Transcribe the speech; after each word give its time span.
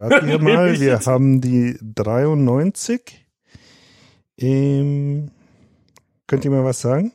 Warte 0.00 0.26
hier 0.26 0.40
mal, 0.40 0.80
wir 0.80 0.98
haben 1.00 1.42
die 1.42 1.78
93. 1.82 3.26
Ähm, 4.38 5.30
könnt 6.26 6.44
ihr 6.44 6.50
mir 6.50 6.64
was 6.64 6.80
sagen? 6.80 7.12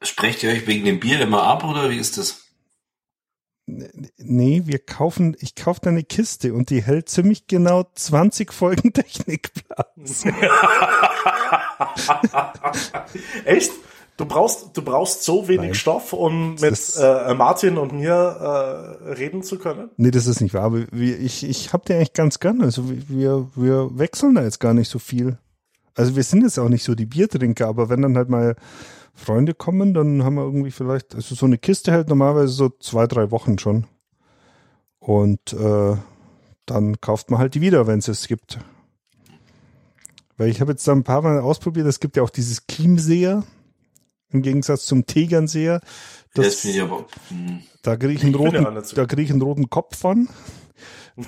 Sprecht 0.00 0.42
ihr 0.44 0.50
euch 0.50 0.66
wegen 0.66 0.84
dem 0.84 1.00
Bier 1.00 1.20
immer 1.20 1.42
ab 1.42 1.64
oder 1.64 1.90
wie 1.90 1.98
ist 1.98 2.18
das? 2.18 2.38
Nee, 3.66 4.62
wir 4.64 4.78
kaufen, 4.78 5.36
ich 5.40 5.54
kaufe 5.54 5.80
da 5.82 5.90
eine 5.90 6.04
Kiste 6.04 6.54
und 6.54 6.70
die 6.70 6.82
hält 6.82 7.08
ziemlich 7.08 7.48
genau 7.48 7.90
20 7.94 8.52
Folgen 8.52 8.92
Technikplatz. 8.92 10.24
Echt? 13.44 13.72
Du 14.16 14.26
brauchst, 14.26 14.76
du 14.76 14.82
brauchst 14.82 15.24
so 15.24 15.48
wenig 15.48 15.68
Nein. 15.68 15.74
Stoff, 15.74 16.12
um 16.12 16.54
mit 16.56 16.94
äh, 16.98 17.34
Martin 17.34 17.78
und 17.78 17.92
mir 17.92 18.12
äh, 18.12 19.12
reden 19.12 19.42
zu 19.42 19.58
können? 19.58 19.90
Nee, 19.96 20.10
das 20.10 20.26
ist 20.26 20.40
nicht 20.40 20.54
wahr. 20.54 20.64
Aber 20.64 20.84
wir, 20.92 21.18
ich 21.18 21.44
ich 21.48 21.72
habe 21.72 21.84
den 21.86 21.96
eigentlich 21.96 22.12
ganz 22.12 22.38
gerne. 22.38 22.64
Also 22.64 22.84
wir, 22.88 23.48
wir 23.54 23.98
wechseln 23.98 24.34
da 24.34 24.42
jetzt 24.42 24.60
gar 24.60 24.74
nicht 24.74 24.90
so 24.90 24.98
viel. 24.98 25.38
Also 25.94 26.14
wir 26.14 26.22
sind 26.22 26.42
jetzt 26.42 26.58
auch 26.58 26.68
nicht 26.68 26.84
so 26.84 26.94
die 26.94 27.06
Biertrinker, 27.06 27.66
aber 27.68 27.88
wenn 27.88 28.02
dann 28.02 28.16
halt 28.16 28.28
mal 28.28 28.56
Freunde 29.14 29.54
kommen, 29.54 29.94
dann 29.94 30.24
haben 30.24 30.34
wir 30.34 30.44
irgendwie 30.44 30.70
vielleicht, 30.70 31.14
also 31.14 31.34
so 31.34 31.46
eine 31.46 31.58
Kiste 31.58 31.92
hält 31.92 32.08
normalerweise 32.08 32.52
so 32.52 32.68
zwei, 32.68 33.06
drei 33.06 33.30
Wochen 33.30 33.58
schon. 33.58 33.86
Und 34.98 35.52
äh, 35.52 35.96
dann 36.66 37.00
kauft 37.00 37.30
man 37.30 37.40
halt 37.40 37.54
die 37.54 37.60
wieder, 37.60 37.86
wenn 37.86 37.98
es 37.98 38.08
es 38.08 38.28
gibt. 38.28 38.58
Weil 40.36 40.48
ich 40.48 40.60
habe 40.60 40.72
jetzt 40.72 40.86
da 40.86 40.92
ein 40.92 41.04
paar 41.04 41.22
Mal 41.22 41.40
ausprobiert, 41.40 41.86
es 41.86 42.00
gibt 42.00 42.16
ja 42.16 42.22
auch 42.22 42.30
dieses 42.30 42.66
Chiemseer, 42.66 43.44
im 44.32 44.42
Gegensatz 44.42 44.86
zum 44.86 45.06
Tegernseer. 45.06 45.80
Das, 46.34 46.62
das 46.62 46.78
aber, 46.78 47.06
hm. 47.28 47.60
Da 47.82 47.96
kriege 47.96 48.14
ich, 48.14 48.24
einen 48.24 48.34
roten, 48.34 48.64
da 48.94 49.06
krieg 49.06 49.24
ich 49.24 49.30
einen 49.30 49.42
roten 49.42 49.68
Kopf 49.68 49.98
von. 49.98 50.28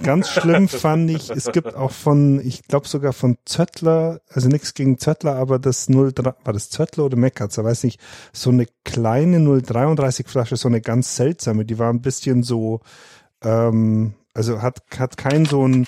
Ganz 0.02 0.30
schlimm 0.30 0.68
fand 0.68 1.10
ich, 1.10 1.30
es 1.30 1.52
gibt 1.52 1.74
auch 1.74 1.90
von, 1.90 2.40
ich 2.40 2.62
glaube 2.62 2.88
sogar 2.88 3.12
von 3.12 3.36
Zöttler, 3.44 4.20
also 4.30 4.48
nichts 4.48 4.72
gegen 4.72 4.98
Zöttler, 4.98 5.36
aber 5.36 5.58
das 5.58 5.86
03, 5.88 6.24
war 6.42 6.52
das 6.52 6.70
Zöttler 6.70 7.04
oder 7.04 7.16
Meckertz, 7.16 7.58
weiß 7.58 7.84
nicht, 7.84 8.00
so 8.32 8.50
eine 8.50 8.66
kleine 8.84 9.40
033 9.60 10.26
Flasche, 10.26 10.56
so 10.56 10.68
eine 10.68 10.80
ganz 10.80 11.16
seltsame, 11.16 11.66
die 11.66 11.78
war 11.78 11.90
ein 11.90 12.00
bisschen 12.00 12.42
so, 12.42 12.80
ähm, 13.42 14.14
also 14.32 14.62
hat, 14.62 14.82
hat 14.96 15.18
keinen 15.18 15.44
so 15.44 15.64
einen, 15.64 15.86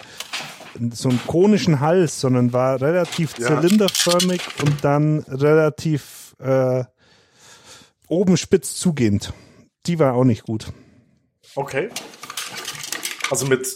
so 0.92 1.08
einen 1.08 1.20
konischen 1.26 1.80
Hals, 1.80 2.20
sondern 2.20 2.52
war 2.52 2.80
relativ 2.82 3.38
ja. 3.38 3.46
zylinderförmig 3.46 4.42
und 4.62 4.84
dann 4.84 5.20
relativ 5.20 6.36
äh, 6.38 6.84
oben 8.08 8.36
spitz 8.36 8.76
zugehend. 8.76 9.32
Die 9.86 9.98
war 9.98 10.14
auch 10.14 10.24
nicht 10.24 10.44
gut. 10.44 10.72
Okay. 11.54 11.90
Also 13.30 13.46
mit 13.46 13.66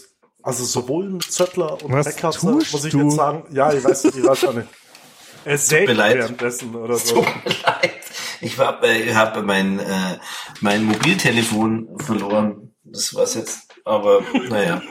also 0.43 0.65
sowohl 0.65 1.09
mit 1.09 1.23
Zöttler 1.23 1.83
und 1.83 1.91
Beckharzer 1.91 2.51
muss 2.51 2.85
ich 2.85 2.91
du? 2.91 3.03
jetzt 3.03 3.15
sagen, 3.15 3.43
ja, 3.51 3.71
ich 3.71 3.83
weiß, 3.83 4.05
ich 4.05 4.23
weiß 4.23 4.45
auch 4.45 4.53
nicht. 4.53 4.67
Er 5.45 5.57
sägt 5.57 5.97
währenddessen 5.97 6.75
oder 6.75 6.97
so. 6.97 7.15
Tut 7.15 7.25
mir 7.45 7.53
leid. 7.63 7.91
Ich 8.41 8.57
habe 8.57 8.87
äh, 8.87 9.13
hab 9.13 9.43
mein, 9.43 9.79
äh, 9.79 10.17
mein 10.61 10.83
Mobiltelefon 10.83 11.89
verloren. 11.99 12.73
Das 12.83 13.13
war's 13.13 13.35
jetzt. 13.35 13.67
Aber 13.85 14.21
naja. 14.49 14.81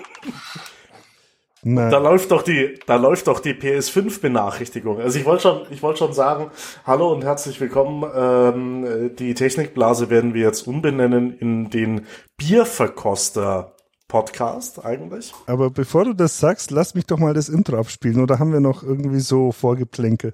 Nein. 1.62 1.91
Da 1.91 1.98
läuft 1.98 2.30
doch 2.30 2.42
die, 2.42 2.78
da 2.86 2.97
läuft 2.97 3.27
doch 3.27 3.41
die 3.41 3.53
PS5-Benachrichtigung. 3.53 4.98
Also 4.98 5.19
ich 5.19 5.27
wollte 5.27 5.42
schon, 5.42 5.67
ich 5.70 5.83
wollte 5.83 5.98
schon 5.98 6.14
sagen, 6.14 6.50
hallo 6.86 7.12
und 7.12 7.22
herzlich 7.22 7.61
willkommen. 7.61 8.11
Ähm, 8.14 9.11
die 9.17 9.34
Technikblase 9.34 10.08
werden 10.08 10.33
wir 10.33 10.42
jetzt 10.42 10.67
umbenennen 10.67 11.36
in 11.39 11.69
den 11.69 12.06
Bierverkoster 12.39 13.75
Podcast 14.08 14.84
eigentlich. 14.84 15.34
Aber 15.47 15.70
bevor 15.70 16.06
du 16.06 16.14
das 16.14 16.39
sagst, 16.39 16.70
lass 16.70 16.94
mich 16.94 17.06
doch 17.06 17.19
mal 17.19 17.34
das 17.34 17.50
Intro 17.50 17.78
abspielen 17.78 18.22
oder 18.22 18.39
haben 18.39 18.52
wir 18.52 18.61
noch 18.61 18.83
irgendwie 18.83 19.20
so 19.20 19.52
Vorgeplänke? 19.52 20.33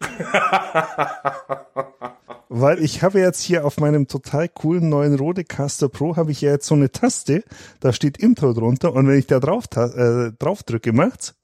Weil 2.52 2.82
ich 2.82 3.04
habe 3.04 3.20
jetzt 3.20 3.40
hier 3.42 3.64
auf 3.64 3.78
meinem 3.78 4.08
total 4.08 4.48
coolen 4.48 4.88
neuen 4.88 5.14
Rodecaster 5.14 5.88
Pro 5.88 6.16
habe 6.16 6.32
ich 6.32 6.40
ja 6.40 6.50
jetzt 6.50 6.66
so 6.66 6.74
eine 6.74 6.90
Taste, 6.90 7.44
da 7.78 7.92
steht 7.92 8.16
Intro 8.18 8.52
drunter 8.52 8.92
und 8.92 9.06
wenn 9.06 9.20
ich 9.20 9.28
da 9.28 9.38
drauf, 9.38 9.66
äh, 9.76 10.32
drauf 10.36 10.64
drücke, 10.64 10.92
macht's. 10.92 11.36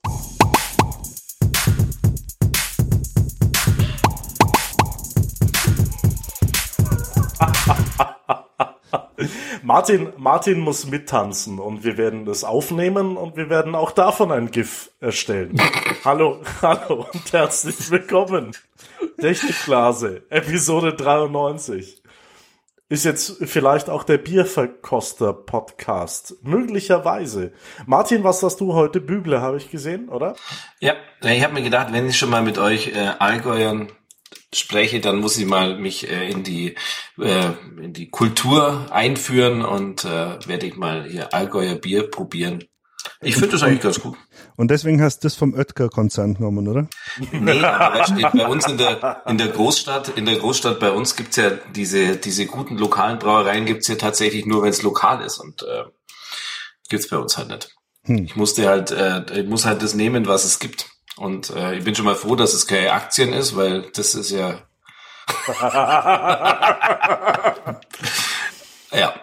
Martin, 9.67 10.13
Martin 10.15 10.61
muss 10.61 10.87
mittanzen 10.87 11.59
und 11.59 11.83
wir 11.83 11.97
werden 11.97 12.23
das 12.23 12.45
aufnehmen 12.45 13.17
und 13.17 13.35
wir 13.35 13.49
werden 13.49 13.75
auch 13.75 13.91
davon 13.91 14.31
ein 14.31 14.49
GIF 14.49 14.91
erstellen. 15.01 15.61
hallo, 16.05 16.41
hallo 16.61 17.05
und 17.11 17.33
herzlich 17.33 17.91
willkommen. 17.91 18.53
Technikblase, 19.19 20.23
Episode 20.29 20.93
93. 20.93 22.01
Ist 22.87 23.03
jetzt 23.03 23.45
vielleicht 23.45 23.89
auch 23.89 24.05
der 24.05 24.19
Bierverkoster-Podcast. 24.19 26.37
Möglicherweise. 26.43 27.51
Martin, 27.85 28.23
was 28.23 28.41
hast 28.43 28.61
du 28.61 28.73
heute? 28.73 29.01
Bügle, 29.01 29.41
habe 29.41 29.57
ich 29.57 29.69
gesehen, 29.69 30.07
oder? 30.07 30.37
Ja, 30.79 30.93
ich 31.21 31.43
habe 31.43 31.55
mir 31.55 31.63
gedacht, 31.63 31.91
wenn 31.91 32.07
ich 32.07 32.17
schon 32.17 32.29
mal 32.29 32.41
mit 32.41 32.57
euch 32.57 32.95
äh, 32.95 33.11
Allgäuern 33.19 33.91
spreche, 34.53 35.01
dann 35.01 35.19
muss 35.19 35.37
ich 35.37 35.45
mal 35.45 35.77
mich 35.77 36.09
äh, 36.09 36.29
in 36.29 36.43
die 36.43 36.75
äh, 37.19 37.51
in 37.81 37.93
die 37.93 38.09
Kultur 38.09 38.87
einführen 38.91 39.63
und 39.63 40.05
äh, 40.05 40.37
werde 40.47 40.67
ich 40.67 40.77
mal 40.77 41.07
hier 41.09 41.33
Allgäuer 41.33 41.75
Bier 41.75 42.09
probieren. 42.09 42.63
Ich 43.21 43.35
finde 43.35 43.49
das 43.49 43.63
eigentlich 43.63 43.81
ganz 43.81 43.99
gut. 43.99 44.17
Und 44.55 44.69
deswegen 44.69 45.01
hast 45.01 45.19
du 45.19 45.27
das 45.27 45.35
vom 45.35 45.53
Oetker-Konzern 45.53 46.35
genommen, 46.35 46.67
oder? 46.67 46.87
Nee, 47.31 47.63
aber 47.63 48.05
steht 48.05 48.31
bei 48.31 48.47
uns 48.47 48.67
in 48.67 48.77
der, 48.77 49.23
in 49.25 49.37
der 49.37 49.47
Großstadt, 49.47 50.09
in 50.17 50.25
der 50.25 50.37
Großstadt 50.37 50.79
bei 50.79 50.91
uns 50.91 51.15
gibt's 51.15 51.35
ja 51.37 51.51
diese, 51.75 52.17
diese 52.17 52.45
guten 52.45 52.77
lokalen 52.77 53.17
Brauereien 53.19 53.65
gibt's 53.65 53.87
ja 53.87 53.95
tatsächlich 53.95 54.45
nur, 54.45 54.63
wenn 54.63 54.69
es 54.69 54.81
lokal 54.81 55.23
ist 55.23 55.37
und 55.39 55.63
äh, 55.63 55.85
gibt's 56.89 57.09
bei 57.09 57.17
uns 57.17 57.37
halt 57.37 57.49
nicht. 57.49 57.75
Hm. 58.03 58.25
Ich 58.25 58.35
musste 58.35 58.67
halt, 58.67 58.91
äh, 58.91 59.41
ich 59.41 59.47
muss 59.47 59.65
halt 59.65 59.81
das 59.81 59.93
nehmen, 59.93 60.27
was 60.27 60.45
es 60.45 60.59
gibt. 60.59 60.89
Und 61.17 61.49
äh, 61.49 61.75
ich 61.75 61.83
bin 61.83 61.95
schon 61.95 62.05
mal 62.05 62.15
froh, 62.15 62.35
dass 62.35 62.53
es 62.53 62.67
keine 62.67 62.93
Aktien 62.93 63.33
ist, 63.33 63.55
weil 63.55 63.89
das 63.93 64.15
ist 64.15 64.31
ja. 64.31 64.61
ja. 68.91 69.13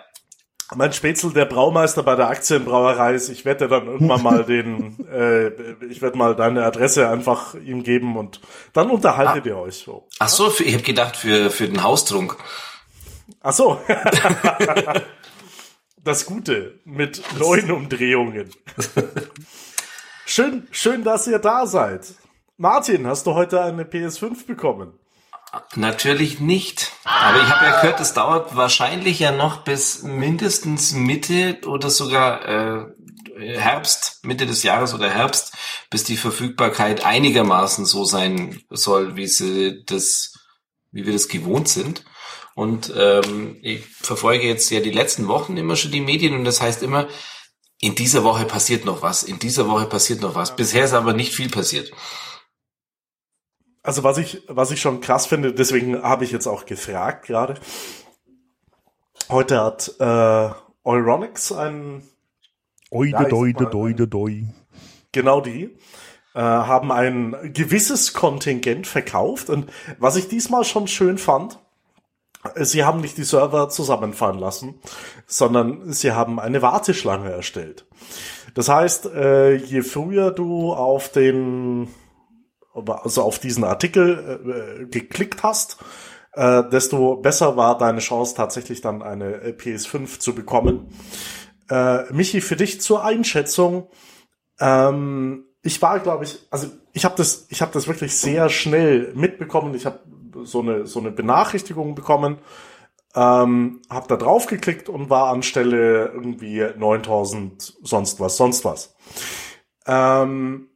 Mein 0.75 0.93
Spätzle, 0.93 1.31
der 1.31 1.44
Braumeister 1.44 2.03
bei 2.03 2.16
der 2.16 2.28
Aktienbrauerei 2.28 3.15
ist, 3.15 3.28
ich 3.28 3.44
werde 3.44 3.69
dann 3.69 3.87
irgendwann 3.87 4.22
mal 4.22 4.44
den, 4.44 5.06
äh, 5.09 5.49
ich 5.84 6.03
werde 6.03 6.19
mal 6.19 6.34
deine 6.34 6.65
Adresse 6.65 7.09
einfach 7.09 7.54
ihm 7.54 7.84
geben 7.84 8.16
und 8.16 8.41
dann 8.72 8.91
unterhaltet 8.91 9.44
ah. 9.44 9.49
ihr 9.49 9.59
euch 9.59 9.77
so. 9.77 10.09
Ach 10.19 10.28
so, 10.28 10.50
für, 10.50 10.65
ich 10.65 10.75
habe 10.75 10.83
gedacht 10.83 11.16
für, 11.16 11.50
für 11.50 11.69
den 11.69 11.83
Haustrunk. 11.83 12.37
Ach 13.41 13.53
so. 13.53 13.81
das 16.03 16.27
Gute 16.27 16.81
mit 16.84 17.22
neuen 17.38 17.71
Umdrehungen. 17.71 18.50
Schön, 20.27 20.67
schön, 20.71 21.05
dass 21.05 21.27
ihr 21.27 21.39
da 21.39 21.67
seid. 21.67 22.15
Martin, 22.57 23.07
hast 23.07 23.27
du 23.27 23.35
heute 23.35 23.62
eine 23.62 23.85
PS5 23.85 24.47
bekommen? 24.47 24.95
Natürlich 25.77 26.41
nicht. 26.41 26.93
Aber 27.05 27.43
ich 27.43 27.49
habe 27.49 27.67
ja 27.67 27.81
gehört, 27.81 28.01
es 28.01 28.15
dauert 28.15 28.57
wahrscheinlich 28.57 29.19
ja 29.19 29.33
noch 29.33 29.59
bis 29.65 30.03
mindestens 30.03 30.93
Mitte 30.93 31.59
oder 31.67 31.91
sogar 31.91 32.49
äh, 32.49 32.87
Herbst, 33.39 34.25
Mitte 34.25 34.47
des 34.47 34.63
Jahres 34.63 34.95
oder 34.95 35.11
Herbst, 35.11 35.53
bis 35.91 36.05
die 36.05 36.17
Verfügbarkeit 36.17 37.05
einigermaßen 37.05 37.84
so 37.84 38.05
sein 38.05 38.61
soll, 38.71 39.17
wie 39.17 39.27
sie 39.27 39.84
das, 39.84 40.39
wie 40.91 41.05
wir 41.05 41.13
das 41.13 41.29
gewohnt 41.29 41.69
sind. 41.69 42.05
Und 42.55 42.93
ähm, 42.97 43.59
ich 43.63 43.84
verfolge 43.84 44.47
jetzt 44.47 44.71
ja 44.71 44.81
die 44.81 44.91
letzten 44.91 45.29
Wochen 45.29 45.57
immer 45.57 45.77
schon 45.77 45.91
die 45.91 46.01
Medien 46.01 46.34
und 46.34 46.45
das 46.45 46.61
heißt 46.61 46.83
immer, 46.83 47.09
in 47.81 47.95
dieser 47.95 48.25
Woche 48.25 48.45
passiert 48.45 48.84
noch 48.84 49.03
was, 49.03 49.22
in 49.22 49.39
dieser 49.39 49.69
Woche 49.69 49.87
passiert 49.87 50.21
noch 50.21 50.34
was. 50.34 50.57
Bisher 50.57 50.84
ist 50.84 50.93
aber 50.93 51.13
nicht 51.13 51.34
viel 51.34 51.51
passiert. 51.51 51.93
Also 53.83 54.03
was 54.03 54.16
ich, 54.16 54.43
was 54.48 54.71
ich 54.71 54.81
schon 54.81 55.01
krass 55.01 55.27
finde, 55.27 55.53
deswegen 55.53 56.03
habe 56.03 56.25
ich 56.25 56.33
jetzt 56.33 56.47
auch 56.47 56.65
gefragt 56.65 57.27
gerade. 57.27 57.60
Heute 59.28 59.63
hat 59.63 59.95
äh, 60.01 60.51
Euronics 60.84 61.53
ein 61.53 62.03
Oide, 62.91 63.27
doide, 63.28 63.66
doide, 63.66 64.09
doi. 64.09 64.47
Genau 65.13 65.41
die. 65.41 65.77
Äh, 66.34 66.41
haben 66.41 66.93
ein 66.93 67.53
gewisses 67.53 68.13
Kontingent 68.13 68.87
verkauft. 68.87 69.51
Und 69.51 69.71
was 69.98 70.16
ich 70.16 70.28
diesmal 70.28 70.65
schon 70.65 70.87
schön 70.89 71.19
fand, 71.19 71.59
sie 72.57 72.85
haben 72.85 73.01
nicht 73.01 73.17
die 73.17 73.25
Server 73.25 73.69
zusammenfallen 73.69 74.39
lassen, 74.39 74.81
sondern 75.27 75.93
sie 75.93 76.13
haben 76.13 76.39
eine 76.39 76.63
Warteschlange 76.63 77.31
erstellt. 77.31 77.87
Das 78.55 78.69
heißt, 78.69 79.07
äh, 79.07 79.55
je 79.55 79.83
früher 79.83 80.31
du 80.31 80.73
auf 80.73 81.11
den, 81.11 81.89
also 82.75 83.23
auf 83.23 83.39
diesen 83.39 83.65
Artikel 83.65 84.81
äh, 84.81 84.87
geklickt 84.87 85.43
hast, 85.43 85.79
äh, 86.33 86.63
desto 86.71 87.17
besser 87.17 87.57
war 87.57 87.79
deine 87.79 88.01
Chance 88.01 88.35
tatsächlich 88.37 88.81
dann 88.81 89.03
eine 89.03 89.37
PS5 89.53 90.19
zu 90.19 90.35
bekommen. 90.35 90.89
Michi, 92.11 92.43
für 92.43 92.57
dich 92.57 92.83
zur 92.83 93.05
Einschätzung. 93.05 93.89
Ähm, 94.61 95.47
ich 95.63 95.81
war, 95.81 95.99
glaube 96.01 96.25
ich, 96.25 96.47
also 96.51 96.69
ich 96.93 97.07
habe 97.07 97.15
das, 97.17 97.47
ich 97.49 97.63
habe 97.63 97.73
das 97.73 97.89
wirklich 97.89 98.15
sehr 98.15 98.51
schnell 98.51 99.15
mitbekommen. 99.15 99.75
Ich 99.75 99.87
habe 99.87 100.01
so 100.45 100.61
eine 100.61 100.87
so 100.87 101.01
eine 101.01 101.11
Benachrichtigung 101.11 101.95
bekommen, 101.95 102.39
ähm, 103.15 103.83
habe 103.91 104.09
da 104.09 104.17
drauf 104.17 104.47
geklickt 104.47 104.89
und 104.89 105.11
war 105.11 105.29
anstelle 105.31 106.07
irgendwie 106.15 106.67
9000 106.77 107.75
sonst 107.83 108.21
was, 108.21 108.37
sonst 108.37 108.65
was. 108.65 108.95
Ähm, 109.87 110.69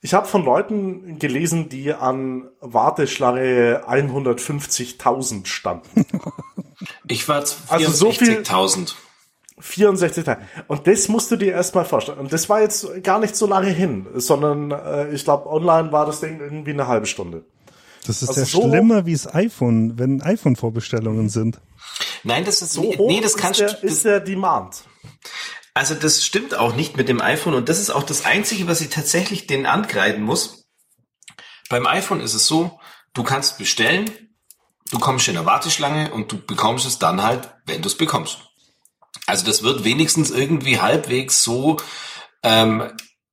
ich 0.00 0.14
habe 0.14 0.26
von 0.26 0.44
Leuten 0.44 1.18
gelesen, 1.18 1.68
die 1.68 1.92
an 1.92 2.48
Warteschlange 2.60 3.82
150.000 3.88 5.46
standen. 5.46 6.06
Ich 7.08 7.28
war 7.28 7.38
Also 7.68 7.90
so 7.90 8.12
viel- 8.12 8.42
64.000. 8.42 8.94
64 9.58 10.24
Tage. 10.24 10.42
Und 10.68 10.86
das 10.86 11.08
musst 11.08 11.30
du 11.30 11.36
dir 11.36 11.52
erstmal 11.52 11.84
vorstellen. 11.84 12.18
Und 12.18 12.32
das 12.32 12.48
war 12.48 12.60
jetzt 12.60 12.86
gar 13.02 13.18
nicht 13.18 13.36
so 13.36 13.46
lange 13.46 13.70
hin, 13.70 14.06
sondern 14.14 14.70
äh, 14.70 15.10
ich 15.14 15.24
glaube, 15.24 15.48
online 15.50 15.92
war 15.92 16.04
das 16.06 16.20
Ding 16.20 16.40
irgendwie 16.40 16.72
eine 16.72 16.86
halbe 16.88 17.06
Stunde. 17.06 17.44
Das 18.06 18.22
ist 18.22 18.28
Also 18.28 18.40
ja 18.40 18.46
so- 18.46 18.68
schlimmer 18.68 19.06
wie 19.06 19.12
das 19.12 19.34
iPhone, 19.34 19.98
wenn 19.98 20.20
iPhone-Vorbestellungen 20.22 21.28
sind. 21.28 21.60
Nein, 22.22 22.44
das 22.44 22.62
ist 22.62 22.72
So 22.74 22.82
nee, 22.82 22.96
hoch 22.98 23.08
nee, 23.08 23.20
das 23.20 23.32
ist, 23.32 23.38
kannst 23.38 23.60
der, 23.60 23.68
das, 23.72 23.82
ist 23.82 24.04
der 24.04 24.20
Demand. 24.20 24.84
Also 25.74 25.94
das 25.94 26.24
stimmt 26.24 26.54
auch 26.56 26.74
nicht 26.74 26.96
mit 26.96 27.08
dem 27.08 27.20
iPhone 27.20 27.54
und 27.54 27.68
das 27.68 27.80
ist 27.80 27.90
auch 27.90 28.02
das 28.02 28.24
Einzige, 28.24 28.66
was 28.66 28.80
ich 28.80 28.88
tatsächlich 28.90 29.46
denen 29.46 29.66
ankreiden 29.66 30.22
muss. 30.22 30.66
Beim 31.68 31.86
iPhone 31.86 32.20
ist 32.20 32.34
es 32.34 32.46
so, 32.46 32.78
du 33.14 33.22
kannst 33.24 33.58
bestellen, 33.58 34.08
du 34.90 34.98
kommst 34.98 35.28
in 35.28 35.34
der 35.34 35.44
Warteschlange 35.46 36.12
und 36.12 36.30
du 36.32 36.38
bekommst 36.44 36.86
es 36.86 36.98
dann 36.98 37.22
halt, 37.22 37.52
wenn 37.66 37.82
du 37.82 37.88
es 37.88 37.96
bekommst. 37.96 38.38
Also 39.26 39.44
das 39.46 39.62
wird 39.62 39.84
wenigstens 39.84 40.30
irgendwie 40.30 40.80
halbwegs 40.80 41.42
so 41.42 41.78
ähm, 42.42 42.82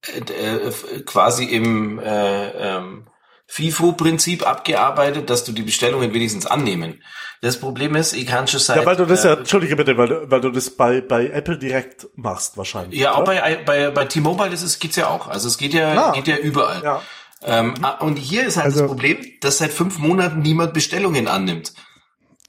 äh, 0.08 0.20
äh, 0.68 0.72
quasi 1.06 1.46
im 1.46 2.00
äh, 2.00 2.50
ähm, 2.78 3.08
FIFO-Prinzip 3.48 4.48
abgearbeitet, 4.48 5.30
dass 5.30 5.44
du 5.44 5.52
die 5.52 5.62
Bestellungen 5.62 6.14
wenigstens 6.14 6.46
annehmen. 6.48 7.04
Das 7.42 7.60
Problem 7.60 7.96
ist, 7.96 8.14
ich 8.14 8.26
kann 8.26 8.48
schon 8.48 8.60
seit... 8.60 8.78
Ja, 8.78 8.86
weil 8.86 8.96
du 8.96 9.06
das 9.06 9.24
ja, 9.24 9.34
äh, 9.34 9.38
entschuldige 9.38 9.76
bitte, 9.76 9.98
weil 9.98 10.08
du, 10.08 10.32
weil 10.32 10.42
du 10.42 10.50
das 10.50 10.72
bei, 10.72 11.02
bei 11.02 11.28
Apple 11.28 11.58
direkt 11.60 12.08
machst 12.16 12.58
wahrscheinlich. 12.58 13.00
Ja, 13.00 13.14
auch 13.14 13.20
oder? 13.20 13.26
bei, 13.26 13.56
bei, 13.64 13.92
bei 13.92 14.06
T-Mobile 14.06 14.50
ist 14.52 14.64
es, 14.64 14.80
geht's 14.80 14.96
ja 14.96 15.10
auch. 15.10 15.28
Also 15.28 15.48
es 15.48 15.58
geht 15.58 15.74
ja, 15.74 16.10
Ah. 16.10 16.12
geht 16.14 16.28
ja 16.28 16.38
überall. 16.38 16.82
Ja. 16.84 17.02
Ähm, 17.46 17.76
ah, 17.82 17.98
und 18.00 18.16
hier 18.16 18.46
ist 18.48 18.56
halt 18.58 18.68
Also- 18.68 18.80
das 18.82 18.88
Problem, 18.88 19.18
dass 19.42 19.58
seit 19.60 19.72
fünf 19.72 20.00
Monaten 20.00 20.40
niemand 20.42 20.74
Bestellungen 20.74 21.28
annimmt. 21.28 21.74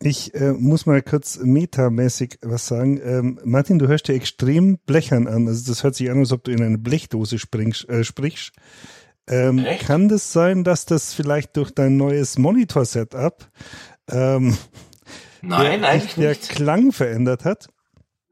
Ich 0.07 0.35
äh, 0.35 0.53
muss 0.53 0.85
mal 0.85 1.01
kurz 1.01 1.39
metamäßig 1.39 2.39
was 2.43 2.67
sagen. 2.67 3.01
Ähm, 3.03 3.41
Martin, 3.43 3.79
du 3.79 3.89
hörst 3.89 4.07
dir 4.07 4.13
extrem 4.13 4.77
blechern 4.85 5.27
an. 5.27 5.49
Also 5.49 5.73
das 5.73 5.83
hört 5.83 5.95
sich 5.95 6.11
an, 6.11 6.19
als 6.19 6.31
ob 6.31 6.45
du 6.45 6.53
in 6.53 6.63
eine 6.63 6.77
Blechdose 6.77 7.39
springst, 7.39 7.89
äh, 7.89 8.05
sprichst. 8.05 8.53
Ähm, 9.27 9.65
kann 9.81 10.11
das 10.11 10.31
sein, 10.31 10.63
dass 10.63 10.85
das 10.85 11.15
vielleicht 11.15 11.57
durch 11.57 11.71
dein 11.71 11.97
neues 11.97 12.37
Monitor-Setup 12.37 13.51
ähm, 14.11 14.59
Nein, 15.41 15.81
der, 15.81 15.91
eigentlich 15.91 16.15
der 16.17 16.29
nicht. 16.29 16.51
Klang 16.51 16.93
verändert 16.93 17.47
hat? 17.47 17.69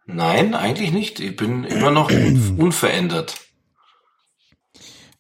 Nein, 0.05 0.55
eigentlich 0.55 0.93
nicht. 0.93 1.21
Ich 1.21 1.37
bin 1.37 1.65
immer 1.65 1.91
noch 1.91 2.11
un 2.11 2.57
unverändert. 2.59 3.41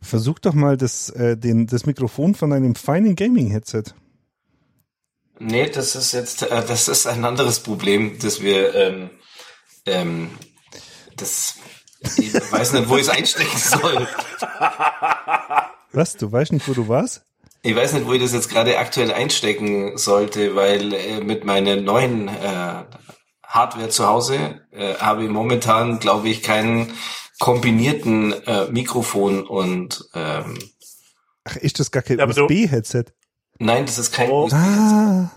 Versuch 0.02 0.38
doch 0.38 0.52
mal 0.52 0.76
das, 0.76 1.08
äh, 1.08 1.38
den, 1.38 1.66
das 1.66 1.86
Mikrofon 1.86 2.34
von 2.34 2.52
einem 2.52 2.74
feinen 2.74 3.16
Gaming-Headset. 3.16 3.94
Nee, 5.44 5.68
das 5.68 5.96
ist 5.96 6.12
jetzt, 6.12 6.42
äh, 6.42 6.64
das 6.64 6.86
ist 6.86 7.06
ein 7.06 7.24
anderes 7.24 7.60
Problem, 7.60 8.16
das 8.20 8.40
wir, 8.42 8.74
ähm, 8.76 9.10
ähm, 9.86 10.30
das, 11.16 11.56
ich 12.16 12.32
weiß 12.32 12.74
nicht, 12.74 12.88
wo 12.88 12.96
ich 12.96 13.02
es 13.02 13.08
einstecken 13.08 13.58
soll. 13.58 14.06
Was? 15.90 16.16
Du 16.16 16.30
weißt 16.30 16.52
nicht, 16.52 16.68
wo 16.68 16.74
du 16.74 16.86
warst? 16.86 17.22
Ich 17.62 17.74
weiß 17.74 17.92
nicht, 17.94 18.06
wo 18.06 18.12
ich 18.12 18.22
das 18.22 18.32
jetzt 18.32 18.50
gerade 18.50 18.78
aktuell 18.78 19.12
einstecken 19.12 19.98
sollte, 19.98 20.54
weil 20.54 20.94
äh, 20.94 21.20
mit 21.20 21.44
meiner 21.44 21.74
neuen 21.74 22.28
äh, 22.28 22.84
Hardware 23.42 23.88
zu 23.88 24.06
Hause 24.06 24.60
äh, 24.70 24.94
habe 24.94 25.24
ich 25.24 25.30
momentan, 25.30 25.98
glaube 25.98 26.28
ich, 26.28 26.42
keinen 26.42 26.92
kombinierten 27.40 28.32
äh, 28.46 28.70
Mikrofon 28.70 29.44
und 29.44 30.08
ähm, 30.14 30.56
Ach, 31.44 31.56
ist 31.56 31.80
das 31.80 31.90
gar 31.90 32.04
kein 32.04 32.20
USB-Headset? 32.20 33.06
Nein, 33.58 33.86
das 33.86 33.98
ist 33.98 34.12
kein 34.12 34.30
Oh. 34.30 34.48
Ah, 34.52 35.30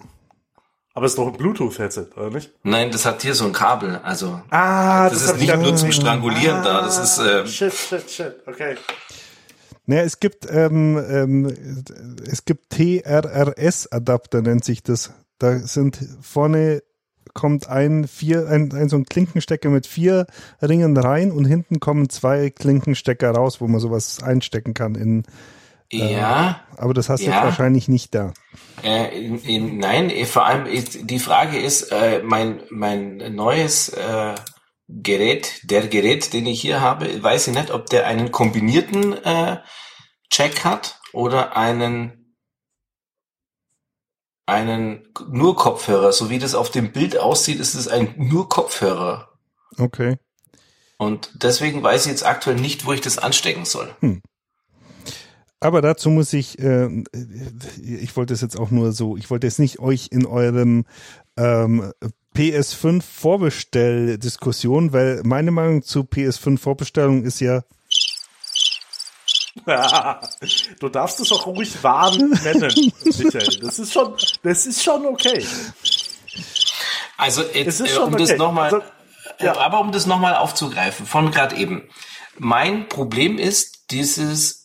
Aber 0.94 1.06
es 1.06 1.13
ist 1.13 1.17
doch 1.17 1.27
ein 1.27 1.33
Bluetooth-Headset, 1.33 2.07
oder 2.15 2.29
nicht? 2.31 2.51
Nein, 2.63 2.91
das 2.91 3.06
hat 3.06 3.21
hier 3.21 3.35
so 3.35 3.45
ein 3.45 3.53
Kabel. 3.53 4.00
Also 4.03 4.41
Ah, 4.50 5.09
das, 5.09 5.23
ist 5.23 5.29
hab 5.29 5.35
ich 5.41 5.47
nicht 5.47 5.62
nur 5.62 5.75
zum 5.75 5.91
Strangulieren 5.91 6.63
da. 6.63 6.81
Das 6.81 6.97
ist 6.97 7.19
äh, 7.19 7.45
Shit, 7.47 7.73
shit, 7.73 8.09
shit, 8.09 8.35
okay. 8.47 8.75
Naja, 9.88 10.01
es 10.01 10.19
gibt, 10.19 10.47
ähm, 10.50 10.97
ähm, 10.97 11.83
es 12.27 12.45
gibt 12.45 12.71
TRRS-Adapter, 12.71 14.41
nennt 14.41 14.65
sich 14.65 14.81
das. 14.81 15.12
Da 15.38 15.59
sind 15.59 16.00
vorne 16.21 16.81
kommt 17.33 17.67
ein 17.67 18.07
vier, 18.07 18.47
ein, 18.47 18.71
ein 18.73 18.89
so 18.89 18.95
ein 18.95 19.06
Klinkenstecker 19.06 19.69
mit 19.69 19.85
vier 19.85 20.25
Ringen 20.62 20.97
rein 20.97 21.31
und 21.31 21.45
hinten 21.45 21.79
kommen 21.79 22.09
zwei 22.09 22.50
Klinkenstecker 22.50 23.31
raus, 23.31 23.59
wo 23.62 23.67
man 23.67 23.81
sowas 23.81 24.23
einstecken 24.23 24.73
kann 24.73 24.95
in, 24.95 25.23
ja. 25.97 26.62
aber 26.77 26.94
das 26.94 27.09
hast 27.09 27.21
du 27.21 27.27
Ja. 27.27 27.36
jetzt 27.36 27.44
wahrscheinlich 27.44 27.88
nicht 27.88 28.13
da. 28.15 28.33
Äh, 28.83 29.18
in, 29.18 29.39
in, 29.39 29.77
nein, 29.77 30.09
eh, 30.09 30.25
vor 30.25 30.45
allem 30.45 30.65
ist, 30.65 31.09
die 31.09 31.19
Frage 31.19 31.57
ist, 31.59 31.92
äh, 31.92 32.21
mein 32.24 32.62
mein 32.69 33.36
neues 33.36 33.89
äh, 33.89 34.36
Gerät, 34.88 35.62
der 35.63 35.88
Gerät, 35.88 36.33
den 36.33 36.45
ich 36.45 36.62
hier 36.62 36.81
habe, 36.81 37.24
weiß 37.24 37.47
ich 37.47 37.56
nicht, 37.56 37.71
ob 37.71 37.88
der 37.88 38.06
einen 38.06 38.31
kombinierten 38.31 39.13
äh, 39.24 39.57
Check 40.30 40.63
hat 40.63 41.00
oder 41.13 41.56
einen 41.57 42.36
einen 44.45 45.07
nur 45.27 45.56
Kopfhörer. 45.56 46.12
So 46.12 46.30
wie 46.30 46.38
das 46.39 46.53
auf 46.53 46.69
dem 46.69 46.91
Bild 46.91 47.18
aussieht, 47.18 47.59
ist 47.59 47.74
es 47.74 47.88
ein 47.88 48.13
nur 48.18 48.48
Kopfhörer. 48.48 49.30
Okay. 49.80 50.18
Und 50.98 51.31
deswegen 51.44 51.81
weiß 51.83 52.06
ich 52.06 52.12
jetzt 52.12 52.25
aktuell 52.25 52.56
nicht, 52.57 52.86
wo 52.86 52.94
ich 52.94 53.01
das 53.01 53.18
anstecken 53.18 53.65
soll. 53.65 53.95
Aber 55.65 55.81
dazu 55.81 56.12
muss 56.12 56.31
ich, 56.31 56.59
äh, 56.59 56.88
ich 57.81 58.15
wollte 58.15 58.35
es 58.35 58.41
jetzt 58.41 58.59
auch 58.59 58.69
nur 58.69 58.91
so, 58.91 59.17
ich 59.17 59.31
wollte 59.31 59.47
jetzt 59.47 59.57
nicht 59.57 59.79
euch 59.79 60.09
in 60.12 60.27
eurem 60.27 60.85
ähm, 61.38 61.91
PS5 62.35 63.01
Vorbestell-Diskussion, 63.01 64.94
weil 64.94 65.23
meine 65.23 65.50
Meinung 65.50 65.81
zu 65.81 66.01
PS5 66.01 66.59
Vorbestellung 66.59 67.23
ist 67.23 67.39
ja, 67.39 67.63
du 70.79 70.89
darfst 70.89 71.19
es 71.22 71.31
auch 71.31 71.48
ruhig 71.48 71.81
warm 71.81 72.15
nennen, 72.43 72.72
Michael. 73.03 73.60
Das 73.60 73.79
ist 73.79 73.91
schon, 73.91 74.13
das 74.43 74.67
ist 74.67 74.84
schon 74.84 75.03
okay. 75.07 75.48
Also 77.17 77.41
jetzt, 77.41 77.67
Es 77.67 77.79
ist 77.79 77.89
äh, 77.89 77.95
schon 77.95 78.13
um 78.13 78.17
das 78.19 78.29
okay. 78.29 78.38
nochmal, 78.38 78.72
Also, 78.72 78.84
ja. 79.39 79.55
äh, 79.55 79.57
aber 79.57 79.79
um 79.79 79.91
das 79.91 80.05
nochmal 80.05 80.36
aufzugreifen, 80.36 81.07
von 81.07 81.31
gerade 81.31 81.55
eben. 81.55 81.89
Mein 82.38 82.88
Problem 82.88 83.39
ist 83.39 83.89
dieses, 83.89 84.64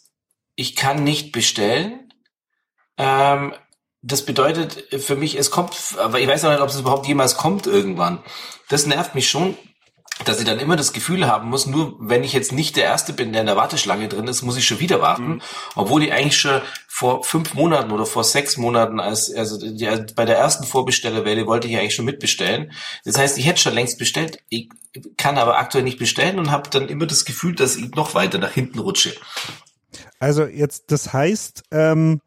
ich 0.61 0.76
kann 0.76 1.02
nicht 1.02 1.33
bestellen. 1.33 2.12
Ähm, 2.99 3.55
das 4.02 4.25
bedeutet 4.25 5.02
für 5.02 5.17
mich, 5.17 5.37
es 5.38 5.50
kommt, 5.50 5.75
aber 5.99 6.21
ich 6.21 6.29
weiß 6.29 6.43
noch 6.43 6.50
nicht, 6.50 6.61
ob 6.61 6.69
es 6.69 6.79
überhaupt 6.79 7.07
jemals 7.07 7.37
kommt 7.37 7.67
irgendwann. 7.67 8.23
Das 8.69 8.87
nervt 8.87 9.14
mich 9.14 9.29
schon, 9.29 9.57
dass 10.26 10.38
ich 10.38 10.45
dann 10.45 10.59
immer 10.59 10.76
das 10.76 10.93
Gefühl 10.93 11.26
haben 11.26 11.49
muss, 11.49 11.64
nur 11.67 11.97
wenn 11.99 12.25
ich 12.25 12.35
jetzt 12.35 12.52
nicht 12.52 12.76
der 12.76 12.85
Erste 12.85 13.14
bin, 13.14 13.33
der 13.33 13.40
in 13.40 13.47
der 13.47 13.57
Warteschlange 13.57 14.07
drin 14.09 14.29
ist, 14.29 14.43
muss 14.43 14.59
ich 14.59 14.67
schon 14.67 14.81
wieder 14.81 15.00
warten, 15.00 15.29
Mhm. 15.37 15.43
obwohl 15.76 16.02
ich 16.02 16.12
eigentlich 16.12 16.38
schon 16.38 16.61
vor 16.88 17.25
fünf 17.25 17.55
Monaten 17.55 17.90
oder 17.90 18.05
vor 18.05 18.23
sechs 18.25 18.59
Monaten, 18.59 19.00
als 19.00 19.35
also 19.35 19.59
die, 19.59 19.88
bei 20.14 20.26
der 20.26 20.37
ersten 20.37 20.64
Vorbestellerwelle 20.64 21.47
wollte 21.47 21.69
ich 21.69 21.76
eigentlich 21.79 21.95
schon 21.95 22.05
mitbestellen. 22.05 22.73
Das 23.07 23.17
heißt, 23.17 23.38
ich 23.38 23.47
hätte 23.47 23.62
schon 23.62 23.73
längst 23.75 23.99
bestellt, 23.99 24.40
ich 24.50 24.69
kann 25.17 25.38
aber 25.38 25.59
aktuell 25.59 25.85
nicht 25.85 25.99
bestellen 25.99 26.38
und 26.38 26.50
habe 26.50 26.69
dann 26.69 26.88
immer 26.90 27.07
das 27.07 27.25
Gefühl, 27.25 27.55
dass 27.55 27.76
ich 27.76 27.95
noch 27.95 28.14
weiter 28.14 28.37
nach 28.37 28.52
hinten 28.52 28.79
rutsche. 28.79 29.14
Also 30.21 30.45
jetzt, 30.45 30.93
das 30.93 31.12
heißt, 31.12 31.65
ähm, 31.73 32.21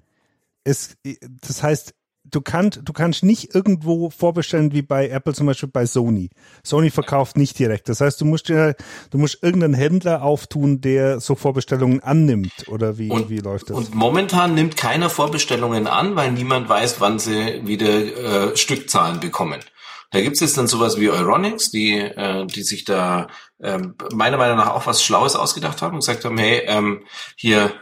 es, 0.63 0.95
das 1.41 1.63
heißt, 1.63 1.93
du 2.25 2.41
kannst, 2.41 2.81
du 2.83 2.93
kannst 2.93 3.23
nicht 3.23 3.53
irgendwo 3.53 4.09
vorbestellen 4.09 4.71
wie 4.73 4.81
bei 4.81 5.09
Apple 5.09 5.33
zum 5.33 5.45
Beispiel 5.45 5.69
bei 5.69 5.85
Sony. 5.85 6.29
Sony 6.63 6.89
verkauft 6.89 7.37
nicht 7.37 7.57
direkt. 7.59 7.89
Das 7.89 8.01
heißt, 8.01 8.19
du 8.21 8.25
musst 8.25 8.49
dir, 8.49 8.75
du 9.11 9.17
musst 9.17 9.43
irgendeinen 9.43 9.73
Händler 9.73 10.23
auftun, 10.23 10.81
der 10.81 11.19
so 11.19 11.35
Vorbestellungen 11.35 12.01
annimmt 12.01 12.67
oder 12.67 12.97
wie, 12.97 13.09
Und, 13.09 13.29
wie 13.29 13.39
läuft 13.39 13.69
das? 13.69 13.77
und 13.77 13.93
momentan 13.95 14.55
nimmt 14.55 14.75
keiner 14.77 15.09
Vorbestellungen 15.09 15.87
an, 15.87 16.15
weil 16.15 16.31
niemand 16.31 16.67
weiß, 16.69 16.99
wann 16.99 17.19
sie 17.19 17.61
wieder 17.65 18.51
äh, 18.53 18.57
Stückzahlen 18.57 19.19
bekommen. 19.19 19.59
Da 20.13 20.21
gibt's 20.21 20.41
jetzt 20.41 20.57
dann 20.59 20.67
sowas 20.67 20.99
wie 20.99 21.09
Euronics, 21.09 21.71
die, 21.71 21.97
äh, 21.97 22.45
die 22.45 22.61
sich 22.61 22.85
da 22.85 23.27
ähm, 23.59 23.95
meiner 24.13 24.37
Meinung 24.37 24.57
nach 24.57 24.69
auch 24.69 24.85
was 24.85 25.03
Schlaues 25.03 25.35
ausgedacht 25.35 25.81
haben 25.81 25.95
und 25.95 26.01
gesagt 26.01 26.23
haben, 26.23 26.37
hey, 26.37 26.61
ähm, 26.67 27.03
hier, 27.35 27.73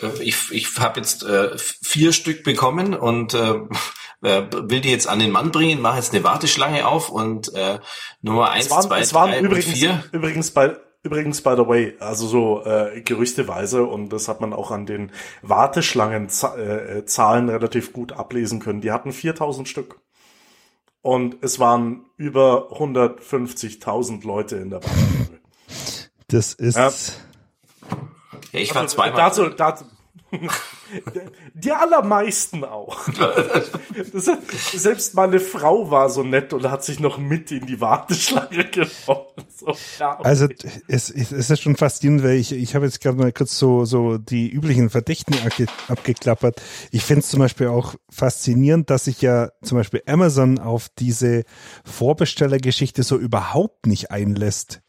äh, 0.00 0.22
ich, 0.22 0.50
ich 0.50 0.78
habe 0.78 1.00
jetzt 1.00 1.24
äh, 1.24 1.50
vier 1.58 2.14
Stück 2.14 2.42
bekommen 2.42 2.94
und 2.94 3.34
äh, 3.34 3.54
äh, 4.22 4.46
will 4.50 4.80
die 4.80 4.90
jetzt 4.90 5.06
an 5.06 5.18
den 5.18 5.30
Mann 5.30 5.52
bringen, 5.52 5.82
mache 5.82 5.96
jetzt 5.96 6.14
eine 6.14 6.24
Warteschlange 6.24 6.88
auf 6.88 7.10
und 7.10 7.52
äh, 7.54 7.80
Nummer 8.22 8.50
eins, 8.50 8.66
Es 8.66 8.70
waren, 8.70 8.82
zwei, 8.84 9.00
es 9.00 9.12
waren 9.12 9.30
drei 9.32 9.40
übrigens, 9.40 9.78
vier. 9.78 10.04
übrigens 10.10 10.50
bei 10.52 10.76
Übrigens, 11.04 11.42
by 11.42 11.54
the 11.56 11.66
way, 11.66 11.96
also 11.98 12.28
so 12.28 12.64
äh, 12.64 13.00
gerüchteweise, 13.00 13.82
und 13.82 14.10
das 14.10 14.28
hat 14.28 14.40
man 14.40 14.52
auch 14.52 14.70
an 14.70 14.86
den 14.86 15.10
Warteschlangenzahlen 15.42 16.98
äh, 16.98 17.04
Zahlen 17.06 17.48
relativ 17.48 17.92
gut 17.92 18.12
ablesen 18.12 18.60
können, 18.60 18.80
die 18.80 18.92
hatten 18.92 19.10
4000 19.10 19.68
Stück. 19.68 20.01
Und 21.02 21.38
es 21.42 21.58
waren 21.58 22.04
über 22.16 22.70
150.000 22.72 24.24
Leute 24.26 24.56
in 24.56 24.70
der 24.70 24.82
Warteschlange. 24.82 25.40
Das 26.28 26.54
ist. 26.54 26.76
Ja. 26.76 26.90
Ja, 28.52 28.60
ich 28.60 28.74
war 28.74 28.82
Also, 28.82 28.96
zweimal. 28.96 29.16
Dazu, 29.20 29.48
dazu, 29.48 29.84
die 31.54 31.72
allermeisten 31.72 32.64
auch. 32.64 32.98
Das, 34.12 34.30
selbst 34.72 35.14
meine 35.14 35.40
Frau 35.40 35.90
war 35.90 36.10
so 36.10 36.22
nett 36.22 36.52
und 36.52 36.70
hat 36.70 36.84
sich 36.84 37.00
noch 37.00 37.18
mit 37.18 37.50
in 37.50 37.66
die 37.66 37.80
Warteschlange 37.80 38.64
geworfen. 38.64 39.44
So, 39.48 39.74
ja, 39.98 40.18
okay. 40.18 40.28
Also 40.28 40.48
es, 40.88 41.10
es 41.10 41.50
ist 41.50 41.62
schon 41.62 41.76
faszinierend, 41.76 42.24
weil 42.24 42.36
ich, 42.36 42.52
ich 42.52 42.74
habe 42.74 42.86
jetzt 42.86 43.00
gerade 43.00 43.16
mal 43.16 43.32
kurz 43.32 43.58
so, 43.58 43.84
so 43.84 44.18
die 44.18 44.50
üblichen 44.50 44.90
Verdächtigen 44.90 45.46
abge, 45.46 45.66
abgeklappert. 45.88 46.60
Ich 46.90 47.04
finde 47.04 47.20
es 47.20 47.28
zum 47.28 47.40
Beispiel 47.40 47.68
auch 47.68 47.94
faszinierend, 48.10 48.90
dass 48.90 49.04
sich 49.04 49.22
ja 49.22 49.50
zum 49.62 49.78
Beispiel 49.78 50.02
Amazon 50.06 50.58
auf 50.58 50.88
diese 50.98 51.44
Vorbestellergeschichte 51.84 53.02
so 53.02 53.16
überhaupt 53.16 53.86
nicht 53.86 54.10
einlässt. 54.10 54.81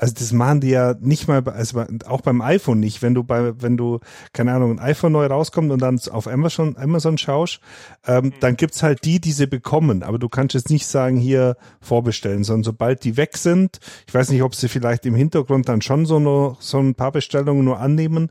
Also 0.00 0.14
das 0.18 0.32
machen 0.32 0.62
die 0.62 0.70
ja 0.70 0.94
nicht 0.98 1.28
mal, 1.28 1.46
also 1.46 1.84
auch 2.06 2.22
beim 2.22 2.40
iPhone 2.40 2.80
nicht. 2.80 3.02
Wenn 3.02 3.12
du 3.12 3.22
bei, 3.22 3.52
wenn 3.60 3.76
du, 3.76 4.00
keine 4.32 4.54
Ahnung, 4.54 4.72
ein 4.72 4.78
iPhone 4.78 5.12
neu 5.12 5.26
rauskommt 5.26 5.70
und 5.70 5.82
dann 5.82 6.00
auf 6.10 6.26
Amazon, 6.26 6.78
Amazon 6.78 7.18
schaust, 7.18 7.60
ähm, 8.06 8.32
dann 8.40 8.56
gibt's 8.56 8.82
halt 8.82 9.04
die, 9.04 9.20
die 9.20 9.32
sie 9.32 9.46
bekommen. 9.46 10.02
Aber 10.02 10.18
du 10.18 10.30
kannst 10.30 10.54
jetzt 10.54 10.70
nicht 10.70 10.86
sagen, 10.86 11.18
hier 11.18 11.56
vorbestellen, 11.82 12.44
sondern 12.44 12.64
sobald 12.64 13.04
die 13.04 13.18
weg 13.18 13.36
sind, 13.36 13.78
ich 14.06 14.14
weiß 14.14 14.30
nicht, 14.30 14.42
ob 14.42 14.54
sie 14.54 14.68
vielleicht 14.68 15.04
im 15.04 15.14
Hintergrund 15.14 15.68
dann 15.68 15.82
schon 15.82 16.06
so, 16.06 16.18
nur, 16.18 16.56
so 16.60 16.78
ein 16.78 16.94
paar 16.94 17.12
Bestellungen 17.12 17.62
nur 17.62 17.78
annehmen, 17.78 18.30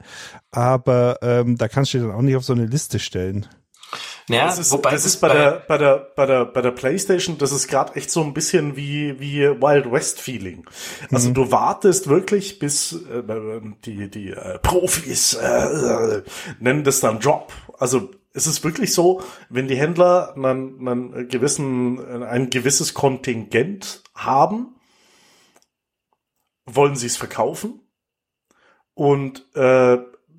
aber 0.49 1.19
ähm, 1.21 1.55
da 1.55 1.67
kannst 1.67 1.93
du 1.93 1.99
dann 1.99 2.11
auch 2.11 2.23
nicht 2.23 2.35
auf 2.35 2.43
so 2.43 2.53
eine 2.53 2.65
Liste 2.65 2.97
stellen. 2.97 3.45
Naja, 4.27 4.45
Das 4.45 4.59
ist, 4.59 4.71
wobei 4.71 4.91
das 4.91 5.05
ist 5.05 5.17
bei, 5.17 5.29
der, 5.29 5.63
bei 5.67 5.77
der, 5.77 6.11
bei 6.15 6.25
der, 6.25 6.45
bei 6.45 6.61
der 6.61 6.71
PlayStation, 6.71 7.37
das 7.37 7.51
ist 7.51 7.67
gerade 7.67 7.95
echt 7.95 8.11
so 8.11 8.21
ein 8.23 8.33
bisschen 8.33 8.75
wie, 8.75 9.19
wie 9.19 9.41
Wild 9.41 9.91
West 9.91 10.21
Feeling. 10.21 10.65
Also 11.11 11.31
du 11.31 11.51
wartest 11.51 12.07
wirklich, 12.07 12.59
bis 12.59 12.93
äh, 12.93 13.23
die, 13.85 14.09
die 14.09 14.29
äh, 14.29 14.59
Profis 14.59 15.33
äh, 15.33 15.47
äh, 15.47 16.23
nennen 16.59 16.83
das 16.83 16.99
dann 16.99 17.19
Drop. 17.19 17.51
Also 17.79 18.11
es 18.33 18.45
ist 18.45 18.63
wirklich 18.63 18.93
so, 18.93 19.23
wenn 19.49 19.67
die 19.67 19.77
Händler 19.77 20.35
einen, 20.35 20.87
einen 20.87 21.27
gewissen, 21.27 22.23
ein 22.23 22.49
gewisses 22.51 22.93
Kontingent 22.93 24.03
haben, 24.13 24.75
wollen 26.65 26.95
sie 26.95 27.07
es 27.07 27.17
verkaufen 27.17 27.81
und 28.93 29.45
äh, 29.55 29.97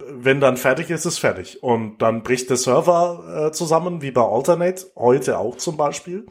wenn 0.09 0.40
dann 0.40 0.57
fertig 0.57 0.90
ist, 0.90 1.07
ist 1.07 1.19
fertig. 1.19 1.62
Und 1.62 1.99
dann 1.99 2.23
bricht 2.23 2.50
der 2.50 2.57
Server 2.57 3.49
äh, 3.49 3.52
zusammen, 3.52 4.02
wie 4.02 4.11
bei 4.11 4.23
Alternate, 4.23 4.87
heute 4.97 5.38
auch 5.38 5.57
zum 5.57 5.76
Beispiel. 5.76 6.26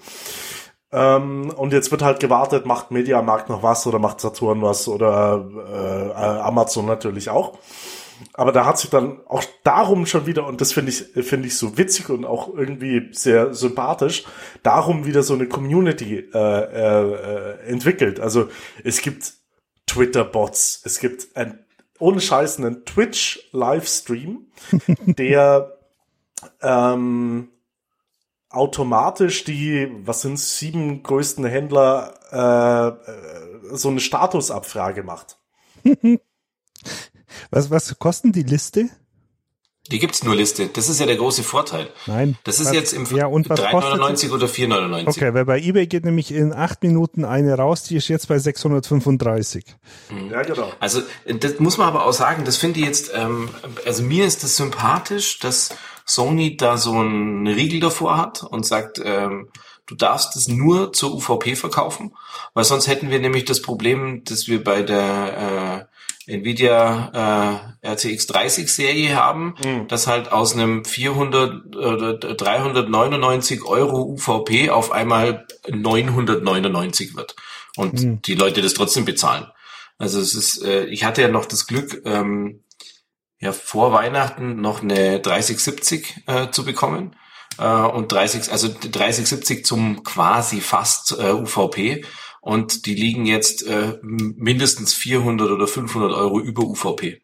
Ähm, 0.92 1.52
und 1.56 1.72
jetzt 1.74 1.92
wird 1.92 2.02
halt 2.02 2.20
gewartet, 2.20 2.66
macht 2.66 2.92
Mediamarkt 2.92 3.50
noch 3.50 3.62
was 3.62 3.86
oder 3.86 4.00
macht 4.00 4.22
Saturn 4.22 4.62
was 4.62 4.88
oder 4.88 5.48
äh, 5.56 6.08
äh, 6.10 6.40
Amazon 6.42 6.86
natürlich 6.86 7.30
auch. 7.30 7.58
Aber 8.34 8.52
da 8.52 8.66
hat 8.66 8.78
sich 8.80 8.90
dann 8.90 9.20
auch 9.28 9.44
darum 9.64 10.06
schon 10.06 10.26
wieder, 10.26 10.46
und 10.46 10.62
das 10.62 10.74
finde 10.74 10.92
ich, 10.92 11.26
finde 11.26 11.48
ich 11.48 11.58
so 11.58 11.78
witzig 11.78 12.10
und 12.10 12.26
auch 12.26 12.54
irgendwie 12.54 13.10
sehr 13.12 13.54
sympathisch, 13.54 14.26
darum 14.64 15.06
wieder 15.06 15.24
so 15.24 15.36
eine 15.36 15.48
Community 15.48 16.30
äh, 16.34 16.38
äh, 16.38 17.14
äh, 17.14 17.68
entwickelt. 17.68 18.20
Also 18.20 18.50
es 18.84 19.02
gibt 19.02 19.34
Twitter-Bots, 19.88 20.82
es 20.86 21.00
gibt 21.00 21.36
ein, 21.36 21.60
ohne 22.00 22.22
Scheiß 22.22 22.58
einen 22.58 22.86
Twitch-Livestream, 22.86 24.48
der 25.06 25.78
ähm, 26.62 27.50
automatisch 28.50 29.44
die, 29.44 29.92
was 30.06 30.22
sind 30.22 30.40
sieben 30.40 31.04
größten 31.04 31.46
Händler, 31.46 32.14
äh, 32.32 33.12
äh, 33.12 33.76
so 33.76 33.90
eine 33.90 34.00
Statusabfrage 34.00 35.04
macht. 35.04 35.38
Was, 37.52 37.70
was 37.70 37.98
kostet 38.00 38.36
die 38.36 38.44
Liste? 38.44 38.90
Die 39.92 39.98
gibt's 39.98 40.24
nur 40.24 40.36
Liste. 40.36 40.68
Das 40.68 40.88
ist 40.88 41.00
ja 41.00 41.08
der 41.08 41.16
große 41.16 41.42
Vorteil. 41.44 41.90
Nein. 42.06 42.38
Das 42.44 42.60
ist 42.60 42.68
Was- 42.68 42.74
jetzt 42.76 42.94
im 42.94 43.06
ja, 43.16 43.26
und 43.26 43.50
was 43.50 43.60
kostet 43.60 44.00
3,99 44.00 44.32
oder 44.32 44.48
4,99. 44.48 45.08
Okay, 45.08 45.34
weil 45.34 45.46
bei 45.46 45.60
eBay 45.60 45.88
geht 45.88 46.06
nämlich 46.06 46.32
in 46.32 46.54
acht 46.54 46.84
Minuten 46.84 47.26
eine 47.26 47.56
raus, 47.56 47.84
die 47.84 47.96
ist 47.96 48.08
jetzt 48.08 48.28
bei 48.28 48.38
635. 48.38 49.66
Ja, 50.32 50.44
genau. 50.44 50.72
Also 50.80 51.02
das 51.26 51.60
muss 51.60 51.78
man 51.78 51.88
aber 51.88 52.06
auch 52.06 52.14
sagen, 52.14 52.46
das 52.46 52.58
finde 52.58 52.80
ich 52.80 52.86
jetzt, 52.86 53.12
ähm, 53.16 53.50
also 53.86 54.04
mir 54.04 54.26
ist 54.26 54.44
das 54.44 54.58
sympathisch, 54.58 55.40
dass 55.40 55.70
Sony 56.06 56.56
da 56.58 56.78
so 56.78 56.94
einen 56.94 57.48
Riegel 57.48 57.80
davor 57.80 58.18
hat 58.18 58.44
und 58.44 58.66
sagt, 58.66 59.02
ähm, 59.04 59.50
du 59.88 59.96
darfst 59.96 60.36
es 60.36 60.48
nur 60.48 60.94
zur 60.94 61.16
UVP 61.16 61.56
verkaufen, 61.56 62.14
weil 62.54 62.64
sonst 62.64 62.88
hätten 62.88 63.10
wir 63.10 63.20
nämlich 63.20 63.46
das 63.46 63.62
Problem, 63.62 64.24
dass 64.24 64.48
wir 64.48 64.64
bei 64.64 64.84
der 64.84 65.88
äh, 65.89 65.89
Nvidia 66.30 67.72
äh, 67.84 67.88
RTX 67.88 68.28
30 68.28 68.70
Serie 68.72 69.16
haben, 69.16 69.56
dass 69.88 70.08
halt 70.08 70.32
aus 70.32 70.54
einem 70.54 70.86
400 70.86 71.76
oder 71.76 72.14
399 72.18 73.64
Euro 73.64 74.04
UVP 74.04 74.70
auf 74.70 74.92
einmal 74.92 75.48
999 75.70 77.16
wird. 77.16 77.36
Und 77.76 78.28
die 78.28 78.36
Leute 78.36 78.62
das 78.62 78.74
trotzdem 78.74 79.06
bezahlen. 79.06 79.46
Also 79.98 80.20
es 80.20 80.34
ist, 80.34 80.64
äh, 80.64 80.86
ich 80.86 81.04
hatte 81.04 81.22
ja 81.22 81.28
noch 81.28 81.46
das 81.46 81.68
Glück, 81.68 82.02
ähm, 82.06 82.64
ja 83.40 83.52
vor 83.52 83.92
Weihnachten 83.92 84.62
noch 84.62 84.82
eine 84.82 85.20
3070 85.20 86.24
äh, 86.26 86.50
zu 86.52 86.64
bekommen. 86.66 87.16
Äh, 87.58 87.66
und 87.66 88.12
30, 88.12 88.52
also 88.52 88.70
3070 88.70 89.66
zum 89.66 90.04
quasi 90.04 90.62
fast 90.62 91.18
äh, 91.20 91.32
UVP 91.34 92.06
und 92.50 92.88
die 92.88 92.96
liegen 92.96 93.28
jetzt 93.28 93.62
äh, 93.68 94.00
mindestens 94.02 94.96
400 94.96 95.52
oder 95.52 95.68
500 95.68 96.12
Euro 96.14 96.40
über 96.40 96.64
UVP 96.64 97.22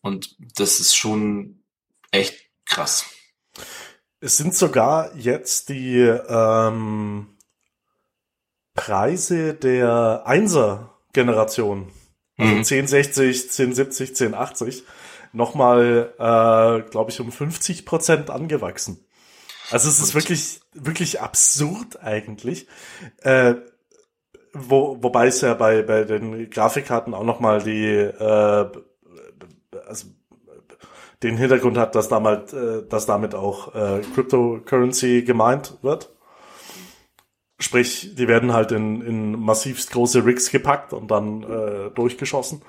und 0.00 0.36
das 0.56 0.78
ist 0.78 0.94
schon 0.94 1.64
echt 2.12 2.48
krass. 2.66 3.04
Es 4.20 4.36
sind 4.36 4.54
sogar 4.54 5.16
jetzt 5.16 5.70
die 5.70 5.96
ähm, 5.98 7.36
Preise 8.74 9.54
der 9.54 10.22
Einser-Generation, 10.24 11.90
also 12.38 12.54
Mhm. 12.54 12.58
1060, 12.58 13.42
1070, 13.50 14.10
1080, 14.10 14.84
nochmal, 15.32 16.14
äh, 16.16 16.90
glaube 16.90 17.10
ich, 17.10 17.20
um 17.20 17.32
50 17.32 17.84
Prozent 17.84 18.30
angewachsen. 18.30 19.04
Also 19.70 19.88
es 19.88 20.00
ist 20.00 20.14
wirklich, 20.14 20.60
wirklich 20.72 21.20
absurd 21.20 22.02
eigentlich. 22.02 22.66
Äh, 23.22 23.56
wo, 24.52 24.98
wobei 25.00 25.26
es 25.28 25.40
ja 25.40 25.54
bei, 25.54 25.82
bei 25.82 26.04
den 26.04 26.50
Grafikkarten 26.50 27.14
auch 27.14 27.24
nochmal 27.24 27.62
die, 27.62 27.88
äh, 27.88 28.70
also 29.86 30.06
den 31.22 31.36
Hintergrund 31.36 31.76
hat, 31.76 31.94
dass 31.94 32.08
damit, 32.08 32.52
äh, 32.52 32.82
dass 32.88 33.06
damit 33.06 33.34
auch 33.34 33.74
äh, 33.74 34.00
Cryptocurrency 34.14 35.22
gemeint 35.22 35.78
wird. 35.82 36.10
Sprich, 37.58 38.14
die 38.14 38.26
werden 38.26 38.54
halt 38.54 38.72
in, 38.72 39.02
in 39.02 39.38
massivst 39.38 39.90
große 39.90 40.24
Rigs 40.24 40.50
gepackt 40.50 40.94
und 40.94 41.10
dann 41.10 41.42
äh, 41.42 41.90
durchgeschossen. 41.90 42.62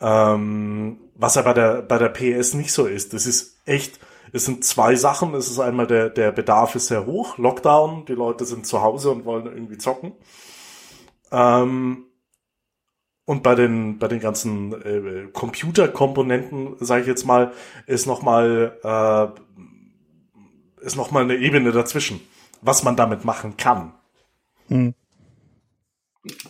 Ähm, 0.00 0.98
was 1.14 1.36
ja 1.36 1.42
bei 1.42 1.54
der, 1.54 1.82
bei 1.82 1.96
der 1.96 2.10
PS 2.10 2.52
nicht 2.52 2.72
so 2.72 2.84
ist. 2.86 3.14
Das 3.14 3.24
ist 3.24 3.60
echt, 3.64 3.98
es 4.32 4.44
sind 4.44 4.64
zwei 4.64 4.94
Sachen. 4.96 5.34
Es 5.34 5.50
ist 5.50 5.58
einmal 5.58 5.86
der, 5.86 6.10
der 6.10 6.32
Bedarf 6.32 6.74
ist 6.74 6.88
sehr 6.88 7.06
hoch. 7.06 7.38
Lockdown, 7.38 8.04
die 8.04 8.12
Leute 8.12 8.44
sind 8.44 8.66
zu 8.66 8.82
Hause 8.82 9.10
und 9.10 9.24
wollen 9.24 9.46
irgendwie 9.46 9.78
zocken. 9.78 10.12
Ähm, 11.30 12.06
und 13.26 13.42
bei 13.42 13.54
den, 13.54 13.98
bei 13.98 14.08
den 14.08 14.20
ganzen 14.20 14.72
äh, 14.82 15.28
Computerkomponenten, 15.32 16.76
sage 16.80 17.02
ich 17.02 17.06
jetzt 17.06 17.24
mal, 17.24 17.52
ist 17.86 18.06
nochmal 18.06 18.78
äh, 18.82 19.40
ist 20.84 20.96
noch 20.96 21.10
mal 21.10 21.22
eine 21.22 21.36
Ebene 21.36 21.72
dazwischen, 21.72 22.20
was 22.60 22.82
man 22.82 22.96
damit 22.96 23.24
machen 23.24 23.56
kann. 23.56 23.94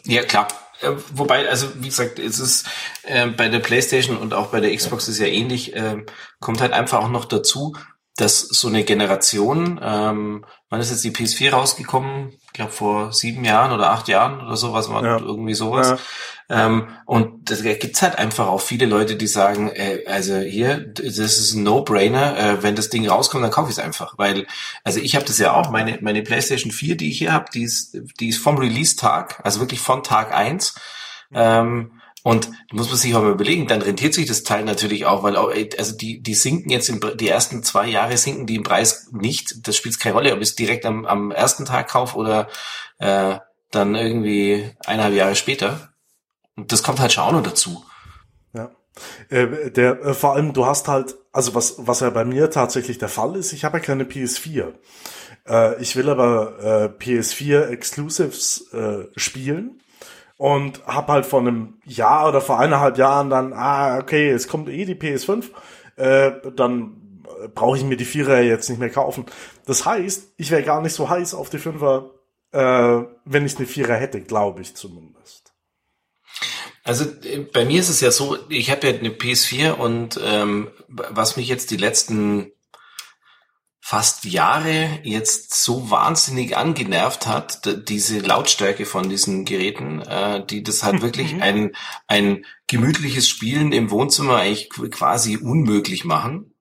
Ja, 0.04 0.22
klar. 0.22 0.48
Äh, 0.80 0.92
Wobei, 1.12 1.48
also 1.48 1.68
wie 1.76 1.88
gesagt, 1.88 2.18
es 2.18 2.40
ist 2.40 2.66
äh, 3.04 3.28
bei 3.28 3.48
der 3.48 3.60
PlayStation 3.60 4.16
und 4.16 4.34
auch 4.34 4.48
bei 4.48 4.60
der 4.60 4.74
Xbox 4.74 5.08
ist 5.08 5.18
ja 5.18 5.26
ähnlich, 5.26 5.74
äh, 5.74 6.04
kommt 6.40 6.60
halt 6.60 6.72
einfach 6.72 7.02
auch 7.02 7.08
noch 7.08 7.24
dazu, 7.24 7.76
dass 8.16 8.40
so 8.40 8.68
eine 8.68 8.84
Generation, 8.84 9.80
ähm, 9.82 10.44
wann 10.68 10.80
ist 10.80 10.90
jetzt 10.90 11.04
die 11.04 11.10
PS4 11.10 11.50
rausgekommen? 11.50 12.38
Ich 12.54 12.58
glaube 12.58 12.70
vor 12.70 13.12
sieben 13.12 13.44
Jahren 13.44 13.72
oder 13.72 13.90
acht 13.90 14.06
Jahren 14.06 14.40
oder 14.40 14.56
sowas, 14.56 14.88
war 14.88 15.04
Ja. 15.04 15.18
irgendwie 15.18 15.54
sowas. 15.54 15.98
Ähm, 16.48 16.86
und 17.04 17.50
da 17.50 17.56
gibt's 17.74 18.00
halt 18.00 18.16
einfach 18.16 18.46
auch 18.46 18.60
viele 18.60 18.86
Leute, 18.86 19.16
die 19.16 19.26
sagen, 19.26 19.70
äh, 19.70 20.04
also 20.06 20.36
hier, 20.36 20.78
das 20.78 21.18
ist 21.18 21.54
ein 21.54 21.64
No-Brainer, 21.64 22.38
äh, 22.38 22.62
wenn 22.62 22.76
das 22.76 22.90
Ding 22.90 23.08
rauskommt, 23.08 23.42
dann 23.42 23.50
kaufe 23.50 23.70
ich 23.72 23.78
es 23.78 23.82
einfach. 23.82 24.18
Weil, 24.18 24.46
also 24.84 25.00
ich 25.00 25.16
habe 25.16 25.24
das 25.24 25.38
ja 25.38 25.52
auch, 25.52 25.70
meine, 25.70 25.98
meine 26.00 26.22
PlayStation 26.22 26.70
4, 26.70 26.96
die 26.96 27.10
ich 27.10 27.18
hier 27.18 27.32
habe, 27.32 27.46
die 27.52 27.64
ist, 27.64 27.98
die 28.20 28.28
ist 28.28 28.38
vom 28.38 28.56
Release-Tag, 28.56 29.40
also 29.42 29.58
wirklich 29.58 29.80
von 29.80 30.04
Tag 30.04 30.32
eins. 30.32 30.76
Ähm, 31.32 31.93
und 32.26 32.50
muss 32.72 32.88
man 32.88 32.96
sich 32.96 33.14
auch 33.14 33.20
mal 33.20 33.32
überlegen, 33.32 33.66
dann 33.66 33.82
rentiert 33.82 34.14
sich 34.14 34.24
das 34.24 34.44
Teil 34.44 34.64
natürlich 34.64 35.04
auch, 35.04 35.22
weil 35.22 35.36
auch, 35.36 35.52
also 35.76 35.94
die, 35.94 36.22
die 36.22 36.34
sinken 36.34 36.70
jetzt, 36.70 36.88
im, 36.88 36.98
die 37.16 37.28
ersten 37.28 37.62
zwei 37.62 37.86
Jahre 37.86 38.16
sinken 38.16 38.46
die 38.46 38.54
im 38.54 38.62
Preis 38.62 39.10
nicht. 39.12 39.68
Das 39.68 39.76
spielt 39.76 40.00
keine 40.00 40.14
Rolle, 40.14 40.32
ob 40.32 40.38
ich 40.38 40.48
es 40.48 40.54
direkt 40.54 40.86
am, 40.86 41.04
am 41.04 41.30
ersten 41.30 41.66
Tag 41.66 41.86
kaufe 41.86 42.16
oder 42.16 42.48
äh, 42.98 43.36
dann 43.70 43.94
irgendwie 43.94 44.70
eineinhalb 44.86 45.14
Jahre 45.14 45.36
später. 45.36 45.92
Und 46.56 46.72
das 46.72 46.82
kommt 46.82 46.98
halt 46.98 47.12
schon 47.12 47.24
auch 47.24 47.32
noch 47.32 47.42
dazu. 47.42 47.84
Ja. 48.54 48.70
Äh, 49.28 49.70
der, 49.70 50.00
äh, 50.02 50.14
vor 50.14 50.32
allem, 50.32 50.54
du 50.54 50.64
hast 50.64 50.88
halt, 50.88 51.16
also 51.30 51.54
was, 51.54 51.74
was 51.76 52.00
ja 52.00 52.08
bei 52.08 52.24
mir 52.24 52.50
tatsächlich 52.50 52.96
der 52.96 53.10
Fall 53.10 53.36
ist, 53.36 53.52
ich 53.52 53.66
habe 53.66 53.76
ja 53.76 53.84
keine 53.84 54.04
PS4. 54.04 54.72
Äh, 55.46 55.82
ich 55.82 55.94
will 55.94 56.08
aber 56.08 56.94
äh, 56.98 57.04
PS4 57.04 57.66
Exclusives 57.66 58.72
äh, 58.72 59.08
spielen 59.14 59.82
und 60.36 60.86
hab 60.86 61.08
halt 61.08 61.26
vor 61.26 61.40
einem 61.40 61.80
Jahr 61.84 62.28
oder 62.28 62.40
vor 62.40 62.58
eineinhalb 62.58 62.98
Jahren 62.98 63.30
dann, 63.30 63.52
ah, 63.52 63.98
okay, 63.98 64.30
es 64.30 64.48
kommt 64.48 64.68
eh 64.68 64.84
die 64.84 64.94
PS5, 64.94 65.44
äh, 65.96 66.32
dann 66.54 67.22
brauche 67.54 67.76
ich 67.76 67.84
mir 67.84 67.96
die 67.96 68.04
Vierer 68.04 68.40
jetzt 68.40 68.68
nicht 68.68 68.78
mehr 68.78 68.90
kaufen. 68.90 69.26
Das 69.66 69.84
heißt, 69.84 70.34
ich 70.36 70.50
wäre 70.50 70.62
gar 70.62 70.80
nicht 70.82 70.94
so 70.94 71.08
heiß 71.08 71.34
auf 71.34 71.50
die 71.50 71.58
Fünfer, 71.58 72.10
äh, 72.52 73.02
wenn 73.24 73.46
ich 73.46 73.56
eine 73.56 73.66
Vierer 73.66 73.94
hätte, 73.94 74.20
glaube 74.20 74.62
ich 74.62 74.74
zumindest. 74.74 75.52
Also 76.82 77.04
äh, 77.24 77.40
bei 77.40 77.64
mir 77.64 77.80
ist 77.80 77.88
es 77.88 78.00
ja 78.00 78.10
so, 78.10 78.36
ich 78.48 78.70
habe 78.70 78.86
ja 78.86 78.98
eine 78.98 79.08
PS4 79.10 79.72
und 79.72 80.20
ähm, 80.22 80.68
was 80.88 81.36
mich 81.36 81.48
jetzt 81.48 81.70
die 81.70 81.76
letzten 81.76 82.52
fast 83.94 84.24
Jahre 84.24 84.98
jetzt 85.04 85.54
so 85.54 85.88
wahnsinnig 85.88 86.56
angenervt 86.56 87.28
hat, 87.28 87.88
diese 87.88 88.18
Lautstärke 88.18 88.86
von 88.86 89.08
diesen 89.08 89.44
Geräten, 89.44 90.00
äh, 90.00 90.44
die 90.44 90.64
das 90.64 90.82
halt 90.82 91.00
wirklich 91.00 91.34
mhm. 91.34 91.42
ein, 91.42 91.72
ein 92.08 92.44
gemütliches 92.66 93.28
Spielen 93.28 93.70
im 93.70 93.92
Wohnzimmer 93.92 94.38
eigentlich 94.38 94.68
quasi 94.90 95.36
unmöglich 95.36 96.04
machen 96.04 96.53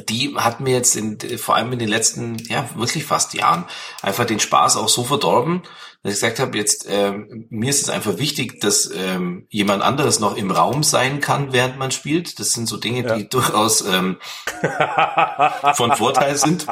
die 0.00 0.34
hat 0.36 0.60
mir 0.60 0.74
jetzt 0.74 0.96
in, 0.96 1.18
vor 1.38 1.56
allem 1.56 1.72
in 1.72 1.78
den 1.78 1.88
letzten, 1.88 2.36
ja, 2.48 2.68
wirklich 2.74 3.04
fast 3.04 3.34
Jahren 3.34 3.64
einfach 4.02 4.24
den 4.24 4.40
Spaß 4.40 4.76
auch 4.76 4.88
so 4.88 5.04
verdorben, 5.04 5.62
dass 6.02 6.14
ich 6.14 6.20
gesagt 6.20 6.38
habe, 6.38 6.56
jetzt, 6.56 6.86
ähm, 6.88 7.46
mir 7.50 7.70
ist 7.70 7.82
es 7.82 7.90
einfach 7.90 8.18
wichtig, 8.18 8.60
dass 8.60 8.90
ähm, 8.94 9.46
jemand 9.50 9.82
anderes 9.82 10.20
noch 10.20 10.36
im 10.36 10.50
Raum 10.50 10.84
sein 10.84 11.20
kann, 11.20 11.52
während 11.52 11.76
man 11.76 11.90
spielt. 11.90 12.38
Das 12.38 12.52
sind 12.52 12.68
so 12.68 12.76
Dinge, 12.76 13.04
ja. 13.04 13.16
die 13.16 13.28
durchaus 13.28 13.84
ähm, 13.84 14.16
von 15.74 15.92
Vorteil 15.96 16.36
sind. 16.36 16.66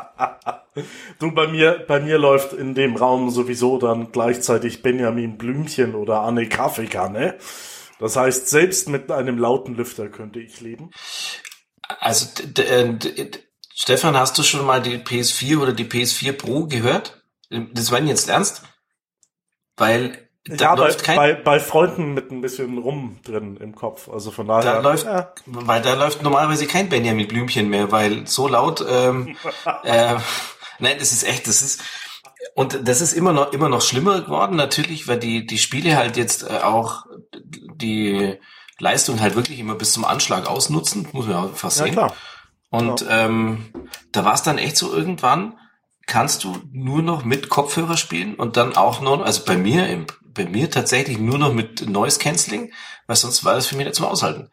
Du, 1.19 1.33
bei 1.33 1.49
mir, 1.49 1.85
bei 1.89 2.01
mir 2.01 2.19
läuft 2.19 2.53
in 2.53 2.75
dem 2.75 2.97
Raum 2.97 3.31
sowieso 3.31 3.79
dann 3.79 4.13
gleichzeitig 4.13 4.83
Benjamin 4.83 5.39
Blümchen 5.39 5.95
oder 5.95 6.21
Anne 6.21 6.49
Kaffeekanne. 6.49 7.19
Ne? 7.19 7.39
Das 7.99 8.17
heißt, 8.17 8.49
selbst 8.49 8.89
mit 8.89 9.11
einem 9.11 9.39
lauten 9.39 9.75
Lüfter 9.75 10.09
könnte 10.09 10.39
ich 10.39 10.61
leben. 10.61 10.91
Also, 12.01 12.27
äh, 12.59 12.95
Stefan, 13.75 14.17
hast 14.17 14.39
du 14.39 14.43
schon 14.43 14.65
mal 14.65 14.81
die 14.81 14.99
PS4 14.99 15.59
oder 15.59 15.73
die 15.73 15.85
PS4 15.85 16.33
Pro 16.33 16.67
gehört? 16.67 17.23
Das 17.51 17.91
war 17.91 18.01
jetzt 18.01 18.29
ernst? 18.29 18.63
Weil 19.77 20.27
da 20.49 20.65
ja, 20.67 20.75
läuft 20.75 20.99
bei, 20.99 21.05
kein, 21.05 21.17
bei, 21.17 21.35
bei 21.35 21.61
Freunden 21.61 22.15
mit 22.15 22.31
ein 22.31 22.41
bisschen 22.41 22.79
rum 22.79 23.19
drin 23.25 23.57
im 23.57 23.75
Kopf. 23.75 24.09
Also 24.09 24.31
von 24.31 24.47
daher. 24.47 24.63
Da 24.75 24.81
läuft, 24.81 25.07
ja. 25.07 25.33
weil 25.45 25.83
da 25.83 25.95
läuft 25.95 26.23
normalerweise 26.23 26.67
kein 26.67 26.89
Benjamin 26.89 27.27
Blümchen 27.27 27.69
mehr, 27.69 27.91
weil 27.91 28.27
so 28.27 28.47
laut. 28.47 28.85
Ähm, 28.89 29.37
äh, 29.85 30.15
nein, 30.79 30.97
das 30.99 31.13
ist 31.13 31.25
echt, 31.25 31.49
das 31.49 31.63
ist 31.63 31.83
und 32.55 32.89
das 32.89 33.01
ist 33.01 33.13
immer 33.13 33.33
noch 33.33 33.53
immer 33.53 33.69
noch 33.69 33.83
schlimmer 33.83 34.21
geworden 34.21 34.57
natürlich, 34.57 35.09
weil 35.09 35.19
die 35.19 35.47
die 35.47 35.59
Spiele 35.59 35.97
halt 35.97 36.17
jetzt 36.17 36.49
äh, 36.49 36.63
auch 36.63 37.07
die 37.35 38.39
Leistung 38.79 39.21
halt 39.21 39.35
wirklich 39.35 39.59
immer 39.59 39.75
bis 39.75 39.93
zum 39.93 40.05
Anschlag 40.05 40.47
ausnutzen, 40.47 41.09
muss 41.13 41.27
man 41.27 41.49
ja 41.49 41.49
fast 41.55 41.79
sehen. 41.79 41.89
Ja, 41.89 41.93
klar. 41.93 42.17
Und 42.71 43.03
ja. 43.03 43.27
ähm, 43.27 43.73
da 44.13 44.25
war 44.25 44.35
es 44.35 44.43
dann 44.43 44.59
echt 44.59 44.77
so 44.77 44.93
irgendwann, 44.93 45.59
kannst 46.07 46.45
du 46.45 46.57
nur 46.73 47.03
noch 47.03 47.25
mit 47.25 47.49
Kopfhörer 47.49 47.97
spielen 47.97 48.35
und 48.35 48.57
dann 48.57 48.77
auch 48.77 49.01
noch, 49.01 49.21
also 49.23 49.45
bei 49.45 49.57
mir, 49.57 50.07
bei 50.23 50.45
mir 50.45 50.71
tatsächlich 50.71 51.19
nur 51.19 51.39
noch 51.39 51.53
mit 51.53 51.89
Noise 51.89 52.19
Cancelling, 52.19 52.73
weil 53.07 53.17
sonst 53.17 53.45
war 53.45 53.55
das 53.55 53.67
für 53.67 53.77
mich 53.77 53.87
nicht 53.87 53.97
zum 53.97 54.07
Aushalten. 54.07 54.51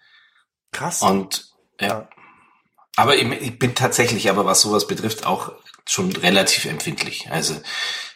Krass. 0.71 1.01
Und 1.01 1.53
ja. 1.79 1.87
ja. 1.87 2.09
Aber 2.95 3.15
ich, 3.15 3.29
ich 3.41 3.59
bin 3.59 3.75
tatsächlich, 3.75 4.29
aber 4.29 4.45
was 4.45 4.61
sowas 4.61 4.87
betrifft, 4.87 5.25
auch 5.25 5.51
schon 5.85 6.15
relativ 6.15 6.65
empfindlich. 6.65 7.29
Also 7.31 7.55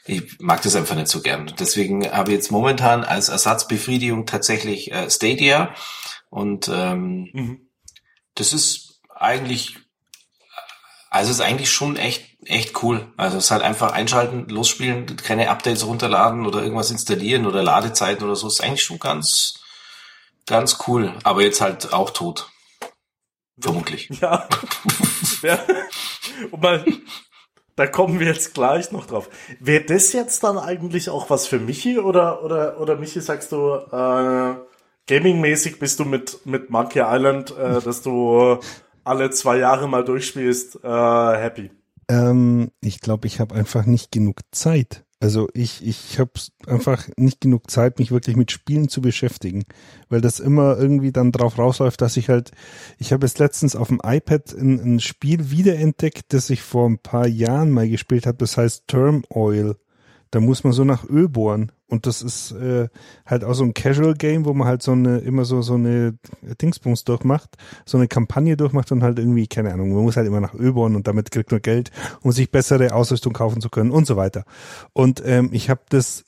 ich 0.08 0.39
mag 0.39 0.62
das 0.62 0.76
einfach 0.76 0.96
nicht 0.96 1.10
so 1.10 1.22
gern. 1.22 1.54
Deswegen 1.60 2.10
habe 2.12 2.32
ich 2.32 2.38
jetzt 2.38 2.52
momentan 2.52 3.04
als 3.04 3.30
Ersatzbefriedigung 3.30 4.26
tatsächlich 4.26 4.91
äh, 4.91 5.10
Stadia. 5.10 5.74
Und 6.30 6.70
ähm, 6.74 7.30
mhm. 7.34 7.70
das 8.36 8.54
ist 8.54 9.02
eigentlich, 9.13 9.78
also 11.10 11.32
ist 11.32 11.41
eigentlich 11.41 11.72
schon 11.72 11.98
echt, 11.98 12.26
echt 12.46 12.82
cool. 12.84 13.12
Also 13.17 13.38
es 13.38 13.46
ist 13.46 13.52
halt 13.52 13.63
einfach 13.63 13.91
einschalten, 13.91 14.48
losspielen, 14.48 15.17
keine 15.17 15.50
Updates 15.50 15.86
runterladen 15.86 16.46
oder 16.46 16.62
irgendwas 16.62 16.91
installieren 16.91 17.46
oder 17.46 17.62
Ladezeiten 17.62 18.24
oder 18.26 18.36
so. 18.36 18.48
Ist 18.48 18.63
eigentlich 18.63 18.84
schon 18.84 19.00
ganz, 19.00 19.60
ganz 20.46 20.78
cool. 20.88 21.13
Aber 21.24 21.41
jetzt 21.41 21.60
halt 21.60 21.91
auch 21.91 22.12
tot. 22.12 22.50
Vermutlich. 23.60 24.10
Ja. 24.22 24.48
ja. 25.41 25.60
Und 26.52 26.62
mal 26.62 26.86
da 27.78 27.88
kommen 27.88 28.20
wir 28.20 28.28
jetzt 28.28 28.54
gleich 28.54 28.92
noch 28.92 29.06
drauf. 29.06 29.30
Wäre 29.62 29.86
das 29.86 30.12
jetzt 30.12 30.44
dann 30.44 30.58
eigentlich 30.58 31.10
auch 31.10 31.30
was 31.30 31.48
für 31.48 31.60
Michi 31.60 32.00
oder 32.00 32.44
oder 32.44 32.82
oder 32.82 32.98
Michi 32.98 33.22
sagst 33.22 33.54
du 33.54 33.76
äh, 33.76 34.56
Gaming-mäßig 35.08 35.80
bist 35.80 36.00
du 36.00 36.06
mit 36.06 36.46
mit 36.46 36.70
Monkey 36.70 37.02
Island, 37.02 37.56
äh, 37.58 37.80
dass 37.86 38.02
du 38.02 38.60
alle 39.06 39.30
zwei 39.30 39.58
Jahre 39.58 39.88
mal 39.88 40.04
durchspielst, 40.04 40.84
äh, 40.84 40.88
happy? 40.90 41.72
Ähm, 42.10 42.72
ich 42.82 43.00
glaube, 43.00 43.28
ich 43.28 43.40
habe 43.40 43.56
einfach 43.56 43.86
nicht 43.86 44.12
genug 44.12 44.42
Zeit. 44.52 45.06
Also 45.20 45.50
ich, 45.54 45.84
ich 45.86 46.20
habe 46.20 46.32
einfach 46.68 47.08
nicht 47.18 47.42
genug 47.42 47.72
Zeit, 47.72 47.98
mich 47.98 48.12
wirklich 48.12 48.36
mit 48.36 48.52
Spielen 48.52 48.88
zu 48.88 49.02
beschäftigen, 49.02 49.64
weil 50.10 50.22
das 50.22 50.40
immer 50.40 50.78
irgendwie 50.78 51.12
dann 51.12 51.32
drauf 51.32 51.58
rausläuft, 51.58 52.02
dass 52.02 52.18
ich 52.18 52.30
halt, 52.30 52.52
ich 53.00 53.14
habe 53.14 53.26
jetzt 53.26 53.40
letztens 53.40 53.76
auf 53.76 53.88
dem 53.88 54.00
iPad 54.04 54.54
ein, 54.54 54.80
ein 54.80 55.00
Spiel 55.00 55.50
wiederentdeckt, 55.50 56.34
das 56.34 56.52
ich 56.52 56.62
vor 56.62 56.88
ein 56.88 57.00
paar 57.00 57.28
Jahren 57.28 57.72
mal 57.72 57.90
gespielt 57.90 58.28
habe, 58.28 58.38
das 58.38 58.58
heißt 58.58 58.88
Term 58.88 59.24
Oil. 59.30 59.76
Da 60.32 60.40
muss 60.40 60.63
man 60.63 60.74
so 60.74 60.84
nach 60.84 61.08
Öl 61.08 61.30
bohren. 61.30 61.72
Und 61.90 62.06
das 62.06 62.22
ist 62.22 62.52
äh, 62.52 62.90
halt 63.26 63.46
auch 63.46 63.54
so 63.54 63.63
ein 63.63 63.74
Casual 63.74 64.13
Game, 64.13 64.44
wo 64.44 64.54
man 64.54 64.68
halt 64.68 64.84
so 64.84 64.92
eine, 64.92 65.20
immer 65.20 65.46
so, 65.46 65.62
so 65.62 65.76
eine 65.76 66.18
Dingsbums 66.62 67.06
durchmacht, 67.06 67.56
so 67.86 67.98
eine 67.98 68.10
Kampagne 68.10 68.58
durchmacht 68.58 68.92
und 68.92 69.04
halt 69.04 69.20
irgendwie, 69.20 69.48
keine 69.48 69.72
Ahnung, 69.72 69.94
man 69.94 70.04
muss 70.04 70.18
halt 70.18 70.28
immer 70.28 70.42
nach 70.42 70.54
Öl 70.54 70.74
bohren 70.74 70.98
und 70.98 71.08
damit 71.08 71.32
kriegt 71.32 71.50
man 71.50 71.62
Geld, 71.62 71.92
um 72.22 72.34
sich 72.34 72.52
bessere 72.52 72.94
Ausrüstung 72.94 73.32
kaufen 73.32 73.62
zu 73.62 73.70
können 73.70 73.92
und 73.92 74.06
so 74.06 74.18
weiter. 74.18 74.44
Und 74.92 75.24
ähm, 75.26 75.50
ich 75.54 75.70
habe 75.70 75.80
das 75.88 76.26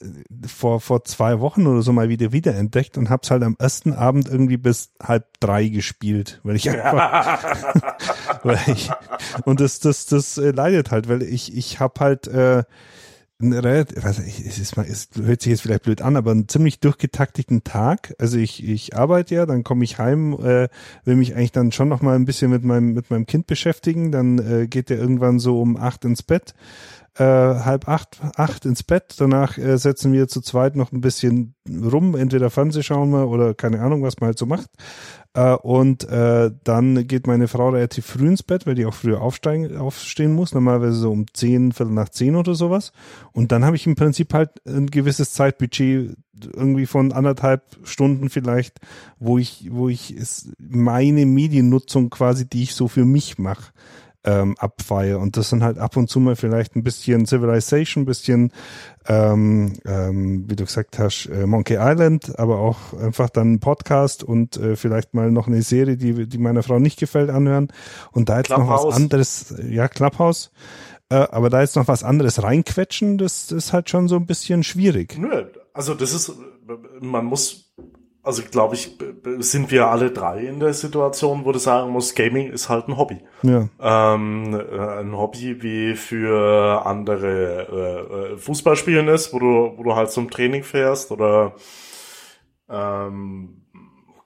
vor, 0.48 0.80
vor 0.80 1.04
zwei 1.04 1.42
Wochen 1.42 1.68
oder 1.68 1.82
so 1.82 1.92
mal 1.92 2.08
wieder 2.08 2.32
wiederentdeckt 2.32 2.98
und 2.98 3.10
hab's 3.10 3.30
halt 3.30 3.44
am 3.44 3.58
ersten 3.60 3.92
Abend 3.92 4.30
irgendwie 4.30 4.58
bis 4.58 4.92
halb 5.04 5.26
drei 5.42 5.68
gespielt, 5.68 6.40
weil 6.44 6.56
ich 6.56 6.70
einfach, 6.70 7.44
weil 8.44 8.60
ich, 8.68 8.90
und 9.44 9.60
das, 9.60 9.82
das, 9.82 10.06
das 10.06 10.38
äh, 10.38 10.52
leidet 10.52 10.90
halt, 10.92 11.10
weil 11.10 11.22
ich, 11.22 11.54
ich 11.54 11.82
hab 11.82 12.00
halt, 12.00 12.28
äh, 12.28 12.64
es, 13.42 14.20
ist 14.20 14.76
es 14.78 15.10
hört 15.16 15.42
sich 15.42 15.52
jetzt 15.52 15.62
vielleicht 15.62 15.84
blöd 15.84 16.02
an, 16.02 16.18
aber 16.18 16.32
einen 16.32 16.50
ziemlich 16.50 16.82
durchgetakteten 16.82 17.64
Tag. 17.64 18.14
Also 18.20 18.38
ich, 18.38 18.68
ich 18.68 18.98
arbeite 18.98 19.36
ja, 19.36 19.46
dann 19.46 19.64
komme 19.64 19.86
ich 19.86 19.98
heim, 19.98 20.34
äh, 20.34 20.68
will 21.06 21.16
mich 21.16 21.36
eigentlich 21.36 21.54
dann 21.54 21.72
schon 21.72 21.88
noch 21.88 22.02
mal 22.02 22.16
ein 22.16 22.26
bisschen 22.26 22.52
mit 22.52 22.66
meinem, 22.66 22.94
mit 22.94 23.10
meinem 23.10 23.26
Kind 23.26 23.48
beschäftigen. 23.48 24.12
Dann 24.12 24.40
äh, 24.40 24.68
geht 24.68 24.90
der 24.90 24.98
irgendwann 24.98 25.40
so 25.40 25.62
um 25.62 25.78
acht 25.78 26.04
ins 26.04 26.22
Bett, 26.22 26.54
äh, 27.16 27.24
halb 27.24 27.88
acht, 27.88 28.20
acht 28.36 28.66
ins 28.66 28.84
Bett. 28.84 29.16
Danach 29.18 29.58
äh, 29.58 29.78
setzen 29.78 30.12
wir 30.12 30.28
zu 30.28 30.42
zweit 30.42 30.76
noch 30.76 30.92
ein 30.92 31.00
bisschen 31.00 31.56
rum, 31.70 32.16
entweder 32.16 32.50
Fernseh 32.50 32.84
schauen 32.84 33.12
wir 33.12 33.30
oder 33.30 33.54
keine 33.54 33.80
Ahnung, 33.80 34.04
was 34.04 34.20
man 34.20 34.28
halt 34.28 34.38
so 34.38 34.48
macht. 34.48 34.70
Äh, 35.34 35.54
und 35.56 36.08
äh, 36.10 36.52
dann 36.64 37.08
geht 37.08 37.28
meine 37.28 37.48
Frau 37.48 37.70
relativ 37.70 38.06
früh 38.06 38.28
ins 38.28 38.44
Bett, 38.44 38.66
weil 38.66 38.76
die 38.76 38.86
auch 38.86 38.94
früher 38.94 39.22
aufsteigen, 39.22 39.78
aufstehen 39.78 40.34
muss, 40.34 40.54
normalerweise 40.54 40.94
so 40.94 41.12
um 41.12 41.26
zehn, 41.34 41.72
viertel 41.72 41.94
nach 41.94 42.10
zehn 42.10 42.36
oder 42.36 42.56
sowas. 42.56 42.92
Und 43.32 43.52
dann 43.52 43.64
habe 43.64 43.76
ich 43.76 43.86
im 43.86 43.96
Prinzip 43.96 44.34
halt 44.34 44.50
ein 44.66 44.88
gewisses 44.88 45.34
Zeitbudget 45.34 46.16
irgendwie 46.54 46.86
von 46.86 47.12
anderthalb 47.12 47.64
Stunden 47.84 48.30
vielleicht, 48.30 48.80
wo 49.20 49.38
ich, 49.38 49.68
wo 49.72 49.90
ich 49.90 50.16
es 50.16 50.52
meine 50.58 51.26
Mediennutzung 51.26 52.10
quasi, 52.10 52.48
die 52.48 52.64
ich 52.64 52.76
so 52.76 52.88
für 52.88 53.06
mich 53.06 53.38
mache, 53.38 53.72
ähm, 54.24 54.56
abfeiere. 54.58 55.20
Und 55.20 55.38
das 55.38 55.50
sind 55.50 55.64
halt 55.64 55.78
ab 55.78 55.96
und 55.98 56.10
zu 56.10 56.20
mal 56.20 56.36
vielleicht 56.36 56.76
ein 56.76 56.84
bisschen 56.84 57.26
Civilization, 57.26 58.04
ein 58.04 58.06
bisschen, 58.06 58.52
ähm, 59.08 59.74
ähm, 59.86 60.50
wie 60.50 60.56
du 60.56 60.66
gesagt 60.66 61.00
hast, 61.00 61.28
äh, 61.28 61.46
Monkey 61.46 61.78
Island, 61.80 62.38
aber 62.38 62.60
auch 62.60 62.94
einfach 62.94 63.30
dann 63.30 63.54
ein 63.54 63.60
Podcast 63.60 64.24
und 64.24 64.58
äh, 64.58 64.76
vielleicht 64.76 65.14
mal 65.14 65.32
noch 65.32 65.48
eine 65.48 65.62
Serie, 65.62 65.98
die, 65.98 66.28
die 66.28 66.38
meiner 66.38 66.64
Frau 66.64 66.80
nicht 66.80 67.00
gefällt, 67.00 67.30
anhören. 67.30 67.70
Und 68.12 68.30
da 68.30 68.38
jetzt 68.38 68.50
noch 68.50 68.68
was 68.68 68.96
anderes, 68.96 69.56
ja, 69.70 69.88
Clubhouse. 69.88 70.52
Äh, 71.10 71.16
aber 71.16 71.50
da 71.50 71.62
jetzt 71.62 71.76
noch 71.76 71.88
was 71.88 72.04
anderes 72.04 72.44
reinquetschen, 72.44 73.18
das 73.18 73.52
ist 73.52 73.74
halt 73.74 73.90
schon 73.90 74.08
so 74.08 74.16
ein 74.18 74.26
bisschen 74.26 74.64
schwierig. 74.64 75.18
Nö, 75.18 75.46
also 75.74 75.96
das 75.96 76.14
ist, 76.14 76.32
man 77.00 77.26
muss 77.26 77.74
also 78.22 78.44
glaube 78.44 78.76
ich, 78.76 78.98
sind 79.40 79.72
wir 79.72 79.88
alle 79.88 80.12
drei 80.12 80.42
in 80.42 80.60
der 80.60 80.74
Situation, 80.74 81.46
wo 81.46 81.52
du 81.52 81.60
sagen 81.60 81.92
musst, 81.92 82.16
Gaming 82.16 82.52
ist 82.52 82.70
halt 82.70 82.88
ein 82.88 82.98
Hobby. 82.98 83.20
Ja. 83.44 83.70
Ähm, 83.80 84.54
äh, 84.54 85.00
ein 85.00 85.18
Hobby 85.18 85.62
wie 85.64 85.96
für 85.96 86.86
andere 86.86 88.34
äh, 88.34 88.38
Fußball 88.38 88.76
spielen 88.76 89.08
ist, 89.08 89.34
wo 89.34 89.40
du, 89.40 89.74
wo 89.78 89.84
du 89.84 89.96
halt 89.96 90.12
zum 90.12 90.30
Training 90.30 90.64
fährst 90.64 91.12
oder 91.12 91.54
ähm, 92.70 93.66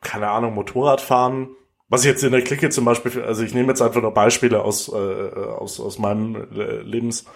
keine 0.02 0.30
Ahnung, 0.30 0.56
Motorrad 0.56 1.02
fahren. 1.02 1.50
Was 1.88 2.02
ich 2.02 2.08
jetzt 2.08 2.24
in 2.24 2.32
der 2.32 2.42
Clique 2.42 2.70
zum 2.70 2.86
Beispiel, 2.86 3.22
also 3.22 3.44
ich 3.44 3.54
nehme 3.54 3.68
jetzt 3.68 3.82
einfach 3.82 4.02
nur 4.02 4.14
Beispiele 4.14 4.64
aus, 4.64 4.90
äh, 4.90 4.96
aus, 4.96 5.80
aus 5.80 6.00
meinem 6.00 6.48
Lebensumfeld. 6.52 7.28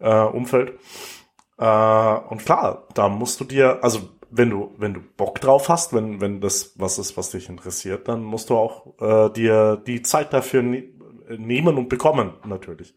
Äh, 0.00 0.22
Umfeld. 0.24 0.78
äh, 1.58 2.14
und 2.30 2.44
klar, 2.44 2.88
da 2.94 3.10
musst 3.10 3.40
du 3.40 3.44
dir, 3.44 3.84
also 3.84 4.08
wenn 4.30 4.50
du, 4.50 4.74
wenn 4.78 4.94
du 4.94 5.00
Bock 5.00 5.40
drauf 5.40 5.68
hast, 5.68 5.92
wenn, 5.92 6.20
wenn 6.20 6.40
das 6.40 6.72
was 6.76 6.98
ist, 6.98 7.16
was 7.16 7.30
dich 7.30 7.48
interessiert, 7.48 8.08
dann 8.08 8.22
musst 8.22 8.50
du 8.50 8.56
auch 8.56 8.98
äh, 9.00 9.32
dir 9.32 9.76
die 9.76 10.02
Zeit 10.02 10.32
dafür 10.32 10.62
ne 10.62 10.84
nehmen 11.38 11.78
und 11.78 11.88
bekommen, 11.88 12.32
natürlich. 12.44 12.92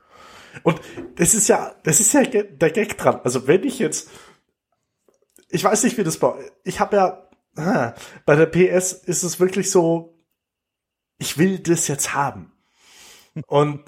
Und 0.64 0.82
das 1.16 1.36
ist 1.36 1.48
ja, 1.48 1.76
das 1.84 2.00
ist 2.00 2.14
ja 2.14 2.24
der 2.24 2.72
Gag 2.72 2.98
dran. 2.98 3.22
Also 3.24 3.48
wenn 3.48 3.64
ich 3.64 3.78
jetzt, 3.78 4.10
ich 5.50 5.64
weiß 5.64 5.84
nicht, 5.84 6.00
wie 6.00 6.04
das 6.04 6.18
bei, 6.18 6.34
ich 6.64 6.80
habe 6.80 6.96
ja, 6.96 7.30
ah, 7.56 7.94
bei 8.26 8.36
der 8.36 8.48
PS 8.48 8.94
ist 8.94 9.22
es 9.22 9.40
wirklich 9.40 9.70
so, 9.70 10.18
ich 11.20 11.38
will 11.38 11.60
das 11.60 11.88
jetzt 11.88 12.16
haben. 12.16 12.52
Und 13.46 13.84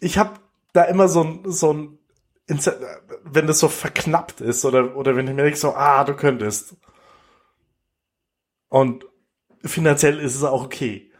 ich 0.00 0.16
habe 0.16 0.40
da 0.72 0.84
immer 0.84 1.08
so 1.08 1.22
ein, 1.22 1.40
so 1.44 1.72
ein 1.72 1.98
wenn 2.46 3.46
das 3.46 3.58
so 3.58 3.68
verknappt 3.68 4.40
ist 4.40 4.64
oder, 4.64 4.96
oder 4.96 5.16
wenn 5.16 5.26
ich 5.26 5.34
mir 5.34 5.44
denke 5.44 5.58
so, 5.58 5.74
ah, 5.74 6.04
du 6.04 6.14
könntest. 6.14 6.76
Und 8.68 9.06
finanziell 9.64 10.18
ist 10.18 10.34
es 10.34 10.44
auch 10.44 10.64
okay. 10.64 11.10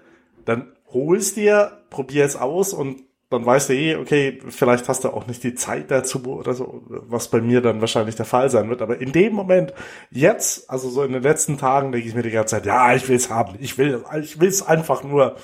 Dann 0.45 0.77
holst 0.93 1.37
dir, 1.37 1.85
probier 1.91 2.25
es 2.25 2.37
aus 2.37 2.73
und 2.75 3.03
dann 3.31 3.47
weißt 3.47 3.71
du 3.71 3.75
eh, 3.75 3.97
okay, 3.97 4.39
vielleicht 4.49 4.89
hast 4.89 5.05
du 5.05 5.09
auch 5.09 5.27
nicht 5.27 5.43
die 5.43 5.55
Zeit 5.55 5.91
dazu 5.91 6.23
oder 6.25 6.55
so, 6.55 6.83
was 6.87 7.29
bei 7.29 7.41
mir 7.41 7.63
dann 7.63 7.81
wahrscheinlich 7.81 8.15
der 8.17 8.27
Fall 8.27 8.51
sein 8.51 8.69
wird. 8.69 8.83
Aber 8.83 9.01
in 9.01 9.13
dem 9.13 9.33
Moment, 9.33 9.73
jetzt, 10.11 10.71
also 10.71 10.91
so 10.91 11.03
in 11.03 11.13
den 11.13 11.23
letzten 11.23 11.59
Tagen, 11.59 11.91
denke 11.91 12.07
ich 12.07 12.15
mir 12.15 12.23
die 12.23 12.31
ganze 12.31 12.57
Zeit, 12.57 12.67
ja, 12.67 12.95
ich 12.95 13.09
will 13.09 13.17
es 13.17 13.31
haben. 13.31 13.57
Ich 13.61 13.79
will, 13.79 14.05
ich 14.21 14.41
will 14.41 14.49
es 14.49 14.63
einfach 14.63 15.03
nur 15.03 15.37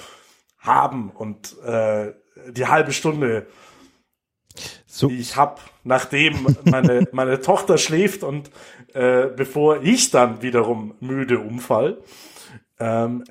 haben 0.58 1.10
und 1.10 1.56
äh, 1.62 2.12
die 2.50 2.66
halbe 2.66 2.92
Stunde 2.92 3.46
so. 4.86 5.08
Ich 5.08 5.36
habe, 5.36 5.60
nachdem 5.90 6.56
meine, 6.64 7.08
meine 7.12 7.40
Tochter 7.40 7.76
schläft 7.76 8.22
und 8.22 8.50
äh, 8.94 9.26
bevor 9.26 9.82
ich 9.82 10.10
dann 10.10 10.40
wiederum 10.40 10.94
müde 11.00 11.40
umfall, 11.40 11.98
ähm, 12.78 13.24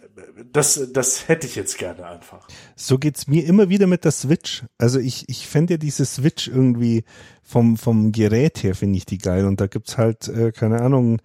das, 0.54 0.92
das 0.94 1.28
hätte 1.28 1.48
ich 1.48 1.56
jetzt 1.56 1.78
gerne 1.80 2.06
einfach. 2.06 2.48
So 2.76 3.00
geht's 3.00 3.28
mir 3.28 3.46
immer 3.46 3.70
wieder 3.70 3.88
mit 3.88 4.06
der 4.06 4.12
Switch. 4.12 4.64
Also 4.78 5.00
ich, 5.00 5.28
ich 5.28 5.48
fände 5.48 5.74
ja 5.74 5.78
diese 5.78 6.06
Switch 6.06 6.48
irgendwie 6.48 7.04
vom, 7.42 7.78
vom 7.78 8.12
Gerät 8.12 8.62
her 8.62 8.76
finde 8.76 8.98
ich 8.98 9.06
die 9.08 9.18
geil. 9.18 9.46
Und 9.46 9.60
da 9.60 9.66
gibt's 9.66 9.98
halt, 9.98 10.28
äh, 10.28 10.52
keine 10.52 10.82
Ahnung, 10.82 11.20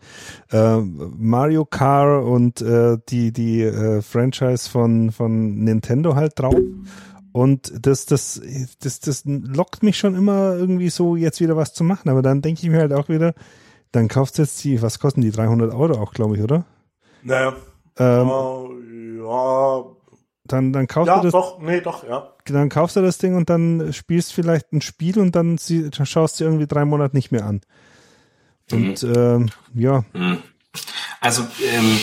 äh, 0.50 0.78
Mario 0.78 1.66
Kart 1.66 2.24
und 2.24 2.62
äh, 2.62 2.96
die, 3.10 3.32
die 3.32 3.60
äh, 3.62 4.00
Franchise 4.00 4.70
von, 4.70 5.10
von 5.10 5.62
Nintendo 5.64 6.14
halt 6.14 6.38
drauf. 6.38 6.56
Und 7.34 7.72
das, 7.84 8.06
das, 8.06 8.40
das, 8.78 9.00
das 9.00 9.24
lockt 9.24 9.82
mich 9.82 9.98
schon 9.98 10.14
immer 10.14 10.54
irgendwie 10.54 10.88
so, 10.88 11.16
jetzt 11.16 11.40
wieder 11.40 11.56
was 11.56 11.74
zu 11.74 11.82
machen. 11.82 12.08
Aber 12.08 12.22
dann 12.22 12.42
denke 12.42 12.62
ich 12.62 12.70
mir 12.70 12.78
halt 12.78 12.92
auch 12.92 13.08
wieder, 13.08 13.34
dann 13.90 14.06
kaufst 14.06 14.38
du 14.38 14.42
jetzt 14.42 14.62
die, 14.62 14.80
was 14.82 15.00
kosten 15.00 15.20
die 15.20 15.32
300 15.32 15.74
Euro 15.74 16.00
auch, 16.00 16.12
glaube 16.12 16.36
ich, 16.36 16.42
oder? 16.44 16.64
Naja. 17.24 17.56
Ähm, 17.98 18.30
uh, 18.30 18.68
ja. 19.18 19.84
Dann, 20.44 20.72
dann 20.72 20.86
kaufst 20.86 21.08
ja, 21.08 21.16
du 21.16 21.22
das. 21.22 21.32
doch, 21.32 21.58
nee, 21.58 21.80
doch, 21.80 22.08
ja. 22.08 22.30
Dann 22.44 22.68
kaufst 22.68 22.94
du 22.94 23.02
das 23.02 23.18
Ding 23.18 23.34
und 23.34 23.50
dann 23.50 23.92
spielst 23.92 24.32
vielleicht 24.32 24.72
ein 24.72 24.80
Spiel 24.80 25.18
und 25.18 25.34
dann, 25.34 25.58
sie, 25.58 25.90
dann 25.90 26.06
schaust 26.06 26.38
du 26.38 26.44
irgendwie 26.44 26.68
drei 26.68 26.84
Monate 26.84 27.16
nicht 27.16 27.32
mehr 27.32 27.46
an. 27.46 27.62
Und 28.70 29.02
mhm. 29.02 29.12
ähm, 29.16 29.50
ja. 29.74 30.04
Mhm. 30.12 30.38
Also 31.20 31.42
ähm, 31.42 31.84
äh, 31.84 31.98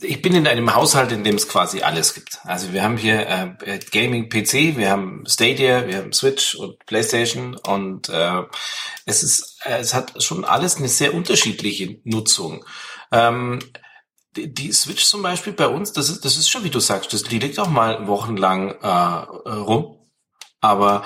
ich 0.00 0.20
bin 0.20 0.34
in 0.34 0.46
einem 0.46 0.74
Haushalt, 0.74 1.12
in 1.12 1.22
dem 1.22 1.36
es 1.36 1.48
quasi 1.48 1.82
alles 1.82 2.14
gibt. 2.14 2.40
Also 2.44 2.72
wir 2.72 2.82
haben 2.82 2.96
hier 2.96 3.56
äh, 3.64 3.78
Gaming-PC, 3.78 4.76
wir 4.76 4.90
haben 4.90 5.24
Stadia, 5.26 5.86
wir 5.86 5.98
haben 5.98 6.12
Switch 6.12 6.54
und 6.56 6.84
PlayStation 6.86 7.56
und 7.56 8.08
äh, 8.08 8.42
es 9.04 9.22
ist, 9.22 9.60
äh, 9.64 9.78
es 9.78 9.94
hat 9.94 10.22
schon 10.22 10.44
alles 10.44 10.76
eine 10.76 10.88
sehr 10.88 11.14
unterschiedliche 11.14 12.00
Nutzung. 12.04 12.64
Ähm, 13.12 13.60
die, 14.36 14.52
die 14.52 14.72
Switch 14.72 15.04
zum 15.04 15.22
Beispiel 15.22 15.52
bei 15.52 15.68
uns, 15.68 15.92
das 15.92 16.08
ist, 16.08 16.24
das 16.24 16.36
ist 16.36 16.48
schon 16.48 16.64
wie 16.64 16.70
du 16.70 16.80
sagst, 16.80 17.12
das 17.12 17.30
liegt 17.30 17.58
auch 17.58 17.70
mal 17.70 18.06
wochenlang 18.08 18.70
äh, 18.82 18.88
rum. 18.88 19.98
Aber 20.60 21.04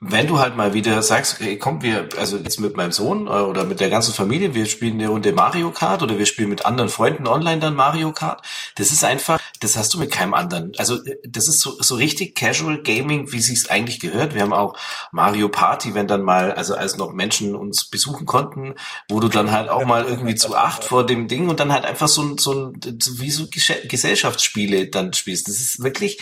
wenn 0.00 0.28
du 0.28 0.38
halt 0.38 0.56
mal 0.56 0.74
wieder 0.74 1.02
sagst, 1.02 1.40
okay, 1.40 1.58
komm, 1.58 1.82
wir, 1.82 2.08
also 2.18 2.36
jetzt 2.36 2.60
mit 2.60 2.76
meinem 2.76 2.92
Sohn 2.92 3.26
äh, 3.26 3.30
oder 3.30 3.64
mit 3.64 3.80
der 3.80 3.90
ganzen 3.90 4.14
Familie, 4.14 4.54
wir 4.54 4.66
spielen 4.66 4.94
eine 4.94 5.08
Runde 5.08 5.32
Mario 5.32 5.72
Kart 5.72 6.04
oder 6.04 6.18
wir 6.18 6.26
spielen 6.26 6.50
mit 6.50 6.64
anderen 6.64 6.88
Freunden 6.88 7.26
online 7.26 7.58
dann 7.58 7.74
Mario 7.74 8.12
Kart, 8.12 8.42
das 8.76 8.92
ist 8.92 9.02
einfach, 9.02 9.40
das 9.58 9.76
hast 9.76 9.92
du 9.92 9.98
mit 9.98 10.12
keinem 10.12 10.34
anderen. 10.34 10.72
Also 10.78 10.98
das 11.24 11.48
ist 11.48 11.60
so, 11.60 11.82
so 11.82 11.96
richtig 11.96 12.36
Casual 12.36 12.80
Gaming, 12.82 13.32
wie 13.32 13.40
sich's 13.40 13.68
eigentlich 13.68 13.98
gehört. 13.98 14.34
Wir 14.34 14.42
haben 14.42 14.52
auch 14.52 14.78
Mario 15.10 15.48
Party, 15.48 15.94
wenn 15.94 16.06
dann 16.06 16.22
mal, 16.22 16.52
also 16.52 16.76
als 16.76 16.96
noch 16.96 17.12
Menschen 17.12 17.56
uns 17.56 17.84
besuchen 17.86 18.24
konnten, 18.24 18.74
wo 19.08 19.18
du 19.18 19.26
dann 19.26 19.50
halt 19.50 19.68
auch 19.68 19.84
mal 19.84 20.04
irgendwie 20.04 20.36
zu 20.36 20.54
acht 20.54 20.84
vor 20.84 21.06
dem 21.06 21.26
Ding 21.26 21.48
und 21.48 21.58
dann 21.58 21.72
halt 21.72 21.84
einfach 21.84 22.08
so, 22.08 22.36
so, 22.36 22.72
so 23.02 23.18
wie 23.18 23.32
so 23.32 23.48
Gesellschaftsspiele 23.48 24.86
dann 24.86 25.12
spielst. 25.12 25.48
Das 25.48 25.56
ist 25.56 25.82
wirklich, 25.82 26.20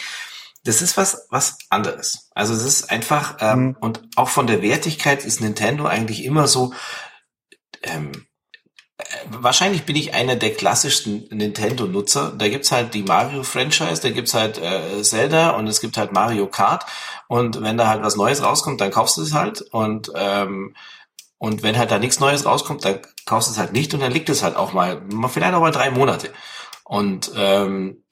das 0.66 0.82
ist 0.82 0.96
was, 0.96 1.26
was 1.30 1.58
anderes. 1.70 2.28
Also 2.34 2.52
es 2.52 2.64
ist 2.64 2.90
einfach, 2.90 3.36
ähm, 3.40 3.60
mhm. 3.60 3.76
und 3.80 4.02
auch 4.16 4.28
von 4.28 4.46
der 4.46 4.62
Wertigkeit 4.62 5.24
ist 5.24 5.40
Nintendo 5.40 5.86
eigentlich 5.86 6.24
immer 6.24 6.48
so, 6.48 6.74
ähm, 7.82 8.26
äh, 8.98 9.04
wahrscheinlich 9.28 9.84
bin 9.84 9.96
ich 9.96 10.14
einer 10.14 10.36
der 10.36 10.54
klassischsten 10.54 11.28
Nintendo-Nutzer. 11.30 12.32
Da 12.36 12.48
gibt's 12.48 12.72
halt 12.72 12.94
die 12.94 13.04
Mario-Franchise, 13.04 14.02
da 14.02 14.10
gibt's 14.10 14.34
halt 14.34 14.58
äh, 14.58 15.02
Zelda 15.02 15.50
und 15.50 15.68
es 15.68 15.80
gibt 15.80 15.96
halt 15.96 16.12
Mario 16.12 16.48
Kart. 16.48 16.84
Und 17.28 17.62
wenn 17.62 17.76
da 17.76 17.88
halt 17.88 18.02
was 18.02 18.16
Neues 18.16 18.42
rauskommt, 18.42 18.80
dann 18.80 18.90
kaufst 18.90 19.16
du 19.18 19.22
es 19.22 19.34
halt. 19.34 19.62
Und 19.62 20.10
ähm, 20.14 20.74
und 21.38 21.62
wenn 21.62 21.76
halt 21.76 21.90
da 21.90 21.98
nichts 21.98 22.18
Neues 22.18 22.46
rauskommt, 22.46 22.84
dann 22.84 23.00
kaufst 23.26 23.48
du 23.48 23.52
es 23.52 23.58
halt 23.58 23.72
nicht 23.72 23.92
und 23.92 24.00
dann 24.00 24.12
liegt 24.12 24.30
es 24.30 24.42
halt 24.42 24.56
auch 24.56 24.72
mal, 24.72 25.02
vielleicht 25.28 25.54
auch 25.54 25.60
mal 25.60 25.70
drei 25.70 25.90
Monate. 25.90 26.32
Und 26.82 27.30
ähm, 27.36 28.02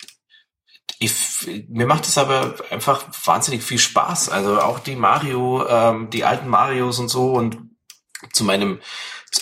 ich, 1.05 1.67
mir 1.69 1.87
macht 1.87 2.07
es 2.07 2.19
aber 2.19 2.55
einfach 2.71 3.05
wahnsinnig 3.25 3.62
viel 3.62 3.79
Spaß. 3.79 4.29
Also 4.29 4.61
auch 4.61 4.79
die 4.79 4.97
Mario, 4.97 5.67
ähm, 5.67 6.11
die 6.11 6.25
alten 6.25 6.49
Marios 6.49 6.99
und 6.99 7.09
so 7.09 7.33
und 7.33 7.59
zu 8.33 8.45
meinem, 8.45 8.81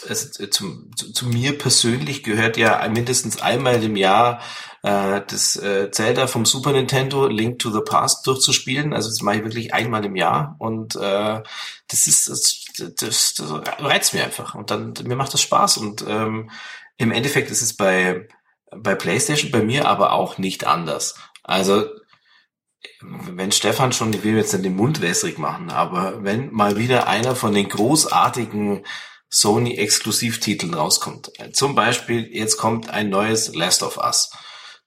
also 0.09 0.29
zu, 0.49 0.91
zu, 0.97 1.13
zu 1.13 1.27
mir 1.27 1.57
persönlich 1.59 2.23
gehört 2.23 2.57
ja 2.57 2.87
mindestens 2.89 3.41
einmal 3.41 3.83
im 3.83 3.97
Jahr 3.97 4.41
äh, 4.83 5.21
das 5.27 5.57
äh, 5.57 5.91
Zelda 5.91 6.27
vom 6.27 6.45
Super 6.45 6.73
Nintendo 6.73 7.27
Link 7.27 7.59
to 7.59 7.71
the 7.71 7.83
Past 7.85 8.27
durchzuspielen. 8.27 8.93
Also 8.93 9.09
das 9.09 9.23
mache 9.23 9.37
ich 9.37 9.45
wirklich 9.45 9.75
einmal 9.75 10.05
im 10.05 10.17
Jahr 10.17 10.57
und 10.59 10.97
äh, 10.97 11.43
das 11.89 12.07
ist 12.07 12.29
das, 12.29 12.65
das, 12.97 13.35
das 13.35 13.53
reizt 13.79 14.15
mir 14.15 14.25
einfach 14.25 14.55
und 14.55 14.71
dann 14.71 14.95
mir 15.05 15.17
macht 15.17 15.35
das 15.35 15.43
Spaß 15.43 15.77
und 15.77 16.05
ähm, 16.09 16.51
im 16.97 17.13
Endeffekt 17.13 17.51
ist 17.51 17.63
es 17.63 17.77
bei 17.77 18.27
bei 18.75 18.95
PlayStation 18.95 19.51
bei 19.51 19.63
mir 19.63 19.87
aber 19.87 20.13
auch 20.13 20.39
nicht 20.39 20.67
anders. 20.67 21.15
Also, 21.43 21.87
wenn 23.01 23.53
Stefan 23.53 23.93
schon, 23.93 24.13
ich 24.13 24.25
will 24.25 24.37
jetzt 24.37 24.53
nicht 24.53 24.65
den 24.65 24.77
Mund 24.77 25.01
wässrig 25.01 25.39
machen, 25.39 25.71
aber 25.71 26.25
wenn 26.25 26.53
mal 26.53 26.77
wieder 26.77 27.07
einer 27.07 27.37
von 27.37 27.55
den 27.55 27.69
großartigen 27.69 28.85
Sony-Exklusivtiteln 29.31 30.75
rauskommt, 30.75 31.33
zum 31.53 31.75
Beispiel 31.75 32.29
jetzt 32.33 32.57
kommt 32.59 32.91
ein 32.91 33.09
neues 33.09 33.55
Last 33.55 33.83
of 33.83 33.99
Us, 33.99 34.31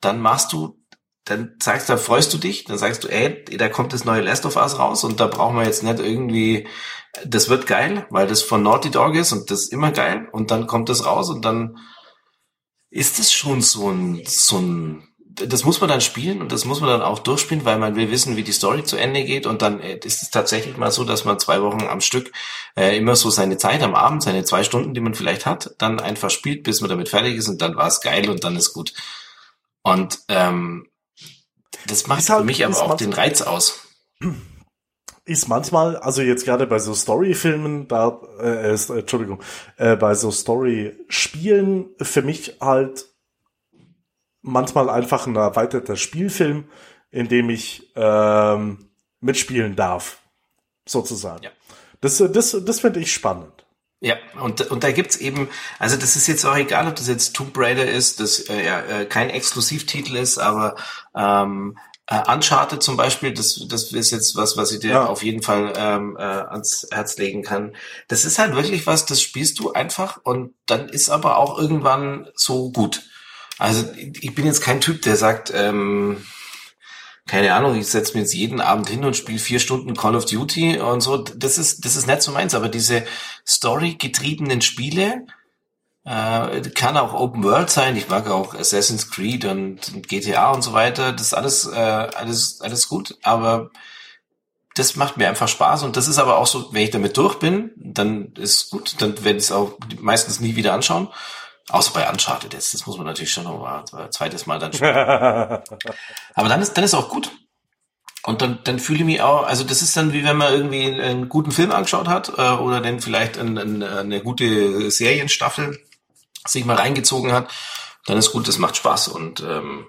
dann 0.01 0.21
machst 0.21 0.53
du, 0.53 0.79
dann 1.23 1.55
sagst, 1.61 1.89
dann 1.89 1.97
freust 1.97 2.33
du 2.33 2.37
dich, 2.37 2.65
dann 2.65 2.77
sagst 2.77 3.03
du, 3.03 3.07
ey, 3.07 3.43
da 3.57 3.69
kommt 3.69 3.93
das 3.93 4.05
neue 4.05 4.21
Last 4.21 4.45
of 4.45 4.55
Us 4.55 4.77
raus 4.77 5.03
und 5.03 5.19
da 5.19 5.27
brauchen 5.27 5.55
wir 5.55 5.63
jetzt 5.63 5.83
nicht 5.83 5.99
irgendwie, 5.99 6.67
das 7.25 7.49
wird 7.49 7.65
geil, 7.65 8.05
weil 8.09 8.27
das 8.27 8.43
von 8.43 8.61
Naughty 8.61 8.91
Dog 8.91 9.15
ist 9.15 9.31
und 9.31 9.49
das 9.49 9.63
ist 9.63 9.73
immer 9.73 9.91
geil 9.91 10.27
und 10.31 10.51
dann 10.51 10.67
kommt 10.67 10.89
das 10.89 11.05
raus 11.05 11.29
und 11.29 11.43
dann 11.43 11.77
ist 12.89 13.19
es 13.19 13.31
schon 13.31 13.61
so 13.61 13.89
ein, 13.89 14.23
so 14.25 14.57
ein 14.59 15.04
das 15.35 15.65
muss 15.65 15.81
man 15.81 15.89
dann 15.89 16.01
spielen 16.01 16.41
und 16.41 16.51
das 16.51 16.65
muss 16.65 16.79
man 16.79 16.89
dann 16.89 17.01
auch 17.01 17.19
durchspielen, 17.19 17.65
weil 17.65 17.77
man 17.77 17.95
will 17.95 18.09
wissen, 18.09 18.37
wie 18.37 18.43
die 18.43 18.51
Story 18.51 18.83
zu 18.83 18.97
Ende 18.97 19.23
geht. 19.23 19.45
Und 19.45 19.61
dann 19.61 19.79
äh, 19.81 19.97
ist 20.03 20.21
es 20.21 20.31
tatsächlich 20.31 20.77
mal 20.77 20.91
so, 20.91 21.03
dass 21.03 21.25
man 21.25 21.39
zwei 21.39 21.61
Wochen 21.61 21.87
am 21.87 22.01
Stück 22.01 22.31
äh, 22.75 22.97
immer 22.97 23.15
so 23.15 23.29
seine 23.29 23.57
Zeit 23.57 23.83
am 23.83 23.95
Abend, 23.95 24.23
seine 24.23 24.43
zwei 24.43 24.63
Stunden, 24.63 24.93
die 24.93 25.01
man 25.01 25.13
vielleicht 25.13 25.45
hat, 25.45 25.75
dann 25.77 25.99
einfach 25.99 26.29
spielt, 26.29 26.63
bis 26.63 26.81
man 26.81 26.89
damit 26.89 27.09
fertig 27.09 27.35
ist 27.35 27.49
und 27.49 27.61
dann 27.61 27.75
war 27.75 27.87
es 27.87 28.01
geil 28.01 28.29
und 28.29 28.43
dann 28.43 28.55
ist 28.55 28.73
gut. 28.73 28.93
Und 29.83 30.19
ähm, 30.29 30.87
das 31.87 32.07
macht 32.07 32.29
halt, 32.29 32.39
für 32.39 32.45
mich 32.45 32.65
aber 32.65 32.81
auch 32.81 32.95
den 32.95 33.13
Reiz 33.13 33.41
aus. 33.41 33.81
Ist 35.25 35.47
manchmal, 35.47 35.97
also 35.97 36.21
jetzt 36.21 36.45
gerade 36.45 36.67
bei 36.67 36.79
so 36.79 36.93
Story-Filmen, 36.93 37.87
da, 37.87 38.21
äh, 38.39 38.73
äh, 38.73 38.99
Entschuldigung, 38.99 39.41
äh, 39.77 39.95
bei 39.95 40.13
so 40.13 40.31
Story-Spielen 40.31 41.89
für 42.01 42.21
mich 42.21 42.57
halt 42.61 43.14
manchmal 44.45 44.89
einfach 44.89 45.27
ein 45.27 45.36
erweiterter 45.36 45.95
Spielfilm, 45.95 46.65
in 47.12 47.27
dem 47.27 47.49
ich 47.49 47.91
ähm, 47.95 48.89
mitspielen 49.19 49.75
darf, 49.75 50.19
sozusagen. 50.86 51.43
Ja. 51.43 51.51
Das, 52.01 52.17
das, 52.17 52.58
das 52.63 52.79
finde 52.79 52.99
ich 52.99 53.12
spannend. 53.12 53.65
Ja, 54.01 54.17
und, 54.39 54.62
und 54.69 54.84
da 54.84 54.91
gibt's 54.91 55.17
eben, 55.17 55.49
also 55.79 55.95
das 55.95 56.15
ist 56.15 56.27
jetzt 56.27 56.45
auch 56.45 56.55
egal, 56.55 56.88
ob 56.88 56.95
das 56.95 57.08
jetzt 57.08 57.36
Tomb 57.36 57.58
Raider 57.58 57.89
ist, 57.89 58.19
das 58.19 58.41
äh, 58.49 58.63
ja, 58.63 58.81
äh, 58.81 59.05
kein 59.05 59.29
Exklusivtitel 59.29 60.15
ist, 60.17 60.38
aber 60.38 60.75
ähm, 61.15 61.77
äh, 62.08 62.31
Uncharted 62.31 62.84
zum 62.84 62.97
Beispiel, 62.97 63.34
das, 63.34 63.65
das 63.67 63.91
ist 63.91 64.12
jetzt 64.12 64.36
was, 64.36 64.58
was 64.58 64.71
ich 64.71 64.79
dir 64.81 64.91
ja. 64.91 65.05
auf 65.05 65.23
jeden 65.23 65.41
Fall 65.41 65.73
ähm, 65.75 66.17
äh, 66.17 66.21
ans 66.21 66.88
Herz 66.91 67.17
legen 67.17 67.41
kann. 67.41 67.75
Das 68.08 68.25
ist 68.25 68.38
halt 68.38 68.53
wirklich 68.53 68.86
was, 68.86 69.08
das 69.08 69.21
spielst 69.21 69.58
du 69.58 69.71
einfach 69.71 70.19
und 70.23 70.53
dann 70.67 70.89
ist 70.89 71.10
aber 71.10 71.38
auch 71.38 71.58
irgendwann 71.58 72.27
so 72.36 72.71
gut. 72.71 73.01
Also 73.57 73.85
ich 73.95 74.35
bin 74.35 74.45
jetzt 74.45 74.61
kein 74.61 74.81
Typ, 74.81 75.01
der 75.01 75.15
sagt, 75.15 75.51
ähm, 75.55 76.25
keine 77.27 77.53
Ahnung, 77.53 77.75
ich 77.75 77.87
setze 77.87 78.13
mir 78.13 78.21
jetzt 78.21 78.33
jeden 78.33 78.61
Abend 78.61 78.89
hin 78.89 79.03
und 79.03 79.15
spiele 79.15 79.39
vier 79.39 79.59
Stunden 79.59 79.95
Call 79.95 80.15
of 80.15 80.25
Duty 80.25 80.79
und 80.79 81.01
so. 81.01 81.17
Das 81.17 81.57
ist, 81.57 81.85
das 81.85 81.95
ist 81.95 82.07
nicht 82.07 82.21
so 82.21 82.31
meins, 82.31 82.53
aber 82.53 82.69
diese 82.69 83.05
Story-getriebenen 83.47 84.61
Spiele, 84.61 85.25
äh, 86.05 86.61
kann 86.69 86.97
auch 86.97 87.13
Open 87.13 87.43
World 87.43 87.69
sein. 87.69 87.97
Ich 87.97 88.09
mag 88.09 88.29
auch 88.29 88.53
Assassin's 88.53 89.09
Creed 89.09 89.45
und 89.45 90.07
GTA 90.07 90.51
und 90.51 90.61
so 90.61 90.73
weiter. 90.73 91.11
Das 91.11 91.27
ist 91.27 91.33
alles, 91.33 91.65
äh, 91.65 91.75
alles, 91.75 92.61
alles 92.61 92.87
gut. 92.87 93.17
Aber 93.23 93.71
das 94.75 94.95
macht 94.95 95.17
mir 95.17 95.27
einfach 95.27 95.47
Spaß 95.47 95.83
und 95.83 95.95
das 95.97 96.07
ist 96.07 96.19
aber 96.19 96.37
auch 96.37 96.47
so, 96.47 96.73
wenn 96.73 96.83
ich 96.83 96.91
damit 96.91 97.17
durch 97.17 97.39
bin, 97.39 97.71
dann 97.77 98.33
ist 98.33 98.69
gut, 98.69 98.95
dann 98.99 99.23
werde 99.23 99.39
ich 99.39 99.45
es 99.45 99.51
auch 99.51 99.77
meistens 99.99 100.41
nie 100.41 100.55
wieder 100.55 100.73
anschauen. 100.73 101.07
Außer 101.69 101.93
bei 101.93 102.08
Uncharted 102.10 102.54
jetzt, 102.54 102.73
das 102.73 102.86
muss 102.86 102.97
man 102.97 103.08
natürlich 103.08 103.32
schon 103.32 103.45
noch 103.45 103.60
mal 103.60 103.84
ein 103.91 104.12
zweites 104.12 104.45
Mal 104.45 104.60
dann 104.60 104.73
spielen. 104.73 104.95
Aber 106.36 106.49
dann 106.49 106.62
ist, 106.62 106.73
dann 106.73 106.84
ist 106.84 106.93
auch 106.93 107.10
gut. 107.10 107.32
Und 108.23 108.41
dann, 108.41 108.60
dann 108.63 108.80
fühle 108.80 108.99
ich 108.99 109.06
mich 109.06 109.21
auch, 109.21 109.45
also 109.45 109.63
das 109.63 109.82
ist 109.82 109.95
dann 109.97 110.13
wie 110.13 110.23
wenn 110.23 110.38
man 110.38 110.54
irgendwie 110.54 110.99
einen 110.99 111.30
guten 111.30 111.51
Film 111.51 111.71
angeschaut 111.71 112.08
hat 112.08 112.30
äh, 112.38 112.51
oder 112.51 112.82
dann 112.82 112.99
vielleicht 112.99 113.38
ein, 113.38 113.58
ein, 113.58 113.84
eine 113.84 114.21
gute 114.21 114.89
Serienstaffel 114.89 115.80
sich 116.47 116.65
mal 116.65 116.75
reingezogen 116.75 117.32
hat, 117.32 117.51
dann 118.06 118.17
ist 118.17 118.32
gut, 118.32 118.47
das 118.47 118.58
macht 118.58 118.78
Spaß. 118.78 119.10
Und 119.10 119.41
ähm, 119.41 119.88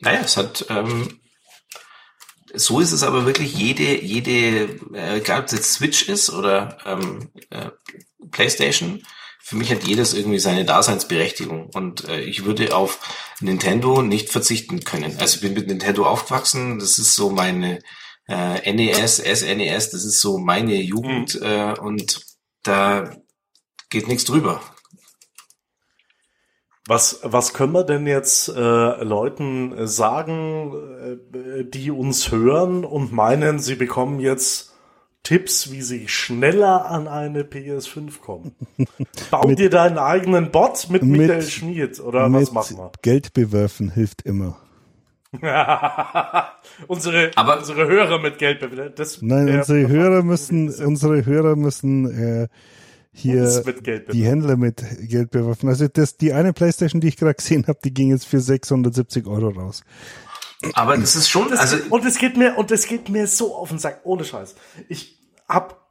naja, 0.00 0.20
es 0.20 0.36
hat 0.36 0.66
ähm, 0.68 1.20
so 2.56 2.80
ist 2.80 2.92
es 2.92 3.02
aber 3.02 3.26
wirklich 3.26 3.54
jede, 3.54 4.00
jede, 4.02 4.78
äh, 4.94 5.18
egal 5.18 5.40
ob 5.40 5.46
es 5.46 5.52
jetzt 5.52 5.72
Switch 5.74 6.08
ist 6.08 6.30
oder 6.30 6.78
ähm, 6.86 7.30
äh, 7.50 7.70
PlayStation, 8.30 9.02
für 9.46 9.54
mich 9.54 9.70
hat 9.70 9.84
jedes 9.84 10.12
irgendwie 10.12 10.40
seine 10.40 10.64
Daseinsberechtigung 10.64 11.70
und 11.72 12.08
äh, 12.08 12.18
ich 12.18 12.44
würde 12.44 12.74
auf 12.74 12.98
Nintendo 13.40 14.02
nicht 14.02 14.30
verzichten 14.30 14.80
können. 14.80 15.18
Also 15.20 15.36
ich 15.36 15.40
bin 15.40 15.54
mit 15.54 15.68
Nintendo 15.68 16.04
aufgewachsen, 16.04 16.80
das 16.80 16.98
ist 16.98 17.14
so 17.14 17.30
meine 17.30 17.78
äh, 18.26 18.72
NES, 18.72 19.18
SNES, 19.18 19.90
das 19.90 20.04
ist 20.04 20.20
so 20.20 20.38
meine 20.38 20.74
Jugend 20.74 21.36
mhm. 21.36 21.46
äh, 21.46 21.78
und 21.78 22.26
da 22.64 23.14
geht 23.88 24.08
nichts 24.08 24.24
drüber. 24.24 24.60
Was, 26.88 27.20
was 27.22 27.54
können 27.54 27.72
wir 27.72 27.84
denn 27.84 28.08
jetzt 28.08 28.48
äh, 28.48 29.04
Leuten 29.04 29.86
sagen, 29.86 31.20
äh, 31.32 31.64
die 31.64 31.92
uns 31.92 32.32
hören 32.32 32.84
und 32.84 33.12
meinen, 33.12 33.60
sie 33.60 33.76
bekommen 33.76 34.18
jetzt 34.18 34.65
Tipps, 35.26 35.72
wie 35.72 35.82
sie 35.82 36.06
schneller 36.06 36.88
an 36.88 37.08
eine 37.08 37.42
PS5 37.42 38.20
kommen. 38.20 38.54
Bau 39.32 39.50
dir 39.50 39.70
deinen 39.70 39.98
eigenen 39.98 40.52
Bot 40.52 40.86
mit, 40.88 41.02
mit 41.02 41.18
Michael 41.18 41.42
Schmied 41.42 41.98
oder 41.98 42.32
was 42.32 42.52
machen 42.52 42.76
wir? 42.76 42.92
Geld 43.02 43.32
bewerfen 43.32 43.90
hilft 43.90 44.22
immer. 44.22 44.56
unsere, 46.86 47.32
Aber 47.34 47.58
unsere 47.58 47.88
Hörer 47.88 48.20
mit 48.20 48.38
Geld 48.38 48.60
bewerfen. 48.60 49.26
Nein, 49.26 49.48
äh, 49.48 49.56
unsere 49.56 49.88
Hörer 49.88 50.22
müssen, 50.22 50.72
unsere 50.72 51.26
Hörer 51.26 51.56
müssen 51.56 52.44
äh, 52.44 52.48
hier 53.12 53.64
die 54.12 54.24
Händler 54.24 54.56
mit 54.56 54.84
Geld 55.08 55.32
bewerfen. 55.32 55.68
Also 55.68 55.88
das, 55.88 56.16
die 56.16 56.34
eine 56.34 56.52
Playstation, 56.52 57.00
die 57.00 57.08
ich 57.08 57.16
gerade 57.16 57.34
gesehen 57.34 57.66
habe, 57.66 57.80
die 57.84 57.92
ging 57.92 58.10
jetzt 58.10 58.28
für 58.28 58.38
670 58.38 59.26
Euro 59.26 59.48
raus. 59.48 59.82
Aber 60.74 60.96
das 60.96 61.16
ist 61.16 61.28
schon, 61.28 61.50
das, 61.50 61.58
also 61.58 61.76
und 61.90 62.04
es 62.04 62.16
geht 62.16 62.36
mir 62.36 62.56
und 62.56 62.70
es 62.70 62.86
geht 62.86 63.08
mir 63.08 63.26
so 63.26 63.56
auf 63.56 63.70
den 63.70 63.80
Sack, 63.80 64.02
ohne 64.04 64.24
Scheiß. 64.24 64.54
Ich 64.88 65.15
hab 65.48 65.86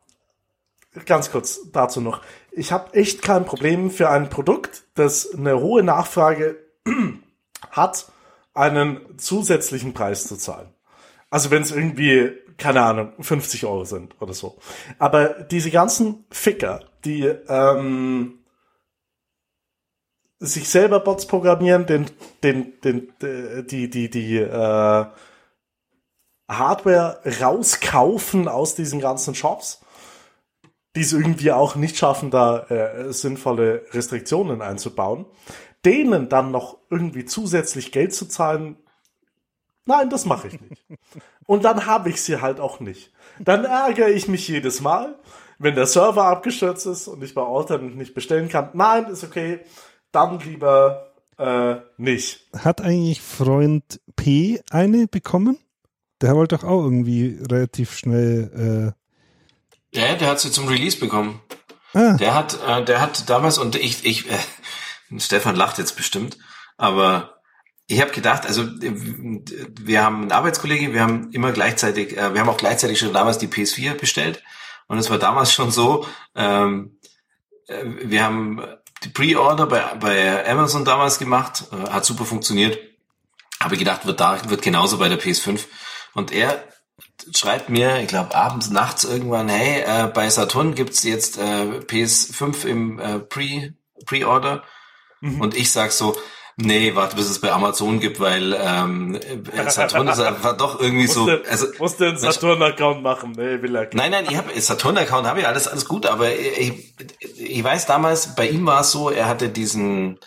ganz 1.06 1.32
kurz 1.32 1.72
dazu 1.72 2.02
noch. 2.02 2.22
Ich 2.52 2.72
habe 2.72 2.94
echt 2.94 3.22
kein 3.22 3.46
Problem 3.46 3.92
für 3.92 4.10
ein 4.10 4.30
Produkt, 4.30 4.84
das 4.96 5.34
eine 5.34 5.60
hohe 5.60 5.84
Nachfrage 5.84 6.58
hat, 7.72 8.12
einen 8.54 9.18
zusätzlichen 9.18 9.94
Preis 9.94 10.28
zu 10.28 10.38
zahlen. 10.38 10.70
Also 11.30 11.52
wenn 11.52 11.64
es 11.64 11.72
irgendwie, 11.72 12.32
keine 12.58 12.82
Ahnung, 12.84 13.12
50 13.20 13.66
Euro 13.66 13.84
sind 13.84 14.16
oder 14.22 14.34
so. 14.34 14.58
Aber 15.00 15.30
diese 15.30 15.72
ganzen 15.72 16.26
Ficker, 16.30 16.86
die 17.04 17.24
ähm, 17.26 18.40
sich 20.40 20.70
selber 20.70 21.02
Bots 21.02 21.28
programmieren, 21.28 21.86
den, 21.86 22.06
den, 22.44 22.80
den, 22.82 23.12
die, 23.68 23.90
die, 23.90 24.10
die 24.10 24.38
äh, 24.38 25.06
Hardware 26.48 27.22
rauskaufen 27.42 28.48
aus 28.48 28.76
diesen 28.76 29.00
ganzen 29.00 29.36
Shops, 29.36 29.82
die 30.96 31.02
es 31.02 31.14
irgendwie 31.14 31.52
auch 31.52 31.76
nicht 31.76 31.98
schaffen, 31.98 32.32
da 32.32 32.60
äh, 32.70 33.12
sinnvolle 33.12 33.86
Restriktionen 33.92 34.62
einzubauen, 34.62 35.26
denen 35.84 36.30
dann 36.30 36.52
noch 36.52 36.78
irgendwie 36.90 37.26
zusätzlich 37.26 37.92
Geld 37.92 38.14
zu 38.14 38.28
zahlen, 38.28 38.78
nein, 39.86 40.10
das 40.10 40.26
mache 40.26 40.48
ich 40.48 40.62
nicht. 40.62 40.86
Und 41.48 41.64
dann 41.64 41.86
habe 41.86 42.10
ich 42.10 42.22
sie 42.22 42.42
halt 42.42 42.60
auch 42.60 42.80
nicht. 42.80 43.12
Dann 43.40 43.66
ärgere 43.66 44.10
ich 44.10 44.28
mich 44.28 44.48
jedes 44.48 44.82
Mal, 44.82 45.16
wenn 45.60 45.76
der 45.76 45.86
Server 45.86 46.26
abgestürzt 46.26 46.86
ist 46.86 47.08
und 47.08 47.24
ich 47.24 47.36
bei 47.36 47.44
Alternate 47.44 47.96
nicht 47.96 48.14
bestellen 48.14 48.50
kann. 48.50 48.70
Nein, 48.74 49.06
ist 49.06 49.24
okay. 49.24 49.60
Dann 50.12 50.40
lieber 50.40 51.12
äh, 51.38 51.76
nicht. 51.98 52.48
Hat 52.58 52.82
eigentlich 52.82 53.22
Freund 53.22 54.00
P 54.16 54.62
eine 54.72 55.08
bekommen? 55.08 55.58
Der 56.22 56.36
wollte 56.36 56.58
doch 56.58 56.64
auch 56.64 56.84
irgendwie 56.84 57.40
relativ 57.50 57.98
schnell. 57.98 58.94
Äh 59.94 60.00
ja, 60.00 60.16
der 60.16 60.30
hat 60.30 60.40
sie 60.40 60.52
zum 60.52 60.68
Release 60.68 60.98
bekommen. 60.98 61.42
Ah. 61.94 62.14
Der 62.18 62.34
hat, 62.34 62.60
äh, 62.68 62.84
der 62.84 63.02
hat 63.02 63.30
damals 63.30 63.58
und 63.58 63.76
ich, 63.76 64.06
ich, 64.06 64.30
äh, 64.30 64.38
Stefan 65.20 65.56
lacht 65.56 65.78
jetzt 65.78 65.96
bestimmt, 65.96 66.38
aber 66.78 67.42
ich 67.88 68.02
habe 68.02 68.12
gedacht, 68.12 68.46
also 68.46 68.64
wir 68.66 70.04
haben 70.04 70.24
einen 70.24 70.32
Arbeitskollege, 70.32 70.94
wir 70.94 71.02
haben 71.02 71.32
immer 71.32 71.52
gleichzeitig, 71.52 72.18
äh, 72.18 72.34
wir 72.34 72.42
haben 72.42 72.50
auch 72.50 72.58
gleichzeitig 72.58 73.00
schon 73.00 73.14
damals 73.14 73.38
die 73.38 73.48
PS4 73.48 73.94
bestellt 73.94 74.44
und 74.88 74.98
es 74.98 75.10
war 75.10 75.20
damals 75.20 75.54
schon 75.54 75.72
so, 75.72 76.06
ähm, 76.36 76.98
äh, 77.68 77.84
wir 78.04 78.24
haben 78.24 78.62
die 79.04 79.10
Pre-Order 79.10 79.68
bei, 79.68 79.82
bei 80.00 80.50
Amazon 80.50 80.84
damals 80.84 81.20
gemacht, 81.20 81.66
äh, 81.72 81.90
hat 81.92 82.06
super 82.06 82.26
funktioniert. 82.26 82.78
Habe 83.60 83.78
gedacht, 83.78 84.06
wird 84.06 84.20
da 84.20 84.38
wird 84.50 84.62
genauso 84.62 84.98
bei 84.98 85.08
der 85.08 85.20
PS5. 85.20 85.62
Und 86.16 86.32
er 86.32 86.64
schreibt 87.36 87.70
mir, 87.70 88.00
ich 88.00 88.08
glaube 88.08 88.34
abends, 88.34 88.72
nachts 88.72 89.04
irgendwann, 89.04 89.50
hey, 89.50 89.82
äh, 89.82 90.08
bei 90.08 90.30
Saturn 90.30 90.74
gibt's 90.74 91.04
jetzt 91.04 91.38
äh, 91.38 91.82
PS5 91.86 92.66
im 92.66 93.00
äh, 93.00 93.20
Pre 93.20 93.74
Pre-Order. 94.06 94.64
Mhm. 95.22 95.42
Und 95.42 95.56
ich 95.56 95.72
sag 95.72 95.92
so, 95.92 96.16
Nee, 96.58 96.96
warte, 96.96 97.18
bis 97.18 97.30
es 97.30 97.40
bei 97.42 97.52
Amazon 97.52 98.00
gibt, 98.00 98.22
weil 98.22 98.56
ähm, 98.58 99.20
Saturn 99.68 100.08
ist 100.08 100.22
einfach 100.22 100.56
doch 100.56 100.80
irgendwie 100.80 101.08
so. 101.08 101.30
Also, 101.50 101.68
musst 101.80 102.00
du 102.00 102.06
einen 102.06 102.18
Saturn-Account 102.18 103.04
machen? 103.04 103.34
Nee, 103.34 103.62
will 103.62 103.76
er. 103.76 103.90
Nein, 103.92 104.12
nein, 104.12 104.26
ich 104.30 104.38
habe 104.38 104.58
Saturn-Account, 104.58 105.28
habe 105.28 105.42
ich 105.42 105.48
alles, 105.48 105.68
alles 105.68 105.86
gut, 105.86 106.06
aber 106.06 106.34
ich, 106.34 106.96
ich 107.36 107.62
weiß 107.62 107.88
damals, 107.88 108.36
bei 108.36 108.48
ihm 108.48 108.66
war 108.66 108.82
es 108.82 108.92
so, 108.92 109.10
er 109.10 109.28
hatte 109.28 109.50
diesen 109.50 110.18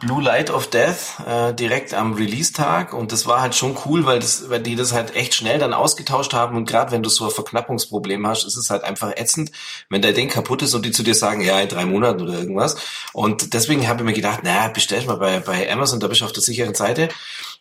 Blue 0.00 0.22
Light 0.22 0.50
of 0.50 0.70
Death 0.70 1.20
äh, 1.26 1.52
direkt 1.52 1.92
am 1.92 2.14
Release-Tag 2.14 2.94
und 2.94 3.12
das 3.12 3.26
war 3.26 3.42
halt 3.42 3.54
schon 3.54 3.76
cool, 3.84 4.06
weil 4.06 4.18
das, 4.18 4.48
weil 4.48 4.62
die 4.62 4.76
das 4.76 4.94
halt 4.94 5.14
echt 5.14 5.34
schnell 5.34 5.58
dann 5.58 5.74
ausgetauscht 5.74 6.32
haben 6.32 6.56
und 6.56 6.64
gerade 6.64 6.90
wenn 6.90 7.02
du 7.02 7.10
so 7.10 7.26
ein 7.26 7.30
Verknappungsproblem 7.30 8.26
hast, 8.26 8.46
ist 8.46 8.56
es 8.56 8.70
halt 8.70 8.82
einfach 8.82 9.12
ätzend, 9.14 9.52
wenn 9.90 10.00
dein 10.00 10.14
Ding 10.14 10.30
kaputt 10.30 10.62
ist 10.62 10.72
und 10.72 10.86
die 10.86 10.90
zu 10.90 11.02
dir 11.02 11.14
sagen, 11.14 11.42
ja 11.42 11.60
in 11.60 11.68
drei 11.68 11.84
Monaten 11.84 12.22
oder 12.22 12.32
irgendwas. 12.32 12.76
Und 13.12 13.52
deswegen 13.52 13.86
habe 13.88 14.00
ich 14.00 14.06
mir 14.06 14.14
gedacht, 14.14 14.42
naja, 14.42 14.68
bestell 14.68 15.04
mal 15.04 15.18
bei 15.18 15.40
bei 15.40 15.70
Amazon, 15.70 16.00
da 16.00 16.08
bist 16.08 16.22
du 16.22 16.24
auf 16.24 16.32
der 16.32 16.42
sicheren 16.42 16.74
Seite. 16.74 17.10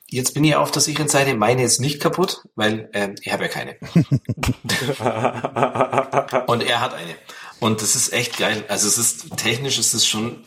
Jetzt 0.07 0.33
bin 0.33 0.45
ich 0.45 0.55
auf 0.55 0.71
der 0.71 0.81
sicheren 0.81 1.09
Seite, 1.09 1.35
meine 1.35 1.61
jetzt 1.61 1.81
nicht 1.81 2.01
kaputt, 2.01 2.43
weil 2.55 2.89
äh, 2.93 3.09
ich 3.21 3.33
habe 3.33 3.43
ja 3.43 3.49
keine. 3.49 3.75
und 6.47 6.63
er 6.63 6.79
hat 6.79 6.93
eine. 6.93 7.15
Und 7.59 7.81
das 7.81 7.97
ist 7.97 8.13
echt 8.13 8.37
geil. 8.37 8.63
Also 8.69 8.87
es 8.87 8.97
ist 8.97 9.35
technisch 9.35 9.77
ist 9.77 9.93
es 9.93 10.07
schon 10.07 10.45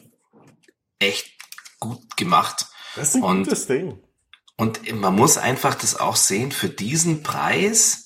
echt 0.99 1.34
gut 1.85 2.17
gemacht. 2.17 2.67
Das 2.97 3.09
ist 3.09 3.15
ein 3.17 3.23
und, 3.23 3.45
gutes 3.45 3.67
Ding. 3.67 3.99
Und 4.57 4.93
man 5.01 5.15
muss 5.15 5.37
einfach 5.37 5.75
das 5.75 5.99
auch 5.99 6.17
sehen, 6.17 6.53
für 6.53 6.69
diesen 6.69 7.23
Preis 7.23 8.01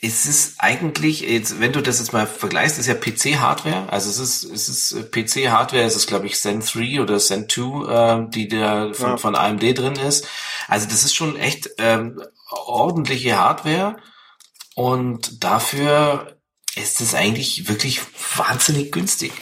ist 0.00 0.26
es 0.26 0.54
eigentlich, 0.58 1.20
jetzt, 1.20 1.60
wenn 1.60 1.72
du 1.72 1.80
das 1.80 2.00
jetzt 2.00 2.12
mal 2.12 2.26
vergleichst, 2.26 2.78
ist 2.78 2.86
ja 2.88 2.94
PC-Hardware, 2.94 3.88
also 3.88 4.10
es 4.10 4.18
ist, 4.18 4.44
es 4.44 4.68
ist 4.68 4.92
äh, 4.92 5.02
PC-Hardware, 5.04 5.84
es 5.84 5.94
ist 5.94 6.08
glaube 6.08 6.26
ich 6.26 6.36
Zen 6.40 6.60
3 6.60 7.00
oder 7.00 7.18
Zen 7.18 7.48
2, 7.48 8.24
äh, 8.24 8.30
die 8.30 8.48
da 8.48 8.92
von, 8.92 9.10
Ja. 9.10 9.16
von 9.16 9.36
AMD 9.36 9.62
drin 9.78 9.94
ist. 9.94 10.26
Also 10.66 10.86
das 10.88 11.04
ist 11.04 11.14
schon 11.14 11.36
echt 11.36 11.70
ähm, 11.78 12.20
ordentliche 12.50 13.38
Hardware 13.38 13.96
und 14.74 15.44
dafür 15.44 16.36
ist 16.74 17.00
es 17.00 17.14
eigentlich 17.14 17.68
wirklich 17.68 18.00
wahnsinnig 18.36 18.90
günstig. 18.90 19.32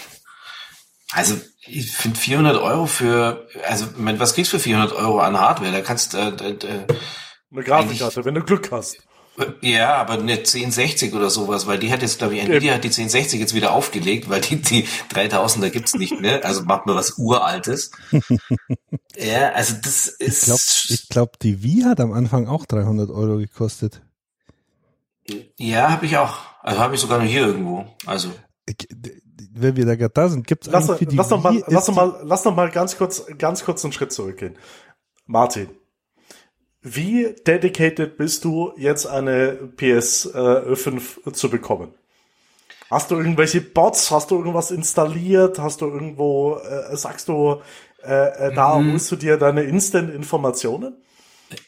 Also 1.10 1.40
ich 1.66 1.92
finde 1.92 2.18
400 2.18 2.56
Euro 2.60 2.86
für, 2.86 3.46
also 3.66 3.86
was 3.96 4.34
kriegst 4.34 4.52
du 4.52 4.58
für 4.58 4.62
400 4.62 4.92
Euro 4.92 5.20
an 5.20 5.38
Hardware? 5.38 5.72
Da 5.72 5.80
kannst 5.80 6.14
äh, 6.14 6.28
äh, 6.28 6.50
äh, 6.50 6.86
Eine 7.50 7.62
Grafikkarte, 7.62 8.24
wenn 8.24 8.34
du 8.34 8.42
Glück 8.42 8.70
hast. 8.70 8.98
ja, 9.62 9.94
aber 9.96 10.14
eine 10.14 10.32
1060 10.34 11.14
oder 11.14 11.30
sowas, 11.30 11.66
weil 11.66 11.78
die 11.78 11.90
hat 11.92 12.02
jetzt, 12.02 12.18
glaube 12.18 12.34
ich, 12.36 12.42
Nvidia 12.42 12.74
hat 12.74 12.84
die 12.84 12.88
1060 12.88 13.40
jetzt 13.40 13.54
wieder 13.54 13.72
aufgelegt, 13.72 14.28
weil 14.28 14.40
die, 14.40 14.56
die 14.56 14.86
3000er 15.12 15.70
gibt's 15.70 15.94
nicht 15.94 16.20
mehr, 16.20 16.44
also 16.44 16.62
macht 16.64 16.86
mir 16.86 16.94
was 16.94 17.18
Uraltes. 17.18 17.90
ja, 19.16 19.50
also 19.52 19.74
das 19.82 20.06
ist, 20.06 20.42
Ich 20.42 20.44
glaube, 20.44 20.60
ich 20.88 21.08
glaub, 21.08 21.38
die 21.40 21.62
Wii 21.62 21.82
hat 21.82 22.00
am 22.00 22.12
Anfang 22.12 22.46
auch 22.46 22.66
300 22.66 23.10
Euro 23.10 23.38
gekostet. 23.38 24.02
ja, 25.58 25.90
habe 25.90 26.06
ich 26.06 26.16
auch, 26.16 26.38
also 26.62 26.78
habe 26.78 26.94
ich 26.94 27.00
sogar 27.00 27.18
noch 27.18 27.26
hier 27.26 27.46
irgendwo, 27.46 27.86
also 28.06 28.30
Wenn 29.56 29.76
wir 29.76 29.86
da 29.86 29.94
gerade 29.94 30.12
da 30.12 30.28
sind, 30.28 30.46
gibt's 30.46 30.66
Lass, 30.66 30.88
eigentlich 30.88 30.98
für 30.98 31.06
die 31.06 31.16
lass, 31.16 31.30
noch 31.30 31.42
mal, 31.42 31.62
lass, 31.68 31.88
noch 31.88 31.94
mal, 31.94 32.20
lass 32.24 32.44
noch 32.44 32.56
mal 32.56 32.70
ganz 32.70 32.96
kurz, 32.96 33.24
ganz 33.38 33.64
kurz 33.64 33.84
einen 33.84 33.92
Schritt 33.92 34.12
zurückgehen. 34.12 34.56
Martin, 35.26 35.68
wie 36.82 37.34
dedicated 37.46 38.16
bist 38.18 38.44
du 38.44 38.72
jetzt 38.76 39.06
eine 39.06 39.58
PS5 39.76 41.32
zu 41.32 41.48
bekommen? 41.50 41.94
Hast 42.90 43.10
du 43.10 43.16
irgendwelche 43.16 43.60
Bots? 43.60 44.10
Hast 44.10 44.30
du 44.30 44.36
irgendwas 44.36 44.70
installiert? 44.70 45.58
Hast 45.58 45.80
du 45.80 45.86
irgendwo, 45.86 46.56
äh, 46.56 46.94
sagst 46.96 47.28
du, 47.28 47.62
äh, 48.04 48.48
äh, 48.48 48.54
da 48.54 48.78
Mhm. 48.78 48.92
holst 48.92 49.10
du 49.12 49.16
dir 49.16 49.36
deine 49.38 49.62
Instant-Informationen? 49.62 50.96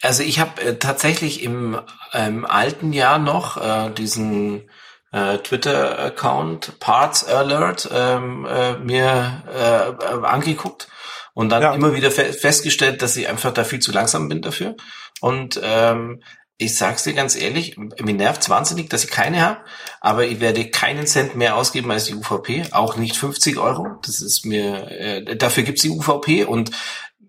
Also 0.02 0.22
ich 0.22 0.38
habe 0.40 0.60
äh, 0.60 0.76
tatsächlich 0.76 1.42
im 1.42 1.78
ähm, 2.12 2.44
alten 2.44 2.92
Jahr 2.92 3.18
noch 3.18 3.56
äh, 3.56 3.90
diesen 3.90 4.68
äh, 5.12 5.38
Twitter-Account 5.38 6.78
Parts 6.80 7.24
Alert 7.24 7.88
ähm, 7.92 8.46
äh, 8.46 8.74
mir 8.78 9.42
äh, 9.52 10.24
angeguckt 10.26 10.88
und 11.34 11.50
dann 11.50 11.62
Ja. 11.62 11.74
immer 11.74 11.94
wieder 11.94 12.10
fe 12.10 12.32
festgestellt, 12.32 13.02
dass 13.02 13.16
ich 13.16 13.28
einfach 13.28 13.52
da 13.52 13.64
viel 13.64 13.80
zu 13.80 13.92
langsam 13.92 14.28
bin 14.28 14.42
dafür. 14.42 14.76
Und 15.20 15.60
ähm, 15.62 16.22
ich 16.58 16.76
sag's 16.76 17.04
dir 17.04 17.12
ganz 17.12 17.36
ehrlich, 17.36 17.76
mir 17.76 18.14
nervt's 18.14 18.48
wahnsinnig, 18.48 18.88
dass 18.88 19.04
ich 19.04 19.10
keine 19.10 19.42
habe, 19.42 19.60
aber 20.00 20.24
ich 20.24 20.40
werde 20.40 20.70
keinen 20.70 21.06
Cent 21.06 21.36
mehr 21.36 21.56
ausgeben 21.56 21.90
als 21.90 22.04
die 22.06 22.14
UVP, 22.14 22.64
auch 22.72 22.96
nicht 22.96 23.16
50 23.16 23.58
Euro. 23.58 23.86
Das 24.02 24.22
ist 24.22 24.46
mir, 24.46 24.90
äh, 24.90 25.36
dafür 25.36 25.64
gibt's 25.64 25.82
die 25.82 25.90
UVP 25.90 26.44
und 26.44 26.70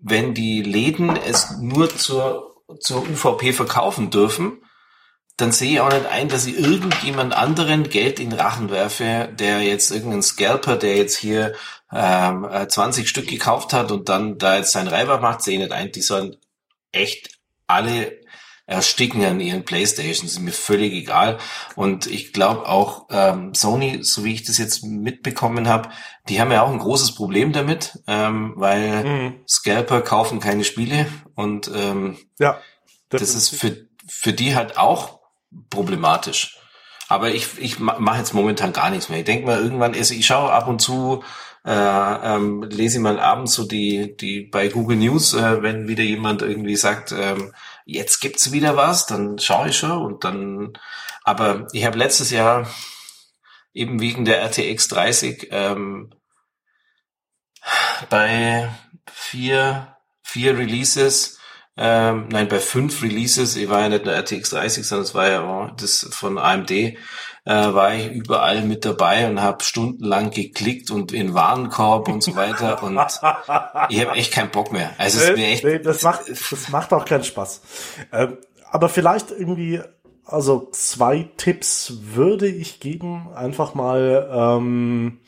wenn 0.00 0.32
die 0.32 0.62
Läden 0.62 1.14
es 1.16 1.58
nur 1.58 1.94
zur, 1.94 2.62
zur 2.80 3.02
UVP 3.02 3.52
verkaufen 3.52 4.10
dürfen, 4.10 4.62
dann 5.38 5.52
sehe 5.52 5.72
ich 5.74 5.80
auch 5.80 5.90
nicht 5.92 6.06
ein, 6.06 6.28
dass 6.28 6.46
ich 6.46 6.58
irgendjemand 6.58 7.32
anderen 7.32 7.88
Geld 7.88 8.20
in 8.20 8.32
Rachen 8.32 8.70
werfe, 8.70 9.30
der 9.32 9.62
jetzt 9.62 9.90
irgendein 9.90 10.22
Scalper, 10.22 10.76
der 10.76 10.96
jetzt 10.96 11.16
hier 11.16 11.54
ähm, 11.92 12.44
äh, 12.44 12.68
20 12.68 13.08
Stück 13.08 13.28
gekauft 13.28 13.72
hat 13.72 13.90
und 13.90 14.08
dann 14.08 14.36
da 14.36 14.56
jetzt 14.56 14.72
sein 14.72 14.88
Reibach 14.88 15.20
macht, 15.20 15.42
sehe 15.42 15.54
ich 15.54 15.60
nicht 15.60 15.72
ein. 15.72 15.92
Die 15.92 16.02
sollen 16.02 16.36
echt 16.92 17.38
alle 17.66 18.18
ersticken 18.66 19.24
an 19.24 19.40
ihren 19.40 19.64
Playstations, 19.64 20.32
ist 20.32 20.40
mir 20.40 20.52
völlig 20.52 20.92
egal. 20.92 21.38
Und 21.74 22.06
ich 22.06 22.34
glaube 22.34 22.68
auch 22.68 23.06
ähm, 23.10 23.54
Sony, 23.54 24.00
so 24.02 24.24
wie 24.24 24.34
ich 24.34 24.42
das 24.44 24.58
jetzt 24.58 24.84
mitbekommen 24.84 25.68
habe, 25.68 25.88
die 26.28 26.38
haben 26.40 26.52
ja 26.52 26.62
auch 26.62 26.70
ein 26.70 26.78
großes 26.78 27.14
Problem 27.14 27.52
damit, 27.52 27.98
ähm, 28.06 28.52
weil 28.56 29.04
Mhm. 29.04 29.34
Scalper 29.48 30.02
kaufen 30.02 30.40
keine 30.40 30.64
Spiele 30.64 31.06
und 31.34 31.70
ähm, 31.74 32.18
Ja. 32.38 32.60
das 33.08 33.34
ist 33.34 33.48
für, 33.48 33.86
für 34.06 34.34
die 34.34 34.54
halt 34.54 34.76
auch 34.76 35.17
problematisch. 35.70 36.58
Aber 37.08 37.30
ich, 37.30 37.58
ich 37.58 37.78
ma- 37.78 37.98
mache 37.98 38.18
jetzt 38.18 38.34
momentan 38.34 38.72
gar 38.72 38.90
nichts 38.90 39.08
mehr. 39.08 39.20
Ich 39.20 39.24
denke 39.24 39.46
mal 39.46 39.62
irgendwann, 39.62 39.94
also 39.94 40.14
ich 40.14 40.26
schaue 40.26 40.52
ab 40.52 40.68
und 40.68 40.80
zu, 40.80 41.24
äh, 41.64 41.70
ähm, 41.70 42.62
lese 42.62 42.98
ich 42.98 43.02
mal 43.02 43.18
abends 43.18 43.54
so 43.54 43.64
die, 43.64 44.16
die 44.16 44.42
bei 44.42 44.68
Google 44.68 44.96
News, 44.98 45.34
äh, 45.34 45.62
wenn 45.62 45.88
wieder 45.88 46.02
jemand 46.04 46.42
irgendwie 46.42 46.76
sagt, 46.76 47.12
ähm, 47.12 47.54
jetzt 47.84 48.20
gibt's 48.20 48.52
wieder 48.52 48.76
was, 48.76 49.06
dann 49.06 49.38
schaue 49.38 49.70
ich 49.70 49.78
schon 49.78 49.90
und 50.02 50.24
dann, 50.24 50.74
aber 51.24 51.66
ich 51.72 51.84
habe 51.84 51.98
letztes 51.98 52.30
Jahr 52.30 52.68
eben 53.72 54.00
wegen 54.00 54.24
der 54.24 54.42
RTX 54.42 54.88
30 54.88 55.48
ähm, 55.50 56.10
bei 58.10 58.68
vier, 59.10 59.96
vier 60.22 60.56
Releases, 60.56 61.37
ähm, 61.80 62.26
nein, 62.30 62.48
bei 62.48 62.58
fünf 62.58 63.02
Releases, 63.02 63.54
ich 63.54 63.68
war 63.68 63.82
ja 63.82 63.88
nicht 63.88 64.04
nur 64.04 64.12
RTX 64.12 64.50
30, 64.50 64.84
sondern 64.84 65.04
es 65.04 65.14
war 65.14 65.28
ja 65.28 65.42
auch 65.44 65.70
das 65.76 66.08
von 66.10 66.36
AMD, 66.36 66.70
äh, 66.72 66.94
war 67.44 67.94
ich 67.94 68.10
überall 68.10 68.62
mit 68.62 68.84
dabei 68.84 69.28
und 69.30 69.40
habe 69.40 69.62
stundenlang 69.62 70.30
geklickt 70.30 70.90
und 70.90 71.12
in 71.12 71.34
Warenkorb 71.34 72.08
und 72.08 72.22
so 72.22 72.34
weiter 72.34 72.82
und 72.82 72.96
ich 73.90 74.04
habe 74.04 74.16
echt 74.16 74.32
keinen 74.32 74.50
Bock 74.50 74.72
mehr. 74.72 74.90
Also 74.98 75.18
es 75.18 75.30
ist 75.30 75.36
mir 75.36 75.46
echt, 75.46 75.62
Nee, 75.62 75.78
das 75.78 76.02
macht, 76.02 76.28
das 76.28 76.68
macht 76.70 76.92
auch 76.92 77.04
keinen 77.04 77.22
Spaß. 77.22 77.62
Ähm, 78.12 78.38
aber 78.70 78.88
vielleicht 78.88 79.30
irgendwie, 79.30 79.80
also 80.24 80.68
zwei 80.72 81.30
Tipps 81.36 81.92
würde 82.02 82.48
ich 82.48 82.80
geben, 82.80 83.28
einfach 83.34 83.74
mal, 83.74 84.28
ähm, 84.32 85.20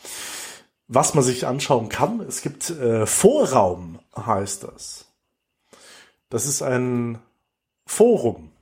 was 0.88 1.14
man 1.14 1.22
sich 1.22 1.46
anschauen 1.46 1.88
kann. 1.88 2.20
Es 2.20 2.42
gibt 2.42 2.70
äh, 2.70 3.06
Vorraum, 3.06 4.00
heißt 4.16 4.64
das. 4.64 5.09
Das 6.30 6.46
ist 6.46 6.62
ein 6.62 7.18
Forum, 7.86 8.52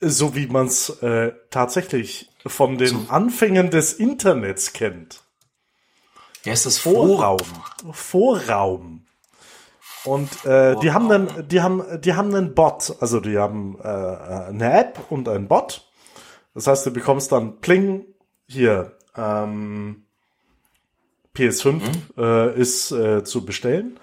so 0.00 0.34
wie 0.34 0.46
man 0.46 0.66
es 0.66 0.90
äh, 1.02 1.32
tatsächlich 1.50 2.30
von 2.46 2.76
den 2.76 3.08
Anfängen 3.08 3.70
des 3.70 3.94
Internets 3.94 4.74
kennt. 4.74 5.22
ja, 6.44 6.52
ist 6.52 6.66
das. 6.66 6.78
Vorraum. 6.78 7.38
Vorraum. 7.92 9.06
Und 10.04 10.44
äh, 10.44 10.76
die 10.76 10.92
haben 10.92 11.08
dann, 11.08 11.48
die 11.48 11.60
haben, 11.60 12.00
die 12.00 12.14
haben 12.14 12.34
einen 12.34 12.54
Bot, 12.54 12.96
also 13.00 13.20
die 13.20 13.38
haben 13.38 13.78
äh, 13.82 13.86
eine 13.86 14.72
App 14.78 14.98
und 15.10 15.28
einen 15.28 15.48
Bot. 15.48 15.90
Das 16.54 16.66
heißt, 16.66 16.86
du 16.86 16.90
bekommst 16.90 17.32
dann 17.32 17.60
Pling 17.60 18.06
hier 18.46 18.96
ähm, 19.16 20.04
PS5 21.36 21.82
äh, 22.18 22.58
ist 22.58 22.92
äh, 22.92 23.24
zu 23.24 23.44
bestellen. 23.44 23.98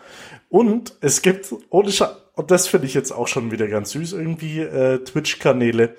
Und 0.49 0.95
es 1.01 1.21
gibt 1.21 1.53
ohne 1.69 1.91
Scha 1.91 2.15
und 2.37 2.51
das 2.51 2.67
finde 2.67 2.85
ich 2.85 2.93
jetzt 2.93 3.11
auch 3.11 3.27
schon 3.27 3.49
wieder 3.49 3.67
ganz 3.67 3.89
süß 3.91 4.13
irgendwie 4.13 4.59
äh, 4.59 5.03
Twitch-Kanäle, 5.03 5.95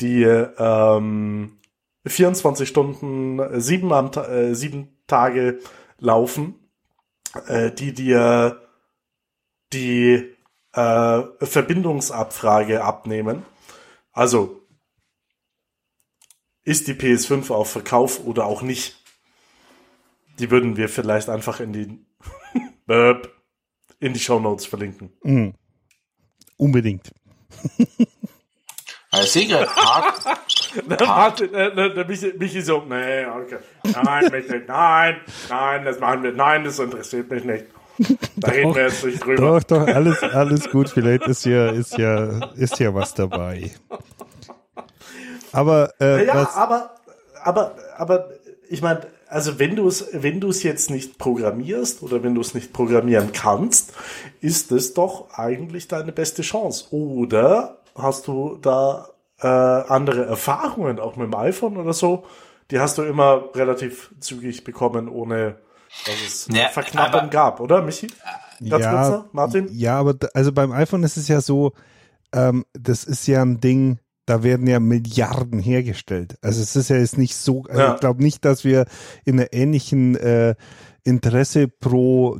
die 0.00 0.24
ähm, 0.24 1.58
24 2.04 2.68
Stunden, 2.68 3.38
äh, 3.38 3.60
sieben, 3.60 3.92
am, 3.92 4.10
äh, 4.10 4.54
sieben 4.54 4.98
Tage 5.06 5.60
laufen, 5.98 6.56
äh, 7.46 7.70
die 7.70 7.94
dir 7.94 8.60
die 9.72 10.34
äh, 10.72 11.22
Verbindungsabfrage 11.40 12.82
abnehmen. 12.82 13.44
Also 14.10 14.66
ist 16.64 16.88
die 16.88 16.94
PS5 16.94 17.52
auf 17.52 17.70
Verkauf 17.70 18.24
oder 18.24 18.46
auch 18.46 18.62
nicht? 18.62 19.00
Die 20.40 20.50
würden 20.50 20.76
wir 20.76 20.88
vielleicht 20.88 21.28
einfach 21.28 21.60
in 21.60 21.72
die 21.72 22.04
in 24.00 24.12
die 24.12 24.20
Show 24.20 24.40
Notes 24.40 24.66
verlinken. 24.66 25.12
Mhm. 25.22 25.54
Unbedingt. 26.58 27.10
Ich 29.20 29.32
sehe 29.32 29.46
gerade, 29.46 29.74
hart, 29.74 30.22
Martin, 31.00 31.54
äh, 31.54 31.66
äh, 31.86 31.94
der 31.94 32.04
Michi, 32.04 32.34
Michi 32.38 32.60
so, 32.60 32.82
nee, 32.86 33.24
okay. 33.24 33.56
Nein, 34.04 34.30
mich 34.30 34.48
nicht, 34.50 34.68
nein, 34.68 35.16
nein, 35.48 35.84
das 35.84 35.98
machen 35.98 36.22
wir, 36.22 36.32
nein, 36.32 36.64
das 36.64 36.78
interessiert 36.78 37.30
mich 37.30 37.42
nicht. 37.42 37.64
Da 38.36 38.50
reden 38.50 38.74
wir 38.74 38.82
jetzt 38.82 39.04
nicht 39.04 39.24
drüber. 39.24 39.60
Doch, 39.60 39.62
doch, 39.62 39.86
alles, 39.88 40.22
alles 40.22 40.70
gut. 40.70 40.88
Vielleicht 40.90 41.26
ist 41.26 41.44
ja, 41.46 41.70
ist 41.70 41.96
ja, 41.98 42.50
ist 42.54 42.78
ja 42.78 42.94
was 42.94 43.14
dabei. 43.14 43.72
Aber, 45.52 45.92
äh, 46.00 46.26
Ja, 46.26 46.34
was, 46.34 46.54
aber, 46.54 46.94
aber, 47.42 47.76
aber, 47.96 48.28
ich 48.68 48.82
meine, 48.82 49.00
also 49.28 49.58
wenn 49.58 49.76
du 49.76 49.86
es, 49.88 50.06
wenn 50.12 50.40
du 50.40 50.48
es 50.48 50.62
jetzt 50.62 50.90
nicht 50.90 51.18
programmierst 51.18 52.02
oder 52.02 52.22
wenn 52.22 52.34
du 52.34 52.40
es 52.40 52.54
nicht 52.54 52.72
programmieren 52.72 53.32
kannst, 53.32 53.92
ist 54.40 54.72
es 54.72 54.94
doch 54.94 55.30
eigentlich 55.34 55.88
deine 55.88 56.12
beste 56.12 56.42
Chance. 56.42 56.86
Oder 56.94 57.78
hast 57.94 58.26
du 58.26 58.58
da 58.60 59.08
äh, 59.40 59.46
andere 59.46 60.24
Erfahrungen 60.26 60.98
auch 60.98 61.16
mit 61.16 61.26
dem 61.26 61.34
iPhone 61.34 61.76
oder 61.76 61.92
so? 61.92 62.24
Die 62.70 62.80
hast 62.80 62.98
du 62.98 63.02
immer 63.02 63.44
relativ 63.54 64.10
zügig 64.20 64.64
bekommen, 64.64 65.08
ohne 65.08 65.56
dass 66.04 66.14
es 66.26 66.48
Ja, 66.52 66.68
Verknappung 66.68 67.20
aber- 67.20 67.28
gab, 67.30 67.60
oder 67.60 67.82
Michi? 67.82 68.08
Ganz 68.68 68.84
ja, 68.84 68.90
kurz 68.92 69.08
noch, 69.24 69.32
Martin? 69.32 69.68
ja, 69.72 69.98
aber 69.98 70.14
also 70.34 70.52
beim 70.52 70.72
iPhone 70.72 71.02
ist 71.04 71.16
es 71.16 71.28
ja 71.28 71.40
so, 71.40 71.72
ähm, 72.32 72.64
das 72.72 73.04
ist 73.04 73.26
ja 73.26 73.40
ein 73.40 73.60
Ding, 73.60 73.98
da 74.28 74.42
werden 74.42 74.66
ja 74.66 74.78
Milliarden 74.80 75.58
hergestellt. 75.58 76.36
Also 76.42 76.60
es 76.62 76.76
ist 76.76 76.90
ja 76.90 76.96
jetzt 76.96 77.16
nicht 77.18 77.34
so, 77.36 77.64
also 77.68 77.80
Ja. 77.80 77.94
ich 77.94 78.00
glaube 78.00 78.22
nicht, 78.22 78.44
dass 78.44 78.64
wir 78.64 78.84
in 79.24 79.38
einer 79.40 79.52
ähnlichen 79.52 80.16
äh, 80.16 80.54
Interesse 81.04 81.68
pro 81.68 82.38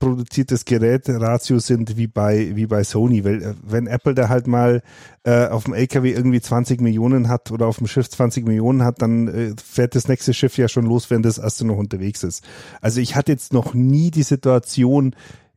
produziertes 0.00 0.64
Gerät 0.64 1.04
Ratio 1.08 1.60
sind 1.60 1.96
wie 1.96 2.08
bei 2.08 2.50
wie 2.56 2.66
bei 2.66 2.82
Sony, 2.82 3.24
weil 3.24 3.42
äh, 3.42 3.54
wenn 3.62 3.86
Apple 3.86 4.14
da 4.14 4.28
halt 4.28 4.48
mal 4.48 4.82
äh, 5.22 5.46
auf 5.46 5.64
dem 5.64 5.74
LKW 5.74 6.10
irgendwie 6.10 6.40
20 6.40 6.80
Millionen 6.80 7.28
hat 7.28 7.52
oder 7.52 7.66
auf 7.66 7.78
dem 7.78 7.86
Schiff 7.86 8.08
20 8.10 8.44
Millionen 8.44 8.82
hat, 8.82 9.00
dann 9.02 9.28
äh, 9.28 9.54
fährt 9.62 9.94
das 9.94 10.08
nächste 10.08 10.34
Schiff 10.34 10.58
ja 10.58 10.66
schon 10.66 10.86
los, 10.86 11.10
wenn 11.10 11.22
das 11.22 11.38
erste 11.38 11.64
noch 11.64 11.76
unterwegs 11.76 12.24
ist. 12.24 12.42
Also 12.80 13.00
ich 13.00 13.14
hatte 13.14 13.30
jetzt 13.30 13.52
noch 13.52 13.72
nie 13.74 14.10
die 14.10 14.24
Situation 14.24 15.14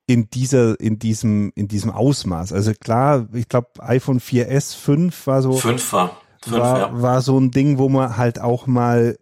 in 0.07 0.29
dieser 0.29 0.79
in 0.79 0.99
diesem 0.99 1.51
in 1.55 1.67
diesem 1.67 1.91
Ausmaß. 1.91 2.53
Also 2.53 2.73
klar, 2.79 3.27
ich 3.33 3.49
glaube 3.49 3.69
iPhone 3.79 4.19
4S 4.19 4.75
5 4.75 5.27
war 5.27 5.41
so 5.41 5.53
Fünf 5.53 5.91
war. 5.93 6.17
Fünf, 6.43 6.57
war, 6.57 6.79
ja. 6.79 7.01
war 7.01 7.21
so 7.21 7.39
ein 7.39 7.51
Ding, 7.51 7.77
wo 7.79 7.89
man 7.89 8.17
halt 8.17 8.39
auch 8.39 8.67
mal 8.67 9.17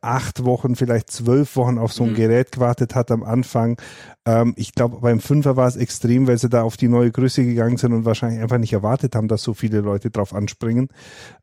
acht 0.00 0.44
Wochen, 0.46 0.76
vielleicht 0.76 1.10
zwölf 1.10 1.54
Wochen 1.56 1.76
auf 1.78 1.92
so 1.92 2.02
Mhm. 2.04 2.10
ein 2.10 2.14
Gerät 2.16 2.52
gewartet 2.52 2.94
hat 2.94 3.10
am 3.10 3.22
Anfang. 3.22 3.78
Ähm, 4.24 4.54
ich 4.56 4.72
glaube, 4.72 5.00
beim 5.00 5.20
Fünfer 5.20 5.56
war 5.56 5.68
es 5.68 5.76
extrem, 5.76 6.26
weil 6.26 6.38
sie 6.38 6.48
da 6.48 6.62
auf 6.62 6.78
die 6.78 6.88
neue 6.88 7.10
Größe 7.10 7.44
gegangen 7.44 7.76
sind 7.76 7.92
und 7.92 8.06
wahrscheinlich 8.06 8.40
einfach 8.40 8.56
nicht 8.56 8.72
erwartet 8.72 9.14
haben, 9.14 9.28
dass 9.28 9.42
so 9.42 9.52
viele 9.52 9.80
Leute 9.80 10.10
drauf 10.10 10.34
anspringen. 10.34 10.88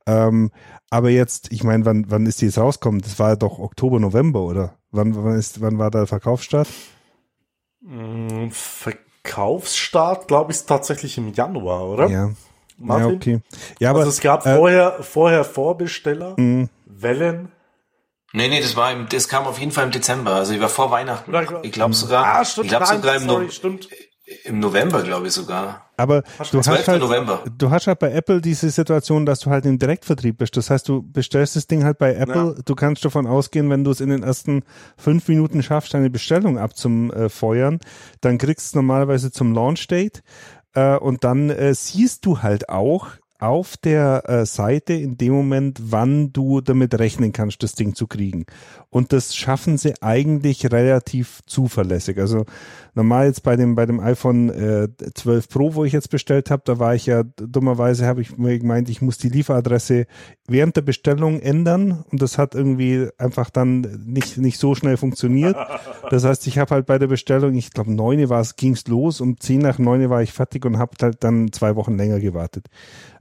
Ähm, 0.07 0.49
aber 0.89 1.11
jetzt, 1.11 1.51
ich 1.51 1.63
meine, 1.63 1.85
wann, 1.85 2.05
wann 2.09 2.25
ist 2.25 2.41
die 2.41 2.45
jetzt 2.45 2.57
rauskommen? 2.57 3.01
Das 3.01 3.19
war 3.19 3.37
doch 3.37 3.59
Oktober, 3.59 3.99
November, 3.99 4.41
oder? 4.41 4.73
Wann, 4.91 5.15
wann, 5.15 5.35
ist, 5.35 5.61
wann 5.61 5.77
war 5.77 5.91
der 5.91 6.07
Verkaufsstart? 6.07 6.67
Mm, 7.87 8.49
Verkaufsstart, 8.49 10.27
glaube 10.27 10.51
ich, 10.51 10.57
ist 10.57 10.65
tatsächlich 10.65 11.17
im 11.17 11.33
Januar, 11.33 11.85
oder? 11.85 12.07
Ja. 12.07 12.31
Martin? 12.77 13.09
Ja, 13.09 13.15
okay. 13.15 13.39
Ja, 13.79 13.89
aber 13.91 13.99
also 13.99 14.09
es 14.09 14.19
gab 14.21 14.45
äh, 14.45 14.55
vorher, 14.55 15.03
vorher 15.03 15.45
Vorbesteller, 15.45 16.35
Wellen. 16.85 17.51
Nee, 18.33 18.49
nee, 18.49 18.59
das 18.59 18.75
war 18.75 18.91
im, 18.91 19.07
das 19.07 19.29
kam 19.29 19.45
auf 19.45 19.59
jeden 19.59 19.71
Fall 19.71 19.85
im 19.85 19.91
Dezember. 19.91 20.35
Also 20.35 20.53
ich 20.53 20.59
war 20.59 20.67
vor 20.67 20.91
Weihnachten. 20.91 21.33
Ich 21.63 21.71
glaube 21.71 21.93
sogar, 21.93 22.25
Ah, 22.25 22.43
stimmt, 22.43 22.65
ich 22.65 22.71
glaube 22.71 22.85
sogar 22.85 23.15
im, 23.15 23.29
sorry, 23.29 23.45
no 23.45 23.51
stimmt. 23.51 23.87
Im 24.43 24.59
November, 24.59 25.03
glaube 25.03 25.27
ich 25.27 25.33
sogar. 25.33 25.89
Aber 25.97 26.23
du 26.51 26.59
12. 26.61 26.67
hast, 26.67 26.87
halt, 26.87 27.01
November. 27.01 27.43
du 27.57 27.69
hast 27.69 27.87
halt 27.87 27.99
bei 27.99 28.11
Apple 28.11 28.41
diese 28.41 28.69
Situation, 28.69 29.25
dass 29.25 29.39
du 29.39 29.49
halt 29.49 29.65
im 29.65 29.77
Direktvertrieb 29.77 30.37
bist. 30.37 30.57
Das 30.57 30.69
heißt, 30.69 30.89
du 30.89 31.03
bestellst 31.03 31.55
das 31.55 31.67
Ding 31.67 31.83
halt 31.83 31.99
bei 31.99 32.15
Apple. 32.15 32.55
Ja. 32.57 32.61
Du 32.65 32.75
kannst 32.75 33.05
davon 33.05 33.27
ausgehen, 33.27 33.69
wenn 33.69 33.83
du 33.83 33.91
es 33.91 34.01
in 34.01 34.09
den 34.09 34.23
ersten 34.23 34.63
fünf 34.97 35.27
Minuten 35.27 35.61
schaffst, 35.61 35.93
deine 35.93 36.09
Bestellung 36.09 36.57
abzufeuern, 36.57 37.79
dann 38.21 38.37
kriegst 38.37 38.65
du 38.65 38.69
es 38.69 38.75
normalerweise 38.75 39.31
zum 39.31 39.53
Launch 39.53 39.87
Date. 39.87 40.23
Äh, 40.73 40.97
und 40.97 41.23
dann 41.23 41.49
äh, 41.49 41.73
siehst 41.73 42.25
du 42.25 42.41
halt 42.41 42.69
auch 42.69 43.07
auf 43.39 43.75
der 43.77 44.23
äh, 44.29 44.45
Seite 44.45 44.93
in 44.93 45.17
dem 45.17 45.33
Moment, 45.33 45.79
wann 45.81 46.31
du 46.31 46.61
damit 46.61 46.97
rechnen 46.97 47.33
kannst, 47.33 47.63
das 47.63 47.73
Ding 47.73 47.93
zu 47.93 48.07
kriegen. 48.07 48.45
Und 48.89 49.11
das 49.11 49.35
schaffen 49.35 49.77
sie 49.77 49.93
eigentlich 50.01 50.71
relativ 50.71 51.41
zuverlässig. 51.45 52.17
Also 52.17 52.45
normal 52.93 53.27
jetzt 53.27 53.43
bei 53.43 53.57
dem 53.57 53.75
bei 53.75 53.85
dem 53.85 53.99
iPhone 53.99 54.49
äh, 54.49 54.87
12 55.13 55.49
Pro, 55.49 55.75
wo 55.75 55.83
ich 55.83 55.91
jetzt 55.91 56.09
bestellt 56.09 56.49
habe, 56.49 56.63
da 56.65 56.79
war 56.79 56.95
ich 56.95 57.05
ja 57.07 57.23
dummerweise 57.35 58.05
habe 58.05 58.21
ich 58.21 58.37
mir 58.37 58.57
gemeint, 58.57 58.89
ich 58.89 59.01
muss 59.01 59.17
die 59.17 59.27
Lieferadresse 59.27 60.07
während 60.47 60.77
der 60.77 60.81
Bestellung 60.81 61.41
ändern 61.41 62.05
und 62.09 62.21
das 62.21 62.37
hat 62.37 62.55
irgendwie 62.55 63.09
einfach 63.17 63.49
dann 63.49 63.81
nicht 64.05 64.37
nicht 64.37 64.59
so 64.59 64.75
schnell 64.75 64.95
funktioniert. 64.95 65.57
Das 66.09 66.23
heißt, 66.23 66.47
ich 66.47 66.57
habe 66.57 66.73
halt 66.73 66.85
bei 66.85 66.97
der 66.97 67.07
Bestellung, 67.07 67.55
ich 67.55 67.71
glaube 67.71 67.91
neun 67.91 68.29
war 68.29 68.39
es, 68.39 68.55
ging's 68.55 68.87
los, 68.87 69.19
um 69.19 69.39
zehn 69.39 69.59
nach 69.59 69.77
neun 69.77 70.09
war 70.09 70.21
ich 70.21 70.31
fertig 70.31 70.65
und 70.65 70.77
habe 70.77 70.93
halt 71.01 71.23
dann 71.23 71.51
zwei 71.51 71.75
Wochen 71.75 71.97
länger 71.97 72.21
gewartet. 72.21 72.67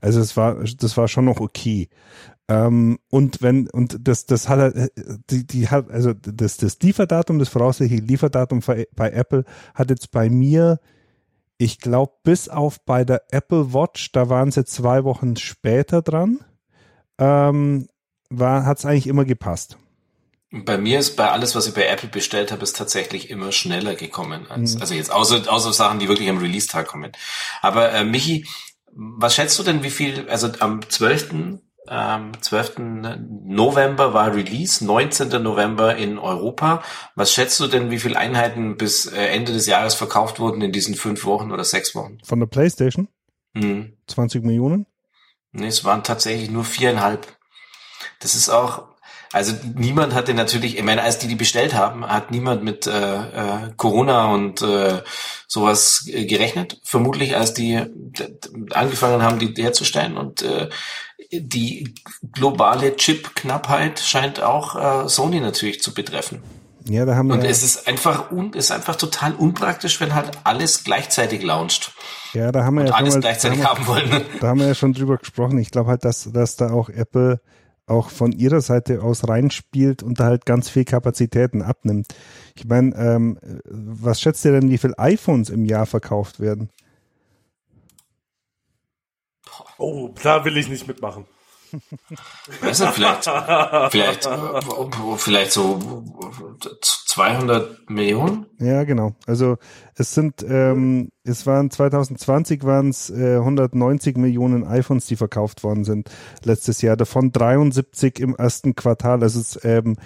Also 0.05 0.21
es 0.21 0.37
war 0.37 0.63
das 0.63 0.97
war 0.99 1.09
schon 1.09 1.25
noch 1.25 1.41
okay. 1.41 1.89
Ähm, 2.47 2.99
und 3.09 3.41
wenn, 3.41 3.71
und 3.71 4.07
das, 4.07 4.27
das 4.27 4.51
hat, 4.51 4.75
die, 5.31 5.47
die 5.47 5.69
hat, 5.69 5.91
also 5.91 6.13
das, 6.13 6.59
das 6.59 6.79
Lieferdatum, 6.79 7.39
das 7.39 7.49
voraussichtliche 7.49 8.05
Lieferdatum 8.05 8.61
bei 8.61 9.11
Apple 9.11 9.45
hat 9.75 9.89
jetzt 9.89 10.11
bei 10.11 10.29
mir, 10.29 10.79
ich 11.57 11.79
glaube, 11.79 12.13
bis 12.23 12.51
auf 12.51 12.85
bei 12.85 13.07
der 13.07 13.23
Apple 13.31 13.73
Watch, 13.73 14.13
da 14.13 14.29
waren 14.29 14.51
sie 14.51 14.67
zwei 14.67 15.05
Wochen 15.05 15.37
später 15.37 16.03
dran, 16.03 16.41
ähm, 17.17 17.89
war, 18.29 18.67
hat 18.67 18.81
es 18.81 18.85
eigentlich 18.85 19.07
immer 19.07 19.25
gepasst. 19.25 19.79
Bei 20.51 20.77
mir 20.77 20.99
ist 20.99 21.17
bei 21.17 21.31
alles, 21.31 21.55
was 21.55 21.67
ich 21.67 21.73
bei 21.73 21.87
Apple 21.87 22.11
bestellt 22.11 22.53
habe, 22.53 22.63
ist 22.63 22.77
tatsächlich 22.77 23.31
immer 23.31 23.53
schneller 23.53 23.95
gekommen. 23.95 24.43
Mhm. 24.43 24.51
Als, 24.51 24.79
Also 24.79 24.93
jetzt 24.93 25.11
außer, 25.11 25.51
außer 25.51 25.73
Sachen, 25.73 25.99
die 25.99 26.09
wirklich 26.09 26.29
am 26.29 26.39
Release-Tag 26.39 26.89
kommen. 26.89 27.13
Aber 27.63 27.91
äh, 27.91 28.05
Michi, 28.05 28.47
was 28.97 29.35
schätzt 29.35 29.59
du 29.59 29.63
denn, 29.63 29.83
wie 29.83 29.91
viel, 29.91 30.29
also 30.29 30.51
am 30.61 30.81
12. 30.89 31.59
Ähm, 31.87 32.33
12. 32.41 32.77
November 33.45 34.15
war 34.15 34.35
Release, 34.35 34.83
19. 34.85 35.43
November 35.43 35.97
in 35.97 36.19
Europa. 36.19 36.83
Was 37.15 37.33
schätzt 37.33 37.61
du 37.61 37.67
denn, 37.67 37.91
wie 37.91 37.99
viele 37.99 38.17
Einheiten 38.19 38.77
bis 38.77 39.07
äh, 39.07 39.27
Ende 39.27 39.53
des 39.53 39.67
Jahres 39.67 39.95
verkauft 39.95 40.41
wurden 40.41 40.63
in 40.63 40.73
diesen 40.73 40.95
fünf 40.95 41.27
Wochen 41.27 41.53
oder 41.53 41.65
sechs 41.65 41.95
Wochen? 41.95 42.19
Von 42.25 42.41
der 42.41 42.47
PlayStation, 42.47 43.09
Hm. 43.55 43.97
20 44.07 44.43
Millionen. 44.45 44.87
Nee, 45.53 45.67
es 45.69 45.85
waren 45.85 46.03
tatsächlich 46.03 46.51
nur 46.51 46.65
viereinhalb. 46.65 47.27
Das 48.21 48.35
ist 48.35 48.49
auch, 48.49 48.89
also 49.35 49.53
niemand 49.75 50.15
hatte 50.15 50.33
natürlich, 50.33 50.79
ich 50.79 50.85
meine, 50.85 51.03
als 51.03 51.19
die 51.19 51.27
die 51.27 51.35
bestellt 51.35 51.75
haben, 51.75 52.07
hat 52.07 52.31
niemand 52.31 52.63
mit 52.63 52.87
äh, 52.87 52.91
äh, 53.17 53.73
Corona 53.77 54.33
und 54.33 54.63
äh, 54.63 55.03
sowas 55.49 56.07
äh, 56.07 56.25
gerechnet. 56.25 56.81
Vermutlich, 56.85 57.37
als 57.37 57.53
die 57.53 57.83
d- 57.85 58.29
angefangen 58.71 59.23
haben, 59.23 59.41
die 59.41 59.53
herzustellen. 59.61 60.17
Und 60.17 60.43
äh, 60.43 60.69
die 61.33 61.95
globale 62.33 62.95
Chip-Knappheit 62.95 63.99
scheint 63.99 64.41
auch 64.41 64.77
äh, 65.05 65.09
Sony 65.09 65.41
natürlich 65.41 65.83
zu 65.83 65.93
betreffen. 65.95 66.41
Ja, 66.89 67.05
da 67.05 67.17
haben 67.17 67.27
wir, 67.27 67.35
Und 67.35 67.45
es 67.45 67.65
ist 67.65 67.89
einfach 67.89 68.31
un, 68.31 68.53
ist 68.53 68.71
einfach 68.71 68.95
total 68.95 69.35
unpraktisch, 69.35 70.01
wenn 70.01 70.15
halt 70.15 70.31
alles 70.45 70.85
gleichzeitig 70.85 71.43
launcht 71.43 71.93
ja, 72.35 72.53
da 72.53 72.65
haben 72.65 72.75
wir 72.75 72.83
und 72.83 72.89
ja 72.89 72.95
alles 72.95 73.15
mal, 73.15 73.21
gleichzeitig 73.21 73.65
haben 73.65 73.79
haben 73.79 73.87
wollen. 73.87 74.23
da 74.41 74.49
haben 74.49 74.61
wir 74.61 74.67
ja 74.67 74.75
schon 74.75 74.93
drüber 74.93 75.17
gesprochen. 75.17 75.59
Ich 75.59 75.71
glaube 75.71 75.91
halt, 75.91 76.05
dass, 76.05 76.31
dass 76.33 76.57
da 76.57 76.71
auch 76.71 76.89
Apple 76.89 77.41
auch 77.87 78.11
von 78.11 78.33
ihrer 78.33 78.61
Seite 78.61 79.03
aus 79.03 79.29
reinspielt 79.29 80.03
und 80.03 80.21
da 80.21 80.25
halt 80.25 80.47
ganz 80.47 80.69
viel 80.69 80.85
Kapazitäten 80.85 81.63
abnimmt. 81.63 82.15
Ich 82.55 82.65
meine, 82.65 82.95
ähm, 82.97 83.39
was 83.65 84.21
schätzt 84.21 84.45
ihr 84.45 84.53
denn, 84.53 84.71
wie 84.71 84.79
viele 84.79 84.99
iPhones 84.99 85.51
im 85.51 85.65
Jahr 85.65 85.87
verkauft 85.87 86.41
werden? 86.41 86.71
Oh, 89.79 90.15
da 90.23 90.45
will 90.45 90.57
ich 90.57 90.69
nicht 90.69 90.87
mitmachen. 90.87 91.27
Weiß 92.61 92.81
nicht, 92.81 92.93
vielleicht, 92.93 93.25
vielleicht, 93.91 94.27
äh, 94.27 95.17
vielleicht 95.17 95.53
so 95.53 96.05
200 96.81 97.91
Millionen? 97.91 98.47
Ja, 98.59 98.85
genau. 98.85 99.15
Also 99.27 99.57
es 99.95 100.15
sind, 100.15 100.45
ähm, 100.49 101.11
es 101.23 101.47
waren 101.47 101.71
2020 101.71 102.65
waren 102.65 102.89
es 102.89 103.11
äh, 103.11 103.37
190 103.37 104.17
Millionen 104.17 104.67
iPhones, 104.67 105.07
die 105.07 105.17
verkauft 105.17 105.63
worden 105.63 105.85
sind 105.85 106.11
letztes 106.43 106.83
Jahr. 106.83 106.97
Davon 106.97 107.33
73 107.33 108.19
im 108.21 108.35
ersten 108.35 108.75
Quartal. 108.75 109.23
Also 109.23 109.41
es 109.41 109.57
ist, 109.57 109.65
ähm, 109.65 109.97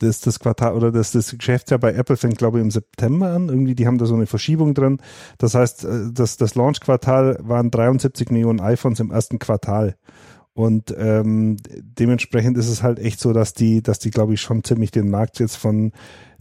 das, 0.00 0.20
das 0.20 0.40
Quartal 0.40 0.74
oder 0.74 0.90
das, 0.90 1.12
das 1.12 1.36
Geschäftsjahr 1.36 1.78
bei 1.78 1.92
Apple 1.92 2.16
fängt, 2.16 2.38
glaube 2.38 2.58
ich, 2.58 2.64
im 2.64 2.70
September 2.70 3.28
an. 3.32 3.48
Irgendwie, 3.48 3.74
die 3.74 3.86
haben 3.86 3.98
da 3.98 4.06
so 4.06 4.14
eine 4.14 4.26
Verschiebung 4.26 4.74
drin. 4.74 4.98
Das 5.38 5.54
heißt, 5.54 5.84
äh, 5.84 6.12
das, 6.12 6.36
das 6.36 6.54
Launch-Quartal 6.54 7.38
waren 7.40 7.70
73 7.70 8.30
Millionen 8.30 8.60
iPhones 8.60 9.00
im 9.00 9.10
ersten 9.10 9.38
Quartal. 9.38 9.96
Und 10.60 10.94
ähm, 10.98 11.56
dementsprechend 11.64 12.58
ist 12.58 12.68
es 12.68 12.82
halt 12.82 12.98
echt 12.98 13.18
so, 13.18 13.32
dass 13.32 13.54
die, 13.54 13.82
dass 13.82 13.98
die, 13.98 14.10
glaube 14.10 14.34
ich, 14.34 14.42
schon 14.42 14.62
ziemlich 14.62 14.90
den 14.90 15.10
Markt 15.10 15.40
jetzt 15.40 15.56
von 15.56 15.92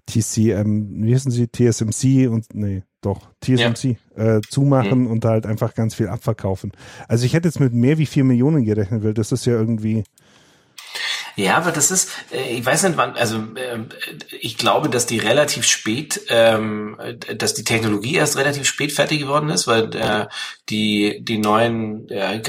TCM, 0.07 1.03
wie 1.03 1.13
heißen 1.13 1.31
sie, 1.31 1.47
TSMC 1.47 2.29
und 2.29 2.53
nee, 2.53 2.83
doch, 3.01 3.29
TSMC 3.41 3.97
äh, 4.15 4.41
zumachen 4.49 5.07
und 5.07 5.23
halt 5.23 5.45
einfach 5.45 5.73
ganz 5.73 5.95
viel 5.95 6.09
abverkaufen. 6.09 6.73
Also 7.07 7.25
ich 7.25 7.33
hätte 7.33 7.47
jetzt 7.47 7.61
mit 7.61 7.73
mehr 7.73 7.97
wie 7.97 8.05
vier 8.05 8.25
Millionen 8.25 8.65
gerechnet, 8.65 9.03
weil 9.03 9.13
das 9.13 9.31
ist 9.31 9.45
ja 9.45 9.53
irgendwie, 9.53 10.03
Ja, 11.35 11.55
aber 11.57 11.71
das 11.71 11.91
ist, 11.91 12.09
äh, 12.33 12.57
ich 12.57 12.65
weiß 12.65 12.83
nicht 12.83 12.97
wann, 12.97 13.15
also 13.15 13.37
äh, 13.37 13.79
ich 14.41 14.57
glaube, 14.57 14.89
dass 14.89 15.05
die 15.05 15.19
relativ 15.19 15.65
spät, 15.65 16.19
ähm, 16.27 16.97
dass 17.37 17.53
die 17.53 17.63
Technologie 17.63 18.15
erst 18.15 18.37
relativ 18.37 18.65
spät 18.65 18.91
fertig 18.91 19.21
geworden 19.21 19.49
ist, 19.49 19.65
weil 19.65 19.95
äh, 19.95 20.27
die, 20.69 21.23
die 21.23 21.37
neuen 21.37 22.09
äh, 22.09 22.41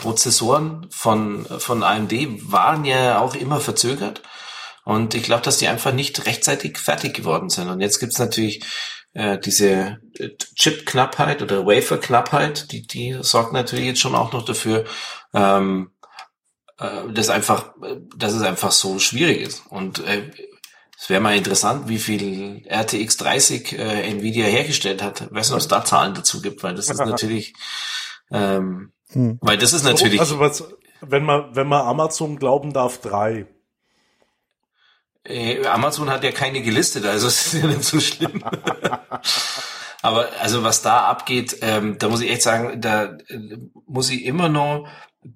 Grafikprozessoren 0.00 0.86
von, 0.90 1.44
von 1.44 1.82
AMD 1.82 2.12
waren 2.50 2.84
ja 2.84 3.20
auch 3.20 3.34
immer 3.34 3.60
verzögert. 3.60 4.22
Und 4.84 5.14
ich 5.14 5.22
glaube, 5.22 5.42
dass 5.42 5.58
die 5.58 5.68
einfach 5.68 5.92
nicht 5.92 6.26
rechtzeitig 6.26 6.78
fertig 6.78 7.14
geworden 7.14 7.50
sind. 7.50 7.68
Und 7.68 7.80
jetzt 7.80 8.00
gibt's 8.00 8.18
natürlich 8.18 8.64
äh, 9.12 9.38
diese 9.38 9.98
äh, 10.18 10.30
Chip-Knappheit 10.56 11.42
oder 11.42 11.66
Wafer-Knappheit, 11.66 12.72
die, 12.72 12.86
die 12.86 13.18
sorgt 13.20 13.52
natürlich 13.52 13.84
jetzt 13.84 14.00
schon 14.00 14.14
auch 14.14 14.32
noch 14.32 14.44
dafür, 14.44 14.84
ähm, 15.34 15.92
äh, 16.78 17.12
dass 17.12 17.28
einfach, 17.28 17.74
dass 18.16 18.32
es 18.32 18.42
einfach 18.42 18.72
so 18.72 18.98
schwierig 18.98 19.42
ist. 19.42 19.62
Und 19.68 20.00
äh, 20.00 20.30
es 20.98 21.08
wäre 21.08 21.20
mal 21.20 21.36
interessant, 21.36 21.88
wie 21.88 21.98
viel 21.98 22.66
RTX 22.66 23.18
30 23.18 23.78
äh, 23.78 24.10
Nvidia 24.10 24.46
hergestellt 24.46 25.02
hat. 25.02 25.20
Ich 25.20 25.32
weiß 25.32 25.48
nicht, 25.48 25.54
ob 25.54 25.60
es 25.60 25.68
da 25.68 25.84
Zahlen 25.84 26.14
dazu 26.14 26.40
gibt, 26.40 26.62
weil 26.62 26.74
das 26.74 26.88
ist 26.88 26.98
natürlich, 27.04 27.54
ähm, 28.30 28.92
hm. 29.12 29.38
weil 29.40 29.58
das 29.58 29.72
ist 29.72 29.84
natürlich. 29.84 30.20
Also 30.20 30.38
was, 30.38 30.64
wenn 31.00 31.24
man, 31.24 31.54
wenn 31.54 31.66
man 31.66 31.86
Amazon 31.86 32.38
glauben 32.38 32.72
darf, 32.72 33.00
drei. 33.00 33.46
Äh, 35.24 35.66
Amazon 35.66 36.10
hat 36.10 36.24
ja 36.24 36.32
keine 36.32 36.62
gelistet, 36.62 37.04
also 37.04 37.26
es 37.28 37.46
ist 37.46 37.62
ja 37.62 37.66
nicht 37.66 37.84
so 37.84 38.00
schlimm. 38.00 38.42
Aber 40.02 40.28
also 40.40 40.62
was 40.62 40.80
da 40.80 41.06
abgeht, 41.06 41.58
ähm, 41.60 41.98
da 41.98 42.08
muss 42.08 42.22
ich 42.22 42.30
echt 42.30 42.42
sagen, 42.42 42.80
da 42.80 43.18
äh, 43.28 43.58
muss 43.86 44.10
ich 44.10 44.24
immer 44.24 44.48
noch, 44.48 44.88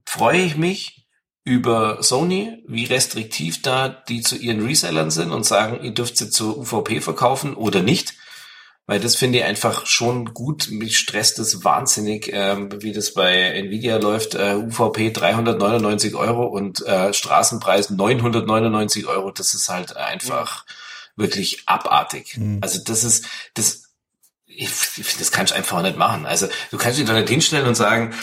freue 0.07 0.41
ich 0.41 0.57
mich 0.57 1.07
über 1.45 2.03
Sony, 2.03 2.63
wie 2.67 2.87
restriktiv 2.87 3.61
da 3.61 3.89
die 3.89 4.23
zu 4.23 4.37
ihren 4.37 4.65
Resellern 4.65 5.11
sind 5.11 5.31
und 5.31 5.45
sagen, 5.45 5.85
ihr 5.85 5.93
dürft 5.93 6.17
sie 6.17 6.31
zur 6.31 6.57
UVP 6.57 7.03
verkaufen 7.03 7.55
oder 7.55 7.83
nicht. 7.83 8.15
Weil 8.87 9.01
das 9.01 9.17
finde 9.17 9.39
ich 9.39 9.45
einfach 9.45 9.87
schon 9.87 10.35
gut. 10.35 10.69
Mich 10.71 10.99
stresst 10.99 11.39
das 11.39 11.65
wahnsinnig, 11.65 12.31
ähm, 12.31 12.69
wie 12.83 12.93
das 12.93 13.15
bei 13.15 13.35
Nvidia 13.35 13.97
läuft. 13.97 14.35
Äh, 14.35 14.57
UVP 14.57 15.11
399 15.11 16.15
Euro 16.15 16.45
und 16.45 16.85
äh, 16.87 17.15
Straßenpreis 17.15 17.91
999 17.91 19.07
Euro. 19.07 19.31
Das 19.31 19.55
ist 19.55 19.71
halt 19.71 19.97
einfach 19.97 20.67
mhm. 21.17 21.23
wirklich 21.23 21.63
abartig. 21.67 22.37
Mhm. 22.37 22.59
Also 22.61 22.79
das 22.85 23.05
ist, 23.05 23.25
das, 23.55 23.85
ich, 24.47 24.71
ich, 24.99 25.17
das 25.17 25.33
kannst 25.33 25.53
du 25.53 25.57
einfach 25.57 25.81
nicht 25.81 25.97
machen. 25.97 26.27
Also 26.27 26.49
du 26.71 26.77
kannst 26.77 26.99
dich 26.99 27.07
da 27.07 27.15
nicht 27.15 27.31
hinstellen 27.31 27.67
und 27.67 27.77
sagen, 27.77 28.15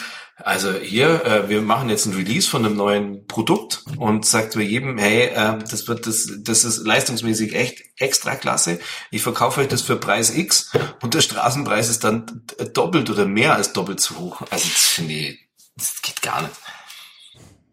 also 0.44 0.72
hier, 0.72 1.24
äh, 1.24 1.48
wir 1.48 1.62
machen 1.62 1.88
jetzt 1.88 2.06
ein 2.06 2.14
Release 2.14 2.48
von 2.48 2.64
einem 2.64 2.76
neuen 2.76 3.26
Produkt 3.26 3.84
und 3.96 4.24
sagt 4.26 4.54
bei 4.54 4.62
jedem, 4.62 4.98
hey, 4.98 5.28
äh, 5.28 5.58
das 5.58 5.88
wird 5.88 6.06
das, 6.06 6.30
das 6.40 6.64
ist 6.64 6.86
leistungsmäßig 6.86 7.54
echt 7.54 7.82
extra 7.96 8.34
klasse. 8.34 8.78
Ich 9.10 9.22
verkaufe 9.22 9.60
euch 9.60 9.68
das 9.68 9.82
für 9.82 9.96
Preis 9.96 10.34
X 10.34 10.72
und 11.02 11.14
der 11.14 11.20
Straßenpreis 11.20 11.88
ist 11.88 12.04
dann 12.04 12.44
doppelt 12.74 13.10
oder 13.10 13.26
mehr 13.26 13.54
als 13.54 13.72
doppelt 13.72 14.00
zu 14.00 14.18
hoch. 14.18 14.42
Also 14.50 14.68
das 14.68 14.82
finde 14.88 15.14
ich, 15.14 15.38
das 15.76 16.02
geht 16.02 16.22
gar 16.22 16.42
nicht. 16.42 16.54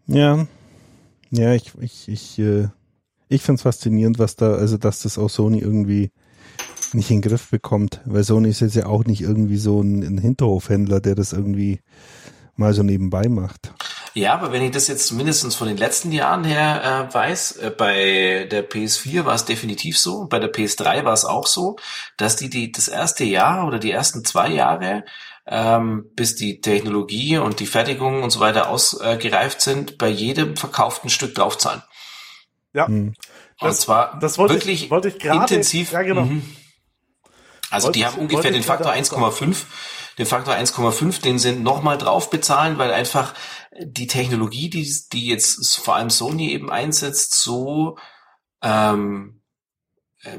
Ja, 0.07 0.47
ja, 1.32 1.53
ich, 1.53 1.74
ich, 1.80 2.07
ich, 2.07 2.39
äh, 2.39 2.70
ich 3.28 3.43
finde 3.43 3.57
es 3.57 3.63
faszinierend, 3.63 4.20
was 4.20 4.36
da, 4.36 4.53
also 4.53 4.78
dass 4.78 5.01
das 5.01 5.17
auch 5.17 5.30
Sony 5.30 5.59
irgendwie 5.59 6.11
nicht 6.93 7.11
in 7.11 7.22
den 7.22 7.30
Griff 7.30 7.49
bekommt, 7.49 8.01
weil 8.05 8.24
Sony 8.24 8.49
ist 8.49 8.61
jetzt 8.61 8.76
ja 8.76 8.88
auch 8.88 9.05
nicht 9.05 9.22
irgendwie 9.22 9.57
so 9.57 9.82
ein, 9.82 10.01
ein 10.01 10.17
Hinterhofhändler, 10.17 10.99
der 10.99 11.15
das 11.15 11.34
irgendwie 11.34 11.82
mal 12.60 12.74
so 12.74 12.84
nebenbei 12.84 13.28
macht. 13.28 13.72
Ja, 14.14 14.34
aber 14.34 14.51
wenn 14.51 14.64
ich 14.64 14.72
das 14.72 14.88
jetzt 14.88 15.12
mindestens 15.12 15.55
von 15.55 15.68
den 15.68 15.78
letzten 15.78 16.12
Jahren 16.12 16.43
her 16.43 17.10
äh, 17.10 17.14
weiß, 17.14 17.57
äh, 17.57 17.72
bei 17.72 18.47
der 18.51 18.68
PS4 18.70 19.26
war 19.26 19.36
es 19.36 19.45
definitiv 19.45 19.97
so, 19.97 20.26
bei 20.26 20.39
der 20.39 20.51
PS3 20.51 21.05
war 21.05 21.14
es 21.14 21.26
auch 21.26 21.47
so, 21.47 21.78
dass 22.18 22.36
die, 22.36 22.49
die 22.49 22.72
das 22.72 22.88
erste 22.88 23.24
Jahr 23.24 23.68
oder 23.68 23.80
die 23.80 23.91
ersten 23.91 24.26
zwei 24.26 24.49
Jahre, 24.49 25.05
ähm, 25.47 26.05
bis 26.16 26.36
die 26.36 26.60
Technologie 26.60 27.38
und 27.38 27.60
die 27.60 27.66
Fertigung 27.66 28.24
und 28.24 28.32
so 28.32 28.39
weiter 28.39 28.70
ausgereift 28.70 29.60
äh, 29.60 29.62
sind, 29.62 29.97
bei 29.97 30.10
jedem 30.10 30.57
verkauften 30.57 31.10
Stück 31.10 31.36
draufzahlen. 31.36 31.84
Ja. 32.74 32.88
Hm. 32.88 33.14
Und 33.62 33.68
das, 33.68 33.82
zwar 33.82 34.20
das 34.20 34.38
wollte 34.38 34.55
wirklich 34.55 34.86
ich, 34.86 34.91
wollte 34.91 35.10
ich 35.10 35.20
grade, 35.20 35.39
intensiv. 35.39 35.91
Ja, 35.91 36.01
genau. 36.01 36.22
Mhm. 36.22 36.43
Also 37.70 37.88
wollte 37.88 37.99
die 37.99 38.05
haben 38.05 38.18
ungefähr 38.18 38.51
den 38.51 38.64
Faktor 38.64 38.91
1,5 38.91 39.66
den 40.20 40.28
Faktor 40.28 40.53
1,5, 40.53 41.22
den 41.22 41.39
sind 41.39 41.63
nochmal 41.63 41.97
drauf 41.97 42.30
bezahlen, 42.30 42.78
weil 42.78 42.91
einfach 42.91 43.34
die 43.82 44.07
Technologie, 44.07 44.70
die, 44.70 44.93
die 45.11 45.28
jetzt 45.28 45.78
vor 45.78 45.95
allem 45.95 46.11
Sony 46.11 46.51
eben 46.51 46.70
einsetzt, 46.70 47.41
so 47.41 47.97
ähm, 48.61 49.39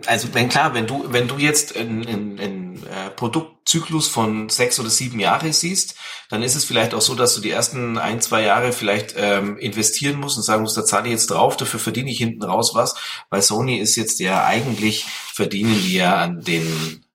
also 0.06 0.34
wenn 0.34 0.50
klar, 0.50 0.74
wenn 0.74 0.86
du 0.86 1.10
wenn 1.10 1.26
du 1.26 1.38
jetzt 1.38 1.74
einen 1.74 2.84
äh, 2.84 3.10
Produktzyklus 3.16 4.08
von 4.08 4.50
sechs 4.50 4.78
oder 4.78 4.90
sieben 4.90 5.18
Jahre 5.20 5.54
siehst, 5.54 5.94
dann 6.28 6.42
ist 6.42 6.54
es 6.54 6.66
vielleicht 6.66 6.92
auch 6.92 7.00
so, 7.00 7.14
dass 7.14 7.34
du 7.34 7.40
die 7.40 7.50
ersten 7.50 7.96
ein 7.96 8.20
zwei 8.20 8.42
Jahre 8.42 8.72
vielleicht 8.72 9.14
ähm, 9.16 9.56
investieren 9.56 10.20
musst 10.20 10.36
und 10.36 10.42
sagen 10.42 10.62
musst, 10.62 10.76
da 10.76 10.84
zahle 10.84 11.06
ich 11.06 11.12
jetzt 11.12 11.30
drauf, 11.30 11.56
dafür 11.56 11.80
verdiene 11.80 12.10
ich 12.10 12.18
hinten 12.18 12.42
raus 12.42 12.74
was, 12.74 12.94
weil 13.30 13.40
Sony 13.40 13.78
ist 13.78 13.96
jetzt 13.96 14.20
ja 14.20 14.44
eigentlich 14.44 15.04
verdienen 15.04 15.80
die 15.82 15.94
ja 15.94 16.16
an 16.16 16.42
den 16.42 17.06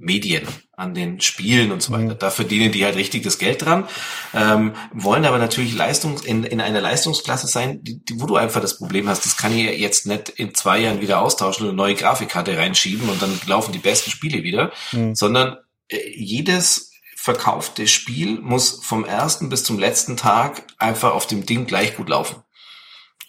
Medien, 0.00 0.48
an 0.72 0.94
den 0.94 1.20
Spielen 1.20 1.72
und 1.72 1.82
so 1.82 1.92
weiter. 1.92 2.14
Mhm. 2.14 2.18
Da 2.18 2.30
verdienen 2.30 2.72
die 2.72 2.84
halt 2.84 2.96
richtig 2.96 3.22
das 3.22 3.38
Geld 3.38 3.62
dran, 3.62 3.86
ähm, 4.34 4.72
wollen 4.92 5.26
aber 5.26 5.38
natürlich 5.38 5.74
Leistung 5.74 6.18
in, 6.22 6.42
in 6.42 6.60
einer 6.60 6.80
Leistungsklasse 6.80 7.46
sein, 7.46 7.84
die, 7.84 8.02
die, 8.02 8.18
wo 8.18 8.26
du 8.26 8.36
einfach 8.36 8.62
das 8.62 8.78
Problem 8.78 9.08
hast, 9.08 9.26
das 9.26 9.36
kann 9.36 9.56
ich 9.56 9.78
jetzt 9.78 10.06
nicht 10.06 10.30
in 10.30 10.54
zwei 10.54 10.80
Jahren 10.80 11.02
wieder 11.02 11.20
austauschen 11.20 11.64
und 11.64 11.68
eine 11.70 11.76
neue 11.76 11.94
Grafikkarte 11.94 12.56
reinschieben 12.56 13.08
und 13.10 13.20
dann 13.20 13.38
laufen 13.46 13.72
die 13.72 13.78
besten 13.78 14.10
Spiele 14.10 14.42
wieder, 14.42 14.72
mhm. 14.92 15.14
sondern 15.14 15.58
äh, 15.88 15.98
jedes 16.16 16.90
verkaufte 17.14 17.86
Spiel 17.86 18.40
muss 18.40 18.80
vom 18.82 19.04
ersten 19.04 19.50
bis 19.50 19.64
zum 19.64 19.78
letzten 19.78 20.16
Tag 20.16 20.66
einfach 20.78 21.12
auf 21.12 21.26
dem 21.26 21.44
Ding 21.44 21.66
gleich 21.66 21.94
gut 21.94 22.08
laufen. 22.08 22.42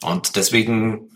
Und 0.01 0.37
deswegen 0.37 1.09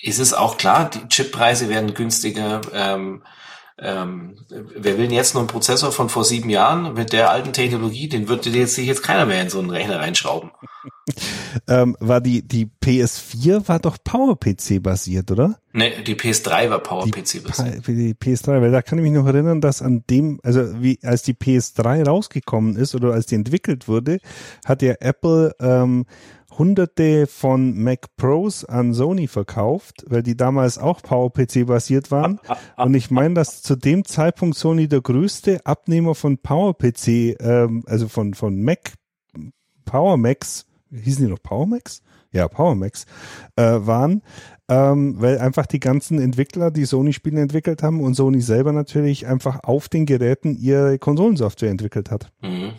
ist 0.00 0.20
es 0.20 0.32
auch 0.32 0.56
klar, 0.56 0.88
die 0.88 1.08
Chippreise 1.08 1.68
werden 1.68 1.94
günstiger. 1.94 2.60
Ähm, 2.72 3.24
ähm, 3.80 4.36
wer 4.48 4.98
will 4.98 5.06
denn 5.06 5.14
jetzt 5.14 5.34
noch 5.34 5.40
einen 5.40 5.48
Prozessor 5.48 5.92
von 5.92 6.08
vor 6.08 6.24
sieben 6.24 6.50
Jahren 6.50 6.94
mit 6.94 7.12
der 7.12 7.30
alten 7.30 7.52
Technologie? 7.52 8.08
Den 8.08 8.28
würde 8.28 8.50
jetzt 8.50 8.74
sich 8.74 8.86
jetzt 8.86 9.02
keiner 9.02 9.24
mehr 9.24 9.40
in 9.40 9.50
so 9.50 9.60
einen 9.60 9.70
Rechner 9.70 10.00
reinschrauben. 10.00 10.50
ähm, 11.68 11.96
war 12.00 12.20
die, 12.20 12.46
die 12.46 12.68
PS4 12.82 13.68
war 13.68 13.78
doch 13.78 13.96
PowerPC 14.02 14.82
basiert, 14.82 15.30
oder? 15.30 15.60
Nee, 15.72 16.02
die 16.04 16.16
PS3 16.16 16.70
war 16.70 16.80
PowerPC 16.80 17.44
basiert. 17.44 17.86
Die 17.86 18.14
PS3, 18.14 18.60
weil 18.60 18.72
da 18.72 18.82
kann 18.82 18.98
ich 18.98 19.04
mich 19.04 19.12
noch 19.12 19.26
erinnern, 19.26 19.60
dass 19.60 19.80
an 19.80 20.02
dem, 20.10 20.40
also 20.42 20.82
wie 20.82 20.98
als 21.04 21.22
die 21.22 21.34
PS3 21.34 22.04
rausgekommen 22.04 22.74
ist 22.74 22.96
oder 22.96 23.12
als 23.12 23.26
die 23.26 23.36
entwickelt 23.36 23.86
wurde, 23.86 24.18
hat 24.64 24.82
ja 24.82 24.94
Apple 24.98 25.54
ähm, 25.60 26.04
hunderte 26.58 27.26
von 27.26 27.78
Mac 27.82 28.06
Pros 28.16 28.64
an 28.64 28.92
Sony 28.92 29.28
verkauft, 29.28 30.04
weil 30.08 30.22
die 30.22 30.36
damals 30.36 30.78
auch 30.78 31.00
PowerPC 31.02 31.66
basiert 31.66 32.10
waren. 32.10 32.40
Und 32.76 32.94
ich 32.94 33.10
meine, 33.10 33.34
dass 33.34 33.62
zu 33.62 33.76
dem 33.76 34.04
Zeitpunkt 34.04 34.56
Sony 34.56 34.88
der 34.88 35.00
größte 35.00 35.64
Abnehmer 35.64 36.14
von 36.14 36.38
PowerPC, 36.38 37.40
ähm, 37.40 37.84
also 37.86 38.08
von, 38.08 38.34
von 38.34 38.62
Mac, 38.62 38.92
Power 39.84 40.16
Macs, 40.16 40.66
hießen 40.90 41.24
die 41.24 41.30
noch 41.30 41.42
Power 41.42 41.66
Macs? 41.66 42.02
Ja, 42.30 42.46
Power 42.46 42.74
Macs, 42.74 43.06
äh, 43.56 43.62
waren, 43.62 44.22
ähm, 44.68 45.14
weil 45.18 45.38
einfach 45.38 45.64
die 45.64 45.80
ganzen 45.80 46.20
Entwickler, 46.20 46.70
die 46.70 46.84
Sony-Spiele 46.84 47.40
entwickelt 47.40 47.82
haben 47.82 48.02
und 48.02 48.14
Sony 48.14 48.42
selber 48.42 48.72
natürlich 48.72 49.26
einfach 49.26 49.60
auf 49.62 49.88
den 49.88 50.04
Geräten 50.04 50.54
ihre 50.58 50.98
Konsolensoftware 50.98 51.70
entwickelt 51.70 52.10
hat. 52.10 52.30
Mhm. 52.42 52.72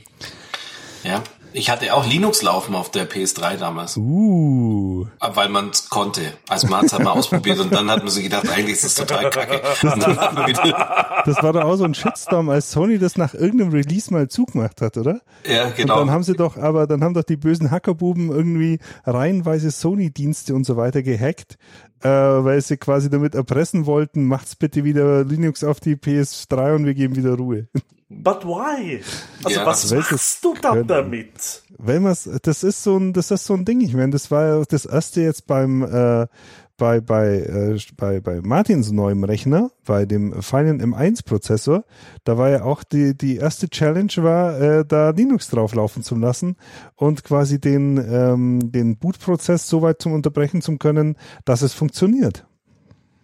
Ja, 1.03 1.23
ich 1.53 1.69
hatte 1.69 1.93
auch 1.93 2.05
Linux 2.05 2.41
laufen 2.41 2.75
auf 2.75 2.91
der 2.91 3.09
PS3 3.09 3.57
damals. 3.57 3.97
Uh. 3.97 5.07
Weil 5.19 5.49
man 5.49 5.69
es 5.69 5.89
konnte. 5.89 6.21
Also 6.47 6.67
man 6.67 6.79
hat 6.79 6.85
es 6.85 6.93
halt 6.93 7.03
mal 7.03 7.11
ausprobiert 7.11 7.59
und 7.59 7.73
dann 7.73 7.89
hat 7.89 7.99
man 7.99 8.09
sich 8.09 8.23
gedacht, 8.23 8.47
eigentlich 8.49 8.73
ist 8.73 8.85
das 8.85 8.95
total 8.95 9.29
kacke. 9.29 9.61
das 11.25 11.43
war 11.43 11.53
doch 11.53 11.63
auch 11.63 11.75
so 11.75 11.85
ein 11.85 11.93
Shitstorm, 11.93 12.49
als 12.49 12.71
Sony 12.71 12.99
das 12.99 13.17
nach 13.17 13.33
irgendeinem 13.33 13.71
Release 13.71 14.13
mal 14.13 14.27
zugemacht 14.27 14.81
hat, 14.81 14.97
oder? 14.97 15.21
Ja, 15.45 15.69
genau. 15.69 15.95
Und 15.95 16.07
dann 16.07 16.11
haben 16.11 16.23
sie 16.23 16.35
doch, 16.35 16.57
aber 16.57 16.87
dann 16.87 17.03
haben 17.03 17.13
doch 17.13 17.23
die 17.23 17.37
bösen 17.37 17.71
Hackerbuben 17.71 18.29
irgendwie 18.29 18.79
reihenweise 19.05 19.71
Sony-Dienste 19.71 20.53
und 20.53 20.65
so 20.65 20.77
weiter 20.77 21.01
gehackt, 21.01 21.57
äh, 22.01 22.09
weil 22.09 22.61
sie 22.61 22.77
quasi 22.77 23.09
damit 23.09 23.35
erpressen 23.35 23.85
wollten, 23.85 24.25
macht's 24.25 24.55
bitte 24.55 24.83
wieder 24.83 25.23
Linux 25.23 25.63
auf 25.63 25.79
die 25.79 25.95
PS3 25.95 26.75
und 26.75 26.85
wir 26.85 26.93
geben 26.93 27.15
wieder 27.15 27.35
Ruhe. 27.35 27.67
But 28.09 28.43
why? 28.43 29.01
Also 29.43 29.59
ja, 29.59 29.65
was 29.65 29.91
machst 29.91 30.43
du 30.43 30.55
dann 30.59 30.87
damit? 30.87 31.63
Wenn 31.77 32.03
man 32.03 32.15
das 32.41 32.63
ist 32.63 32.83
so 32.83 32.97
ein, 32.97 33.13
das 33.13 33.29
ist 33.29 33.45
so 33.45 33.53
ein 33.53 33.65
Ding. 33.65 33.81
Ich 33.81 33.93
meine, 33.93 34.09
das 34.09 34.31
war 34.31 34.45
ja 34.47 34.63
das 34.67 34.85
erste 34.85 35.21
jetzt 35.21 35.45
beim 35.45 35.83
äh, 35.83 36.27
bei, 36.79 37.01
bei, 37.01 37.27
äh, 37.35 37.79
bei, 37.95 38.19
bei 38.19 38.41
Martins 38.41 38.91
neuem 38.91 39.23
Rechner, 39.23 39.69
bei 39.85 40.05
dem 40.05 40.41
feinen 40.41 40.81
M1-Prozessor, 40.81 41.83
da 42.23 42.37
war 42.39 42.49
ja 42.49 42.63
auch 42.63 42.83
die, 42.83 43.15
die 43.15 43.35
erste 43.35 43.69
Challenge 43.69 44.11
war, 44.17 44.59
äh, 44.59 44.85
da 44.85 45.11
Linux 45.11 45.49
drauflaufen 45.49 46.01
zu 46.01 46.15
lassen 46.15 46.55
und 46.95 47.23
quasi 47.23 47.59
den, 47.59 47.97
ähm, 47.97 48.71
den 48.71 48.97
Bootprozess 48.97 49.67
so 49.67 49.83
weit 49.83 50.01
zum 50.01 50.13
unterbrechen 50.13 50.61
zu 50.63 50.77
können, 50.77 51.17
dass 51.45 51.61
es 51.61 51.73
funktioniert. 51.73 52.47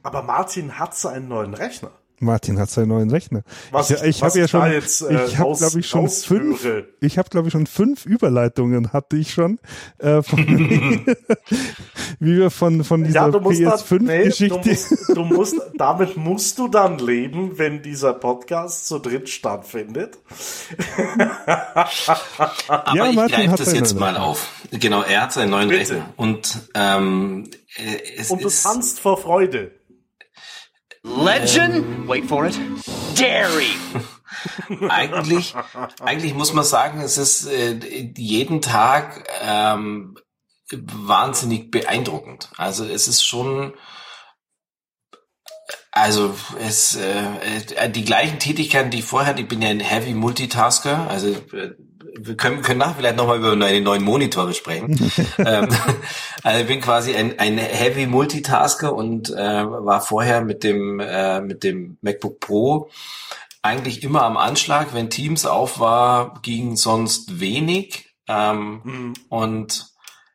Aber 0.04 0.22
Martin 0.22 0.78
hat 0.78 0.94
seinen 0.94 1.30
neuen 1.30 1.56
Rechner. 1.56 1.92
Martin 2.20 2.60
hat 2.60 2.70
seinen 2.70 2.90
neuen 2.90 3.10
Rechner. 3.10 3.44
Was 3.72 3.90
ich, 3.90 4.02
ich 4.02 4.24
habe 4.24 4.40
ja 4.40 4.48
schon, 4.48 4.72
jetzt, 4.72 5.02
äh, 5.02 5.26
ich 5.26 5.38
habe 5.38 5.56
glaube 5.56 5.80
ich 5.80 5.88
schon 5.88 6.10
fünf, 6.10 6.68
ich 7.02 7.18
habe 7.18 7.30
glaube 7.30 7.48
ich 7.48 7.52
schon 7.52 7.68
fünf 7.68 8.06
Überleitungen 8.06 8.94
hatte 8.94 9.18
ich 9.18 9.34
schon, 9.34 9.60
äh, 9.98 10.22
von, 10.22 10.40
wie 12.20 12.38
wir 12.38 12.50
von 12.50 12.84
von 12.84 13.04
dieser 13.04 13.28
ja, 13.28 13.28
PS5-Geschichte. 13.28 14.62
Nee, 14.64 14.64
du, 14.64 14.70
musst, 14.70 15.10
du 15.10 15.24
musst, 15.24 15.56
damit 15.78 16.18
musst 16.18 16.58
du 16.60 16.68
dann 16.68 17.00
leben, 17.00 17.58
wenn 17.58 17.82
dieser 17.82 18.14
Podcast 18.14 18.88
zu 18.88 19.00
dritt 19.00 19.30
stattfindet. 19.30 20.18
Aber 22.68 22.96
ja, 22.96 23.08
ich 23.08 23.32
greife 23.32 23.56
das 23.58 23.74
jetzt 23.74 24.00
mal 24.00 24.16
auf. 24.18 24.48
Genau, 24.72 25.04
er 25.04 25.24
hat 25.24 25.34
seinen 25.34 25.52
neuen 25.52 25.70
Bitte. 25.70 25.82
Rechner 25.82 26.14
und 26.16 26.70
ähm, 26.74 27.50
es 28.18 28.32
und 28.32 28.44
du 28.44 28.50
tanzt 28.50 29.00
vor 29.00 29.18
Freude. 29.18 29.72
Legend, 31.06 32.08
wait 32.08 32.26
for 32.26 32.46
it, 32.46 32.60
Dairy. 33.16 33.70
eigentlich, 34.90 35.54
eigentlich 36.02 36.34
muss 36.34 36.54
man 36.54 36.66
sagen, 36.66 37.00
es 37.02 37.18
ist 37.18 37.46
äh, 37.46 38.12
jeden 38.18 38.62
Tag 38.62 39.28
ähm, 39.42 40.18
wahnsinnig 40.72 41.70
beeindruckend. 41.70 42.50
Also 42.58 42.86
es 42.86 43.08
ist 43.08 43.24
schon, 43.24 43.74
also 45.92 46.36
es 46.60 46.96
äh, 46.96 47.90
die 47.90 48.04
gleichen 48.04 48.40
Tätigkeiten, 48.40 48.90
die 48.90 49.04
vorher, 49.04 49.38
ich 49.38 49.48
bin 49.48 49.62
ja 49.62 49.70
ein 49.70 49.80
Heavy 49.80 50.14
Multitasker, 50.14 51.08
also 51.08 51.30
äh, 51.30 51.76
wir 52.18 52.38
können, 52.38 52.62
können 52.62 52.80
nachher 52.80 52.96
vielleicht 52.96 53.18
nochmal 53.18 53.40
über 53.40 53.56
meine 53.56 53.82
neuen 53.82 54.04
Monitore 54.04 54.54
sprechen. 54.54 55.12
ähm, 55.38 55.70
also 56.44 56.62
ich 56.62 56.68
bin 56.68 56.82
quasi 56.82 57.16
ein, 57.16 57.40
ein 57.40 57.58
Heavy 57.58 58.06
Multitasker 58.08 58.94
und 58.94 59.30
äh, 59.30 59.36
war 59.36 60.02
vorher 60.02 60.42
mit 60.42 60.64
dem, 60.64 61.00
äh, 61.00 61.42
mit 61.42 61.64
dem 61.64 61.98
MacBook 62.02 62.40
Pro 62.40 62.90
eigentlich 63.66 64.04
immer 64.04 64.22
am 64.22 64.38
Anschlag. 64.38 64.94
Wenn 64.94 65.10
Teams 65.10 65.46
auf 65.46 65.80
war, 65.80 66.40
ging 66.42 66.76
sonst 66.78 67.40
wenig. 67.40 68.16
Ähm, 68.28 68.82
mhm. 68.84 69.14
Und 69.30 69.88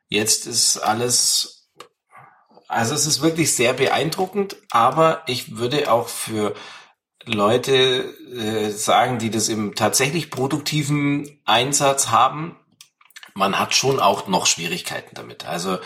jetzt 0.09 0.47
ist 0.47 0.79
alles, 0.79 1.69
also 2.69 2.95
es 2.95 3.07
ist 3.07 3.23
wirklich 3.23 3.55
sehr 3.55 3.73
beeindruckend, 3.73 4.57
aber 4.71 5.23
ich 5.27 5.57
würde 5.57 5.91
auch 5.93 6.09
für 6.09 6.55
Leute 7.33 8.05
äh, 8.35 8.71
sagen, 8.71 9.19
die 9.19 9.31
das 9.31 9.49
im 9.49 9.75
tatsächlich 9.75 10.31
produktiven 10.31 11.41
Einsatz 11.45 12.09
haben, 12.09 12.57
man 13.35 13.59
hat 13.59 13.75
schon 13.75 14.01
auch 14.01 14.29
noch 14.29 14.47
Schwierigkeiten 14.47 15.15
damit. 15.15 15.47
Also 15.47 15.79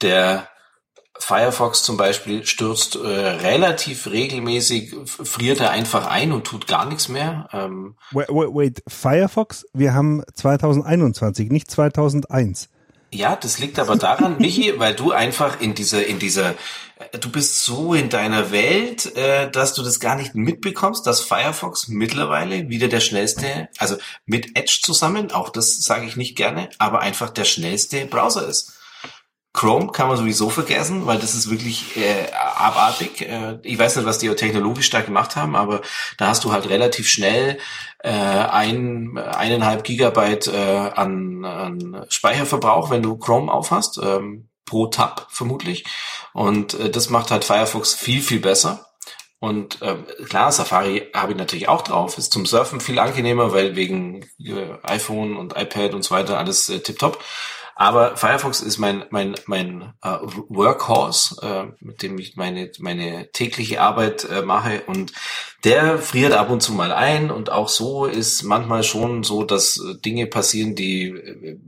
der 0.00 0.48
Firefox 1.18 1.82
zum 1.82 1.96
Beispiel 1.96 2.46
stürzt 2.46 2.96
äh, 2.96 2.98
relativ 3.08 4.06
regelmäßig, 4.06 4.94
friert 5.04 5.60
er 5.60 5.70
einfach 5.70 6.06
ein 6.06 6.32
und 6.32 6.44
tut 6.44 6.66
gar 6.66 6.86
nichts 6.86 7.08
mehr. 7.08 7.48
Ähm, 7.52 7.96
wait, 8.12 8.28
wait, 8.28 8.48
wait, 8.52 8.82
Firefox, 8.86 9.66
wir 9.72 9.94
haben 9.94 10.22
2021, 10.34 11.50
nicht 11.50 11.70
2001. 11.70 12.68
Ja, 13.10 13.36
das 13.36 13.58
liegt 13.58 13.78
aber 13.78 13.96
daran, 13.96 14.36
Michi, 14.38 14.78
weil 14.78 14.94
du 14.94 15.12
einfach 15.12 15.60
in 15.60 15.74
dieser, 15.74 16.06
in 16.06 16.18
dieser, 16.18 16.50
äh, 16.98 17.18
du 17.18 17.30
bist 17.30 17.64
so 17.64 17.94
in 17.94 18.10
deiner 18.10 18.50
Welt, 18.50 19.16
äh, 19.16 19.50
dass 19.50 19.74
du 19.74 19.82
das 19.82 19.98
gar 20.00 20.16
nicht 20.16 20.34
mitbekommst, 20.34 21.06
dass 21.06 21.20
Firefox 21.20 21.88
mittlerweile 21.88 22.68
wieder 22.68 22.88
der 22.88 23.00
schnellste, 23.00 23.68
also 23.78 23.96
mit 24.26 24.58
Edge 24.58 24.80
zusammen, 24.82 25.30
auch 25.32 25.48
das 25.48 25.82
sage 25.82 26.06
ich 26.06 26.16
nicht 26.16 26.36
gerne, 26.36 26.68
aber 26.78 27.00
einfach 27.00 27.30
der 27.30 27.44
schnellste 27.44 28.04
Browser 28.04 28.46
ist. 28.46 28.77
Chrome 29.52 29.92
kann 29.92 30.08
man 30.08 30.16
sowieso 30.16 30.50
vergessen, 30.50 31.06
weil 31.06 31.18
das 31.18 31.34
ist 31.34 31.50
wirklich 31.50 31.96
äh, 31.96 32.30
abartig. 32.32 33.22
Äh, 33.22 33.58
ich 33.62 33.78
weiß 33.78 33.96
nicht, 33.96 34.04
was 34.04 34.18
die 34.18 34.28
technologisch 34.28 34.90
da 34.90 35.00
gemacht 35.00 35.36
haben, 35.36 35.56
aber 35.56 35.80
da 36.16 36.28
hast 36.28 36.44
du 36.44 36.52
halt 36.52 36.68
relativ 36.68 37.08
schnell 37.08 37.58
äh, 38.00 38.10
ein, 38.10 39.18
eineinhalb 39.18 39.84
Gigabyte 39.84 40.48
äh, 40.48 40.90
an, 40.94 41.44
an 41.44 42.06
Speicherverbrauch, 42.08 42.90
wenn 42.90 43.02
du 43.02 43.16
Chrome 43.16 43.50
aufhast, 43.50 43.98
ähm, 44.02 44.48
pro 44.64 44.86
Tab 44.86 45.26
vermutlich. 45.30 45.84
Und 46.32 46.74
äh, 46.74 46.90
das 46.90 47.10
macht 47.10 47.30
halt 47.30 47.44
Firefox 47.44 47.94
viel, 47.94 48.22
viel 48.22 48.40
besser. 48.40 48.84
Und 49.40 49.82
äh, 49.82 49.96
klar, 50.28 50.50
Safari 50.50 51.10
habe 51.14 51.32
ich 51.32 51.38
natürlich 51.38 51.68
auch 51.68 51.82
drauf. 51.82 52.18
Ist 52.18 52.32
zum 52.32 52.44
Surfen 52.44 52.80
viel 52.80 52.98
angenehmer, 52.98 53.52
weil 53.52 53.76
wegen 53.76 54.24
äh, 54.40 54.74
iPhone 54.82 55.36
und 55.36 55.56
iPad 55.56 55.94
und 55.94 56.02
so 56.02 56.14
weiter 56.14 56.38
alles 56.38 56.68
äh, 56.68 56.80
tipptopp. 56.80 57.22
Aber 57.80 58.16
Firefox 58.16 58.60
ist 58.60 58.78
mein 58.78 59.04
mein 59.10 59.36
mein 59.46 59.94
äh, 60.02 60.18
Workhorse, 60.48 61.36
äh, 61.40 61.76
mit 61.78 62.02
dem 62.02 62.18
ich 62.18 62.34
meine 62.34 62.72
meine 62.80 63.30
tägliche 63.30 63.80
Arbeit 63.80 64.24
äh, 64.24 64.42
mache 64.42 64.82
und 64.86 65.12
der 65.62 66.00
friert 66.00 66.32
ab 66.32 66.50
und 66.50 66.60
zu 66.60 66.72
mal 66.72 66.90
ein 66.90 67.30
und 67.30 67.50
auch 67.50 67.68
so 67.68 68.04
ist 68.06 68.42
manchmal 68.42 68.82
schon 68.82 69.22
so, 69.22 69.44
dass 69.44 69.76
äh, 69.76 69.94
Dinge 69.94 70.26
passieren, 70.26 70.74
die 70.74 71.10
äh, 71.10 71.60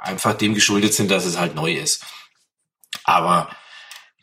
einfach 0.00 0.34
dem 0.34 0.54
geschuldet 0.54 0.94
sind, 0.94 1.10
dass 1.10 1.24
es 1.24 1.36
halt 1.36 1.56
neu 1.56 1.72
ist. 1.72 2.04
Aber 3.02 3.50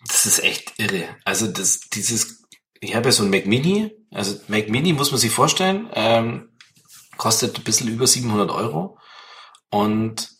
das 0.08 0.26
ist 0.26 0.41
echt 0.41 0.80
irre. 0.80 1.10
Also 1.26 1.48
das 1.48 1.82
dieses 1.89 2.46
ich 2.80 2.96
habe 2.96 3.10
ja 3.10 3.12
so 3.12 3.24
ein 3.24 3.30
Mac 3.30 3.48
Mini, 3.48 3.91
also 4.12 4.39
Mac 4.48 4.70
Mini 4.70 4.94
muss 4.94 5.12
man 5.12 5.20
sich 5.20 5.32
vorstellen, 5.32 5.89
ähm, 5.94 6.52
kostet 7.18 7.58
ein 7.58 7.64
bisschen 7.66 7.89
über 7.89 8.08
700 8.08 8.50
Euro 8.50 8.98
und 9.70 10.33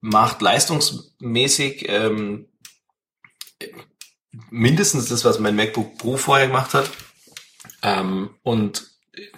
macht 0.00 0.40
leistungsmäßig 0.42 1.88
ähm, 1.88 2.48
mindestens 4.50 5.08
das, 5.08 5.24
was 5.24 5.38
mein 5.38 5.56
MacBook 5.56 5.98
Pro 5.98 6.16
vorher 6.16 6.46
gemacht 6.46 6.74
hat. 6.74 6.90
Ähm, 7.82 8.30
und 8.42 8.88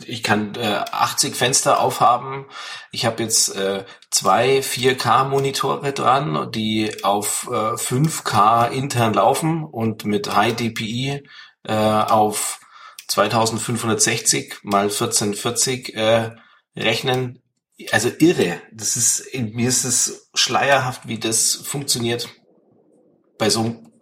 ich 0.04 0.22
kann 0.22 0.54
äh, 0.56 0.84
80 0.90 1.34
Fenster 1.34 1.80
aufhaben. 1.80 2.46
Ich 2.92 3.06
habe 3.06 3.22
jetzt 3.22 3.54
äh, 3.56 3.84
zwei 4.11 4.61
4K-Monitore 4.61 5.92
dran, 5.92 6.50
die 6.52 7.02
auf 7.04 7.48
äh, 7.50 7.74
5K 7.74 8.70
intern 8.70 9.14
laufen 9.14 9.64
und 9.64 10.04
mit 10.04 10.34
High 10.34 10.54
DPI 10.54 11.22
äh, 11.64 11.72
auf 11.72 12.61
2560 13.08 14.58
mal 14.62 14.84
1440 14.84 15.94
äh, 15.94 16.30
rechnen 16.76 17.42
also 17.93 18.11
irre. 18.18 18.61
Das 18.72 18.97
ist, 18.97 19.35
mir 19.35 19.68
ist 19.68 19.85
es 19.85 20.31
schleierhaft, 20.35 21.09
wie 21.09 21.18
das 21.18 21.55
funktioniert 21.55 22.28
bei 23.39 23.51
so 23.51 23.61
einem 23.61 23.93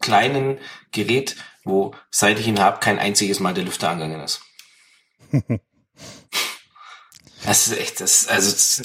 kleinen 0.00 0.58
Gerät, 0.92 1.36
wo 1.64 1.94
seit 2.10 2.38
ich 2.38 2.46
ihn 2.46 2.60
habe, 2.60 2.80
kein 2.80 2.98
einziges 2.98 3.40
Mal 3.40 3.54
der 3.54 3.64
Lüfter 3.64 3.90
angegangen 3.90 4.20
ist. 4.24 4.40
das 7.44 7.66
ist 7.66 7.78
echt, 7.78 8.00
das, 8.00 8.28
also. 8.28 8.84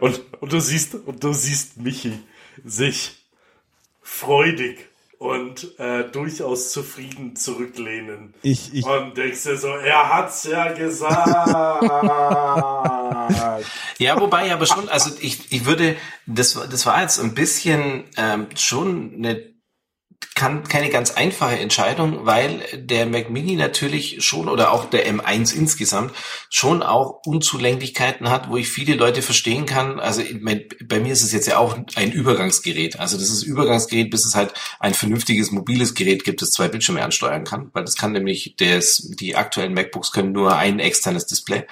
und, 0.00 0.42
und 0.42 0.52
du 0.52 0.60
siehst, 0.60 0.94
und 0.94 1.24
du 1.24 1.32
siehst 1.32 1.78
Michi 1.78 2.18
sich 2.64 3.26
freudig 4.02 4.89
und 5.20 5.78
äh, 5.78 6.10
durchaus 6.10 6.72
zufrieden 6.72 7.36
zurücklehnen. 7.36 8.32
Ich, 8.40 8.72
ich 8.72 8.86
und 8.86 9.18
denkst 9.18 9.42
dir 9.42 9.58
so, 9.58 9.68
er 9.68 10.08
hat's 10.08 10.44
ja 10.44 10.72
gesagt. 10.72 11.26
ja, 13.98 14.18
wobei 14.18 14.50
aber 14.50 14.64
schon, 14.64 14.88
also 14.88 15.10
ich, 15.20 15.52
ich 15.52 15.66
würde, 15.66 15.96
das, 16.24 16.54
das 16.54 16.86
war 16.86 17.02
jetzt 17.02 17.20
ein 17.20 17.34
bisschen 17.34 18.04
ähm, 18.16 18.46
schon 18.56 19.12
eine 19.14 19.49
kann 20.34 20.64
keine 20.64 20.90
ganz 20.90 21.10
einfache 21.10 21.58
Entscheidung, 21.58 22.24
weil 22.24 22.62
der 22.74 23.06
Mac 23.06 23.30
Mini 23.30 23.56
natürlich 23.56 24.24
schon 24.24 24.48
oder 24.48 24.72
auch 24.72 24.86
der 24.86 25.06
M1 25.06 25.54
insgesamt 25.54 26.14
schon 26.48 26.82
auch 26.82 27.20
Unzulänglichkeiten 27.26 28.30
hat, 28.30 28.48
wo 28.48 28.56
ich 28.56 28.68
viele 28.68 28.94
Leute 28.94 29.22
verstehen 29.22 29.66
kann. 29.66 30.00
Also 30.00 30.22
bei 30.84 31.00
mir 31.00 31.12
ist 31.12 31.22
es 31.22 31.32
jetzt 31.32 31.46
ja 31.46 31.58
auch 31.58 31.76
ein 31.94 32.12
Übergangsgerät. 32.12 32.98
Also 32.98 33.18
das 33.18 33.28
ist 33.28 33.42
Übergangsgerät, 33.42 34.10
bis 34.10 34.24
es 34.24 34.34
halt 34.34 34.54
ein 34.78 34.94
vernünftiges 34.94 35.50
mobiles 35.50 35.94
Gerät 35.94 36.24
gibt, 36.24 36.42
das 36.42 36.52
zwei 36.52 36.68
Bildschirme 36.68 37.02
ansteuern 37.02 37.44
kann, 37.44 37.70
weil 37.72 37.84
das 37.84 37.96
kann 37.96 38.12
nämlich 38.12 38.56
des, 38.56 39.10
die 39.18 39.36
aktuellen 39.36 39.74
MacBooks 39.74 40.12
können 40.12 40.32
nur 40.32 40.56
ein 40.56 40.80
externes 40.80 41.26
Display. 41.26 41.66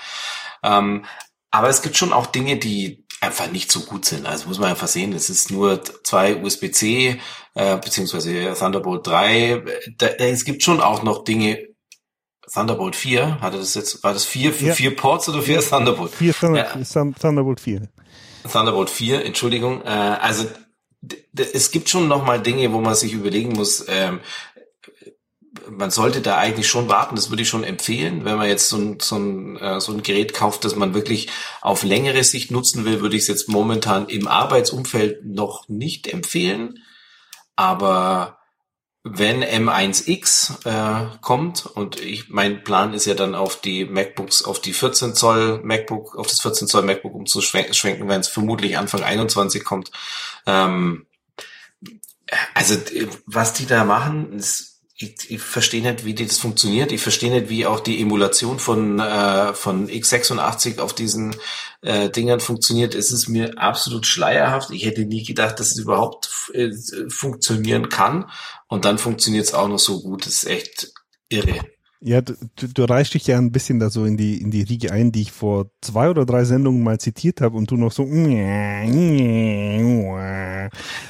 Ähm, 0.62 1.04
aber 1.50 1.68
es 1.68 1.82
gibt 1.82 1.96
schon 1.96 2.12
auch 2.12 2.26
Dinge, 2.26 2.58
die 2.58 3.04
einfach 3.20 3.50
nicht 3.50 3.72
so 3.72 3.80
gut 3.80 4.04
sind. 4.04 4.26
Also 4.26 4.48
muss 4.48 4.58
man 4.58 4.70
einfach 4.70 4.88
sehen, 4.88 5.12
es 5.12 5.30
ist 5.30 5.50
nur 5.50 5.82
zwei 6.04 6.36
USB-C 6.36 7.18
äh, 7.54 7.76
beziehungsweise 7.76 8.54
Thunderbolt 8.58 9.06
3. 9.06 9.62
Da, 9.96 10.06
es 10.06 10.44
gibt 10.44 10.62
schon 10.62 10.80
auch 10.80 11.02
noch 11.02 11.24
Dinge. 11.24 11.68
Thunderbolt 12.52 12.96
4, 12.96 13.40
hatte 13.42 13.58
das 13.58 13.74
jetzt, 13.74 14.02
war 14.02 14.14
das 14.14 14.24
vier, 14.24 14.52
ja. 14.58 14.72
vier 14.72 14.96
Ports 14.96 15.28
oder 15.28 15.42
vier 15.42 15.60
Thunderbolt? 15.60 16.12
Vier 16.12 16.32
Thunder, 16.34 16.66
ja. 16.80 17.12
Thunderbolt 17.20 17.60
4. 17.60 17.88
Thunderbolt 18.50 18.88
4, 18.88 19.24
Entschuldigung. 19.24 19.82
Äh, 19.82 19.88
also 19.88 20.46
es 21.36 21.70
gibt 21.70 21.90
schon 21.90 22.08
noch 22.08 22.24
mal 22.24 22.40
Dinge, 22.40 22.72
wo 22.72 22.80
man 22.80 22.94
sich 22.94 23.12
überlegen 23.12 23.52
muss, 23.52 23.84
ähm, 23.88 24.20
man 25.70 25.90
sollte 25.90 26.20
da 26.20 26.36
eigentlich 26.36 26.68
schon 26.68 26.88
warten, 26.88 27.16
das 27.16 27.30
würde 27.30 27.42
ich 27.42 27.48
schon 27.48 27.64
empfehlen. 27.64 28.24
Wenn 28.24 28.36
man 28.36 28.48
jetzt 28.48 28.68
so 28.68 28.76
ein, 28.76 29.00
so 29.00 29.16
ein, 29.16 29.56
äh, 29.56 29.80
so 29.80 29.92
ein 29.92 30.02
Gerät 30.02 30.34
kauft, 30.34 30.64
das 30.64 30.76
man 30.76 30.94
wirklich 30.94 31.28
auf 31.60 31.82
längere 31.82 32.24
Sicht 32.24 32.50
nutzen 32.50 32.84
will, 32.84 33.00
würde 33.00 33.16
ich 33.16 33.22
es 33.22 33.28
jetzt 33.28 33.48
momentan 33.48 34.08
im 34.08 34.28
Arbeitsumfeld 34.28 35.24
noch 35.24 35.68
nicht 35.68 36.06
empfehlen. 36.06 36.82
Aber 37.58 38.38
wenn 39.02 39.42
M1X 39.42 40.64
äh, 40.64 41.08
kommt 41.20 41.66
und 41.66 42.00
ich 42.00 42.28
mein 42.28 42.62
Plan 42.62 42.94
ist 42.94 43.04
ja 43.04 43.14
dann 43.14 43.34
auf 43.34 43.60
die 43.60 43.84
MacBooks, 43.84 44.44
auf 44.44 44.60
die 44.60 44.72
14 44.72 45.16
Zoll 45.16 45.60
MacBook, 45.64 46.16
auf 46.16 46.28
das 46.28 46.40
14 46.40 46.68
Zoll 46.68 46.84
MacBook 46.84 47.16
umzuschwenken, 47.16 48.08
wenn 48.08 48.20
es 48.20 48.28
vermutlich 48.28 48.78
Anfang 48.78 49.02
21 49.02 49.64
kommt. 49.64 49.90
Ähm, 50.46 51.06
also 52.54 52.76
was 53.26 53.54
die 53.54 53.66
da 53.66 53.82
machen, 53.84 54.34
ist 54.34 54.67
ich, 55.00 55.30
ich 55.30 55.40
verstehe 55.40 55.80
nicht, 55.80 56.04
wie 56.04 56.14
das 56.14 56.38
funktioniert. 56.38 56.90
Ich 56.90 57.00
verstehe 57.00 57.30
nicht, 57.30 57.48
wie 57.48 57.66
auch 57.66 57.78
die 57.78 58.02
Emulation 58.02 58.58
von, 58.58 58.98
äh, 58.98 59.54
von 59.54 59.88
x86 59.88 60.80
auf 60.80 60.92
diesen 60.92 61.36
äh, 61.82 62.10
Dingern 62.10 62.40
funktioniert. 62.40 62.96
Es 62.96 63.12
ist 63.12 63.28
mir 63.28 63.56
absolut 63.58 64.06
schleierhaft. 64.06 64.70
Ich 64.70 64.84
hätte 64.84 65.04
nie 65.04 65.22
gedacht, 65.22 65.60
dass 65.60 65.70
es 65.70 65.78
überhaupt 65.78 66.50
äh, 66.52 66.72
funktionieren 67.08 67.88
kann. 67.88 68.28
Und 68.66 68.84
dann 68.84 68.98
funktioniert 68.98 69.44
es 69.44 69.54
auch 69.54 69.68
noch 69.68 69.78
so 69.78 70.02
gut. 70.02 70.26
Das 70.26 70.42
ist 70.42 70.46
echt 70.46 70.92
irre. 71.28 71.60
Ja, 72.00 72.20
du, 72.20 72.34
du 72.56 72.84
reichst 72.84 73.14
dich 73.14 73.26
ja 73.26 73.38
ein 73.38 73.50
bisschen 73.50 73.80
da 73.80 73.90
so 73.90 74.04
in 74.04 74.16
die, 74.16 74.40
in 74.40 74.52
die 74.52 74.62
Riege 74.62 74.92
ein, 74.92 75.10
die 75.10 75.22
ich 75.22 75.32
vor 75.32 75.66
zwei 75.80 76.08
oder 76.10 76.24
drei 76.24 76.44
Sendungen 76.44 76.84
mal 76.84 77.00
zitiert 77.00 77.40
habe 77.40 77.56
und 77.56 77.68
du 77.70 77.76
noch 77.76 77.90
so. 77.90 78.04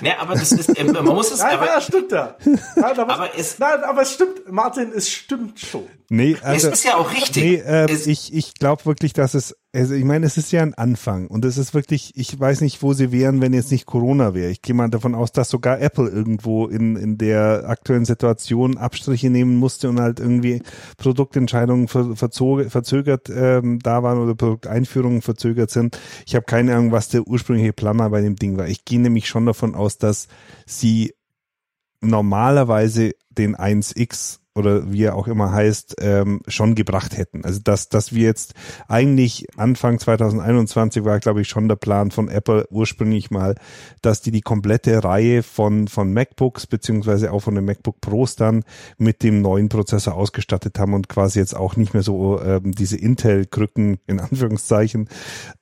Ne, 0.01 0.19
aber 0.19 0.35
das 0.35 0.53
ist, 0.53 0.71
äh, 0.71 0.85
man 0.85 1.05
muss 1.05 1.31
es. 1.31 1.39
Nein, 1.43 1.59
aber, 1.59 1.67
ja, 1.67 1.81
stimmt 1.81 2.13
ja. 2.13 2.37
Nein, 2.45 2.99
aber, 2.99 3.15
aber 3.15 3.37
es, 3.37 3.59
nein, 3.59 3.83
aber 3.83 4.03
es 4.03 4.15
stimmt, 4.15 4.51
Martin, 4.51 4.93
es 4.95 5.11
stimmt 5.11 5.61
schon. 5.61 5.85
Nee, 6.09 6.37
also, 6.43 6.69
es 6.69 6.75
ist 6.75 6.85
ja 6.85 6.97
auch 6.97 7.13
richtig. 7.13 7.43
Nee, 7.43 7.57
äh, 7.57 7.93
ich, 7.93 8.33
ich 8.33 8.55
glaube 8.55 8.87
wirklich, 8.87 9.13
dass 9.13 9.35
es, 9.35 9.57
also 9.75 9.95
ich 9.95 10.05
meine, 10.05 10.25
es 10.25 10.39
ist 10.39 10.51
ja 10.51 10.63
ein 10.63 10.73
Anfang 10.73 11.27
und 11.27 11.45
es 11.45 11.59
ist 11.59 11.75
wirklich, 11.75 12.13
ich 12.17 12.39
weiß 12.39 12.63
nicht, 12.63 12.83
wo 12.83 12.95
sie 12.95 13.13
wären, 13.13 13.43
wenn 13.43 13.53
jetzt 13.53 13.71
nicht 13.71 13.85
Corona 13.85 14.33
wäre. 14.33 14.51
Ich 14.51 14.63
gehe 14.63 14.75
mal 14.75 14.89
davon 14.89 15.15
aus, 15.15 15.31
dass 15.31 15.51
sogar 15.51 15.81
Apple 15.81 16.09
irgendwo 16.09 16.67
in, 16.67 16.97
in 16.97 17.19
der 17.19 17.65
aktuellen 17.67 18.07
Situation 18.07 18.79
Abstriche 18.79 19.29
nehmen 19.29 19.57
musste 19.57 19.91
und 19.91 20.01
halt 20.01 20.21
irgendwie 20.21 20.63
Produktentscheidungen 20.97 21.87
ver, 21.87 22.17
verzog, 22.17 22.71
verzögert 22.71 23.29
ähm, 23.29 23.79
da 23.81 24.03
waren 24.03 24.19
oder 24.19 24.35
Produkteinführungen 24.35 25.21
verzögert 25.21 25.71
sind. 25.71 26.01
Ich 26.27 26.35
habe 26.35 26.47
keine 26.47 26.75
Ahnung, 26.75 26.93
was 26.93 27.11
der 27.11 27.27
ursprüngliche 27.27 27.75
Plan 27.75 27.99
bei 27.99 28.23
dem 28.23 28.37
Ding 28.37 28.57
war. 28.57 28.69
Ich 28.69 28.87
gehe 28.87 29.01
nämlich 29.01 29.29
schon 29.29 29.45
davon 29.45 29.75
aus, 29.75 29.99
dass 29.99 30.29
sie 30.65 31.13
normalerweise 32.01 33.13
den 33.31 33.55
1X 33.55 34.39
oder 34.59 34.93
wie 34.93 35.05
er 35.05 35.17
auch 35.17 35.29
immer 35.29 35.53
heißt, 35.53 35.97
ähm, 36.01 36.41
schon 36.49 36.75
gebracht 36.75 37.17
hätten. 37.17 37.45
Also 37.45 37.61
dass, 37.63 37.89
dass 37.89 38.13
wir 38.13 38.25
jetzt 38.25 38.55
eigentlich 38.89 39.47
Anfang 39.57 39.99
2021 39.99 41.05
war, 41.05 41.19
glaube 41.21 41.41
ich, 41.41 41.49
schon 41.49 41.69
der 41.69 41.77
Plan 41.77 42.11
von 42.11 42.29
Apple 42.29 42.67
ursprünglich 42.71 43.31
mal, 43.31 43.55
dass 44.03 44.21
die 44.21 44.31
die 44.31 44.41
komplette 44.41 45.03
Reihe 45.05 45.43
von, 45.43 45.89
von 45.89 46.13
MacBooks 46.13 46.67
beziehungsweise 46.67 47.33
auch 47.33 47.41
von 47.41 47.55
den 47.55 47.65
MacBook 47.65 48.01
Pros 48.01 48.37
dann 48.37 48.65
mit 48.99 49.23
dem 49.23 49.41
neuen 49.41 49.69
Prozessor 49.69 50.15
ausgestattet 50.15 50.79
haben 50.79 50.95
und 50.95 51.09
quasi 51.09 51.39
jetzt 51.39 51.57
auch 51.57 51.77
nicht 51.77 51.95
mehr 51.95 52.03
so 52.03 52.41
ähm, 52.41 52.73
diese 52.73 52.97
Intel-Krücken 52.97 53.99
in 54.07 54.21
Anführungszeichen 54.21 55.09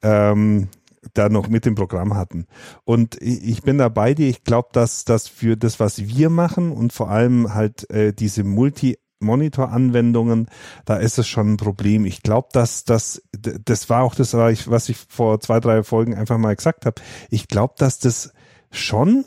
ähm, 0.02 0.68
da 1.14 1.28
noch 1.28 1.48
mit 1.48 1.64
dem 1.64 1.74
Programm 1.74 2.14
hatten. 2.14 2.46
Und 2.84 3.20
ich 3.20 3.62
bin 3.62 3.78
da 3.78 3.88
bei 3.88 4.14
dir. 4.14 4.28
Ich 4.28 4.44
glaube, 4.44 4.68
dass 4.72 5.04
das 5.04 5.28
für 5.28 5.56
das, 5.56 5.80
was 5.80 6.06
wir 6.06 6.30
machen 6.30 6.72
und 6.72 6.92
vor 6.92 7.10
allem 7.10 7.54
halt 7.54 7.88
äh, 7.90 8.12
diese 8.12 8.44
Multi 8.44 8.98
Monitor-Anwendungen, 9.20 10.48
da 10.84 10.96
ist 10.96 11.18
es 11.18 11.26
schon 11.26 11.54
ein 11.54 11.56
Problem. 11.56 12.04
Ich 12.04 12.22
glaube, 12.22 12.48
dass 12.52 12.84
das, 12.84 13.22
das 13.32 13.88
war 13.88 14.02
auch 14.02 14.14
das, 14.14 14.34
was 14.34 14.88
ich 14.88 14.98
vor 15.08 15.40
zwei, 15.40 15.58
drei 15.60 15.82
Folgen 15.82 16.14
einfach 16.14 16.38
mal 16.38 16.54
gesagt 16.54 16.84
habe. 16.84 17.00
Ich 17.30 17.48
glaube, 17.48 17.74
dass 17.78 17.98
das 17.98 18.32
schon 18.70 19.24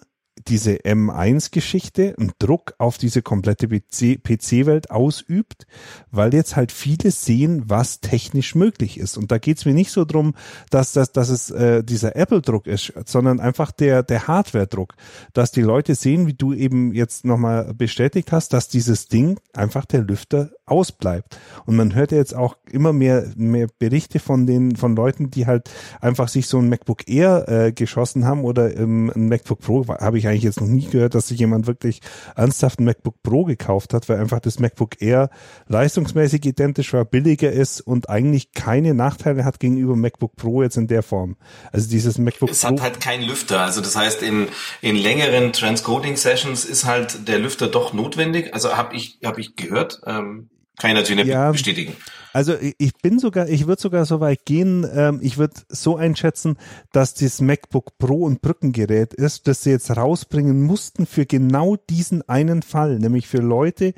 diese 0.48 0.78
M1-Geschichte 0.78 2.16
einen 2.18 2.32
Druck 2.40 2.74
auf 2.78 2.98
diese 2.98 3.22
komplette 3.22 3.68
PC-Welt 3.68 4.92
ausübt, 4.92 5.68
weil 6.12 6.34
jetzt 6.34 6.56
halt 6.56 6.72
viele 6.72 7.12
sehen, 7.12 7.64
was 7.68 8.00
technisch 8.00 8.56
möglich 8.56 9.00
ist. 9.00 9.18
Und 9.18 9.32
da 9.32 9.38
geht's 9.38 9.66
mir 9.66 9.74
nicht 9.74 9.92
so 9.92 10.06
drum, 10.06 10.36
dass, 10.70 10.94
dass, 10.94 11.12
dass 11.12 11.30
es 11.30 11.52
äh, 11.52 11.84
dieser 11.84 12.16
Apple-Druck 12.16 12.68
ist, 12.68 12.94
sondern 13.06 13.40
einfach 13.40 13.72
der, 13.72 14.04
der 14.04 14.28
Hardware-Druck, 14.28 14.96
dass 15.34 15.52
die 15.52 15.62
Leute 15.62 15.96
sehen, 15.96 16.28
wie 16.28 16.34
du 16.34 16.54
eben 16.54 16.94
jetzt 16.94 17.26
nochmal 17.26 17.74
bestätigt 17.74 18.32
hast, 18.32 18.54
dass 18.54 18.70
dieses 18.70 19.08
Ding 19.08 19.40
einfach 19.54 19.86
der 19.86 20.02
Lüfter 20.02 20.52
ausbleibt. 20.66 21.38
Und 21.66 21.76
man 21.76 21.96
hört 21.96 22.12
ja 22.12 22.18
jetzt 22.18 22.36
auch 22.36 22.58
immer 22.72 22.94
mehr, 22.94 23.26
mehr 23.36 23.68
Berichte 23.80 24.20
von 24.20 24.46
den, 24.46 24.76
von 24.76 24.96
Leuten, 24.96 25.32
die 25.32 25.46
halt 25.46 25.70
einfach 26.02 26.28
sich 26.28 26.48
so 26.48 26.60
ein 26.60 26.70
MacBook 26.70 27.08
Air 27.08 27.48
äh, 27.48 27.72
geschossen 27.72 28.26
haben 28.26 28.44
oder 28.44 28.76
ähm, 28.78 29.12
ein 29.16 29.28
MacBook 29.28 29.60
Pro, 29.60 29.88
habe 29.88 30.18
ich 30.18 30.28
eigentlich 30.30 30.44
jetzt 30.44 30.62
noch 30.62 30.68
nie 30.68 30.88
gehört, 30.88 31.16
dass 31.16 31.28
sich 31.28 31.40
jemand 31.40 31.68
wirklich 31.68 32.02
ernsthaft 32.36 32.80
ein 32.80 32.86
MacBook 32.86 33.22
Pro 33.24 33.44
gekauft 33.46 33.94
hat, 33.94 34.10
weil 34.10 34.20
einfach 34.20 34.40
das 34.40 34.60
MacBook 34.60 35.02
Air 35.02 35.30
leistungsmäßig 35.68 36.46
identisch 36.46 36.94
war, 36.94 37.06
billiger 37.06 37.52
ist 37.52 37.82
und 37.82 38.10
eigentlich 38.10 38.54
keine 38.54 38.94
Nachteile 38.94 39.46
hat 39.46 39.60
gegenüber 39.60 39.96
MacBook 39.96 40.36
Pro 40.36 40.64
jetzt 40.64 40.78
in 40.78 40.88
der 40.88 41.04
Form. 41.04 41.36
Also 41.72 41.90
dieses 41.90 42.18
MacBook 42.18 42.50
es 42.50 42.62
Pro. 42.62 42.68
Es 42.68 42.72
hat 42.72 42.82
halt 42.82 43.02
keinen 43.02 43.24
Lüfter. 43.24 43.62
Also 43.62 43.82
das 43.82 43.96
heißt, 43.96 44.22
in, 44.24 44.48
in 44.82 44.96
längeren 44.96 45.54
Transcoding-Sessions 45.54 46.66
ist 46.66 46.86
halt 46.86 47.28
der 47.28 47.40
Lüfter 47.40 47.68
doch 47.68 47.94
notwendig. 47.94 48.54
Also 48.54 48.78
habe 48.78 48.96
ich, 48.96 49.20
hab 49.24 49.38
ich 49.38 49.56
gehört. 49.56 50.02
Ähm 50.06 50.50
kann 50.80 50.92
ich 50.92 50.96
natürlich 50.96 51.26
nicht 51.26 51.34
ja, 51.34 51.52
bestätigen. 51.52 51.96
Also 52.34 52.54
ich 52.60 52.94
bin 53.02 53.20
sogar, 53.20 53.48
ich 53.50 53.68
würde 53.68 53.82
sogar 53.82 54.06
so 54.06 54.20
weit 54.20 54.46
gehen, 54.46 54.88
ähm, 54.94 55.20
ich 55.22 55.38
würde 55.38 55.56
so 55.70 55.96
einschätzen, 55.96 56.58
dass 56.92 57.14
das 57.14 57.42
MacBook 57.42 57.98
Pro 57.98 58.28
ein 58.28 58.40
Brückengerät 58.40 59.14
ist, 59.14 59.48
das 59.48 59.64
sie 59.64 59.72
jetzt 59.72 59.96
rausbringen 59.96 60.62
mussten 60.62 61.06
für 61.06 61.26
genau 61.26 61.76
diesen 61.90 62.28
einen 62.30 62.62
Fall, 62.62 63.00
nämlich 63.00 63.28
für 63.28 63.42
Leute, 63.42 63.94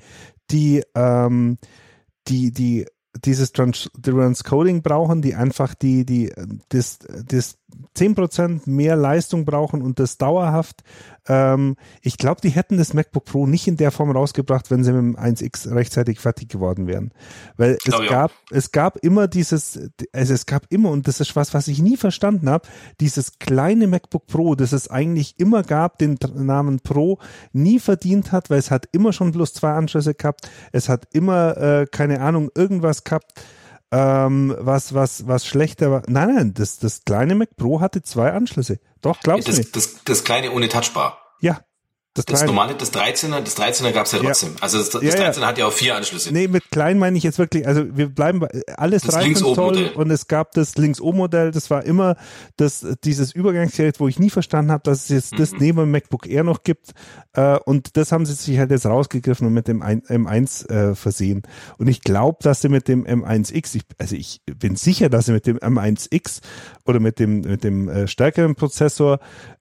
die 0.49 0.84
ähm, 0.95 1.57
die 2.27 2.51
die 2.51 2.86
dieses 3.25 3.51
Trans 3.51 3.89
Transcoding 4.01 4.82
brauchen, 4.82 5.21
die 5.21 5.36
einfach 5.36 5.75
die, 5.75 6.05
die, 6.05 6.32
das, 6.69 6.99
das 7.25 7.57
zehn 7.93 8.15
Prozent 8.15 8.67
mehr 8.67 8.95
Leistung 8.95 9.45
brauchen 9.45 9.81
und 9.81 9.99
das 9.99 10.17
dauerhaft. 10.17 10.83
Ähm, 11.27 11.75
ich 12.01 12.17
glaube, 12.17 12.41
die 12.41 12.49
hätten 12.49 12.77
das 12.77 12.93
MacBook 12.93 13.25
Pro 13.25 13.45
nicht 13.45 13.67
in 13.67 13.77
der 13.77 13.91
Form 13.91 14.11
rausgebracht, 14.11 14.71
wenn 14.71 14.83
sie 14.83 14.93
mit 14.93 15.01
dem 15.01 15.17
1X 15.17 15.73
rechtzeitig 15.73 16.19
fertig 16.19 16.49
geworden 16.49 16.87
wären. 16.87 17.11
Weil 17.57 17.77
es 17.85 17.93
oh, 17.93 18.03
gab, 18.07 18.31
ja. 18.31 18.57
es 18.57 18.71
gab 18.71 18.97
immer 18.97 19.27
dieses, 19.27 19.79
also 20.13 20.33
es 20.33 20.45
gab 20.45 20.65
immer, 20.69 20.89
und 20.89 21.07
das 21.07 21.19
ist 21.19 21.35
was, 21.35 21.53
was 21.53 21.67
ich 21.67 21.81
nie 21.81 21.97
verstanden 21.97 22.49
habe, 22.49 22.67
dieses 22.99 23.39
kleine 23.39 23.87
MacBook 23.87 24.27
Pro, 24.27 24.55
das 24.55 24.71
es 24.71 24.89
eigentlich 24.89 25.35
immer 25.37 25.63
gab, 25.63 25.97
den 25.99 26.17
Namen 26.33 26.79
Pro 26.79 27.19
nie 27.51 27.79
verdient 27.79 28.31
hat, 28.31 28.49
weil 28.49 28.59
es 28.59 28.71
hat 28.71 28.87
immer 28.91 29.13
schon 29.13 29.31
bloß 29.31 29.53
zwei 29.53 29.73
Anschlüsse 29.73 30.13
gehabt, 30.13 30.49
es 30.71 30.89
hat 30.89 31.07
immer, 31.11 31.57
äh, 31.57 31.85
keine 31.91 32.21
Ahnung, 32.21 32.49
irgendwas 32.55 33.03
gehabt 33.03 33.33
ähm, 33.91 34.55
was, 34.57 34.93
was, 34.93 35.27
was 35.27 35.45
schlechter 35.45 35.91
war. 35.91 36.03
Nein, 36.07 36.35
nein, 36.35 36.53
das, 36.53 36.79
das 36.79 37.03
kleine 37.03 37.35
Mac 37.35 37.55
Pro 37.57 37.81
hatte 37.81 38.01
zwei 38.01 38.31
Anschlüsse. 38.31 38.79
Doch, 39.01 39.19
glaubst 39.19 39.47
das, 39.47 39.55
du 39.55 39.61
nicht? 39.61 39.75
Das, 39.75 40.03
das 40.03 40.23
kleine 40.23 40.51
ohne 40.51 40.69
Touchbar. 40.69 41.17
Ja, 41.41 41.61
das, 42.14 42.26
das 42.26 42.43
normale, 42.43 42.76
das 42.76 42.91
13er, 42.91 43.39
das 43.39 43.57
13er 43.57 43.93
gab's 43.93 44.12
ja 44.12 44.20
trotzdem. 44.20 44.49
Ja. 44.49 44.55
Also 44.62 44.80
das, 44.80 44.89
das 44.89 45.01
ja, 45.01 45.12
13er 45.12 45.39
ja. 45.39 45.47
hat 45.47 45.57
ja 45.57 45.66
auch 45.66 45.72
vier 45.72 45.95
Anschlüsse. 45.95 46.34
Nee, 46.34 46.49
mit 46.49 46.70
klein 46.70 46.99
meine 46.99 47.18
ich 47.18 47.24
jetzt 47.24 47.39
wirklich, 47.39 47.66
also 47.66 47.86
wir 47.95 48.09
bleiben 48.09 48.41
bei 48.41 48.49
alles 48.76 49.03
das 49.03 49.16
13 49.16 49.36
Zoll 49.36 49.91
und 49.95 50.12
es 50.12 50.28
gab 50.28 50.51
das 50.51 50.76
Links-O-Modell, 50.76 51.51
das 51.51 51.70
war 51.70 51.86
immer 51.86 52.18
das, 52.57 52.86
dieses 53.05 53.32
Übergangsgerät, 53.32 54.01
wo 54.01 54.09
ich 54.09 54.20
nie 54.20 54.30
verstanden 54.30 54.72
habe, 54.72 54.84
dass 54.84 55.03
es 55.03 55.09
jetzt 55.09 55.32
mhm. 55.34 55.38
das 55.38 55.53
neben 55.53 55.78
dem 55.78 55.91
MacBook 55.91 56.28
Air 56.28 56.43
noch 56.43 56.64
gibt. 56.64 56.91
Äh, 57.32 57.57
und 57.59 57.95
das 57.95 58.12
haben 58.12 58.26
sie 58.26 58.34
sich 58.34 58.59
halt 58.59 58.72
jetzt 58.72 58.86
rausgegriffen 58.86 59.47
und 59.47 59.53
mit 59.53 59.70
dem 59.70 59.82
M1 59.82 60.70
äh, 60.70 60.95
versehen. 60.95 61.43
Und 61.78 61.88
ich 61.88 62.01
glaube, 62.01 62.39
dass 62.41 62.59
sie 62.59 62.68
mit 62.68 62.89
dem 62.89 63.05
M1X, 63.05 63.76
ich, 63.76 63.84
also 63.97 64.18
ich 64.18 64.41
bin 64.45 64.76
sicher, 64.76 65.07
dass 65.07 65.28
sie 65.28 65.32
mit 65.32 65.47
dem 65.47 65.59
M1X 65.59 66.41
oder 66.86 66.99
mit 66.99 67.20
dem, 67.20 67.39
mit 67.39 67.64
dem 67.64 67.88
äh, 67.88 68.07
stärkeren 68.07 68.55
Prozessor 68.55 69.20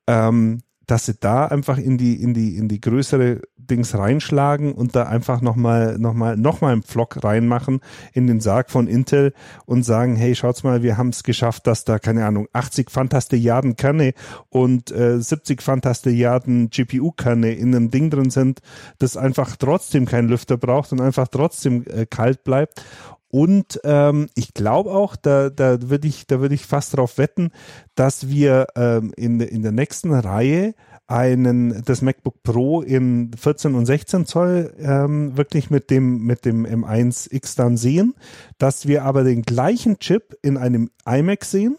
ähm, 0.08 0.62
dass 0.90 1.06
sie 1.06 1.14
da 1.14 1.46
einfach 1.46 1.78
in 1.78 1.98
die, 1.98 2.20
in 2.20 2.34
die, 2.34 2.56
in 2.56 2.68
die 2.68 2.80
größere 2.80 3.42
Dings 3.56 3.94
reinschlagen 3.94 4.72
und 4.72 4.96
da 4.96 5.04
einfach 5.04 5.40
nochmal, 5.40 5.98
nochmal, 5.98 6.36
nochmal 6.36 6.72
einen 6.72 6.82
Pflock 6.82 7.22
reinmachen 7.22 7.80
in 8.12 8.26
den 8.26 8.40
Sarg 8.40 8.70
von 8.70 8.88
Intel 8.88 9.32
und 9.66 9.84
sagen, 9.84 10.16
hey, 10.16 10.34
schaut's 10.34 10.64
mal, 10.64 10.82
wir 10.82 10.96
haben 10.96 11.10
es 11.10 11.22
geschafft, 11.22 11.68
dass 11.68 11.84
da, 11.84 12.00
keine 12.00 12.26
Ahnung, 12.26 12.48
80 12.52 12.90
Fantastilliarden 12.90 13.76
Kerne 13.76 14.14
und 14.48 14.90
äh, 14.90 15.20
70 15.20 15.62
Fantastilliarden 15.62 16.70
GPU-Kerne 16.70 17.52
in 17.52 17.74
einem 17.74 17.90
Ding 17.92 18.10
drin 18.10 18.30
sind, 18.30 18.60
das 18.98 19.16
einfach 19.16 19.54
trotzdem 19.56 20.06
keinen 20.06 20.28
Lüfter 20.28 20.56
braucht 20.56 20.90
und 20.90 21.00
einfach 21.00 21.28
trotzdem 21.28 21.84
äh, 21.86 22.06
kalt 22.06 22.42
bleibt 22.42 22.82
und 23.30 23.80
ähm, 23.84 24.28
ich 24.34 24.54
glaube 24.54 24.90
auch, 24.90 25.14
da, 25.14 25.50
da 25.50 25.88
würde 25.88 26.08
ich, 26.08 26.26
da 26.26 26.40
würde 26.40 26.54
ich 26.54 26.66
fast 26.66 26.94
darauf 26.94 27.16
wetten, 27.16 27.50
dass 27.94 28.28
wir 28.28 28.66
ähm, 28.74 29.12
in, 29.16 29.40
in 29.40 29.62
der 29.62 29.72
nächsten 29.72 30.12
Reihe 30.12 30.74
einen 31.06 31.82
das 31.84 32.02
MacBook 32.02 32.42
Pro 32.42 32.82
in 32.82 33.32
14 33.32 33.74
und 33.74 33.86
16 33.86 34.26
Zoll 34.26 34.74
ähm, 34.78 35.36
wirklich 35.36 35.70
mit 35.70 35.90
dem 35.90 36.24
mit 36.24 36.44
dem 36.44 36.64
M1X 36.64 37.56
dann 37.56 37.76
sehen, 37.76 38.14
dass 38.58 38.86
wir 38.86 39.04
aber 39.04 39.24
den 39.24 39.42
gleichen 39.42 39.98
Chip 39.98 40.36
in 40.42 40.56
einem 40.56 40.90
iMac 41.04 41.44
sehen. 41.44 41.76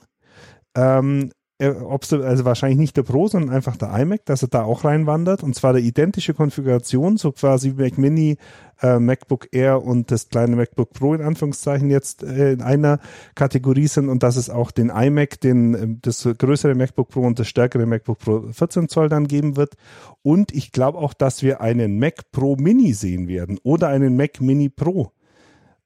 Ähm, 0.76 1.32
äh, 1.32 1.41
also 1.62 2.46
wahrscheinlich 2.46 2.80
nicht 2.80 2.98
der 2.98 3.04
Pro, 3.04 3.28
sondern 3.28 3.56
einfach 3.56 3.78
der 3.78 3.94
iMac, 3.98 4.26
dass 4.26 4.42
er 4.42 4.48
da 4.48 4.64
auch 4.64 4.84
reinwandert. 4.84 5.44
Und 5.44 5.56
zwar 5.56 5.74
der 5.74 5.82
identische 5.82 6.34
Konfiguration, 6.34 7.18
so 7.18 7.32
quasi 7.32 7.74
Mac 7.74 7.98
Mini, 7.98 8.38
äh, 8.82 9.00
MacBook 9.00 9.50
Air 9.52 9.84
und 9.84 10.12
das 10.12 10.30
kleine 10.30 10.56
MacBook 10.56 10.92
Pro 10.92 11.14
in 11.14 11.22
Anführungszeichen 11.22 11.90
jetzt 11.90 12.24
äh, 12.24 12.54
in 12.54 12.62
einer 12.62 13.00
Kategorie 13.36 13.88
sind 13.88 14.10
und 14.10 14.24
dass 14.24 14.36
es 14.36 14.50
auch 14.50 14.72
den 14.72 14.90
iMac, 14.90 15.40
den, 15.42 15.74
äh, 15.76 15.88
das 16.02 16.28
größere 16.38 16.76
MacBook 16.76 17.10
Pro 17.10 17.22
und 17.22 17.40
das 17.40 17.48
stärkere 17.48 17.86
MacBook 17.86 18.20
Pro 18.20 18.42
14 18.52 18.90
Zoll 18.90 19.10
dann 19.10 19.28
geben 19.28 19.56
wird. 19.56 19.76
Und 20.24 20.54
ich 20.54 20.72
glaube 20.72 20.98
auch, 20.98 21.14
dass 21.14 21.44
wir 21.44 21.62
einen 21.62 22.00
Mac 22.00 22.32
Pro 22.32 22.56
Mini 22.56 22.94
sehen 22.94 23.28
werden 23.28 23.60
oder 23.64 23.90
einen 23.90 24.18
Mac 24.18 24.42
Mini 24.42 24.70
Pro 24.70 25.12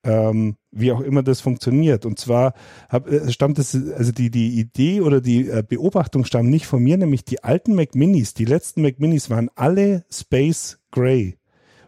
ähm, 0.06 0.56
wie 0.76 0.92
auch 0.92 1.02
immer 1.02 1.24
das 1.24 1.42
funktioniert. 1.42 2.06
Und 2.06 2.20
zwar 2.20 2.54
hab, 2.90 3.10
äh, 3.10 3.32
stammt 3.32 3.58
es, 3.58 3.76
also 3.76 4.12
die, 4.12 4.30
die 4.30 4.60
Idee 4.60 5.02
oder 5.02 5.22
die 5.22 5.50
äh, 5.50 5.64
Beobachtung 5.68 6.26
stammt 6.26 6.50
nicht 6.50 6.68
von 6.68 6.84
mir, 6.84 6.98
nämlich 6.98 7.26
die 7.26 7.44
alten 7.44 7.74
Mac 7.74 7.96
Minis, 7.96 8.34
die 8.34 8.46
letzten 8.46 8.82
Mac 8.82 9.00
Minis 9.00 9.30
waren 9.30 9.50
alle 9.56 10.06
Space 10.12 10.80
Gray. 10.92 11.38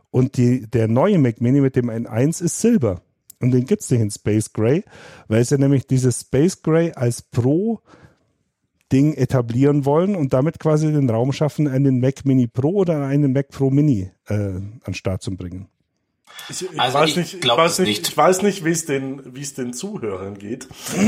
Und 0.09 0.37
die, 0.37 0.67
der 0.67 0.87
neue 0.87 1.19
Mac 1.19 1.41
Mini 1.41 1.61
mit 1.61 1.75
dem 1.75 1.89
N1 1.89 2.41
ist 2.41 2.59
Silber. 2.61 3.01
Und 3.39 3.51
den 3.51 3.65
gibt's 3.65 3.91
nicht 3.91 4.01
in 4.01 4.09
Space 4.09 4.51
Gray, 4.51 4.83
weil 5.27 5.43
sie 5.43 5.59
nämlich 5.59 5.85
dieses 5.85 6.21
Space 6.21 6.63
Gray 6.63 6.93
als 6.93 7.21
Pro 7.21 7.81
Ding 8.91 9.13
etablieren 9.13 9.85
wollen 9.85 10.15
und 10.15 10.33
damit 10.33 10.59
quasi 10.59 10.91
den 10.91 11.09
Raum 11.09 11.33
schaffen, 11.33 11.67
einen 11.67 11.99
Mac 11.99 12.25
Mini 12.25 12.47
Pro 12.47 12.69
oder 12.69 13.05
einen 13.05 13.33
Mac 13.33 13.49
Pro 13.49 13.69
Mini 13.69 14.11
äh, 14.27 14.33
an 14.33 14.81
den 14.87 14.93
Start 14.93 15.21
zu 15.21 15.35
bringen. 15.35 15.67
Ich, 16.49 16.61
ich 16.71 16.79
Also 16.79 16.97
weiß 16.99 17.09
ich 17.09 17.15
nicht, 17.17 17.33
ich 17.43 17.47
weiß 17.49 17.79
nicht, 17.79 17.87
nicht. 17.89 18.07
ich 18.09 18.17
weiß 18.17 18.41
nicht, 18.41 18.63
wie 18.65 18.69
es 18.71 18.85
den, 18.85 19.35
wie 19.35 19.41
es 19.41 19.53
den 19.53 19.73
Zuhörern 19.73 20.37
geht. 20.37 20.67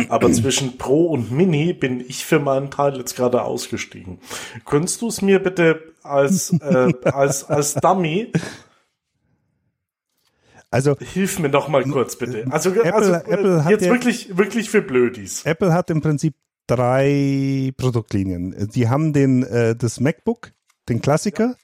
Aber 0.10 0.32
zwischen 0.34 0.78
Pro 0.78 1.06
und 1.08 1.32
Mini 1.32 1.72
bin 1.74 2.02
ich 2.02 2.26
für 2.26 2.40
meinen 2.40 2.70
Teil 2.72 2.98
jetzt 2.98 3.16
gerade 3.16 3.42
ausgestiegen. 3.44 4.20
Könntest 4.66 5.02
du 5.02 5.08
es 5.08 5.22
mir 5.22 5.40
bitte 5.40 5.82
als, 6.04 6.52
äh, 6.62 6.92
als, 7.04 7.46
als 7.46 7.74
Dummy, 7.76 8.32
Also 10.72 10.96
hilf 11.00 11.40
mir 11.40 11.50
noch 11.50 11.68
mal 11.68 11.84
kurz 11.84 12.16
bitte. 12.16 12.46
Also, 12.52 12.70
Apple- 12.72 12.94
also 12.94 13.14
äh, 13.14 13.34
Apple 13.34 13.64
hat 13.64 13.72
jetzt 13.72 13.86
ja- 13.86 13.92
wirklich, 13.92 14.38
wirklich 14.38 14.70
für 14.70 14.82
Blödis. 14.82 15.44
Apple 15.46 15.74
hat 15.74 15.90
im 15.90 16.02
Prinzip 16.02 16.36
drei 16.68 17.72
Produktlinien. 17.78 18.70
Die 18.76 18.88
haben 18.90 19.14
den 19.14 19.44
äh, 19.44 19.76
das 19.76 20.00
MacBook, 20.00 20.52
den 20.88 21.02
Klassiker, 21.02 21.56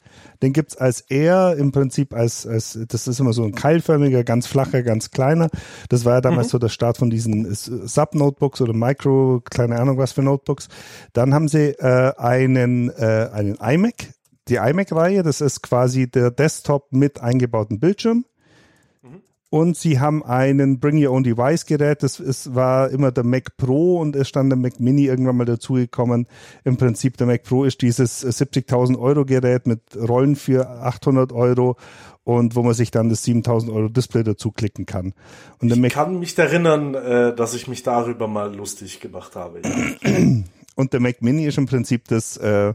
den 0.41 0.53
gibt's 0.53 0.77
als 0.77 1.01
Air 1.01 1.55
im 1.57 1.71
Prinzip 1.71 2.13
als, 2.13 2.45
als 2.45 2.77
das 2.87 3.07
ist 3.07 3.19
immer 3.19 3.33
so 3.33 3.43
ein 3.43 3.53
keilförmiger, 3.55 4.23
ganz 4.23 4.47
flacher, 4.47 4.83
ganz 4.83 5.11
kleiner. 5.11 5.49
Das 5.89 6.05
war 6.05 6.15
ja 6.15 6.21
damals 6.21 6.49
so 6.49 6.59
der 6.59 6.69
Start 6.69 6.97
von 6.97 7.09
diesen 7.09 7.53
Sub-Notebooks 7.53 8.61
oder 8.61 8.73
Micro, 8.73 9.41
keine 9.49 9.79
Ahnung 9.79 9.97
was 9.97 10.11
für 10.11 10.23
Notebooks. 10.23 10.67
Dann 11.13 11.33
haben 11.33 11.47
sie 11.47 11.69
äh, 11.69 12.13
einen, 12.17 12.89
äh, 12.89 13.29
einen 13.31 13.55
iMac, 13.55 14.13
die 14.47 14.55
iMac-Reihe, 14.55 15.23
das 15.23 15.41
ist 15.41 15.63
quasi 15.63 16.09
der 16.09 16.31
Desktop 16.31 16.91
mit 16.91 17.21
eingebautem 17.21 17.79
Bildschirm. 17.79 18.25
Und 19.55 19.77
sie 19.77 20.01
haben 20.01 20.21
einen 20.21 20.81
Bring 20.81 21.01
Your 21.01 21.13
Own 21.13 21.23
Device 21.23 21.65
Gerät. 21.65 22.03
Das 22.03 22.19
ist, 22.19 22.53
war 22.55 22.89
immer 22.89 23.13
der 23.13 23.23
Mac 23.23 23.55
Pro 23.55 24.01
und 24.01 24.13
es 24.13 24.27
stand 24.27 24.51
der 24.51 24.57
Mac 24.57 24.81
Mini 24.81 25.05
irgendwann 25.05 25.37
mal 25.37 25.45
dazugekommen. 25.45 26.27
Im 26.65 26.75
Prinzip 26.75 27.15
der 27.15 27.25
Mac 27.25 27.43
Pro 27.43 27.63
ist 27.63 27.81
dieses 27.81 28.25
70.000 28.25 28.99
Euro 28.99 29.23
Gerät 29.23 29.65
mit 29.65 29.79
Rollen 29.95 30.35
für 30.35 30.69
800 30.69 31.31
Euro 31.31 31.77
und 32.25 32.57
wo 32.57 32.63
man 32.63 32.73
sich 32.73 32.91
dann 32.91 33.07
das 33.07 33.25
7.000 33.25 33.73
Euro 33.73 33.87
Display 33.87 34.23
dazu 34.23 34.51
klicken 34.51 34.85
kann. 34.85 35.13
Und 35.61 35.71
Ich 35.71 35.79
Mac 35.79 35.93
kann 35.93 36.19
mich 36.19 36.37
erinnern, 36.37 36.93
äh, 36.93 37.33
dass 37.33 37.53
ich 37.53 37.69
mich 37.69 37.81
darüber 37.81 38.27
mal 38.27 38.53
lustig 38.53 38.99
gemacht 38.99 39.37
habe. 39.37 39.61
Und 40.75 40.91
der 40.91 40.99
Mac 40.99 41.21
Mini 41.21 41.45
ist 41.45 41.57
im 41.57 41.67
Prinzip 41.67 42.09
das, 42.09 42.35
äh, 42.35 42.73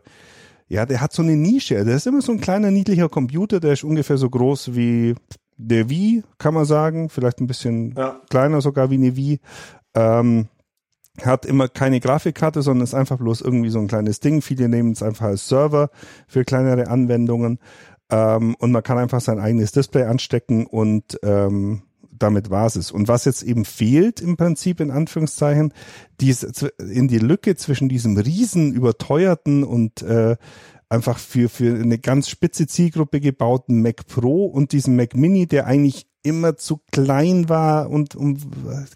ja, 0.69 0.87
der 0.87 1.03
hat 1.03 1.13
so 1.13 1.21
eine 1.21 1.37
Nische. 1.37 1.85
Der 1.85 1.97
ist 1.97 2.07
immer 2.07 2.23
so 2.23 2.33
ein 2.33 2.41
kleiner, 2.41 2.71
niedlicher 2.71 3.11
Computer, 3.11 3.61
der 3.61 3.75
ist 3.75 3.85
ungefähr 3.85 4.17
so 4.17 4.31
groß 4.31 4.75
wie 4.75 5.15
der 5.69 5.89
Wii, 5.91 6.23
kann 6.39 6.55
man 6.55 6.65
sagen. 6.65 7.09
Vielleicht 7.09 7.41
ein 7.41 7.47
bisschen 7.47 7.95
Ja. 7.97 8.21
kleiner 8.31 8.61
sogar 8.61 8.91
wie 8.91 8.95
eine 8.95 9.17
Wii. 9.17 9.41
Ähm, 9.95 10.49
hat 11.23 11.45
immer 11.45 11.69
keine 11.69 12.01
Grafikkarte, 12.01 12.63
sondern 12.63 12.85
ist 12.85 12.95
einfach 12.95 13.19
bloß 13.19 13.41
irgendwie 13.43 13.71
so 13.71 13.79
ein 13.79 13.89
kleines 13.89 14.21
Ding. 14.21 14.43
Viele 14.43 14.69
nehmen 14.69 14.93
es 14.93 15.03
einfach 15.03 15.27
als 15.27 15.49
Server 15.49 15.91
für 16.27 16.45
kleinere 16.45 16.89
Anwendungen. 16.89 17.59
Ähm, 18.11 18.55
und 18.59 18.73
man 18.73 18.83
kann 18.83 18.99
einfach 18.99 19.21
sein 19.21 19.39
eigenes 19.39 19.73
Display 19.73 20.05
anstecken 20.05 20.67
und 20.67 21.19
ähm, 21.23 21.83
damit 22.13 22.51
war 22.51 22.67
es. 22.67 22.91
Und 22.91 23.09
was 23.09 23.25
jetzt 23.25 23.43
eben 23.43 23.65
fehlt 23.65 24.21
im 24.21 24.37
Prinzip 24.37 24.81
in 24.81 24.91
Anführungszeichen, 24.91 25.73
dies, 26.21 26.43
in 26.79 27.09
die 27.09 27.19
Lücke 27.19 27.57
zwischen 27.57 27.89
diesem 27.89 28.17
riesen 28.17 28.73
überteuerten 28.73 29.65
und 29.65 30.03
äh, 30.03 30.37
einfach 30.91 31.19
für, 31.19 31.49
für 31.49 31.75
eine 31.75 31.99
ganz 31.99 32.29
spitze 32.29 32.67
Zielgruppe 32.67 33.21
gebauten 33.21 33.81
Mac 33.81 34.07
Pro 34.07 34.45
und 34.47 34.73
diesem 34.73 34.97
Mac 34.97 35.15
Mini, 35.15 35.47
der 35.47 35.67
eigentlich 35.67 36.07
immer 36.23 36.57
zu 36.57 36.81
klein 36.91 37.49
war 37.49 37.91
und 37.91 38.15
um, 38.15 38.39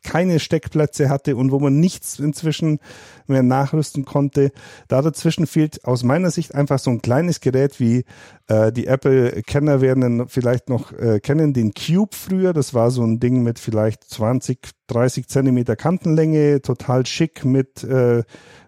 keine 0.03 0.41
Steckplätze 0.41 1.09
hatte 1.09 1.37
und 1.37 1.51
wo 1.51 1.59
man 1.59 1.81
nichts 1.81 2.19
inzwischen 2.19 2.81
mehr 3.27 3.43
nachrüsten 3.43 4.05
konnte. 4.05 4.53
Da 4.89 5.03
dazwischen 5.03 5.47
fehlt 5.47 5.85
aus 5.85 6.03
meiner 6.03 6.31
Sicht 6.31 6.55
einfach 6.55 6.79
so 6.79 6.91
ein 6.91 7.03
kleines 7.03 7.41
Gerät 7.41 7.81
wie 7.81 8.05
äh, 8.49 8.73
die 8.73 8.87
Apple-Kenner 8.87 9.81
werden 9.81 10.29
vielleicht 10.29 10.69
noch 10.69 10.93
äh, 10.93 11.21
kennen, 11.21 11.53
den 11.55 11.73
Cube 11.73 12.15
früher. 12.15 12.53
Das 12.53 12.75
war 12.75 12.91
so 12.91 13.03
ein 13.03 13.21
Ding 13.21 13.43
mit 13.43 13.59
vielleicht 13.59 14.05
20, 14.05 14.59
30 14.89 15.29
Zentimeter 15.29 15.77
Kantenlänge, 15.77 16.61
total 16.61 17.07
schick 17.07 17.45
mit 17.45 17.85
äh, 17.85 18.23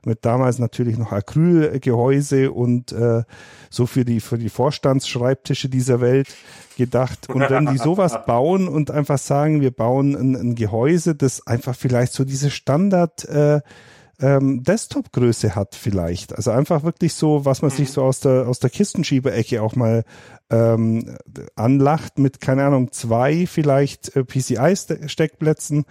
mit 0.06 0.24
damals 0.24 0.60
natürlich 0.60 0.96
noch 0.98 1.10
Acrylgehäuse 1.10 2.52
und 2.52 2.92
äh, 2.92 3.24
so 3.70 3.86
für 3.86 4.04
die 4.04 4.20
für 4.20 4.38
die 4.38 4.48
Vorstandsschreibtische 4.48 5.68
dieser 5.68 6.00
Welt 6.00 6.28
gedacht. 6.76 7.28
Und 7.28 7.40
wenn 7.50 7.66
die 7.66 7.78
sowas 7.78 8.16
bauen 8.26 8.68
und 8.68 8.90
einfach 8.90 9.15
sagen, 9.18 9.60
wir 9.60 9.70
bauen 9.70 10.14
ein, 10.14 10.34
ein 10.34 10.54
Gehäuse, 10.54 11.14
das 11.14 11.46
einfach 11.46 11.74
vielleicht 11.74 12.12
so 12.12 12.24
diese 12.24 12.50
Standard 12.50 13.24
äh, 13.28 13.60
ähm, 14.18 14.62
Desktop-Größe 14.62 15.54
hat 15.54 15.74
vielleicht. 15.74 16.34
Also 16.34 16.50
einfach 16.50 16.84
wirklich 16.84 17.14
so, 17.14 17.44
was 17.44 17.62
man 17.62 17.70
sich 17.70 17.90
so 17.90 18.02
aus 18.02 18.20
der 18.20 18.48
aus 18.48 18.58
der 18.60 18.70
Kistenschieberecke 18.70 19.60
auch 19.60 19.76
mal 19.76 20.04
ähm, 20.48 21.16
anlacht 21.54 22.18
mit 22.18 22.40
keine 22.40 22.64
Ahnung 22.64 22.92
zwei 22.92 23.46
vielleicht 23.46 24.16
äh, 24.16 24.24
PCI-Steckplätzen 24.24 25.84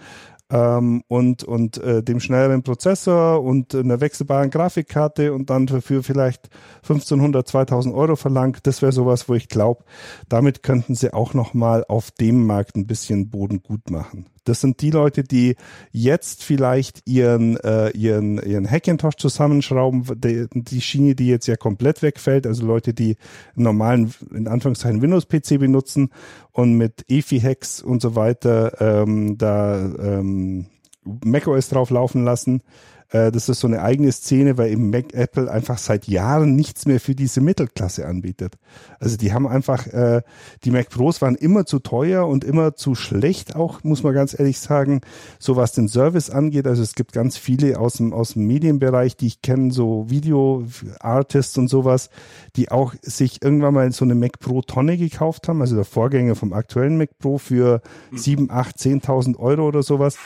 ähm, 0.50 1.02
und 1.08 1.44
und 1.44 1.78
äh, 1.78 2.02
dem 2.02 2.20
schnelleren 2.20 2.62
Prozessor 2.62 3.42
und 3.42 3.74
einer 3.74 4.00
wechselbaren 4.00 4.50
Grafikkarte 4.50 5.32
und 5.32 5.50
dann 5.50 5.66
dafür 5.66 6.02
vielleicht 6.02 6.48
1500, 6.82 7.46
2000 7.46 7.94
Euro 7.94 8.16
verlangt. 8.16 8.66
Das 8.66 8.82
wäre 8.82 8.92
sowas, 8.92 9.28
wo 9.28 9.34
ich 9.34 9.48
glaube, 9.48 9.84
damit 10.28 10.62
könnten 10.62 10.94
sie 10.94 11.12
auch 11.12 11.34
noch 11.34 11.54
mal 11.54 11.84
auf 11.88 12.10
dem 12.10 12.46
Markt 12.46 12.76
ein 12.76 12.86
bisschen 12.86 13.30
Boden 13.30 13.62
gut 13.62 13.90
machen. 13.90 14.26
Das 14.48 14.60
sind 14.60 14.80
die 14.80 14.90
Leute, 14.90 15.24
die 15.24 15.56
jetzt 15.92 16.42
vielleicht 16.42 17.02
ihren 17.06 17.56
äh, 17.58 17.90
ihren 17.90 18.38
ihren 18.42 18.70
Hackintosh 18.70 19.16
zusammenschrauben, 19.16 20.04
die, 20.20 20.46
die 20.52 20.80
Schiene, 20.80 21.14
die 21.14 21.26
jetzt 21.28 21.46
ja 21.46 21.56
komplett 21.56 22.02
wegfällt, 22.02 22.46
also 22.46 22.64
Leute, 22.64 22.94
die 22.94 23.16
einen 23.54 23.64
normalen 23.64 24.14
in 24.34 24.48
Anführungszeichen 24.48 25.02
Windows 25.02 25.26
PC 25.26 25.58
benutzen 25.58 26.10
und 26.52 26.74
mit 26.74 27.04
EFI-Hacks 27.08 27.82
und 27.82 28.00
so 28.00 28.14
weiter 28.14 28.80
ähm, 28.80 29.36
da 29.36 29.78
ähm, 29.78 30.66
macOS 31.04 31.68
drauf 31.68 31.90
laufen 31.90 32.24
lassen. 32.24 32.62
Äh, 33.10 33.30
das 33.30 33.48
ist 33.48 33.60
so 33.60 33.66
eine 33.66 33.82
eigene 33.82 34.10
Szene, 34.12 34.58
weil 34.58 34.72
eben 34.72 34.90
Mac 34.90 35.12
Apple 35.14 35.50
einfach 35.50 35.78
seit 35.78 36.08
Jahren 36.08 36.56
nichts 36.56 36.86
mehr 36.86 37.00
für 37.00 37.14
diese 37.14 37.40
Mittelklasse 37.40 38.06
anbietet. 38.06 38.54
Also 38.98 39.16
die 39.16 39.32
haben 39.32 39.46
einfach, 39.46 39.86
äh, 39.88 40.22
die 40.64 40.70
Mac 40.70 40.90
Pros 40.90 41.22
waren 41.22 41.34
immer 41.34 41.66
zu 41.66 41.78
teuer 41.78 42.26
und 42.26 42.44
immer 42.44 42.74
zu 42.74 42.94
schlecht 42.94 43.56
auch, 43.56 43.84
muss 43.84 44.02
man 44.02 44.14
ganz 44.14 44.38
ehrlich 44.38 44.58
sagen, 44.58 45.00
so 45.38 45.56
was 45.56 45.72
den 45.72 45.88
Service 45.88 46.30
angeht. 46.30 46.66
Also 46.66 46.82
es 46.82 46.94
gibt 46.94 47.12
ganz 47.12 47.36
viele 47.36 47.78
aus 47.78 47.94
dem, 47.94 48.12
aus 48.12 48.34
dem 48.34 48.46
Medienbereich, 48.46 49.16
die 49.16 49.26
ich 49.26 49.42
kenne, 49.42 49.72
so 49.72 50.08
Video-Artists 50.08 51.58
und 51.58 51.68
sowas, 51.68 52.10
die 52.56 52.70
auch 52.70 52.94
sich 53.02 53.42
irgendwann 53.42 53.74
mal 53.74 53.92
so 53.92 54.04
eine 54.04 54.14
Mac 54.14 54.38
Pro 54.40 54.62
Tonne 54.62 54.96
gekauft 54.96 55.48
haben, 55.48 55.60
also 55.60 55.76
der 55.76 55.84
Vorgänger 55.84 56.34
vom 56.34 56.52
aktuellen 56.52 56.96
Mac 56.98 57.18
Pro 57.18 57.38
für 57.38 57.80
sieben, 58.12 58.50
acht, 58.50 58.78
zehntausend 58.78 59.38
Euro 59.38 59.68
oder 59.68 59.82
sowas 59.82 60.16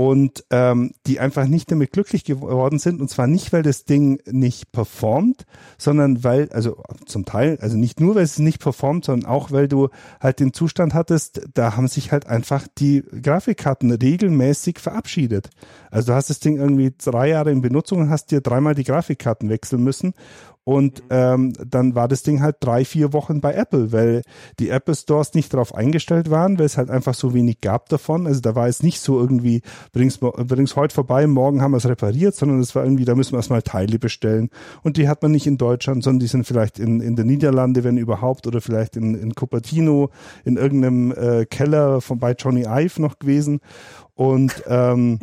und 0.00 0.46
ähm, 0.48 0.92
die 1.06 1.20
einfach 1.20 1.46
nicht 1.46 1.70
damit 1.70 1.92
glücklich 1.92 2.24
geworden 2.24 2.78
sind. 2.78 3.02
Und 3.02 3.10
zwar 3.10 3.26
nicht, 3.26 3.52
weil 3.52 3.62
das 3.62 3.84
Ding 3.84 4.18
nicht 4.24 4.72
performt, 4.72 5.44
sondern 5.76 6.24
weil, 6.24 6.48
also 6.52 6.82
zum 7.04 7.26
Teil, 7.26 7.58
also 7.60 7.76
nicht 7.76 8.00
nur, 8.00 8.14
weil 8.14 8.22
es 8.22 8.38
nicht 8.38 8.60
performt, 8.60 9.04
sondern 9.04 9.28
auch, 9.28 9.50
weil 9.50 9.68
du 9.68 9.90
halt 10.18 10.40
den 10.40 10.54
Zustand 10.54 10.94
hattest, 10.94 11.42
da 11.52 11.76
haben 11.76 11.86
sich 11.86 12.12
halt 12.12 12.26
einfach 12.26 12.66
die 12.78 13.02
Grafikkarten 13.22 13.92
regelmäßig 13.92 14.78
verabschiedet. 14.78 15.50
Also 15.90 16.12
du 16.12 16.14
hast 16.14 16.30
das 16.30 16.40
Ding 16.40 16.56
irgendwie 16.56 16.94
drei 16.96 17.28
Jahre 17.28 17.50
in 17.50 17.60
Benutzung 17.60 17.98
und 18.00 18.08
hast 18.08 18.30
dir 18.30 18.40
dreimal 18.40 18.74
die 18.74 18.84
Grafikkarten 18.84 19.50
wechseln 19.50 19.84
müssen. 19.84 20.14
Und 20.64 21.02
ähm, 21.08 21.54
dann 21.66 21.94
war 21.94 22.06
das 22.06 22.22
Ding 22.22 22.42
halt 22.42 22.56
drei, 22.60 22.84
vier 22.84 23.12
Wochen 23.12 23.40
bei 23.40 23.54
Apple, 23.54 23.92
weil 23.92 24.22
die 24.58 24.68
Apple 24.68 24.94
Stores 24.94 25.32
nicht 25.34 25.52
darauf 25.54 25.74
eingestellt 25.74 26.30
waren, 26.30 26.58
weil 26.58 26.66
es 26.66 26.76
halt 26.76 26.90
einfach 26.90 27.14
so 27.14 27.32
wenig 27.32 27.60
gab 27.60 27.88
davon. 27.88 28.26
Also 28.26 28.40
da 28.40 28.54
war 28.54 28.68
es 28.68 28.82
nicht 28.82 29.00
so 29.00 29.18
irgendwie, 29.18 29.62
bring's, 29.92 30.18
bring's 30.18 30.76
heute 30.76 30.94
vorbei, 30.94 31.26
morgen 31.26 31.62
haben 31.62 31.72
wir 31.72 31.78
es 31.78 31.88
repariert, 31.88 32.34
sondern 32.34 32.60
es 32.60 32.74
war 32.74 32.84
irgendwie, 32.84 33.06
da 33.06 33.14
müssen 33.14 33.32
wir 33.32 33.38
erstmal 33.38 33.62
Teile 33.62 33.98
bestellen. 33.98 34.50
Und 34.82 34.98
die 34.98 35.08
hat 35.08 35.22
man 35.22 35.32
nicht 35.32 35.46
in 35.46 35.56
Deutschland, 35.56 36.04
sondern 36.04 36.20
die 36.20 36.26
sind 36.26 36.46
vielleicht 36.46 36.78
in, 36.78 37.00
in 37.00 37.16
den 37.16 37.26
Niederlande, 37.26 37.82
wenn 37.82 37.96
überhaupt, 37.96 38.46
oder 38.46 38.60
vielleicht 38.60 38.96
in, 38.96 39.14
in 39.14 39.34
Cupertino, 39.34 40.10
in 40.44 40.56
irgendeinem 40.56 41.12
äh, 41.12 41.46
Keller 41.46 42.02
von 42.02 42.18
bei 42.18 42.32
Johnny 42.32 42.66
Ive 42.68 43.00
noch 43.00 43.18
gewesen. 43.18 43.60
Und 44.20 44.64
ähm, 44.66 45.18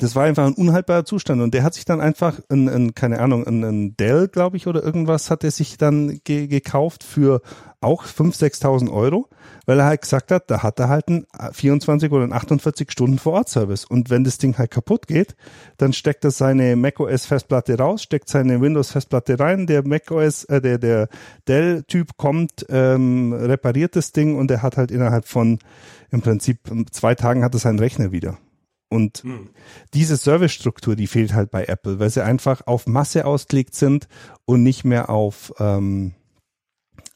das 0.00 0.16
war 0.16 0.24
einfach 0.24 0.44
ein 0.44 0.54
unhaltbarer 0.54 1.04
Zustand. 1.04 1.40
Und 1.40 1.54
der 1.54 1.62
hat 1.62 1.74
sich 1.74 1.84
dann 1.84 2.00
einfach, 2.00 2.40
ein, 2.48 2.68
ein, 2.68 2.92
keine 2.92 3.20
Ahnung, 3.20 3.46
ein 3.46 3.96
Dell, 3.96 4.26
glaube 4.26 4.56
ich, 4.56 4.66
oder 4.66 4.82
irgendwas, 4.82 5.30
hat 5.30 5.44
er 5.44 5.52
sich 5.52 5.78
dann 5.78 6.18
ge 6.24 6.48
gekauft 6.48 7.04
für 7.04 7.40
auch 7.80 8.04
5.000, 8.04 8.60
6.000 8.60 8.92
Euro, 8.92 9.28
weil 9.66 9.78
er 9.78 9.86
halt 9.86 10.02
gesagt 10.02 10.30
hat, 10.30 10.50
da 10.50 10.62
hat 10.62 10.78
er 10.78 10.88
halt 10.88 11.08
einen 11.08 11.26
24 11.52 12.10
oder 12.12 12.24
einen 12.24 12.32
48 12.32 12.90
Stunden 12.90 13.18
Vor-Ort-Service. 13.18 13.84
Und 13.86 14.10
wenn 14.10 14.24
das 14.24 14.38
Ding 14.38 14.58
halt 14.58 14.70
kaputt 14.70 15.06
geht, 15.06 15.34
dann 15.78 15.92
steckt 15.92 16.24
er 16.24 16.30
seine 16.30 16.76
macOS-Festplatte 16.76 17.78
raus, 17.78 18.02
steckt 18.02 18.28
seine 18.28 18.60
Windows-Festplatte 18.60 19.38
rein, 19.38 19.66
der 19.66 19.86
macOS, 19.86 20.44
äh, 20.44 20.60
der, 20.60 20.78
der 20.78 21.08
Dell-Typ 21.48 22.16
kommt, 22.16 22.66
ähm, 22.68 23.32
repariert 23.32 23.96
das 23.96 24.12
Ding 24.12 24.36
und 24.36 24.50
er 24.50 24.62
hat 24.62 24.76
halt 24.76 24.90
innerhalb 24.90 25.26
von 25.26 25.58
im 26.10 26.20
Prinzip 26.22 26.58
zwei 26.90 27.14
Tagen 27.14 27.44
hat 27.44 27.54
er 27.54 27.60
seinen 27.60 27.78
Rechner 27.78 28.12
wieder. 28.12 28.38
Und 28.88 29.18
hm. 29.18 29.50
diese 29.94 30.16
Servicestruktur, 30.16 30.96
die 30.96 31.06
fehlt 31.06 31.32
halt 31.32 31.52
bei 31.52 31.64
Apple, 31.64 32.00
weil 32.00 32.10
sie 32.10 32.24
einfach 32.24 32.66
auf 32.66 32.88
Masse 32.88 33.24
ausgelegt 33.24 33.74
sind 33.76 34.08
und 34.46 34.64
nicht 34.64 34.84
mehr 34.84 35.08
auf, 35.08 35.52
ähm, 35.60 36.12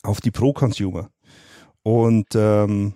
auf 0.04 0.20
die 0.20 0.30
Pro-Consumer. 0.30 1.10
Und 1.82 2.28
ähm, 2.34 2.94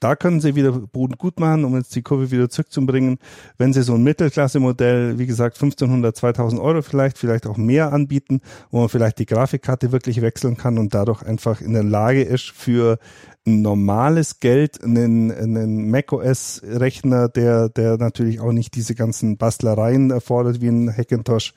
da 0.00 0.16
können 0.16 0.40
sie 0.40 0.54
wieder 0.54 0.72
Boden 0.72 1.16
gut 1.18 1.38
machen, 1.38 1.64
um 1.64 1.76
jetzt 1.76 1.94
die 1.94 2.02
Kurve 2.02 2.30
wieder 2.30 2.48
zurückzubringen. 2.48 3.18
Wenn 3.58 3.72
sie 3.72 3.82
so 3.82 3.94
ein 3.94 4.02
Mittelklasse-Modell, 4.02 5.18
wie 5.18 5.26
gesagt, 5.26 5.56
1500, 5.56 6.16
2000 6.16 6.60
Euro 6.60 6.82
vielleicht, 6.82 7.18
vielleicht 7.18 7.46
auch 7.46 7.56
mehr 7.56 7.92
anbieten, 7.92 8.40
wo 8.70 8.80
man 8.80 8.88
vielleicht 8.88 9.18
die 9.18 9.26
Grafikkarte 9.26 9.92
wirklich 9.92 10.22
wechseln 10.22 10.56
kann 10.56 10.78
und 10.78 10.94
dadurch 10.94 11.22
einfach 11.22 11.60
in 11.60 11.72
der 11.72 11.84
Lage 11.84 12.22
ist, 12.22 12.50
für 12.50 12.98
normales 13.44 14.40
Geld 14.40 14.82
einen, 14.82 15.32
einen 15.32 15.90
macOS-Rechner, 15.90 17.28
der, 17.28 17.68
der 17.68 17.98
natürlich 17.98 18.40
auch 18.40 18.52
nicht 18.52 18.74
diese 18.74 18.94
ganzen 18.94 19.36
Bastlereien 19.36 20.10
erfordert 20.10 20.60
wie 20.60 20.68
ein 20.68 20.96
Hackintosh, 20.96 21.54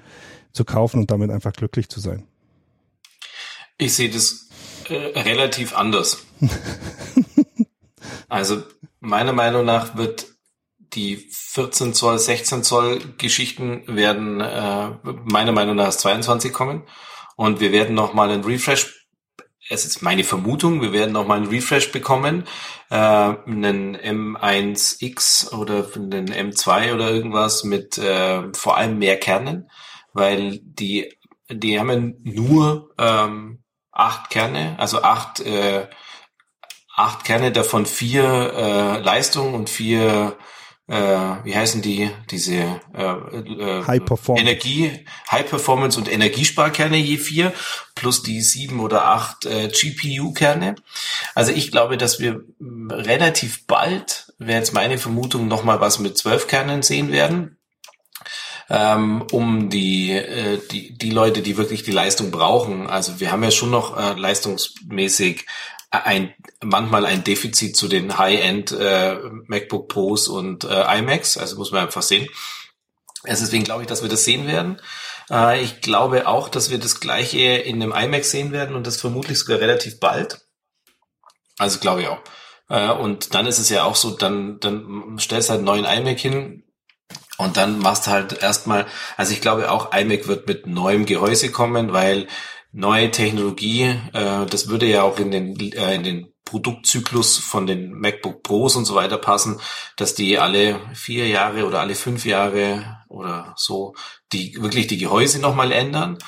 zu 0.51 0.63
kaufen 0.63 1.01
und 1.01 1.11
damit 1.11 1.31
einfach 1.31 1.51
glücklich 1.51 1.89
zu 1.89 1.99
sein. 1.99 2.23
Ich 3.77 3.93
sehe 3.93 4.09
das 4.09 4.44
äh, 4.89 5.19
relativ 5.19 5.75
anders. 5.75 6.25
also 8.29 8.63
meiner 8.99 9.33
Meinung 9.33 9.65
nach 9.65 9.95
wird 9.95 10.27
die 10.93 11.27
14 11.31 11.93
Zoll, 11.93 12.19
16 12.19 12.63
Zoll 12.63 12.99
Geschichten 13.17 13.83
werden 13.87 14.39
äh, 14.41 14.91
meiner 15.25 15.51
Meinung 15.51 15.75
nach 15.75 15.89
22 15.89 16.53
kommen 16.53 16.83
und 17.35 17.59
wir 17.59 17.71
werden 17.71 17.95
noch 17.95 18.13
mal 18.13 18.29
einen 18.29 18.43
Refresh 18.43 19.05
es 19.67 19.83
ist 19.83 20.03
meine 20.03 20.23
Vermutung, 20.23 20.81
wir 20.81 20.93
werden 20.93 21.13
noch 21.13 21.25
mal 21.25 21.37
einen 21.37 21.47
Refresh 21.47 21.91
bekommen, 21.91 22.43
äh, 22.91 22.95
einen 22.95 23.97
M1X 23.97 25.51
oder 25.53 25.87
einen 25.95 26.29
M2 26.29 26.93
oder 26.93 27.09
irgendwas 27.09 27.63
mit 27.63 27.97
äh, 27.97 28.43
vor 28.53 28.77
allem 28.77 28.99
mehr 28.99 29.17
Kernen, 29.17 29.69
weil 30.13 30.59
die 30.61 31.11
die 31.49 31.79
haben 31.79 31.89
ja 31.89 32.33
nur 32.33 32.93
ähm, 32.97 33.63
acht 33.95 34.29
Kerne, 34.29 34.75
also 34.77 35.01
acht 35.01 35.39
äh, 35.39 35.87
acht 36.95 37.23
Kerne, 37.23 37.51
davon 37.51 37.85
vier 37.85 38.23
äh, 38.23 38.99
Leistung 38.99 39.53
und 39.53 39.69
vier 39.69 40.37
äh, 40.87 40.95
wie 41.43 41.55
heißen 41.55 41.81
die, 41.81 42.11
diese 42.29 42.79
äh, 42.93 43.01
äh, 43.01 43.83
High 43.87 44.05
Performance. 44.05 44.47
Energie, 44.47 45.05
High 45.31 45.49
Performance 45.49 45.97
und 45.97 46.11
Energiesparkerne 46.11 46.97
je 46.97 47.17
vier, 47.17 47.53
plus 47.95 48.21
die 48.21 48.41
sieben 48.41 48.79
oder 48.79 49.05
acht 49.05 49.45
äh, 49.45 49.69
GPU-Kerne. 49.69 50.75
Also 51.33 51.51
ich 51.51 51.71
glaube, 51.71 51.97
dass 51.97 52.19
wir 52.19 52.41
relativ 52.59 53.65
bald, 53.65 54.33
wäre 54.37 54.59
jetzt 54.59 54.73
meine 54.73 54.99
Vermutung, 54.99 55.47
nochmal 55.47 55.81
was 55.81 55.97
mit 55.97 56.17
zwölf 56.17 56.47
Kernen 56.47 56.83
sehen 56.83 57.11
werden. 57.11 57.57
Ähm, 58.67 59.21
um 59.31 59.69
die, 59.69 60.11
äh, 60.11 60.59
die, 60.71 60.97
die 60.97 61.11
Leute, 61.11 61.41
die 61.41 61.57
wirklich 61.57 61.83
die 61.83 61.91
Leistung 61.91 62.31
brauchen. 62.31 62.87
Also 62.87 63.19
wir 63.19 63.31
haben 63.31 63.43
ja 63.43 63.51
schon 63.51 63.69
noch 63.69 63.95
äh, 63.95 64.13
leistungsmäßig 64.19 65.45
ein 65.91 66.33
manchmal 66.63 67.05
ein 67.05 67.23
Defizit 67.23 67.77
zu 67.77 67.87
den 67.87 68.17
High-End 68.17 68.71
äh, 68.71 69.17
MacBook 69.47 69.87
Pros 69.87 70.27
und 70.27 70.63
äh, 70.63 70.97
iMacs, 70.99 71.37
also 71.37 71.57
muss 71.57 71.71
man 71.71 71.81
einfach 71.81 72.01
sehen. 72.01 72.27
Also 73.23 73.43
deswegen 73.45 73.63
glaube 73.63 73.83
ich, 73.83 73.87
dass 73.87 74.01
wir 74.01 74.09
das 74.09 74.25
sehen 74.25 74.47
werden. 74.47 74.81
Äh, 75.29 75.61
ich 75.61 75.81
glaube 75.81 76.27
auch, 76.27 76.49
dass 76.49 76.69
wir 76.69 76.77
das 76.77 76.99
gleiche 76.99 77.39
in 77.39 77.81
einem 77.81 77.93
iMac 77.93 78.25
sehen 78.25 78.51
werden 78.51 78.75
und 78.75 78.87
das 78.87 78.99
vermutlich 78.99 79.39
sogar 79.39 79.59
relativ 79.59 79.99
bald. 79.99 80.41
Also 81.57 81.79
glaube 81.79 82.01
ich 82.01 82.07
auch. 82.07 82.19
Äh, 82.69 82.91
und 82.91 83.33
dann 83.33 83.45
ist 83.45 83.59
es 83.59 83.69
ja 83.69 83.83
auch 83.83 83.95
so, 83.95 84.11
dann, 84.11 84.59
dann 84.59 85.17
stellst 85.19 85.49
du 85.49 85.51
halt 85.51 85.59
einen 85.59 85.83
neuen 85.83 85.85
iMac 85.85 86.19
hin, 86.19 86.63
und 87.37 87.57
dann 87.57 87.79
machst 87.79 88.07
du 88.07 88.11
halt 88.11 88.41
erstmal, 88.41 88.85
also 89.17 89.33
ich 89.33 89.41
glaube 89.41 89.71
auch 89.71 89.93
iMac 89.93 90.27
wird 90.27 90.47
mit 90.47 90.67
neuem 90.67 91.05
Gehäuse 91.05 91.51
kommen, 91.51 91.93
weil 91.93 92.27
neue 92.71 93.11
Technologie, 93.11 93.95
äh, 94.13 94.45
das 94.45 94.67
würde 94.67 94.85
ja 94.85 95.03
auch 95.03 95.19
in 95.19 95.31
den, 95.31 95.59
äh, 95.73 95.95
in 95.95 96.03
den 96.03 96.33
Produktzyklus 96.45 97.37
von 97.37 97.65
den 97.65 97.91
MacBook 97.91 98.43
Pros 98.43 98.75
und 98.75 98.85
so 98.85 98.93
weiter 98.95 99.17
passen, 99.17 99.59
dass 99.97 100.13
die 100.13 100.37
alle 100.37 100.79
vier 100.93 101.27
Jahre 101.27 101.65
oder 101.65 101.79
alle 101.79 101.95
fünf 101.95 102.25
Jahre 102.25 103.03
oder 103.09 103.53
so 103.57 103.95
die 104.31 104.55
wirklich 104.61 104.87
die 104.87 104.97
Gehäuse 104.97 105.39
nochmal 105.39 105.71
ändern. 105.71 106.19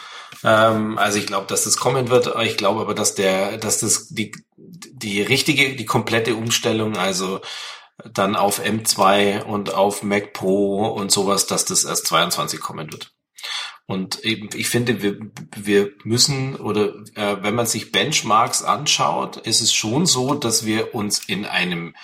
Ähm, 0.43 0.97
also 0.97 1.19
ich 1.19 1.27
glaube, 1.27 1.45
dass 1.47 1.65
das 1.65 1.77
kommen 1.77 2.09
wird. 2.09 2.33
Ich 2.43 2.57
glaube 2.57 2.81
aber, 2.81 2.95
dass 2.95 3.13
der, 3.13 3.57
dass 3.57 3.79
das 3.79 4.07
die 4.09 4.31
die 4.57 5.21
richtige, 5.21 5.75
die 5.75 5.85
komplette 5.85 6.35
Umstellung, 6.35 6.97
also 6.97 7.41
dann 8.03 8.35
auf 8.35 8.63
M2 8.63 9.43
und 9.43 9.73
auf 9.73 10.03
Mac 10.03 10.33
Pro 10.33 10.87
und 10.87 11.11
sowas, 11.11 11.47
dass 11.47 11.65
das 11.65 11.83
erst 11.83 12.07
22 12.07 12.59
kommen 12.59 12.91
wird. 12.91 13.11
Und 13.85 14.23
eben, 14.25 14.49
ich 14.53 14.69
finde, 14.69 15.01
wir, 15.01 15.17
wir 15.55 15.91
müssen 16.03 16.55
oder 16.57 16.93
äh, 17.15 17.37
wenn 17.41 17.55
man 17.55 17.65
sich 17.65 17.91
Benchmarks 17.91 18.61
anschaut, 18.61 19.37
ist 19.37 19.61
es 19.61 19.73
schon 19.73 20.05
so, 20.05 20.33
dass 20.33 20.65
wir 20.65 20.93
uns 20.93 21.19
in 21.19 21.45
einem 21.45 21.95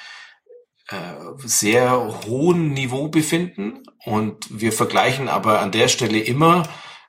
äh, 0.88 0.96
sehr 1.44 2.22
hohen 2.26 2.72
Niveau 2.74 3.10
befinden 3.10 3.84
und 4.06 4.48
wir 4.50 4.72
vergleichen 4.72 5.28
aber 5.28 5.60
an 5.60 5.72
der 5.72 5.90
Stelle 5.90 6.20
immer 6.20 6.64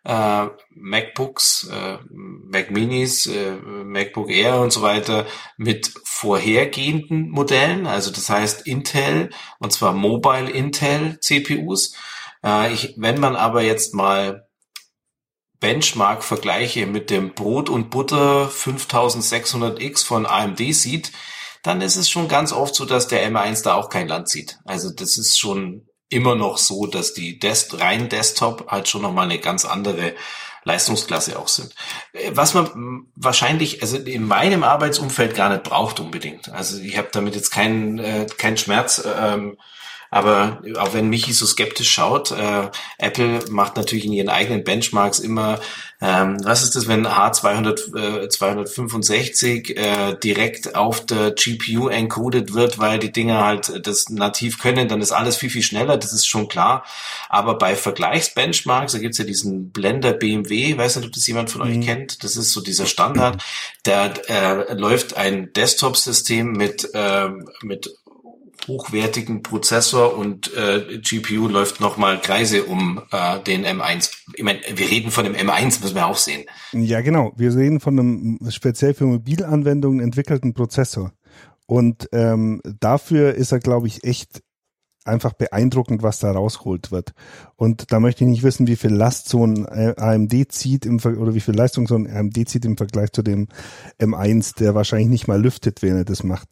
äh, 0.04 0.46
MacBooks, 0.70 1.68
äh, 1.72 1.98
Mac 2.10 2.70
Minis, 2.70 3.26
äh, 3.26 3.52
MacBook 3.52 4.30
Air 4.30 4.60
und 4.60 4.72
so 4.72 4.82
weiter 4.82 5.26
mit 5.56 5.92
vorhergehenden 6.04 7.30
Modellen, 7.30 7.86
also 7.86 8.10
das 8.10 8.28
heißt 8.28 8.66
Intel 8.66 9.30
und 9.58 9.72
zwar 9.72 9.92
Mobile 9.92 10.50
Intel 10.50 11.18
CPUs. 11.20 11.94
Äh, 12.44 12.72
ich, 12.72 12.94
wenn 12.96 13.18
man 13.18 13.34
aber 13.34 13.62
jetzt 13.62 13.94
mal 13.94 14.46
Benchmark 15.60 16.22
vergleiche 16.22 16.86
mit 16.86 17.08
dem 17.08 17.32
Brot 17.32 17.70
und 17.70 17.88
Butter 17.88 18.50
5600X 18.50 20.04
von 20.04 20.26
AMD 20.26 20.58
sieht, 20.74 21.12
dann 21.62 21.80
ist 21.80 21.96
es 21.96 22.10
schon 22.10 22.28
ganz 22.28 22.52
oft 22.52 22.74
so, 22.74 22.84
dass 22.84 23.08
der 23.08 23.26
M1 23.30 23.64
da 23.64 23.74
auch 23.74 23.88
kein 23.88 24.06
Land 24.06 24.28
sieht. 24.28 24.58
Also 24.66 24.90
das 24.90 25.16
ist 25.16 25.38
schon 25.38 25.88
immer 26.14 26.34
noch 26.34 26.58
so, 26.58 26.86
dass 26.86 27.12
die 27.12 27.38
Des 27.38 27.68
rein 27.80 28.08
Desktop 28.08 28.70
halt 28.70 28.88
schon 28.88 29.02
nochmal 29.02 29.24
eine 29.24 29.38
ganz 29.38 29.64
andere 29.64 30.14
Leistungsklasse 30.64 31.38
auch 31.38 31.48
sind. 31.48 31.74
Was 32.30 32.54
man 32.54 33.06
wahrscheinlich, 33.16 33.82
also 33.82 33.98
in 33.98 34.26
meinem 34.26 34.62
Arbeitsumfeld 34.62 35.34
gar 35.34 35.50
nicht 35.50 35.64
braucht 35.64 36.00
unbedingt. 36.00 36.48
Also 36.50 36.80
ich 36.80 36.96
habe 36.96 37.08
damit 37.12 37.34
jetzt 37.34 37.50
keinen 37.50 37.98
äh, 37.98 38.26
keinen 38.38 38.56
Schmerz. 38.56 39.06
Ähm, 39.18 39.58
aber 40.14 40.62
auch 40.78 40.94
wenn 40.94 41.08
Michi 41.08 41.32
so 41.32 41.44
skeptisch 41.44 41.90
schaut, 41.90 42.30
äh, 42.30 42.70
Apple 42.98 43.40
macht 43.50 43.74
natürlich 43.76 44.04
in 44.04 44.12
ihren 44.12 44.28
eigenen 44.28 44.62
Benchmarks 44.62 45.18
immer, 45.18 45.58
ähm, 46.00 46.36
was 46.44 46.62
ist 46.62 46.76
das, 46.76 46.86
wenn 46.86 47.04
H200, 47.04 48.22
äh, 48.24 48.28
265 48.28 49.76
äh, 49.76 50.14
direkt 50.22 50.76
auf 50.76 51.04
der 51.04 51.32
GPU 51.32 51.88
encoded 51.88 52.54
wird, 52.54 52.78
weil 52.78 53.00
die 53.00 53.10
Dinger 53.10 53.44
halt 53.44 53.84
das 53.88 54.08
nativ 54.08 54.60
können, 54.60 54.86
dann 54.86 55.00
ist 55.00 55.10
alles 55.10 55.36
viel, 55.36 55.50
viel 55.50 55.62
schneller, 55.62 55.96
das 55.96 56.12
ist 56.12 56.28
schon 56.28 56.46
klar. 56.46 56.84
Aber 57.28 57.58
bei 57.58 57.74
Vergleichsbenchmarks, 57.74 58.92
da 58.92 59.00
gibt's 59.00 59.18
ja 59.18 59.24
diesen 59.24 59.72
Blender 59.72 60.12
BMW, 60.12 60.78
weiß 60.78 60.94
nicht, 60.94 61.06
ob 61.06 61.12
das 61.12 61.26
jemand 61.26 61.50
von 61.50 61.62
euch 61.62 61.74
mhm. 61.74 61.82
kennt, 61.82 62.22
das 62.22 62.36
ist 62.36 62.52
so 62.52 62.60
dieser 62.60 62.86
Standard, 62.86 63.42
da 63.82 64.12
äh, 64.28 64.74
läuft 64.74 65.16
ein 65.16 65.52
Desktop-System 65.54 66.52
mit, 66.52 66.88
äh, 66.94 67.30
mit 67.62 67.90
hochwertigen 68.66 69.42
Prozessor 69.42 70.16
und 70.16 70.52
äh, 70.54 70.98
GPU 70.98 71.48
läuft 71.48 71.80
nochmal 71.80 72.20
Kreise 72.20 72.64
um 72.64 73.02
äh, 73.10 73.40
den 73.40 73.64
M1. 73.64 74.10
Ich 74.34 74.42
meine, 74.42 74.60
wir 74.74 74.90
reden 74.90 75.10
von 75.10 75.24
dem 75.24 75.34
M1, 75.34 75.80
müssen 75.82 75.94
wir 75.94 76.06
auch 76.06 76.16
sehen. 76.16 76.44
Ja, 76.72 77.00
genau. 77.00 77.32
Wir 77.36 77.54
reden 77.54 77.80
von 77.80 77.98
einem 77.98 78.38
speziell 78.50 78.94
für 78.94 79.06
Mobilanwendungen 79.06 80.00
entwickelten 80.00 80.54
Prozessor. 80.54 81.12
Und 81.66 82.08
ähm, 82.12 82.60
dafür 82.80 83.34
ist 83.34 83.52
er, 83.52 83.58
glaube 83.58 83.86
ich, 83.86 84.04
echt 84.04 84.42
einfach 85.04 85.34
beeindruckend, 85.34 86.02
was 86.02 86.18
da 86.18 86.32
rausgeholt 86.32 86.90
wird. 86.90 87.12
Und 87.56 87.92
da 87.92 88.00
möchte 88.00 88.24
ich 88.24 88.30
nicht 88.30 88.42
wissen, 88.42 88.66
wie 88.66 88.76
viel 88.76 88.92
Last 88.92 89.28
so 89.28 89.46
ein 89.46 89.66
äh, 89.66 89.94
AMD 89.96 90.50
zieht 90.50 90.86
im 90.86 90.98
Ver 90.98 91.18
oder 91.18 91.34
wie 91.34 91.40
viel 91.40 91.54
Leistung 91.54 91.86
so 91.86 91.94
ein 91.94 92.10
AMD 92.10 92.48
zieht 92.48 92.64
im 92.64 92.76
Vergleich 92.76 93.12
zu 93.12 93.22
dem 93.22 93.48
M1, 94.00 94.56
der 94.58 94.74
wahrscheinlich 94.74 95.08
nicht 95.08 95.28
mal 95.28 95.40
lüftet, 95.40 95.82
wenn 95.82 95.96
er 95.96 96.04
das 96.04 96.24
macht. 96.24 96.48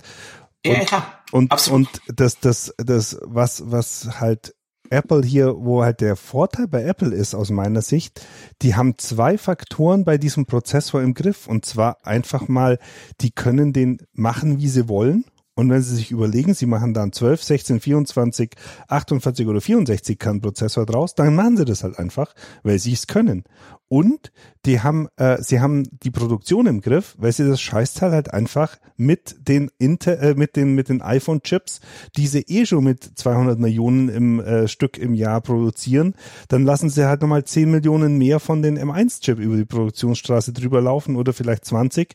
Und, 0.66 0.72
ja, 0.72 0.84
klar. 0.84 1.24
Und, 1.32 1.50
Absolut. 1.50 1.88
und 2.08 2.20
das, 2.20 2.38
das, 2.40 2.74
das, 2.78 3.18
was, 3.22 3.62
was 3.66 4.20
halt 4.20 4.54
Apple 4.90 5.22
hier, 5.22 5.54
wo 5.56 5.82
halt 5.82 6.00
der 6.00 6.16
Vorteil 6.16 6.68
bei 6.68 6.82
Apple 6.82 7.14
ist 7.14 7.34
aus 7.34 7.50
meiner 7.50 7.80
Sicht, 7.80 8.24
die 8.60 8.74
haben 8.74 8.98
zwei 8.98 9.38
Faktoren 9.38 10.04
bei 10.04 10.18
diesem 10.18 10.44
Prozessor 10.46 11.02
im 11.02 11.14
Griff. 11.14 11.46
Und 11.46 11.64
zwar 11.64 12.06
einfach 12.06 12.46
mal, 12.48 12.78
die 13.20 13.30
können 13.30 13.72
den 13.72 13.98
machen, 14.12 14.58
wie 14.58 14.68
sie 14.68 14.88
wollen. 14.88 15.24
Und 15.55 15.68
wenn 15.68 15.82
Sie 15.82 15.96
sich 15.96 16.11
überlegen, 16.11 16.55
Sie 16.55 16.66
machen 16.66 16.94
dann 16.94 17.12
12, 17.12 17.42
16, 17.42 17.80
24, 17.80 18.50
48 18.88 19.46
oder 19.46 19.61
64 19.61 20.18
Kern 20.18 20.40
Prozessor 20.40 20.86
draus, 20.86 21.14
dann 21.14 21.34
machen 21.34 21.57
Sie 21.57 21.64
das 21.64 21.84
halt 21.84 21.98
einfach, 21.98 22.34
weil 22.62 22.78
Sie 22.78 22.92
es 22.92 23.07
können. 23.07 23.44
Und 23.92 24.32
die 24.64 24.80
haben, 24.80 25.09
äh, 25.16 25.42
sie 25.42 25.61
haben 25.61 25.82
die 26.03 26.11
Produktion 26.11 26.64
im 26.64 26.80
Griff, 26.80 27.14
weil 27.18 27.30
sie 27.30 27.46
das 27.46 27.61
Scheißteil 27.61 28.12
halt 28.12 28.32
einfach 28.32 28.78
mit 28.96 29.36
den 29.46 29.70
Intel, 29.78 30.16
äh, 30.16 30.34
mit 30.34 30.57
den 30.57 30.74
mit 30.74 30.88
den 30.88 31.03
iPhone-Chips, 31.03 31.80
die 32.16 32.26
sie 32.26 32.40
eh 32.40 32.64
schon 32.64 32.84
mit 32.84 33.05
200 33.05 33.59
Millionen 33.59 34.09
im 34.09 34.40
äh, 34.40 34.66
Stück 34.66 34.96
im 34.96 35.12
Jahr 35.12 35.42
produzieren, 35.42 36.14
dann 36.48 36.64
lassen 36.64 36.88
sie 36.88 37.07
halt 37.07 37.20
nochmal 37.20 37.44
10 37.44 37.70
Millionen 37.70 38.16
mehr 38.16 38.40
von 38.40 38.62
den 38.62 38.78
M1-Chip 38.78 39.38
über 39.38 39.57
die 39.57 39.66
Produktionsstraße 39.66 40.55
drüber 40.55 40.80
laufen 40.80 41.14
oder 41.14 41.34
vielleicht 41.34 41.66
20 41.66 42.14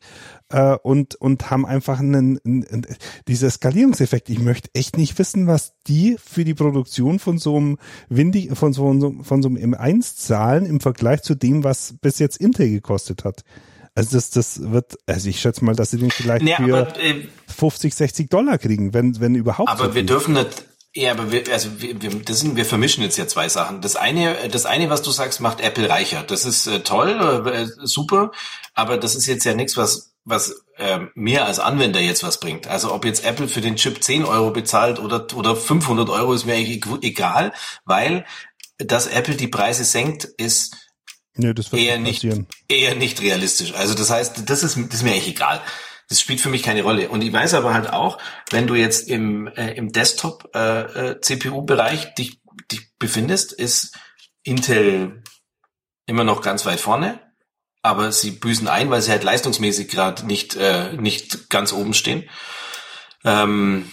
äh, 0.50 0.76
und 0.84 1.16
und 1.16 1.50
haben 1.50 1.66
einfach 1.66 2.00
einen, 2.00 2.40
einen 2.46 2.86
dieser 3.28 3.50
Skalierungseffekt. 3.50 4.30
Ich 4.30 4.40
möchte 4.40 4.70
echt 4.74 4.98
nicht 4.98 5.18
wissen, 5.20 5.48
was 5.48 5.74
die 5.88 6.18
für 6.24 6.46
die 6.46 6.54
Produktion 6.54 7.20
von 7.20 7.38
so 7.38 7.58
einem 7.58 7.78
windig 8.10 8.58
von 8.58 8.74
so, 8.74 9.16
von 9.24 9.42
so 9.42 9.50
einem 9.50 9.74
M1 9.74 10.16
zahlen 10.16 10.66
im 10.66 10.80
Vergleich 10.80 11.22
zu 11.22 11.36
dem, 11.36 11.64
was 11.64 11.96
bis 12.02 12.20
jetzt 12.20 12.38
Intel 12.38 12.70
gekostet 12.70 13.24
hat. 13.26 13.44
Also 13.96 14.16
das, 14.16 14.30
das 14.30 14.72
wird, 14.72 14.96
also 15.08 15.28
ich 15.28 15.42
schätze 15.42 15.66
mal, 15.66 15.76
dass 15.76 15.90
sie 15.90 15.98
den 15.98 16.12
vielleicht 16.12 16.44
Nee, 16.44 16.56
für 16.56 16.78
aber, 16.78 17.00
äh, 17.02 17.28
50, 17.48 17.96
60 17.96 18.30
Dollar 18.30 18.60
kriegen, 18.60 18.94
wenn, 18.94 19.20
wenn 19.20 19.34
überhaupt. 19.34 19.70
Aber 19.70 19.86
so 19.86 19.96
wir 19.96 20.06
dürfen 20.06 20.36
nicht, 20.36 20.66
ja, 20.94 21.12
aber 21.12 21.32
wir, 21.32 21.44
also 21.52 21.70
wir, 21.80 22.00
wir, 22.02 22.12
das 22.24 22.40
sind, 22.40 22.56
wir 22.56 22.66
vermischen 22.66 23.04
jetzt 23.04 23.18
ja 23.18 23.28
zwei 23.28 23.50
Sachen. 23.50 23.82
Das 23.82 23.96
eine, 23.96 24.36
das 24.52 24.68
eine, 24.68 24.92
was 24.92 25.02
du 25.02 25.10
sagst, 25.10 25.42
macht 25.42 25.62
Apple 25.62 25.90
reicher. 25.90 26.24
Das 26.24 26.46
ist 26.46 26.68
äh, 26.68 26.82
toll, 26.82 27.48
äh, 27.52 27.66
super, 27.88 28.32
aber 28.76 28.98
das 28.98 29.16
ist 29.16 29.26
jetzt 29.26 29.46
ja 29.46 29.56
nichts, 29.56 29.78
was 29.78 30.14
was 30.28 30.66
äh, 30.78 31.00
mir 31.16 31.46
als 31.46 31.60
Anwender 31.60 32.00
jetzt 32.00 32.24
was 32.24 32.40
bringt. 32.40 32.68
Also 32.68 32.94
ob 32.94 33.06
jetzt 33.06 33.26
Apple 33.26 33.48
für 33.48 33.62
den 33.62 33.78
Chip 33.78 34.04
10 34.04 34.26
Euro 34.26 34.52
bezahlt 34.52 35.00
oder 35.00 35.26
oder 35.36 35.56
500 35.56 36.10
Euro 36.10 36.34
ist 36.34 36.46
mir 36.46 36.56
eigentlich 36.56 36.84
egal, 37.02 37.54
weil 37.86 38.26
dass 38.78 39.08
Apple 39.08 39.36
die 39.36 39.48
Preise 39.48 39.86
senkt, 39.86 40.26
ist 40.26 40.76
Nee, 41.40 41.54
eher 41.72 42.00
nicht 42.00 42.24
nicht, 42.24 42.48
eher 42.68 42.96
nicht 42.96 43.22
realistisch. 43.22 43.74
Also 43.76 43.94
das 43.94 44.10
heißt, 44.10 44.50
das 44.50 44.64
ist, 44.64 44.76
das 44.76 44.96
ist 44.96 45.04
mir 45.04 45.12
eigentlich 45.12 45.28
egal. 45.30 45.62
Das 46.10 46.20
spielt 46.20 46.42
für 46.42 46.50
mich 46.50 46.64
keine 46.64 46.82
Rolle. 46.82 47.10
Und 47.10 47.22
ich 47.22 47.32
weiß 47.32 47.54
aber 47.54 47.74
halt 47.74 47.92
auch, 47.92 48.18
wenn 48.50 48.66
du 48.66 48.74
jetzt 48.74 49.08
im, 49.08 49.48
äh, 49.48 49.74
im 49.74 49.92
Desktop 49.92 50.50
äh, 50.56 51.12
äh, 51.12 51.20
dich, 52.18 52.42
dich 52.72 52.90
befindest, 52.98 53.54
ist 53.54 53.96
Intel 54.44 55.22
immer 56.08 56.24
noch 56.24 56.42
ganz 56.42 56.66
weit 56.66 56.80
vorne, 56.80 57.20
aber 57.88 58.12
sie 58.12 58.32
büßen 58.32 58.68
ein, 58.68 58.90
weil 58.90 59.02
sie 59.02 59.12
halt 59.12 59.24
leistungsmäßig 59.24 59.88
gerade 59.88 60.26
nicht, 60.26 60.56
äh, 60.56 60.94
nicht 60.94 61.50
ganz 61.50 61.72
oben 61.72 61.94
stehen. 61.94 62.30
Ähm, 63.24 63.90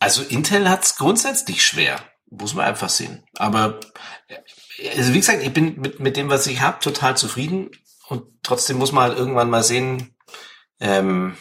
also 0.00 0.22
Intel 0.22 0.68
hat's 0.68 0.96
grundsätzlich 0.96 1.64
schwer, 1.64 2.00
muss 2.30 2.54
man 2.54 2.64
einfach 2.64 2.88
sehen. 2.88 3.24
Aber 3.36 3.80
äh, 4.28 4.90
also 4.96 5.12
wie 5.12 5.20
gesagt, 5.20 5.42
ich 5.42 5.52
bin 5.52 5.78
mit, 5.78 6.00
mit 6.00 6.16
dem, 6.16 6.30
was 6.30 6.46
ich 6.46 6.60
habe, 6.60 6.80
total 6.80 7.16
zufrieden. 7.16 7.70
Und 8.08 8.24
trotzdem 8.42 8.78
muss 8.78 8.92
man 8.92 9.04
halt 9.04 9.18
irgendwann 9.18 9.50
mal 9.50 9.62
sehen, 9.62 10.16
ähm, 10.80 11.36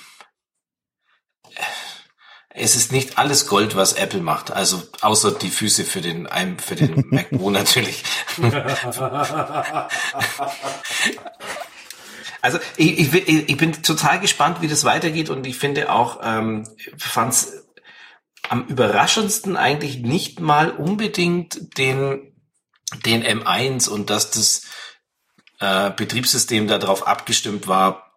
es 2.55 2.75
ist 2.75 2.91
nicht 2.91 3.17
alles 3.17 3.47
Gold, 3.47 3.75
was 3.75 3.93
Apple 3.93 4.21
macht. 4.21 4.51
Also 4.51 4.83
außer 5.01 5.31
die 5.31 5.49
Füße 5.49 5.85
für 5.85 6.01
den 6.01 6.29
für 6.59 6.75
den 6.75 7.07
Mac 7.09 7.31
Pro 7.31 7.49
natürlich. 7.49 8.03
Also 12.43 12.59
ich, 12.75 12.99
ich, 12.99 13.49
ich 13.49 13.57
bin 13.57 13.71
total 13.83 14.19
gespannt, 14.19 14.61
wie 14.61 14.67
das 14.67 14.83
weitergeht 14.83 15.29
und 15.29 15.47
ich 15.47 15.57
finde 15.57 15.89
auch, 15.89 16.19
ähm, 16.21 16.67
fand's 16.97 17.53
am 18.49 18.65
überraschendsten 18.67 19.55
eigentlich 19.55 19.99
nicht 19.99 20.41
mal 20.41 20.69
unbedingt 20.69 21.77
den 21.77 22.33
den 23.05 23.23
M1 23.23 23.87
und 23.87 24.09
dass 24.09 24.29
das 24.31 24.63
äh, 25.59 25.91
Betriebssystem 25.91 26.67
darauf 26.67 27.07
abgestimmt 27.07 27.67
war, 27.67 28.11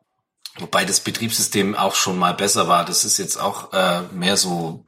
wobei 0.59 0.85
das 0.85 0.99
Betriebssystem 1.01 1.77
auch 1.77 1.95
schon 1.95 2.19
mal 2.19 2.35
besser 2.35 2.67
war. 2.67 2.85
Das 2.85 3.05
ist 3.05 3.19
jetzt 3.19 3.37
auch 3.37 3.73
äh, 3.73 4.03
mehr 4.13 4.37
so 4.37 4.85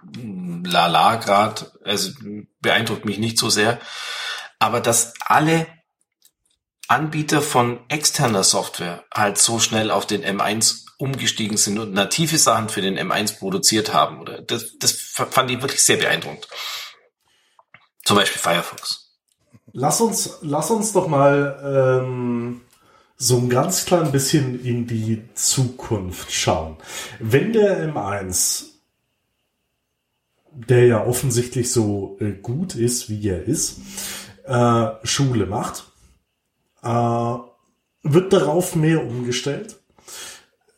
lala 0.65 1.15
grad, 1.15 1.73
also 1.85 2.11
beeindruckt 2.61 3.05
mich 3.05 3.19
nicht 3.19 3.39
so 3.39 3.51
sehr. 3.51 3.79
Aber 4.59 4.81
dass 4.81 5.15
alle 5.21 5.69
Anbieter 6.89 7.43
von 7.43 7.81
externer 7.89 8.43
Software 8.43 9.05
halt 9.15 9.39
so 9.39 9.59
schnell 9.59 9.91
auf 9.91 10.07
den 10.07 10.25
M1 10.25 10.87
umgestiegen 10.99 11.57
sind 11.57 11.79
und 11.79 11.93
native 11.93 12.39
Sachen 12.39 12.69
für 12.71 12.81
den 12.81 12.99
M1 12.99 13.39
produziert 13.39 13.93
haben, 13.93 14.21
oder 14.21 14.43
das, 14.43 14.79
das 14.79 14.93
fand 14.93 15.51
ich 15.51 15.63
wirklich 15.63 15.85
sehr 15.85 15.99
beeindruckend. 15.99 16.49
Zum 18.05 18.17
Beispiel 18.17 18.41
Firefox. 18.41 19.13
Lass 19.73 20.01
uns, 20.01 20.39
lass 20.41 20.71
uns 20.71 20.93
doch 20.93 21.09
mal 21.09 22.01
ähm, 22.03 22.63
so 23.17 23.37
ein 23.37 23.51
ganz 23.51 23.85
klein 23.85 24.11
bisschen 24.11 24.65
in 24.65 24.87
die 24.87 25.23
Zukunft 25.35 26.33
schauen. 26.33 26.79
Wenn 27.19 27.53
der 27.53 27.93
M1, 27.93 28.65
der 30.53 30.87
ja 30.87 31.05
offensichtlich 31.05 31.71
so 31.71 32.17
äh, 32.21 32.33
gut 32.33 32.75
ist, 32.75 33.11
wie 33.11 33.29
er 33.29 33.45
ist, 33.45 33.79
äh, 34.47 34.87
Schule 35.05 35.47
macht, 35.47 35.88
äh, 36.83 37.35
wird 38.03 38.33
darauf 38.33 38.77
mehr 38.77 39.05
umgestellt. 39.05 39.81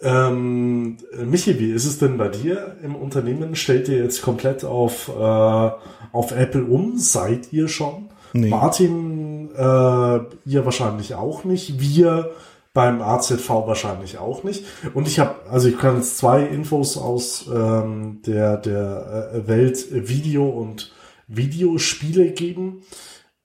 Ähm, 0.03 0.97
Michi, 1.25 1.59
wie 1.59 1.73
ist 1.73 1.85
es 1.85 1.99
denn 1.99 2.17
bei 2.17 2.29
dir 2.29 2.77
im 2.83 2.97
Unternehmen? 2.97 3.55
Stellt 3.55 3.89
ihr 3.89 3.99
jetzt 3.99 4.23
komplett 4.23 4.65
auf, 4.65 5.09
äh, 5.09 5.71
auf 6.13 6.33
Apple 6.33 6.65
um? 6.65 6.97
Seid 6.97 7.53
ihr 7.53 7.69
schon? 7.69 8.09
Nee. 8.33 8.49
Martin, 8.49 9.51
äh, 9.55 9.61
ihr 9.61 10.65
wahrscheinlich 10.65 11.15
auch 11.15 11.45
nicht. 11.45 11.81
Wir 11.81 12.31
beim 12.73 13.03
AZV 13.03 13.49
wahrscheinlich 13.49 14.19
auch 14.19 14.45
nicht. 14.45 14.65
Und 14.95 15.09
ich 15.09 15.19
habe, 15.19 15.35
also 15.51 15.69
ich 15.69 15.77
kann 15.77 15.97
jetzt 15.97 16.19
zwei 16.19 16.45
Infos 16.45 16.97
aus 16.97 17.49
ähm, 17.53 18.23
der, 18.25 18.57
der 18.59 19.33
äh, 19.35 19.49
Welt 19.49 19.87
Video 19.91 20.49
und 20.49 20.93
Videospiele 21.27 22.31
geben. 22.31 22.83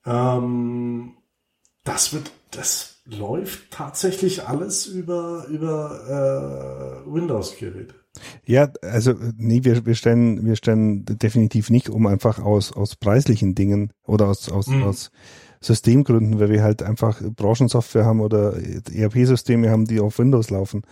Ähm, 0.04 1.14
das 1.84 2.12
wird, 2.12 2.30
das 2.56 2.96
läuft 3.04 3.70
tatsächlich 3.70 4.46
alles 4.48 4.86
über, 4.86 5.46
über 5.48 7.04
äh, 7.06 7.12
Windows-Geräte. 7.14 7.94
Ja, 8.46 8.70
also 8.82 9.14
nee, 9.36 9.62
wir, 9.62 9.84
wir 9.84 9.94
stellen, 9.94 10.44
wir 10.44 10.56
stellen 10.56 11.04
definitiv 11.04 11.68
nicht 11.70 11.90
um 11.90 12.06
einfach 12.06 12.38
aus, 12.38 12.72
aus 12.72 12.96
preislichen 12.96 13.54
Dingen 13.54 13.92
oder 14.04 14.28
aus, 14.28 14.50
aus, 14.50 14.68
Mhm. 14.68 14.82
aus 14.84 15.10
Systemgründen, 15.60 16.38
weil 16.38 16.50
wir 16.50 16.62
halt 16.62 16.82
einfach 16.82 17.20
Branchensoftware 17.22 18.04
haben 18.04 18.20
oder 18.20 18.54
ERP-Systeme 18.92 19.70
haben, 19.70 19.86
die 19.86 20.00
auf 20.00 20.18
Windows 20.18 20.50
laufen. 20.50 20.82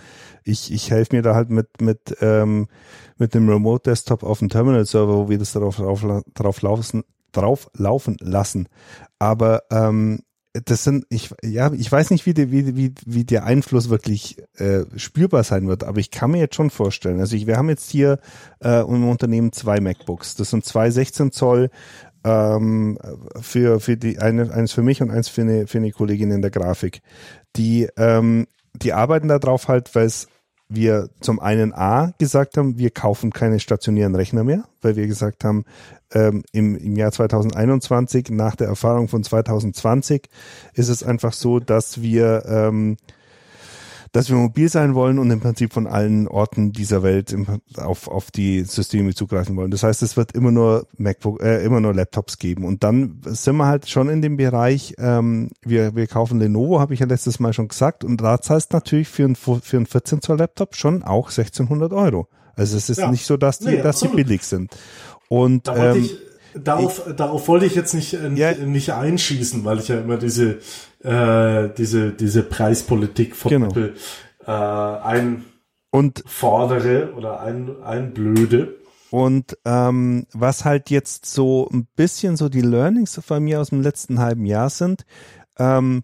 Ich, 0.43 0.73
ich 0.73 0.91
helfe 0.91 1.17
mir 1.17 1.23
da 1.23 1.35
halt 1.35 1.51
mit, 1.51 1.81
mit, 1.81 2.17
ähm, 2.21 2.67
mit 3.17 3.35
dem 3.35 3.49
Remote-Desktop 3.49 4.23
auf 4.23 4.39
dem 4.41 4.49
Terminal-Server, 4.49 5.15
wo 5.17 5.29
wir 5.29 5.39
das 5.39 5.53
darauf, 5.53 5.77
drauf, 5.77 6.05
drauf, 6.35 6.63
laufen, 6.63 7.05
drauf 7.33 7.71
laufen 7.75 8.17
lassen. 8.21 8.69
Aber 9.19 9.63
ähm, 9.71 10.21
das 10.65 10.85
sind, 10.85 11.05
ich, 11.09 11.35
ja, 11.43 11.73
ich 11.73 11.91
weiß 11.91 12.11
nicht, 12.11 12.27
wie, 12.27 12.35
der, 12.35 12.53
wie, 12.53 12.77
wie, 12.77 12.95
wie 13.05 13.25
der 13.25 13.45
Einfluss 13.45 13.89
wirklich 13.89 14.37
äh, 14.57 14.85
spürbar 14.97 15.43
sein 15.43 15.67
wird, 15.67 15.83
aber 15.83 15.99
ich 15.99 16.13
kann 16.13 16.31
mir 16.31 16.39
jetzt 16.39 16.55
schon 16.55 16.71
vorstellen. 16.71 17.19
Also 17.19 17.35
ich, 17.35 17.49
wir 17.49 17.57
haben 17.57 17.69
jetzt 17.69 17.91
hier 17.91 18.21
äh, 18.63 18.81
im 18.83 19.09
Unternehmen 19.09 19.53
zwei 19.53 19.81
MacBooks. 19.81 20.37
Das 20.37 20.51
sind 20.51 20.65
zwei 20.65 20.91
16 20.91 21.33
Zoll 21.33 21.71
ähm, 22.23 22.99
für, 23.41 23.81
für 23.81 23.97
die 23.97 24.21
eine, 24.21 24.53
eins 24.53 24.73
für 24.73 24.83
mich 24.83 25.03
und 25.03 25.11
eins 25.11 25.29
für 25.29 25.43
eine, 25.43 25.67
für 25.67 25.79
eine 25.79 25.91
Kollegin 25.91 26.31
in 26.31 26.41
der 26.41 26.53
Grafik. 26.53 27.03
Die, 27.57 27.89
ähm, 27.97 28.47
die 28.75 28.93
arbeiten 28.93 29.29
da 29.29 29.41
drauf 29.41 29.67
halt, 29.67 29.93
weil 29.97 30.07
es 30.07 30.29
wir 30.69 31.11
zum 31.21 31.41
einen 31.41 31.73
A 31.75 32.13
gesagt 32.19 32.57
haben, 32.57 32.79
wir 32.79 32.91
kaufen 32.91 33.33
keine 33.33 33.61
stationären 33.61 34.15
Rechner 34.15 34.45
mehr, 34.45 34.65
weil 34.83 34.97
wir 34.97 35.07
gesagt 35.07 35.45
haben, 35.45 35.65
ähm, 36.13 36.43
im, 36.53 36.77
im 36.77 36.97
Jahr 36.97 37.13
2021, 37.13 38.31
nach 38.31 38.57
der 38.57 38.69
Erfahrung 38.69 39.09
von 39.09 39.23
2020, 39.23 40.29
ist 40.75 40.89
es 40.89 41.03
einfach 41.03 41.33
so, 41.33 41.61
dass 41.61 42.01
wir 42.01 42.45
ähm, 42.47 42.97
dass 44.15 44.31
wir 44.31 44.37
mobil 44.37 44.69
sein 44.69 44.95
wollen 44.95 45.19
und 45.19 45.29
im 45.33 45.41
Prinzip 45.41 45.73
von 45.73 45.89
allen 45.89 46.29
Orten 46.29 46.71
dieser 46.71 47.03
Welt 47.03 47.35
auf, 47.77 48.07
auf 48.07 48.31
die 48.31 48.63
Systeme 48.63 49.13
zugreifen 49.13 49.57
wollen. 49.57 49.73
Das 49.73 49.83
heißt, 49.83 50.03
es 50.03 50.17
wird 50.17 50.31
immer 50.37 50.53
nur 50.53 50.87
MacBook, 50.97 51.43
äh, 51.43 51.65
immer 51.65 51.81
nur 51.81 51.93
Laptops 51.95 52.39
geben. 52.39 52.65
Und 52.65 52.85
dann 52.85 53.21
sind 53.25 53.57
wir 53.57 53.67
halt 53.67 53.91
schon 53.91 54.09
in 54.09 54.23
dem 54.23 54.37
Bereich, 54.37 54.95
ähm, 54.99 55.51
wir, 55.63 55.97
wir 55.97 56.07
kaufen 56.07 56.39
Lenovo, 56.39 56.79
habe 56.79 56.95
ich 56.95 57.01
ja 57.01 57.07
letztes 57.07 57.41
Mal 57.41 57.53
schon 57.53 57.67
gesagt, 57.67 58.05
und 58.05 58.21
da 58.21 58.41
zahlst 58.41 58.73
natürlich 58.73 59.09
für 59.09 59.25
ein, 59.25 59.35
für 59.35 59.77
ein 59.77 59.87
14 59.87 60.23
Zoll 60.23 60.39
Laptop 60.39 60.77
schon 60.77 61.03
auch 61.03 61.31
1600 61.31 61.93
Euro. 61.93 62.29
Also 62.55 62.77
es 62.77 62.89
ist 62.89 62.99
ja. 62.99 63.11
nicht 63.11 63.27
so, 63.27 63.37
dass 63.37 63.59
die, 63.59 63.67
nee, 63.67 63.83
dass 63.83 63.99
die 63.99 64.07
billig 64.07 64.45
sind. 64.45 64.77
Und 65.29 65.67
da 65.67 65.93
ähm, 65.93 66.05
ich, 66.05 66.17
darauf, 66.63 67.07
ich, 67.07 67.17
darauf 67.17 67.49
wollte 67.49 67.67
ich 67.67 67.75
jetzt 67.75 67.95
nicht, 67.95 68.15
äh, 68.15 68.29
ja, 68.35 68.53
nicht 68.53 68.93
einschießen, 68.93 69.65
weil 69.65 69.79
ich 69.79 69.89
ja 69.89 69.99
immer 69.99 70.17
diese 70.17 70.59
äh, 71.05 71.69
diese, 71.77 72.13
diese 72.13 72.43
Preispolitik 72.43 73.37
von 73.37 73.51
genau. 73.51 73.67
Apple 73.67 73.95
äh, 74.47 74.51
ein 74.51 75.45
und 75.91 76.25
fordere 76.27 77.13
oder 77.15 77.41
ein, 77.41 77.83
ein 77.83 78.15
blöde. 78.15 78.77
Und 79.11 79.57
ähm, 79.65 80.27
was 80.33 80.65
halt 80.65 80.91
jetzt 80.91 81.27
so 81.27 81.69
ein 81.73 81.87
bisschen 81.95 82.37
so 82.37 82.49
die 82.49 82.63
Learnings 82.63 83.21
von 83.25 83.45
mir 83.45 83.61
aus 83.61 83.69
dem 83.69 83.81
letzten 83.81 84.19
halben 84.19 84.45
Jahr 84.45 84.71
sind, 84.71 85.05
ähm, 85.59 86.03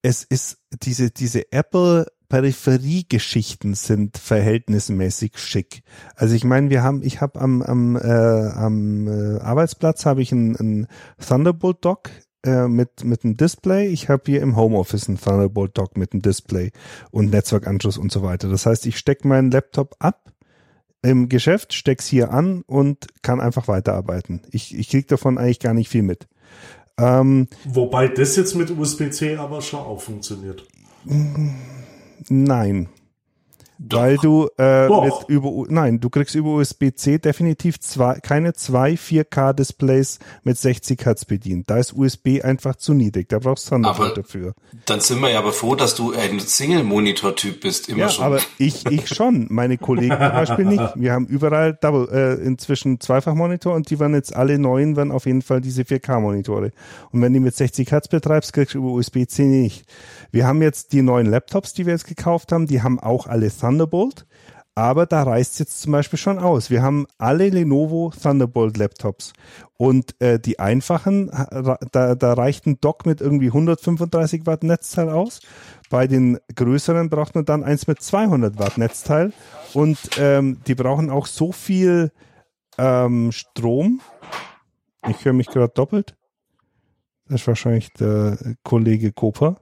es 0.00 0.22
ist 0.22 0.58
diese, 0.70 1.10
diese 1.10 1.52
Apple 1.52 2.06
Peripheriegeschichten 2.28 3.74
sind 3.74 4.18
verhältnismäßig 4.18 5.38
schick. 5.38 5.82
Also 6.14 6.34
ich 6.34 6.44
meine, 6.44 6.70
wir 6.70 6.82
haben, 6.82 7.02
ich 7.02 7.20
habe 7.20 7.40
am, 7.40 7.62
am, 7.62 7.96
äh, 7.96 8.00
am 8.00 9.06
äh, 9.08 9.40
Arbeitsplatz 9.40 10.06
habe 10.06 10.22
ich 10.22 10.32
ein, 10.32 10.56
ein 10.56 10.86
Thunderbolt 11.26 11.84
Dock 11.84 12.10
äh, 12.44 12.68
mit, 12.68 13.04
mit 13.04 13.24
einem 13.24 13.36
Display. 13.36 13.88
Ich 13.88 14.08
habe 14.08 14.22
hier 14.26 14.42
im 14.42 14.56
Homeoffice 14.56 15.08
einen 15.08 15.18
Thunderbolt 15.18 15.76
Dock 15.78 15.96
mit 15.96 16.12
einem 16.12 16.22
Display 16.22 16.72
und 17.10 17.30
Netzwerkanschluss 17.30 17.98
und 17.98 18.10
so 18.10 18.22
weiter. 18.22 18.48
Das 18.48 18.66
heißt, 18.66 18.86
ich 18.86 18.98
stecke 18.98 19.28
meinen 19.28 19.50
Laptop 19.50 19.96
ab 19.98 20.32
im 21.02 21.28
Geschäft, 21.28 21.72
steck's 21.72 22.06
hier 22.06 22.32
an 22.32 22.62
und 22.66 23.06
kann 23.22 23.40
einfach 23.40 23.68
weiterarbeiten. 23.68 24.42
Ich, 24.50 24.76
ich 24.76 24.88
kriege 24.88 25.06
davon 25.06 25.38
eigentlich 25.38 25.60
gar 25.60 25.74
nicht 25.74 25.88
viel 25.88 26.02
mit. 26.02 26.26
Ähm, 26.98 27.48
Wobei 27.64 28.08
das 28.08 28.36
jetzt 28.36 28.54
mit 28.54 28.70
USB-C 28.70 29.36
aber 29.36 29.60
schon 29.60 29.80
auch 29.80 30.00
funktioniert. 30.00 30.66
Nein. 32.28 32.88
Doch. 33.78 33.98
Weil 33.98 34.16
du 34.16 34.48
äh, 34.58 34.88
mit 34.88 35.12
über 35.28 35.64
nein, 35.68 36.00
du 36.00 36.08
kriegst 36.08 36.34
über 36.34 36.50
USB-C 36.50 37.18
definitiv 37.18 37.78
zwei, 37.78 38.18
keine 38.20 38.54
zwei 38.54 38.92
4K-Displays 38.92 40.18
mit 40.44 40.56
60 40.56 41.04
Hertz 41.04 41.26
bedient. 41.26 41.68
Da 41.68 41.76
ist 41.76 41.92
USB 41.94 42.42
einfach 42.42 42.76
zu 42.76 42.94
niedrig. 42.94 43.28
Da 43.28 43.38
brauchst 43.38 43.66
du 43.66 43.70
Thunderbolt 43.74 44.16
dafür. 44.16 44.54
Dann 44.86 45.00
sind 45.00 45.20
wir 45.20 45.30
ja 45.30 45.40
aber 45.40 45.52
froh, 45.52 45.74
dass 45.74 45.94
du 45.94 46.14
ein 46.14 46.40
Single-Monitor-Typ 46.40 47.60
bist. 47.60 47.90
Immer 47.90 47.98
ja, 47.98 48.08
schon. 48.08 48.24
aber 48.24 48.40
ich 48.56 48.86
ich 48.86 49.08
schon. 49.08 49.46
Meine 49.50 49.76
Kollegen 49.76 50.16
zum 50.16 50.32
Beispiel 50.32 50.64
nicht. 50.64 50.92
Wir 50.96 51.12
haben 51.12 51.26
überall 51.26 51.74
Double 51.74 52.08
äh, 52.10 52.42
inzwischen 52.42 52.98
Zweifach-Monitor 52.98 53.74
und 53.74 53.90
die 53.90 54.00
werden 54.00 54.14
jetzt 54.14 54.34
alle 54.34 54.58
neuen 54.58 54.96
werden 54.96 55.12
auf 55.12 55.26
jeden 55.26 55.42
Fall 55.42 55.60
diese 55.60 55.82
4K-Monitore. 55.82 56.72
Und 57.10 57.20
wenn 57.20 57.34
du 57.34 57.40
mit 57.40 57.54
60 57.54 57.90
Hertz 57.90 58.08
betreibst, 58.08 58.54
kriegst 58.54 58.74
du 58.74 58.78
über 58.78 58.88
USB-C 58.88 59.42
nicht. 59.44 59.84
Wir 60.30 60.46
haben 60.46 60.62
jetzt 60.62 60.92
die 60.92 61.02
neuen 61.02 61.26
Laptops, 61.26 61.72
die 61.72 61.86
wir 61.86 61.92
jetzt 61.92 62.06
gekauft 62.06 62.52
haben, 62.52 62.66
die 62.66 62.82
haben 62.82 62.98
auch 62.98 63.26
alle 63.26 63.50
Thunderbolt, 63.50 64.26
aber 64.74 65.06
da 65.06 65.22
reißt 65.22 65.58
jetzt 65.58 65.80
zum 65.80 65.92
Beispiel 65.92 66.18
schon 66.18 66.38
aus. 66.38 66.68
Wir 66.68 66.82
haben 66.82 67.06
alle 67.16 67.48
Lenovo 67.48 68.12
Thunderbolt 68.20 68.76
Laptops 68.76 69.32
und 69.78 70.20
äh, 70.20 70.38
die 70.38 70.58
einfachen, 70.58 71.30
da, 71.92 72.14
da 72.14 72.32
reicht 72.34 72.66
ein 72.66 72.78
Dock 72.80 73.06
mit 73.06 73.22
irgendwie 73.22 73.46
135 73.46 74.44
Watt 74.44 74.64
Netzteil 74.64 75.08
aus. 75.08 75.40
Bei 75.88 76.06
den 76.06 76.38
größeren 76.54 77.08
braucht 77.08 77.34
man 77.34 77.46
dann 77.46 77.64
eins 77.64 77.86
mit 77.86 78.02
200 78.02 78.58
Watt 78.58 78.76
Netzteil 78.76 79.32
und 79.72 79.98
ähm, 80.18 80.58
die 80.66 80.74
brauchen 80.74 81.08
auch 81.08 81.26
so 81.26 81.52
viel 81.52 82.12
ähm, 82.76 83.32
Strom. 83.32 84.02
Ich 85.08 85.24
höre 85.24 85.32
mich 85.32 85.46
gerade 85.46 85.72
doppelt. 85.72 86.16
Das 87.28 87.40
ist 87.40 87.46
wahrscheinlich 87.46 87.92
der 87.94 88.36
Kollege 88.62 89.12
Koper 89.12 89.56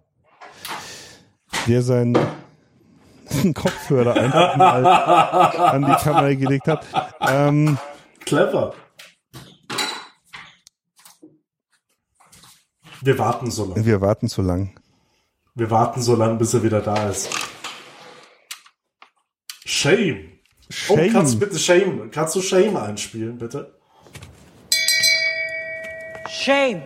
der 1.66 1.82
seinen 1.82 2.14
Kopfhörer 3.54 4.14
einfach 4.14 4.56
mal 4.56 4.86
an 4.86 5.84
die 5.84 6.04
Kamera 6.04 6.34
gelegt 6.34 6.68
hat. 6.68 6.86
Ähm, 7.20 7.78
Clever. 8.24 8.74
Wir 13.02 13.18
warten 13.18 13.50
so 13.50 13.66
lange. 13.66 13.84
Wir 13.84 14.00
warten 14.00 14.28
so 14.28 14.40
lang. 14.40 14.74
Wir 15.54 15.70
warten 15.70 16.00
so 16.00 16.16
lange, 16.16 16.36
bis 16.36 16.54
er 16.54 16.62
wieder 16.62 16.80
da 16.80 17.08
ist. 17.08 17.28
Shame. 19.64 20.32
Shame. 20.70 21.08
Oh, 21.08 21.12
kannst 21.12 21.34
du 21.34 21.38
bitte 21.38 21.58
Shame? 21.58 22.10
Kannst 22.10 22.34
du 22.34 22.40
Shame 22.40 22.76
einspielen, 22.76 23.38
bitte? 23.38 23.78
Shame. 26.28 26.82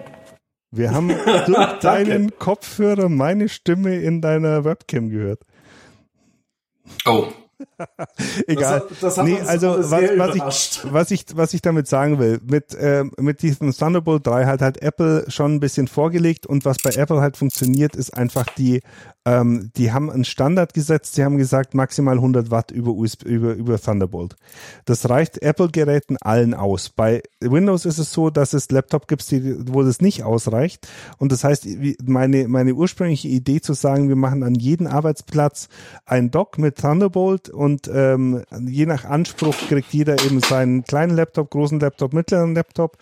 Wir 0.71 0.93
haben 0.93 1.09
durch 1.47 1.79
deinen 1.81 2.39
Kopfhörer 2.39 3.09
meine 3.09 3.49
Stimme 3.49 3.97
in 3.97 4.21
deiner 4.21 4.65
Webcam 4.65 5.11
gehört. 5.11 5.41
Oh. 7.05 7.29
Egal. 8.47 8.83
Das, 9.01 9.15
das 9.17 9.25
nee, 9.25 9.39
also 9.41 9.77
was, 9.79 9.91
was, 9.91 10.35
ich, 10.35 10.93
was, 10.93 11.11
ich, 11.11 11.25
was 11.35 11.55
ich 11.55 11.63
damit 11.63 11.89
sagen 11.89 12.19
will, 12.19 12.41
mit, 12.45 12.75
äh, 12.75 13.05
mit 13.19 13.43
diesem 13.43 13.73
Thunderbolt 13.73 14.27
3 14.27 14.47
hat 14.47 14.63
halt 14.63 14.83
Apple 14.83 15.25
schon 15.29 15.55
ein 15.55 15.61
bisschen 15.61 15.89
vorgelegt 15.89 16.47
und 16.47 16.65
was 16.65 16.79
bei 16.79 16.91
Apple 16.91 17.21
halt 17.21 17.37
funktioniert, 17.37 17.97
ist 17.97 18.17
einfach 18.17 18.47
die 18.57 18.81
ähm, 19.29 19.71
die 19.77 19.93
haben 19.93 20.11
einen 20.11 20.25
Standard 20.25 20.73
gesetzt, 20.73 21.15
sie 21.15 21.23
haben 21.23 21.37
gesagt 21.37 21.75
maximal 21.75 22.15
100 22.15 22.51
Watt 22.51 22.71
über, 22.71 22.93
USB, 22.93 23.25
über, 23.25 23.53
über 23.53 23.79
Thunderbolt. 23.79 24.37
Das 24.87 25.11
reicht 25.11 25.43
Apple-Geräten 25.43 26.17
allen 26.19 26.55
aus. 26.55 26.89
Bei 26.89 27.23
Windows 27.41 27.85
ist 27.85 27.99
es 27.99 28.11
so, 28.11 28.31
dass 28.31 28.55
es 28.55 28.71
Laptop 28.71 29.07
gibt, 29.07 29.23
wo 29.71 29.83
das 29.83 30.01
nicht 30.01 30.23
ausreicht. 30.23 30.89
Und 31.19 31.31
das 31.31 31.45
heißt, 31.45 31.67
meine, 32.07 32.49
meine 32.49 32.73
ursprüngliche 32.73 33.29
Idee 33.29 33.61
zu 33.61 33.75
sagen, 33.75 34.09
wir 34.09 34.17
machen 34.17 34.43
an 34.43 34.55
jedem 34.55 34.87
Arbeitsplatz 34.87 35.69
ein 36.07 36.31
Dock 36.31 36.57
mit 36.57 36.79
Thunderbolt 36.79 37.51
und 37.51 37.68
ähm, 37.93 38.43
je 38.67 38.87
nach 38.87 39.05
Anspruch 39.05 39.57
kriegt 39.69 39.93
jeder 39.93 40.15
eben 40.25 40.41
seinen 40.41 40.85
kleinen 40.85 41.15
Laptop, 41.15 41.51
großen 41.51 41.81
Laptop, 41.81 42.13
mittleren 42.13 42.55
Laptop 42.55 42.97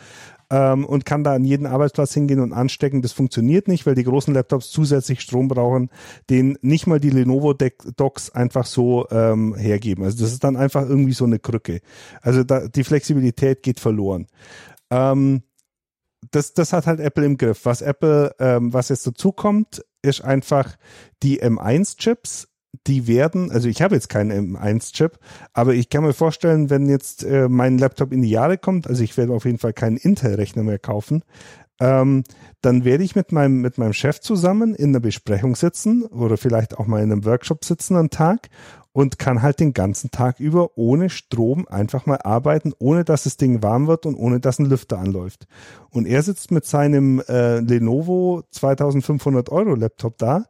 ähm, 0.51 0.85
und 0.85 1.05
kann 1.05 1.25
da 1.25 1.35
an 1.35 1.45
jeden 1.45 1.67
Arbeitsplatz 1.67 2.15
hingehen 2.15 2.41
und 2.41 2.53
anstecken. 2.53 3.03
Das 3.03 3.13
funktioniert 3.13 3.69
nicht, 3.69 3.87
weil 3.87 3.95
die 3.95 4.05
großen 4.05 4.35
Laptops 4.35 4.71
zusätzlich 4.71 5.21
Strom 5.21 5.49
brauchen, 5.49 5.91
den 6.31 6.59
nicht 6.63 6.87
mal 6.87 7.01
die 7.01 7.11
Lenovo 7.11 7.55
Docks 7.55 8.31
einfach 8.31 8.67
so 8.67 9.07
ähm, 9.11 9.55
hergeben. 9.55 10.05
Also 10.05 10.19
das 10.23 10.33
ist 10.33 10.45
dann 10.45 10.57
einfach 10.57 10.89
irgendwie 10.89 11.15
so 11.15 11.25
eine 11.25 11.39
Krücke. 11.39 11.81
Also 12.23 12.45
da, 12.45 12.69
die 12.69 12.85
Flexibilität 12.85 13.63
geht 13.63 13.81
verloren. 13.81 14.27
Ähm, 14.91 15.43
das, 16.31 16.55
das 16.55 16.73
hat 16.73 16.87
halt 16.87 17.01
Apple 17.01 17.25
im 17.25 17.37
Griff. 17.37 17.65
Was 17.65 17.83
Apple, 17.83 18.35
ähm, 18.39 18.73
was 18.73 18.89
jetzt 18.89 19.07
dazu 19.07 19.33
kommt, 19.33 19.85
ist 20.03 20.23
einfach 20.23 20.77
die 21.23 21.43
M1-Chips 21.43 22.49
die 22.87 23.07
werden, 23.07 23.51
also 23.51 23.69
ich 23.69 23.83
habe 23.83 23.95
jetzt 23.95 24.09
keinen 24.09 24.57
M1-Chip, 24.57 25.19
aber 25.53 25.75
ich 25.75 25.89
kann 25.89 26.05
mir 26.05 26.13
vorstellen, 26.13 26.71
wenn 26.71 26.89
jetzt 26.89 27.25
äh, 27.25 27.49
mein 27.49 27.79
Laptop 27.79 28.13
in 28.13 28.23
die 28.23 28.31
Jahre 28.31 28.59
kommt, 28.59 28.87
also 28.87 29.03
ich 29.03 29.17
werde 29.17 29.33
auf 29.33 29.45
jeden 29.45 29.59
Fall 29.59 29.73
keinen 29.73 29.97
Intel-Rechner 29.97 30.63
mehr 30.63 30.79
kaufen, 30.79 31.23
ähm, 31.81 32.25
dann 32.63 32.85
werde 32.85 33.05
ich 33.05 33.15
mit 33.15 33.33
meinem, 33.33 33.61
mit 33.61 33.79
meinem 33.79 33.93
Chef 33.93 34.21
zusammen 34.21 34.75
in 34.75 34.91
einer 34.91 35.01
Besprechung 35.01 35.57
sitzen 35.57 36.05
oder 36.05 36.37
vielleicht 36.37 36.79
auch 36.79 36.87
mal 36.87 37.03
in 37.03 37.13
einem 37.13 37.25
Workshop 37.25 37.65
sitzen 37.65 37.97
am 37.97 38.11
Tag 38.11 38.49
und 38.97 39.19
kann 39.19 39.43
halt 39.43 39.61
den 39.61 39.75
ganzen 39.75 40.11
Tag 40.11 40.41
über 40.41 40.79
ohne 40.79 41.11
Strom 41.11 41.69
einfach 41.69 42.07
mal 42.07 42.19
arbeiten, 42.23 42.73
ohne 42.79 43.05
dass 43.05 43.25
das 43.25 43.37
Ding 43.37 43.63
warm 43.63 43.89
wird 43.89 44.07
und 44.07 44.15
ohne 44.15 44.41
dass 44.41 44.59
ein 44.59 44.65
Lüfter 44.65 44.99
anläuft. 44.99 45.47
Und 45.91 46.07
er 46.07 46.23
sitzt 46.23 46.51
mit 46.51 46.65
seinem 46.65 47.21
äh, 47.29 47.61
Lenovo 47.61 48.43
2500 48.53 49.51
Euro 49.51 49.75
Laptop 49.75 50.17
da, 50.17 50.47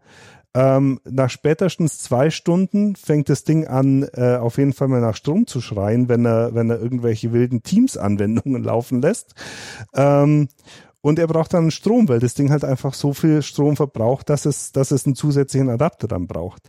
ähm, 0.57 1.01
nach 1.05 1.29
spätestens 1.29 1.99
zwei 1.99 2.31
Stunden 2.31 2.97
fängt 2.97 3.29
das 3.29 3.45
Ding 3.45 3.67
an, 3.67 4.09
äh, 4.15 4.37
auf 4.37 4.57
jeden 4.57 4.73
Fall 4.73 4.89
mal 4.89 5.03
nach 5.03 5.15
Strom 5.15 5.47
zu 5.47 5.61
schreien, 5.61 6.09
wenn 6.09 6.25
er, 6.25 6.55
wenn 6.55 6.71
er 6.71 6.81
irgendwelche 6.81 7.31
wilden 7.35 7.63
Teams-Anwendungen 7.63 8.65
laufen 8.65 9.03
lässt. 9.03 9.35
Ähm, 9.93 10.49
und 11.03 11.19
er 11.19 11.27
braucht 11.27 11.53
dann 11.53 11.71
Strom, 11.71 12.09
weil 12.09 12.21
das 12.21 12.33
Ding 12.33 12.51
halt 12.51 12.65
einfach 12.65 12.95
so 12.95 13.13
viel 13.13 13.43
Strom 13.43 13.77
verbraucht, 13.77 14.31
dass 14.31 14.47
es, 14.47 14.73
dass 14.73 14.93
es 14.93 15.05
einen 15.05 15.15
zusätzlichen 15.15 15.69
Adapter 15.69 16.09
dann 16.09 16.27
braucht. 16.27 16.63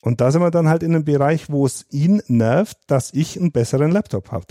Und 0.00 0.20
da 0.20 0.30
sind 0.30 0.40
wir 0.40 0.52
dann 0.52 0.68
halt 0.68 0.84
in 0.84 0.94
einem 0.94 1.04
Bereich, 1.04 1.50
wo 1.50 1.66
es 1.66 1.84
ihn 1.90 2.22
nervt, 2.28 2.78
dass 2.86 3.12
ich 3.12 3.36
einen 3.36 3.50
besseren 3.50 3.90
Laptop 3.90 4.30
habe. 4.30 4.46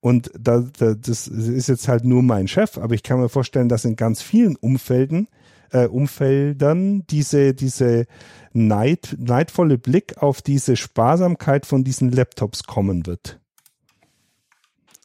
Und 0.00 0.30
da, 0.38 0.62
da, 0.78 0.92
das 0.92 1.26
ist 1.26 1.68
jetzt 1.68 1.88
halt 1.88 2.04
nur 2.04 2.22
mein 2.22 2.48
Chef, 2.48 2.76
aber 2.76 2.94
ich 2.94 3.02
kann 3.02 3.18
mir 3.18 3.30
vorstellen, 3.30 3.70
dass 3.70 3.86
in 3.86 3.96
ganz 3.96 4.20
vielen 4.20 4.56
Umfelden 4.56 5.28
äh, 5.70 5.86
Umfeldern 5.86 7.06
diese, 7.08 7.54
diese 7.54 8.06
neid, 8.52 9.16
neidvolle 9.18 9.78
Blick 9.78 10.18
auf 10.18 10.42
diese 10.42 10.76
Sparsamkeit 10.76 11.66
von 11.66 11.84
diesen 11.84 12.10
Laptops 12.10 12.64
kommen 12.64 13.06
wird. 13.06 13.40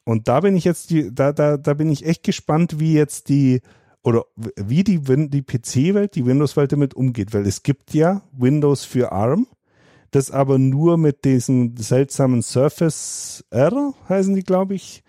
Und 0.03 0.27
da 0.27 0.39
bin 0.39 0.55
ich 0.55 0.63
jetzt 0.63 0.89
die, 0.89 1.13
da, 1.13 1.31
da, 1.31 1.57
da 1.57 1.73
bin 1.73 1.91
ich 1.91 2.05
echt 2.05 2.23
gespannt, 2.23 2.79
wie 2.79 2.93
jetzt 2.93 3.29
die, 3.29 3.61
oder 4.03 4.25
wie 4.35 4.83
die, 4.83 4.99
die 4.99 5.43
PC-Welt, 5.43 6.15
die 6.15 6.25
Windows-Welt 6.25 6.71
damit 6.71 6.95
umgeht, 6.95 7.33
weil 7.33 7.45
es 7.45 7.63
gibt 7.63 7.93
ja 7.93 8.23
Windows 8.31 8.83
für 8.83 9.11
ARM, 9.11 9.47
das 10.09 10.31
aber 10.31 10.57
nur 10.57 10.97
mit 10.97 11.23
diesen 11.23 11.77
seltsamen 11.77 12.41
Surface 12.41 13.45
R, 13.51 13.93
heißen 14.09 14.35
die, 14.35 14.43
glaube 14.43 14.73
ich, 14.73 15.03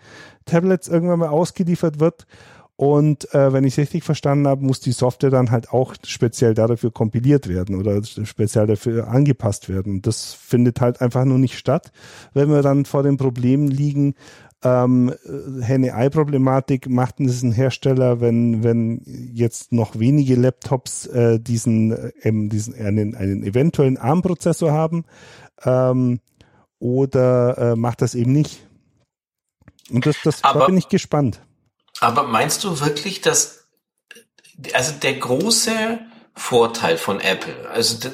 Tablets 0.45 0.87
irgendwann 0.87 1.19
mal 1.19 1.29
ausgeliefert 1.29 1.99
wird. 1.99 2.25
Und 2.75 3.31
äh, 3.35 3.53
wenn 3.53 3.65
ich 3.65 3.73
es 3.73 3.77
richtig 3.77 4.03
verstanden 4.03 4.47
habe, 4.47 4.65
muss 4.65 4.79
die 4.79 4.93
Software 4.93 5.29
dann 5.29 5.51
halt 5.51 5.69
auch 5.69 5.93
speziell 6.05 6.55
dafür 6.55 6.91
kompiliert 6.91 7.47
werden 7.47 7.75
oder 7.75 8.01
speziell 8.03 8.65
dafür 8.65 9.07
angepasst 9.07 9.69
werden. 9.69 10.01
Das 10.01 10.33
findet 10.33 10.81
halt 10.81 10.99
einfach 10.99 11.23
nur 11.23 11.37
nicht 11.37 11.57
statt, 11.57 11.91
wenn 12.33 12.49
wir 12.49 12.63
dann 12.63 12.85
vor 12.85 13.03
den 13.03 13.17
Problemen 13.17 13.67
liegen, 13.67 14.15
ähm, 14.63 15.13
Henne-Ei-Problematik 15.61 16.89
macht 16.89 17.19
es 17.19 17.43
ein 17.43 17.51
Hersteller, 17.51 18.21
wenn, 18.21 18.63
wenn 18.63 19.01
jetzt 19.05 19.73
noch 19.73 19.99
wenige 19.99 20.35
Laptops 20.35 21.05
äh, 21.07 21.39
diesen, 21.39 21.91
äh, 21.91 22.31
diesen 22.47 22.73
einen, 22.73 23.15
einen 23.15 23.43
eventuellen 23.43 23.97
ARM-Prozessor 23.97 24.71
haben 24.71 25.03
ähm, 25.65 26.21
oder 26.79 27.57
äh, 27.57 27.75
macht 27.75 28.01
das 28.01 28.15
eben 28.15 28.31
nicht. 28.31 28.67
Und 29.91 30.05
das, 30.05 30.21
das 30.23 30.43
Aber, 30.43 30.61
da 30.61 30.65
bin 30.67 30.77
ich 30.77 30.87
gespannt. 30.87 31.41
Aber 31.99 32.23
meinst 32.23 32.63
du 32.63 32.79
wirklich, 32.79 33.21
dass 33.21 33.67
also 34.73 34.93
der 34.93 35.15
große 35.15 35.99
Vorteil 36.35 36.97
von 36.97 37.19
Apple, 37.19 37.69
also 37.69 38.09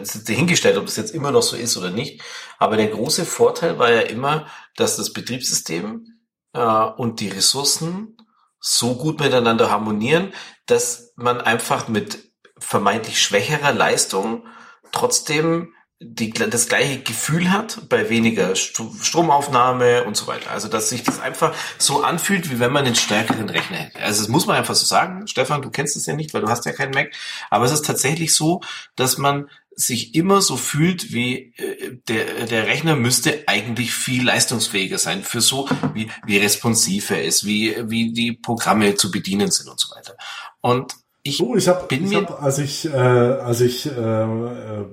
es 0.00 0.14
ist 0.14 0.28
dahingestellt, 0.28 0.78
ob 0.78 0.86
es 0.86 0.96
jetzt 0.96 1.14
immer 1.14 1.30
noch 1.30 1.42
so 1.42 1.56
ist 1.56 1.76
oder 1.76 1.90
nicht, 1.90 2.22
aber 2.58 2.76
der 2.76 2.88
große 2.88 3.26
Vorteil 3.26 3.78
war 3.78 3.90
ja 3.90 4.00
immer, 4.00 4.46
dass 4.76 4.96
das 4.96 5.12
Betriebssystem 5.12 6.06
äh, 6.54 6.60
und 6.60 7.20
die 7.20 7.28
Ressourcen 7.28 8.16
so 8.58 8.96
gut 8.96 9.20
miteinander 9.20 9.70
harmonieren, 9.70 10.32
dass 10.66 11.12
man 11.16 11.40
einfach 11.40 11.88
mit 11.88 12.32
vermeintlich 12.58 13.20
schwächerer 13.20 13.72
Leistung 13.72 14.46
trotzdem 14.92 15.74
die, 15.98 16.30
das 16.30 16.68
gleiche 16.68 17.00
Gefühl 17.00 17.50
hat 17.50 17.88
bei 17.88 18.10
weniger 18.10 18.54
Stromaufnahme 18.54 20.04
und 20.04 20.16
so 20.16 20.26
weiter. 20.26 20.50
Also 20.50 20.68
dass 20.68 20.90
sich 20.90 21.02
das 21.02 21.20
einfach 21.20 21.54
so 21.78 22.02
anfühlt, 22.02 22.50
wie 22.50 22.60
wenn 22.60 22.72
man 22.72 22.84
einen 22.84 22.94
stärkeren 22.94 23.48
Rechner 23.48 23.78
hätte. 23.78 24.00
Also 24.00 24.20
das 24.22 24.28
muss 24.28 24.46
man 24.46 24.56
einfach 24.56 24.74
so 24.74 24.84
sagen. 24.84 25.26
Stefan, 25.26 25.62
du 25.62 25.70
kennst 25.70 25.96
es 25.96 26.04
ja 26.06 26.14
nicht, 26.14 26.34
weil 26.34 26.42
du 26.42 26.48
hast 26.48 26.66
ja 26.66 26.72
keinen 26.72 26.92
Mac. 26.92 27.12
Aber 27.48 27.64
es 27.64 27.72
ist 27.72 27.86
tatsächlich 27.86 28.34
so, 28.34 28.60
dass 28.94 29.16
man 29.16 29.48
sich 29.74 30.14
immer 30.14 30.40
so 30.40 30.56
fühlt, 30.56 31.12
wie 31.12 31.54
äh, 31.56 31.98
der, 32.08 32.46
der 32.46 32.66
Rechner 32.66 32.96
müsste 32.96 33.44
eigentlich 33.46 33.92
viel 33.92 34.24
leistungsfähiger 34.24 34.98
sein 34.98 35.22
für 35.22 35.42
so, 35.42 35.68
wie, 35.94 36.10
wie 36.26 36.38
responsiv 36.38 37.10
er 37.10 37.24
ist, 37.24 37.44
wie, 37.44 37.76
wie 37.88 38.12
die 38.12 38.32
Programme 38.32 38.94
zu 38.96 39.10
bedienen 39.10 39.50
sind 39.50 39.68
und 39.68 39.78
so 39.78 39.94
weiter. 39.94 40.16
Und 40.60 40.94
ich, 41.22 41.42
oh, 41.42 41.56
ich 41.56 41.68
hab, 41.68 41.88
bin 41.88 42.04
ich 42.04 42.10
mir, 42.10 42.22
hab, 42.22 42.42
als 42.42 42.58
ich, 42.58 42.86
äh, 42.86 42.96
als 42.96 43.60
ich, 43.60 43.86
äh, 43.86 43.90
äh, 43.90 44.84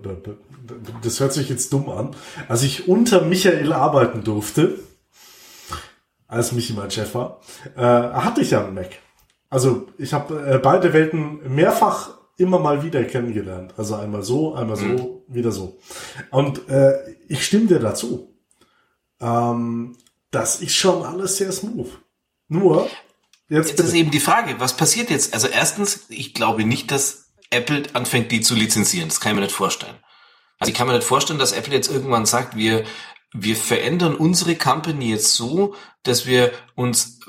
das 1.02 1.20
hört 1.20 1.34
sich 1.34 1.50
jetzt 1.50 1.74
dumm 1.74 1.90
an, 1.90 2.16
als 2.48 2.64
ich 2.64 2.88
unter 2.88 3.22
Michael 3.22 3.74
arbeiten 3.74 4.24
durfte, 4.24 4.80
als 6.28 6.52
Michi 6.52 6.74
mein 6.74 6.92
Chef 6.92 7.14
war, 7.16 7.42
äh, 7.76 7.82
hatte 7.82 8.42
ich 8.42 8.52
ja 8.52 8.64
einen 8.64 8.74
Mac. 8.74 8.92
Also 9.50 9.88
ich 9.98 10.14
habe 10.14 10.46
äh, 10.46 10.58
beide 10.58 10.94
Welten 10.94 11.54
mehrfach 11.54 12.12
immer 12.38 12.60
mal 12.60 12.84
wieder 12.84 13.04
kennengelernt. 13.04 13.74
Also 13.78 13.96
einmal 13.96 14.24
so, 14.24 14.56
einmal 14.56 14.78
so, 14.78 14.86
mhm. 14.86 15.22
wieder 15.28 15.52
so. 15.52 15.78
Und 16.32 16.68
äh, 16.70 16.94
ich 17.28 17.46
stimme 17.46 17.68
dir 17.68 17.80
dazu. 17.80 18.36
Ähm, 19.22 19.96
das 20.32 20.62
ist 20.62 20.76
schon 20.76 21.04
alles 21.04 21.38
sehr 21.38 21.52
smooth. 21.52 21.90
Nur, 22.48 22.90
jetzt, 23.50 23.70
jetzt 23.70 23.80
ist 23.80 23.94
eben 23.94 24.10
die 24.10 24.20
Frage, 24.20 24.56
was 24.60 24.76
passiert 24.76 25.12
jetzt? 25.12 25.34
Also 25.34 25.48
erstens, 25.48 26.06
ich 26.10 26.34
glaube 26.34 26.66
nicht, 26.66 26.90
dass 26.90 27.32
Apple 27.52 27.84
anfängt, 27.94 28.32
die 28.32 28.42
zu 28.42 28.56
lizenzieren. 28.56 29.10
Das 29.10 29.20
kann 29.20 29.34
ich 29.34 29.36
mir 29.36 29.42
nicht 29.42 29.56
vorstellen. 29.56 29.96
Also 30.60 30.72
ich 30.72 30.78
kann 30.78 30.88
mir 30.88 30.94
nicht 30.94 31.08
vorstellen, 31.08 31.40
dass 31.40 31.52
Apple 31.52 31.74
jetzt 31.74 31.92
irgendwann 31.92 32.26
sagt, 32.26 32.56
wir, 32.56 32.84
wir 33.34 33.56
verändern 33.56 34.16
unsere 34.16 34.56
Company 34.56 35.10
jetzt 35.10 35.34
so, 35.34 35.76
dass 36.04 36.26
wir 36.26 36.52
uns 36.76 37.20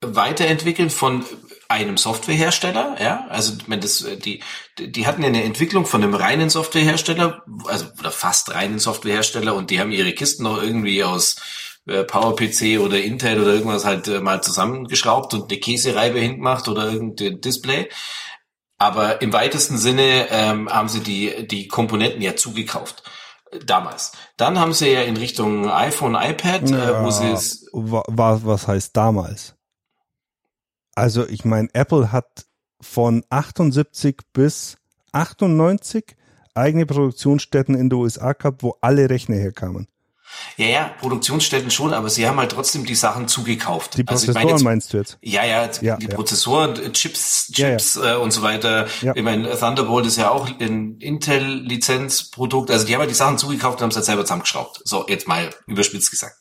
weiterentwickeln 0.00 0.90
von 0.90 1.24
einem 1.68 1.96
Softwarehersteller, 1.96 2.96
ja, 3.00 3.26
also 3.30 3.54
wenn 3.66 3.80
das 3.80 4.06
die 4.24 4.42
die 4.78 5.06
hatten 5.06 5.22
ja 5.22 5.28
eine 5.28 5.44
Entwicklung 5.44 5.86
von 5.86 6.02
einem 6.02 6.14
reinen 6.14 6.50
Softwarehersteller, 6.50 7.42
also 7.66 7.86
oder 7.98 8.10
fast 8.10 8.54
reinen 8.54 8.78
Softwarehersteller 8.78 9.54
und 9.54 9.70
die 9.70 9.80
haben 9.80 9.90
ihre 9.90 10.12
Kisten 10.12 10.44
noch 10.44 10.62
irgendwie 10.62 11.02
aus 11.04 11.36
äh, 11.86 12.04
PowerPC 12.04 12.80
oder 12.80 13.00
Intel 13.00 13.40
oder 13.40 13.54
irgendwas 13.54 13.84
halt 13.84 14.08
äh, 14.08 14.20
mal 14.20 14.42
zusammengeschraubt 14.42 15.34
und 15.34 15.50
eine 15.50 15.60
Käsereibe 15.60 16.18
hingemacht 16.18 16.68
oder 16.68 16.90
irgendein 16.90 17.40
Display. 17.40 17.88
Aber 18.84 19.22
im 19.22 19.32
weitesten 19.32 19.78
Sinne 19.78 20.26
ähm, 20.28 20.68
haben 20.68 20.90
sie 20.90 21.00
die 21.00 21.48
die 21.48 21.68
Komponenten 21.68 22.20
ja 22.20 22.36
zugekauft 22.36 23.02
damals. 23.64 24.12
Dann 24.36 24.60
haben 24.60 24.74
sie 24.74 24.88
ja 24.88 25.00
in 25.00 25.16
Richtung 25.16 25.70
iPhone, 25.70 26.14
iPad, 26.14 26.68
ja, 26.68 27.00
äh, 27.00 27.02
wo 27.02 27.10
sie 27.10 27.30
es. 27.30 27.66
Was, 27.72 28.44
was 28.44 28.68
heißt 28.68 28.94
damals? 28.94 29.54
Also 30.94 31.26
ich 31.26 31.46
meine, 31.46 31.68
Apple 31.72 32.12
hat 32.12 32.44
von 32.78 33.24
78 33.30 34.18
bis 34.34 34.76
98 35.12 36.14
eigene 36.54 36.84
Produktionsstätten 36.84 37.74
in 37.74 37.88
den 37.88 37.98
USA 37.98 38.34
gehabt, 38.34 38.62
wo 38.62 38.76
alle 38.82 39.08
Rechner 39.08 39.36
herkamen. 39.36 39.88
Ja, 40.56 40.66
ja, 40.66 40.90
Produktionsstätten 41.00 41.70
schon, 41.70 41.92
aber 41.92 42.08
sie 42.08 42.26
haben 42.28 42.38
halt 42.38 42.52
trotzdem 42.52 42.84
die 42.84 42.94
Sachen 42.94 43.26
zugekauft. 43.26 43.96
Die 43.96 44.04
Prozessoren 44.04 44.36
also 44.36 44.50
jetzt, 44.50 44.62
meinst 44.62 44.92
du 44.92 44.98
jetzt? 44.98 45.18
Ja, 45.20 45.44
ja, 45.44 45.68
ja 45.80 45.96
die 45.96 46.06
ja. 46.06 46.14
Prozessoren, 46.14 46.92
Chips, 46.92 47.50
Chips 47.52 47.96
ja, 47.96 48.14
äh, 48.14 48.16
und 48.16 48.30
so 48.30 48.42
weiter. 48.42 48.86
Ich 49.02 49.22
meine, 49.22 49.50
Thunderbolt 49.58 50.06
ist 50.06 50.16
ja 50.16 50.30
auch 50.30 50.48
ein 50.48 50.98
Intel-Lizenzprodukt. 50.98 52.70
Also 52.70 52.86
die 52.86 52.94
haben 52.94 53.00
halt 53.00 53.10
die 53.10 53.14
Sachen 53.14 53.38
zugekauft 53.38 53.78
und 53.78 53.82
haben 53.82 53.90
es 53.90 53.96
halt 53.96 54.06
selber 54.06 54.22
zusammengeschraubt. 54.22 54.80
So, 54.84 55.06
jetzt 55.08 55.26
mal 55.26 55.50
überspitzt 55.66 56.10
gesagt. 56.10 56.36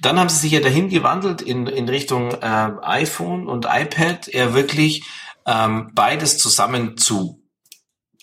Dann 0.00 0.18
haben 0.18 0.28
sie 0.28 0.38
sich 0.38 0.52
ja 0.52 0.60
dahin 0.60 0.88
gewandelt 0.88 1.42
in, 1.42 1.66
in 1.66 1.88
Richtung 1.88 2.32
äh, 2.32 2.70
iPhone 2.82 3.48
und 3.48 3.66
iPad, 3.68 4.28
eher 4.28 4.54
wirklich 4.54 5.04
ähm, 5.46 5.90
beides 5.94 6.38
zusammen 6.38 6.96
zu 6.96 7.42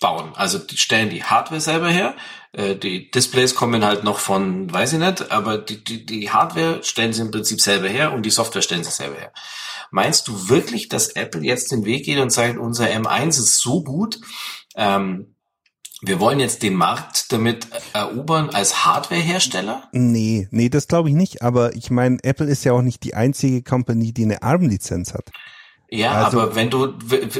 bauen. 0.00 0.32
Also 0.34 0.58
die 0.58 0.76
stellen 0.76 1.10
die 1.10 1.24
Hardware 1.24 1.60
selber 1.60 1.88
her, 1.88 2.14
äh, 2.52 2.76
die 2.76 3.10
Displays 3.10 3.54
kommen 3.54 3.84
halt 3.84 4.04
noch 4.04 4.18
von, 4.18 4.72
weiß 4.72 4.94
ich 4.94 4.98
nicht, 4.98 5.30
aber 5.30 5.58
die, 5.58 5.82
die, 5.82 6.04
die 6.04 6.30
Hardware 6.30 6.82
stellen 6.82 7.12
sie 7.12 7.22
im 7.22 7.30
Prinzip 7.30 7.60
selber 7.60 7.88
her 7.88 8.12
und 8.12 8.24
die 8.24 8.30
Software 8.30 8.62
stellen 8.62 8.84
sie 8.84 8.90
selber 8.90 9.16
her. 9.16 9.32
Meinst 9.90 10.28
du 10.28 10.48
wirklich, 10.48 10.88
dass 10.88 11.08
Apple 11.08 11.42
jetzt 11.42 11.70
den 11.72 11.84
Weg 11.84 12.04
geht 12.04 12.18
und 12.18 12.30
sagt, 12.30 12.58
unser 12.58 12.86
M1 12.86 13.28
ist 13.28 13.58
so 13.58 13.82
gut, 13.82 14.20
ähm, 14.74 15.34
wir 16.04 16.18
wollen 16.18 16.40
jetzt 16.40 16.64
den 16.64 16.74
Markt 16.74 17.30
damit 17.32 17.68
erobern 17.92 18.50
als 18.50 18.84
Hardwarehersteller? 18.84 19.88
Nee, 19.92 20.48
nee, 20.50 20.68
das 20.68 20.88
glaube 20.88 21.08
ich 21.08 21.14
nicht. 21.14 21.42
Aber 21.42 21.76
ich 21.76 21.90
meine, 21.90 22.18
Apple 22.24 22.46
ist 22.46 22.64
ja 22.64 22.72
auch 22.72 22.82
nicht 22.82 23.04
die 23.04 23.14
einzige 23.14 23.62
Company, 23.62 24.12
die 24.12 24.24
eine 24.24 24.42
ARM-Lizenz 24.42 25.14
hat. 25.14 25.30
Ja, 25.94 26.24
also, 26.24 26.40
aber 26.40 26.54
wenn 26.54 26.70
du, 26.70 26.94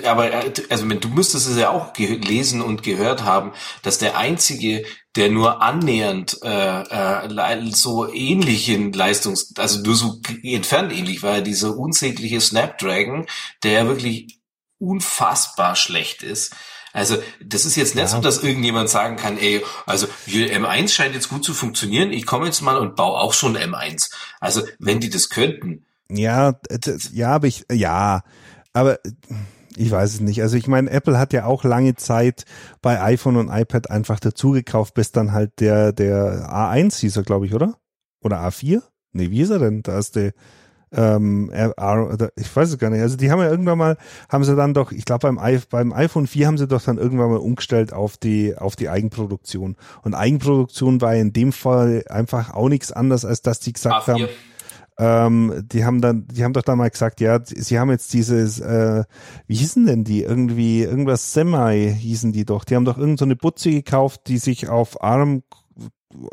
aber 0.05 0.31
also 0.69 0.91
wenn 0.91 1.01
du 1.01 1.09
müsstest 1.09 1.49
es 1.49 1.57
ja 1.57 1.71
auch 1.71 1.95
gelesen 1.95 2.61
und 2.61 2.83
gehört 2.83 3.25
haben, 3.25 3.53
dass 3.83 3.97
der 3.97 4.19
einzige, 4.19 4.85
der 5.17 5.31
nur 5.31 5.63
annähernd 5.63 6.39
äh, 6.43 6.83
äh, 6.83 7.71
so 7.73 8.13
ähnlichen 8.13 8.93
Leistungs, 8.93 9.55
also 9.57 9.81
nur 9.81 9.95
so 9.95 10.21
entfernt 10.43 10.93
ähnlich 10.93 11.23
war, 11.23 11.41
dieser 11.41 11.79
unsägliche 11.79 12.43
Snapdragon, 12.43 13.27
der 13.63 13.89
wirklich 13.89 14.43
unfassbar 14.79 15.75
schlecht 15.75 16.23
ist. 16.23 16.55
Also 16.93 17.17
das 17.43 17.65
ist 17.65 17.77
jetzt 17.77 17.95
nicht 17.95 18.03
ja. 18.03 18.09
so, 18.09 18.21
dass 18.21 18.43
irgendjemand 18.43 18.91
sagen 18.91 19.17
kann, 19.17 19.39
ey, 19.39 19.65
also 19.87 20.07
M1 20.27 20.91
scheint 20.91 21.15
jetzt 21.15 21.31
gut 21.31 21.43
zu 21.43 21.55
funktionieren, 21.55 22.13
ich 22.13 22.27
komme 22.27 22.45
jetzt 22.45 22.61
mal 22.61 22.77
und 22.77 22.97
baue 22.97 23.19
auch 23.19 23.33
schon 23.33 23.57
M1. 23.57 24.11
Also 24.41 24.61
wenn 24.79 25.01
die 25.01 25.09
das 25.09 25.31
könnten. 25.31 25.87
Ja, 26.15 26.61
ja, 27.13 27.35
aber 27.35 27.47
ich, 27.47 27.65
ja, 27.71 28.23
aber 28.73 28.99
ich 29.77 29.91
weiß 29.91 30.15
es 30.15 30.21
nicht. 30.21 30.43
Also 30.43 30.57
ich 30.57 30.67
meine, 30.67 30.91
Apple 30.91 31.19
hat 31.19 31.33
ja 31.33 31.47
auch 31.47 31.65
lange 31.65 31.95
Zeit 31.95 32.45
bei 32.81 33.01
iPhone 33.01 33.37
und 33.37 33.49
iPad 33.49 33.91
einfach 33.91 34.21
dazugekauft, 34.21 34.95
bis 34.95 35.13
dann 35.13 35.33
halt 35.33 35.61
der, 35.61 35.93
der 35.93 36.51
A1 36.51 37.01
hieß 37.01 37.17
er, 37.17 37.23
glaube 37.23 37.47
ich, 37.47 37.55
oder? 37.55 37.75
Oder 38.23 38.41
A4? 38.47 38.83
Nee, 39.13 39.31
wie 39.31 39.41
ist 39.41 39.51
er 39.51 39.59
denn? 39.59 39.83
Da 39.83 39.99
ist 39.99 40.17
der, 40.17 40.33
ähm, 40.93 41.51
ich 42.37 42.55
weiß 42.55 42.71
es 42.71 42.79
gar 42.79 42.91
nicht. 42.91 43.01
Also 43.01 43.17
die 43.17 43.31
haben 43.31 43.41
ja 43.41 43.51
irgendwann 43.51 43.79
mal, 43.79 43.97
haben 44.29 44.45
sie 44.45 44.55
dann 44.55 44.75
doch, 44.75 44.93
ich 44.93 45.05
glaube 45.05 45.33
beim, 45.33 45.61
beim 45.71 45.93
iPhone 45.93 46.27
4 46.27 46.47
haben 46.47 46.59
sie 46.59 46.69
doch 46.69 46.83
dann 46.83 46.99
irgendwann 46.99 47.31
mal 47.31 47.39
umgestellt 47.39 47.93
auf 47.93 48.17
die, 48.17 48.57
auf 48.57 48.77
die 48.77 48.89
Eigenproduktion. 48.89 49.77
Und 50.03 50.15
Eigenproduktion 50.15 51.01
war 51.01 51.15
in 51.15 51.33
dem 51.33 51.53
Fall 51.53 52.05
einfach 52.09 52.53
auch 52.53 52.69
nichts 52.69 52.93
anderes, 52.93 53.25
als 53.25 53.43
dass 53.43 53.61
die 53.61 53.73
gesagt 53.73 54.07
A4. 54.07 54.13
haben, 54.13 54.29
ähm, 55.03 55.67
die 55.73 55.85
haben 55.85 56.01
dann, 56.01 56.29
die 56.29 56.45
haben 56.45 56.53
doch 56.53 56.63
da 56.63 56.77
mal 56.77 56.89
gesagt, 56.89 57.21
ja, 57.21 57.41
sie 57.45 57.81
haben 57.81 57.91
jetzt 57.91 58.13
dieses, 58.13 58.61
äh, 58.61 59.03
wie 59.49 59.57
hießen 59.57 59.85
denn 59.85 60.05
die? 60.05 60.23
Irgendwie, 60.23 60.83
irgendwas 60.83 61.33
Semi 61.33 61.93
hießen 61.99 62.33
die 62.33 62.45
doch. 62.45 62.63
Die 62.63 62.77
haben 62.77 62.85
doch 62.85 62.99
irgendeine 62.99 63.19
so 63.19 63.25
eine 63.25 63.37
Butze 63.37 63.71
gekauft, 63.71 64.23
die 64.29 64.39
sich 64.39 64.69
auf 64.69 65.03
ARM 65.03 65.43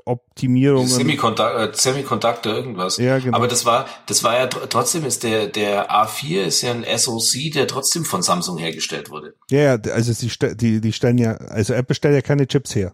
Optimierung. 0.05 0.85
Semiconductor, 0.85 1.61
äh, 1.61 1.71
Semiconductor 1.73 2.53
irgendwas. 2.53 2.97
Ja, 2.97 3.17
genau. 3.17 3.37
Aber 3.37 3.47
das 3.47 3.65
war, 3.65 3.87
das 4.05 4.23
war 4.23 4.37
ja 4.37 4.47
trotzdem 4.47 5.05
ist 5.05 5.23
der, 5.23 5.47
der 5.47 5.89
A4 5.89 6.43
ist 6.43 6.61
ja 6.61 6.71
ein 6.71 6.85
SoC, 6.85 7.53
der 7.53 7.67
trotzdem 7.67 8.05
von 8.05 8.21
Samsung 8.21 8.57
hergestellt 8.57 9.09
wurde. 9.09 9.35
Ja, 9.49 9.75
ja, 9.75 9.91
also 9.93 10.13
sie, 10.13 10.29
die, 10.55 10.81
die 10.81 10.93
stellen 10.93 11.17
ja, 11.17 11.35
also 11.35 11.73
Apple 11.73 11.95
stellt 11.95 12.13
ja 12.13 12.21
keine 12.21 12.45
Chips 12.45 12.75
her. 12.75 12.93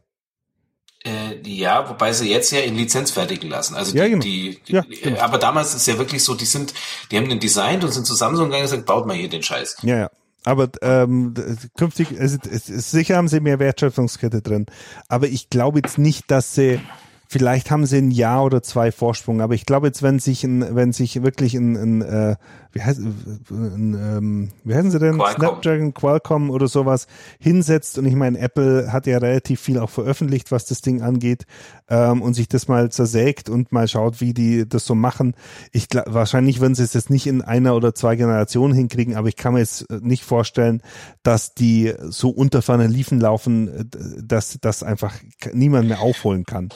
Äh, 1.05 1.47
ja, 1.47 1.87
wobei 1.87 2.13
sie 2.13 2.29
jetzt 2.29 2.51
ja 2.51 2.61
in 2.61 2.75
Lizenz 2.75 3.11
fertigen 3.11 3.49
lassen. 3.49 3.75
Also 3.75 3.91
die, 3.91 3.97
ja, 3.99 4.07
genau. 4.07 4.21
die, 4.21 4.59
die 4.67 4.73
ja, 4.73 4.83
äh, 5.03 5.19
aber 5.19 5.37
damals 5.37 5.75
ist 5.75 5.85
ja 5.85 5.99
wirklich 5.99 6.23
so, 6.23 6.33
die 6.33 6.45
sind, 6.45 6.73
die 7.11 7.17
haben 7.17 7.29
den 7.29 7.39
designt 7.39 7.83
und 7.83 7.91
sind 7.91 8.07
zu 8.07 8.15
Samsung 8.15 8.45
gegangen 8.45 8.63
und 8.63 8.71
gesagt, 8.71 8.87
baut 8.87 9.05
mal 9.05 9.15
hier 9.15 9.29
den 9.29 9.43
Scheiß. 9.43 9.77
Ja, 9.83 9.97
ja. 9.97 10.11
Aber 10.45 10.69
ähm, 10.81 11.33
künftig, 11.77 12.19
also, 12.19 12.37
sicher 12.43 13.17
haben 13.17 13.27
sie 13.27 13.39
mehr 13.39 13.59
Wertschöpfungskette 13.59 14.41
drin. 14.41 14.67
Aber 15.07 15.27
ich 15.27 15.49
glaube 15.49 15.79
jetzt 15.79 15.97
nicht, 15.97 16.29
dass 16.29 16.53
sie 16.53 16.79
vielleicht 17.27 17.71
haben 17.71 17.85
sie 17.85 17.97
ein 17.97 18.11
Jahr 18.11 18.43
oder 18.43 18.61
zwei 18.61 18.91
Vorsprung, 18.91 19.41
aber 19.41 19.55
ich 19.55 19.65
glaube 19.65 19.87
jetzt, 19.87 20.03
wenn 20.03 20.19
sich 20.19 20.43
ein, 20.43 20.75
wenn 20.75 20.93
sich 20.93 21.23
wirklich 21.23 21.55
ein, 21.55 21.75
ein 21.75 22.01
äh, 22.01 22.35
wie 22.75 22.83
heißt, 22.83 22.99
ein, 22.99 23.93
ähm, 23.93 24.51
wie 24.65 24.75
heißen 24.75 24.91
sie 24.91 24.99
denn? 24.99 25.15
Qualcomm. 25.15 25.41
Snapdragon, 25.41 25.93
Qualcomm 25.93 26.49
oder 26.49 26.67
sowas 26.67 27.07
hinsetzt 27.39 27.97
und 27.97 28.05
ich 28.05 28.15
meine, 28.15 28.37
Apple 28.37 28.91
hat 28.91 29.07
ja 29.07 29.17
relativ 29.17 29.61
viel 29.61 29.79
auch 29.79 29.89
veröffentlicht, 29.89 30.51
was 30.51 30.65
das 30.65 30.81
Ding 30.81 31.01
angeht 31.01 31.45
ähm, 31.87 32.21
und 32.21 32.33
sich 32.33 32.49
das 32.49 32.67
mal 32.67 32.91
zersägt 32.91 33.49
und 33.49 33.71
mal 33.71 33.87
schaut, 33.87 34.19
wie 34.19 34.33
die 34.33 34.67
das 34.67 34.85
so 34.85 34.93
machen. 34.93 35.35
Ich 35.71 35.87
glaub, 35.87 36.13
wahrscheinlich 36.13 36.59
würden 36.59 36.75
sie 36.75 36.83
es 36.83 36.93
jetzt 36.93 37.09
nicht 37.09 37.27
in 37.27 37.41
einer 37.41 37.77
oder 37.77 37.95
zwei 37.95 38.17
Generationen 38.17 38.73
hinkriegen, 38.73 39.15
aber 39.15 39.29
ich 39.29 39.37
kann 39.37 39.53
mir 39.53 39.59
jetzt 39.59 39.89
nicht 40.01 40.25
vorstellen, 40.25 40.81
dass 41.23 41.53
die 41.53 41.93
so 42.01 42.29
unter 42.29 42.61
ferner 42.61 42.89
Liefen 42.89 43.21
laufen, 43.21 43.89
dass 44.21 44.57
das 44.59 44.83
einfach 44.83 45.13
niemand 45.53 45.87
mehr 45.87 46.01
aufholen 46.01 46.43
kann. 46.43 46.67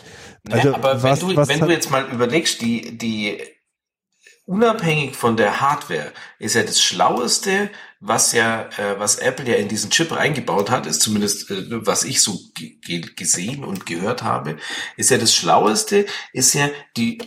Also, 0.49 0.69
ja, 0.69 0.75
aber 0.75 1.03
was, 1.03 1.21
wenn, 1.27 1.35
du, 1.35 1.47
wenn 1.49 1.59
du 1.59 1.69
jetzt 1.69 1.91
mal 1.91 2.05
überlegst, 2.09 2.61
die, 2.61 2.97
die 2.97 3.37
unabhängig 4.49 5.15
von 5.15 5.37
der 5.37 5.61
Hardware 5.61 6.11
ist 6.39 6.55
ja 6.55 6.63
das 6.63 6.81
Schlaueste, 6.81 7.69
was 7.99 8.33
ja, 8.33 8.63
äh, 8.77 8.97
was 8.97 9.17
Apple 9.17 9.47
ja 9.47 9.55
in 9.57 9.67
diesen 9.67 9.91
Chip 9.91 10.11
reingebaut 10.11 10.71
hat, 10.71 10.87
ist 10.87 11.01
zumindest, 11.01 11.51
äh, 11.51 11.85
was 11.85 12.03
ich 12.03 12.23
so 12.23 12.39
gesehen 13.15 13.63
und 13.63 13.85
gehört 13.85 14.23
habe, 14.23 14.57
ist 14.97 15.11
ja 15.11 15.19
das 15.19 15.35
Schlaueste, 15.35 16.07
ist 16.33 16.53
ja 16.55 16.69
die 16.97 17.19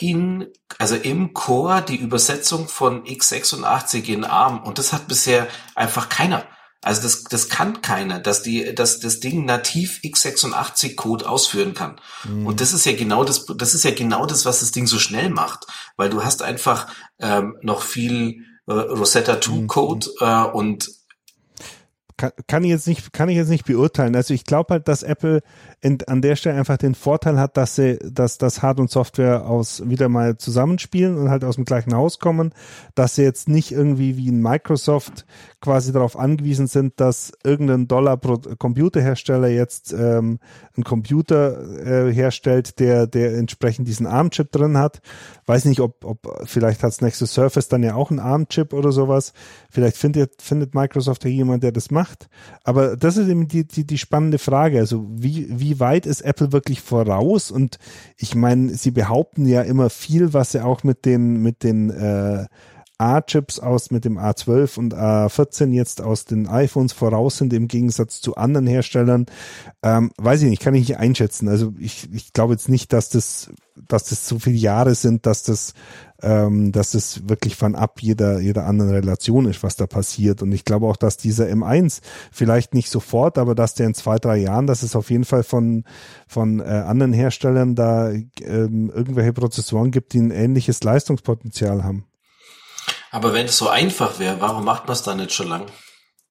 in, 0.00 0.48
also 0.78 0.96
im 0.96 1.34
Core 1.34 1.84
die 1.86 1.96
Übersetzung 1.96 2.66
von 2.68 3.04
x86 3.04 4.06
in 4.06 4.24
ARM 4.24 4.62
und 4.62 4.78
das 4.78 4.94
hat 4.94 5.08
bisher 5.08 5.48
einfach 5.74 6.08
keiner. 6.08 6.46
Also 6.84 7.02
das, 7.02 7.22
das 7.24 7.48
kann 7.48 7.80
keiner, 7.80 8.18
dass 8.18 8.42
die, 8.42 8.74
dass 8.74 8.98
das 8.98 9.20
Ding 9.20 9.44
nativ 9.44 10.00
x86 10.02 10.96
Code 10.96 11.28
ausführen 11.28 11.74
kann. 11.74 12.00
Mhm. 12.24 12.46
Und 12.46 12.60
das 12.60 12.72
ist 12.72 12.84
ja 12.84 12.92
genau 12.92 13.22
das, 13.22 13.46
das 13.46 13.74
ist 13.74 13.84
ja 13.84 13.92
genau 13.92 14.26
das, 14.26 14.44
was 14.44 14.60
das 14.60 14.72
Ding 14.72 14.88
so 14.88 14.98
schnell 14.98 15.30
macht, 15.30 15.66
weil 15.96 16.10
du 16.10 16.24
hast 16.24 16.42
einfach 16.42 16.88
ähm, 17.20 17.56
noch 17.62 17.82
viel 17.82 18.44
äh, 18.66 18.72
Rosetta 18.72 19.40
2 19.40 19.52
mhm. 19.52 19.66
Code 19.68 20.10
äh, 20.20 20.42
und 20.42 20.90
kann, 22.16 22.32
kann 22.46 22.64
ich 22.64 22.70
jetzt 22.70 22.88
nicht, 22.88 23.12
kann 23.12 23.28
ich 23.28 23.36
jetzt 23.36 23.48
nicht 23.48 23.64
beurteilen. 23.64 24.14
Also 24.16 24.34
ich 24.34 24.44
glaube 24.44 24.74
halt, 24.74 24.88
dass 24.88 25.02
Apple 25.02 25.42
in, 25.82 25.98
an 26.06 26.22
der 26.22 26.36
Stelle 26.36 26.56
einfach 26.56 26.76
den 26.76 26.94
Vorteil 26.94 27.40
hat, 27.40 27.56
dass 27.56 27.74
sie, 27.74 27.98
dass 27.98 28.38
das 28.38 28.62
Hard 28.62 28.78
und 28.78 28.88
Software 28.88 29.46
aus 29.46 29.82
wieder 29.84 30.08
mal 30.08 30.38
zusammenspielen 30.38 31.18
und 31.18 31.28
halt 31.28 31.42
aus 31.42 31.56
dem 31.56 31.64
gleichen 31.64 31.94
Haus 31.94 32.20
kommen, 32.20 32.54
dass 32.94 33.16
sie 33.16 33.22
jetzt 33.22 33.48
nicht 33.48 33.72
irgendwie 33.72 34.16
wie 34.16 34.28
in 34.28 34.40
Microsoft 34.40 35.26
quasi 35.60 35.92
darauf 35.92 36.16
angewiesen 36.16 36.68
sind, 36.68 37.00
dass 37.00 37.32
irgendein 37.42 37.88
Dollar 37.88 38.16
pro 38.16 38.38
Computerhersteller 38.38 39.48
jetzt 39.48 39.92
ähm, 39.92 40.38
einen 40.76 40.84
Computer 40.84 42.08
äh, 42.08 42.12
herstellt, 42.12 42.78
der 42.78 43.08
der 43.08 43.36
entsprechend 43.36 43.88
diesen 43.88 44.06
ARM-Chip 44.06 44.52
drin 44.52 44.78
hat. 44.78 45.02
Weiß 45.46 45.64
nicht, 45.64 45.80
ob, 45.80 46.04
ob 46.04 46.42
vielleicht 46.44 46.82
hat's 46.82 47.00
Nexus 47.00 47.34
Surface 47.34 47.68
dann 47.68 47.82
ja 47.82 47.94
auch 47.94 48.10
einen 48.10 48.20
ARM-Chip 48.20 48.72
oder 48.72 48.92
sowas. 48.92 49.32
Vielleicht 49.70 49.96
findet 49.96 50.42
findet 50.42 50.74
Microsoft 50.74 51.24
ja 51.24 51.30
jemand, 51.30 51.64
der 51.64 51.72
das 51.72 51.90
macht. 51.90 52.28
Aber 52.62 52.96
das 52.96 53.16
ist 53.16 53.28
eben 53.28 53.48
die 53.48 53.66
die, 53.66 53.84
die 53.84 53.98
spannende 53.98 54.38
Frage. 54.38 54.78
Also 54.78 55.06
wie 55.10 55.46
wie 55.50 55.71
weit 55.80 56.06
ist 56.06 56.22
Apple 56.22 56.52
wirklich 56.52 56.80
voraus? 56.80 57.50
Und 57.50 57.78
ich 58.16 58.34
meine, 58.34 58.74
sie 58.74 58.90
behaupten 58.90 59.46
ja 59.46 59.62
immer 59.62 59.90
viel, 59.90 60.32
was 60.32 60.52
sie 60.52 60.64
auch 60.64 60.84
mit 60.84 61.04
den, 61.04 61.42
mit 61.42 61.62
den 61.62 61.90
äh, 61.90 62.46
A-Chips 63.02 63.58
aus 63.58 63.90
mit 63.90 64.04
dem 64.04 64.16
A12 64.16 64.78
und 64.78 64.94
A14 64.94 65.72
jetzt 65.72 66.00
aus 66.00 66.24
den 66.24 66.46
iPhones 66.46 66.92
voraus 66.92 67.38
sind 67.38 67.52
im 67.52 67.66
Gegensatz 67.66 68.20
zu 68.20 68.36
anderen 68.36 68.68
Herstellern. 68.68 69.26
Ähm, 69.82 70.12
weiß 70.18 70.42
ich 70.42 70.50
nicht, 70.50 70.62
kann 70.62 70.74
ich 70.74 70.88
nicht 70.88 70.98
einschätzen. 70.98 71.48
Also 71.48 71.74
ich, 71.78 72.08
ich 72.12 72.32
glaube 72.32 72.52
jetzt 72.54 72.68
nicht, 72.68 72.92
dass 72.92 73.08
das, 73.08 73.50
dass 73.88 74.04
das 74.04 74.28
so 74.28 74.38
viele 74.38 74.56
Jahre 74.56 74.94
sind, 74.94 75.26
dass 75.26 75.42
das 75.42 75.74
ähm, 76.22 76.72
dass 76.72 76.94
es 76.94 77.28
wirklich 77.28 77.56
von 77.56 77.74
ab 77.74 78.00
jeder, 78.00 78.40
jeder 78.40 78.66
anderen 78.66 78.92
Relation 78.92 79.46
ist, 79.46 79.62
was 79.62 79.76
da 79.76 79.86
passiert. 79.86 80.42
Und 80.42 80.52
ich 80.52 80.64
glaube 80.64 80.86
auch, 80.86 80.96
dass 80.96 81.16
dieser 81.16 81.46
M1 81.46 82.00
vielleicht 82.30 82.74
nicht 82.74 82.90
sofort, 82.90 83.38
aber 83.38 83.54
dass 83.54 83.74
der 83.74 83.86
in 83.86 83.94
zwei, 83.94 84.16
drei 84.16 84.36
Jahren, 84.36 84.66
dass 84.66 84.82
es 84.82 84.96
auf 84.96 85.10
jeden 85.10 85.24
Fall 85.24 85.42
von, 85.42 85.84
von 86.26 86.60
äh, 86.60 86.62
anderen 86.62 87.12
Herstellern 87.12 87.74
da 87.74 88.10
ähm, 88.10 88.90
irgendwelche 88.94 89.32
Prozessoren 89.32 89.90
gibt, 89.90 90.12
die 90.12 90.20
ein 90.20 90.30
ähnliches 90.30 90.82
Leistungspotenzial 90.82 91.84
haben. 91.84 92.06
Aber 93.10 93.34
wenn 93.34 93.46
es 93.46 93.58
so 93.58 93.68
einfach 93.68 94.18
wäre, 94.18 94.40
warum 94.40 94.64
macht 94.64 94.86
man 94.86 94.94
es 94.94 95.02
dann 95.02 95.18
nicht 95.18 95.32
schon 95.32 95.48
lang? 95.48 95.66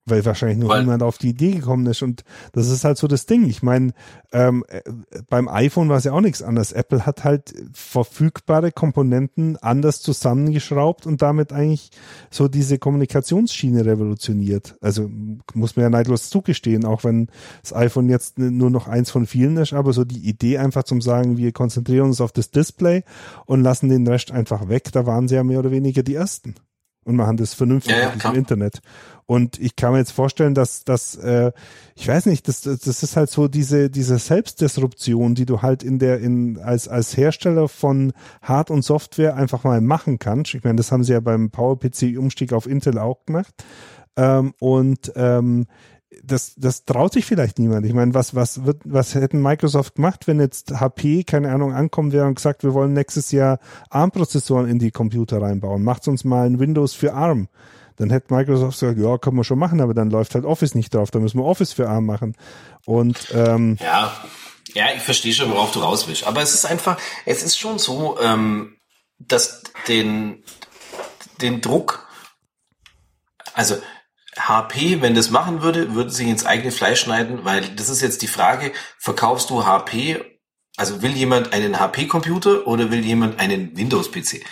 Weil 0.06 0.26
wahrscheinlich 0.26 0.58
nur 0.58 0.70
weil, 0.70 0.82
niemand 0.82 1.04
auf 1.04 1.18
die 1.18 1.30
Idee 1.30 1.52
gekommen 1.52 1.86
ist. 1.86 2.02
Und 2.02 2.24
das 2.54 2.70
ist 2.70 2.84
halt 2.84 2.98
so 2.98 3.08
das 3.08 3.28
Ding. 3.28 3.48
Ich 3.48 3.62
meine, 3.62 3.94
ähm, 4.32 4.66
äh, 4.68 4.82
beim 5.30 5.48
iPhone 5.48 5.90
war 5.90 5.98
es 5.98 6.06
ja 6.06 6.14
auch 6.14 6.22
nichts 6.22 6.42
anderes. 6.42 6.72
Apple 6.72 7.06
hat 7.06 7.24
halt 7.24 7.54
verfügbare 7.74 8.72
Komponenten 8.72 9.58
anders 9.58 10.02
zusammengeschraubt 10.02 11.06
und 11.06 11.22
damit 11.22 11.54
eigentlich 11.54 11.92
so 12.32 12.48
diese 12.48 12.80
Kommunikationsschiene 12.80 13.86
revolutioniert. 13.86 14.76
Also 14.82 15.10
muss 15.54 15.76
man 15.76 15.84
ja 15.84 15.90
neidlos 15.90 16.30
zugestehen, 16.30 16.86
auch 16.86 17.04
wenn 17.04 17.28
das 17.62 17.74
iPhone 17.74 18.10
jetzt 18.10 18.40
nur 18.40 18.72
noch 18.72 18.88
eins 18.88 19.12
von 19.12 19.28
vielen 19.28 19.58
ist, 19.58 19.74
aber 19.74 19.94
so 19.94 20.04
die 20.04 20.28
Idee 20.28 20.58
einfach 20.58 20.84
zum 20.84 21.02
sagen, 21.02 21.38
wir 21.38 21.52
konzentrieren 21.52 22.08
uns 22.08 22.22
auf 22.22 22.32
das 22.32 22.50
Display 22.50 23.04
und 23.46 23.62
lassen 23.62 23.90
den 23.90 24.08
Rest 24.08 24.32
einfach 24.32 24.68
weg, 24.68 24.92
da 24.92 25.06
waren 25.06 25.28
sie 25.28 25.36
ja 25.36 25.44
mehr 25.44 25.60
oder 25.60 25.72
weniger 25.72 26.04
die 26.04 26.16
ersten 26.16 26.56
und 27.04 27.16
machen 27.16 27.38
das 27.38 27.54
vernünftig 27.54 27.94
ja, 27.94 28.14
ja, 28.16 28.30
im 28.30 28.36
Internet. 28.36 28.80
Und 29.26 29.60
ich 29.60 29.76
kann 29.76 29.94
mir 29.94 30.00
jetzt 30.00 30.12
vorstellen, 30.12 30.54
dass 30.54 30.84
dass 30.84 31.16
äh, 31.16 31.52
ich 31.96 32.08
weiß 32.08 32.26
nicht, 32.26 32.48
das, 32.48 32.62
das 32.62 32.86
ist 32.86 33.16
halt 33.16 33.30
so 33.30 33.48
diese 33.48 33.90
diese 33.90 34.18
Selbstdisruption, 34.18 35.36
die 35.36 35.46
du 35.46 35.62
halt 35.62 35.84
in 35.84 36.00
der 36.00 36.20
in 36.20 36.60
als 36.60 36.88
als 36.88 37.16
Hersteller 37.16 37.68
von 37.68 38.14
Hard 38.42 38.70
und 38.72 38.84
Software 38.84 39.36
einfach 39.36 39.64
mal 39.64 39.82
machen 39.82 40.20
kannst. 40.20 40.54
Ich 40.54 40.64
meine, 40.64 40.76
das 40.76 40.92
haben 40.92 41.04
sie 41.04 41.14
ja 41.14 41.20
beim 41.20 41.50
PowerPC 41.50 42.18
Umstieg 42.18 42.54
auf 42.54 42.68
Intel 42.68 42.98
auch 42.98 43.26
gemacht. 43.26 43.54
Ähm, 44.18 44.54
und 44.60 45.12
ähm, 45.16 45.68
das, 46.24 46.54
das 46.56 46.86
traut 46.86 47.14
sich 47.14 47.26
vielleicht 47.26 47.58
niemand. 47.58 47.86
Ich 47.86 47.94
meine, 47.94 48.14
was, 48.14 48.36
was 48.36 48.66
wird, 48.66 48.82
was 48.86 49.16
hätten 49.16 49.42
Microsoft 49.42 49.96
gemacht, 49.96 50.28
wenn 50.28 50.40
jetzt 50.40 50.72
HP, 50.80 51.24
keine 51.24 51.52
Ahnung, 51.52 51.74
ankommen 51.74 52.12
wäre 52.12 52.26
und 52.26 52.36
gesagt, 52.36 52.64
wir 52.64 52.74
wollen 52.74 52.94
nächstes 52.94 53.32
Jahr 53.32 53.60
ARM-Prozessoren 53.90 54.68
in 54.68 54.80
die 54.80 54.92
Computer 54.92 55.42
reinbauen. 55.42 55.84
Macht 55.84 56.08
uns 56.08 56.24
mal 56.24 56.46
ein 56.46 56.60
Windows 56.60 56.94
für 56.94 57.14
ARM. 57.14 57.48
Dann 57.96 58.10
hätte 58.10 58.34
Microsoft 58.34 58.80
gesagt, 58.80 59.00
ja, 59.00 59.18
können 59.18 59.38
wir 59.38 59.44
schon 59.44 59.60
machen, 59.60 59.80
aber 59.80 59.94
dann 59.94 60.10
läuft 60.10 60.36
halt 60.36 60.46
Office 60.46 60.76
nicht 60.76 60.94
drauf. 60.94 61.12
Dann 61.12 61.22
müssen 61.22 61.40
wir 61.40 61.46
Office 61.46 61.74
für 61.74 61.88
ARM 61.88 62.06
machen. 62.06 62.36
Und 62.86 63.32
ähm, 63.34 63.78
ja, 63.80 64.12
ja, 64.74 64.88
ich 64.96 65.02
verstehe 65.02 65.34
schon, 65.34 65.50
worauf 65.52 65.72
du 65.72 65.80
raus 65.80 66.08
willst. 66.08 66.26
Aber 66.26 66.42
es 66.42 66.54
ist 66.54 66.66
einfach, 66.66 66.98
es 67.26 67.44
ist 67.44 67.58
schon 67.58 67.80
so, 67.80 68.20
ähm, 68.20 68.78
dass 69.20 69.62
den, 69.88 70.44
den 71.42 71.62
Druck, 71.62 72.08
also 73.54 73.76
HP, 74.38 75.02
wenn 75.02 75.16
das 75.16 75.30
machen 75.30 75.62
würde, 75.62 75.94
würde 75.94 76.10
sich 76.10 76.28
ins 76.28 76.46
eigene 76.46 76.72
Fleisch 76.72 77.02
schneiden, 77.02 77.44
weil 77.44 77.62
das 77.76 77.90
ist 77.90 78.02
jetzt 78.02 78.22
die 78.22 78.28
Frage, 78.28 78.72
verkaufst 78.98 79.50
du 79.50 79.66
HP, 79.66 80.24
also 80.78 81.02
will 81.02 81.12
jemand 81.12 81.54
einen 81.54 81.80
HP-Computer 81.80 82.66
oder 82.66 82.92
will 82.92 83.06
jemand 83.06 83.40
einen 83.40 83.76
Windows-PC? 83.76 84.44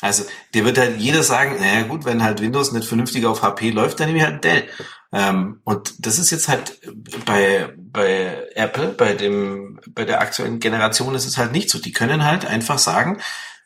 Also, 0.00 0.24
der 0.54 0.64
wird 0.64 0.78
halt 0.78 0.98
jeder 0.98 1.22
sagen, 1.22 1.56
naja 1.58 1.82
gut, 1.82 2.04
wenn 2.04 2.22
halt 2.22 2.40
Windows 2.40 2.72
nicht 2.72 2.86
vernünftig 2.86 3.24
auf 3.24 3.42
HP 3.42 3.70
läuft, 3.70 3.98
dann 3.98 4.08
nehme 4.08 4.18
ich 4.18 4.24
halt 4.24 4.44
Dell. 4.44 4.64
Ähm, 5.12 5.60
und 5.64 5.94
das 6.04 6.18
ist 6.18 6.30
jetzt 6.30 6.48
halt 6.48 6.80
bei, 7.24 7.72
bei 7.76 8.46
Apple, 8.54 8.88
bei 8.88 9.14
dem, 9.14 9.80
bei 9.90 10.04
der 10.04 10.20
aktuellen 10.20 10.60
Generation 10.60 11.14
ist 11.14 11.26
es 11.26 11.38
halt 11.38 11.52
nicht 11.52 11.70
so. 11.70 11.78
Die 11.78 11.92
können 11.92 12.24
halt 12.24 12.44
einfach 12.44 12.78
sagen, 12.78 13.20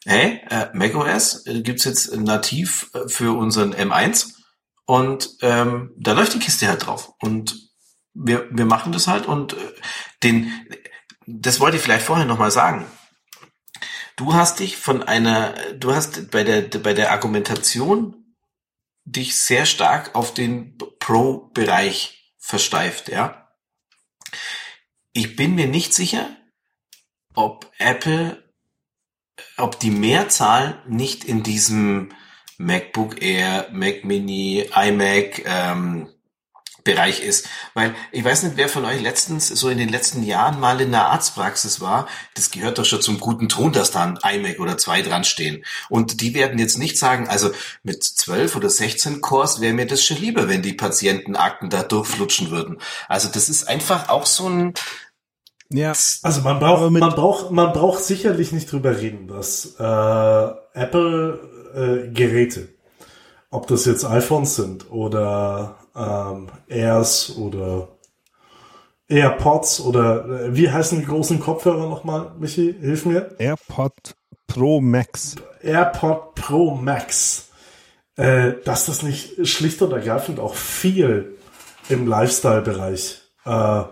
hey, 0.06 0.40
äh, 0.50 0.66
macOS 0.72 1.46
äh, 1.46 1.62
gibt's 1.62 1.84
jetzt 1.84 2.16
nativ 2.16 2.90
äh, 2.94 3.08
für 3.08 3.36
unseren 3.36 3.74
M1 3.74 4.39
und 4.90 5.36
ähm, 5.42 5.94
da 5.96 6.14
läuft 6.14 6.34
die 6.34 6.40
Kiste 6.40 6.66
halt 6.66 6.84
drauf. 6.84 7.12
Und 7.20 7.70
wir, 8.12 8.48
wir 8.50 8.64
machen 8.64 8.90
das 8.90 9.06
halt 9.06 9.24
und 9.24 9.52
äh, 9.52 9.56
den, 10.24 10.52
das 11.28 11.60
wollte 11.60 11.76
ich 11.76 11.82
vielleicht 11.84 12.04
vorher 12.04 12.26
nochmal 12.26 12.50
sagen. 12.50 12.90
du 14.16 14.34
hast 14.34 14.58
dich 14.58 14.76
von 14.76 15.04
einer, 15.04 15.52
du 15.74 15.94
hast 15.94 16.32
bei 16.32 16.42
der, 16.42 16.62
bei 16.62 16.92
der 16.92 17.12
Argumentation 17.12 18.34
dich 19.04 19.36
sehr 19.36 19.64
stark 19.64 20.16
auf 20.16 20.34
den 20.34 20.76
Pro-Bereich 20.98 22.34
versteift, 22.40 23.10
ja. 23.10 23.48
Ich 25.12 25.36
bin 25.36 25.54
mir 25.54 25.68
nicht 25.68 25.94
sicher, 25.94 26.36
ob 27.34 27.70
Apple, 27.78 28.42
ob 29.56 29.78
die 29.78 29.92
Mehrzahl 29.92 30.82
nicht 30.88 31.22
in 31.22 31.44
diesem 31.44 32.12
MacBook 32.60 33.22
Air, 33.22 33.68
Mac 33.72 34.04
Mini, 34.04 34.68
iMac, 34.74 35.42
ähm, 35.46 36.08
Bereich 36.82 37.22
ist. 37.22 37.46
Weil 37.74 37.94
ich 38.10 38.24
weiß 38.24 38.42
nicht, 38.42 38.56
wer 38.56 38.68
von 38.68 38.86
euch 38.86 39.02
letztens, 39.02 39.48
so 39.48 39.68
in 39.68 39.76
den 39.76 39.90
letzten 39.90 40.22
Jahren 40.22 40.60
mal 40.60 40.80
in 40.80 40.92
der 40.92 41.08
Arztpraxis 41.08 41.80
war. 41.80 42.06
Das 42.34 42.50
gehört 42.50 42.78
doch 42.78 42.86
schon 42.86 43.02
zum 43.02 43.20
guten 43.20 43.50
Ton, 43.50 43.72
dass 43.72 43.90
da 43.90 44.02
ein 44.02 44.18
iMac 44.22 44.60
oder 44.60 44.78
zwei 44.78 45.02
dran 45.02 45.24
stehen. 45.24 45.62
Und 45.90 46.22
die 46.22 46.34
werden 46.34 46.58
jetzt 46.58 46.78
nicht 46.78 46.98
sagen, 46.98 47.28
also 47.28 47.50
mit 47.82 48.02
zwölf 48.02 48.56
oder 48.56 48.70
sechzehn 48.70 49.20
Cores 49.20 49.60
wäre 49.60 49.74
mir 49.74 49.86
das 49.86 50.02
schon 50.02 50.16
lieber, 50.18 50.48
wenn 50.48 50.62
die 50.62 50.72
Patientenakten 50.72 51.68
da 51.68 51.82
durchflutschen 51.82 52.50
würden. 52.50 52.78
Also 53.08 53.28
das 53.28 53.50
ist 53.50 53.68
einfach 53.68 54.08
auch 54.08 54.24
so 54.24 54.48
ein, 54.48 54.74
Ja, 55.70 55.92
Also 56.22 56.40
man 56.40 56.58
braucht, 56.58 56.90
man 56.90 57.14
braucht, 57.14 57.50
man 57.50 57.72
braucht 57.72 58.02
sicherlich 58.02 58.52
nicht 58.52 58.72
drüber 58.72 58.98
reden, 58.98 59.28
dass 59.28 59.76
äh, 59.78 59.82
Apple 60.74 61.59
äh, 61.74 62.08
Geräte, 62.08 62.68
ob 63.50 63.66
das 63.66 63.84
jetzt 63.84 64.04
iPhones 64.04 64.56
sind 64.56 64.90
oder 64.90 65.76
ähm, 65.94 66.48
Airs 66.68 67.36
oder 67.36 67.88
AirPods 69.08 69.80
oder 69.80 70.24
äh, 70.24 70.56
wie 70.56 70.70
heißen 70.70 71.00
die 71.00 71.06
großen 71.06 71.40
Kopfhörer 71.40 71.88
nochmal, 71.88 72.32
Michi? 72.38 72.74
Hilf 72.80 73.04
mir. 73.04 73.34
AirPod 73.38 74.14
Pro 74.46 74.80
Max. 74.80 75.36
AirPod 75.62 76.34
Pro 76.36 76.74
Max, 76.74 77.50
äh, 78.16 78.52
dass 78.64 78.86
das 78.86 79.02
nicht 79.02 79.46
schlicht 79.48 79.82
und 79.82 79.92
ergreifend 79.92 80.38
auch 80.38 80.54
viel 80.54 81.36
im 81.88 82.06
Lifestyle-Bereich 82.06 83.20
äh, 83.44 83.82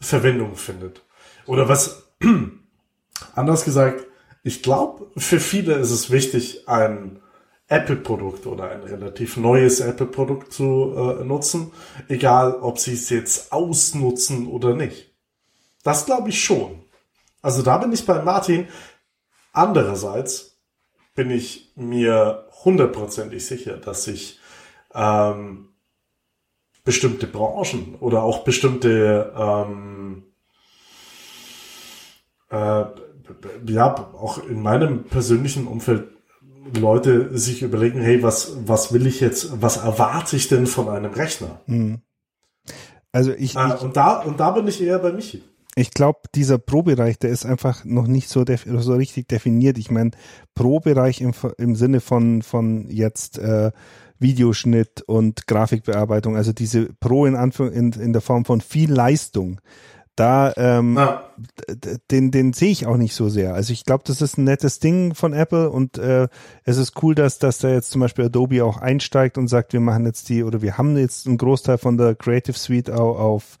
Verwendung 0.00 0.56
findet. 0.56 1.02
Oder 1.46 1.68
was 1.68 2.04
anders 3.34 3.64
gesagt, 3.64 4.06
ich 4.46 4.62
glaube, 4.62 5.10
für 5.16 5.40
viele 5.40 5.74
ist 5.74 5.90
es 5.90 6.12
wichtig, 6.12 6.68
ein 6.68 7.20
Apple-Produkt 7.66 8.46
oder 8.46 8.70
ein 8.70 8.84
relativ 8.84 9.36
neues 9.36 9.80
Apple-Produkt 9.80 10.52
zu 10.52 10.94
äh, 10.96 11.24
nutzen, 11.24 11.72
egal 12.06 12.54
ob 12.54 12.78
sie 12.78 12.92
es 12.92 13.10
jetzt 13.10 13.50
ausnutzen 13.50 14.46
oder 14.46 14.76
nicht. 14.76 15.12
Das 15.82 16.06
glaube 16.06 16.28
ich 16.28 16.44
schon. 16.44 16.78
Also 17.42 17.62
da 17.62 17.78
bin 17.78 17.92
ich 17.92 18.06
bei 18.06 18.22
Martin. 18.22 18.68
Andererseits 19.52 20.56
bin 21.16 21.32
ich 21.32 21.72
mir 21.74 22.46
hundertprozentig 22.64 23.44
sicher, 23.44 23.78
dass 23.78 24.04
sich 24.04 24.38
ähm, 24.94 25.70
bestimmte 26.84 27.26
Branchen 27.26 27.96
oder 27.98 28.22
auch 28.22 28.44
bestimmte 28.44 29.32
ähm, 29.36 30.22
äh, 32.50 32.84
ja 33.66 33.94
auch 34.14 34.46
in 34.46 34.62
meinem 34.62 35.04
persönlichen 35.04 35.66
Umfeld 35.66 36.04
Leute 36.78 37.38
sich 37.38 37.62
überlegen, 37.62 38.00
hey, 38.00 38.22
was 38.22 38.56
was 38.66 38.92
will 38.92 39.06
ich 39.06 39.20
jetzt, 39.20 39.62
was 39.62 39.76
erwarte 39.76 40.36
ich 40.36 40.48
denn 40.48 40.66
von 40.66 40.88
einem 40.88 41.12
Rechner? 41.12 41.60
Also 43.12 43.32
ich, 43.32 43.56
Ah, 43.56 43.74
ich, 43.76 43.82
und 43.82 43.96
da 43.96 44.20
und 44.20 44.40
da 44.40 44.50
bin 44.50 44.66
ich 44.66 44.82
eher 44.82 44.98
bei 44.98 45.12
Michi. 45.12 45.42
ich 45.76 45.90
glaube, 45.92 46.20
dieser 46.34 46.58
Pro-Bereich, 46.58 47.18
der 47.18 47.30
ist 47.30 47.46
einfach 47.46 47.84
noch 47.84 48.06
nicht 48.06 48.28
so, 48.28 48.44
so 48.78 48.94
richtig 48.94 49.28
definiert. 49.28 49.78
Ich 49.78 49.90
meine, 49.90 50.10
Pro-Bereich 50.54 51.20
im, 51.20 51.32
im 51.58 51.76
Sinne 51.76 52.00
von, 52.00 52.42
von 52.42 52.88
jetzt 52.88 53.38
äh, 53.38 53.70
Videoschnitt 54.18 55.02
und 55.06 55.46
Grafikbearbeitung, 55.46 56.36
also 56.36 56.52
diese 56.52 56.86
Pro 57.00 57.26
in 57.26 57.36
Anführung 57.36 57.72
in, 57.72 57.92
in 57.92 58.12
der 58.12 58.22
Form 58.22 58.44
von 58.44 58.60
viel 58.60 58.90
Leistung. 58.92 59.60
Da 60.16 60.52
ähm, 60.56 60.98
d- 61.68 61.98
den, 62.10 62.30
den 62.30 62.52
sehe 62.54 62.70
ich 62.70 62.86
auch 62.86 62.96
nicht 62.96 63.14
so 63.14 63.28
sehr. 63.28 63.52
Also 63.54 63.72
ich 63.74 63.84
glaube, 63.84 64.04
das 64.06 64.22
ist 64.22 64.38
ein 64.38 64.44
nettes 64.44 64.78
Ding 64.78 65.14
von 65.14 65.34
Apple 65.34 65.68
und 65.70 65.98
äh, 65.98 66.28
es 66.64 66.78
ist 66.78 67.02
cool, 67.02 67.14
dass, 67.14 67.38
dass 67.38 67.58
da 67.58 67.68
jetzt 67.68 67.90
zum 67.90 68.00
Beispiel 68.00 68.24
Adobe 68.24 68.64
auch 68.64 68.78
einsteigt 68.78 69.36
und 69.36 69.48
sagt, 69.48 69.74
wir 69.74 69.80
machen 69.80 70.06
jetzt 70.06 70.28
die 70.30 70.42
oder 70.42 70.62
wir 70.62 70.78
haben 70.78 70.96
jetzt 70.96 71.26
einen 71.26 71.36
Großteil 71.36 71.76
von 71.76 71.98
der 71.98 72.14
Creative 72.14 72.56
Suite 72.58 72.90
auch 72.90 73.18
auf 73.18 73.58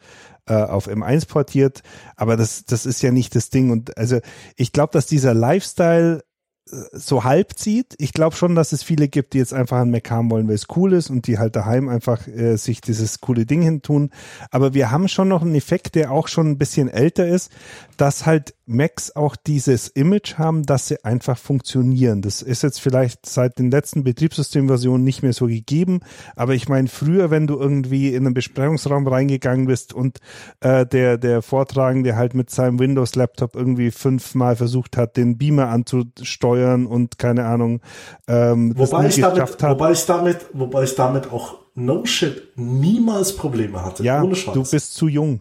äh, 0.48 0.54
auf 0.54 0.88
M1 0.88 1.28
portiert, 1.28 1.82
aber 2.16 2.36
das 2.36 2.64
das 2.64 2.86
ist 2.86 3.02
ja 3.02 3.10
nicht 3.12 3.34
das 3.34 3.50
Ding. 3.50 3.70
Und 3.70 3.98
also 3.98 4.20
ich 4.56 4.72
glaube, 4.72 4.92
dass 4.92 5.06
dieser 5.06 5.34
Lifestyle 5.34 6.22
so 6.66 7.22
halb 7.22 7.56
zieht. 7.56 7.94
Ich 7.98 8.12
glaube 8.12 8.34
schon, 8.34 8.56
dass 8.56 8.72
es 8.72 8.82
viele 8.82 9.06
gibt, 9.06 9.34
die 9.34 9.38
jetzt 9.38 9.54
einfach 9.54 9.78
einen 9.78 9.92
Mac 9.92 10.10
haben 10.10 10.30
wollen, 10.30 10.48
weil 10.48 10.56
es 10.56 10.66
cool 10.74 10.92
ist 10.92 11.10
und 11.10 11.28
die 11.28 11.38
halt 11.38 11.54
daheim 11.54 11.88
einfach 11.88 12.26
äh, 12.26 12.56
sich 12.56 12.80
dieses 12.80 13.20
coole 13.20 13.46
Ding 13.46 13.62
hintun. 13.62 14.10
Aber 14.50 14.74
wir 14.74 14.90
haben 14.90 15.06
schon 15.06 15.28
noch 15.28 15.42
einen 15.42 15.54
Effekt, 15.54 15.94
der 15.94 16.10
auch 16.10 16.26
schon 16.26 16.50
ein 16.50 16.58
bisschen 16.58 16.88
älter 16.88 17.26
ist, 17.26 17.52
dass 17.96 18.26
halt 18.26 18.55
Macs 18.66 19.14
auch 19.14 19.36
dieses 19.36 19.88
Image 19.88 20.38
haben, 20.38 20.64
dass 20.64 20.88
sie 20.88 21.04
einfach 21.04 21.38
funktionieren. 21.38 22.20
Das 22.20 22.42
ist 22.42 22.62
jetzt 22.62 22.80
vielleicht 22.80 23.24
seit 23.26 23.58
den 23.58 23.70
letzten 23.70 24.02
Betriebssystemversionen 24.04 25.04
nicht 25.04 25.22
mehr 25.22 25.32
so 25.32 25.46
gegeben, 25.46 26.00
aber 26.34 26.54
ich 26.54 26.68
meine, 26.68 26.88
früher, 26.88 27.30
wenn 27.30 27.46
du 27.46 27.58
irgendwie 27.58 28.14
in 28.14 28.26
einen 28.26 28.34
Besprechungsraum 28.34 29.06
reingegangen 29.06 29.66
bist 29.66 29.92
und 29.94 30.18
äh, 30.60 30.84
der, 30.84 31.16
der 31.16 31.42
Vortragende 31.42 32.16
halt 32.16 32.34
mit 32.34 32.50
seinem 32.50 32.78
Windows-Laptop 32.78 33.54
irgendwie 33.54 33.90
fünfmal 33.90 34.56
versucht 34.56 34.96
hat, 34.96 35.16
den 35.16 35.38
Beamer 35.38 35.68
anzusteuern 35.68 36.86
und 36.86 37.18
keine 37.18 37.46
Ahnung, 37.46 37.80
ähm, 38.26 38.72
Wobei 38.76 39.06
ich, 39.06 39.20
damit, 39.20 39.62
wobei, 39.62 39.92
ich 39.92 40.06
damit, 40.06 40.46
wobei 40.52 40.82
ich 40.82 40.94
damit 40.94 41.32
auch 41.32 41.58
no 41.74 42.04
shit 42.04 42.42
niemals 42.56 43.36
Probleme 43.36 43.84
hatte. 43.84 44.02
Ja, 44.02 44.20
du 44.22 44.62
bist 44.62 44.94
zu 44.94 45.08
jung. 45.08 45.40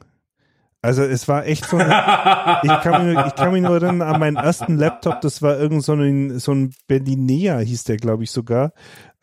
Also 0.86 1.04
es 1.04 1.28
war 1.28 1.46
echt 1.48 1.66
so, 1.66 1.78
ich, 1.80 1.86
kann 1.88 3.06
mich, 3.06 3.16
nur- 3.16 3.26
ich 3.26 3.36
kann 3.36 3.52
mich 3.52 3.62
nur 3.64 3.72
erinnern 3.82 4.02
an 4.04 4.20
meinen 4.20 4.38
ersten 4.38 4.78
Laptop, 4.78 5.20
das 5.22 5.42
war 5.42 5.58
irgend 5.58 5.84
so 5.84 5.94
ein, 5.94 6.38
so 6.40 6.52
ein 6.54 6.74
Berlinea 6.88 7.58
hieß 7.58 7.86
der, 7.86 7.98
glaube 7.98 8.24
ich 8.24 8.32
sogar. 8.32 8.72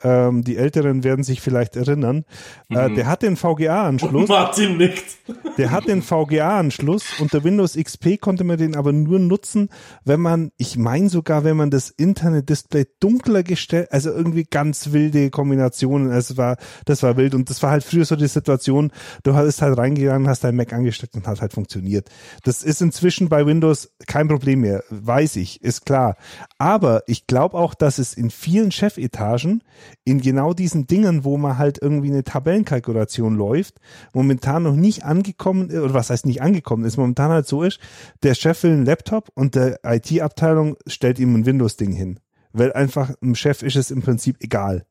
Ähm, 0.03 0.43
die 0.43 0.57
Älteren 0.57 1.05
werden 1.05 1.25
sich 1.25 1.41
vielleicht 1.41 1.77
erinnern. 1.77 2.25
Äh, 2.69 2.91
der 2.95 3.07
hat 3.07 3.23
den 3.23 3.37
VGA-Anschluss. 3.37 4.29
Martin 4.29 4.77
nickt. 4.77 5.19
Der 5.59 5.71
hat 5.71 5.87
den 5.87 6.03
VGA-Anschluss. 6.03 7.21
Unter 7.21 7.45
Windows 7.45 7.77
XP 7.77 8.21
konnte 8.21 8.45
man 8.45 8.59
den 8.59 8.77
aber 8.77 8.93
nur 8.93 9.19
nutzen, 9.19 9.69
wenn 10.05 10.21
man, 10.21 10.51
ich 10.57 10.77
meine 10.77 11.09
sogar, 11.09 11.45
wenn 11.45 11.57
man 11.57 11.71
das 11.71 11.91
Internet-Display 11.91 12.87
dunkler 13.01 13.43
gestellt, 13.43 13.89
also 13.93 14.11
irgendwie 14.11 14.45
ganz 14.45 14.93
wilde 14.93 15.31
Kombinationen. 15.31 16.11
Es 16.11 16.37
war, 16.37 16.57
das 16.85 17.03
war 17.03 17.17
wild 17.17 17.35
und 17.35 17.49
das 17.51 17.63
war 17.63 17.71
halt 17.71 17.85
früher 17.85 18.05
so 18.05 18.17
die 18.17 18.27
Situation, 18.29 18.91
du 19.23 19.35
hast 19.35 19.63
halt 19.63 19.79
reingegangen, 19.79 20.29
hast 20.29 20.45
dein 20.45 20.57
Mac 20.57 20.73
angesteckt 20.73 21.15
und 21.15 21.27
hat 21.27 21.41
halt 21.41 21.53
funktioniert. 21.53 22.09
Das 22.43 22.63
ist 22.63 22.83
inzwischen 22.83 23.29
bei 23.29 23.47
Windows 23.47 23.93
kein 24.07 24.29
Problem 24.29 24.61
mehr, 24.61 24.83
weiß 24.91 25.37
ich, 25.37 25.63
ist 25.63 25.87
klar. 25.87 26.17
Aber 26.59 27.03
ich 27.07 27.27
glaube 27.27 27.57
auch, 27.57 27.75
dass 27.75 27.99
es 27.99 28.15
in 28.15 28.31
vielen 28.31 28.73
Chefetagen 28.73 29.63
in 30.05 30.21
genau 30.21 30.53
diesen 30.53 30.87
Dingen, 30.87 31.25
wo 31.25 31.37
man 31.37 31.59
halt 31.59 31.79
irgendwie 31.81 32.09
eine 32.09 32.25
Tabellenkalkulation 32.25 33.37
läuft, 33.37 33.81
momentan 34.13 34.63
noch 34.63 34.77
nicht 34.77 35.05
angekommen, 35.05 35.71
oder 35.71 35.95
was 35.95 36.11
heißt 36.11 36.27
nicht 36.27 36.43
angekommen 36.43 36.85
ist, 36.85 36.97
momentan 36.97 37.31
halt 37.31 37.47
so 37.47 37.63
ist, 37.63 37.79
der 38.23 38.35
Chef 38.35 38.63
will 38.63 38.73
einen 38.73 38.87
Laptop 38.87 39.31
und 39.35 39.55
der 39.55 39.81
IT-Abteilung 39.85 40.77
stellt 40.87 41.19
ihm 41.19 41.35
ein 41.35 41.47
Windows-Ding 41.47 41.93
hin. 41.93 42.21
Weil 42.53 42.73
einfach 42.73 43.15
dem 43.21 43.35
Chef 43.35 43.63
ist 43.63 43.77
es 43.77 43.91
im 43.91 44.03
Prinzip 44.03 44.37
egal. 44.41 44.85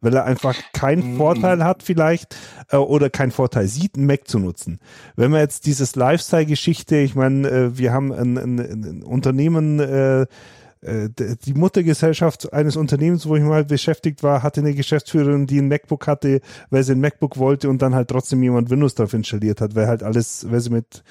Weil 0.00 0.14
er 0.14 0.24
einfach 0.24 0.56
keinen 0.72 1.16
Vorteil 1.16 1.64
hat 1.64 1.82
vielleicht 1.82 2.36
äh, 2.70 2.76
oder 2.76 3.10
keinen 3.10 3.32
Vorteil 3.32 3.66
sieht, 3.66 3.96
einen 3.96 4.06
Mac 4.06 4.28
zu 4.28 4.38
nutzen. 4.38 4.78
Wenn 5.16 5.32
man 5.32 5.40
jetzt 5.40 5.66
dieses 5.66 5.96
Lifestyle-Geschichte, 5.96 6.98
ich 6.98 7.16
meine, 7.16 7.48
äh, 7.48 7.78
wir 7.78 7.92
haben 7.92 8.12
ein, 8.12 8.38
ein, 8.38 8.58
ein 8.60 9.02
Unternehmen, 9.02 9.80
äh, 9.80 10.22
äh, 10.22 10.26
die 10.82 11.54
Muttergesellschaft 11.54 12.52
eines 12.52 12.76
Unternehmens, 12.76 13.26
wo 13.26 13.34
ich 13.34 13.42
mal 13.42 13.64
beschäftigt 13.64 14.22
war, 14.22 14.42
hatte 14.42 14.60
eine 14.60 14.74
Geschäftsführerin, 14.74 15.46
die 15.46 15.58
ein 15.58 15.68
MacBook 15.68 16.06
hatte, 16.06 16.40
weil 16.70 16.84
sie 16.84 16.92
ein 16.92 17.00
MacBook 17.00 17.36
wollte 17.36 17.68
und 17.68 17.82
dann 17.82 17.94
halt 17.94 18.08
trotzdem 18.08 18.42
jemand 18.42 18.70
Windows 18.70 18.94
drauf 18.94 19.12
installiert 19.12 19.60
hat, 19.60 19.74
weil 19.74 19.88
halt 19.88 20.02
alles, 20.02 20.46
weil 20.50 20.60
sie 20.60 20.70
mit, 20.70 21.02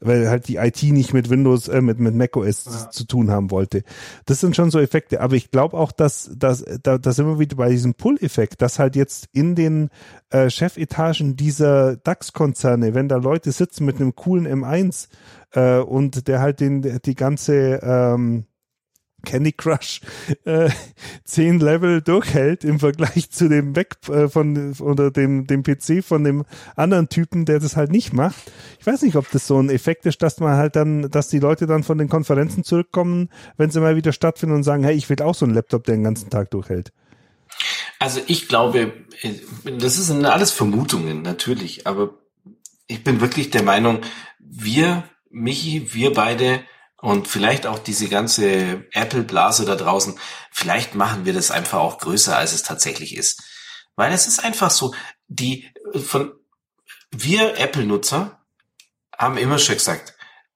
weil 0.00 0.28
halt 0.28 0.48
die 0.48 0.56
IT 0.56 0.82
nicht 0.82 1.12
mit 1.12 1.30
Windows, 1.30 1.68
äh, 1.68 1.80
mit, 1.80 2.00
mit 2.00 2.14
macOS 2.14 2.90
zu 2.90 3.04
tun 3.04 3.30
haben 3.30 3.50
wollte. 3.50 3.84
Das 4.26 4.40
sind 4.40 4.56
schon 4.56 4.70
so 4.70 4.80
Effekte, 4.80 5.20
aber 5.20 5.36
ich 5.36 5.50
glaube 5.50 5.76
auch, 5.76 5.92
dass, 5.92 6.30
dass 6.36 6.64
da, 6.82 6.98
da 6.98 7.12
sind 7.12 7.26
wir 7.26 7.38
wieder 7.38 7.56
bei 7.56 7.70
diesem 7.70 7.94
Pull-Effekt, 7.94 8.60
dass 8.60 8.78
halt 8.78 8.96
jetzt 8.96 9.28
in 9.32 9.54
den 9.54 9.90
äh, 10.30 10.50
Chefetagen 10.50 11.36
dieser 11.36 11.96
DAX-Konzerne, 11.96 12.94
wenn 12.94 13.08
da 13.08 13.16
Leute 13.16 13.52
sitzen 13.52 13.84
mit 13.84 13.96
einem 13.96 14.16
coolen 14.16 14.46
M1 14.46 15.08
äh, 15.52 15.78
und 15.78 16.26
der 16.26 16.40
halt 16.40 16.60
den, 16.60 17.00
die 17.04 17.14
ganze 17.14 17.80
ähm, 17.82 18.46
Candy 19.24 19.52
Crush 19.52 20.00
äh, 20.44 20.70
zehn 21.24 21.60
Level 21.60 22.02
durchhält 22.02 22.64
im 22.64 22.78
Vergleich 22.78 23.30
zu 23.30 23.48
dem 23.48 23.76
Weg 23.76 23.96
äh, 24.08 24.28
von 24.28 24.74
oder 24.80 25.10
dem 25.10 25.46
dem 25.46 25.62
PC 25.62 26.04
von 26.04 26.24
dem 26.24 26.44
anderen 26.76 27.08
Typen, 27.08 27.44
der 27.44 27.60
das 27.60 27.76
halt 27.76 27.90
nicht 27.90 28.12
macht. 28.12 28.52
Ich 28.80 28.86
weiß 28.86 29.02
nicht, 29.02 29.16
ob 29.16 29.30
das 29.30 29.46
so 29.46 29.58
ein 29.58 29.70
Effekt 29.70 30.06
ist, 30.06 30.22
dass 30.22 30.40
man 30.40 30.56
halt 30.56 30.76
dann, 30.76 31.10
dass 31.10 31.28
die 31.28 31.38
Leute 31.38 31.66
dann 31.66 31.82
von 31.82 31.98
den 31.98 32.08
Konferenzen 32.08 32.64
zurückkommen, 32.64 33.28
wenn 33.56 33.70
sie 33.70 33.80
mal 33.80 33.96
wieder 33.96 34.12
stattfinden 34.12 34.56
und 34.56 34.62
sagen, 34.62 34.84
hey, 34.84 34.94
ich 34.94 35.08
will 35.08 35.20
auch 35.22 35.34
so 35.34 35.44
einen 35.44 35.54
Laptop, 35.54 35.84
der 35.84 35.96
den 35.96 36.04
ganzen 36.04 36.30
Tag 36.30 36.50
durchhält. 36.50 36.92
Also 37.98 38.20
ich 38.26 38.48
glaube, 38.48 38.92
äh, 39.22 39.32
das 39.78 39.96
sind 39.96 40.24
alles 40.24 40.50
Vermutungen, 40.50 41.22
natürlich, 41.22 41.86
aber 41.86 42.18
ich 42.88 43.04
bin 43.04 43.20
wirklich 43.20 43.50
der 43.50 43.62
Meinung, 43.62 44.00
wir, 44.38 45.04
Michi, 45.30 45.94
wir 45.94 46.12
beide 46.12 46.60
und 47.02 47.26
vielleicht 47.26 47.66
auch 47.66 47.80
diese 47.80 48.08
ganze 48.08 48.86
Apple-Blase 48.92 49.64
da 49.64 49.74
draußen, 49.74 50.18
vielleicht 50.52 50.94
machen 50.94 51.24
wir 51.24 51.32
das 51.32 51.50
einfach 51.50 51.80
auch 51.80 51.98
größer, 51.98 52.36
als 52.36 52.52
es 52.52 52.62
tatsächlich 52.62 53.16
ist. 53.16 53.42
Weil 53.96 54.12
es 54.12 54.28
ist 54.28 54.42
einfach 54.42 54.70
so, 54.70 54.94
die 55.26 55.68
von 56.06 56.32
wir 57.10 57.58
Apple-Nutzer 57.58 58.40
haben 59.18 59.36
immer 59.36 59.58
schon 59.58 59.74
gesagt, 59.74 60.14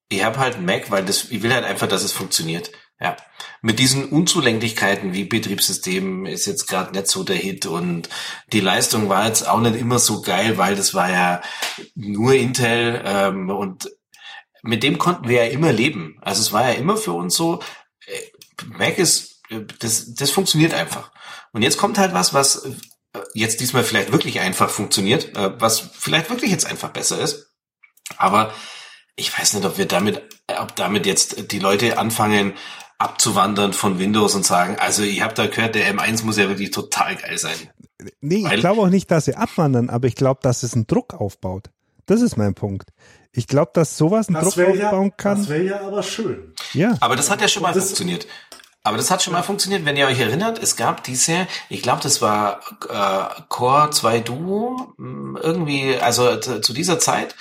ich 0.09 0.23
habe 0.23 0.39
halt 0.39 0.55
einen 0.55 0.67
Mac, 0.67 0.91
weil 0.93 1.05
das, 1.05 1.31
ich 1.31 1.43
will 1.43 1.53
halt 1.53 1.65
einfach, 1.65 1.89
dass 1.89 2.05
es 2.05 2.13
funktioniert. 2.13 2.71
Ja, 3.01 3.17
mit 3.61 3.81
diesen 3.81 4.09
Unzulänglichkeiten 4.09 5.13
wie 5.13 5.25
Betriebssystem 5.25 6.25
ist 6.27 6.47
jetzt 6.47 6.67
gerade 6.69 6.93
nicht 6.93 7.09
so 7.09 7.25
der 7.25 7.37
Hit 7.37 7.67
und 7.67 8.09
die 8.53 8.61
Leistung 8.61 9.09
war 9.09 9.27
jetzt 9.27 9.47
auch 9.47 9.61
nicht 9.61 9.77
immer 9.77 9.99
so 9.99 10.23
geil, 10.23 10.57
weil 10.57 10.77
das 10.77 10.95
war 10.95 11.11
ja 11.11 11.43
nur 11.97 12.35
Intel 12.35 13.03
ähm, 13.05 13.51
und 13.51 13.91
mit 14.67 14.83
dem 14.83 14.99
konnten 14.99 15.29
wir 15.29 15.45
ja 15.45 15.51
immer 15.51 15.73
leben. 15.73 16.19
Also 16.21 16.41
es 16.41 16.53
war 16.53 16.69
ja 16.69 16.75
immer 16.75 16.97
für 16.97 17.13
uns 17.13 17.35
so, 17.35 17.61
äh, 18.07 18.67
Mac 18.67 18.99
ist, 18.99 19.43
äh, 19.51 19.61
das, 19.79 20.15
das 20.15 20.31
funktioniert 20.31 20.75
einfach. 20.75 21.11
Und 21.53 21.63
jetzt 21.63 21.79
kommt 21.79 21.99
halt 21.99 22.13
was, 22.13 22.35
was 22.35 22.65
äh, 22.65 22.73
jetzt 23.35 23.61
diesmal 23.61 23.85
vielleicht 23.85 24.13
wirklich 24.13 24.41
einfach 24.41 24.69
funktioniert, 24.69 25.33
was 25.35 25.81
vielleicht 25.81 26.29
wirklich 26.29 26.51
jetzt 26.51 26.67
einfach 26.67 26.91
besser 26.91 27.19
ist. 27.19 27.55
Aber 28.19 28.53
ich 29.17 29.37
weiß 29.37 29.55
nicht, 29.55 29.65
ob 29.65 29.79
wir 29.79 29.87
damit, 29.87 30.23
ob 30.61 30.77
damit 30.77 31.07
jetzt 31.07 31.51
die 31.51 31.59
Leute 31.59 31.99
anfangen 31.99 32.53
abzuwandern 32.99 33.73
von 33.73 33.99
Windows 33.99 34.35
und 34.35 34.45
sagen, 34.45 34.77
also 34.79 35.03
ich 35.03 35.21
habe 35.21 35.35
da 35.35 35.47
gehört, 35.47 35.75
der 35.75 35.95
M1 35.95 36.25
muss 36.25 36.39
ja 36.39 36.49
wirklich 36.49 36.71
total 36.71 37.17
geil 37.17 37.39
sein. 37.39 37.57
Nee, 38.21 38.47
ich 38.47 38.61
glaube 38.61 38.83
auch 38.83 38.89
nicht, 38.89 39.11
dass 39.11 39.27
sie 39.27 39.35
abwandern, 39.35 39.91
aber 39.91 40.07
ich 40.07 40.15
glaube, 40.15 40.41
dass 40.43 40.63
es 40.63 40.75
einen 40.75 40.87
Druck 40.87 41.15
aufbaut. 41.15 41.71
Das 42.07 42.21
ist 42.21 42.37
mein 42.37 42.55
Punkt. 42.55 42.91
Ich 43.37 43.47
glaube, 43.47 43.71
dass 43.75 43.97
sowas 43.97 44.29
einen 44.29 44.35
Das 44.37 44.45
Druck 44.45 44.57
wäre 44.57 44.77
ja, 44.77 44.87
aufbauen 44.87 45.13
kann. 45.17 45.39
das 45.39 45.49
wäre 45.49 45.63
ja 45.65 45.81
aber 45.81 46.03
schön. 46.03 46.55
Ja. 46.73 46.95
Aber 47.01 47.17
das 47.17 47.31
hat 47.31 47.41
ja 47.41 47.49
schon 47.49 47.63
mal 47.63 47.73
Das- 47.73 47.85
funktioniert. 47.85 48.27
Aber 48.83 48.97
das 48.99 49.11
hat 49.11 49.21
schon 49.21 49.33
mal 49.33 49.43
funktioniert, 49.43 49.85
wenn 49.85 49.97
ihr 49.97 50.07
euch 50.07 50.21
erinnert, 50.21 50.63
es 50.63 50.77
gab 50.77 51.03
diese, 51.03 51.49
ich 51.69 51.83
glaube, 51.83 52.01
das 52.05 52.23
war 52.23 52.61
äh, 52.89 53.43
Core 53.49 53.91
2 53.91 54.21
Duo, 54.21 54.93
mh, 54.97 55.41
irgendwie, 55.43 55.97
also 55.99 56.37
zu 56.37 56.73
dieser 56.73 57.01
Zeit, 57.01 57.35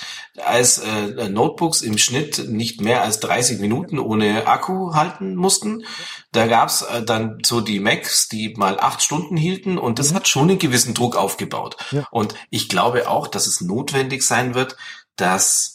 als 0.44 0.80
äh, 0.80 1.30
Notebooks 1.30 1.84
im 1.84 2.00
Schnitt 2.00 2.50
nicht 2.50 2.82
mehr 2.82 3.04
als 3.04 3.20
30 3.20 3.60
Minuten 3.60 4.00
ohne 4.00 4.48
Akku 4.48 4.96
halten 4.96 5.36
mussten. 5.36 5.86
Da 6.32 6.48
gab's 6.48 6.82
äh, 6.82 7.04
dann 7.04 7.38
so 7.46 7.62
die 7.62 7.80
Macs, 7.80 8.28
die 8.28 8.56
mal 8.58 8.80
acht 8.80 9.04
Stunden 9.04 9.38
hielten 9.38 9.78
und 9.78 10.00
das 10.00 10.16
hat 10.16 10.28
schon 10.28 10.50
einen 10.50 10.58
gewissen 10.58 10.96
Druck 10.96 11.16
aufgebaut. 11.16 11.78
Ja. 11.92 12.08
Und 12.10 12.34
ich 12.50 12.70
glaube 12.70 13.08
auch, 13.08 13.28
dass 13.28 13.46
es 13.46 13.62
notwendig 13.62 14.24
sein 14.24 14.56
wird, 14.56 14.78
dass 15.16 15.75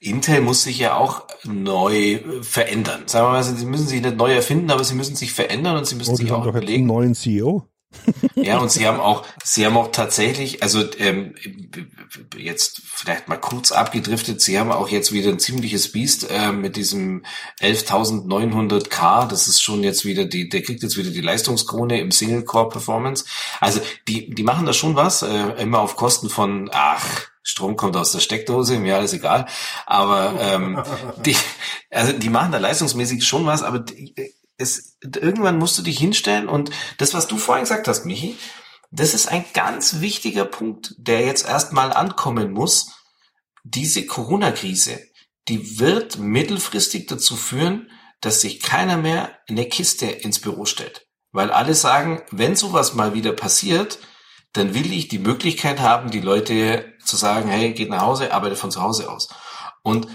Intel 0.00 0.40
muss 0.40 0.62
sich 0.62 0.78
ja 0.78 0.96
auch 0.96 1.24
neu 1.44 2.14
äh, 2.14 2.42
verändern. 2.42 3.02
Sagen 3.06 3.26
wir 3.26 3.32
mal, 3.32 3.44
sie 3.44 3.66
müssen 3.66 3.86
sich 3.86 4.00
nicht 4.00 4.16
neu 4.16 4.32
erfinden, 4.34 4.70
aber 4.70 4.82
sie 4.82 4.94
müssen 4.94 5.14
sich 5.14 5.32
verändern 5.32 5.76
und 5.76 5.86
sie 5.86 5.94
müssen 5.94 6.12
Oh, 6.12 6.16
sich 6.16 6.30
haben 6.30 6.42
auch 6.42 6.46
überlegen. 6.46 6.86
neuen 6.86 7.14
CEO. 7.14 7.66
Ja, 8.36 8.58
und 8.58 8.70
sie 8.70 8.86
haben 8.86 9.00
auch, 9.00 9.26
sie 9.44 9.66
haben 9.66 9.76
auch 9.76 9.90
tatsächlich, 9.92 10.62
also 10.62 10.82
ähm, 10.98 11.34
jetzt 12.38 12.80
vielleicht 12.86 13.28
mal 13.28 13.36
kurz 13.36 13.70
abgedriftet, 13.72 14.40
sie 14.40 14.58
haben 14.58 14.70
auch 14.72 14.88
jetzt 14.88 15.12
wieder 15.12 15.28
ein 15.30 15.38
ziemliches 15.40 15.92
Biest 15.92 16.30
äh, 16.30 16.50
mit 16.52 16.76
diesem 16.76 17.24
11.900K, 17.60 19.26
das 19.28 19.48
ist 19.48 19.60
schon 19.60 19.82
jetzt 19.82 20.04
wieder 20.04 20.24
die, 20.24 20.48
der 20.48 20.62
kriegt 20.62 20.82
jetzt 20.82 20.96
wieder 20.96 21.10
die 21.10 21.20
Leistungskrone 21.20 22.00
im 22.00 22.10
Single-Core-Performance. 22.12 23.24
Also 23.60 23.80
die, 24.08 24.30
die 24.30 24.42
machen 24.42 24.64
da 24.66 24.72
schon 24.72 24.96
was, 24.96 25.22
äh, 25.22 25.60
immer 25.60 25.80
auf 25.80 25.96
Kosten 25.96 26.30
von, 26.30 26.70
ach, 26.72 27.29
Strom 27.42 27.76
kommt 27.76 27.96
aus 27.96 28.12
der 28.12 28.20
Steckdose, 28.20 28.78
mir 28.78 28.96
alles 28.96 29.12
egal. 29.12 29.46
Aber 29.86 30.34
ähm, 30.40 30.82
die, 31.24 31.36
also 31.90 32.12
die 32.12 32.28
machen 32.28 32.52
da 32.52 32.58
leistungsmäßig 32.58 33.24
schon 33.24 33.46
was, 33.46 33.62
aber 33.62 33.80
die, 33.80 34.14
es, 34.56 34.98
irgendwann 35.02 35.58
musst 35.58 35.78
du 35.78 35.82
dich 35.82 35.98
hinstellen 35.98 36.48
und 36.48 36.70
das, 36.98 37.14
was 37.14 37.26
du 37.26 37.38
vorhin 37.38 37.64
gesagt 37.64 37.88
hast, 37.88 38.04
Michi, 38.04 38.36
das 38.90 39.14
ist 39.14 39.28
ein 39.28 39.44
ganz 39.54 40.00
wichtiger 40.00 40.44
Punkt, 40.44 40.94
der 40.98 41.24
jetzt 41.24 41.48
erstmal 41.48 41.92
ankommen 41.92 42.52
muss. 42.52 42.90
Diese 43.62 44.04
Corona-Krise, 44.04 45.00
die 45.48 45.78
wird 45.78 46.18
mittelfristig 46.18 47.06
dazu 47.06 47.36
führen, 47.36 47.90
dass 48.20 48.40
sich 48.40 48.60
keiner 48.60 48.96
mehr 48.96 49.38
eine 49.48 49.66
Kiste 49.66 50.06
ins 50.06 50.40
Büro 50.40 50.66
stellt. 50.66 51.06
Weil 51.32 51.50
alle 51.50 51.74
sagen, 51.74 52.22
wenn 52.30 52.56
sowas 52.56 52.94
mal 52.94 53.14
wieder 53.14 53.32
passiert, 53.32 53.98
dann 54.52 54.74
will 54.74 54.92
ich 54.92 55.08
die 55.08 55.18
Möglichkeit 55.18 55.80
haben, 55.80 56.10
die 56.10 56.20
Leute 56.20 56.92
zu 57.04 57.16
sagen, 57.16 57.48
hey, 57.48 57.72
geht 57.72 57.90
nach 57.90 58.02
Hause, 58.02 58.32
arbeite 58.32 58.56
von 58.56 58.70
zu 58.70 58.82
Hause 58.82 59.10
aus. 59.10 59.28
Und 59.82 60.08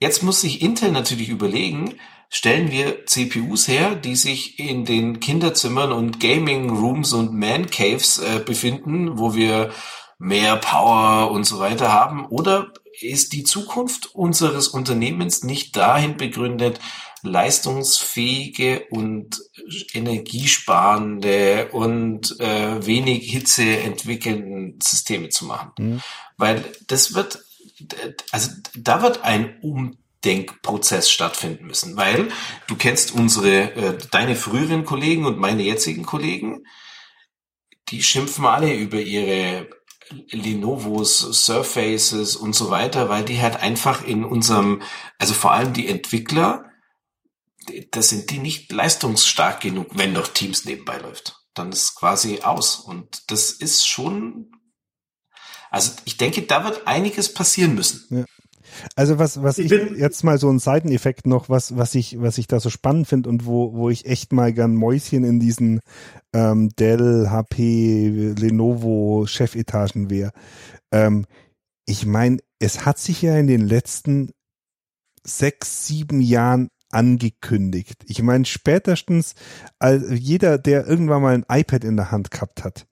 jetzt 0.00 0.22
muss 0.22 0.40
sich 0.40 0.62
Intel 0.62 0.92
natürlich 0.92 1.28
überlegen, 1.28 1.98
stellen 2.30 2.70
wir 2.70 3.06
CPUs 3.06 3.68
her, 3.68 3.94
die 3.94 4.16
sich 4.16 4.58
in 4.58 4.84
den 4.84 5.20
Kinderzimmern 5.20 5.92
und 5.92 6.20
Gaming 6.20 6.70
Rooms 6.70 7.12
und 7.12 7.34
Man 7.34 7.70
Caves 7.70 8.18
äh, 8.18 8.40
befinden, 8.44 9.18
wo 9.18 9.34
wir 9.34 9.72
mehr 10.18 10.56
Power 10.56 11.30
und 11.30 11.44
so 11.44 11.58
weiter 11.58 11.92
haben? 11.92 12.26
Oder 12.26 12.72
ist 13.00 13.32
die 13.32 13.44
Zukunft 13.44 14.14
unseres 14.14 14.68
Unternehmens 14.68 15.42
nicht 15.42 15.76
dahin 15.76 16.16
begründet, 16.16 16.78
leistungsfähige 17.22 18.86
und 18.90 19.40
energiesparende 19.92 21.68
und 21.72 22.38
äh, 22.40 22.86
wenig 22.86 23.30
Hitze 23.30 23.78
entwickelnden 23.78 24.78
Systeme 24.82 25.28
zu 25.28 25.44
machen? 25.44 25.72
Mhm. 25.78 26.00
Weil 26.36 26.64
das 26.86 27.14
wird, 27.14 27.44
also 28.30 28.50
da 28.74 29.02
wird 29.02 29.22
ein 29.22 29.60
Umdenkprozess 29.60 31.10
stattfinden 31.10 31.66
müssen, 31.66 31.96
weil 31.96 32.28
du 32.66 32.76
kennst 32.76 33.12
unsere, 33.12 33.74
äh, 33.74 33.98
deine 34.10 34.36
früheren 34.36 34.84
Kollegen 34.84 35.26
und 35.26 35.38
meine 35.38 35.62
jetzigen 35.62 36.04
Kollegen, 36.04 36.64
die 37.88 38.02
schimpfen 38.02 38.46
alle 38.46 38.72
über 38.74 39.00
ihre 39.00 39.68
Lenovos, 40.30 41.20
Surfaces 41.20 42.36
und 42.36 42.54
so 42.54 42.70
weiter, 42.70 43.08
weil 43.08 43.24
die 43.24 43.40
halt 43.40 43.56
einfach 43.56 44.04
in 44.04 44.24
unserem, 44.24 44.82
also 45.18 45.34
vor 45.34 45.52
allem 45.52 45.72
die 45.72 45.88
Entwickler, 45.88 46.69
da 47.90 48.02
sind 48.02 48.30
die 48.30 48.38
nicht 48.38 48.70
leistungsstark 48.72 49.60
genug, 49.60 49.88
wenn 49.94 50.14
doch 50.14 50.28
Teams 50.28 50.64
nebenbei 50.64 50.98
läuft. 50.98 51.36
Dann 51.54 51.72
ist 51.72 51.94
quasi 51.96 52.40
aus. 52.42 52.76
Und 52.76 53.30
das 53.30 53.50
ist 53.52 53.86
schon, 53.86 54.50
also 55.70 55.92
ich 56.04 56.16
denke, 56.16 56.42
da 56.42 56.64
wird 56.64 56.86
einiges 56.86 57.32
passieren 57.34 57.74
müssen. 57.74 58.26
Also 58.94 59.18
was, 59.18 59.42
was 59.42 59.58
Ich 59.58 59.70
ich, 59.70 59.70
bin- 59.70 59.98
jetzt 59.98 60.22
mal 60.22 60.38
so 60.38 60.48
ein 60.48 60.60
Seiteneffekt 60.60 61.26
noch, 61.26 61.48
was, 61.48 61.76
was 61.76 61.94
ich, 61.96 62.20
was 62.20 62.38
ich 62.38 62.46
da 62.46 62.60
so 62.60 62.70
spannend 62.70 63.08
finde 63.08 63.28
und 63.28 63.44
wo, 63.44 63.72
wo 63.74 63.90
ich 63.90 64.06
echt 64.06 64.32
mal 64.32 64.52
gern 64.52 64.76
Mäuschen 64.76 65.24
in 65.24 65.40
diesen 65.40 65.80
ähm, 66.32 66.68
Dell, 66.78 67.28
HP, 67.30 68.34
Lenovo 68.38 69.26
Chefetagen 69.26 70.08
wäre. 70.08 70.30
Ähm, 70.92 71.26
ich 71.84 72.06
meine, 72.06 72.38
es 72.60 72.84
hat 72.86 72.98
sich 72.98 73.22
ja 73.22 73.36
in 73.36 73.48
den 73.48 73.62
letzten 73.62 74.30
sechs, 75.24 75.86
sieben 75.86 76.20
Jahren 76.20 76.68
angekündigt. 76.90 78.04
Ich 78.06 78.22
meine, 78.22 78.44
spätestens 78.44 79.34
all, 79.78 80.12
jeder, 80.14 80.58
der 80.58 80.86
irgendwann 80.86 81.22
mal 81.22 81.34
ein 81.34 81.46
iPad 81.48 81.84
in 81.84 81.96
der 81.96 82.10
Hand 82.10 82.30
gehabt 82.30 82.64
hat 82.64 82.86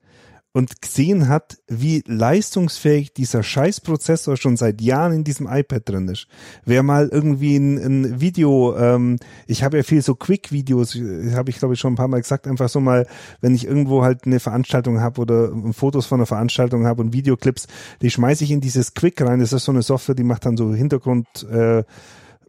und 0.51 0.81
gesehen 0.81 1.27
hat, 1.29 1.59
wie 1.67 2.03
leistungsfähig 2.07 3.13
dieser 3.13 3.43
Scheißprozessor 3.43 4.35
schon 4.35 4.57
seit 4.57 4.81
Jahren 4.81 5.13
in 5.13 5.23
diesem 5.23 5.47
iPad 5.47 5.87
drin 5.87 6.07
ist. 6.07 6.27
Wer 6.65 6.81
mal 6.81 7.07
irgendwie 7.07 7.55
ein, 7.55 7.77
ein 7.77 8.21
Video, 8.21 8.75
ähm, 8.75 9.17
ich 9.45 9.63
habe 9.63 9.77
ja 9.77 9.83
viel 9.83 10.01
so 10.01 10.15
Quick-Videos, 10.15 10.95
äh, 10.95 11.33
habe 11.33 11.51
ich 11.51 11.59
glaube 11.59 11.75
ich 11.75 11.79
schon 11.79 11.93
ein 11.93 11.97
paar 11.97 12.07
Mal 12.07 12.21
gesagt, 12.21 12.47
einfach 12.47 12.67
so 12.67 12.79
mal, 12.79 13.05
wenn 13.41 13.53
ich 13.53 13.65
irgendwo 13.65 14.03
halt 14.03 14.25
eine 14.25 14.39
Veranstaltung 14.39 15.01
habe 15.01 15.21
oder 15.21 15.51
Fotos 15.71 16.07
von 16.07 16.19
einer 16.19 16.25
Veranstaltung 16.25 16.87
habe 16.87 17.01
und 17.01 17.13
Videoclips, 17.13 17.67
die 18.01 18.09
schmeiße 18.09 18.43
ich 18.43 18.51
in 18.51 18.61
dieses 18.61 18.95
Quick 18.95 19.21
rein. 19.21 19.39
Das 19.39 19.53
ist 19.53 19.65
so 19.65 19.71
eine 19.71 19.83
Software, 19.83 20.15
die 20.15 20.23
macht 20.23 20.45
dann 20.45 20.57
so 20.57 20.73
Hintergrund 20.73 21.27
äh, 21.51 21.83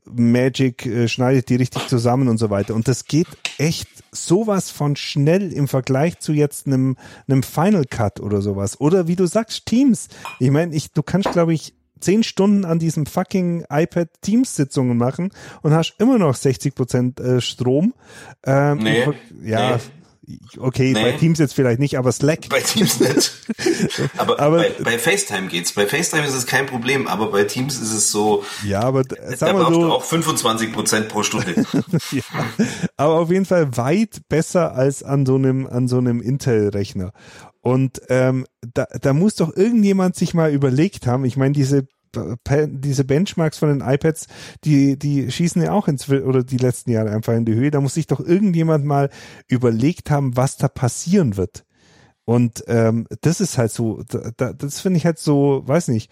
Magic 0.04 0.86
äh, 0.86 1.08
schneidet 1.08 1.48
die 1.48 1.56
richtig 1.56 1.88
zusammen 1.88 2.28
und 2.28 2.38
so 2.38 2.50
weiter. 2.50 2.74
Und 2.74 2.88
das 2.88 3.04
geht 3.04 3.28
echt 3.58 3.88
sowas 4.12 4.70
von 4.70 4.96
schnell 4.96 5.52
im 5.52 5.68
Vergleich 5.68 6.18
zu 6.18 6.32
jetzt 6.32 6.66
einem, 6.66 6.96
einem 7.28 7.42
Final 7.42 7.84
Cut 7.84 8.20
oder 8.20 8.42
sowas. 8.42 8.80
Oder 8.80 9.06
wie 9.06 9.16
du 9.16 9.26
sagst, 9.26 9.66
Teams. 9.66 10.08
Ich 10.38 10.50
meine, 10.50 10.74
ich, 10.74 10.92
du 10.92 11.02
kannst, 11.02 11.30
glaube 11.32 11.54
ich, 11.54 11.74
zehn 12.00 12.22
Stunden 12.22 12.64
an 12.64 12.78
diesem 12.78 13.06
fucking 13.06 13.64
iPad 13.70 14.08
Teams 14.22 14.56
Sitzungen 14.56 14.96
machen 14.96 15.30
und 15.62 15.72
hast 15.72 15.94
immer 15.98 16.18
noch 16.18 16.34
60 16.34 16.74
Prozent 16.74 17.20
äh, 17.20 17.40
Strom. 17.40 17.94
Ähm, 18.44 18.78
Nee, 18.78 19.04
ja, 19.44 19.78
okay, 20.58 20.92
Nee. 20.92 21.02
bei 21.02 21.12
Teams 21.12 21.38
jetzt 21.38 21.54
vielleicht 21.54 21.80
nicht, 21.80 21.98
aber 21.98 22.12
Slack. 22.12 22.48
Bei 22.48 22.60
Teams 22.60 23.00
nicht. 23.00 23.32
aber 24.16 24.38
Aber- 24.40 24.56
bei, 24.58 24.72
bei 24.82 24.98
FaceTime 24.98 25.48
geht's. 25.48 25.72
Bei 25.72 25.86
FaceTime 25.86 26.26
ist 26.26 26.34
es 26.34 26.46
kein 26.46 26.66
Problem, 26.66 27.06
aber 27.06 27.30
bei 27.30 27.44
Teams 27.44 27.76
ist 27.80 27.92
es 27.92 28.10
so, 28.10 28.44
Ja, 28.64 28.80
aber 28.80 29.04
da 29.04 29.16
brauchst 29.52 29.70
du 29.70 29.80
so, 29.82 29.92
auch 29.92 30.04
25 30.04 30.72
Prozent 30.72 31.08
pro 31.08 31.22
Stunde. 31.22 31.54
ja, 32.12 32.22
aber 32.96 33.14
auf 33.20 33.30
jeden 33.30 33.46
Fall 33.46 33.76
weit 33.76 34.20
besser 34.28 34.74
als 34.74 35.02
an 35.02 35.26
so 35.26 35.34
einem 35.36 35.66
an 35.66 35.88
so 35.88 35.98
einem 35.98 36.20
Intel-Rechner. 36.20 37.12
Und 37.62 38.00
ähm, 38.08 38.46
da, 38.74 38.86
da 39.02 39.12
muss 39.12 39.34
doch 39.34 39.54
irgendjemand 39.54 40.16
sich 40.16 40.32
mal 40.32 40.50
überlegt 40.52 41.06
haben. 41.06 41.24
Ich 41.24 41.36
meine, 41.36 41.52
diese 41.52 41.86
diese 42.12 43.04
Benchmarks 43.04 43.58
von 43.58 43.68
den 43.68 43.86
iPads, 43.86 44.26
die 44.64 44.98
die 44.98 45.30
schießen 45.30 45.62
ja 45.62 45.72
auch 45.72 45.88
ins 45.88 46.08
oder 46.08 46.42
die 46.42 46.56
letzten 46.56 46.90
Jahre 46.90 47.10
einfach 47.10 47.34
in 47.34 47.44
die 47.44 47.54
Höhe. 47.54 47.70
Da 47.70 47.80
muss 47.80 47.94
sich 47.94 48.06
doch 48.06 48.20
irgendjemand 48.20 48.84
mal 48.84 49.10
überlegt 49.48 50.10
haben, 50.10 50.36
was 50.36 50.56
da 50.56 50.68
passieren 50.68 51.36
wird. 51.36 51.64
Und 52.24 52.62
ähm, 52.68 53.06
das 53.22 53.40
ist 53.40 53.58
halt 53.58 53.72
so, 53.72 54.02
da, 54.08 54.30
da, 54.36 54.52
das 54.52 54.80
finde 54.80 54.98
ich 54.98 55.06
halt 55.06 55.18
so, 55.18 55.62
weiß 55.66 55.88
nicht. 55.88 56.10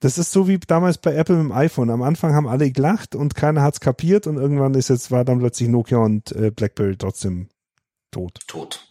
Das 0.00 0.18
ist 0.18 0.30
so 0.30 0.46
wie 0.46 0.58
damals 0.58 0.98
bei 0.98 1.14
Apple 1.14 1.36
mit 1.36 1.44
dem 1.44 1.52
iPhone. 1.52 1.90
Am 1.90 2.02
Anfang 2.02 2.34
haben 2.34 2.46
alle 2.46 2.70
gelacht 2.70 3.14
und 3.14 3.34
keiner 3.34 3.62
hat's 3.62 3.80
kapiert 3.80 4.26
und 4.26 4.36
irgendwann 4.36 4.74
ist 4.74 4.90
jetzt 4.90 5.10
war 5.10 5.24
dann 5.24 5.40
plötzlich 5.40 5.68
Nokia 5.68 5.98
und 5.98 6.32
äh, 6.32 6.50
BlackBerry 6.50 6.96
trotzdem 6.96 7.48
tot. 8.10 8.38
Tot. 8.46 8.88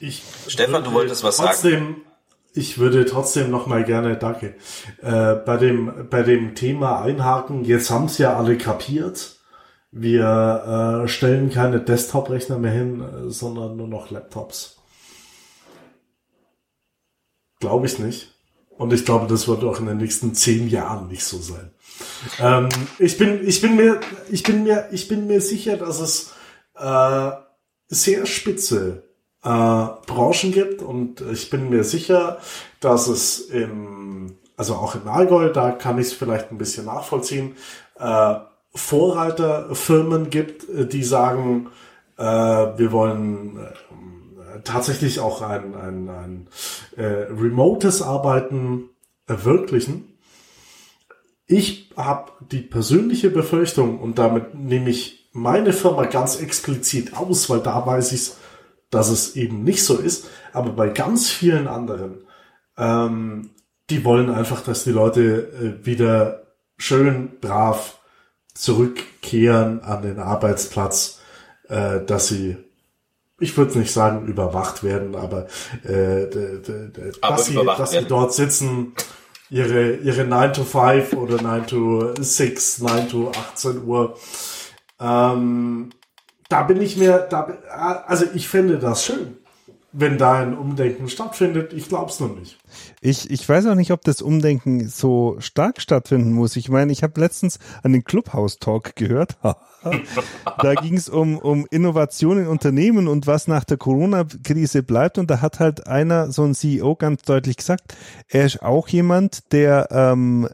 Ich 0.00 0.24
Stefan, 0.48 0.82
du 0.82 0.92
wolltest 0.92 1.22
was 1.22 1.36
sagen. 1.36 2.02
Ich 2.54 2.78
würde 2.78 3.06
trotzdem 3.06 3.50
noch 3.50 3.66
mal 3.66 3.82
gerne, 3.82 4.16
danke, 4.16 4.54
äh, 5.00 5.34
bei 5.34 5.56
dem 5.56 6.08
bei 6.10 6.22
dem 6.22 6.54
Thema 6.54 7.00
einhaken. 7.00 7.64
Jetzt 7.64 7.90
haben 7.90 8.06
es 8.06 8.18
ja 8.18 8.36
alle 8.36 8.58
kapiert. 8.58 9.36
Wir 9.90 11.04
äh, 11.04 11.08
stellen 11.08 11.50
keine 11.50 11.80
Desktop-Rechner 11.80 12.58
mehr 12.58 12.72
hin, 12.72 13.00
äh, 13.00 13.30
sondern 13.30 13.76
nur 13.76 13.88
noch 13.88 14.10
Laptops. 14.10 14.78
Glaube 17.60 17.86
ich 17.86 17.98
nicht. 17.98 18.32
Und 18.70 18.92
ich 18.92 19.04
glaube, 19.04 19.26
das 19.28 19.48
wird 19.48 19.64
auch 19.64 19.78
in 19.80 19.86
den 19.86 19.98
nächsten 19.98 20.34
zehn 20.34 20.68
Jahren 20.68 21.08
nicht 21.08 21.24
so 21.24 21.38
sein. 21.38 21.70
Ähm, 22.40 22.68
ich 22.98 23.18
bin, 23.18 23.46
ich 23.46 23.60
bin 23.60 23.76
mir, 23.76 24.00
ich 24.30 24.42
bin 24.42 24.64
mir, 24.64 24.88
ich 24.92 25.08
bin 25.08 25.26
mir 25.26 25.40
sicher, 25.40 25.76
dass 25.76 26.00
es 26.00 26.32
äh, 26.74 27.30
sehr 27.88 28.26
spitze 28.26 29.04
äh, 29.44 29.48
Branchen 29.48 30.52
gibt 30.52 30.82
und 30.82 31.20
ich 31.20 31.50
bin 31.50 31.68
mir 31.68 31.84
sicher, 31.84 32.38
dass 32.80 33.08
es 33.08 33.40
im, 33.40 34.36
also 34.56 34.74
auch 34.74 34.94
in 34.94 35.08
Allgäu, 35.08 35.50
da 35.50 35.72
kann 35.72 35.98
ich 35.98 36.08
es 36.08 36.12
vielleicht 36.12 36.50
ein 36.50 36.58
bisschen 36.58 36.86
nachvollziehen, 36.86 37.56
äh, 37.98 38.34
Vorreiterfirmen 38.74 40.30
gibt, 40.30 40.68
äh, 40.68 40.86
die 40.86 41.02
sagen, 41.02 41.68
äh, 42.16 42.22
wir 42.24 42.92
wollen 42.92 43.58
äh, 43.58 44.60
tatsächlich 44.64 45.20
auch 45.20 45.42
ein, 45.42 45.74
ein, 45.74 46.08
ein 46.08 46.48
äh, 46.96 47.04
remotes 47.04 48.02
Arbeiten 48.02 48.90
erwirklichen. 49.26 50.16
Ich 51.46 51.90
habe 51.96 52.32
die 52.50 52.60
persönliche 52.60 53.28
Befürchtung 53.28 53.98
und 53.98 54.18
damit 54.18 54.54
nehme 54.54 54.90
ich 54.90 55.28
meine 55.32 55.72
Firma 55.72 56.04
ganz 56.04 56.36
explizit 56.36 57.16
aus, 57.16 57.50
weil 57.50 57.60
da 57.60 57.84
weiß 57.84 58.12
ich, 58.12 58.32
dass 58.92 59.08
es 59.08 59.34
eben 59.34 59.64
nicht 59.64 59.84
so 59.84 59.96
ist. 59.96 60.26
Aber 60.52 60.70
bei 60.70 60.88
ganz 60.90 61.30
vielen 61.30 61.66
anderen, 61.66 62.24
ähm, 62.76 63.50
die 63.90 64.04
wollen 64.04 64.30
einfach, 64.30 64.60
dass 64.60 64.84
die 64.84 64.92
Leute 64.92 65.80
äh, 65.82 65.84
wieder 65.84 66.42
schön 66.76 67.40
brav 67.40 67.98
zurückkehren 68.54 69.82
an 69.82 70.02
den 70.02 70.20
Arbeitsplatz, 70.20 71.20
äh, 71.68 72.00
dass 72.04 72.28
sie, 72.28 72.58
ich 73.40 73.56
würde 73.56 73.78
nicht 73.78 73.92
sagen 73.92 74.26
überwacht 74.26 74.84
werden, 74.84 75.16
aber, 75.16 75.46
äh, 75.84 76.26
Aber 77.22 77.36
dass, 77.36 77.46
sie, 77.46 77.54
dass 77.54 77.90
sie 77.92 78.04
dort 78.04 78.34
sitzen, 78.34 78.92
ihre, 79.48 79.94
ihre 79.94 80.24
9 80.24 80.52
to 80.52 80.64
5 80.64 81.14
oder 81.14 81.40
9 81.40 81.66
to 81.66 82.14
6, 82.18 82.80
9 82.80 83.08
to 83.08 83.30
18 83.30 83.84
Uhr. 83.84 84.18
Ähm, 85.00 85.90
da 86.52 86.62
bin 86.62 86.80
ich 86.82 86.96
mir, 86.96 87.26
da, 87.30 87.42
bin- 87.42 87.56
also 88.06 88.26
ich 88.34 88.48
fände 88.48 88.78
das 88.78 89.04
schön, 89.04 89.38
wenn 89.92 90.16
da 90.16 90.40
ein 90.40 90.56
Umdenken 90.56 91.08
stattfindet. 91.08 91.72
Ich 91.72 91.88
glaube 91.88 92.10
es 92.10 92.18
noch 92.18 92.34
nicht. 92.34 92.58
Ich, 93.00 93.30
ich 93.30 93.46
weiß 93.46 93.66
auch 93.66 93.74
nicht, 93.74 93.92
ob 93.92 94.02
das 94.02 94.22
Umdenken 94.22 94.88
so 94.88 95.36
stark 95.38 95.80
stattfinden 95.80 96.32
muss. 96.32 96.56
Ich 96.56 96.70
meine, 96.70 96.92
ich 96.92 97.02
habe 97.02 97.20
letztens 97.20 97.58
an 97.82 97.92
den 97.92 98.02
Clubhouse-Talk 98.02 98.96
gehört. 98.96 99.36
da 100.62 100.74
ging 100.74 100.96
es 100.96 101.08
um, 101.08 101.36
um 101.36 101.66
Innovation 101.70 102.38
in 102.38 102.46
Unternehmen 102.46 103.06
und 103.08 103.26
was 103.26 103.48
nach 103.48 103.64
der 103.64 103.76
Corona-Krise 103.76 104.82
bleibt. 104.82 105.18
Und 105.18 105.30
da 105.30 105.42
hat 105.42 105.60
halt 105.60 105.86
einer, 105.86 106.32
so 106.32 106.44
ein 106.44 106.54
CEO, 106.54 106.96
ganz 106.96 107.22
deutlich 107.22 107.58
gesagt, 107.58 107.94
er 108.28 108.46
ist 108.46 108.62
auch 108.62 108.88
jemand, 108.88 109.52
der 109.52 109.88
ähm, 109.90 110.48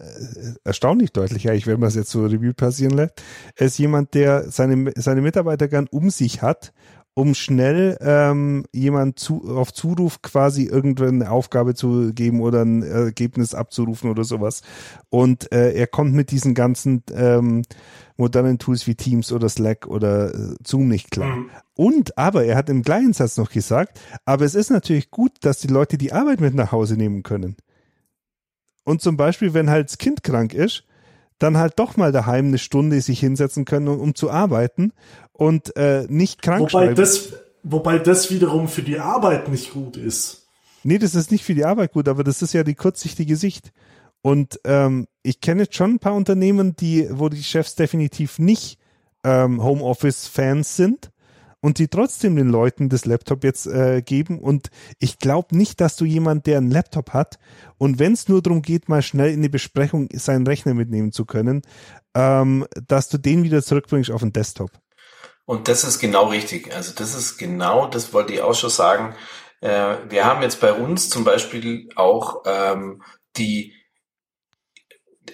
erstaunlich 0.64 1.12
deutlich, 1.12 1.48
eigentlich, 1.48 1.68
wenn 1.68 1.78
man 1.78 1.88
es 1.88 1.94
jetzt 1.94 2.10
so 2.10 2.24
Review 2.24 2.54
passieren 2.54 2.96
lässt, 2.96 3.22
er 3.54 3.66
ist 3.66 3.78
jemand, 3.78 4.14
der 4.14 4.50
seine, 4.50 4.92
seine 4.96 5.20
Mitarbeiter 5.20 5.68
gern 5.68 5.86
um 5.90 6.10
sich 6.10 6.42
hat, 6.42 6.72
um 7.18 7.34
schnell 7.34 7.98
ähm, 8.00 8.64
jemand 8.72 9.18
zu, 9.18 9.42
auf 9.48 9.72
Zuruf 9.72 10.22
quasi 10.22 10.66
irgendeine 10.66 11.32
Aufgabe 11.32 11.74
zu 11.74 12.12
geben 12.14 12.40
oder 12.40 12.64
ein 12.64 12.84
Ergebnis 12.84 13.54
abzurufen 13.56 14.08
oder 14.08 14.22
sowas. 14.22 14.62
Und 15.10 15.50
äh, 15.50 15.72
er 15.72 15.88
kommt 15.88 16.14
mit 16.14 16.30
diesen 16.30 16.54
ganzen 16.54 17.02
ähm, 17.12 17.62
modernen 18.16 18.60
Tools 18.60 18.86
wie 18.86 18.94
Teams 18.94 19.32
oder 19.32 19.48
Slack 19.48 19.88
oder 19.88 20.32
äh, 20.32 20.54
Zoom 20.64 20.86
nicht 20.86 21.10
klar. 21.10 21.38
Und 21.74 22.16
aber 22.16 22.44
er 22.44 22.56
hat 22.56 22.70
im 22.70 22.82
gleichen 22.82 23.14
Satz 23.14 23.36
noch 23.36 23.50
gesagt, 23.50 23.98
aber 24.24 24.44
es 24.44 24.54
ist 24.54 24.70
natürlich 24.70 25.10
gut, 25.10 25.32
dass 25.40 25.58
die 25.58 25.66
Leute 25.66 25.98
die 25.98 26.12
Arbeit 26.12 26.40
mit 26.40 26.54
nach 26.54 26.70
Hause 26.70 26.96
nehmen 26.96 27.24
können. 27.24 27.56
Und 28.84 29.02
zum 29.02 29.16
Beispiel, 29.16 29.54
wenn 29.54 29.70
halt 29.70 29.88
das 29.88 29.98
Kind 29.98 30.22
krank 30.22 30.54
ist, 30.54 30.84
dann 31.38 31.56
halt 31.56 31.78
doch 31.78 31.96
mal 31.96 32.12
daheim 32.12 32.46
eine 32.46 32.58
Stunde 32.58 33.00
sich 33.00 33.20
hinsetzen 33.20 33.64
können, 33.64 33.88
um, 33.88 34.00
um 34.00 34.14
zu 34.14 34.30
arbeiten 34.30 34.92
und 35.38 35.76
äh, 35.76 36.04
nicht 36.08 36.42
krank 36.42 36.62
Wobei 36.62 36.70
schreiben. 36.70 36.94
das, 36.96 37.32
wobei 37.62 37.98
das 38.00 38.30
wiederum 38.30 38.66
für 38.66 38.82
die 38.82 38.98
Arbeit 38.98 39.48
nicht 39.48 39.72
gut 39.72 39.96
ist. 39.96 40.48
Nee, 40.82 40.98
das 40.98 41.14
ist 41.14 41.30
nicht 41.30 41.44
für 41.44 41.54
die 41.54 41.64
Arbeit 41.64 41.92
gut, 41.92 42.08
aber 42.08 42.24
das 42.24 42.42
ist 42.42 42.52
ja 42.54 42.64
die 42.64 42.74
kurzsichtige 42.74 43.36
Sicht. 43.36 43.72
Und 44.20 44.60
ähm, 44.64 45.06
ich 45.22 45.40
kenne 45.40 45.62
jetzt 45.62 45.76
schon 45.76 45.94
ein 45.94 45.98
paar 46.00 46.14
Unternehmen, 46.14 46.74
die, 46.74 47.06
wo 47.10 47.28
die 47.28 47.42
Chefs 47.44 47.76
definitiv 47.76 48.40
nicht 48.40 48.78
ähm, 49.22 49.62
Homeoffice-Fans 49.62 50.74
sind 50.74 51.12
und 51.60 51.78
die 51.78 51.86
trotzdem 51.86 52.34
den 52.34 52.48
Leuten 52.48 52.88
das 52.88 53.04
Laptop 53.04 53.44
jetzt 53.44 53.68
äh, 53.68 54.02
geben. 54.02 54.40
Und 54.40 54.70
ich 54.98 55.18
glaube 55.18 55.56
nicht, 55.56 55.80
dass 55.80 55.94
du 55.94 56.04
jemand, 56.04 56.46
der 56.46 56.58
einen 56.58 56.72
Laptop 56.72 57.12
hat 57.12 57.38
und 57.78 58.00
wenn 58.00 58.12
es 58.12 58.28
nur 58.28 58.42
darum 58.42 58.62
geht, 58.62 58.88
mal 58.88 59.02
schnell 59.02 59.32
in 59.32 59.42
die 59.42 59.48
Besprechung 59.48 60.08
seinen 60.12 60.48
Rechner 60.48 60.74
mitnehmen 60.74 61.12
zu 61.12 61.24
können, 61.26 61.62
ähm, 62.14 62.66
dass 62.88 63.08
du 63.08 63.18
den 63.18 63.44
wieder 63.44 63.62
zurückbringst 63.62 64.10
auf 64.10 64.22
den 64.22 64.32
Desktop. 64.32 64.72
Und 65.48 65.68
das 65.68 65.82
ist 65.82 65.98
genau 65.98 66.26
richtig. 66.26 66.74
Also 66.74 66.92
das 66.94 67.14
ist 67.14 67.38
genau, 67.38 67.86
das 67.86 68.12
wollte 68.12 68.34
ich 68.34 68.42
auch 68.42 68.54
schon 68.54 68.68
sagen. 68.68 69.14
Äh, 69.62 69.96
wir 70.10 70.26
haben 70.26 70.42
jetzt 70.42 70.60
bei 70.60 70.74
uns 70.74 71.08
zum 71.08 71.24
Beispiel 71.24 71.88
auch 71.96 72.42
ähm, 72.44 73.02
die 73.38 73.72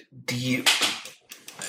die 0.09 0.63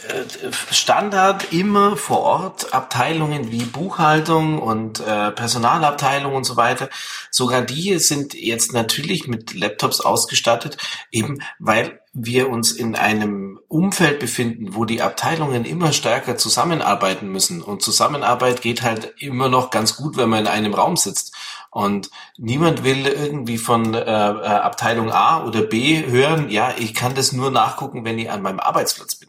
äh, 0.09 0.53
Standard 0.71 1.53
immer 1.53 1.97
vor 1.97 2.21
Ort 2.21 2.73
Abteilungen 2.73 3.51
wie 3.51 3.65
Buchhaltung 3.65 4.63
und 4.63 5.01
äh, 5.01 5.33
Personalabteilung 5.33 6.33
und 6.33 6.45
so 6.45 6.57
weiter. 6.57 6.89
Sogar 7.33 7.63
die 7.63 7.99
sind 7.99 8.33
jetzt 8.33 8.73
natürlich 8.73 9.27
mit 9.27 9.55
Laptops 9.55 10.01
ausgestattet, 10.01 10.77
eben 11.11 11.43
weil 11.59 12.01
wir 12.13 12.49
uns 12.49 12.71
in 12.71 12.95
einem 12.95 13.46
Umfeld 13.69 14.21
befinden, 14.21 14.75
wo 14.75 14.85
die 14.85 15.03
Abteilungen 15.03 15.65
immer 15.65 15.93
stärker 15.93 16.37
zusammenarbeiten 16.37 17.29
müssen. 17.29 17.63
Und 17.63 17.83
Zusammenarbeit 17.83 18.63
geht 18.63 18.83
halt 18.83 19.15
immer 19.19 19.49
noch 19.49 19.71
ganz 19.71 19.97
gut, 19.97 20.17
wenn 20.17 20.29
man 20.29 20.41
in 20.41 20.47
einem 20.47 20.75
Raum 20.75 20.97
sitzt. 20.97 21.35
Und 21.71 22.11
niemand 22.37 22.85
will 22.85 23.07
irgendwie 23.07 23.59
von 23.59 23.93
äh, 23.95 24.01
äh, 24.01 24.05
Abteilung 24.05 25.11
A 25.11 25.45
oder 25.45 25.63
B 25.63 26.07
hören, 26.07 26.49
ja, 26.49 26.75
ich 26.79 26.95
kann 26.95 27.15
das 27.15 27.33
nur 27.33 27.51
nachgucken, 27.51 28.05
wenn 28.05 28.19
ich 28.19 28.31
an 28.31 28.43
meinem 28.43 28.61
Arbeitsplatz 28.61 29.17
bin. 29.17 29.29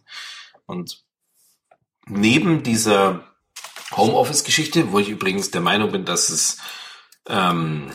Und 0.66 1.04
neben 2.06 2.64
dieser 2.64 3.24
Homeoffice-Geschichte, 3.96 4.92
wo 4.92 5.00
ich 5.00 5.10
übrigens 5.10 5.52
der 5.52 5.62
Meinung 5.62 5.92
bin, 5.92 6.06
dass 6.06 6.30
es 6.30 6.58
ähm, 7.28 7.92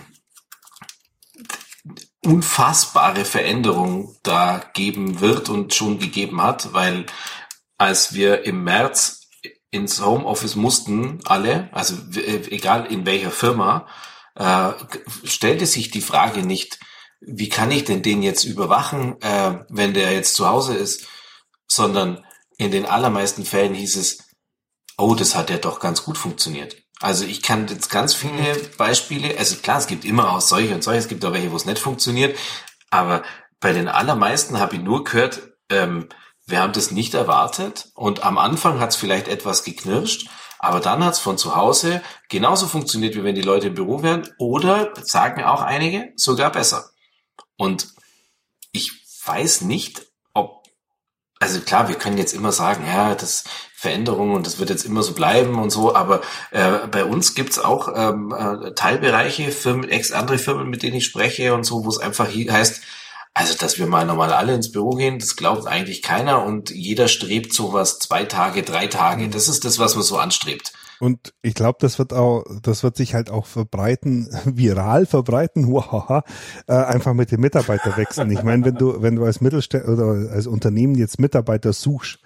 unfassbare 2.24 3.24
Veränderung 3.24 4.16
da 4.22 4.64
geben 4.74 5.20
wird 5.20 5.48
und 5.48 5.74
schon 5.74 5.98
gegeben 5.98 6.40
hat, 6.42 6.72
weil 6.72 7.06
als 7.78 8.14
wir 8.14 8.44
im 8.44 8.62
März 8.64 9.28
ins 9.70 10.04
Homeoffice 10.04 10.54
mussten, 10.54 11.20
alle, 11.24 11.68
also 11.72 11.96
w- 12.14 12.20
egal 12.50 12.86
in 12.86 13.06
welcher 13.06 13.30
Firma, 13.30 13.88
äh, 14.36 14.72
stellte 15.24 15.66
sich 15.66 15.90
die 15.90 16.00
Frage 16.00 16.42
nicht, 16.42 16.78
wie 17.20 17.48
kann 17.48 17.70
ich 17.70 17.84
denn 17.84 18.02
den 18.02 18.22
jetzt 18.22 18.44
überwachen? 18.44 19.20
Äh, 19.20 19.64
wenn 19.68 19.94
der 19.94 20.12
jetzt 20.12 20.34
zu 20.34 20.48
Hause 20.48 20.74
ist, 20.74 21.06
sondern 21.66 22.24
in 22.56 22.70
den 22.70 22.86
allermeisten 22.86 23.44
Fällen 23.44 23.74
hieß 23.74 23.96
es, 23.96 24.24
oh, 24.96 25.14
das 25.14 25.34
hat 25.34 25.50
ja 25.50 25.58
doch 25.58 25.80
ganz 25.80 26.04
gut 26.04 26.18
funktioniert. 26.18 26.81
Also 27.02 27.24
ich 27.24 27.42
kann 27.42 27.66
jetzt 27.66 27.90
ganz 27.90 28.14
viele 28.14 28.54
Beispiele, 28.78 29.36
also 29.36 29.56
klar, 29.56 29.78
es 29.78 29.88
gibt 29.88 30.04
immer 30.04 30.30
auch 30.30 30.40
solche 30.40 30.72
und 30.72 30.84
solche, 30.84 31.00
es 31.00 31.08
gibt 31.08 31.24
auch 31.24 31.32
welche, 31.32 31.50
wo 31.50 31.56
es 31.56 31.64
nicht 31.64 31.80
funktioniert, 31.80 32.38
aber 32.90 33.24
bei 33.58 33.72
den 33.72 33.88
allermeisten 33.88 34.60
habe 34.60 34.76
ich 34.76 34.82
nur 34.82 35.02
gehört, 35.02 35.42
ähm, 35.68 36.08
wir 36.46 36.60
haben 36.60 36.72
das 36.72 36.92
nicht 36.92 37.14
erwartet 37.14 37.90
und 37.94 38.22
am 38.22 38.38
Anfang 38.38 38.78
hat 38.78 38.90
es 38.90 38.96
vielleicht 38.96 39.26
etwas 39.26 39.64
geknirscht, 39.64 40.28
aber 40.60 40.78
dann 40.78 41.04
hat 41.04 41.14
es 41.14 41.18
von 41.18 41.38
zu 41.38 41.56
Hause 41.56 42.02
genauso 42.28 42.68
funktioniert, 42.68 43.16
wie 43.16 43.24
wenn 43.24 43.34
die 43.34 43.42
Leute 43.42 43.66
im 43.66 43.74
Büro 43.74 44.04
wären 44.04 44.28
oder, 44.38 44.92
sagen 45.02 45.42
auch 45.42 45.62
einige, 45.62 46.12
sogar 46.14 46.52
besser. 46.52 46.90
Und 47.56 47.88
ich 48.70 48.92
weiß 49.26 49.62
nicht, 49.62 50.06
ob, 50.34 50.62
also 51.40 51.60
klar, 51.62 51.88
wir 51.88 51.96
können 51.96 52.18
jetzt 52.18 52.32
immer 52.32 52.52
sagen, 52.52 52.86
ja, 52.86 53.16
das 53.16 53.42
Veränderung 53.82 54.32
und 54.34 54.46
das 54.46 54.60
wird 54.60 54.70
jetzt 54.70 54.84
immer 54.84 55.02
so 55.02 55.12
bleiben 55.12 55.58
und 55.58 55.70
so, 55.70 55.92
aber 55.92 56.20
äh, 56.52 56.86
bei 56.88 57.04
uns 57.04 57.34
gibt's 57.34 57.58
auch 57.58 57.88
ähm, 57.92 58.32
äh, 58.32 58.74
Teilbereiche, 58.74 59.50
Firmen, 59.50 59.88
ex 59.88 60.12
andere 60.12 60.38
Firmen, 60.38 60.70
mit 60.70 60.84
denen 60.84 60.94
ich 60.94 61.04
spreche 61.04 61.52
und 61.52 61.64
so, 61.64 61.84
wo 61.84 61.88
es 61.88 61.98
einfach 61.98 62.28
heißt, 62.28 62.80
also, 63.34 63.54
dass 63.58 63.78
wir 63.78 63.86
mal 63.86 64.06
normal 64.06 64.32
alle 64.32 64.54
ins 64.54 64.70
Büro 64.70 64.90
gehen, 64.90 65.18
das 65.18 65.34
glaubt 65.34 65.66
eigentlich 65.66 66.02
keiner 66.02 66.44
und 66.44 66.70
jeder 66.70 67.08
strebt 67.08 67.52
sowas 67.52 67.98
zwei 67.98 68.24
Tage, 68.24 68.62
drei 68.62 68.86
Tage. 68.86 69.28
Das 69.30 69.48
ist 69.48 69.64
das, 69.64 69.80
was 69.80 69.96
man 69.96 70.04
so 70.04 70.18
anstrebt. 70.18 70.72
Und 71.00 71.34
ich 71.42 71.54
glaube, 71.54 71.78
das 71.80 71.98
wird 71.98 72.12
auch, 72.12 72.44
das 72.62 72.84
wird 72.84 72.96
sich 72.96 73.14
halt 73.14 73.30
auch 73.30 73.46
verbreiten, 73.46 74.28
viral 74.44 75.06
verbreiten, 75.06 75.66
huahaha, 75.66 76.22
äh, 76.68 76.74
einfach 76.74 77.14
mit 77.14 77.32
den 77.32 77.40
Mitarbeiterwechseln. 77.40 78.30
Ich 78.30 78.44
meine, 78.44 78.64
wenn 78.64 78.76
du, 78.76 79.02
wenn 79.02 79.16
du 79.16 79.24
als 79.24 79.40
Mittelständler 79.40 79.92
oder 79.92 80.30
als 80.30 80.46
Unternehmen 80.46 80.94
jetzt 80.94 81.18
Mitarbeiter 81.18 81.72
suchst, 81.72 82.20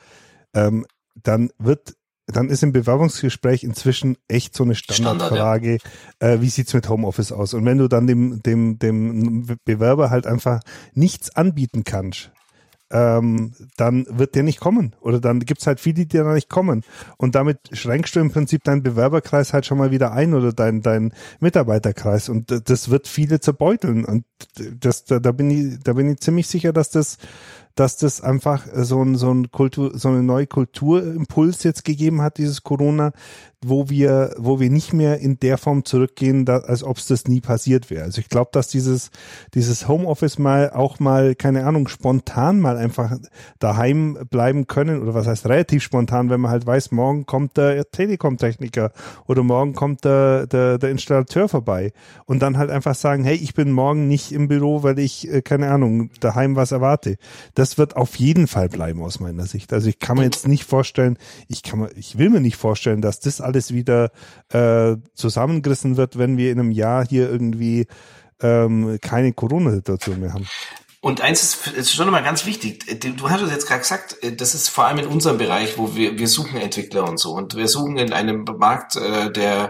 ähm, 0.53 0.85
dann 1.27 1.51
wird 1.59 1.97
dann 2.27 2.48
ist 2.48 2.65
im 2.65 2.73
Bewerbungsgespräch 2.73 3.62
inzwischen 3.62 4.16
echt 4.27 4.57
so 4.57 4.65
eine 4.65 4.74
Standardfrage, 4.74 5.78
Standard, 5.78 6.20
ja. 6.20 6.28
äh, 6.28 6.40
wie 6.40 6.48
sieht's 6.48 6.74
mit 6.74 6.89
Homeoffice 6.89 7.31
aus? 7.31 7.55
Und 7.55 7.65
wenn 7.65 7.78
du 7.78 7.86
dann 7.86 8.09
dem, 8.09 8.43
dem, 8.43 8.81
dem 8.81 9.47
Bewerber 9.65 10.11
halt 10.11 10.27
einfach 10.27 10.61
nichts 10.93 11.35
anbieten 11.36 11.85
kannst, 11.85 12.32
ähm, 12.90 13.53
dann 13.77 14.07
wird 14.09 14.35
der 14.35 14.43
nicht 14.43 14.61
kommen. 14.61 14.94
Oder 15.01 15.20
dann 15.20 15.40
gibt's 15.40 15.66
halt 15.66 15.81
viele, 15.81 16.07
die 16.07 16.16
da 16.16 16.32
nicht 16.32 16.48
kommen. 16.48 16.82
Und 17.16 17.35
damit 17.35 17.59
schränkst 17.73 18.15
du 18.15 18.20
im 18.20 18.31
Prinzip 18.31 18.65
deinen 18.65 18.82
Bewerberkreis 18.82 19.53
halt 19.53 19.66
schon 19.66 19.78
mal 19.78 19.90
wieder 19.90 20.12
ein 20.12 20.35
oder 20.35 20.53
dein, 20.53 20.82
dein 20.82 21.12
Mitarbeiterkreis. 21.40 22.28
Und 22.28 22.69
das 22.69 22.90
wird 22.90 23.09
viele 23.09 23.40
zerbeuteln. 23.40 24.05
Und 24.05 24.24
das, 24.81 25.05
da, 25.05 25.19
da 25.19 25.32
bin 25.32 25.51
ich, 25.51 25.81
da 25.82 25.94
bin 25.94 26.11
ich 26.11 26.19
ziemlich 26.19 26.47
sicher, 26.47 26.73
dass 26.73 26.90
das 26.90 27.19
dass 27.77 27.98
das 27.98 28.23
einfach 28.23 28.66
so 28.74 29.03
ein, 29.03 29.16
so 29.16 29.31
ein 29.31 29.53
Kultur, 29.53 29.97
so 29.97 30.09
eine 30.09 30.23
neue 30.23 30.47
Kulturimpuls 30.47 31.62
jetzt 31.62 31.85
gegeben 31.85 32.23
hat, 32.23 32.39
dieses 32.39 32.62
Corona, 32.62 33.12
wo 33.65 33.89
wir, 33.89 34.35
wo 34.39 34.61
wir 34.61 34.70
nicht 34.70 34.93
mehr 34.93 35.19
in 35.19 35.39
der 35.40 35.59
Form 35.59 35.85
zurückgehen, 35.85 36.44
da, 36.44 36.59
als 36.59 36.82
ob 36.82 36.98
es 36.98 37.07
das 37.07 37.27
nie 37.27 37.40
passiert 37.40 37.90
wäre. 37.90 38.05
Also 38.05 38.20
ich 38.20 38.28
glaube, 38.28 38.51
dass 38.53 38.69
dieses, 38.69 39.11
dieses 39.55 39.89
Homeoffice 39.89 40.39
mal 40.39 40.70
auch 40.70 41.01
mal, 41.01 41.35
keine 41.35 41.66
Ahnung, 41.66 41.89
spontan 41.89 42.61
mal 42.61 42.77
einfach 42.77 43.19
daheim 43.59 44.19
bleiben 44.31 44.66
können, 44.66 45.03
oder 45.03 45.15
was 45.15 45.27
heißt 45.27 45.47
relativ 45.47 45.82
spontan, 45.82 46.31
wenn 46.31 46.40
man 46.40 46.51
halt 46.51 46.66
weiß, 46.66 46.93
morgen 46.93 47.27
kommt 47.27 47.57
der 47.57 47.90
Telekom-Techniker 47.90 48.93
oder 49.27 49.43
morgen 49.43 49.74
kommt 49.74 50.05
der, 50.05 50.47
der, 50.47 50.78
der 50.78 50.90
Installateur 50.90 51.48
vorbei 51.48 51.93
und 52.24 52.40
dann 52.40 52.57
halt 52.57 52.70
einfach 52.70 52.94
sagen, 52.94 53.24
hey, 53.24 53.36
ich 53.36 53.55
bin 53.55 53.73
morgen 53.73 54.07
nicht 54.07 54.32
im 54.32 54.48
Büro, 54.48 54.82
weil 54.82 54.98
ich, 54.98 55.31
äh, 55.32 55.43
keine 55.43 55.70
Ahnung, 55.70 56.11
daheim 56.20 56.57
was 56.57 56.73
erwarte. 56.73 57.16
Das 57.55 57.65
wird 57.78 57.97
auf 57.97 58.16
jeden 58.16 58.47
Fall 58.47 58.68
bleiben 58.68 59.02
aus 59.02 59.20
meiner 59.20 59.47
Sicht. 59.47 59.72
Also 59.72 59.88
ich 59.88 59.98
kann 59.98 60.16
mir 60.16 60.24
jetzt 60.24 60.47
nicht 60.47 60.64
vorstellen, 60.64 61.18
ich 61.48 61.62
kann 61.62 61.80
mir, 61.80 61.90
ich 61.97 62.18
will 62.18 62.30
mir 62.30 62.40
nicht 62.40 62.56
vorstellen, 62.56 63.01
dass 63.01 63.20
das 63.20 63.40
alles 63.40 63.72
wieder 63.72 64.10
äh, 64.51 64.97
zusammengerissen 65.14 65.97
wird, 65.97 66.18
wenn 66.18 66.36
wir 66.36 66.52
in 66.52 66.60
einem 66.60 66.70
Jahr 66.70 67.06
hier 67.06 67.30
irgendwie 67.30 67.86
ähm, 68.40 68.98
keine 69.01 69.32
Corona-Situation 69.32 70.20
mehr 70.20 70.32
haben. 70.32 70.47
Und 71.01 71.20
eins 71.20 71.43
ist, 71.43 71.66
ist 71.68 71.94
schon 71.94 72.10
mal 72.10 72.22
ganz 72.22 72.47
wichtig. 72.47 72.84
Du 73.16 73.30
hast 73.30 73.40
es 73.43 73.51
jetzt 73.51 73.66
gerade 73.68 73.82
gesagt, 73.82 74.16
das 74.40 74.55
ist 74.55 74.68
vor 74.68 74.86
allem 74.86 74.98
in 74.98 75.06
unserem 75.06 75.38
Bereich, 75.38 75.78
wo 75.78 75.94
wir, 75.94 76.18
wir 76.18 76.26
suchen 76.26 76.56
Entwickler 76.56 77.09
und 77.09 77.18
so. 77.20 77.32
Und 77.32 77.55
wir 77.55 77.68
suchen 77.68 77.97
in 77.97 78.12
einem 78.12 78.44
Markt, 78.59 78.97
äh, 78.97 79.30
der 79.30 79.68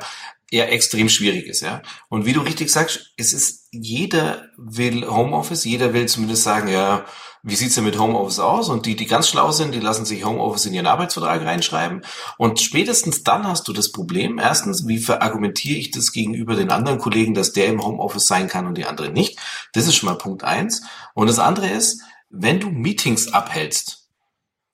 eher 0.50 0.72
extrem 0.72 1.08
schwierig 1.08 1.46
ist, 1.46 1.60
ja. 1.60 1.82
Und 2.08 2.24
wie 2.24 2.32
du 2.32 2.40
richtig 2.40 2.70
sagst, 2.70 3.12
es 3.16 3.32
ist, 3.32 3.68
jeder 3.72 4.46
will 4.56 5.06
Homeoffice, 5.06 5.64
jeder 5.64 5.92
will 5.92 6.06
zumindest 6.06 6.44
sagen, 6.44 6.68
ja, 6.68 7.04
wie 7.48 7.54
sieht's 7.54 7.76
denn 7.76 7.84
mit 7.84 7.96
Homeoffice 7.96 8.40
aus? 8.40 8.68
Und 8.68 8.86
die, 8.86 8.96
die 8.96 9.06
ganz 9.06 9.28
schlau 9.28 9.52
sind, 9.52 9.72
die 9.72 9.78
lassen 9.78 10.04
sich 10.04 10.24
Homeoffice 10.24 10.66
in 10.66 10.74
ihren 10.74 10.88
Arbeitsvertrag 10.88 11.42
reinschreiben. 11.44 12.04
Und 12.38 12.58
spätestens 12.58 13.22
dann 13.22 13.46
hast 13.46 13.68
du 13.68 13.72
das 13.72 13.92
Problem. 13.92 14.40
Erstens, 14.40 14.88
wie 14.88 14.98
verargumentiere 14.98 15.78
ich 15.78 15.92
das 15.92 16.10
gegenüber 16.10 16.56
den 16.56 16.72
anderen 16.72 16.98
Kollegen, 16.98 17.34
dass 17.34 17.52
der 17.52 17.66
im 17.66 17.84
Homeoffice 17.84 18.26
sein 18.26 18.48
kann 18.48 18.66
und 18.66 18.76
die 18.76 18.86
andere 18.86 19.10
nicht? 19.10 19.38
Das 19.74 19.86
ist 19.86 19.94
schon 19.94 20.08
mal 20.08 20.18
Punkt 20.18 20.42
eins. 20.42 20.82
Und 21.14 21.28
das 21.28 21.38
andere 21.38 21.68
ist, 21.68 22.02
wenn 22.30 22.58
du 22.58 22.68
Meetings 22.68 23.32
abhältst, 23.32 24.08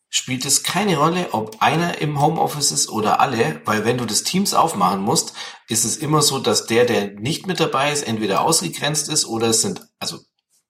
spielt 0.09 0.47
es 0.47 0.63
keine 0.63 0.97
Rolle, 0.97 1.29
ob 1.33 1.61
einer 1.61 1.99
im 1.99 2.23
Homeoffice 2.23 2.73
ist 2.73 2.89
oder 2.89 3.21
alle, 3.21 3.61
weil 3.67 3.85
wenn 3.85 3.99
du 3.99 4.07
das 4.07 4.23
Teams 4.23 4.55
aufmachen 4.55 5.03
musst, 5.03 5.35
ist 5.69 5.85
es 5.85 5.99
immer 5.99 6.23
so, 6.23 6.39
dass 6.39 6.65
der, 6.65 6.87
der 6.87 7.11
nicht 7.21 7.47
mit 7.47 7.61
dabei 7.61 7.93
ist, 7.93 8.09
entweder 8.09 8.41
ausgegrenzt 8.41 9.11
ist 9.11 9.27
oder 9.27 9.49
es 9.49 9.61
sind, 9.61 9.87
also 9.99 10.21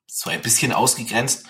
zwar 0.09 0.33
ein 0.33 0.43
bisschen 0.43 0.73
ausgegrenzt 0.73 1.47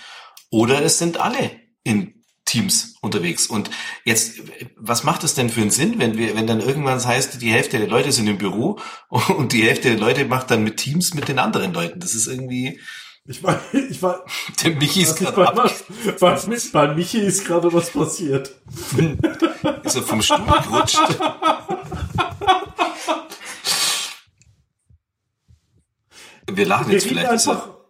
oder 0.53 0.83
es 0.83 0.99
sind 0.99 1.19
alle 1.19 1.51
in 1.83 2.23
Teams 2.45 2.97
unterwegs. 3.01 3.47
Und 3.47 3.71
jetzt, 4.05 4.43
was 4.77 5.03
macht 5.03 5.25
es 5.25 5.35
denn 5.35 5.49
für 5.49 5.63
einen 5.63 5.71
Sinn, 5.71 5.95
wenn 5.99 6.19
wir, 6.19 6.37
wenn 6.37 6.47
dann 6.47 6.61
irgendwann 6.61 6.95
das 6.95 7.07
heißt, 7.07 7.41
die 7.41 7.51
Hälfte 7.51 7.79
der 7.79 7.89
Leute 7.89 8.13
sind 8.13 8.29
im 8.29 8.39
Büro 8.39 8.79
und 9.09 9.53
die 9.53 9.63
Hälfte 9.63 9.89
der 9.89 9.99
Leute 9.99 10.27
macht 10.27 10.51
dann 10.51 10.63
mit 10.63 10.77
Teams 10.77 11.15
mit 11.15 11.29
den 11.29 11.39
anderen 11.39 11.73
Leuten? 11.73 11.99
Das 11.99 12.15
ist 12.15 12.29
irgendwie. 12.29 12.79
Ich 13.25 13.43
war, 13.43 13.61
ich 13.73 14.03
war. 14.03 14.25
Der 14.65 14.73
Michi 14.73 15.03
ist 15.03 15.15
gerade 15.15 15.47
ab. 15.47 15.57
Was, 15.57 16.49
was, 16.49 16.73
bei 16.73 16.93
Michi 16.93 17.19
ist 17.19 17.45
gerade 17.47 17.73
was 17.73 17.91
passiert. 17.91 18.51
Ist 19.85 19.95
er 19.95 20.03
vom 20.03 20.21
Stuhl 20.21 20.45
gerutscht? 20.45 20.99
Wir 26.51 26.67
lachen 26.67 26.91
jetzt 26.91 27.07
vielleicht. 27.07 27.29
Einfach, 27.29 27.82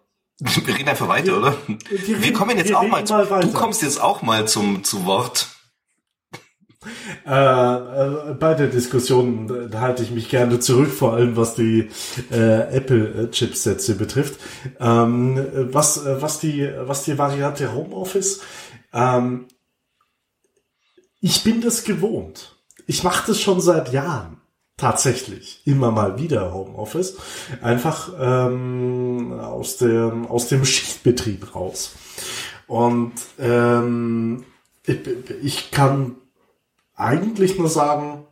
Wir 0.64 0.76
reden 0.76 0.88
einfach 0.88 1.08
weiter, 1.08 1.26
wir, 1.26 1.38
oder? 1.38 1.56
Wir, 1.88 2.22
wir 2.22 2.32
kommen 2.32 2.56
jetzt 2.56 2.68
wir 2.68 2.78
auch 2.78 2.88
mal, 2.88 3.04
zu, 3.04 3.14
mal 3.14 3.40
du 3.40 3.52
kommst 3.52 3.82
jetzt 3.82 4.00
auch 4.00 4.22
mal 4.22 4.48
zum, 4.48 4.82
zu 4.82 5.04
Wort. 5.06 5.48
Äh, 7.24 7.30
äh, 7.30 8.34
bei 8.34 8.54
der 8.54 8.66
Diskussion 8.66 9.70
halte 9.74 10.02
ich 10.02 10.10
mich 10.10 10.28
gerne 10.28 10.58
zurück, 10.58 10.90
vor 10.90 11.12
allem 11.12 11.36
was 11.36 11.54
die 11.54 11.90
äh, 12.32 12.76
Apple-Chipsätze 12.76 13.94
betrifft. 13.94 14.40
Ähm, 14.80 15.46
was, 15.70 16.04
was, 16.04 16.40
die, 16.40 16.68
was 16.80 17.04
die 17.04 17.16
Variante 17.18 17.72
Homeoffice, 17.72 18.40
ähm, 18.92 19.46
ich 21.20 21.44
bin 21.44 21.60
das 21.60 21.84
gewohnt. 21.84 22.56
Ich 22.88 23.04
mache 23.04 23.28
das 23.28 23.40
schon 23.40 23.60
seit 23.60 23.92
Jahren 23.92 24.41
tatsächlich 24.82 25.62
immer 25.64 25.92
mal 25.92 26.18
wieder 26.18 26.52
Homeoffice, 26.52 27.16
einfach 27.60 28.12
ähm, 28.20 29.32
aus, 29.38 29.76
dem, 29.76 30.26
aus 30.26 30.48
dem 30.48 30.64
Schichtbetrieb 30.72 31.54
raus. 31.54 31.92
Und 32.66 33.12
ähm, 33.38 34.44
ich, 34.84 34.98
ich 35.40 35.70
kann 35.70 36.16
eigentlich 36.96 37.58
nur 37.58 37.68
sagen, 37.68 38.24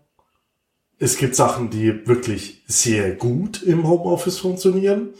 es 0.99 1.19
gibt 1.19 1.37
Sachen, 1.37 1.71
die 1.71 2.09
wirklich 2.09 2.65
sehr 2.67 3.13
gut 3.13 3.63
im 3.63 3.87
Homeoffice 3.87 4.39
funktionieren. 4.39 5.11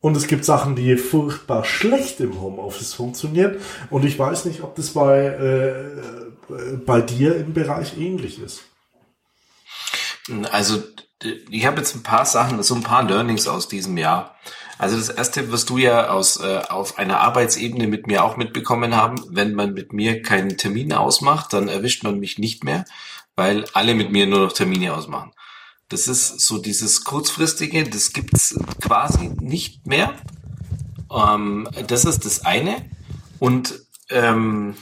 Und 0.00 0.18
es 0.18 0.26
gibt 0.26 0.44
Sachen, 0.44 0.76
die 0.76 0.98
furchtbar 0.98 1.64
schlecht 1.64 2.20
im 2.20 2.42
Homeoffice 2.42 2.92
funktionieren. 2.92 3.56
Und 3.88 4.04
ich 4.04 4.18
weiß 4.18 4.44
nicht, 4.44 4.62
ob 4.62 4.74
das 4.76 4.90
bei, 4.90 5.24
äh, 5.24 6.76
bei 6.84 7.00
dir 7.00 7.36
im 7.36 7.54
Bereich 7.54 7.98
ähnlich 7.98 8.38
ist. 8.40 8.64
Also 10.50 10.82
ich 11.50 11.66
habe 11.66 11.78
jetzt 11.78 11.94
ein 11.94 12.02
paar 12.02 12.24
Sachen, 12.24 12.62
so 12.62 12.74
ein 12.74 12.82
paar 12.82 13.02
Learnings 13.04 13.46
aus 13.46 13.68
diesem 13.68 13.96
Jahr. 13.96 14.36
Also 14.78 14.96
das 14.96 15.08
erste 15.08 15.50
wirst 15.50 15.70
du 15.70 15.78
ja 15.78 16.10
aus 16.10 16.38
äh, 16.38 16.62
auf 16.68 16.98
einer 16.98 17.20
Arbeitsebene 17.20 17.86
mit 17.86 18.06
mir 18.06 18.24
auch 18.24 18.36
mitbekommen 18.36 18.94
haben. 18.94 19.16
Wenn 19.28 19.54
man 19.54 19.72
mit 19.72 19.92
mir 19.92 20.22
keinen 20.22 20.58
Termin 20.58 20.92
ausmacht, 20.92 21.52
dann 21.52 21.68
erwischt 21.68 22.02
man 22.04 22.18
mich 22.18 22.38
nicht 22.38 22.62
mehr, 22.64 22.84
weil 23.36 23.64
alle 23.72 23.94
mit 23.94 24.12
mir 24.12 24.26
nur 24.26 24.40
noch 24.40 24.52
Termine 24.52 24.94
ausmachen. 24.94 25.32
Das 25.88 26.08
ist 26.08 26.40
so 26.40 26.58
dieses 26.58 27.04
kurzfristige, 27.04 27.84
das 27.84 28.12
gibt's 28.12 28.58
quasi 28.82 29.30
nicht 29.40 29.86
mehr. 29.86 30.12
Ähm, 31.10 31.68
das 31.86 32.04
ist 32.04 32.26
das 32.26 32.44
eine. 32.44 32.90
Und 33.38 33.86
ähm, 34.10 34.76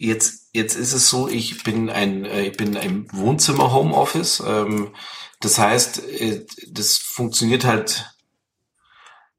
Jetzt, 0.00 0.47
jetzt 0.58 0.76
ist 0.76 0.92
es 0.92 1.08
so, 1.08 1.28
ich 1.28 1.62
bin 1.62 1.88
ein, 1.88 2.24
äh, 2.24 2.42
ich 2.42 2.56
bin 2.56 2.74
im 2.74 3.06
Wohnzimmer 3.12 3.72
Homeoffice. 3.72 4.42
Ähm, 4.46 4.88
das 5.40 5.58
heißt, 5.58 6.06
äh, 6.08 6.44
das 6.70 6.98
funktioniert 6.98 7.64
halt 7.64 8.14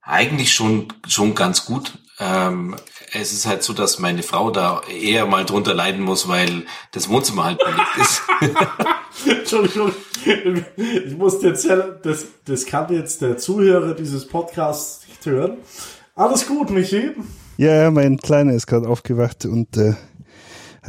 eigentlich 0.01 0.53
schon, 0.53 0.87
schon 1.07 1.35
ganz 1.35 1.65
gut. 1.65 1.99
Ähm, 2.19 2.75
es 3.13 3.31
ist 3.31 3.45
halt 3.45 3.63
so, 3.63 3.73
dass 3.73 3.99
meine 3.99 4.23
Frau 4.23 4.51
da 4.51 4.81
eher 4.89 5.25
mal 5.25 5.45
drunter 5.45 5.73
leiden 5.73 6.01
muss, 6.01 6.27
weil 6.27 6.65
das 6.91 7.09
Wohnzimmer 7.09 7.45
halt 7.45 7.59
belegt 7.59 7.97
ist. 7.97 8.21
Entschuldigung, 9.39 9.91
ich 10.75 11.17
muss 11.17 11.39
dir 11.39 11.49
erzählen, 11.49 11.99
das, 12.03 12.25
das 12.45 12.65
kann 12.65 12.93
jetzt 12.93 13.21
der 13.21 13.37
Zuhörer 13.37 13.93
dieses 13.93 14.27
Podcasts 14.27 15.07
nicht 15.07 15.25
hören. 15.25 15.57
Alles 16.15 16.47
gut, 16.47 16.69
Michi? 16.69 17.11
Ja, 17.57 17.83
ja, 17.83 17.91
mein 17.91 18.17
Kleiner 18.17 18.53
ist 18.53 18.67
gerade 18.67 18.87
aufgewacht 18.87 19.45
und 19.45 19.75
äh, 19.77 19.95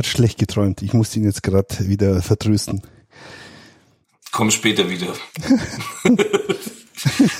hat 0.01 0.07
schlecht 0.07 0.39
geträumt. 0.39 0.81
Ich 0.81 0.95
muss 0.95 1.15
ihn 1.15 1.25
jetzt 1.25 1.43
gerade 1.43 1.67
wieder 1.81 2.23
vertrösten. 2.23 2.83
Komm 4.33 4.51
später 4.51 4.89
wieder. 4.89 5.13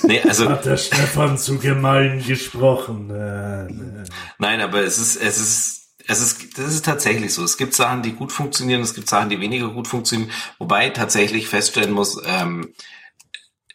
nee, 0.03 0.21
also. 0.21 0.47
Hat 0.47 0.65
der 0.65 0.77
Stefan 0.77 1.39
zu 1.39 1.57
gemein 1.57 2.23
gesprochen? 2.23 3.09
Äh, 3.09 3.65
äh. 3.65 4.03
Nein, 4.37 4.61
aber 4.61 4.81
es 4.83 4.99
ist, 4.99 5.15
es 5.15 5.39
ist, 5.39 5.87
es 6.07 6.21
ist, 6.21 6.57
das 6.59 6.71
ist 6.71 6.85
tatsächlich 6.85 7.33
so. 7.33 7.43
Es 7.43 7.57
gibt 7.57 7.73
Sachen, 7.73 8.03
die 8.03 8.11
gut 8.11 8.31
funktionieren, 8.31 8.81
es 8.81 8.93
gibt 8.93 9.09
Sachen, 9.09 9.29
die 9.29 9.39
weniger 9.39 9.69
gut 9.69 9.87
funktionieren, 9.87 10.29
wobei 10.59 10.87
ich 10.87 10.93
tatsächlich 10.93 11.47
feststellen 11.47 11.91
muss, 11.91 12.21
ähm, 12.27 12.73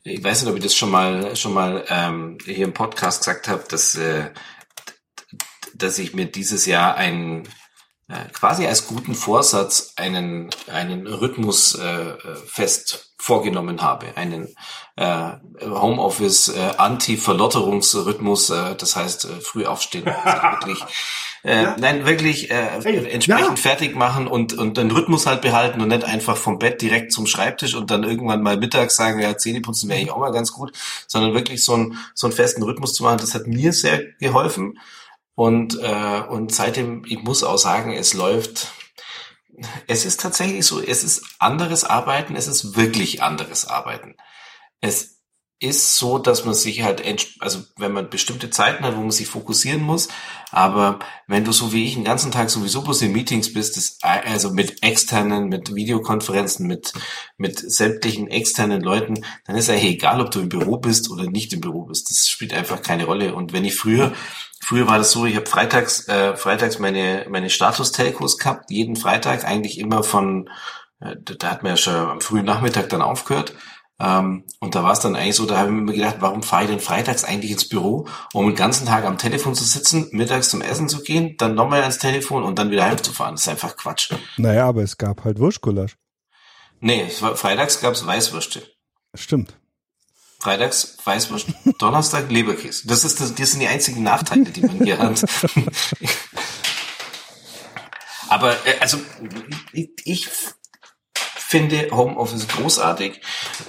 ich 0.04 0.22
weiß 0.22 0.42
nicht, 0.42 0.50
ob 0.50 0.56
ich 0.56 0.62
das 0.62 0.76
schon 0.76 0.92
mal, 0.92 1.34
schon 1.34 1.54
mal 1.54 1.84
ähm, 1.88 2.38
hier 2.44 2.66
im 2.66 2.72
Podcast 2.72 3.22
gesagt 3.22 3.48
habe, 3.48 3.64
dass, 3.68 3.96
äh, 3.96 4.30
dass 5.74 5.98
ich 5.98 6.14
mir 6.14 6.26
dieses 6.26 6.66
Jahr 6.66 6.96
äh, 7.00 7.42
quasi 8.32 8.66
als 8.66 8.86
guten 8.86 9.14
Vorsatz 9.14 9.92
einen, 9.96 10.50
einen 10.72 11.06
Rhythmus 11.06 11.74
äh, 11.74 12.14
fest 12.46 13.14
vorgenommen 13.18 13.82
habe, 13.82 14.16
einen 14.16 14.54
äh, 14.94 15.32
Homeoffice 15.62 16.48
äh, 16.48 16.76
Anti-Verlotterungsrhythmus, 16.76 18.50
äh, 18.50 18.76
das 18.76 18.94
heißt 18.94 19.24
äh, 19.24 19.40
früh 19.40 19.66
aufstehen, 19.66 20.06
also 20.24 20.42
wirklich, 20.42 20.84
äh, 21.42 21.62
ja. 21.64 21.76
nein 21.80 22.06
wirklich 22.06 22.50
äh, 22.52 22.80
hey, 22.80 23.10
entsprechend 23.10 23.48
ja. 23.48 23.56
fertig 23.56 23.96
machen 23.96 24.28
und 24.28 24.52
und 24.52 24.76
den 24.76 24.92
Rhythmus 24.92 25.26
halt 25.26 25.40
behalten 25.40 25.80
und 25.80 25.88
nicht 25.88 26.04
einfach 26.04 26.36
vom 26.36 26.60
Bett 26.60 26.80
direkt 26.82 27.10
zum 27.10 27.26
Schreibtisch 27.26 27.74
und 27.74 27.90
dann 27.90 28.04
irgendwann 28.04 28.42
mal 28.42 28.56
mittags 28.56 28.94
sagen, 28.94 29.18
ja 29.20 29.36
Zähne 29.36 29.60
putzen 29.60 29.88
wäre 29.88 30.00
ich 30.00 30.12
auch 30.12 30.18
mal 30.18 30.32
ganz 30.32 30.52
gut, 30.52 30.72
sondern 31.08 31.34
wirklich 31.34 31.64
so 31.64 31.74
einen 31.74 31.98
so 32.14 32.28
einen 32.28 32.36
festen 32.36 32.62
Rhythmus 32.62 32.94
zu 32.94 33.02
machen, 33.02 33.18
das 33.18 33.34
hat 33.34 33.48
mir 33.48 33.72
sehr 33.72 34.04
geholfen 34.20 34.78
und, 35.36 35.78
äh, 35.80 36.22
und 36.28 36.52
seitdem, 36.52 37.04
ich 37.06 37.22
muss 37.22 37.44
auch 37.44 37.58
sagen, 37.58 37.92
es 37.92 38.14
läuft, 38.14 38.72
es 39.86 40.06
ist 40.06 40.18
tatsächlich 40.18 40.64
so, 40.64 40.80
es 40.80 41.04
ist 41.04 41.22
anderes 41.38 41.84
Arbeiten, 41.84 42.36
es 42.36 42.48
ist 42.48 42.74
wirklich 42.74 43.22
anderes 43.22 43.66
Arbeiten. 43.66 44.16
Es 44.80 45.16
ist 45.58 45.96
so, 45.96 46.18
dass 46.18 46.44
man 46.44 46.54
sich 46.54 46.82
halt, 46.82 47.02
also 47.40 47.62
wenn 47.76 47.92
man 47.92 48.10
bestimmte 48.10 48.50
Zeiten 48.50 48.84
hat, 48.84 48.96
wo 48.96 49.00
man 49.00 49.10
sich 49.10 49.26
fokussieren 49.26 49.82
muss, 49.82 50.08
aber 50.50 50.98
wenn 51.26 51.44
du 51.44 51.52
so 51.52 51.72
wie 51.72 51.84
ich 51.84 51.94
den 51.94 52.04
ganzen 52.04 52.30
Tag 52.30 52.50
sowieso 52.50 52.82
bloß 52.82 53.02
in 53.02 53.12
Meetings 53.12 53.54
bist, 53.54 53.76
das, 53.76 53.98
also 54.02 54.50
mit 54.50 54.82
externen, 54.82 55.48
mit 55.48 55.74
Videokonferenzen, 55.74 56.66
mit, 56.66 56.92
mit 57.38 57.58
sämtlichen 57.58 58.28
externen 58.28 58.82
Leuten, 58.82 59.24
dann 59.46 59.56
ist 59.56 59.70
eigentlich 59.70 59.94
egal, 59.94 60.20
ob 60.20 60.30
du 60.30 60.40
im 60.40 60.50
Büro 60.50 60.76
bist 60.76 61.10
oder 61.10 61.24
nicht 61.24 61.54
im 61.54 61.62
Büro 61.62 61.84
bist. 61.84 62.10
Das 62.10 62.28
spielt 62.28 62.52
einfach 62.52 62.82
keine 62.82 63.06
Rolle. 63.06 63.34
Und 63.34 63.54
wenn 63.54 63.64
ich 63.64 63.74
früher, 63.74 64.12
früher 64.60 64.88
war 64.88 64.98
das 64.98 65.12
so, 65.12 65.26
ich 65.26 65.36
habe 65.36 65.46
freitags, 65.46 66.08
äh, 66.08 66.36
freitags 66.36 66.78
meine, 66.78 67.26
meine 67.28 67.50
Status-Telcos 67.50 68.38
gehabt, 68.38 68.70
jeden 68.70 68.96
Freitag 68.96 69.44
eigentlich 69.44 69.78
immer 69.78 70.02
von, 70.02 70.50
äh, 71.00 71.16
da 71.20 71.50
hat 71.50 71.62
man 71.62 71.72
ja 71.72 71.76
schon 71.76 71.94
am 71.94 72.20
frühen 72.20 72.44
Nachmittag 72.44 72.88
dann 72.88 73.02
aufgehört 73.02 73.54
ähm, 73.98 74.44
und 74.60 74.74
da 74.74 74.82
war 74.82 74.92
es 74.92 75.00
dann 75.00 75.16
eigentlich 75.16 75.36
so, 75.36 75.46
da 75.46 75.58
habe 75.58 75.70
ich 75.70 75.74
mir 75.74 75.92
gedacht, 75.94 76.16
warum 76.20 76.42
fahre 76.42 76.64
ich 76.64 76.70
denn 76.70 76.80
freitags 76.80 77.24
eigentlich 77.24 77.50
ins 77.50 77.68
Büro, 77.68 78.06
um 78.34 78.46
den 78.46 78.54
ganzen 78.54 78.86
Tag 78.86 79.04
am 79.04 79.16
Telefon 79.16 79.54
zu 79.54 79.64
sitzen, 79.64 80.08
mittags 80.12 80.50
zum 80.50 80.60
Essen 80.60 80.88
zu 80.88 81.02
gehen, 81.02 81.36
dann 81.38 81.54
nochmal 81.54 81.80
ans 81.80 81.98
Telefon 81.98 82.42
und 82.42 82.58
dann 82.58 82.70
wieder 82.70 82.84
heimzufahren. 82.84 83.34
Das 83.34 83.42
ist 83.42 83.48
einfach 83.48 83.76
Quatsch. 83.76 84.12
Naja, 84.36 84.66
aber 84.66 84.82
es 84.82 84.98
gab 84.98 85.24
halt 85.24 85.38
Wurstgulasch. 85.38 85.96
Nee, 86.80 87.08
war, 87.20 87.36
freitags 87.36 87.80
gab 87.80 87.94
es 87.94 88.06
Weißwürste. 88.06 88.62
Stimmt. 89.14 89.56
Freitags 90.38 90.96
Weißwurst, 91.04 91.48
Donnerstag 91.78 92.30
Leberkäse. 92.30 92.86
Das, 92.86 93.04
ist 93.04 93.20
das, 93.20 93.34
das 93.34 93.50
sind 93.50 93.60
die 93.60 93.68
einzigen 93.68 94.02
Nachteile, 94.02 94.44
die 94.44 94.60
man 94.62 94.82
hier 94.84 94.98
hat. 94.98 95.24
Aber 98.28 98.52
äh, 98.66 98.78
also 98.80 98.98
ich, 99.72 100.28
finde 101.46 101.88
Homeoffice 101.92 102.48
großartig. 102.48 103.20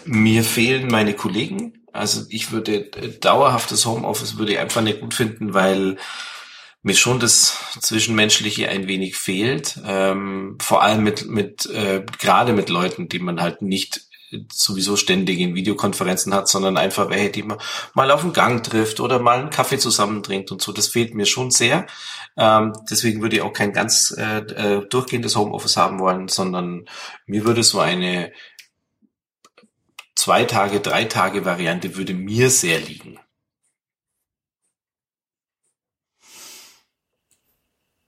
Mir 0.05 0.43
fehlen 0.43 0.87
meine 0.87 1.13
Kollegen. 1.13 1.85
Also 1.93 2.25
ich 2.29 2.51
würde 2.51 2.91
äh, 2.95 3.19
dauerhaftes 3.19 3.85
Homeoffice 3.85 4.37
würde 4.37 4.53
ich 4.53 4.59
einfach 4.59 4.81
nicht 4.81 4.99
gut 4.99 5.13
finden, 5.13 5.53
weil 5.53 5.97
mir 6.81 6.95
schon 6.95 7.19
das 7.19 7.57
Zwischenmenschliche 7.79 8.69
ein 8.69 8.87
wenig 8.87 9.15
fehlt. 9.15 9.79
Ähm, 9.85 10.57
vor 10.59 10.81
allem 10.81 11.03
mit, 11.03 11.27
mit 11.27 11.67
äh, 11.67 12.03
gerade 12.17 12.53
mit 12.53 12.69
Leuten, 12.69 13.09
die 13.09 13.19
man 13.19 13.41
halt 13.41 13.61
nicht 13.61 14.06
sowieso 14.51 14.95
ständig 14.97 15.39
in 15.39 15.55
Videokonferenzen 15.55 16.33
hat, 16.33 16.47
sondern 16.47 16.77
einfach 16.77 17.09
welche, 17.09 17.29
die 17.29 17.43
man 17.43 17.57
mal 17.93 18.11
auf 18.11 18.21
den 18.21 18.33
Gang 18.33 18.63
trifft 18.63 18.99
oder 18.99 19.19
mal 19.19 19.39
einen 19.39 19.49
Kaffee 19.49 19.77
zusammen 19.77 20.21
und 20.27 20.61
so. 20.61 20.71
Das 20.71 20.87
fehlt 20.87 21.15
mir 21.15 21.25
schon 21.25 21.51
sehr. 21.51 21.87
Ähm, 22.35 22.73
deswegen 22.89 23.21
würde 23.21 23.37
ich 23.37 23.41
auch 23.41 23.53
kein 23.53 23.73
ganz 23.73 24.13
äh, 24.17 24.39
äh, 24.39 24.87
durchgehendes 24.87 25.35
Homeoffice 25.35 25.77
haben 25.77 25.99
wollen, 25.99 26.27
sondern 26.27 26.85
mir 27.25 27.45
würde 27.45 27.63
so 27.63 27.79
eine 27.79 28.31
zwei 30.15 30.43
Tage, 30.43 30.81
drei 30.81 31.05
Tage 31.05 31.45
Variante 31.45 31.95
würde 31.95 32.13
mir 32.13 32.49
sehr 32.49 32.79
liegen. 32.79 33.19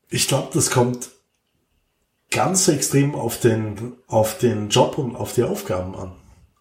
Ich 0.09 0.27
glaube, 0.27 0.49
das 0.53 0.71
kommt 0.71 1.09
ganz 2.31 2.67
extrem 2.67 3.15
auf 3.15 3.39
den, 3.39 3.93
auf 4.07 4.37
den 4.37 4.69
Job 4.69 4.97
und 4.97 5.15
auf 5.15 5.33
die 5.33 5.43
Aufgaben 5.43 5.95
an, 5.95 6.11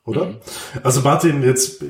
oder? 0.05 0.27
Mhm. 0.27 0.37
Also 0.83 1.03
Martin, 1.03 1.43
jetzt, 1.43 1.85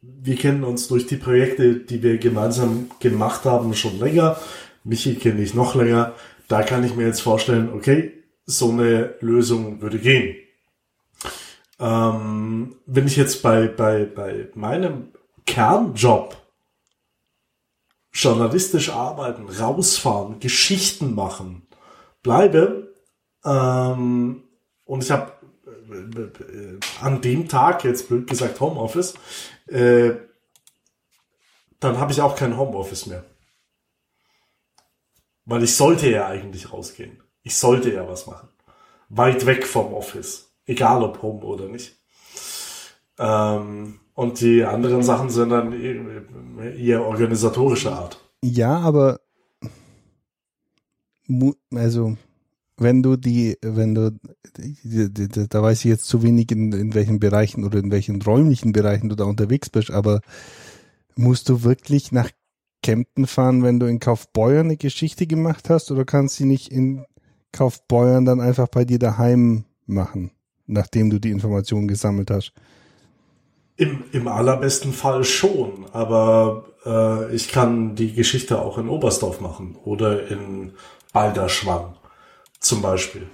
wir 0.00 0.36
kennen 0.36 0.64
uns 0.64 0.88
durch 0.88 1.06
die 1.06 1.16
Projekte, 1.16 1.76
die 1.76 2.02
wir 2.02 2.18
gemeinsam 2.18 2.90
gemacht 3.00 3.44
haben, 3.44 3.74
schon 3.74 3.98
länger. 3.98 4.38
Michi 4.84 5.16
kenne 5.16 5.42
ich 5.42 5.54
noch 5.54 5.74
länger. 5.74 6.14
Da 6.46 6.62
kann 6.62 6.84
ich 6.84 6.94
mir 6.94 7.06
jetzt 7.06 7.20
vorstellen, 7.20 7.70
okay, 7.74 8.12
so 8.46 8.70
eine 8.70 9.14
Lösung 9.20 9.82
würde 9.82 9.98
gehen. 9.98 10.36
Ähm, 11.78 12.76
wenn 12.86 13.06
ich 13.06 13.16
jetzt 13.16 13.42
bei, 13.42 13.66
bei, 13.68 14.04
bei 14.04 14.48
meinem 14.54 15.08
Kernjob 15.46 16.36
journalistisch 18.12 18.90
arbeiten, 18.90 19.48
rausfahren, 19.48 20.40
Geschichten 20.40 21.14
machen, 21.14 21.68
bleibe, 22.22 22.87
ähm, 23.44 24.42
und 24.84 25.04
ich 25.04 25.10
habe 25.10 25.32
äh, 25.90 26.78
an 27.00 27.20
dem 27.20 27.48
Tag, 27.48 27.84
jetzt 27.84 28.08
blöd 28.08 28.28
gesagt 28.28 28.60
Homeoffice, 28.60 29.14
äh, 29.66 30.12
dann 31.80 31.98
habe 31.98 32.12
ich 32.12 32.20
auch 32.20 32.36
kein 32.36 32.56
Homeoffice 32.56 33.06
mehr. 33.06 33.24
Weil 35.44 35.62
ich 35.62 35.76
sollte 35.76 36.10
ja 36.10 36.26
eigentlich 36.26 36.72
rausgehen. 36.72 37.22
Ich 37.42 37.56
sollte 37.56 37.92
ja 37.92 38.06
was 38.08 38.26
machen. 38.26 38.48
Weit 39.08 39.46
weg 39.46 39.66
vom 39.66 39.94
Office. 39.94 40.50
Egal 40.66 41.02
ob 41.02 41.22
Home 41.22 41.40
oder 41.40 41.66
nicht. 41.66 41.96
Ähm, 43.18 44.00
und 44.14 44.40
die 44.40 44.64
anderen 44.64 45.02
Sachen 45.02 45.30
sind 45.30 45.50
dann 45.50 45.72
eher 45.72 47.04
organisatorischer 47.04 47.92
Art. 47.92 48.20
Ja, 48.42 48.78
aber 48.78 49.20
also 51.74 52.16
wenn 52.78 53.02
du 53.02 53.16
die, 53.16 53.58
wenn 53.60 53.94
du, 53.94 54.18
da 55.48 55.62
weiß 55.62 55.80
ich 55.80 55.84
jetzt 55.84 56.06
zu 56.06 56.22
wenig 56.22 56.50
in, 56.50 56.72
in 56.72 56.94
welchen 56.94 57.20
Bereichen 57.20 57.64
oder 57.64 57.78
in 57.78 57.90
welchen 57.90 58.22
räumlichen 58.22 58.72
Bereichen 58.72 59.08
du 59.08 59.16
da 59.16 59.24
unterwegs 59.24 59.68
bist, 59.68 59.90
aber 59.90 60.20
musst 61.16 61.48
du 61.48 61.64
wirklich 61.64 62.12
nach 62.12 62.30
Kempten 62.82 63.26
fahren, 63.26 63.62
wenn 63.62 63.80
du 63.80 63.86
in 63.86 63.98
Kaufbeuern 63.98 64.66
eine 64.66 64.76
Geschichte 64.76 65.26
gemacht 65.26 65.68
hast 65.68 65.90
oder 65.90 66.04
kannst 66.04 66.38
du 66.38 66.44
sie 66.44 66.48
nicht 66.48 66.70
in 66.70 67.04
Kaufbeuern 67.52 68.24
dann 68.24 68.40
einfach 68.40 68.68
bei 68.68 68.84
dir 68.84 68.98
daheim 68.98 69.64
machen, 69.86 70.30
nachdem 70.66 71.10
du 71.10 71.18
die 71.18 71.30
Informationen 71.30 71.88
gesammelt 71.88 72.30
hast? 72.30 72.52
Im, 73.76 74.04
im 74.12 74.28
allerbesten 74.28 74.92
Fall 74.92 75.24
schon, 75.24 75.86
aber 75.92 76.64
äh, 76.84 77.34
ich 77.34 77.48
kann 77.48 77.94
die 77.94 78.12
Geschichte 78.12 78.60
auch 78.60 78.78
in 78.78 78.88
Oberstdorf 78.88 79.40
machen 79.40 79.76
oder 79.84 80.28
in 80.28 80.72
Balderschwang 81.12 81.94
zum 82.60 82.82
Beispiel. 82.82 83.26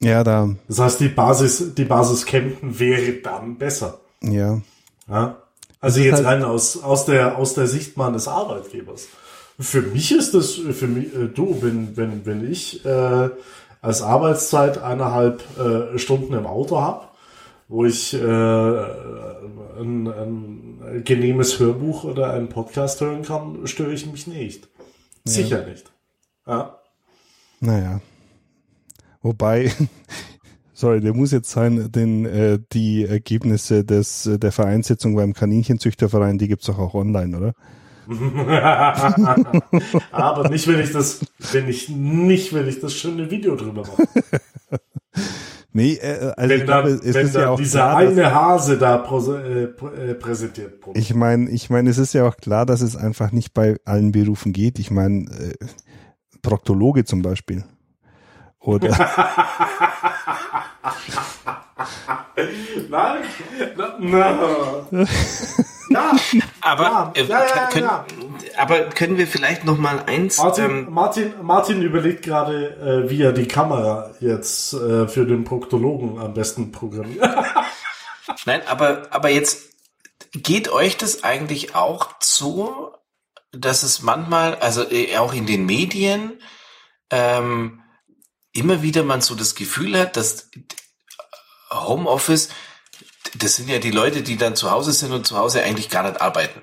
Ja, 0.00 0.22
da. 0.22 0.54
Das 0.68 0.78
heißt, 0.80 1.00
die 1.00 1.08
Basis, 1.08 1.74
die 1.74 1.84
Basis 1.84 2.26
Kempten 2.26 2.78
wäre 2.78 3.12
dann 3.14 3.56
besser. 3.56 4.00
Ja. 4.20 4.60
ja? 5.08 5.38
Also 5.80 6.00
jetzt 6.00 6.16
halt 6.16 6.26
rein 6.26 6.44
aus, 6.44 6.82
aus 6.82 7.06
der, 7.06 7.38
aus 7.38 7.54
der 7.54 7.66
Sicht 7.66 7.96
meines 7.96 8.28
Arbeitgebers. 8.28 9.08
Für 9.58 9.82
mich 9.82 10.12
ist 10.12 10.34
das, 10.34 10.52
für 10.52 10.88
mich, 10.88 11.14
äh, 11.14 11.28
du, 11.28 11.58
wenn, 11.62 11.96
wenn, 11.96 12.26
wenn 12.26 12.50
ich 12.50 12.84
äh, 12.84 13.30
als 13.80 14.02
Arbeitszeit 14.02 14.82
eineinhalb 14.82 15.42
äh, 15.58 15.98
Stunden 15.98 16.34
im 16.34 16.46
Auto 16.46 16.80
hab 16.80 17.13
wo 17.68 17.84
ich 17.84 18.14
äh, 18.14 18.18
ein, 19.80 20.06
ein 20.06 21.02
genehmes 21.04 21.58
Hörbuch 21.58 22.04
oder 22.04 22.32
einen 22.32 22.48
Podcast 22.48 23.00
hören 23.00 23.22
kann, 23.22 23.66
störe 23.66 23.92
ich 23.92 24.06
mich 24.06 24.26
nicht. 24.26 24.68
Sicher 25.24 25.66
nicht. 25.66 25.90
Ja. 26.46 26.78
Naja. 27.60 28.00
Wobei, 29.22 29.72
sorry, 30.74 31.00
der 31.00 31.14
muss 31.14 31.32
jetzt 31.32 31.50
sein, 31.50 31.90
denn 31.90 32.26
äh, 32.26 32.58
die 32.72 33.06
Ergebnisse 33.06 33.84
des 33.84 34.28
der 34.34 34.52
Vereinssitzung 34.52 35.16
beim 35.16 35.32
Kaninchenzüchterverein, 35.32 36.36
die 36.36 36.48
gibt's 36.48 36.66
doch 36.66 36.78
auch 36.78 36.94
online, 36.94 37.36
oder? 37.36 37.54
Aber 40.12 40.50
nicht, 40.50 40.68
wenn 40.68 40.80
ich 40.80 40.92
das, 40.92 41.24
wenn 41.52 41.68
ich 41.70 41.88
nicht, 41.88 42.52
wenn 42.52 42.68
ich 42.68 42.80
das 42.80 42.92
schöne 42.92 43.30
Video 43.30 43.56
drüber 43.56 43.82
mache. 43.82 44.06
Nee, 45.76 45.94
äh, 45.94 46.32
also 46.36 46.50
wenn 46.50 46.50
ich 46.50 46.66
dann, 46.66 46.66
glaube, 46.66 46.88
es 46.90 47.16
ist 47.16 47.34
ja 47.34 47.50
auch 47.50 47.56
dieser 47.56 47.80
klar, 47.80 47.96
eine 47.96 48.32
Hase 48.32 48.78
da 48.78 49.04
äh, 49.04 49.64
äh, 49.64 50.14
präsentiert 50.14 50.86
wurde. 50.86 51.00
ich 51.00 51.12
meine, 51.14 51.50
ich 51.50 51.68
meine, 51.68 51.90
es 51.90 51.98
ist 51.98 52.14
ja 52.14 52.28
auch 52.28 52.36
klar, 52.36 52.64
dass 52.64 52.80
es 52.80 52.96
einfach 52.96 53.32
nicht 53.32 53.54
bei 53.54 53.76
allen 53.84 54.12
Berufen 54.12 54.52
geht. 54.52 54.78
Ich 54.78 54.92
meine, 54.92 55.24
äh, 55.24 55.54
Proktologe 56.42 57.04
zum 57.04 57.22
Beispiel. 57.22 57.64
Oder 58.60 58.90
Nein, 62.88 63.24
na, 63.76 64.86
na. 64.90 65.06
ja, 65.90 66.12
Aber, 66.60 66.82
Ja, 66.84 67.12
äh, 67.14 67.24
ja, 67.24 67.46
ja, 67.46 67.66
können, 67.66 67.86
ja. 67.86 68.06
aber 68.56 68.80
können 68.90 69.18
wir 69.18 69.26
vielleicht 69.26 69.64
noch 69.64 69.78
mal 69.78 70.00
eins, 70.06 70.38
Martin, 70.38 70.64
ähm, 70.64 70.86
Martin, 70.90 71.32
Martin 71.42 71.82
überlegt 71.82 72.24
gerade, 72.24 73.04
äh, 73.06 73.10
wie 73.10 73.22
er 73.22 73.32
die 73.32 73.48
Kamera 73.48 74.10
jetzt 74.20 74.72
äh, 74.74 75.08
für 75.08 75.26
den 75.26 75.44
Proktologen 75.44 76.18
am 76.18 76.34
besten 76.34 76.72
programmiert. 76.72 77.22
nein, 78.46 78.62
aber, 78.66 79.02
aber 79.10 79.28
jetzt 79.28 79.74
geht 80.32 80.68
euch 80.68 80.96
das 80.96 81.24
eigentlich 81.24 81.74
auch 81.74 82.10
so, 82.20 82.94
dass 83.52 83.82
es 83.82 84.02
manchmal, 84.02 84.56
also 84.56 84.82
äh, 84.90 85.16
auch 85.18 85.32
in 85.32 85.46
den 85.46 85.66
Medien, 85.66 86.40
ähm, 87.10 87.82
immer 88.52 88.82
wieder 88.82 89.02
man 89.02 89.20
so 89.20 89.34
das 89.34 89.54
Gefühl 89.54 89.98
hat, 89.98 90.16
dass 90.16 90.50
Homeoffice, 91.70 92.50
das 93.38 93.56
sind 93.56 93.68
ja 93.68 93.78
die 93.78 93.90
Leute, 93.90 94.22
die 94.22 94.36
dann 94.36 94.56
zu 94.56 94.70
Hause 94.70 94.92
sind 94.92 95.12
und 95.12 95.26
zu 95.26 95.36
Hause 95.36 95.62
eigentlich 95.62 95.90
gar 95.90 96.02
nicht 96.02 96.20
arbeiten. 96.20 96.62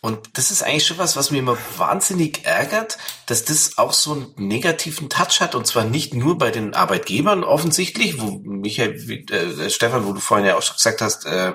Und 0.00 0.38
das 0.38 0.52
ist 0.52 0.62
eigentlich 0.62 0.86
schon 0.86 0.98
was, 0.98 1.16
was 1.16 1.32
mir 1.32 1.38
immer 1.38 1.58
wahnsinnig 1.76 2.44
ärgert, 2.44 2.98
dass 3.26 3.44
das 3.44 3.78
auch 3.78 3.92
so 3.92 4.12
einen 4.12 4.32
negativen 4.36 5.10
Touch 5.10 5.40
hat 5.40 5.56
und 5.56 5.66
zwar 5.66 5.84
nicht 5.84 6.14
nur 6.14 6.38
bei 6.38 6.52
den 6.52 6.74
Arbeitgebern 6.74 7.42
offensichtlich, 7.42 8.20
wo 8.20 8.38
Michael, 8.44 9.24
äh, 9.30 9.70
Stefan, 9.70 10.06
wo 10.06 10.12
du 10.12 10.20
vorhin 10.20 10.46
ja 10.46 10.56
auch 10.56 10.62
schon 10.62 10.76
gesagt 10.76 11.00
hast, 11.00 11.26
äh, 11.26 11.54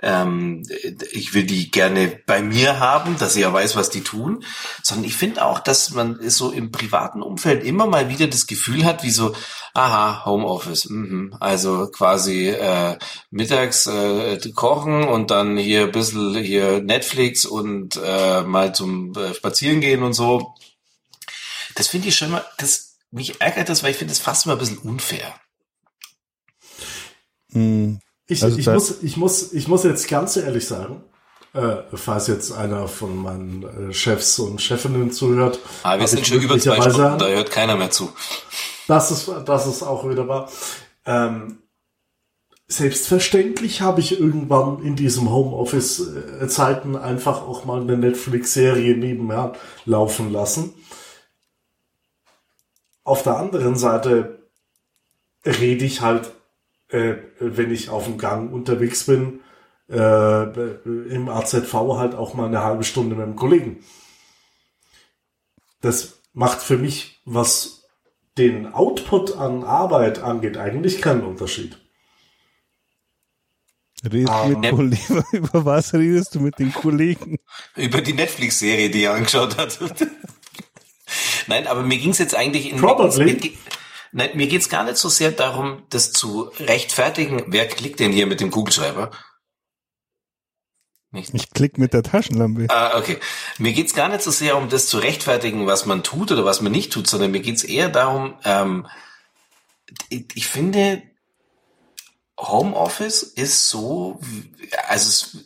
ähm, 0.00 0.62
ich 1.12 1.34
will 1.34 1.44
die 1.44 1.70
gerne 1.70 2.20
bei 2.26 2.40
mir 2.40 2.78
haben, 2.78 3.18
dass 3.18 3.34
ich 3.34 3.42
ja 3.42 3.52
weiß, 3.52 3.74
was 3.76 3.90
die 3.90 4.02
tun, 4.02 4.44
sondern 4.82 5.06
ich 5.06 5.16
finde 5.16 5.44
auch, 5.44 5.58
dass 5.58 5.90
man 5.90 6.18
so 6.30 6.50
im 6.50 6.70
privaten 6.70 7.22
Umfeld 7.22 7.64
immer 7.64 7.86
mal 7.86 8.08
wieder 8.08 8.28
das 8.28 8.46
Gefühl 8.46 8.84
hat, 8.84 9.02
wie 9.02 9.10
so, 9.10 9.34
aha, 9.74 10.24
Homeoffice, 10.24 10.88
mhm. 10.88 11.34
also 11.40 11.88
quasi 11.88 12.48
äh, 12.48 12.96
mittags 13.30 13.86
äh, 13.86 14.38
kochen 14.54 15.04
und 15.04 15.30
dann 15.30 15.56
hier 15.56 15.84
ein 15.84 15.92
bisschen 15.92 16.36
hier 16.36 16.80
Netflix 16.80 17.44
und 17.44 17.98
äh, 18.02 18.42
mal 18.42 18.74
zum 18.74 19.14
äh, 19.16 19.34
Spazieren 19.34 19.80
gehen 19.80 20.02
und 20.02 20.12
so. 20.12 20.54
Das 21.74 21.88
finde 21.88 22.08
ich 22.08 22.16
schon 22.16 22.30
mal, 22.30 22.44
das 22.58 22.88
mich 23.10 23.40
ärgert 23.40 23.68
das, 23.68 23.82
weil 23.82 23.90
ich 23.90 23.96
finde 23.96 24.12
das 24.12 24.20
fast 24.20 24.46
mal 24.46 24.52
ein 24.52 24.58
bisschen 24.58 24.78
unfair. 24.78 25.34
Ich, 28.28 28.42
Also 28.44 28.58
ich, 28.58 28.66
muss, 28.66 29.02
ich, 29.02 29.16
muss, 29.16 29.52
ich 29.52 29.68
muss 29.68 29.84
jetzt 29.84 30.06
ganz 30.06 30.36
ehrlich 30.36 30.66
sagen, 30.66 31.02
äh, 31.54 31.76
falls 31.94 32.26
jetzt 32.26 32.52
einer 32.52 32.86
von 32.86 33.16
meinen 33.16 33.90
äh, 33.90 33.92
Chefs 33.92 34.38
und 34.38 34.60
Chefinnen 34.60 35.10
zuhört. 35.10 35.58
Aber 35.82 36.00
wir 36.00 36.06
sind 36.06 36.20
ich 36.20 36.28
schon 36.28 36.42
über 36.42 36.58
zwei 36.58 36.80
Stunden, 36.80 37.18
da 37.18 37.26
hört 37.26 37.50
keiner 37.50 37.76
mehr 37.76 37.90
zu. 37.90 38.12
Das 38.86 39.10
ist, 39.10 39.30
das 39.46 39.66
ist 39.66 39.82
auch 39.82 40.08
wieder 40.08 40.28
wahr. 40.28 40.50
Ähm, 41.06 41.58
selbstverständlich 42.66 43.80
habe 43.80 44.00
ich 44.00 44.20
irgendwann 44.20 44.82
in 44.82 44.94
diesem 44.94 45.30
Homeoffice-Zeiten 45.30 46.96
einfach 46.96 47.40
auch 47.42 47.64
mal 47.64 47.80
eine 47.80 47.96
Netflix-Serie 47.96 48.94
nebenher 48.94 49.54
laufen 49.86 50.30
lassen. 50.30 50.74
Auf 53.04 53.22
der 53.22 53.38
anderen 53.38 53.76
Seite 53.76 54.50
rede 55.46 55.86
ich 55.86 56.02
halt, 56.02 56.30
äh, 56.88 57.16
wenn 57.38 57.70
ich 57.72 57.90
auf 57.90 58.04
dem 58.04 58.18
Gang 58.18 58.52
unterwegs 58.52 59.04
bin, 59.04 59.40
äh, 59.90 60.42
im 60.44 61.28
AZV 61.28 61.72
halt 61.72 62.14
auch 62.14 62.34
mal 62.34 62.46
eine 62.46 62.62
halbe 62.62 62.84
Stunde 62.84 63.16
mit 63.16 63.26
dem 63.26 63.36
Kollegen. 63.36 63.84
Das 65.80 66.20
macht 66.32 66.60
für 66.60 66.76
mich, 66.78 67.20
was 67.24 67.84
den 68.36 68.72
Output 68.72 69.36
an 69.36 69.64
Arbeit 69.64 70.20
angeht, 70.20 70.56
eigentlich 70.56 71.02
keinen 71.02 71.22
Unterschied. 71.22 71.78
redest 74.04 74.32
Ah. 74.32 74.48
du 74.48 74.58
mit 74.58 74.70
Kollegen, 74.70 75.24
über 75.32 75.64
was 75.64 75.92
redest 75.94 76.34
du 76.34 76.40
mit 76.40 76.58
den 76.58 76.72
Kollegen? 76.72 77.38
Über 77.76 78.00
die 78.00 78.12
Netflix-Serie, 78.12 78.90
die 78.90 79.04
er 79.04 79.14
angeschaut 79.14 79.56
hat. 79.56 79.78
Nein, 81.46 81.66
aber 81.66 81.82
mir 81.82 81.98
ging 81.98 82.10
es 82.10 82.18
jetzt 82.18 82.34
eigentlich 82.34 82.70
in 82.70 82.78
Probably. 82.78 83.34
Mir, 83.34 83.50
nein, 84.12 84.30
mir 84.34 84.46
geht's 84.46 84.68
gar 84.68 84.84
nicht 84.84 84.96
so 84.96 85.08
sehr 85.08 85.32
darum, 85.32 85.84
das 85.90 86.12
zu 86.12 86.50
rechtfertigen. 86.58 87.44
Wer 87.48 87.68
klickt 87.68 88.00
denn 88.00 88.12
hier 88.12 88.26
mit 88.26 88.40
dem 88.40 88.50
Kugelschreiber? 88.50 89.10
Nicht. 91.10 91.32
Ich 91.32 91.50
klick 91.50 91.78
mit 91.78 91.94
der 91.94 92.02
Taschenlampe. 92.02 92.66
Ah, 92.68 92.98
okay. 92.98 93.18
Mir 93.56 93.72
geht's 93.72 93.94
gar 93.94 94.08
nicht 94.08 94.22
so 94.22 94.30
sehr 94.30 94.58
um 94.58 94.68
das 94.68 94.88
zu 94.88 94.98
rechtfertigen, 94.98 95.66
was 95.66 95.86
man 95.86 96.02
tut 96.02 96.30
oder 96.32 96.44
was 96.44 96.60
man 96.60 96.70
nicht 96.70 96.92
tut, 96.92 97.06
sondern 97.06 97.30
mir 97.30 97.40
geht's 97.40 97.64
eher 97.64 97.88
darum, 97.88 98.34
ähm, 98.44 98.86
ich, 100.10 100.26
ich 100.34 100.46
finde, 100.46 101.02
Homeoffice 102.38 103.22
ist 103.22 103.70
so, 103.70 104.20
also 104.86 105.08
es 105.08 105.44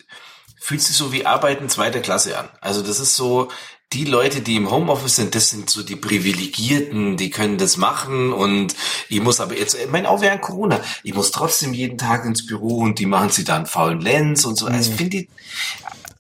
fühlt 0.61 0.83
sich 0.83 0.97
so 0.97 1.13
wie 1.13 1.27
Arbeiten 1.27 1.69
zweiter 1.69 2.01
Klasse 2.01 2.39
an. 2.39 2.49
Also 2.61 2.83
das 2.83 2.99
ist 2.99 3.15
so, 3.15 3.49
die 3.93 4.05
Leute, 4.05 4.41
die 4.41 4.57
im 4.57 4.71
Homeoffice 4.71 5.17
sind, 5.17 5.35
das 5.35 5.51
sind 5.51 5.69
so 5.71 5.83
die 5.83 5.97
Privilegierten, 5.97 7.17
die 7.17 7.31
können 7.31 7.59
das 7.59 7.77
machen 7.77 8.33
und 8.33 8.75
ich 9.09 9.21
muss 9.23 9.41
aber 9.41 9.57
jetzt, 9.59 9.75
ich 9.75 9.91
meine, 9.91 10.09
auch 10.09 10.21
während 10.21 10.43
Corona, 10.43 10.81
ich 11.03 11.15
muss 11.15 11.31
trotzdem 11.31 11.73
jeden 11.75 11.99
Tag 11.99 12.25
ins 12.25 12.47
Büro 12.47 12.79
und 12.79 12.99
die 12.99 13.07
machen 13.07 13.31
sie 13.31 13.45
dann 13.45 13.67
faulen 13.67 14.01
Lenz 14.01 14.45
und 14.45 14.57
so. 14.57 14.67
Also 14.67 14.91
ich 14.91 14.97
finde, 14.97 15.17
ich- 15.19 15.29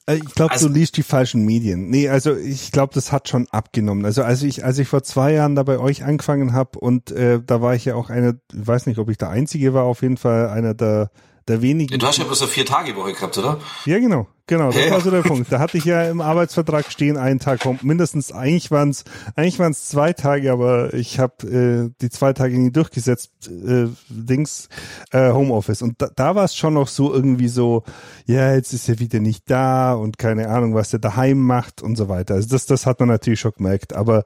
Äh, 0.06 0.16
Ich 0.16 0.34
glaube, 0.34 0.50
Also- 0.52 0.66
du 0.66 0.74
liest 0.74 0.96
die 0.96 1.04
falschen 1.04 1.44
Medien. 1.44 1.88
Nee, 1.88 2.08
also 2.08 2.34
ich 2.36 2.72
glaube, 2.72 2.92
das 2.92 3.12
hat 3.12 3.28
schon 3.28 3.46
abgenommen. 3.52 4.04
Also 4.04 4.24
als 4.24 4.42
ich, 4.42 4.64
als 4.64 4.78
ich 4.78 4.88
vor 4.88 5.04
zwei 5.04 5.32
Jahren 5.32 5.54
da 5.54 5.62
bei 5.62 5.78
euch 5.78 6.02
angefangen 6.02 6.52
habe 6.52 6.76
und 6.80 7.12
äh, 7.12 7.40
da 7.44 7.60
war 7.62 7.76
ich 7.76 7.84
ja 7.84 7.94
auch 7.94 8.10
einer, 8.10 8.34
ich 8.52 8.66
weiß 8.66 8.86
nicht, 8.86 8.98
ob 8.98 9.08
ich 9.10 9.16
der 9.16 9.28
Einzige 9.30 9.74
war, 9.74 9.84
auf 9.84 10.02
jeden 10.02 10.16
Fall 10.16 10.48
einer 10.50 10.74
der, 10.74 11.12
der 11.46 11.62
wenigen. 11.62 11.96
du 12.00 12.04
hast 12.06 12.18
ja 12.18 12.24
bloß 12.24 12.42
eine 12.42 12.50
vier 12.50 12.66
Tage 12.66 12.96
Woche 12.96 13.12
gehabt, 13.12 13.38
oder? 13.38 13.60
Ja, 13.86 14.00
genau, 14.00 14.26
genau, 14.46 14.70
das 14.70 14.90
war 14.90 15.00
so 15.00 15.10
der 15.10 15.22
Punkt. 15.22 15.50
Da 15.52 15.58
hatte 15.58 15.78
ich 15.78 15.84
ja 15.84 16.08
im 16.08 16.20
Arbeitsvertrag 16.20 16.90
stehen, 16.90 17.16
einen 17.16 17.38
Tag 17.38 17.60
mindestens, 17.82 18.32
eigentlich 18.32 18.70
waren 18.70 18.90
es 18.90 19.04
eigentlich 19.36 19.58
waren's 19.58 19.88
zwei 19.88 20.12
Tage, 20.12 20.52
aber 20.52 20.94
ich 20.94 21.18
habe 21.18 21.46
äh, 21.46 21.90
die 22.00 22.10
zwei 22.10 22.32
Tage 22.32 22.58
nie 22.58 22.70
durchgesetzt, 22.70 23.32
äh, 23.48 23.86
Dings, 24.08 24.68
äh, 25.10 25.32
Homeoffice. 25.32 25.82
Und 25.82 26.00
da, 26.00 26.08
da 26.14 26.34
war 26.34 26.44
es 26.44 26.56
schon 26.56 26.74
noch 26.74 26.88
so 26.88 27.12
irgendwie 27.12 27.48
so, 27.48 27.84
ja, 28.26 28.54
jetzt 28.54 28.72
ist 28.72 28.88
er 28.88 28.98
wieder 28.98 29.20
nicht 29.20 29.50
da 29.50 29.94
und 29.94 30.18
keine 30.18 30.48
Ahnung, 30.48 30.74
was 30.74 30.92
er 30.92 30.98
daheim 30.98 31.38
macht 31.38 31.82
und 31.82 31.96
so 31.96 32.08
weiter. 32.08 32.34
Also 32.34 32.48
das, 32.48 32.66
das 32.66 32.86
hat 32.86 33.00
man 33.00 33.08
natürlich 33.08 33.40
schon 33.40 33.52
gemerkt, 33.56 33.92
aber 33.94 34.24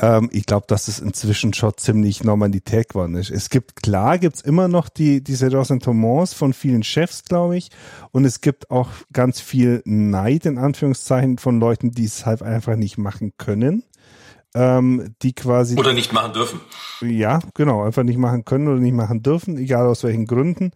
ähm, 0.00 0.28
ich 0.32 0.46
glaube, 0.46 0.66
dass 0.68 0.88
es 0.88 1.00
inzwischen 1.00 1.52
schon 1.54 1.76
ziemlich 1.76 2.24
Normalität 2.24 2.90
geworden 2.90 3.14
ist. 3.14 3.30
Es 3.30 3.50
gibt, 3.50 3.76
klar 3.82 4.18
gibt's 4.18 4.40
immer 4.40 4.68
noch 4.68 4.88
die, 4.88 5.22
diese 5.22 5.52
Ressentiments 5.52 6.34
von 6.34 6.52
vielen 6.52 6.82
Chefs, 6.82 7.24
glaube 7.24 7.56
ich, 7.56 7.70
und 8.12 8.24
es 8.24 8.40
gibt 8.40 8.70
auch 8.70 8.88
ganz 9.12 9.40
viel 9.58 9.82
Neid, 9.84 10.46
in 10.46 10.56
Anführungszeichen, 10.56 11.38
von 11.38 11.58
Leuten, 11.58 11.90
die 11.90 12.04
es 12.04 12.24
halt 12.24 12.42
einfach 12.42 12.76
nicht 12.76 12.96
machen 12.96 13.32
können. 13.38 13.82
Ähm, 14.54 15.14
die 15.22 15.34
quasi 15.34 15.76
Oder 15.76 15.92
nicht 15.92 16.12
machen 16.12 16.32
dürfen. 16.32 16.60
ja, 17.02 17.40
genau, 17.54 17.82
einfach 17.82 18.04
nicht 18.04 18.18
machen 18.18 18.44
können 18.44 18.68
oder 18.68 18.78
nicht 18.78 18.94
machen 18.94 19.22
dürfen, 19.22 19.58
egal 19.58 19.86
aus 19.86 20.04
welchen 20.04 20.26
Gründen. 20.26 20.70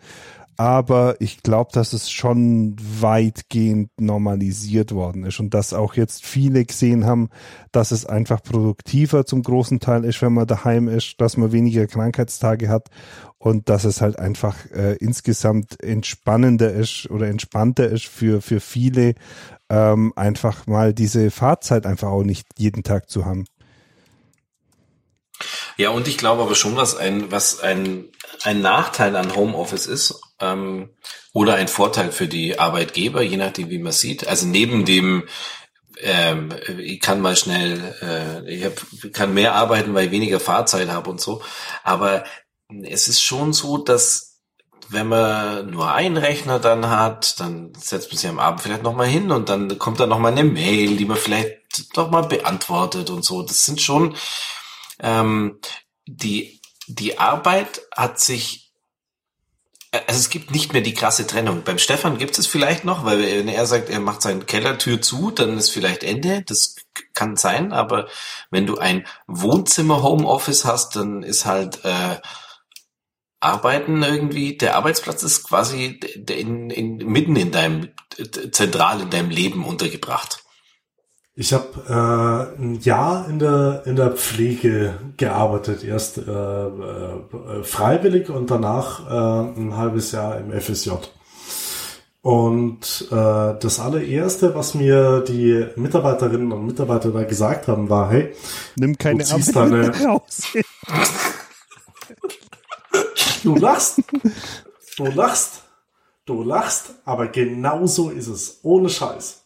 Aber 0.56 1.16
ich 1.18 1.42
glaube, 1.42 1.70
dass 1.72 1.92
es 1.92 2.10
schon 2.10 2.76
weitgehend 2.78 3.90
normalisiert 3.98 4.92
worden 4.92 5.24
ist 5.24 5.40
und 5.40 5.54
dass 5.54 5.72
auch 5.72 5.94
jetzt 5.94 6.26
viele 6.26 6.64
gesehen 6.64 7.06
haben, 7.06 7.30
dass 7.72 7.90
es 7.90 8.04
einfach 8.04 8.42
produktiver 8.42 9.24
zum 9.24 9.42
großen 9.42 9.80
Teil 9.80 10.04
ist, 10.04 10.20
wenn 10.20 10.34
man 10.34 10.46
daheim 10.46 10.88
ist, 10.88 11.20
dass 11.20 11.36
man 11.36 11.52
weniger 11.52 11.86
Krankheitstage 11.86 12.68
hat 12.68 12.88
und 13.38 13.68
dass 13.70 13.84
es 13.84 14.00
halt 14.00 14.18
einfach 14.18 14.56
äh, 14.72 14.96
insgesamt 14.96 15.82
entspannender 15.82 16.72
ist 16.72 17.10
oder 17.10 17.28
entspannter 17.28 17.88
ist 17.88 18.04
für, 18.04 18.42
für 18.42 18.60
viele, 18.60 19.14
ähm, 19.70 20.12
einfach 20.16 20.66
mal 20.66 20.92
diese 20.92 21.30
Fahrzeit 21.30 21.86
einfach 21.86 22.08
auch 22.08 22.24
nicht 22.24 22.46
jeden 22.58 22.82
Tag 22.82 23.08
zu 23.08 23.24
haben. 23.24 23.46
Ja, 25.76 25.90
und 25.90 26.06
ich 26.06 26.18
glaube 26.18 26.42
aber 26.42 26.54
schon, 26.54 26.76
was 26.76 26.96
ein, 26.96 27.32
was 27.32 27.60
ein, 27.60 28.04
ein 28.44 28.60
Nachteil 28.60 29.16
an 29.16 29.34
Homeoffice 29.34 29.86
ist, 29.86 30.20
ähm, 30.42 30.90
oder 31.32 31.54
ein 31.54 31.68
Vorteil 31.68 32.12
für 32.12 32.28
die 32.28 32.58
Arbeitgeber, 32.58 33.22
je 33.22 33.36
nachdem, 33.36 33.70
wie 33.70 33.78
man 33.78 33.92
sieht. 33.92 34.26
Also 34.26 34.46
neben 34.46 34.84
dem, 34.84 35.24
ähm, 36.00 36.50
ich 36.78 37.00
kann 37.00 37.20
mal 37.20 37.36
schnell, 37.36 37.94
äh, 38.02 38.52
ich 38.52 38.64
hab, 38.64 39.12
kann 39.12 39.34
mehr 39.34 39.54
arbeiten, 39.54 39.94
weil 39.94 40.06
ich 40.06 40.10
weniger 40.10 40.40
Fahrzeit 40.40 40.88
habe 40.88 41.10
und 41.10 41.20
so. 41.20 41.42
Aber 41.84 42.24
es 42.84 43.08
ist 43.08 43.22
schon 43.22 43.52
so, 43.52 43.78
dass 43.78 44.40
wenn 44.88 45.08
man 45.08 45.70
nur 45.70 45.92
einen 45.92 46.18
Rechner 46.18 46.58
dann 46.58 46.90
hat, 46.90 47.40
dann 47.40 47.72
setzt 47.78 48.10
man 48.10 48.18
sich 48.18 48.28
am 48.28 48.38
Abend 48.38 48.60
vielleicht 48.60 48.82
nochmal 48.82 49.06
hin 49.06 49.30
und 49.30 49.48
dann 49.48 49.78
kommt 49.78 50.00
dann 50.00 50.10
nochmal 50.10 50.32
eine 50.32 50.44
Mail, 50.44 50.96
die 50.96 51.06
man 51.06 51.16
vielleicht 51.16 51.96
doch 51.96 52.10
mal 52.10 52.24
beantwortet 52.24 53.08
und 53.08 53.24
so. 53.24 53.42
Das 53.42 53.64
sind 53.64 53.80
schon 53.80 54.16
ähm, 55.00 55.58
die 56.06 56.60
die 56.88 57.18
Arbeit 57.18 57.82
hat 57.96 58.18
sich 58.20 58.71
also 59.92 60.18
es 60.18 60.30
gibt 60.30 60.50
nicht 60.52 60.72
mehr 60.72 60.80
die 60.80 60.94
krasse 60.94 61.26
Trennung. 61.26 61.64
Beim 61.64 61.78
Stefan 61.78 62.16
gibt 62.16 62.38
es 62.38 62.46
vielleicht 62.46 62.84
noch, 62.84 63.04
weil 63.04 63.20
wenn 63.20 63.48
er 63.48 63.66
sagt, 63.66 63.90
er 63.90 64.00
macht 64.00 64.22
seine 64.22 64.44
Kellertür 64.44 65.02
zu, 65.02 65.30
dann 65.30 65.58
ist 65.58 65.70
vielleicht 65.70 66.02
Ende. 66.02 66.42
Das 66.42 66.76
kann 67.12 67.36
sein, 67.36 67.72
aber 67.72 68.08
wenn 68.50 68.66
du 68.66 68.78
ein 68.78 69.06
Wohnzimmer-Homeoffice 69.26 70.64
hast, 70.64 70.96
dann 70.96 71.22
ist 71.22 71.44
halt 71.44 71.84
äh, 71.84 72.16
Arbeiten 73.40 74.02
irgendwie, 74.02 74.56
der 74.56 74.76
Arbeitsplatz 74.76 75.22
ist 75.24 75.44
quasi 75.44 76.00
in, 76.30 76.70
in, 76.70 76.96
mitten 76.96 77.36
in 77.36 77.50
deinem, 77.50 77.90
zentral 78.52 79.02
in 79.02 79.10
deinem 79.10 79.30
Leben 79.30 79.64
untergebracht. 79.64 80.41
Ich 81.34 81.54
habe 81.54 82.54
äh, 82.58 82.60
ein 82.60 82.78
Jahr 82.80 83.26
in 83.26 83.38
der 83.38 83.84
in 83.86 83.96
der 83.96 84.10
Pflege 84.10 84.98
gearbeitet, 85.16 85.82
erst 85.82 86.18
äh, 86.18 86.22
äh, 86.30 87.62
freiwillig 87.62 88.28
und 88.28 88.50
danach 88.50 89.08
äh, 89.08 89.58
ein 89.58 89.76
halbes 89.76 90.12
Jahr 90.12 90.38
im 90.38 90.52
FSJ. 90.52 90.90
Und 92.20 93.08
äh, 93.10 93.14
das 93.58 93.80
allererste, 93.80 94.54
was 94.54 94.74
mir 94.74 95.20
die 95.26 95.68
Mitarbeiterinnen 95.76 96.52
und 96.52 96.66
Mitarbeiter 96.66 97.10
da 97.10 97.24
gesagt 97.24 97.66
haben, 97.66 97.88
war: 97.88 98.10
Hey, 98.10 98.34
nimm 98.76 98.98
keine 98.98 99.24
Arbeit 99.24 99.56
deine, 99.56 100.04
raus. 100.04 100.42
Du 103.42 103.56
lachst. 103.56 104.02
Du 104.98 105.06
lachst. 105.06 105.62
Du 106.26 106.42
lachst, 106.42 106.94
aber 107.04 107.28
genau 107.28 107.86
so 107.86 108.10
ist 108.10 108.28
es. 108.28 108.60
Ohne 108.62 108.88
Scheiß. 108.88 109.42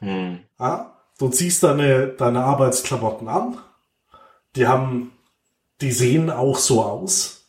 Hm. 0.00 0.40
Ja? 0.58 0.99
Du 1.20 1.28
ziehst 1.28 1.62
deine, 1.62 2.08
deine 2.08 2.44
Arbeitsklamotten 2.44 3.28
an. 3.28 3.58
Die 4.56 4.66
haben, 4.66 5.12
die 5.82 5.92
sehen 5.92 6.30
auch 6.30 6.56
so 6.56 6.82
aus, 6.82 7.44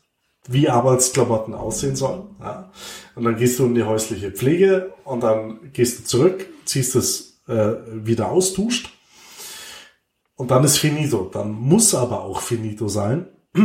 wie 0.46 0.68
Arbeitsklamotten 0.68 1.54
aussehen 1.54 1.96
sollen. 1.96 2.36
Ja? 2.42 2.70
Und 3.16 3.24
dann 3.24 3.38
gehst 3.38 3.60
du 3.60 3.66
in 3.66 3.74
die 3.74 3.84
häusliche 3.84 4.32
Pflege 4.32 4.94
und 5.06 5.24
dann 5.24 5.72
gehst 5.72 6.00
du 6.00 6.04
zurück, 6.04 6.48
ziehst 6.66 6.98
es 6.98 7.42
äh, 7.48 7.76
wieder 7.88 8.30
aus, 8.30 8.54
duscht. 8.54 8.92
Und 10.36 10.52
dann 10.52 10.66
ist 10.66 10.78
finito. 10.78 11.30
Dann 11.32 11.54
muss 11.54 11.96
aber 11.96 12.24
auch 12.24 12.42
finito 12.42 12.90
sein 12.90 13.28
äh, 13.56 13.62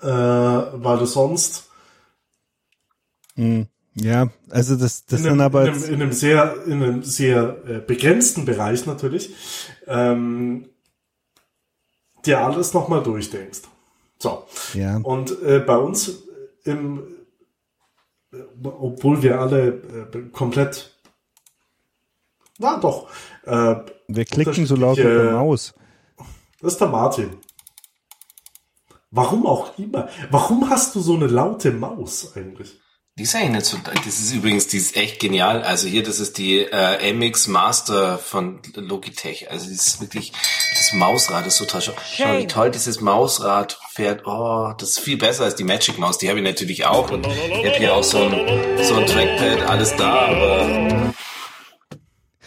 weil 0.00 0.98
du 0.98 1.06
sonst 1.06 1.68
hm, 3.34 3.66
ja, 4.00 4.30
also 4.50 4.76
das, 4.76 5.06
das 5.06 5.20
in 5.20 5.26
einem, 5.26 5.36
sind 5.36 5.40
aber 5.40 5.64
in 5.66 5.74
einem, 5.74 5.84
in 5.84 5.94
einem 5.94 6.12
sehr, 6.12 6.66
in 6.66 6.82
einem 6.82 7.02
sehr 7.02 7.56
äh, 7.66 7.78
begrenzten 7.78 8.44
Bereich 8.44 8.86
natürlich, 8.86 9.34
ähm, 9.86 10.68
dir 12.24 12.40
alles 12.40 12.74
nochmal 12.74 13.02
durchdenkst. 13.02 13.62
So. 14.18 14.44
Ja. 14.74 14.98
Und 14.98 15.42
äh, 15.42 15.60
bei 15.60 15.76
uns 15.76 16.22
im, 16.64 17.02
äh, 18.32 18.38
obwohl 18.62 19.22
wir 19.22 19.40
alle 19.40 19.68
äh, 20.12 20.28
komplett, 20.32 20.98
na 22.58 22.78
doch, 22.78 23.08
äh, 23.44 23.76
wir 24.08 24.24
klicken 24.24 24.66
so 24.66 24.76
laut 24.76 24.98
mit 24.98 25.06
der 25.06 25.32
Maus. 25.32 25.74
Das 26.60 26.72
ist 26.72 26.80
der 26.80 26.88
Martin. 26.88 27.38
Warum 29.10 29.46
auch 29.46 29.78
immer. 29.78 30.08
Warum 30.30 30.68
hast 30.68 30.94
du 30.94 31.00
so 31.00 31.14
eine 31.14 31.28
laute 31.28 31.72
Maus 31.72 32.36
eigentlich? 32.36 32.78
Die 33.18 33.24
ist 33.24 33.34
eigentlich 33.34 33.50
nicht 33.50 33.66
so, 33.66 33.78
das 33.82 34.20
ist 34.20 34.32
übrigens, 34.32 34.68
die 34.68 34.76
ist 34.76 34.96
echt 34.96 35.18
genial. 35.18 35.62
Also 35.62 35.88
hier, 35.88 36.04
das 36.04 36.20
ist 36.20 36.38
die 36.38 36.60
äh, 36.60 37.12
MX 37.12 37.48
Master 37.48 38.16
von 38.16 38.60
Logitech. 38.76 39.50
Also 39.50 39.66
die 39.66 39.74
ist 39.74 40.00
wirklich, 40.00 40.32
das 40.76 40.92
Mausrad 40.92 41.44
ist 41.44 41.56
so 41.56 41.64
toll. 41.64 41.80
Schau, 41.82 41.94
schau, 42.16 42.38
wie 42.38 42.46
toll 42.46 42.70
dieses 42.70 43.00
Mausrad 43.00 43.76
fährt. 43.90 44.24
Oh, 44.24 44.72
das 44.78 44.90
ist 44.90 45.00
viel 45.00 45.16
besser 45.16 45.42
als 45.42 45.56
die 45.56 45.64
Magic 45.64 45.98
Maus. 45.98 46.18
Die 46.18 46.28
habe 46.28 46.38
ich 46.38 46.44
natürlich 46.44 46.86
auch. 46.86 47.10
Und 47.10 47.26
ich 47.26 47.66
habe 47.66 47.76
hier 47.76 47.92
auch 47.92 48.04
so 48.04 48.18
ein, 48.18 48.84
so 48.84 48.94
ein 48.94 49.06
Trackpad, 49.06 49.68
alles 49.68 49.96
da. 49.96 51.12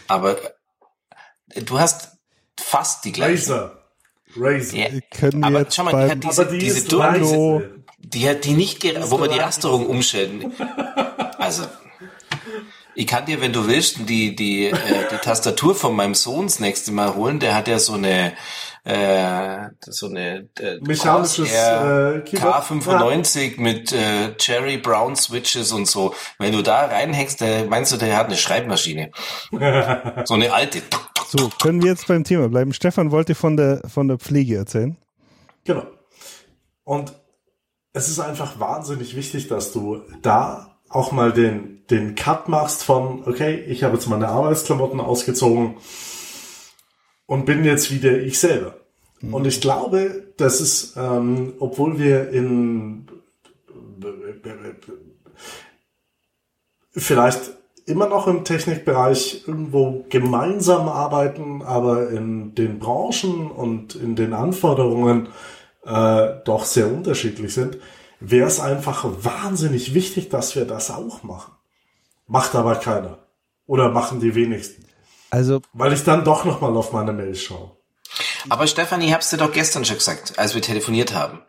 Aber, 0.07 0.37
aber 0.37 0.39
du 1.53 1.79
hast 1.79 2.11
fast 2.57 3.03
die 3.03 3.11
gleiche. 3.11 3.33
Razer. 3.33 3.77
Razer. 4.37 4.77
Ja. 4.77 4.87
Aber 5.41 5.65
schau 5.69 5.83
mal, 5.83 6.05
die 6.05 6.11
hat 6.11 6.23
diese, 6.23 6.45
die 6.45 6.57
diese 6.59 6.87
Turbo, 6.87 7.61
die 8.13 8.29
hat 8.29 8.45
die 8.45 8.53
nicht, 8.53 8.83
wo 9.09 9.19
wir 9.19 9.27
die 9.27 9.39
Rasterung 9.39 9.85
umstellen. 9.87 10.53
Also, 11.37 11.63
ich 12.93 13.07
kann 13.07 13.25
dir, 13.25 13.41
wenn 13.41 13.53
du 13.53 13.67
willst, 13.67 14.09
die, 14.09 14.35
die, 14.35 14.67
äh, 14.67 14.73
die 15.11 15.17
Tastatur 15.17 15.75
von 15.75 15.95
meinem 15.95 16.13
Sohn 16.13 16.47
das 16.47 16.59
nächste 16.59 16.91
Mal 16.91 17.15
holen. 17.15 17.39
Der 17.39 17.55
hat 17.55 17.67
ja 17.67 17.79
so 17.79 17.93
eine, 17.93 18.33
äh, 18.83 19.69
so 19.81 20.07
eine 20.07 20.49
äh, 20.59 20.77
mechanisches 20.81 21.51
äh, 21.51 22.21
K95 22.25 23.55
ja. 23.55 23.61
mit 23.61 23.93
äh, 23.93 24.35
Cherry 24.37 24.77
Brown 24.77 25.15
Switches 25.15 25.71
und 25.71 25.87
so. 25.87 26.13
Wenn 26.37 26.51
du 26.51 26.61
da 26.61 26.85
reinhängst, 26.85 27.39
der, 27.39 27.65
meinst 27.65 27.93
du, 27.93 27.97
der 27.97 28.17
hat 28.17 28.27
eine 28.27 28.37
Schreibmaschine. 28.37 29.11
so 30.25 30.33
eine 30.33 30.51
alte. 30.51 30.81
So, 31.29 31.49
können 31.61 31.81
wir 31.81 31.91
jetzt 31.91 32.07
beim 32.07 32.25
Thema 32.25 32.49
bleiben. 32.49 32.73
Stefan 32.73 33.11
wollte 33.11 33.35
von 33.35 33.55
der, 33.55 33.81
von 33.87 34.09
der 34.09 34.17
Pflege 34.17 34.57
erzählen. 34.57 34.97
Genau. 35.63 35.85
Und 36.83 37.13
es 37.93 38.09
ist 38.09 38.19
einfach 38.19 38.59
wahnsinnig 38.59 39.15
wichtig, 39.15 39.47
dass 39.47 39.71
du 39.71 40.01
da 40.21 40.77
auch 40.89 41.11
mal 41.11 41.31
den, 41.31 41.85
den 41.89 42.15
Cut 42.15 42.47
machst 42.47 42.83
von, 42.83 43.23
okay, 43.25 43.63
ich 43.67 43.83
habe 43.83 43.95
jetzt 43.95 44.07
meine 44.07 44.29
Arbeitsklamotten 44.29 44.99
ausgezogen 44.99 45.75
und 47.25 47.45
bin 47.45 47.63
jetzt 47.63 47.91
wieder 47.91 48.19
ich 48.19 48.39
selber. 48.39 48.75
Mhm. 49.21 49.33
Und 49.33 49.47
ich 49.47 49.61
glaube, 49.61 50.33
dass 50.37 50.59
es, 50.59 50.95
ähm, 50.97 51.53
obwohl 51.59 51.99
wir 51.99 52.29
in 52.29 53.07
vielleicht 56.93 57.51
immer 57.85 58.07
noch 58.07 58.27
im 58.27 58.43
Technikbereich 58.43 59.43
irgendwo 59.47 60.05
gemeinsam 60.09 60.87
arbeiten, 60.87 61.61
aber 61.61 62.09
in 62.09 62.55
den 62.55 62.79
Branchen 62.79 63.49
und 63.49 63.95
in 63.95 64.15
den 64.15 64.33
Anforderungen 64.33 65.29
äh, 65.85 66.27
doch 66.45 66.65
sehr 66.65 66.87
unterschiedlich 66.87 67.53
sind, 67.53 67.77
wäre 68.19 68.47
es 68.47 68.59
einfach 68.59 69.03
wahnsinnig 69.05 69.93
wichtig, 69.93 70.29
dass 70.29 70.55
wir 70.55 70.65
das 70.65 70.91
auch 70.91 71.23
machen. 71.23 71.53
Macht 72.27 72.55
aber 72.55 72.75
keiner. 72.75 73.19
Oder 73.65 73.89
machen 73.89 74.19
die 74.19 74.35
wenigsten. 74.35 74.85
Also. 75.31 75.61
Weil 75.73 75.93
ich 75.93 76.03
dann 76.03 76.23
doch 76.23 76.45
nochmal 76.45 76.75
auf 76.75 76.91
meine 76.93 77.13
Mail 77.13 77.35
schaue. 77.35 77.71
Aber 78.49 78.67
Stefanie, 78.67 79.07
ich 79.07 79.13
hab's 79.13 79.29
dir 79.29 79.37
doch 79.37 79.51
gestern 79.51 79.85
schon 79.85 79.97
gesagt, 79.97 80.37
als 80.37 80.55
wir 80.55 80.61
telefoniert 80.61 81.13
haben. 81.13 81.41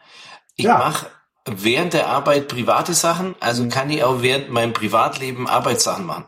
Ich 0.57 0.67
ja. 0.67 0.79
mache 0.79 1.07
während 1.47 1.93
der 1.93 2.09
Arbeit 2.09 2.49
private 2.49 2.95
Sachen, 2.95 3.35
also 3.41 3.67
kann 3.69 3.91
ich 3.91 4.05
auch 4.05 4.23
während 4.23 4.51
meinem 4.51 4.73
Privatleben 4.73 5.49
Arbeitssachen 5.49 6.07
machen. 6.07 6.27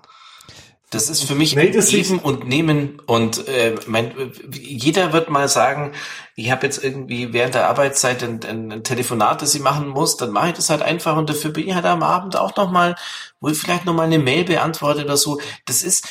Das 0.90 1.08
ist 1.08 1.24
für 1.24 1.34
mich 1.34 1.56
nee, 1.56 1.70
Geben 1.70 2.20
und 2.20 2.46
Nehmen 2.46 3.00
und 3.06 3.48
äh, 3.48 3.74
mein, 3.86 4.32
jeder 4.52 5.12
wird 5.12 5.28
mal 5.28 5.48
sagen, 5.48 5.92
ich 6.36 6.50
habe 6.50 6.66
jetzt 6.66 6.82
irgendwie 6.82 7.32
während 7.32 7.54
der 7.54 7.68
Arbeitszeit 7.68 8.22
ein, 8.22 8.44
ein, 8.44 8.70
ein 8.70 8.84
Telefonat, 8.84 9.42
das 9.42 9.54
ich 9.54 9.60
machen 9.60 9.88
muss, 9.88 10.16
dann 10.16 10.30
mache 10.30 10.48
ich 10.48 10.54
das 10.54 10.70
halt 10.70 10.82
einfach 10.82 11.16
und 11.16 11.28
dafür 11.28 11.50
bin 11.50 11.66
ich 11.66 11.74
halt 11.74 11.84
am 11.84 12.02
Abend 12.02 12.36
auch 12.36 12.54
noch 12.56 12.70
mal, 12.70 12.94
wo 13.40 13.48
ich 13.48 13.58
vielleicht 13.58 13.86
noch 13.86 13.94
mal 13.94 14.04
eine 14.04 14.20
Mail 14.20 14.44
beantworte 14.44 15.04
oder 15.04 15.16
so. 15.16 15.40
Das 15.64 15.82
ist, 15.82 16.06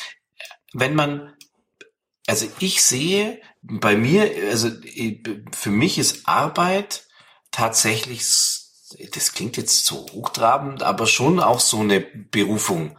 wenn 0.74 0.94
man, 0.94 1.32
also 2.26 2.46
ich 2.58 2.82
sehe 2.82 3.40
bei 3.62 3.96
mir, 3.96 4.30
also 4.50 4.70
für 5.56 5.70
mich 5.70 5.98
ist 5.98 6.28
Arbeit 6.28 7.06
tatsächlich, 7.50 8.20
das 9.14 9.32
klingt 9.32 9.56
jetzt 9.56 9.86
so 9.86 10.06
hochtrabend, 10.12 10.82
aber 10.82 11.06
schon 11.06 11.40
auch 11.40 11.60
so 11.60 11.80
eine 11.80 12.00
Berufung 12.00 12.98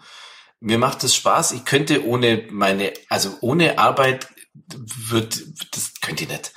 mir 0.66 0.80
macht 0.80 1.04
es 1.04 1.16
Spaß. 1.16 1.52
Ich 1.52 1.64
könnte 1.64 2.06
ohne 2.08 2.48
meine, 2.50 2.92
also 3.08 3.38
ohne 3.42 3.78
Arbeit 3.78 4.28
wird, 5.10 5.44
das 5.72 5.94
könnte 6.02 6.24
ich 6.24 6.30
nicht. 6.30 6.54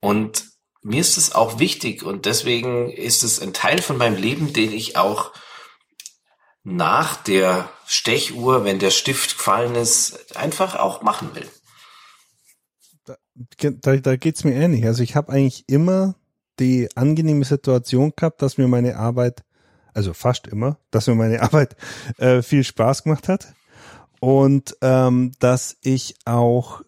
Und 0.00 0.44
mir 0.82 1.00
ist 1.00 1.16
es 1.16 1.34
auch 1.34 1.58
wichtig 1.58 2.02
und 2.02 2.26
deswegen 2.26 2.90
ist 2.90 3.22
es 3.22 3.40
ein 3.40 3.54
Teil 3.54 3.80
von 3.80 3.96
meinem 3.96 4.16
Leben, 4.16 4.52
den 4.52 4.72
ich 4.72 4.98
auch 4.98 5.32
nach 6.64 7.16
der 7.16 7.70
Stechuhr, 7.86 8.64
wenn 8.64 8.78
der 8.78 8.90
Stift 8.90 9.38
gefallen 9.38 9.74
ist, 9.74 10.36
einfach 10.36 10.74
auch 10.74 11.00
machen 11.00 11.34
will. 11.34 11.48
Da, 13.06 13.16
da, 13.70 13.96
da 13.96 14.16
geht's 14.16 14.44
mir 14.44 14.54
ähnlich. 14.54 14.84
Also 14.84 15.02
ich 15.02 15.16
habe 15.16 15.32
eigentlich 15.32 15.64
immer 15.66 16.14
die 16.58 16.94
angenehme 16.94 17.46
Situation 17.46 18.12
gehabt, 18.14 18.42
dass 18.42 18.58
mir 18.58 18.68
meine 18.68 18.96
Arbeit 18.96 19.44
also 19.94 20.12
fast 20.12 20.46
immer, 20.46 20.78
dass 20.90 21.06
mir 21.06 21.14
meine 21.14 21.40
Arbeit 21.42 21.76
äh, 22.18 22.42
viel 22.42 22.64
Spaß 22.64 23.04
gemacht 23.04 23.28
hat. 23.28 23.54
Und 24.20 24.76
ähm, 24.80 25.32
dass 25.38 25.76
ich 25.82 26.16
auch 26.24 26.82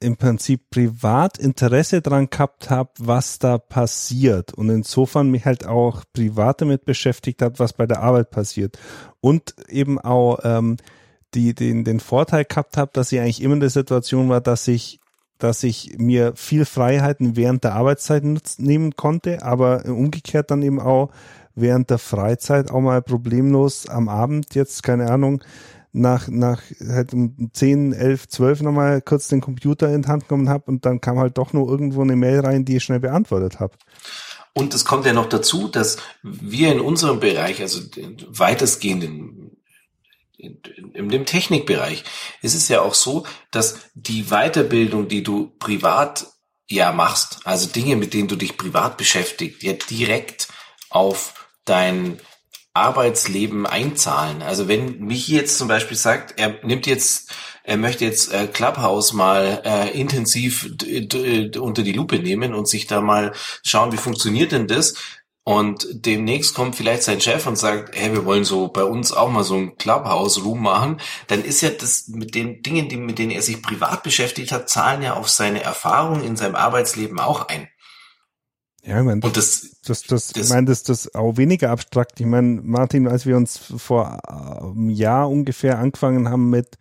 im 0.00 0.16
Prinzip 0.16 0.70
privat 0.70 1.38
Interesse 1.38 2.02
dran 2.02 2.28
gehabt 2.28 2.68
habe, 2.68 2.90
was 2.98 3.38
da 3.38 3.58
passiert. 3.58 4.52
Und 4.52 4.68
insofern 4.68 5.30
mich 5.30 5.44
halt 5.46 5.66
auch 5.66 6.02
privat 6.12 6.60
damit 6.60 6.84
beschäftigt 6.84 7.40
hat, 7.40 7.58
was 7.58 7.72
bei 7.72 7.86
der 7.86 8.02
Arbeit 8.02 8.30
passiert. 8.30 8.78
Und 9.20 9.54
eben 9.68 9.98
auch 9.98 10.40
ähm, 10.44 10.76
die 11.34 11.54
den 11.54 11.84
den 11.84 12.00
Vorteil 12.00 12.44
gehabt 12.44 12.76
habe, 12.76 12.90
dass 12.92 13.12
ich 13.12 13.20
eigentlich 13.20 13.42
immer 13.42 13.54
in 13.54 13.60
der 13.60 13.70
Situation 13.70 14.28
war, 14.28 14.40
dass 14.40 14.68
ich 14.68 15.00
dass 15.38 15.62
ich 15.62 15.98
mir 15.98 16.32
viel 16.36 16.64
Freiheiten 16.64 17.36
während 17.36 17.64
der 17.64 17.74
Arbeitszeit 17.74 18.24
nehmen 18.58 18.94
konnte, 18.96 19.42
aber 19.42 19.84
umgekehrt 19.86 20.50
dann 20.50 20.62
eben 20.62 20.80
auch 20.80 21.10
während 21.54 21.90
der 21.90 21.98
Freizeit 21.98 22.70
auch 22.70 22.80
mal 22.80 23.02
problemlos 23.02 23.88
am 23.88 24.08
Abend 24.08 24.54
jetzt, 24.54 24.82
keine 24.82 25.10
Ahnung, 25.10 25.42
nach, 25.94 26.26
nach 26.28 26.60
halt 26.86 27.14
um 27.14 27.50
10, 27.52 27.92
11, 27.92 28.28
12 28.28 28.62
nochmal 28.62 29.00
kurz 29.00 29.28
den 29.28 29.40
Computer 29.40 29.92
in 29.92 30.02
die 30.02 30.08
Hand 30.08 30.28
genommen 30.28 30.48
habe 30.48 30.64
und 30.66 30.84
dann 30.84 31.00
kam 31.00 31.18
halt 31.18 31.38
doch 31.38 31.52
nur 31.52 31.68
irgendwo 31.68 32.02
eine 32.02 32.16
Mail 32.16 32.40
rein, 32.40 32.64
die 32.64 32.76
ich 32.76 32.84
schnell 32.84 33.00
beantwortet 33.00 33.60
habe. 33.60 33.76
Und 34.52 34.74
es 34.74 34.84
kommt 34.84 35.06
ja 35.06 35.12
noch 35.12 35.28
dazu, 35.28 35.68
dass 35.68 35.98
wir 36.22 36.72
in 36.72 36.80
unserem 36.80 37.20
Bereich, 37.20 37.60
also 37.60 37.80
weitestgehend 38.28 39.04
in, 39.04 39.56
in, 40.36 40.60
in 40.92 41.08
dem 41.08 41.26
Technikbereich, 41.26 42.04
ist 42.42 42.54
es 42.54 42.68
ja 42.68 42.82
auch 42.82 42.94
so, 42.94 43.24
dass 43.50 43.78
die 43.94 44.24
Weiterbildung, 44.24 45.08
die 45.08 45.22
du 45.22 45.52
privat 45.58 46.26
ja 46.68 46.92
machst, 46.92 47.40
also 47.44 47.68
Dinge, 47.68 47.96
mit 47.96 48.14
denen 48.14 48.28
du 48.28 48.36
dich 48.36 48.56
privat 48.56 48.96
beschäftigst, 48.96 49.62
ja 49.62 49.74
direkt 49.74 50.48
auf 50.88 51.43
dein 51.64 52.18
Arbeitsleben 52.74 53.66
einzahlen. 53.66 54.42
Also 54.42 54.66
wenn 54.66 54.98
mich 54.98 55.28
jetzt 55.28 55.58
zum 55.58 55.68
Beispiel 55.68 55.96
sagt, 55.96 56.38
er 56.38 56.58
nimmt 56.64 56.86
jetzt, 56.86 57.32
er 57.62 57.76
möchte 57.76 58.04
jetzt 58.04 58.32
äh, 58.32 58.48
Clubhouse 58.48 59.12
mal 59.12 59.62
äh, 59.64 59.98
intensiv 59.98 60.68
unter 61.58 61.82
die 61.82 61.92
Lupe 61.92 62.18
nehmen 62.18 62.52
und 62.52 62.68
sich 62.68 62.88
da 62.88 63.00
mal 63.00 63.32
schauen, 63.62 63.92
wie 63.92 63.96
funktioniert 63.96 64.50
denn 64.50 64.66
das? 64.66 64.94
Und 65.46 65.86
demnächst 65.92 66.54
kommt 66.54 66.74
vielleicht 66.74 67.02
sein 67.02 67.20
Chef 67.20 67.46
und 67.46 67.56
sagt, 67.56 67.94
hey, 67.94 68.12
wir 68.12 68.24
wollen 68.24 68.44
so 68.44 68.68
bei 68.68 68.82
uns 68.82 69.12
auch 69.12 69.30
mal 69.30 69.44
so 69.44 69.56
ein 69.56 69.76
Clubhouse-Room 69.76 70.62
machen. 70.62 71.00
Dann 71.26 71.44
ist 71.44 71.60
ja 71.60 71.68
das 71.68 72.08
mit 72.08 72.34
den 72.34 72.62
Dingen, 72.62 72.88
die, 72.88 72.96
mit 72.96 73.18
denen 73.18 73.30
er 73.30 73.42
sich 73.42 73.62
privat 73.62 74.02
beschäftigt 74.02 74.52
hat, 74.52 74.70
zahlen 74.70 75.02
ja 75.02 75.14
auf 75.14 75.28
seine 75.28 75.62
Erfahrungen 75.62 76.24
in 76.24 76.36
seinem 76.36 76.54
Arbeitsleben 76.54 77.20
auch 77.20 77.48
ein. 77.48 77.68
Ja, 78.86 78.98
ich 78.98 79.04
meine, 79.04 79.20
das, 79.20 79.32
das, 79.32 79.80
das, 79.82 80.02
das, 80.02 80.32
das, 80.32 80.44
ich 80.44 80.50
meine, 80.50 80.66
das, 80.66 80.82
das 80.82 81.14
auch 81.14 81.38
weniger 81.38 81.70
abstrakt. 81.70 82.20
Ich 82.20 82.26
meine, 82.26 82.60
Martin, 82.62 83.08
als 83.08 83.24
wir 83.24 83.36
uns 83.36 83.56
vor 83.56 84.18
einem 84.28 84.90
Jahr 84.90 85.30
ungefähr 85.30 85.78
angefangen 85.78 86.28
haben 86.28 86.50
mit 86.50 86.76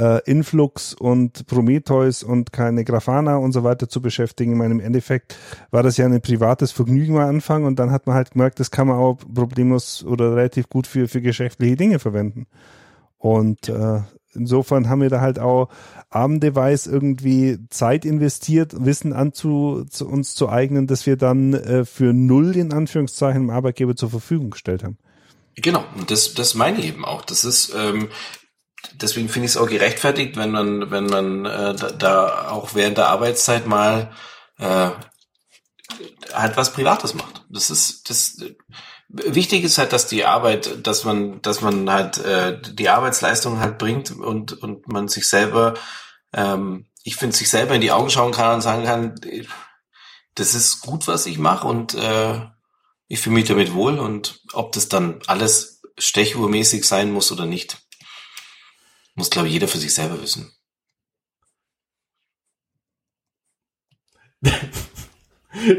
äh, 0.00 0.22
Influx 0.30 0.94
und 0.94 1.48
Prometheus 1.48 2.22
und 2.22 2.52
keine 2.52 2.84
Grafana 2.84 3.36
und 3.36 3.50
so 3.50 3.64
weiter 3.64 3.88
zu 3.88 4.00
beschäftigen, 4.00 4.52
ich 4.52 4.58
meine, 4.58 4.74
im 4.74 4.80
Endeffekt 4.80 5.36
war 5.72 5.82
das 5.82 5.96
ja 5.96 6.06
ein 6.06 6.20
privates 6.20 6.70
Vergnügen 6.70 7.16
am 7.16 7.28
Anfang 7.28 7.64
und 7.64 7.80
dann 7.80 7.90
hat 7.90 8.06
man 8.06 8.14
halt 8.14 8.30
gemerkt, 8.30 8.60
das 8.60 8.70
kann 8.70 8.86
man 8.86 8.98
auch 8.98 9.18
problemlos 9.34 10.04
oder 10.04 10.36
relativ 10.36 10.68
gut 10.68 10.86
für, 10.86 11.08
für 11.08 11.20
geschäftliche 11.20 11.74
Dinge 11.74 11.98
verwenden. 11.98 12.46
Und 13.18 13.68
äh, 13.68 14.02
insofern 14.34 14.88
haben 14.88 15.02
wir 15.02 15.10
da 15.10 15.20
halt 15.20 15.38
auch 15.38 15.68
Abende 16.08 16.54
irgendwie 16.86 17.58
Zeit 17.70 18.04
investiert, 18.04 18.72
Wissen 18.84 19.12
anzu 19.12 19.84
zu 19.88 20.08
uns 20.08 20.34
zu 20.34 20.48
eignen, 20.48 20.86
dass 20.86 21.06
wir 21.06 21.16
dann 21.16 21.54
äh, 21.54 21.84
für 21.84 22.12
null 22.12 22.56
in 22.56 22.72
Anführungszeichen 22.72 23.42
dem 23.42 23.50
Arbeitgeber 23.50 23.94
zur 23.96 24.10
Verfügung 24.10 24.50
gestellt 24.50 24.82
haben. 24.82 24.98
Genau, 25.56 25.84
und 25.96 26.10
das, 26.10 26.34
das 26.34 26.54
meine 26.54 26.78
ich 26.78 26.86
eben 26.86 27.04
auch. 27.04 27.22
Das 27.22 27.44
ist, 27.44 27.72
ähm, 27.76 28.08
deswegen 28.94 29.28
finde 29.28 29.46
ich 29.46 29.52
es 29.52 29.56
auch 29.56 29.68
gerechtfertigt, 29.68 30.36
wenn 30.36 30.50
man, 30.50 30.90
wenn 30.90 31.06
man 31.06 31.44
äh, 31.44 31.74
da, 31.74 31.90
da 31.90 32.48
auch 32.48 32.74
während 32.74 32.98
der 32.98 33.08
Arbeitszeit 33.08 33.66
mal 33.66 34.10
äh, 34.58 34.90
halt 36.32 36.56
was 36.56 36.72
Privates 36.72 37.14
macht. 37.14 37.44
Das 37.50 37.70
ist, 37.70 38.08
das 38.10 38.36
Wichtig 39.12 39.64
ist 39.64 39.76
halt, 39.78 39.92
dass 39.92 40.06
die 40.06 40.24
Arbeit, 40.24 40.86
dass 40.86 41.04
man, 41.04 41.42
dass 41.42 41.62
man 41.62 41.90
halt 41.90 42.18
äh, 42.18 42.60
die 42.60 42.88
Arbeitsleistung 42.88 43.58
halt 43.58 43.76
bringt 43.76 44.12
und 44.12 44.52
und 44.62 44.86
man 44.86 45.08
sich 45.08 45.28
selber, 45.28 45.74
ähm, 46.32 46.86
ich 47.02 47.16
finde, 47.16 47.36
sich 47.36 47.50
selber 47.50 47.74
in 47.74 47.80
die 47.80 47.90
Augen 47.90 48.08
schauen 48.08 48.30
kann 48.30 48.54
und 48.54 48.60
sagen 48.60 48.84
kann, 48.84 49.16
das 50.36 50.54
ist 50.54 50.82
gut, 50.82 51.08
was 51.08 51.26
ich 51.26 51.38
mache 51.38 51.66
und 51.66 51.94
äh, 51.94 52.40
ich 53.08 53.20
fühle 53.20 53.34
mich 53.34 53.48
damit 53.48 53.74
wohl 53.74 53.98
und 53.98 54.42
ob 54.52 54.70
das 54.72 54.88
dann 54.88 55.20
alles 55.26 55.82
stechuhrmäßig 55.98 56.84
sein 56.84 57.10
muss 57.10 57.32
oder 57.32 57.46
nicht, 57.46 57.78
muss 59.16 59.30
glaube 59.30 59.48
ich 59.48 59.54
jeder 59.54 59.66
für 59.66 59.78
sich 59.78 59.92
selber 59.92 60.22
wissen. 60.22 60.52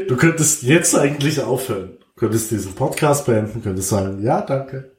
Du 0.06 0.18
könntest 0.18 0.62
jetzt 0.64 0.94
eigentlich 0.94 1.40
aufhören 1.40 2.01
könntest 2.22 2.52
diesen 2.52 2.76
Podcast 2.76 3.26
beenden, 3.26 3.64
könntest 3.64 3.88
sagen, 3.88 4.22
ja, 4.22 4.42
danke. 4.42 4.92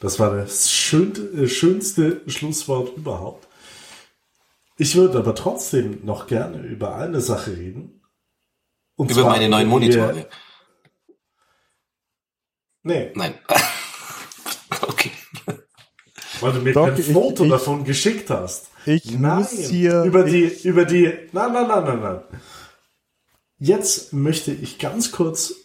Das 0.00 0.18
war 0.18 0.34
das 0.34 0.70
schön, 0.70 1.12
äh, 1.36 1.46
schönste 1.48 2.22
Schlusswort 2.26 2.96
überhaupt. 2.96 3.46
Ich 4.78 4.96
würde 4.96 5.18
aber 5.18 5.34
trotzdem 5.34 6.02
noch 6.02 6.26
gerne 6.26 6.62
über 6.62 6.96
eine 6.96 7.20
Sache 7.20 7.54
reden. 7.54 8.00
Und 8.96 9.10
über 9.10 9.24
meine 9.24 9.50
neuen 9.50 9.68
Monitore. 9.68 10.26
Nee. 12.82 13.12
Nein. 13.14 13.34
okay. 14.80 15.10
Weil 16.40 16.52
du 16.54 16.60
mir 16.60 16.72
Doch, 16.72 16.86
kein 16.86 17.02
Foto 17.02 17.44
ich, 17.44 17.50
davon 17.50 17.84
geschickt 17.84 18.30
hast. 18.30 18.70
Ich 18.86 19.10
nein, 19.10 19.40
muss 19.40 19.50
hier. 19.50 20.04
Über 20.04 20.24
die, 20.24 20.44
über 20.64 20.86
die, 20.86 21.04
nein, 21.32 21.52
nein, 21.52 21.68
nein, 21.68 21.84
nein, 21.84 22.00
nein. 22.00 22.20
Jetzt 23.58 24.14
möchte 24.14 24.52
ich 24.52 24.78
ganz 24.78 25.12
kurz 25.12 25.63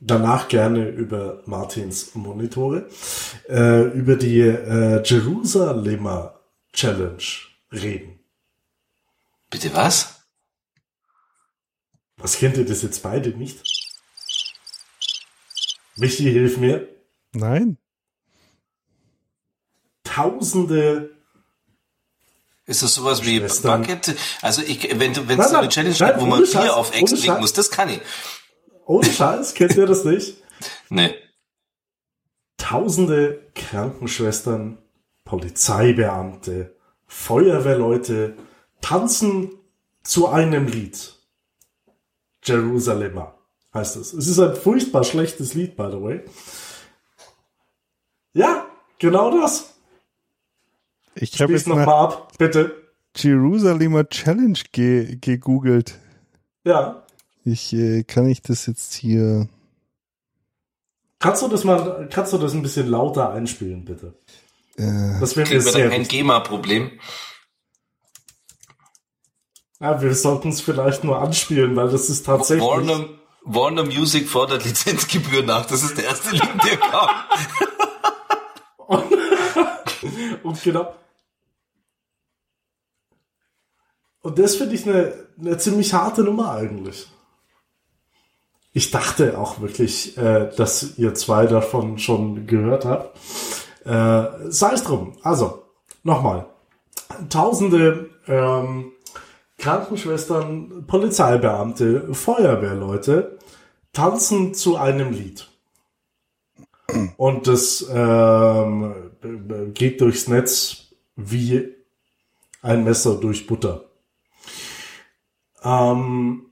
danach 0.00 0.48
gerne 0.48 0.88
über 0.88 1.42
Martins 1.46 2.14
Monitore, 2.14 2.88
äh, 3.48 3.82
über 3.90 4.16
die 4.16 4.40
äh, 4.40 5.02
Jerusalemer 5.04 6.40
Challenge 6.72 7.22
reden. 7.70 8.18
Bitte 9.50 9.74
was? 9.74 10.26
Was 12.16 12.36
kennt 12.36 12.56
ihr 12.56 12.64
das 12.64 12.82
jetzt 12.82 13.02
beide 13.02 13.30
nicht? 13.30 13.62
Michi, 15.96 16.24
hilf 16.24 16.56
mir. 16.56 16.88
Nein. 17.32 17.76
Tausende 20.04 21.10
ist 22.66 22.82
das 22.82 22.94
sowas 22.94 23.24
wie 23.24 23.40
Bucket? 23.40 24.14
Also 24.42 24.62
ich, 24.62 24.88
wenn 24.98 25.12
du, 25.12 25.26
wenn 25.26 25.40
es 25.40 25.50
so 25.50 25.56
eine 25.56 25.68
Challenge 25.68 25.94
gibt, 25.94 26.20
wo 26.20 26.26
man 26.26 26.44
Bier 26.44 26.76
auf 26.76 26.94
Ex 26.94 27.10
legen 27.12 27.40
muss, 27.40 27.52
das 27.52 27.70
kann 27.70 27.88
ich. 27.88 28.00
Ohne 28.90 29.06
Scheiß, 29.08 29.54
kennt 29.54 29.76
ihr 29.76 29.86
das 29.86 30.04
nicht? 30.04 30.42
Nee. 30.88 31.14
Tausende 32.56 33.40
Krankenschwestern, 33.54 34.78
Polizeibeamte, 35.22 36.74
Feuerwehrleute 37.06 38.34
tanzen 38.80 39.52
zu 40.02 40.26
einem 40.26 40.66
Lied. 40.66 41.14
Jerusalemer 42.42 43.38
heißt 43.72 43.94
es. 43.94 44.12
Es 44.12 44.26
ist 44.26 44.40
ein 44.40 44.56
furchtbar 44.56 45.04
schlechtes 45.04 45.54
Lied, 45.54 45.76
by 45.76 45.88
the 45.92 46.02
way. 46.02 46.24
Ja, 48.32 48.66
genau 48.98 49.40
das. 49.40 49.78
Ich 51.14 51.40
habe 51.40 51.52
jetzt 51.52 51.68
noch 51.68 51.76
mal 51.76 51.86
ab, 51.86 52.32
bitte. 52.38 52.90
Jerusalemer 53.14 54.08
Challenge 54.08 54.58
ge 54.72 55.16
gegoogelt. 55.20 55.96
Ja. 56.64 57.04
Ich 57.44 57.72
äh, 57.72 58.02
kann 58.02 58.28
ich 58.28 58.42
das 58.42 58.66
jetzt 58.66 58.94
hier. 58.94 59.48
Kannst 61.18 61.42
du 61.42 61.48
das 61.48 61.64
mal, 61.64 62.08
kannst 62.10 62.32
du 62.32 62.38
das 62.38 62.52
ein 62.54 62.62
bisschen 62.62 62.88
lauter 62.88 63.30
einspielen, 63.30 63.84
bitte? 63.84 64.14
Äh, 64.76 65.20
das 65.20 65.36
wäre 65.36 65.48
mir 65.48 65.60
sehr 65.60 65.90
kein 65.90 66.06
GEMA-Problem. 66.06 66.92
Ja, 69.80 70.00
wir 70.00 70.14
sollten 70.14 70.50
es 70.50 70.60
vielleicht 70.60 71.04
nur 71.04 71.18
anspielen, 71.20 71.74
weil 71.76 71.88
das 71.90 72.10
ist 72.10 72.26
tatsächlich. 72.26 72.66
Warner, 72.66 73.08
Warner 73.44 73.84
Music 73.84 74.28
fordert 74.28 74.64
Lizenzgebühr 74.64 75.42
nach. 75.42 75.66
Das 75.66 75.82
ist 75.82 75.96
der 75.96 76.04
erste 76.04 76.30
Link, 76.30 76.62
der 76.62 76.76
kam. 76.76 77.08
und, 78.86 80.44
und 80.44 80.62
genau. 80.62 80.94
Und 84.22 84.38
das 84.38 84.56
finde 84.56 84.74
ich 84.74 84.86
eine, 84.86 85.14
eine 85.38 85.56
ziemlich 85.56 85.94
harte 85.94 86.22
Nummer 86.22 86.52
eigentlich. 86.52 87.08
Ich 88.72 88.90
dachte 88.90 89.38
auch 89.38 89.60
wirklich, 89.60 90.16
äh, 90.16 90.50
dass 90.56 90.96
ihr 90.98 91.14
zwei 91.14 91.46
davon 91.46 91.98
schon 91.98 92.46
gehört 92.46 92.84
habt. 92.84 93.18
Äh, 93.84 94.50
Sei 94.50 94.72
es 94.72 94.84
drum. 94.84 95.16
Also, 95.22 95.64
nochmal. 96.04 96.46
Tausende 97.28 98.10
ähm, 98.28 98.92
Krankenschwestern, 99.58 100.86
Polizeibeamte, 100.86 102.14
Feuerwehrleute 102.14 103.38
tanzen 103.92 104.54
zu 104.54 104.76
einem 104.76 105.12
Lied. 105.12 105.48
Und 107.16 107.46
das 107.46 107.86
ähm, 107.92 109.12
geht 109.74 110.00
durchs 110.00 110.28
Netz 110.28 110.94
wie 111.16 111.74
ein 112.62 112.84
Messer 112.84 113.16
durch 113.16 113.46
Butter. 113.46 113.90
Ähm, 115.62 116.49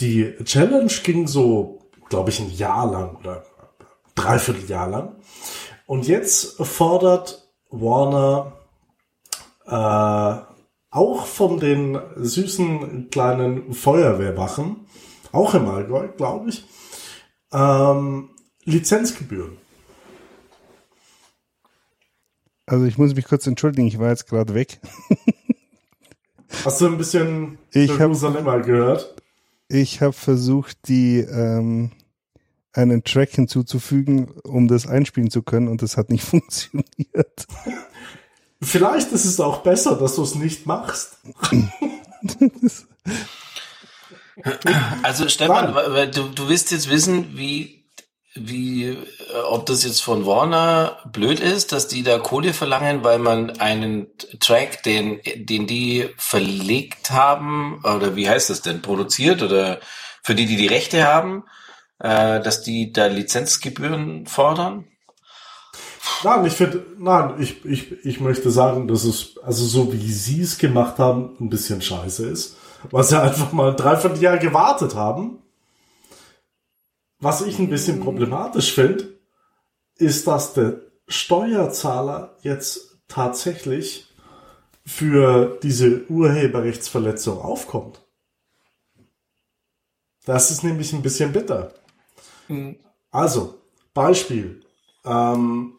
die 0.00 0.34
Challenge 0.44 0.92
ging 1.02 1.26
so, 1.26 1.80
glaube 2.08 2.30
ich, 2.30 2.40
ein 2.40 2.50
Jahr 2.50 2.90
lang 2.90 3.16
oder 3.16 3.44
dreiviertel 4.14 4.68
Jahr 4.68 4.88
lang. 4.88 5.16
Und 5.86 6.06
jetzt 6.06 6.56
fordert 6.64 7.48
Warner 7.70 8.52
äh, 9.66 10.50
auch 10.92 11.26
von 11.26 11.60
den 11.60 11.98
süßen 12.16 13.10
kleinen 13.10 13.72
Feuerwehrwachen, 13.74 14.86
auch 15.32 15.54
im 15.54 15.68
Allgäu, 15.68 16.08
glaube 16.08 16.50
ich, 16.50 16.64
ähm, 17.52 18.30
Lizenzgebühren. 18.64 19.56
Also 22.66 22.84
ich 22.86 22.98
muss 22.98 23.14
mich 23.14 23.24
kurz 23.24 23.46
entschuldigen, 23.46 23.86
ich 23.86 23.98
war 23.98 24.10
jetzt 24.10 24.28
gerade 24.28 24.54
weg. 24.54 24.80
Hast 26.64 26.80
du 26.80 26.86
ein 26.86 26.98
bisschen 26.98 27.58
Ich 27.72 27.90
hab- 27.90 27.98
Jerusalem 28.00 28.44
mal 28.44 28.62
gehört? 28.62 29.19
Ich 29.72 30.00
habe 30.00 30.12
versucht, 30.12 30.88
die 30.88 31.18
ähm, 31.18 31.92
einen 32.72 33.04
Track 33.04 33.30
hinzuzufügen, 33.30 34.28
um 34.42 34.66
das 34.66 34.88
einspielen 34.88 35.30
zu 35.30 35.42
können, 35.42 35.68
und 35.68 35.80
das 35.80 35.96
hat 35.96 36.10
nicht 36.10 36.24
funktioniert. 36.28 37.46
Vielleicht 38.60 39.12
ist 39.12 39.24
es 39.24 39.38
auch 39.38 39.62
besser, 39.62 39.96
dass 39.96 40.16
du 40.16 40.22
es 40.22 40.34
nicht 40.34 40.66
machst. 40.66 41.18
Also 45.02 45.28
Stefan, 45.28 45.74
du, 46.12 46.28
du 46.30 46.48
willst 46.48 46.70
jetzt 46.70 46.88
wissen, 46.88 47.36
wie, 47.36 47.79
wie, 48.34 48.88
äh, 48.88 48.98
ob 49.48 49.66
das 49.66 49.84
jetzt 49.84 50.02
von 50.02 50.26
Warner 50.26 50.98
blöd 51.12 51.40
ist, 51.40 51.72
dass 51.72 51.88
die 51.88 52.02
da 52.02 52.18
Kohle 52.18 52.52
verlangen, 52.52 53.02
weil 53.02 53.18
man 53.18 53.58
einen 53.58 54.06
Track, 54.40 54.82
den, 54.82 55.20
den 55.36 55.66
die 55.66 56.08
verlegt 56.16 57.10
haben, 57.10 57.82
oder 57.84 58.16
wie 58.16 58.28
heißt 58.28 58.50
das 58.50 58.62
denn, 58.62 58.82
produziert 58.82 59.42
oder 59.42 59.80
für 60.22 60.34
die, 60.34 60.46
die 60.46 60.56
die 60.56 60.66
Rechte 60.68 61.06
haben, 61.06 61.44
äh, 61.98 62.40
dass 62.40 62.62
die 62.62 62.92
da 62.92 63.06
Lizenzgebühren 63.06 64.26
fordern? 64.26 64.86
Nein, 66.22 66.44
ich 66.46 66.52
finde, 66.52 66.86
nein, 66.98 67.34
ich, 67.38 67.64
ich, 67.64 68.04
ich 68.04 68.20
möchte 68.20 68.50
sagen, 68.50 68.88
dass 68.88 69.04
es, 69.04 69.38
also 69.42 69.64
so 69.64 69.92
wie 69.92 70.12
sie 70.12 70.42
es 70.42 70.58
gemacht 70.58 70.98
haben, 70.98 71.36
ein 71.40 71.50
bisschen 71.50 71.82
scheiße 71.82 72.26
ist. 72.26 72.56
Weil 72.90 73.04
sie 73.04 73.20
einfach 73.20 73.52
mal 73.52 73.70
ein 73.70 73.76
Dreivierteljahr 73.76 74.38
gewartet 74.38 74.94
haben. 74.94 75.38
Was 77.20 77.42
ich 77.42 77.58
ein 77.58 77.68
bisschen 77.68 78.00
problematisch 78.00 78.74
finde, 78.74 79.18
ist, 79.96 80.26
dass 80.26 80.54
der 80.54 80.80
Steuerzahler 81.06 82.36
jetzt 82.40 82.98
tatsächlich 83.08 84.06
für 84.86 85.58
diese 85.62 86.06
Urheberrechtsverletzung 86.08 87.38
aufkommt. 87.38 88.00
Das 90.24 90.50
ist 90.50 90.64
nämlich 90.64 90.92
ein 90.92 91.02
bisschen 91.02 91.32
bitter. 91.32 91.74
Also, 93.10 93.60
Beispiel. 93.92 94.62
Ähm, 95.04 95.74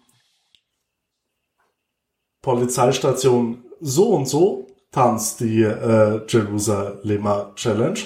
Polizeistation 2.41 3.63
so 3.80 4.09
und 4.09 4.27
so 4.27 4.68
tanzt 4.91 5.39
die 5.39 5.63
äh, 5.63 6.22
Jerusalemer 6.27 7.53
Challenge. 7.55 7.99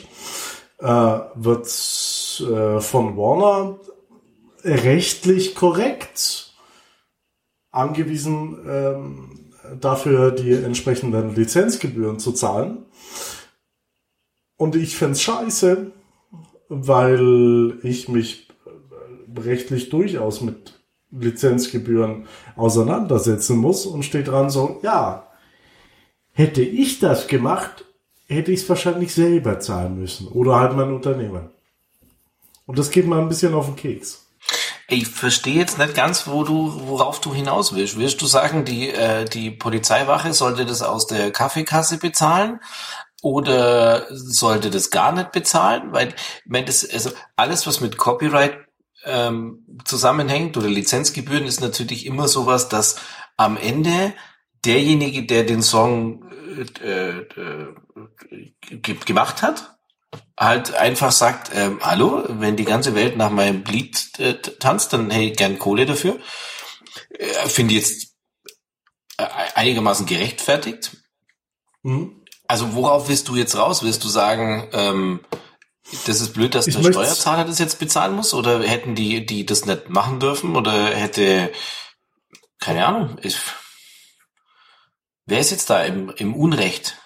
Äh, 0.80 1.20
wird 1.36 1.66
äh, 2.42 2.80
von 2.80 3.18
Warner 3.18 3.80
rechtlich 4.64 5.56
korrekt 5.56 6.54
angewiesen, 7.72 8.58
ähm, 8.68 9.52
dafür 9.80 10.32
die 10.32 10.54
entsprechenden 10.54 11.36
Lizenzgebühren 11.36 12.20
zu 12.20 12.32
zahlen. 12.32 12.86
Und 14.58 14.76
ich 14.76 14.96
find's 14.96 15.22
scheiße, 15.22 15.92
weil 16.70 17.78
ich 17.84 18.08
mich 18.08 18.48
rechtlich 19.38 19.90
durchaus 19.90 20.42
mit 20.42 20.80
Lizenzgebühren 21.12 22.28
auseinandersetzen 22.56 23.58
muss 23.58 23.86
und 23.86 24.04
steht 24.04 24.28
dran 24.28 24.50
so, 24.50 24.80
ja, 24.82 25.28
hätte 26.32 26.62
ich 26.62 27.00
das 27.00 27.28
gemacht, 27.28 27.86
hätte 28.28 28.52
ich 28.52 28.62
es 28.62 28.70
wahrscheinlich 28.70 29.14
selber 29.14 29.60
zahlen 29.60 30.00
müssen 30.00 30.28
oder 30.28 30.60
halt 30.60 30.76
mein 30.76 30.94
Unternehmen. 30.94 31.50
Und 32.66 32.78
das 32.78 32.92
geht 32.92 33.08
mir 33.08 33.18
ein 33.18 33.30
bisschen 33.30 33.54
auf 33.54 33.66
den 33.68 33.76
Keks. 33.76 34.26
Ich 34.88 35.08
verstehe 35.08 35.56
jetzt 35.56 35.80
nicht 35.80 35.96
ganz, 35.96 36.28
wo 36.28 36.44
du, 36.44 36.88
worauf 36.88 37.20
du 37.20 37.34
hinaus 37.34 37.74
willst. 37.74 37.98
Willst 37.98 38.22
du 38.22 38.28
sagen, 38.28 38.66
die, 38.66 38.90
äh, 38.90 39.26
die 39.26 39.50
Polizeiwache 39.50 40.34
sollte 40.34 40.66
das 40.66 40.84
aus 40.84 41.08
der 41.08 41.32
Kaffeekasse 41.32 41.98
bezahlen? 41.98 42.60
Oder 43.24 44.06
sollte 44.12 44.70
das 44.70 44.92
gar 44.92 45.12
nicht 45.12 45.32
bezahlen? 45.32 45.92
Weil, 45.92 46.14
wenn 46.46 46.66
das, 46.66 46.88
also 46.88 47.10
alles, 47.36 47.66
was 47.66 47.82
mit 47.82 47.98
Copyright 47.98 48.60
ähm, 49.06 49.66
zusammenhängt 49.86 50.56
oder 50.58 50.68
Lizenzgebühren, 50.68 51.46
ist 51.46 51.62
natürlich 51.62 52.06
immer 52.06 52.28
sowas, 52.28 52.70
dass 52.70 52.98
am 53.38 53.58
Ende 53.58 54.14
derjenige, 54.66 55.26
der 55.26 55.44
den 55.44 55.64
Song 55.64 56.32
äh, 56.82 57.10
äh, 57.10 57.74
ge 58.62 58.96
gemacht 59.06 59.42
hat, 59.42 59.75
halt 60.38 60.74
einfach 60.74 61.12
sagt, 61.12 61.52
ähm, 61.54 61.80
hallo, 61.82 62.24
wenn 62.28 62.58
die 62.58 62.66
ganze 62.66 62.96
Welt 62.96 63.18
nach 63.18 63.30
meinem 63.30 63.64
Lied 63.64 64.20
äh, 64.20 64.34
tanzt, 64.36 64.94
dann 64.94 65.10
hey, 65.10 65.32
gern 65.32 65.60
Kohle 65.60 65.86
dafür. 65.86 66.20
Äh, 67.10 67.48
Finde 67.48 67.74
ich 67.76 67.82
jetzt 67.82 68.16
äh, 69.18 69.28
einigermaßen 69.56 70.06
gerechtfertigt. 70.06 70.98
Mhm. 71.84 72.24
Also 72.48 72.74
worauf 72.74 73.08
willst 73.08 73.28
du 73.28 73.36
jetzt 73.36 73.56
raus? 73.56 73.84
Willst 73.84 74.04
du 74.04 74.10
sagen, 74.10 74.70
ähm, 74.74 75.20
das 76.06 76.22
ist 76.22 76.34
blöd, 76.34 76.56
dass 76.56 76.68
Ich 76.68 76.76
der 76.76 76.92
Steuerzahler 76.92 77.46
das 77.46 77.60
jetzt 77.60 77.80
bezahlen 77.80 78.16
muss? 78.16 78.34
Oder 78.34 78.62
hätten 78.64 78.96
die, 78.96 79.26
die 79.26 79.46
das 79.46 79.66
nicht 79.66 79.90
machen 79.90 80.20
dürfen? 80.20 80.56
Oder 80.56 80.88
hätte, 80.88 81.52
keine 82.60 82.86
Ahnung, 82.86 83.18
ich, 83.22 83.38
wer 85.26 85.40
ist 85.40 85.52
jetzt 85.52 85.70
da 85.70 85.84
im, 85.84 86.10
im 86.10 86.36
Unrecht? 86.36 86.98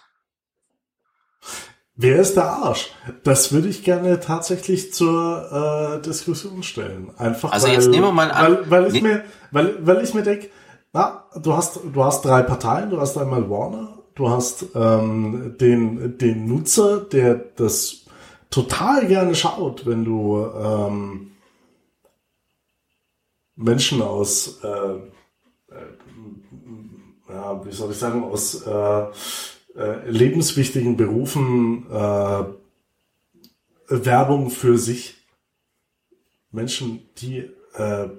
Wer 2.02 2.16
ist 2.22 2.36
der 2.38 2.46
Arsch? 2.50 2.92
Das 3.26 3.52
würde 3.52 3.68
ich 3.68 3.84
gerne 3.84 4.22
tatsächlich 4.22 4.94
zur 4.94 5.98
äh, 6.00 6.02
Diskussion 6.02 6.64
stellen. 6.64 7.12
Einfach 7.18 7.52
Also 7.52 7.68
weil, 7.68 7.74
jetzt 7.74 7.90
nehmen 7.90 8.04
wir 8.06 8.12
mal 8.14 8.32
an- 8.32 8.60
weil, 8.68 8.72
weil 8.72 8.88
ich 8.96 9.02
ne- 9.02 9.10
mir, 9.10 9.24
weil, 9.52 9.86
weil 9.86 10.02
ich 10.02 10.14
mir 10.14 10.24
denke, 10.24 10.50
na, 10.94 11.26
du 11.36 11.54
hast, 11.58 11.82
du 11.92 12.02
hast 12.04 12.24
drei 12.24 12.42
Parteien, 12.42 12.90
du 12.90 13.02
hast 13.02 13.18
einmal 13.18 13.50
Warner, 13.50 13.98
du 14.16 14.30
hast 14.30 14.68
ähm, 14.76 15.56
den, 15.60 16.18
den 16.18 16.48
Nutzer, 16.48 17.02
der 17.02 17.36
das 17.36 18.06
total 18.50 19.06
gerne 19.08 19.36
schaut, 19.36 19.86
wenn 19.86 20.06
du 20.06 20.38
ähm, 20.58 21.32
Menschen 23.58 24.02
aus, 24.02 24.60
äh, 24.64 24.68
äh, 24.68 25.00
ja, 27.30 27.66
wie 27.66 27.72
soll 27.74 27.92
ich 27.92 27.98
sagen, 27.98 28.24
aus 28.24 28.62
äh, 28.66 29.06
äh, 29.76 30.10
lebenswichtigen 30.10 30.98
Berufen 30.98 31.86
äh, 31.92 32.44
Werbung 33.90 34.50
für 34.50 34.78
sich. 34.78 35.16
Menschen, 36.52 37.08
die 37.18 37.50
äh, 37.76 38.10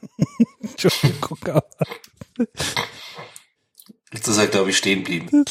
Entschuldigung, 0.60 1.38
Jetzt 4.12 4.28
ist 4.28 4.38
er, 4.38 4.46
glaube 4.46 4.70
ich, 4.70 4.76
stehen 4.76 5.00
geblieben. 5.00 5.44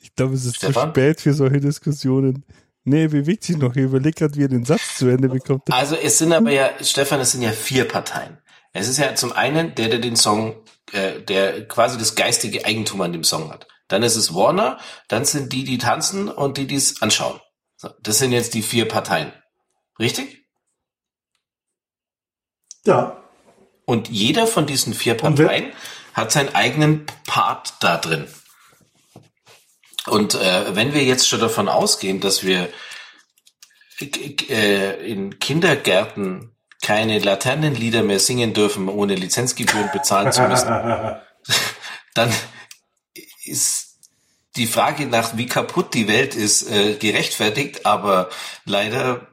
ich 0.00 0.14
glaube, 0.14 0.34
es 0.34 0.44
ist 0.44 0.56
Stefan? 0.56 0.88
zu 0.88 1.00
spät 1.00 1.20
für 1.20 1.34
solche 1.34 1.60
Diskussionen. 1.60 2.44
Nee, 2.84 3.08
bewegt 3.08 3.44
sich 3.44 3.56
noch. 3.56 3.74
Ich 3.74 3.82
überlege 3.82 4.12
gerade, 4.12 4.36
wie 4.36 4.44
er 4.44 4.48
den 4.48 4.64
Satz 4.64 4.98
zu 4.98 5.08
Ende 5.08 5.28
bekommt. 5.28 5.62
Also 5.70 5.96
es 5.96 6.18
sind 6.18 6.32
aber 6.32 6.50
ja, 6.50 6.70
Stefan, 6.82 7.20
es 7.20 7.32
sind 7.32 7.42
ja 7.42 7.50
vier 7.50 7.86
Parteien. 7.86 8.38
Es 8.72 8.88
ist 8.88 8.98
ja 8.98 9.14
zum 9.14 9.32
einen 9.32 9.74
der, 9.74 9.88
der 9.88 10.00
den 10.00 10.16
Song, 10.16 10.54
äh, 10.94 11.20
der 11.20 11.66
quasi 11.66 11.98
das 11.98 12.14
geistige 12.14 12.64
Eigentum 12.64 13.00
an 13.00 13.12
dem 13.12 13.24
Song 13.24 13.50
hat. 13.50 13.66
Dann 13.88 14.02
ist 14.02 14.16
es 14.16 14.34
Warner, 14.34 14.78
dann 15.08 15.24
sind 15.24 15.52
die, 15.52 15.64
die 15.64 15.78
tanzen 15.78 16.28
und 16.28 16.56
die, 16.56 16.66
die 16.66 16.76
es 16.76 17.02
anschauen. 17.02 17.40
So, 17.76 17.90
das 18.00 18.18
sind 18.18 18.32
jetzt 18.32 18.54
die 18.54 18.62
vier 18.62 18.88
Parteien. 18.88 19.32
Richtig? 19.98 20.44
ja, 22.86 23.22
Und 23.86 24.08
jeder 24.08 24.46
von 24.46 24.66
diesen 24.66 24.94
vier 24.94 25.14
Parteien 25.14 25.72
hat 26.14 26.32
seinen 26.32 26.54
eigenen 26.54 27.06
Part 27.26 27.74
da 27.80 27.96
drin. 27.96 28.26
Und 30.06 30.34
äh, 30.34 30.76
wenn 30.76 30.94
wir 30.94 31.02
jetzt 31.02 31.28
schon 31.28 31.40
davon 31.40 31.68
ausgehen, 31.68 32.20
dass 32.20 32.44
wir 32.44 32.68
äh, 34.00 35.10
in 35.10 35.38
Kindergärten 35.38 36.53
keine 36.84 37.18
Laternenlieder 37.18 38.02
mehr 38.02 38.20
singen 38.20 38.52
dürfen, 38.52 38.88
ohne 38.88 39.14
Lizenzgebühren 39.14 39.90
bezahlen 39.90 40.30
zu 40.32 40.42
müssen, 40.42 40.68
dann 42.14 42.30
ist 43.44 43.98
die 44.56 44.66
Frage 44.66 45.06
nach, 45.06 45.36
wie 45.36 45.46
kaputt 45.46 45.94
die 45.94 46.08
Welt 46.08 46.34
ist, 46.34 46.70
äh, 46.70 46.94
gerechtfertigt, 46.94 47.86
aber 47.86 48.28
leider 48.66 49.26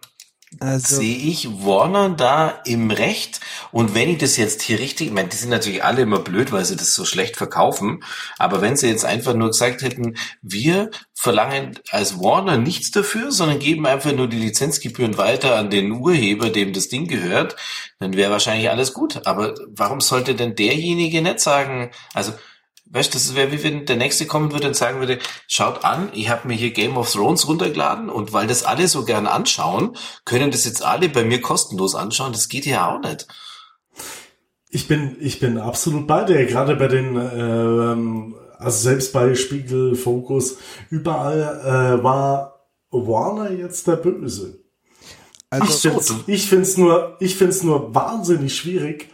also, 0.60 0.98
sehe 0.98 1.16
ich 1.16 1.48
Warner 1.64 2.10
da 2.10 2.62
im 2.66 2.92
Recht. 2.92 3.40
Und 3.72 3.96
wenn 3.96 4.10
ich 4.10 4.18
das 4.18 4.36
jetzt 4.36 4.62
hier 4.62 4.80
richtig, 4.80 5.08
ich 5.08 5.14
meine, 5.14 5.30
die 5.30 5.38
sind 5.38 5.50
natürlich 5.50 5.84
alle 5.84 6.02
immer 6.02 6.20
blöd, 6.20 6.52
weil 6.52 6.66
sie 6.66 6.76
das 6.76 6.94
so 6.94 7.06
schlecht 7.06 7.38
verkaufen. 7.38 8.04
Aber 8.38 8.62
wenn 8.62 8.76
sie 8.76 8.90
jetzt 8.90 9.06
einfach 9.06 9.34
nur 9.34 9.48
gesagt 9.48 9.82
hätten, 9.82 10.18
wir 10.42 10.92
verlangen 11.14 11.80
als 11.90 12.20
Warner 12.20 12.58
nichts 12.58 12.92
dafür, 12.92 13.32
sondern 13.32 13.60
geben 13.60 13.86
einfach 13.86 14.12
nur 14.12 14.28
die 14.28 14.40
Lizenzgebühren 14.40 15.18
weiter 15.18 15.56
an 15.56 15.70
den 15.70 15.92
Urheber, 15.92 16.50
dem 16.50 16.74
das 16.74 16.90
Ding 16.90 17.08
gehört, 17.08 17.56
dann 18.00 18.14
wäre 18.14 18.32
wahrscheinlich 18.32 18.70
alles 18.70 18.94
gut. 18.94 19.26
Aber 19.26 19.56
warum 19.68 20.02
sollte 20.02 20.36
denn 20.36 20.56
derjenige 20.56 21.22
nicht 21.22 21.40
sagen, 21.40 21.92
also 22.14 22.34
Weißt 22.94 23.14
du, 23.14 23.18
das 23.18 23.36
wäre 23.36 23.54
wie 23.54 23.64
wenn 23.64 23.86
der 23.86 23.96
Nächste 23.96 24.26
kommen 24.26 24.52
würde 24.52 24.68
und 24.68 24.76
sagen 24.76 25.00
würde, 25.00 25.20
schaut 25.48 25.86
an, 25.86 26.10
ich 26.14 26.30
habe 26.30 26.48
mir 26.48 26.56
hier 26.56 26.72
Game 26.72 26.98
of 26.98 27.12
Thrones 27.12 27.48
runtergeladen 27.48 28.10
und 28.10 28.34
weil 28.34 28.48
das 28.48 28.64
alle 28.64 28.88
so 28.90 29.06
gern 29.06 29.28
anschauen, 29.28 29.96
können 30.26 30.52
das 30.52 30.66
jetzt 30.66 30.84
alle 30.84 31.08
bei 31.08 31.24
mir 31.24 31.40
kostenlos 31.40 31.96
anschauen. 31.96 32.34
Das 32.34 32.50
geht 32.50 32.66
ja 32.66 32.94
auch 32.94 33.00
nicht. 33.00 33.28
Ich 34.70 34.90
bin, 34.90 35.16
ich 35.22 35.40
bin 35.40 35.58
absolut 35.58 36.06
bei 36.06 36.26
dir, 36.26 36.46
gerade 36.46 36.76
bei 36.76 36.88
den, 36.88 37.16
ähm, 37.16 38.36
also 38.58 38.78
selbst 38.78 39.14
bei 39.14 39.36
Spiegel, 39.36 39.96
Focus, 39.96 40.58
überall 40.90 41.62
äh, 42.00 42.04
war 42.04 42.68
Warner 42.90 43.52
jetzt 43.52 43.88
der 43.88 43.96
Böse. 43.96 44.60
Also, 45.50 45.90
ich 46.28 46.48
finde 46.48 46.64
es 46.64 46.78
nur, 46.78 47.18
ich 47.20 47.36
find's 47.36 47.64
nur 47.64 47.94
wahnsinnig 47.94 48.56
schwierig, 48.56 49.10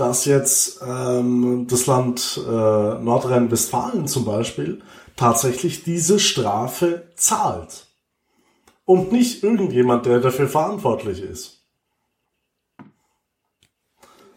dass 0.00 0.24
jetzt 0.24 0.80
ähm, 0.82 1.66
das 1.68 1.86
Land 1.86 2.40
äh, 2.42 2.50
Nordrhein-Westfalen 2.50 4.08
zum 4.08 4.24
Beispiel 4.24 4.80
tatsächlich 5.16 5.84
diese 5.84 6.18
Strafe 6.18 7.10
zahlt. 7.16 7.86
Und 8.86 9.12
nicht 9.12 9.44
irgendjemand, 9.44 10.06
der 10.06 10.20
dafür 10.20 10.48
verantwortlich 10.48 11.22
ist. 11.22 11.58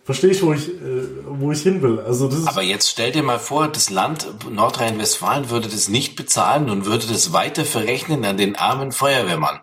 Verstehe 0.03 0.31
ich, 0.31 0.43
wo 0.43 0.51
ich, 0.51 0.67
äh, 0.67 1.07
wo 1.27 1.53
ich 1.53 1.61
hin 1.61 1.81
will. 1.81 2.01
Also 2.01 2.27
das 2.27 2.45
Aber 2.45 2.61
jetzt 2.61 2.89
stell 2.89 3.13
dir 3.13 3.23
mal 3.23 3.39
vor, 3.39 3.69
das 3.69 3.89
Land 3.89 4.27
Nordrhein-Westfalen 4.51 5.49
würde 5.49 5.69
das 5.69 5.87
nicht 5.87 6.17
bezahlen 6.17 6.69
und 6.69 6.85
würde 6.85 7.07
das 7.07 7.31
weiter 7.31 7.63
verrechnen 7.63 8.25
an 8.25 8.35
den 8.35 8.57
armen 8.57 8.91
Feuerwehrmann. 8.91 9.61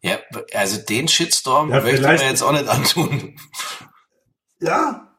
Ja, 0.00 0.18
also 0.52 0.84
den 0.84 1.06
Shitstorm 1.06 1.70
ja, 1.70 1.80
möchte 1.80 2.02
man 2.02 2.18
jetzt 2.18 2.42
auch 2.42 2.50
nicht 2.50 2.66
antun. 2.66 3.38
Ja, 4.58 5.11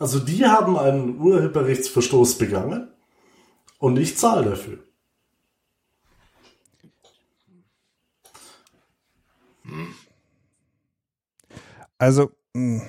also 0.00 0.18
die 0.18 0.46
haben 0.46 0.78
einen 0.78 1.20
Urheberrechtsverstoß 1.20 2.38
begangen 2.38 2.88
und 3.78 3.98
ich 3.98 4.16
zahle 4.16 4.50
dafür. 4.50 4.78
Also, 11.98 12.30
hm, 12.54 12.82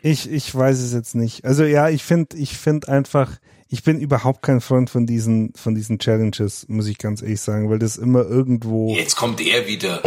ich, 0.00 0.30
ich 0.30 0.52
weiß 0.54 0.80
es 0.80 0.94
jetzt 0.94 1.14
nicht. 1.14 1.44
Also 1.44 1.64
ja, 1.64 1.90
ich 1.90 2.02
finde, 2.02 2.38
ich 2.38 2.56
finde 2.56 2.88
einfach, 2.88 3.38
ich 3.68 3.82
bin 3.82 4.00
überhaupt 4.00 4.40
kein 4.40 4.62
Freund 4.62 4.88
von 4.88 5.06
diesen, 5.06 5.52
von 5.54 5.74
diesen 5.74 5.98
Challenges, 5.98 6.66
muss 6.68 6.86
ich 6.86 6.96
ganz 6.96 7.20
ehrlich 7.20 7.42
sagen, 7.42 7.68
weil 7.68 7.78
das 7.78 7.98
immer 7.98 8.24
irgendwo. 8.24 8.94
Jetzt 8.94 9.16
kommt 9.16 9.42
er 9.42 9.66
wieder. 9.66 10.02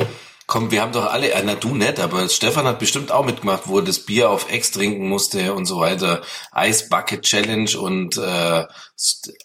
Komm, 0.48 0.72
wir 0.72 0.82
haben 0.82 0.94
doch 0.94 1.12
alle, 1.12 1.32
äh, 1.32 1.44
na 1.46 1.56
du 1.56 1.76
nicht, 1.76 2.00
aber 2.00 2.28
Stefan 2.30 2.66
hat 2.66 2.80
bestimmt 2.80 3.12
auch 3.12 3.26
mitgemacht, 3.26 3.68
wo 3.68 3.80
er 3.80 3.84
das 3.84 4.00
Bier 4.00 4.30
auf 4.30 4.50
Ex 4.50 4.72
trinken 4.72 5.10
musste 5.10 5.54
und 5.54 5.66
so 5.66 5.80
weiter. 5.80 6.22
Ice 6.56 6.88
Bucket 6.90 7.22
Challenge 7.22 7.78
und 7.78 8.18
äh, 8.18 8.64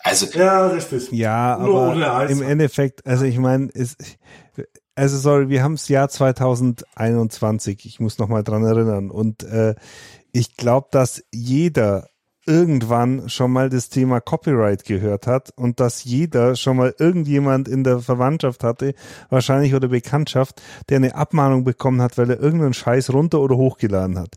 also. 0.01 0.27
Ja, 0.35 0.69
richtig. 0.69 1.11
Ja, 1.11 1.57
aber 1.57 2.29
im 2.31 2.41
Endeffekt, 2.41 3.05
also 3.05 3.25
ich 3.25 3.39
meine, 3.39 3.69
ist 3.73 3.97
also 4.95 5.19
sorry, 5.19 5.49
wir 5.49 5.63
haben 5.63 5.75
das 5.75 5.89
Jahr 5.89 6.09
2021, 6.09 7.85
ich 7.87 8.01
muss 8.01 8.19
noch 8.19 8.29
mal 8.29 8.43
dran 8.45 8.65
erinnern 8.65 9.11
und 9.11 9.43
äh, 9.43 9.75
ich 10.33 10.57
glaube, 10.57 10.89
dass 10.91 11.25
jeder 11.33 12.09
irgendwann 12.47 13.29
schon 13.29 13.53
mal 13.53 13.69
das 13.69 13.89
Thema 13.89 14.21
Copyright 14.21 14.85
gehört 14.85 15.27
hat 15.27 15.51
und 15.57 15.81
dass 15.81 16.05
jeder 16.05 16.57
schon 16.57 16.77
mal 16.77 16.95
irgendjemand 16.99 17.69
in 17.69 17.85
der 17.85 18.01
Verwandtschaft 18.01 18.65
hatte, 18.65 18.95
wahrscheinlich 19.29 19.75
oder 19.75 19.89
Bekanntschaft, 19.89 20.61
der 20.89 20.97
eine 20.97 21.15
Abmahnung 21.15 21.65
bekommen 21.65 22.03
hat, 22.03 22.19
weil 22.19 22.31
er 22.31 22.41
irgendeinen 22.41 22.75
Scheiß 22.75 23.13
runter 23.13 23.41
oder 23.41 23.57
hochgeladen 23.57 24.19
hat. 24.19 24.37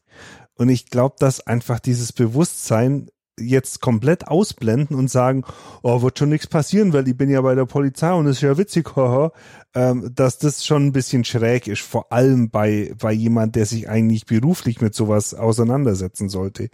Und 0.56 0.70
ich 0.70 0.90
glaube, 0.90 1.16
dass 1.20 1.46
einfach 1.46 1.80
dieses 1.80 2.14
Bewusstsein 2.14 3.10
jetzt 3.40 3.82
komplett 3.82 4.28
ausblenden 4.28 4.96
und 4.96 5.10
sagen, 5.10 5.44
oh, 5.84 6.02
wird 6.02 6.20
schon 6.20 6.30
nichts 6.30 6.48
passieren, 6.48 6.94
weil 6.94 7.08
ich 7.08 7.18
bin 7.18 7.30
ja 7.30 7.42
bei 7.42 7.56
der 7.56 7.66
Polizei 7.66 8.14
und 8.14 8.28
es 8.28 8.38
ist 8.38 8.44
ja 8.44 8.58
witzig, 8.58 8.90
haha, 8.96 9.32
ähm, 9.74 10.12
dass 10.16 10.38
das 10.38 10.66
schon 10.66 10.88
ein 10.88 10.92
bisschen 10.94 11.26
schräg 11.26 11.68
ist, 11.68 11.82
vor 11.82 12.12
allem 12.12 12.50
bei, 12.50 12.94
bei 12.98 13.12
jemand, 13.12 13.56
der 13.56 13.66
sich 13.66 13.90
eigentlich 13.90 14.26
beruflich 14.26 14.82
mit 14.82 14.96
sowas 14.96 15.34
auseinandersetzen 15.34 16.30
sollte. 16.30 16.70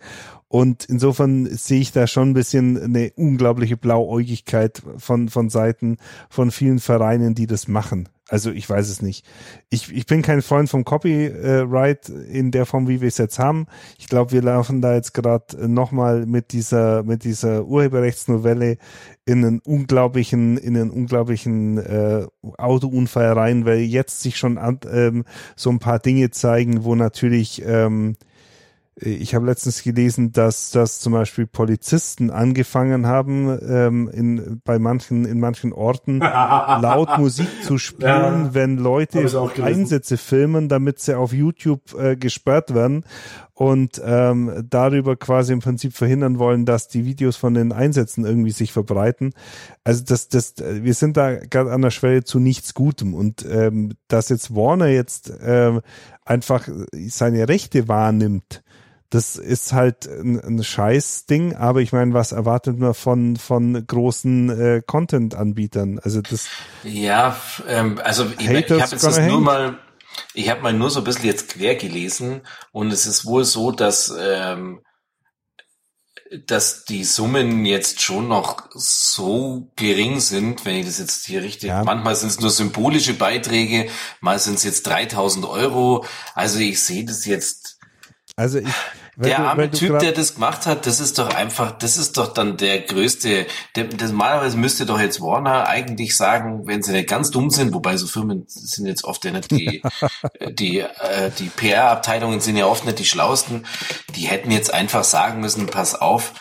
Und 0.48 0.86
insofern 0.86 1.46
sehe 1.46 1.80
ich 1.80 1.94
da 1.94 2.08
schon 2.08 2.32
ein 2.32 2.34
bisschen 2.34 2.82
eine 2.82 3.12
unglaubliche 3.16 3.78
Blauäugigkeit 3.78 4.82
von, 4.98 5.30
von 5.30 5.50
Seiten 5.50 5.98
von 6.30 6.52
vielen 6.52 6.80
Vereinen, 6.80 7.36
die 7.36 7.48
das 7.48 7.68
machen. 7.68 8.10
Also 8.32 8.49
ich 8.49 8.68
weiß 8.68 8.88
es 8.88 9.02
nicht. 9.02 9.26
Ich, 9.70 9.94
ich 9.94 10.06
bin 10.06 10.22
kein 10.22 10.41
Freund 10.41 10.70
vom 10.70 10.86
Copyright 10.86 12.08
in 12.08 12.52
der 12.52 12.66
Form, 12.66 12.88
wie 12.88 13.02
wir 13.02 13.10
es 13.10 13.18
jetzt 13.18 13.40
haben. 13.40 13.68
Ich 13.99 14.08
glaube, 14.08 14.32
wir 14.32 14.41
laufen 14.41 14.82
da 14.82 14.95
jetzt 14.95 15.14
gerade 15.14 15.68
nochmal 15.68 16.26
mit 16.26 16.53
dieser, 16.53 17.03
mit 17.03 17.26
dieser 17.26 17.66
Urheberrechtsnovelle 17.66 18.78
in 19.26 19.45
einen 19.45 19.60
unglaublichen, 19.60 20.58
in 20.58 20.78
einen 20.78 20.91
unglaublichen 20.91 21.78
äh, 21.78 22.26
Autounfall 22.58 23.34
rein, 23.34 23.66
weil 23.66 23.80
jetzt 23.80 24.22
sich 24.22 24.38
schon 24.38 24.58
an, 24.58 24.80
ähm, 24.90 25.26
so 25.58 25.70
ein 25.70 25.80
paar 25.80 25.99
Dinge 25.99 26.32
zeigen, 26.32 26.86
wo 26.86 26.95
natürlich 26.95 27.62
ähm, 27.66 28.16
ich 28.95 29.34
habe 29.34 29.45
letztens 29.45 29.84
gelesen, 29.84 30.31
dass 30.31 30.72
dass 30.72 30.99
zum 30.99 31.13
Beispiel 31.13 31.47
Polizisten 31.47 32.30
angefangen 32.30 33.07
haben, 33.07 33.57
ähm, 33.68 34.09
in, 34.09 34.61
bei 34.65 34.80
manchen, 34.80 35.26
in 35.26 35.39
manchen 35.39 35.72
Orten 35.72 36.19
laut 36.19 37.18
Musik 37.18 37.47
zu 37.63 37.77
spielen, 37.77 38.45
ja, 38.45 38.53
wenn 38.53 38.77
Leute 38.77 39.26
Einsätze 39.61 40.18
filmen, 40.18 40.68
damit 40.68 40.99
sie 40.99 41.18
auf 41.18 41.31
YouTube 41.34 41.93
äh, 41.97 42.15
gesperrt 42.18 42.73
werden 42.73 43.05
und 43.53 44.01
ähm, 44.03 44.65
darüber 44.69 45.15
quasi 45.15 45.53
im 45.53 45.59
Prinzip 45.59 45.93
verhindern 45.93 46.39
wollen, 46.39 46.65
dass 46.65 46.88
die 46.88 47.05
Videos 47.05 47.38
von 47.38 47.53
den 47.53 47.72
Einsätzen 47.72 48.26
irgendwie 48.26 48.51
sich 48.51 48.73
verbreiten. 48.73 49.34
Also 49.84 50.03
das, 50.03 50.30
das, 50.30 50.55
wir 50.57 50.93
sind 50.95 51.15
da 51.15 51.35
gerade 51.35 51.72
an 51.72 51.81
der 51.81 51.91
Schwelle 51.91 52.23
zu 52.23 52.39
nichts 52.39 52.73
Gutem 52.73 53.13
und 53.13 53.45
ähm, 53.49 53.93
dass 54.07 54.30
jetzt 54.30 54.55
Warner 54.55 54.88
jetzt 54.88 55.31
ähm, 55.41 55.81
einfach 56.26 56.68
seine 57.07 57.47
Rechte 57.47 57.88
wahrnimmt, 57.88 58.63
das 59.12 59.36
ist 59.36 59.74
halt 59.74 60.08
ein, 60.08 60.40
ein 60.40 60.64
Scheiß-Ding, 60.64 61.56
aber 61.56 61.82
ich 61.82 61.92
meine, 61.92 62.14
was 62.14 62.32
erwartet 62.32 62.80
man 62.80 62.94
von, 62.94 63.36
von 63.36 63.86
großen 63.86 64.50
äh, 64.50 64.82
Content-Anbietern? 64.86 66.00
Also 66.00 66.22
das. 66.22 66.48
Ja, 66.84 67.36
ähm, 67.68 68.00
also 68.04 68.26
ich, 68.26 68.40
ich 68.40 68.48
habe 68.48 68.80
jetzt 68.80 68.94
das 68.94 69.20
hate. 69.20 69.28
nur 69.28 69.42
mal, 69.42 69.78
ich 70.34 70.50
habe 70.50 70.62
mal 70.62 70.74
nur 70.74 70.90
so 70.90 71.02
ein 71.02 71.04
bisschen 71.04 71.26
jetzt 71.26 71.50
quer 71.50 71.76
gelesen 71.76 72.42
und 72.72 72.92
es 72.92 73.06
ist 73.06 73.26
wohl 73.26 73.44
so, 73.44 73.72
dass 73.72 74.14
ähm, 74.18 74.80
dass 76.48 76.86
die 76.86 77.04
Summen 77.04 77.66
jetzt 77.66 78.02
schon 78.02 78.30
noch 78.30 78.70
so 78.74 79.70
gering 79.76 80.22
sind, 80.22 80.66
wenn 80.66 80.78
ich 80.78 80.86
das 80.86 81.00
jetzt 81.00 81.26
hier 81.26 81.44
richtig, 81.44 81.70
ja. 81.70 81.84
manchmal 81.84 82.16
sind 82.16 82.30
es 82.30 82.40
nur 82.40 82.50
symbolische 82.50 83.14
Beiträge, 83.14 83.90
mal 84.22 84.40
sind 84.40 84.54
es 84.54 84.64
jetzt 84.64 84.88
3000 84.88 85.46
Euro. 85.46 86.06
Also 86.34 86.60
ich 86.60 86.82
sehe 86.82 87.04
das 87.04 87.26
jetzt. 87.26 87.70
Also 88.41 88.57
ich, 88.57 88.65
der 89.18 89.38
du, 89.38 89.43
arme 89.43 89.69
Typ, 89.69 89.99
der 89.99 90.13
das 90.13 90.34
gemacht 90.34 90.65
hat, 90.65 90.88
das 90.88 90.99
ist 90.99 91.19
doch 91.19 91.31
einfach, 91.31 91.73
das 91.73 91.95
ist 91.97 92.18
doch 92.18 92.34
dann 92.34 92.57
der 92.57 92.80
größte. 92.80 93.45
Der, 93.76 93.84
das, 93.84 94.09
normalerweise 94.09 94.57
müsste 94.57 94.88
doch 94.88 94.99
jetzt 94.99 95.22
Warner 95.22 95.68
eigentlich 95.68 96.18
sagen, 96.18 96.65
wenn 96.65 96.81
sie 96.81 96.91
nicht 96.91 97.07
ganz 97.07 97.30
dumm 97.30 97.51
sind, 97.51 97.72
wobei 97.72 97.97
so 97.97 98.07
Firmen 98.07 98.45
sind 98.47 98.88
jetzt 98.88 99.03
oft 99.03 99.23
ja 99.26 99.31
nicht 99.31 99.51
die, 99.51 99.84
die, 100.49 100.80
äh, 100.80 101.30
die 101.38 101.49
PR-Abteilungen 101.49 102.39
sind 102.39 102.57
ja 102.57 102.65
oft 102.65 102.84
nicht 102.84 102.97
die 102.97 103.05
schlausten. 103.05 103.68
Die 104.15 104.22
hätten 104.22 104.49
jetzt 104.49 104.73
einfach 104.73 105.03
sagen 105.03 105.39
müssen, 105.39 105.68
pass 105.68 105.93
auf, 105.93 106.34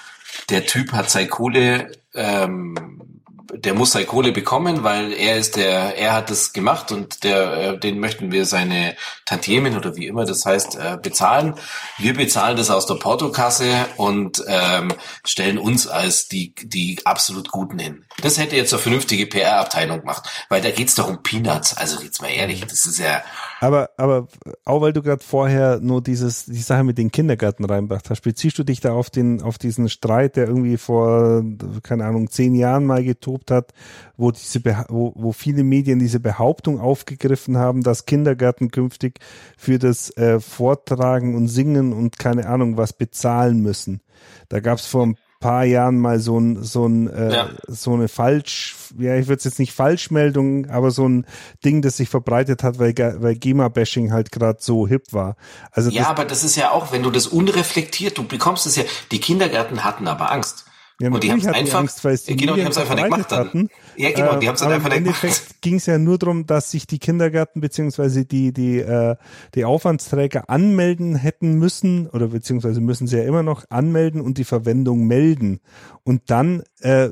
der 0.49 0.65
Typ 0.65 0.93
hat 0.93 1.11
seine 1.11 1.29
Kohle 1.29 1.93
ähm, 2.15 3.10
der 3.55 3.75
muss 3.75 3.93
seine 3.93 4.07
Kohle 4.07 4.33
bekommen, 4.33 4.83
weil 4.85 5.13
er 5.13 5.37
ist 5.37 5.57
der, 5.57 5.97
er 5.97 6.13
hat 6.13 6.31
das 6.31 6.53
gemacht 6.53 6.93
und 6.93 7.25
der, 7.25 7.53
äh, 7.53 7.79
den 7.79 7.99
möchten 7.99 8.33
wir 8.33 8.45
seine 8.47 8.97
Tantiemen 9.27 9.77
oder 9.77 9.97
wie 9.97 10.07
immer 10.07 10.25
das 10.25 10.45
heißt 10.47 10.77
äh, 10.77 10.99
bezahlen. 11.01 11.55
Wir 11.99 12.15
bezahlen 12.15 12.57
das 12.57 12.71
aus 12.71 12.87
der 12.87 12.95
Portokasse 12.95 13.87
und 13.97 14.43
ähm, 14.47 14.93
stellen 15.25 15.59
uns 15.59 15.87
als 15.87 16.29
die 16.29 16.55
die 16.55 17.01
absolut 17.05 17.51
Guten 17.51 17.79
hin. 17.79 18.05
Das 18.23 18.39
hätte 18.39 18.57
jetzt 18.57 18.73
eine 18.73 18.83
vernünftige 18.83 19.27
PR-Abteilung 19.27 20.01
gemacht, 20.01 20.29
weil 20.49 20.63
da 20.63 20.71
geht's 20.71 20.95
doch 20.95 21.09
um 21.09 21.23
Peanuts. 21.23 21.77
Also 21.77 22.01
jetzt 22.03 22.23
mal 22.23 22.29
ehrlich, 22.29 22.61
das 22.63 22.87
ist 22.87 22.99
ja 22.99 23.23
Aber, 23.63 23.91
aber 23.99 24.27
auch 24.65 24.81
weil 24.81 24.95
du 24.95 25.03
gerade 25.03 25.23
vorher 25.23 25.81
nur 25.81 26.03
dieses, 26.03 26.47
die 26.47 26.63
Sache 26.63 26.83
mit 26.83 26.97
den 26.97 27.13
Kindergärten 27.13 27.67
reinbracht 27.67 28.09
hast, 28.09 28.23
beziehst 28.23 28.59
du 28.59 28.65
dich 28.65 28.81
da 28.81 28.95
auf 28.95 29.11
den, 29.11 29.43
auf 29.43 29.59
diesen 29.59 29.91
Streit, 29.91 30.37
der 30.37 30.47
irgendwie 30.49 30.79
vor, 30.79 31.45
keine 31.83 32.07
Ahnung, 32.07 32.31
zehn 32.31 32.55
Jahren 32.55 32.87
mal 32.87 33.05
getobt 33.05 33.51
hat, 33.51 33.75
wo 34.17 34.31
diese, 34.31 34.65
wo, 34.89 35.13
wo 35.15 35.33
viele 35.33 35.63
Medien 35.63 35.99
diese 35.99 36.21
Behauptung 36.21 36.81
aufgegriffen 36.81 37.59
haben, 37.59 37.83
dass 37.83 38.07
Kindergärten 38.07 38.71
künftig 38.71 39.19
für 39.59 39.79
das 39.79 40.17
äh, 40.17 40.41
Vortragen 40.41 41.35
und 41.35 41.49
Singen 41.49 41.93
und 41.93 42.19
keine 42.19 42.47
Ahnung 42.47 42.79
was 42.79 42.95
bezahlen 42.95 43.61
müssen. 43.61 44.01
Da 44.49 44.61
gab 44.61 44.79
es 44.79 44.87
vor 44.87 45.05
ein 45.05 45.17
paar 45.41 45.65
Jahren 45.65 45.99
mal 45.99 46.21
so 46.21 46.39
ein 46.39 46.63
so 46.63 46.87
ein 46.87 47.09
äh, 47.09 47.35
ja. 47.35 47.49
so 47.67 47.95
eine 47.95 48.09
falsch 48.09 48.77
ja 48.99 49.17
ich 49.17 49.27
würde 49.27 49.39
es 49.39 49.45
jetzt 49.45 49.59
nicht 49.59 49.73
Falschmeldung 49.73 50.69
aber 50.69 50.91
so 50.91 51.09
ein 51.09 51.27
Ding 51.65 51.83
das 51.83 51.97
sich 51.97 52.09
verbreitet 52.09 52.63
hat 52.63 52.79
weil 52.79 52.95
weil 52.97 53.35
GEMA 53.35 53.69
Bashing 53.69 54.13
halt 54.13 54.31
gerade 54.31 54.59
so 54.61 54.87
hip 54.87 55.13
war 55.13 55.37
also 55.73 55.91
ja 55.91 56.09
aber 56.09 56.27
das 56.27 56.45
ist 56.45 56.57
ja 56.57 56.71
auch 56.71 56.93
wenn 56.93 57.03
du 57.03 57.11
das 57.11 57.27
unreflektiert 57.27 58.19
du 58.19 58.25
bekommst 58.25 58.67
es 58.67 58.77
ja 58.77 58.85
die 59.11 59.21
Kindergärten 59.21 59.83
hatten 59.83 60.07
aber 60.07 60.31
Angst 60.31 60.67
ja, 61.01 61.09
und 61.09 61.25
die 61.25 61.33
haben 61.33 61.39
es 61.39 61.47
einfach, 61.47 61.79
Angst, 61.79 62.05
weil 62.05 62.13
es 62.13 62.25
die 62.25 62.37
genau, 62.37 62.55
die 62.55 62.63
haben 62.63 62.73
es 62.73 62.77
einfach 62.77 62.95
nicht 62.95 63.05
gemacht 63.05 63.33
hatten. 63.33 63.71
Ja, 63.97 64.11
genau, 64.13 64.39
die 64.39 64.49
haben 64.49 64.55
es 64.55 64.63
äh, 64.63 64.67
einfach. 64.67 64.91
Im 64.91 64.99
Endeffekt 64.99 65.61
ging 65.61 65.77
es 65.77 65.87
ja 65.87 65.99
nur 65.99 66.19
darum, 66.19 66.47
dass 66.47 66.71
sich 66.71 66.87
die 66.87 66.99
Kindergärten 66.99 67.61
beziehungsweise 67.61 68.25
die 68.25 68.53
die 68.53 68.79
äh, 68.79 69.17
die 69.55 69.65
Aufwandsträger 69.65 70.49
anmelden 70.49 71.17
hätten 71.17 71.55
müssen 71.55 72.09
oder 72.09 72.29
beziehungsweise 72.29 72.81
müssen 72.81 73.07
sie 73.07 73.19
ja 73.19 73.25
immer 73.25 73.43
noch 73.43 73.65
anmelden 73.71 74.21
und 74.21 74.39
die 74.39 74.45
Verwendung 74.45 75.07
melden 75.07 75.61
und 76.05 76.31
dann 76.31 76.63
äh, 76.81 77.11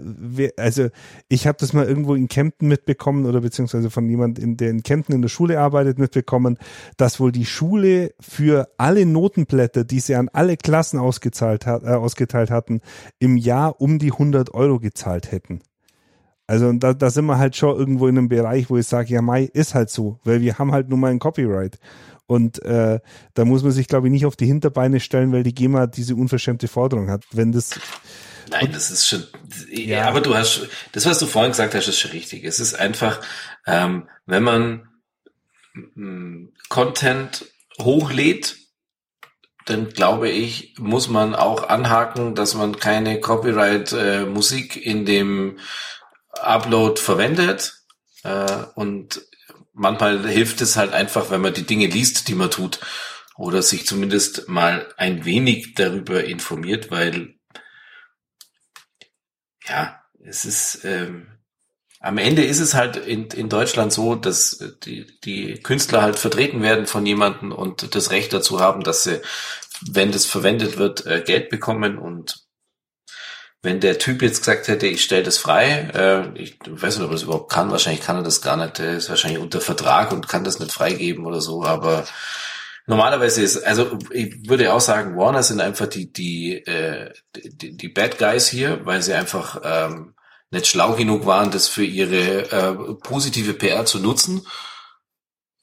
also 0.57 0.89
ich 1.29 1.47
habe 1.47 1.59
das 1.61 1.73
mal 1.73 1.87
irgendwo 1.87 2.15
in 2.15 2.29
Kempten 2.29 2.69
mitbekommen 2.69 3.27
oder 3.27 3.41
beziehungsweise 3.41 3.91
von 3.91 4.09
jemand 4.09 4.39
in 4.39 4.57
der 4.57 4.71
in 4.71 4.83
Kempten 4.83 5.15
in 5.15 5.23
der 5.23 5.29
Schule 5.29 5.61
arbeitet 5.61 5.99
mitbekommen, 5.99 6.59
dass 6.97 7.21
wohl 7.21 7.33
die 7.33 7.47
Schule 7.47 8.15
für 8.21 8.69
alle 8.77 9.07
Notenblätter, 9.07 9.85
die 9.85 10.01
sie 10.01 10.15
an 10.15 10.29
alle 10.33 10.57
Klassen 10.57 10.99
ausgezahlt 10.99 11.67
hat, 11.67 11.83
äh, 11.83 11.89
ausgeteilt 11.89 12.51
hatten, 12.51 12.81
im 13.19 13.37
Jahr 13.37 13.81
um 13.81 13.99
die 13.99 14.13
100 14.13 14.55
Euro 14.55 14.79
gezahlt 14.79 15.33
hätten. 15.33 15.61
Also 16.49 16.73
da, 16.73 16.95
da 16.95 17.11
sind 17.11 17.27
wir 17.27 17.39
halt 17.39 17.57
schon 17.57 17.77
irgendwo 17.77 18.09
in 18.09 18.17
einem 18.17 18.29
Bereich, 18.29 18.71
wo 18.71 18.79
ich 18.79 18.87
sage, 18.87 19.13
ja, 19.13 19.21
Mai 19.21 19.45
ist 19.53 19.75
halt 19.75 19.91
so, 19.91 20.19
weil 20.25 20.41
wir 20.41 20.59
haben 20.59 20.73
halt 20.73 20.89
nur 20.89 20.99
mal 20.99 21.11
ein 21.11 21.19
Copyright. 21.19 21.79
Und 22.27 22.63
äh, 22.63 23.01
da 23.35 23.45
muss 23.45 23.63
man 23.63 23.73
sich, 23.73 23.87
glaube 23.87 24.09
ich, 24.09 24.13
nicht 24.13 24.27
auf 24.27 24.35
die 24.35 24.47
Hinterbeine 24.47 24.99
stellen, 24.99 25.31
weil 25.31 25.43
die 25.43 25.55
GEMA 25.55 25.87
diese 25.87 26.15
unverschämte 26.15 26.67
Forderung 26.67 27.11
hat. 27.11 27.25
Wenn 27.33 27.53
das 27.53 27.79
Nein, 28.51 28.71
das 28.73 28.91
ist 28.91 29.07
schon. 29.07 29.25
Ja. 29.71 30.09
Aber 30.09 30.23
du 30.23 30.35
hast 30.35 30.69
das, 30.93 31.05
was 31.05 31.19
du 31.19 31.27
vorhin 31.27 31.53
gesagt 31.53 31.75
hast, 31.75 31.87
ist 31.87 31.99
schon 31.99 32.13
richtig. 32.13 32.45
Es 32.45 32.61
ist 32.61 32.75
einfach, 32.75 33.21
ähm, 33.67 34.09
wenn 34.25 34.43
man 34.43 34.89
mm, 35.75 36.47
Content 36.71 37.45
hochlädt 37.79 38.57
dann 39.69 39.91
glaube 39.91 40.31
ich, 40.31 40.75
muss 40.79 41.09
man 41.09 41.35
auch 41.35 41.69
anhaken, 41.69 42.35
dass 42.35 42.55
man 42.55 42.79
keine 42.79 43.21
Copyright-Musik 43.21 44.77
äh, 44.77 44.81
in 44.81 45.05
dem 45.05 45.59
Upload 46.43 47.01
verwendet. 47.01 47.83
Äh, 48.23 48.65
und 48.75 49.23
manchmal 49.73 50.27
hilft 50.29 50.61
es 50.61 50.77
halt 50.77 50.93
einfach, 50.93 51.31
wenn 51.31 51.41
man 51.41 51.55
die 51.55 51.67
Dinge 51.67 51.87
liest, 51.87 52.29
die 52.29 52.35
man 52.35 52.51
tut. 52.51 52.81
Oder 53.37 53.63
sich 53.63 53.87
zumindest 53.87 54.49
mal 54.49 54.93
ein 54.97 55.25
wenig 55.25 55.75
darüber 55.75 56.25
informiert, 56.25 56.91
weil 56.91 57.37
ja, 59.69 60.03
es 60.25 60.45
ist 60.45 60.85
ähm, 60.85 61.39
am 62.01 62.19
Ende 62.19 62.45
ist 62.45 62.61
es 62.61 62.75
halt 62.75 62.97
in, 62.97 63.27
in 63.27 63.49
Deutschland 63.49 63.93
so, 63.93 64.15
dass 64.15 64.63
die, 64.85 65.07
die 65.25 65.55
Künstler 65.55 66.03
halt 66.03 66.19
vertreten 66.19 66.63
werden 66.63 66.87
von 66.87 67.05
jemandem 67.05 67.51
und 67.53 67.95
das 67.95 68.11
Recht 68.11 68.33
dazu 68.33 68.61
haben, 68.61 68.83
dass 68.83 69.03
sie, 69.03 69.21
wenn 69.81 70.13
das 70.13 70.25
verwendet 70.25 70.79
wird, 70.79 71.07
äh, 71.07 71.23
Geld 71.27 71.51
bekommen 71.51 71.99
und 71.99 72.47
wenn 73.63 73.81
der 73.81 73.99
Typ 73.99 74.23
jetzt 74.23 74.41
gesagt 74.41 74.69
hätte, 74.69 74.87
ich 74.87 75.03
stelle 75.03 75.25
das 75.25 75.39
frei, 75.39 75.91
äh, 75.95 76.39
ich 76.39 76.59
weiß 76.67 76.97
nicht, 76.97 77.05
ob 77.05 77.11
er 77.11 77.15
das 77.15 77.23
überhaupt 77.25 77.53
kann, 77.53 77.71
wahrscheinlich 77.71 78.05
kann 78.05 78.17
er 78.17 78.23
das 78.23 78.41
gar 78.41 78.57
nicht, 78.57 78.79
er 78.79 78.97
ist 78.97 79.09
wahrscheinlich 79.09 79.41
unter 79.41 79.61
Vertrag 79.61 80.13
und 80.13 80.29
kann 80.29 80.45
das 80.45 80.61
nicht 80.61 80.73
freigeben 80.73 81.27
oder 81.27 81.41
so, 81.41 81.65
aber 81.65 82.07
normalerweise 82.87 83.43
ist, 83.43 83.65
also 83.65 83.99
ich 84.13 84.49
würde 84.49 84.73
auch 84.73 84.81
sagen, 84.81 85.17
Warner 85.17 85.43
sind 85.43 85.61
einfach 85.61 85.87
die, 85.87 86.13
die, 86.13 86.65
äh, 86.67 87.13
die, 87.35 87.77
die 87.77 87.89
Bad 87.89 88.19
Guys 88.19 88.49
hier, 88.49 88.85
weil 88.87 89.03
sie 89.03 89.15
einfach 89.15 89.61
ähm, 89.65 90.15
nicht 90.51 90.67
schlau 90.67 90.95
genug 90.95 91.27
waren, 91.27 91.51
das 91.51 91.69
für 91.69 91.85
ihre 91.85 92.51
äh, 92.51 92.95
positive 92.95 93.55
PR 93.55 93.85
zu 93.85 93.99
nutzen, 93.99 94.47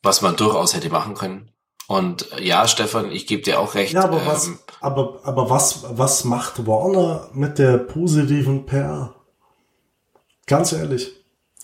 was 0.04 0.22
man 0.22 0.36
durchaus 0.36 0.76
hätte 0.76 0.90
machen 0.90 1.16
können. 1.16 1.55
Und 1.88 2.32
äh, 2.34 2.44
ja, 2.44 2.68
Stefan, 2.68 3.12
ich 3.12 3.28
gebe 3.28 3.44
dir 3.44 3.60
auch 3.60 3.76
recht. 3.76 3.94
Ja, 3.94 4.04
aber 4.04 4.22
ähm, 4.22 4.28
was, 4.28 4.50
aber, 4.82 5.20
aber 5.24 5.50
was, 5.50 5.86
was 5.98 6.24
macht 6.24 6.66
Warner 6.66 7.30
mit 7.34 7.60
der 7.60 7.78
positiven 7.78 8.66
PR? 8.66 9.16
Ganz 10.48 10.72
ehrlich. 10.72 11.12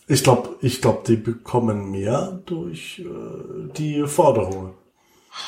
Ich 0.08 0.24
glaube, 0.24 0.58
ich 0.62 0.82
glaube, 0.82 1.04
die 1.08 1.16
bekommen 1.16 1.92
mehr 1.92 2.42
durch 2.46 3.00
äh, 3.00 3.72
die 3.78 4.06
Forderungen. 4.08 4.74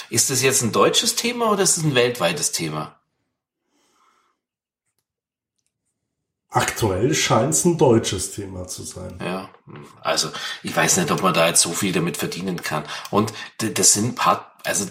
Ist 0.10 0.30
das 0.30 0.41
jetzt 0.41 0.62
ein 0.62 0.72
deutsches 0.72 1.16
Thema 1.16 1.52
oder 1.52 1.64
ist 1.64 1.78
es 1.78 1.84
ein 1.84 1.95
weltweites 1.95 2.52
Thema? 2.52 3.00
Aktuell 6.50 7.16
scheint 7.16 7.56
es 7.56 7.66
ein 7.66 7.80
deutsches 7.80 8.32
Thema 8.32 8.68
zu 8.68 8.84
sein. 8.84 9.18
Ja, 9.20 9.50
also 10.02 10.30
ich 10.62 10.76
weiß 10.76 10.98
nicht, 10.98 11.10
ob 11.10 11.24
man 11.24 11.34
da 11.34 11.48
jetzt 11.48 11.62
so 11.62 11.72
viel 11.72 11.91
damit 11.91 12.16
verdienen 12.16 12.62
kann. 12.62 12.84
Und 13.10 13.34
das 13.58 13.94
sind 13.94 14.10
ein 14.10 14.16
paar, 14.16 14.53
also 14.64 14.88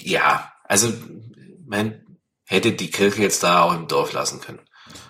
ja, 0.00 0.52
also 0.64 0.92
man 1.66 2.00
hätte 2.44 2.72
die 2.72 2.90
Kirche 2.90 3.22
jetzt 3.22 3.42
da 3.42 3.62
auch 3.62 3.74
im 3.74 3.88
Dorf 3.88 4.12
lassen 4.12 4.40
können. 4.40 4.60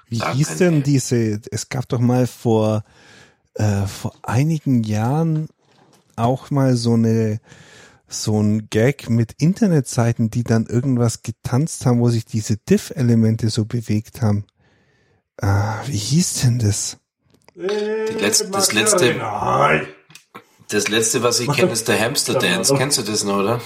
Wie 0.08 0.18
da 0.18 0.32
hieß 0.32 0.56
denn 0.58 0.82
diese, 0.82 1.40
es 1.50 1.68
gab 1.68 1.88
doch 1.88 1.98
mal 1.98 2.26
vor, 2.26 2.84
äh, 3.54 3.86
vor 3.86 4.14
einigen 4.22 4.82
Jahren 4.84 5.48
auch 6.16 6.50
mal 6.50 6.76
so 6.76 6.94
eine 6.94 7.40
so 8.06 8.40
ein 8.40 8.68
Gag 8.70 9.10
mit 9.10 9.32
Internetseiten, 9.38 10.30
die 10.30 10.44
dann 10.44 10.66
irgendwas 10.66 11.22
getanzt 11.22 11.84
haben, 11.84 12.00
wo 12.00 12.08
sich 12.08 12.24
diese 12.24 12.56
Diff-Elemente 12.56 13.50
so 13.50 13.64
bewegt 13.64 14.22
haben. 14.22 14.44
Ah, 15.40 15.80
wie 15.86 15.96
hieß 15.96 16.42
denn 16.42 16.58
das? 16.58 16.98
Letzte, 17.56 18.50
das 18.50 18.72
letzte, 18.72 19.14
das 20.68 20.88
letzte, 20.88 21.22
was 21.22 21.40
ich 21.40 21.50
kenne, 21.50 21.72
ist 21.72 21.88
der 21.88 22.00
Hamster 22.00 22.34
Dance. 22.34 22.74
Kennst 22.76 22.98
du 22.98 23.02
das 23.02 23.24
noch, 23.24 23.38
oder? 23.38 23.60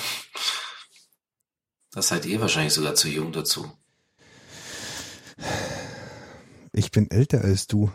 Das 1.93 2.09
seid 2.09 2.27
ihr 2.27 2.41
wahrscheinlich 2.41 2.75
sogar 2.75 2.95
zu 2.95 3.09
jung 3.09 3.33
dazu. 3.33 3.71
Ich 6.73 6.91
bin 6.91 7.11
älter 7.11 7.43
als 7.43 7.67
du. 7.67 7.91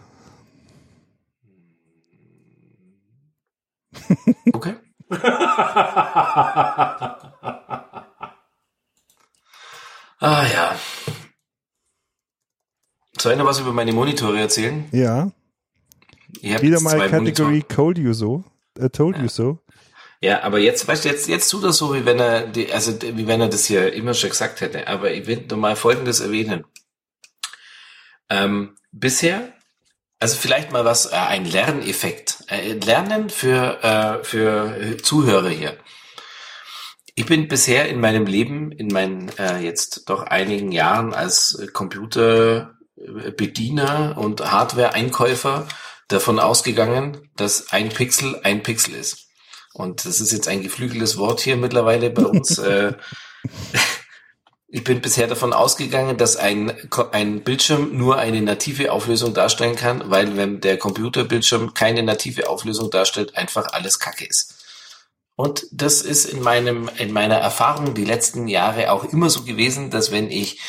Okay. 4.51 4.75
ah 10.19 10.47
ja. 10.51 10.75
Soll 13.17 13.33
ich 13.33 13.37
noch 13.37 13.45
was 13.45 13.59
über 13.59 13.71
meine 13.71 13.93
Monitore 13.93 14.39
erzählen? 14.39 14.89
Ja. 14.91 15.31
Wieder 16.41 16.81
mal 16.81 17.09
Category 17.09 17.45
Monitor. 17.45 17.75
Cold 17.75 17.97
You 17.99 18.13
So. 18.13 18.43
Uh, 18.79 18.89
told 18.89 19.17
ja. 19.17 19.23
You 19.23 19.29
So. 19.29 19.59
Ja, 20.21 20.43
aber 20.43 20.59
jetzt, 20.59 20.87
weißt 20.87 21.03
du, 21.03 21.09
jetzt, 21.09 21.27
jetzt 21.27 21.49
tut 21.49 21.63
er 21.63 21.73
so, 21.73 21.93
wie 21.93 22.05
wenn 22.05 22.19
er, 22.19 22.47
die, 22.47 22.71
also, 22.71 22.93
wie 23.01 23.27
wenn 23.27 23.41
er 23.41 23.49
das 23.49 23.65
hier 23.65 23.91
immer 23.91 24.13
schon 24.13 24.29
gesagt 24.29 24.61
hätte. 24.61 24.87
Aber 24.87 25.11
ich 25.11 25.27
will 25.27 25.45
nur 25.49 25.57
mal 25.57 25.75
Folgendes 25.75 26.21
erwähnen. 26.21 26.65
Ähm, 28.29 28.75
bisher 28.91 29.53
also 30.23 30.37
vielleicht 30.37 30.71
mal 30.71 30.85
was, 30.85 31.07
äh, 31.07 31.15
ein 31.15 31.43
Lerneffekt. 31.43 32.45
Äh, 32.47 32.75
Lernen 32.75 33.29
für, 33.29 33.83
äh, 33.83 34.23
für 34.23 34.95
Zuhörer 35.03 35.49
hier. 35.49 35.75
Ich 37.13 37.25
bin 37.25 37.49
bisher 37.49 37.89
in 37.89 37.99
meinem 37.99 38.25
Leben, 38.25 38.71
in 38.71 38.87
meinen 38.87 39.37
äh, 39.37 39.59
jetzt 39.59 40.09
doch 40.09 40.23
einigen 40.23 40.71
Jahren 40.71 41.13
als 41.13 41.61
Computerbediener 41.73 44.17
und 44.17 44.49
Hardware-Einkäufer 44.49 45.67
davon 46.13 46.39
ausgegangen, 46.39 47.29
dass 47.35 47.71
ein 47.71 47.89
Pixel 47.89 48.39
ein 48.43 48.63
Pixel 48.63 48.95
ist. 48.95 49.27
Und 49.73 50.05
das 50.05 50.21
ist 50.21 50.31
jetzt 50.31 50.47
ein 50.47 50.61
geflügeltes 50.61 51.17
Wort 51.17 51.41
hier 51.41 51.57
mittlerweile 51.57 52.09
bei 52.09 52.23
uns. 52.23 52.57
äh, 52.59 52.93
ich 54.67 54.83
bin 54.83 55.01
bisher 55.01 55.27
davon 55.27 55.53
ausgegangen, 55.53 56.17
dass 56.17 56.37
ein, 56.37 56.73
ein 57.11 57.43
Bildschirm 57.43 57.97
nur 57.97 58.17
eine 58.17 58.41
native 58.41 58.91
Auflösung 58.91 59.33
darstellen 59.33 59.75
kann, 59.75 60.09
weil 60.09 60.37
wenn 60.37 60.61
der 60.61 60.77
Computerbildschirm 60.77 61.73
keine 61.73 62.03
native 62.03 62.49
Auflösung 62.49 62.91
darstellt, 62.91 63.35
einfach 63.35 63.73
alles 63.73 63.99
Kacke 63.99 64.25
ist. 64.25 64.63
Und 65.35 65.65
das 65.71 66.01
ist 66.01 66.25
in 66.25 66.41
meinem, 66.41 66.89
in 66.97 67.11
meiner 67.11 67.37
Erfahrung 67.37 67.95
die 67.95 68.05
letzten 68.05 68.47
Jahre 68.47 68.91
auch 68.91 69.03
immer 69.03 69.31
so 69.31 69.43
gewesen, 69.43 69.89
dass 69.89 70.11
wenn 70.11 70.29
ich 70.29 70.59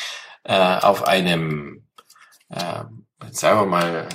äh, 0.43 0.77
auf 0.79 1.03
einem, 1.03 1.85
äh, 2.49 2.83
sagen 3.31 3.59
wir 3.59 3.65
mal, 3.67 4.09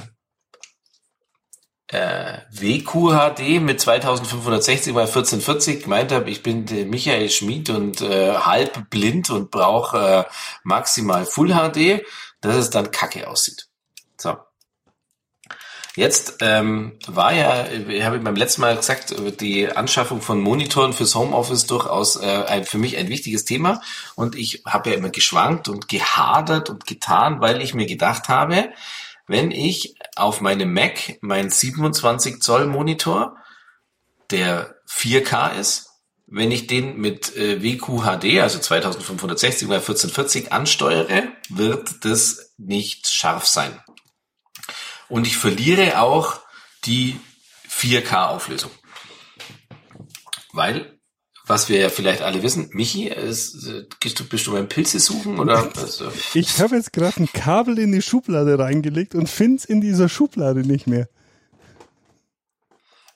äh, 1.90 2.38
WQHD 2.52 3.60
mit 3.60 3.80
2560 3.80 4.94
mal 4.94 5.06
1440 5.06 5.82
gemeint 5.82 6.12
habe, 6.12 6.30
ich 6.30 6.42
bin 6.42 6.64
der 6.66 6.86
Michael 6.86 7.28
Schmid 7.30 7.70
und 7.70 8.00
äh, 8.00 8.34
halb 8.34 8.90
blind 8.90 9.30
und 9.30 9.50
brauche 9.50 10.26
äh, 10.28 10.32
maximal 10.62 11.24
Full 11.24 11.48
HD, 11.48 12.04
dass 12.40 12.56
es 12.56 12.70
dann 12.70 12.92
kacke 12.92 13.28
aussieht. 13.28 13.68
So. 14.16 14.36
Jetzt 15.96 16.36
ähm, 16.40 16.92
war 17.08 17.34
ja, 17.34 17.66
ich 17.66 18.04
habe 18.04 18.20
beim 18.20 18.36
letzten 18.36 18.60
Mal 18.60 18.76
gesagt, 18.76 19.12
die 19.40 19.68
Anschaffung 19.68 20.22
von 20.22 20.40
Monitoren 20.40 20.92
fürs 20.92 21.16
Homeoffice 21.16 21.66
durchaus 21.66 22.14
äh, 22.14 22.44
ein, 22.46 22.64
für 22.64 22.78
mich 22.78 22.96
ein 22.96 23.08
wichtiges 23.08 23.44
Thema. 23.44 23.82
Und 24.14 24.36
ich 24.36 24.62
habe 24.64 24.90
ja 24.90 24.96
immer 24.96 25.10
geschwankt 25.10 25.68
und 25.68 25.88
gehadert 25.88 26.70
und 26.70 26.86
getan, 26.86 27.40
weil 27.40 27.60
ich 27.60 27.74
mir 27.74 27.86
gedacht 27.86 28.28
habe, 28.28 28.70
wenn 29.30 29.52
ich 29.52 29.94
auf 30.16 30.40
meinem 30.40 30.74
Mac 30.74 31.18
meinen 31.20 31.50
27 31.50 32.42
Zoll 32.42 32.66
Monitor, 32.66 33.36
der 34.30 34.74
4K 34.88 35.54
ist, 35.54 35.88
wenn 36.26 36.50
ich 36.50 36.66
den 36.66 36.96
mit 36.96 37.36
äh, 37.36 37.62
WQHD, 37.62 38.40
also 38.40 38.58
2560 38.58 39.68
x 39.68 39.72
1440 39.72 40.52
ansteuere, 40.52 41.28
wird 41.48 42.04
das 42.04 42.54
nicht 42.58 43.06
scharf 43.06 43.46
sein. 43.46 43.80
Und 45.08 45.28
ich 45.28 45.36
verliere 45.36 46.00
auch 46.00 46.40
die 46.84 47.20
4K-Auflösung. 47.68 48.72
Weil, 50.52 50.99
was 51.46 51.68
wir 51.68 51.78
ja 51.80 51.88
vielleicht 51.88 52.22
alle 52.22 52.42
wissen, 52.42 52.70
Michi, 52.72 53.08
ist, 53.08 53.66
äh, 53.66 53.86
bist, 54.00 54.20
du, 54.20 54.24
bist 54.24 54.46
du 54.46 54.52
beim 54.52 54.68
Pilze 54.68 55.00
suchen 55.00 55.38
oder? 55.38 55.68
Ich 56.34 56.60
habe 56.60 56.76
jetzt 56.76 56.92
gerade 56.92 57.22
ein 57.22 57.32
Kabel 57.32 57.78
in 57.78 57.92
die 57.92 58.02
Schublade 58.02 58.58
reingelegt 58.58 59.14
und 59.14 59.28
find's 59.28 59.64
in 59.64 59.80
dieser 59.80 60.08
Schublade 60.08 60.60
nicht 60.60 60.86
mehr. 60.86 61.08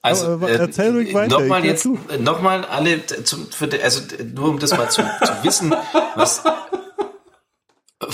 also 0.02 0.32
Aber 0.32 0.50
erzähl 0.50 0.92
ruhig 0.92 1.14
weiter, 1.14 1.40
Nochmal 1.40 1.64
jetzt, 1.64 1.86
äh, 1.86 2.18
nochmal 2.18 2.64
alle, 2.64 3.06
zum, 3.06 3.50
für, 3.50 3.68
also 3.82 4.00
nur 4.34 4.48
um 4.48 4.58
das 4.58 4.70
mal 4.72 4.90
zu, 4.90 5.02
zu 5.02 5.44
wissen, 5.44 5.74
was, 6.16 6.42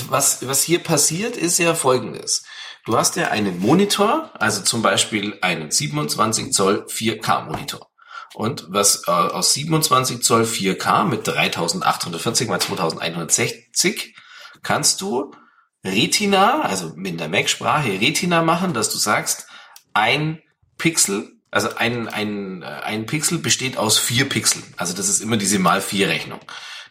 was, 0.08 0.46
was 0.46 0.62
hier 0.62 0.80
passiert, 0.80 1.36
ist 1.36 1.58
ja 1.58 1.74
folgendes. 1.74 2.44
Du 2.86 2.96
hast 2.96 3.16
ja 3.16 3.28
einen 3.28 3.58
Monitor, 3.58 4.30
also 4.34 4.62
zum 4.62 4.82
Beispiel 4.82 5.38
einen 5.42 5.70
27 5.70 6.52
Zoll 6.52 6.86
4K 6.88 7.44
Monitor. 7.44 7.89
Und 8.34 8.66
was 8.68 9.06
äh, 9.06 9.10
aus 9.10 9.52
27 9.54 10.22
Zoll 10.22 10.42
4K 10.42 11.04
mit 11.04 11.26
3840 11.26 12.48
mal 12.48 12.60
2160 12.60 14.14
kannst 14.62 15.00
du 15.00 15.32
Retina, 15.84 16.60
also 16.62 16.94
in 16.94 17.16
der 17.16 17.28
Mac-Sprache 17.28 17.88
Retina 18.00 18.42
machen, 18.42 18.74
dass 18.74 18.90
du 18.90 18.98
sagst, 18.98 19.46
ein 19.94 20.40
Pixel, 20.78 21.32
also 21.50 21.74
ein, 21.76 22.08
ein, 22.08 22.62
äh, 22.62 22.66
ein 22.66 23.06
Pixel 23.06 23.38
besteht 23.38 23.76
aus 23.76 23.98
vier 23.98 24.28
Pixeln. 24.28 24.62
Also 24.76 24.94
das 24.94 25.08
ist 25.08 25.20
immer 25.20 25.36
diese 25.36 25.58
mal 25.58 25.80
vier 25.80 26.08
Rechnung. 26.08 26.40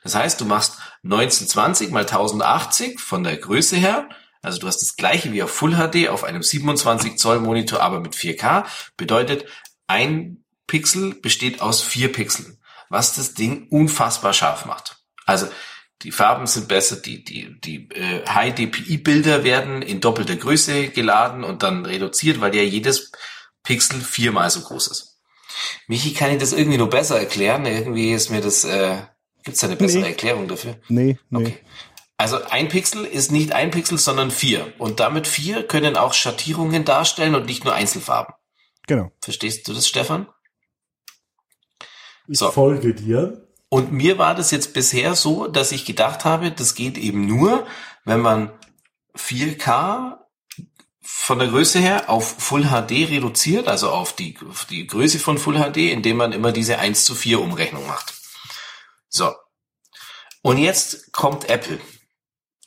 Das 0.03 0.15
heißt, 0.15 0.41
du 0.41 0.45
machst 0.45 0.77
1920 1.03 1.91
mal 1.91 2.01
1080 2.01 2.99
von 2.99 3.23
der 3.23 3.37
Größe 3.37 3.77
her. 3.77 4.09
Also 4.41 4.59
du 4.59 4.67
hast 4.67 4.81
das 4.81 4.95
gleiche 4.95 5.31
wie 5.33 5.43
auf 5.43 5.51
Full 5.51 5.75
HD 5.75 6.09
auf 6.09 6.23
einem 6.23 6.43
27 6.43 7.17
Zoll 7.17 7.39
Monitor, 7.39 7.81
aber 7.81 7.99
mit 7.99 8.15
4K. 8.15 8.65
Bedeutet, 8.95 9.45
ein 9.87 10.43
Pixel 10.69 11.15
besteht 11.15 11.61
aus 11.61 11.81
vier 11.81 12.11
Pixeln, 12.13 12.59
was 12.89 13.15
das 13.15 13.33
Ding 13.33 13.67
unfassbar 13.69 14.31
scharf 14.33 14.65
macht. 14.65 15.03
Also 15.25 15.47
die 16.03 16.13
Farben 16.13 16.47
sind 16.47 16.69
besser, 16.69 16.95
die, 16.95 17.25
die, 17.25 17.59
die 17.59 17.89
äh, 17.89 18.25
High-DPI-Bilder 18.25 19.43
werden 19.43 19.81
in 19.81 19.99
doppelter 19.99 20.37
Größe 20.37 20.89
geladen 20.89 21.43
und 21.43 21.61
dann 21.63 21.85
reduziert, 21.85 22.39
weil 22.39 22.55
ja 22.55 22.61
jedes 22.61 23.11
Pixel 23.63 23.99
viermal 23.99 24.49
so 24.49 24.61
groß 24.61 24.87
ist. 24.87 25.19
Michi, 25.87 26.13
kann 26.13 26.31
ich 26.31 26.37
das 26.37 26.53
irgendwie 26.53 26.77
nur 26.77 26.89
besser 26.89 27.19
erklären? 27.19 27.65
Irgendwie 27.65 28.13
ist 28.13 28.29
mir 28.29 28.39
das, 28.39 28.63
äh, 28.63 29.01
gibt's 29.43 29.59
da 29.59 29.67
eine 29.67 29.75
bessere 29.75 30.03
Nee. 30.03 30.09
Erklärung 30.09 30.47
dafür? 30.47 30.77
Nee, 30.87 31.17
nee. 31.29 31.39
Okay. 31.39 31.57
Also 32.15 32.41
ein 32.49 32.69
Pixel 32.69 33.05
ist 33.05 33.31
nicht 33.31 33.53
ein 33.53 33.71
Pixel, 33.71 33.97
sondern 33.97 34.29
vier. 34.31 34.73
Und 34.77 34.99
damit 34.99 35.27
vier 35.27 35.63
können 35.67 35.97
auch 35.97 36.13
Schattierungen 36.13 36.85
darstellen 36.85 37.35
und 37.35 37.45
nicht 37.45 37.65
nur 37.65 37.73
Einzelfarben. 37.73 38.35
Genau. 38.87 39.11
Verstehst 39.21 39.67
du 39.67 39.73
das, 39.73 39.87
Stefan? 39.87 40.27
Ich 42.29 42.37
So. 42.37 42.51
folge 42.51 42.93
dir. 42.93 43.47
Und 43.69 43.91
mir 43.91 44.17
war 44.17 44.35
das 44.35 44.51
jetzt 44.51 44.73
bisher 44.73 45.15
so, 45.15 45.47
dass 45.47 45.71
ich 45.71 45.85
gedacht 45.85 46.25
habe, 46.25 46.51
das 46.51 46.75
geht 46.75 46.97
eben 46.97 47.25
nur, 47.25 47.67
wenn 48.05 48.19
man 48.19 48.51
4K 49.15 50.17
von 51.01 51.39
der 51.39 51.47
Größe 51.47 51.79
her 51.79 52.09
auf 52.09 52.35
Full 52.37 52.65
HD 52.65 53.09
reduziert, 53.09 53.67
also 53.67 53.89
auf 53.89 54.13
die, 54.13 54.37
auf 54.47 54.65
die 54.65 54.85
Größe 54.85 55.19
von 55.19 55.37
Full 55.39 55.57
HD, 55.59 55.77
indem 55.91 56.17
man 56.17 56.31
immer 56.31 56.51
diese 56.51 56.77
1 56.77 57.03
zu 57.03 57.15
4 57.15 57.41
Umrechnung 57.41 57.85
macht. 57.87 58.13
So. 59.07 59.33
Und 60.41 60.57
jetzt 60.57 61.11
kommt 61.11 61.49
Apple. 61.49 61.79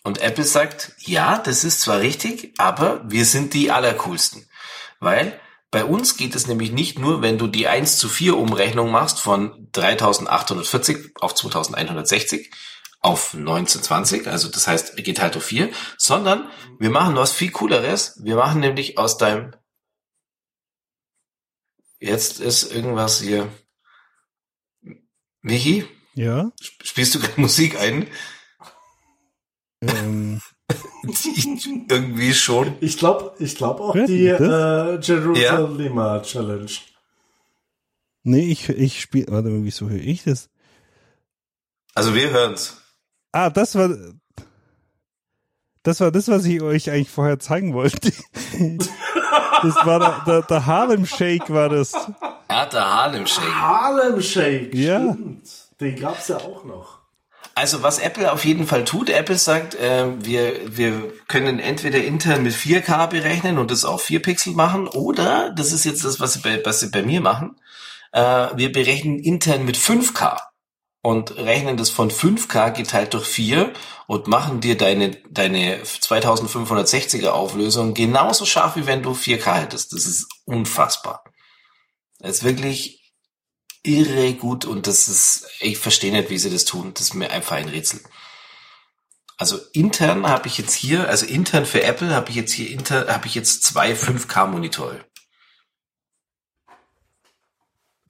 Und 0.03 0.21
Apple 0.21 0.45
sagt, 0.45 0.93
ja, 0.99 1.39
das 1.39 1.63
ist 1.63 1.81
zwar 1.81 2.01
richtig, 2.01 2.53
aber 2.59 3.09
wir 3.09 3.25
sind 3.25 3.55
die 3.55 3.71
allercoolsten. 3.71 4.49
Weil 4.99 5.41
bei 5.73 5.85
uns 5.87 6.17
geht 6.19 6.37
es 6.37 6.47
nämlich 6.47 6.71
nicht 6.71 6.99
nur, 6.99 7.23
wenn 7.23 7.39
du 7.39 7.47
die 7.49 7.67
1 7.67 7.97
zu 7.99 8.09
4 8.09 8.37
Umrechnung 8.37 8.91
machst 8.91 9.19
von 9.21 9.69
3840 9.73 11.17
auf 11.21 11.35
2160 11.35 12.53
auf 13.01 13.35
1920, 13.35 14.29
also 14.29 14.49
das 14.49 14.69
heißt, 14.69 14.97
geht 14.99 15.21
halt 15.21 15.37
auf 15.37 15.45
4, 15.45 15.73
sondern 15.97 16.49
wir 16.79 16.91
machen 16.91 17.17
was 17.17 17.33
viel 17.33 17.51
cooleres. 17.51 18.21
Wir 18.23 18.37
machen 18.37 18.61
nämlich 18.61 18.97
aus 18.99 19.17
deinem 19.17 19.57
Jetzt 21.99 22.39
ist 22.39 22.71
irgendwas 22.71 23.21
hier. 23.21 23.49
Michi, 25.41 25.87
Ja. 26.15 26.51
spielst 26.61 27.15
du 27.15 27.21
gerade 27.21 27.41
Musik 27.41 27.79
ein? 27.79 28.09
Ähm, 29.81 30.41
Irgendwie 31.89 32.33
schon. 32.35 32.75
Ich 32.81 32.99
glaube 32.99 33.35
ich 33.39 33.57
glaub 33.57 33.81
auch 33.81 33.95
Hört 33.95 34.09
die 34.09 34.27
äh, 34.27 34.99
Jerusalem 35.01 36.23
Challenge. 36.23 36.71
nee, 38.23 38.51
ich, 38.51 38.69
ich 38.69 39.01
spiele. 39.01 39.27
Warte 39.31 39.49
mal, 39.49 39.65
wieso 39.65 39.89
höre 39.89 40.01
ich 40.01 40.25
das? 40.25 40.49
Also 41.95 42.15
wir 42.15 42.31
hören's. 42.31 42.79
Ah, 43.33 43.51
das 43.51 43.75
war. 43.75 43.91
Das 45.83 46.01
war 46.01 46.13
das, 46.13 46.29
was 46.29 46.45
ich 46.45 46.63
euch 46.63 46.91
eigentlich 46.91 47.11
vorher 47.11 47.39
zeigen 47.39 47.75
wollte. 47.75 48.13
Das 49.63 49.77
war 49.87 50.01
der, 50.01 50.23
der, 50.27 50.43
der 50.43 50.67
Harlem 50.67 51.07
Shake 51.07 51.49
war 51.49 51.69
das. 51.69 51.93
Hat 52.49 52.73
der 52.73 52.85
Harlem 52.85 53.27
Shake. 53.29 53.55
Harlem 53.55 54.21
Shake. 54.21 54.75
Ja. 54.75 55.13
Stimmt. 55.13 55.49
Den 55.81 56.01
gab's 56.01 56.27
ja 56.27 56.39
auch 56.39 56.65
noch. 56.65 57.02
Also 57.55 57.83
was 57.83 57.99
Apple 57.99 58.33
auf 58.33 58.45
jeden 58.45 58.67
Fall 58.67 58.85
tut, 58.85 59.11
Apple 59.11 59.37
sagt, 59.37 59.75
äh, 59.75 60.07
wir, 60.25 60.77
wir 60.77 61.13
können 61.29 61.59
entweder 61.59 62.03
intern 62.03 62.43
mit 62.43 62.55
4K 62.55 63.09
berechnen 63.09 63.59
und 63.59 63.71
das 63.71 63.85
auf 63.85 64.03
4 64.03 64.23
Pixel 64.23 64.55
machen, 64.55 64.89
oder, 64.89 65.51
das 65.51 65.73
ist 65.73 65.85
jetzt 65.85 66.05
das, 66.05 66.19
was 66.19 66.33
sie 66.35 66.41
bei, 66.41 66.65
was 66.65 66.81
sie 66.81 66.91
bei 66.91 67.03
mir 67.03 67.21
machen, 67.21 67.57
äh, 68.13 68.21
wir 68.55 68.73
berechnen 68.73 69.19
intern 69.19 69.65
mit 69.65 69.77
5K 69.77 70.39
und 71.03 71.37
rechnen 71.37 71.77
das 71.77 71.91
von 71.91 72.11
5K 72.11 72.71
geteilt 72.71 73.13
durch 73.13 73.27
4 73.27 73.73
und 74.07 74.29
machen 74.29 74.61
dir 74.61 74.77
deine, 74.77 75.11
deine 75.31 75.83
2560er 75.83 77.29
Auflösung 77.29 77.93
genauso 77.93 78.47
scharf, 78.47 78.77
wie 78.77 78.87
wenn 78.87 79.03
du 79.03 79.13
4K 79.13 79.55
hättest. 79.63 79.93
Das 79.93 80.07
ist 80.07 80.29
unfassbar. 80.47 81.25
Das 82.19 82.39
ist 82.39 82.45
wirklich 82.45 83.02
irre 83.83 84.35
gut 84.35 84.65
und 84.65 84.87
das 84.87 85.09
ist, 85.09 85.49
ich 85.61 85.79
verstehe 85.79 86.13
nicht, 86.13 86.31
wie 86.31 86.39
sie 86.39 86.51
das 86.51 86.65
tun. 86.65 86.93
Das 86.95 87.03
ist 87.03 87.15
mir 87.15 87.31
einfach 87.31 87.57
ein 87.57 87.69
Rätsel. 87.69 88.01
Also 89.37 89.59
intern 89.73 90.29
habe 90.29 90.47
ich 90.49 90.59
jetzt 90.59 90.75
hier, 90.75 91.09
also 91.09 91.27
intern 91.27 91.67
für 91.67 91.83
Apple 91.83 92.15
habe 92.15 92.31
ich 92.31 92.37
jetzt 92.37 92.53
hier 92.53 92.71
intern, 92.71 93.09
habe 93.09 93.27
ich 93.27 93.35
jetzt 93.35 93.65
zwei 93.65 93.93
5K 93.93 94.47
Monitore. 94.47 95.05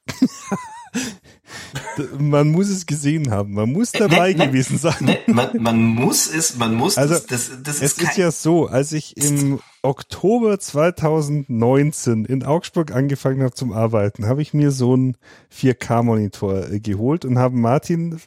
Man 2.19 2.49
muss 2.49 2.69
es 2.69 2.87
gesehen 2.87 3.31
haben. 3.31 3.55
Man 3.55 3.73
muss 3.73 3.93
dabei 3.93 4.33
ne, 4.33 4.39
ne, 4.39 4.47
gewesen 4.49 4.79
sein. 4.79 4.97
Ne, 5.01 5.19
man, 5.27 5.51
man 5.61 5.81
muss 5.81 6.27
es, 6.27 6.57
man 6.57 6.75
muss 6.75 6.99
Also, 6.99 7.15
das, 7.15 7.27
das, 7.27 7.51
das 7.62 7.77
Es 7.77 7.83
ist, 7.83 7.99
kein, 7.99 8.09
ist 8.11 8.17
ja 8.17 8.31
so, 8.31 8.67
als 8.67 8.93
ich 8.93 9.17
im 9.17 9.61
Oktober 9.83 10.59
2019 10.59 12.25
in 12.25 12.45
Augsburg 12.45 12.93
angefangen 12.93 13.43
habe 13.43 13.55
zum 13.55 13.73
Arbeiten, 13.73 14.27
habe 14.27 14.43
ich 14.43 14.55
mir 14.55 14.71
so 14.71 14.95
einen 14.95 15.17
4K-Monitor 15.55 16.71
äh, 16.71 16.81
geholt 16.81 17.25
und 17.25 17.39
habe 17.39 17.57
Martin 17.57 18.21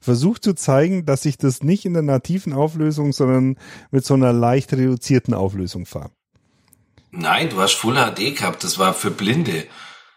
versucht 0.00 0.44
zu 0.44 0.54
zeigen, 0.54 1.06
dass 1.06 1.24
ich 1.24 1.38
das 1.38 1.62
nicht 1.62 1.84
in 1.84 1.94
der 1.94 2.02
nativen 2.02 2.52
Auflösung, 2.52 3.12
sondern 3.12 3.56
mit 3.90 4.04
so 4.04 4.14
einer 4.14 4.32
leicht 4.32 4.72
reduzierten 4.72 5.34
Auflösung 5.34 5.86
fahre. 5.86 6.10
Nein, 7.10 7.50
du 7.50 7.60
hast 7.60 7.74
Full 7.74 7.94
HD 7.94 8.36
gehabt, 8.36 8.64
das 8.64 8.78
war 8.78 8.94
für 8.94 9.10
Blinde. 9.10 9.64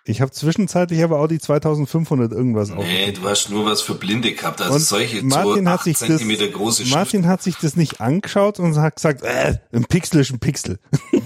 Ich 0.07 0.21
habe 0.21 0.31
zwischenzeitlich 0.31 1.03
aber 1.03 1.19
auch 1.19 1.27
die 1.27 1.39
2500 1.39 2.31
irgendwas 2.31 2.69
auf. 2.69 2.83
Nee, 2.83 3.11
du 3.11 3.27
hast 3.27 3.49
nur 3.49 3.65
was 3.65 3.81
für 3.81 3.95
Blinde 3.95 4.33
gehabt, 4.33 4.61
also 4.61 4.75
Und 4.75 4.79
solche 4.81 5.23
Martin 5.23 5.67
hat 5.67 5.79
8 5.79 5.83
sich 5.85 5.97
das, 5.97 6.21
große 6.53 6.83
Schrift. 6.83 6.95
Martin 6.95 7.27
hat 7.27 7.41
sich 7.41 7.55
das 7.55 7.75
nicht 7.75 8.01
angeschaut 8.01 8.59
und 8.59 8.77
hat 8.77 8.95
gesagt, 8.97 9.23
äh, 9.23 9.57
ein 9.73 9.85
Pixel 9.85 10.21
ist 10.21 10.31
ein 10.31 10.39
Pixel. 10.39 10.79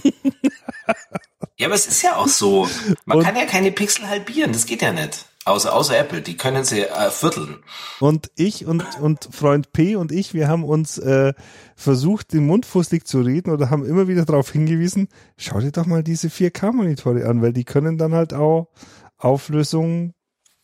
Ja, 1.57 1.67
aber 1.67 1.75
es 1.75 1.87
ist 1.87 2.01
ja 2.03 2.15
auch 2.15 2.29
so. 2.29 2.69
Man 3.03 3.17
Und- 3.17 3.25
kann 3.25 3.35
ja 3.35 3.45
keine 3.45 3.73
Pixel 3.73 4.07
halbieren, 4.07 4.53
das 4.53 4.65
geht 4.65 4.81
ja 4.81 4.93
nicht. 4.93 5.25
Außer, 5.49 5.73
außer 5.73 5.97
Apple, 5.97 6.21
die 6.21 6.37
können 6.37 6.63
sie 6.63 6.81
äh, 6.81 7.09
vierteln. 7.09 7.57
Und 7.99 8.29
ich 8.35 8.65
und, 8.67 8.83
und 8.99 9.29
Freund 9.31 9.71
P 9.73 9.95
und 9.95 10.11
ich, 10.11 10.33
wir 10.33 10.47
haben 10.47 10.63
uns 10.63 10.99
äh, 10.99 11.33
versucht, 11.75 12.33
den 12.33 12.45
Mund 12.45 12.67
fusselig 12.67 13.07
zu 13.07 13.21
reden 13.21 13.49
oder 13.49 13.69
haben 13.71 13.83
immer 13.83 14.07
wieder 14.07 14.25
darauf 14.25 14.51
hingewiesen, 14.51 15.07
schau 15.37 15.59
dir 15.59 15.71
doch 15.71 15.87
mal 15.87 16.03
diese 16.03 16.27
4K-Monitore 16.27 17.25
an, 17.25 17.41
weil 17.41 17.53
die 17.53 17.63
können 17.63 17.97
dann 17.97 18.13
halt 18.13 18.33
auch 18.33 18.69
Auflösung 19.17 20.13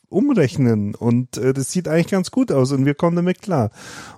umrechnen 0.07 0.93
und 0.93 1.37
äh, 1.37 1.53
das 1.53 1.71
sieht 1.71 1.87
eigentlich 1.87 2.07
ganz 2.07 2.29
gut 2.29 2.51
aus 2.51 2.71
und 2.71 2.85
wir 2.85 2.93
kommen 2.93 3.15
damit 3.15 3.41
klar. 3.41 3.71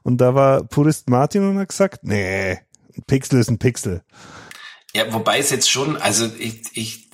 Und 0.03 0.19
da 0.19 0.35
war 0.35 0.63
Purist 0.65 1.09
Martin 1.09 1.49
und 1.49 1.57
hat 1.59 1.69
gesagt, 1.69 2.03
nee, 2.03 2.59
ein 2.95 3.03
Pixel 3.07 3.39
ist 3.39 3.49
ein 3.49 3.57
Pixel. 3.57 4.03
Ja, 4.93 5.13
wobei 5.13 5.39
es 5.39 5.49
jetzt 5.49 5.69
schon, 5.69 5.95
also 5.97 6.25
ich, 6.39 6.63
ich, 6.73 7.06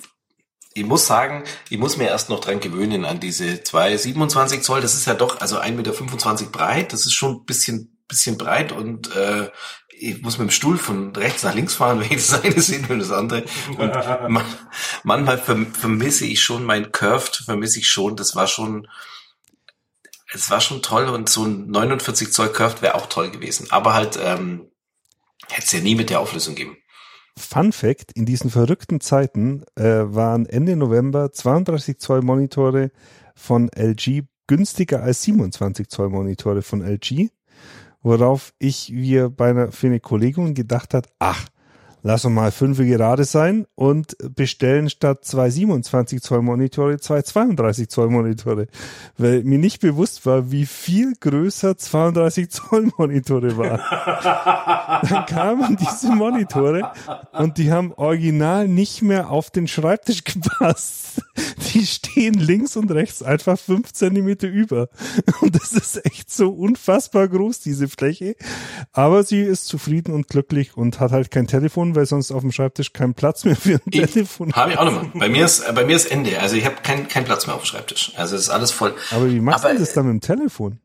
ich 0.74 0.84
muss 0.84 1.06
sagen, 1.06 1.44
ich 1.70 1.78
muss 1.78 1.96
mir 1.96 2.08
erst 2.08 2.28
noch 2.28 2.40
dran 2.40 2.58
gewöhnen 2.58 3.04
an 3.04 3.20
diese 3.20 3.62
zwei 3.62 3.96
27 3.96 4.60
Zoll. 4.60 4.80
Das 4.80 4.94
ist 4.94 5.06
ja 5.06 5.14
doch, 5.14 5.40
also 5.40 5.58
1,25 5.58 5.70
Meter 5.76 6.50
breit. 6.50 6.92
Das 6.92 7.06
ist 7.06 7.14
schon 7.14 7.36
ein 7.36 7.44
bisschen, 7.44 7.96
bisschen 8.08 8.36
breit 8.36 8.72
und 8.72 9.14
äh, 9.14 9.50
ich 9.96 10.20
muss 10.22 10.38
mit 10.38 10.48
dem 10.48 10.50
Stuhl 10.50 10.76
von 10.76 11.14
rechts 11.14 11.44
nach 11.44 11.54
links 11.54 11.74
fahren, 11.74 12.00
wenn 12.00 12.10
ich 12.10 12.26
das 12.26 12.42
eine 12.42 12.60
sehe 12.60 12.84
und 12.88 12.98
das 12.98 13.12
andere. 13.12 13.44
Und 13.78 13.94
man, 14.28 14.44
manchmal 15.04 15.38
verm 15.38 15.72
vermisse 15.72 16.26
ich 16.26 16.42
schon 16.42 16.64
mein 16.64 16.90
Curved, 16.90 17.36
vermisse 17.44 17.78
ich 17.78 17.88
schon. 17.88 18.16
Das 18.16 18.34
war 18.34 18.48
schon, 18.48 18.88
es 20.32 20.50
war 20.50 20.60
schon 20.60 20.82
toll 20.82 21.08
und 21.08 21.28
so 21.28 21.44
ein 21.44 21.68
49 21.68 22.32
Zoll 22.32 22.48
Curved 22.48 22.82
wäre 22.82 22.96
auch 22.96 23.06
toll 23.06 23.30
gewesen. 23.30 23.68
Aber 23.70 23.94
halt, 23.94 24.18
ähm, 24.20 24.72
hätte 25.48 25.66
es 25.66 25.72
ja 25.72 25.80
nie 25.80 25.94
mit 25.94 26.10
der 26.10 26.18
Auflösung 26.18 26.56
geben. 26.56 26.76
Fun 27.36 27.72
Fact, 27.72 28.12
in 28.14 28.26
diesen 28.26 28.50
verrückten 28.50 29.00
Zeiten 29.00 29.64
äh, 29.74 29.82
waren 29.84 30.46
Ende 30.46 30.76
November 30.76 31.32
32 31.32 31.98
Zoll 31.98 32.22
Monitore 32.22 32.90
von 33.34 33.68
LG 33.74 34.22
günstiger 34.46 35.02
als 35.02 35.22
27 35.22 35.88
Zoll 35.88 36.10
Monitore 36.10 36.62
von 36.62 36.82
LG, 36.82 37.30
worauf 38.02 38.52
ich 38.58 38.92
wir 38.92 39.30
bei 39.30 39.50
einer, 39.50 39.72
für 39.72 39.88
eine 39.88 40.00
Kollegin 40.00 40.54
gedacht 40.54 40.94
hat, 40.94 41.08
ach, 41.18 41.46
lass 42.04 42.24
uns 42.24 42.34
mal 42.34 42.52
fünf 42.52 42.78
gerade 42.78 43.24
sein 43.24 43.66
und 43.74 44.16
bestellen 44.36 44.88
statt 44.90 45.24
zwei 45.24 45.50
27 45.50 46.22
Zoll 46.22 46.42
Monitore 46.42 47.00
zwei 47.00 47.22
32 47.22 47.88
Zoll 47.88 48.10
Monitore, 48.10 48.68
weil 49.18 49.42
mir 49.42 49.58
nicht 49.58 49.80
bewusst 49.80 50.24
war, 50.26 50.52
wie 50.52 50.66
viel 50.66 51.14
größer 51.18 51.76
32 51.76 52.50
Zoll 52.50 52.92
Monitore 52.96 53.56
waren 53.56 53.80
dann 55.08 55.26
kamen 55.26 55.76
diese 55.76 56.14
Monitore 56.14 56.92
und 57.32 57.58
die 57.58 57.72
haben 57.72 57.92
original 57.94 58.68
nicht 58.68 59.02
mehr 59.02 59.30
auf 59.30 59.50
den 59.50 59.68
Schreibtisch 59.68 60.24
gepasst. 60.24 61.22
Die 61.72 61.86
stehen 61.86 62.34
links 62.34 62.76
und 62.76 62.90
rechts 62.90 63.22
einfach 63.22 63.58
fünf 63.58 63.92
Zentimeter 63.92 64.48
über. 64.48 64.88
Und 65.40 65.54
das 65.54 65.72
ist 65.72 66.04
echt 66.04 66.30
so 66.30 66.50
unfassbar 66.50 67.28
groß, 67.28 67.60
diese 67.60 67.88
Fläche. 67.88 68.36
Aber 68.92 69.22
sie 69.24 69.40
ist 69.40 69.66
zufrieden 69.66 70.12
und 70.12 70.28
glücklich 70.28 70.76
und 70.76 71.00
hat 71.00 71.12
halt 71.12 71.30
kein 71.30 71.46
Telefon, 71.46 71.93
weil 71.94 72.06
sonst 72.06 72.30
auf 72.32 72.42
dem 72.42 72.52
Schreibtisch 72.52 72.92
kein 72.92 73.14
Platz 73.14 73.44
mehr 73.44 73.56
für 73.56 73.80
ein 73.84 73.90
Telefon. 73.90 74.52
Habe 74.52 74.72
ich 74.72 74.78
auch 74.78 74.84
nochmal. 74.84 75.10
Bei 75.14 75.28
mir 75.28 75.44
ist, 75.44 75.74
bei 75.74 75.84
mir 75.84 75.96
ist 75.96 76.10
Ende. 76.10 76.40
Also 76.40 76.56
ich 76.56 76.64
habe 76.64 76.76
keinen 76.82 77.08
kein 77.08 77.24
Platz 77.24 77.46
mehr 77.46 77.56
auf 77.56 77.62
dem 77.62 77.66
Schreibtisch. 77.66 78.12
Also 78.16 78.36
es 78.36 78.42
ist 78.42 78.50
alles 78.50 78.70
voll. 78.70 78.94
Aber 79.10 79.30
wie 79.30 79.40
machst 79.40 79.64
Aber, 79.64 79.74
du 79.74 79.80
das 79.80 79.92
dann 79.92 80.06
mit 80.06 80.12
dem 80.14 80.20
Telefon? 80.20 80.80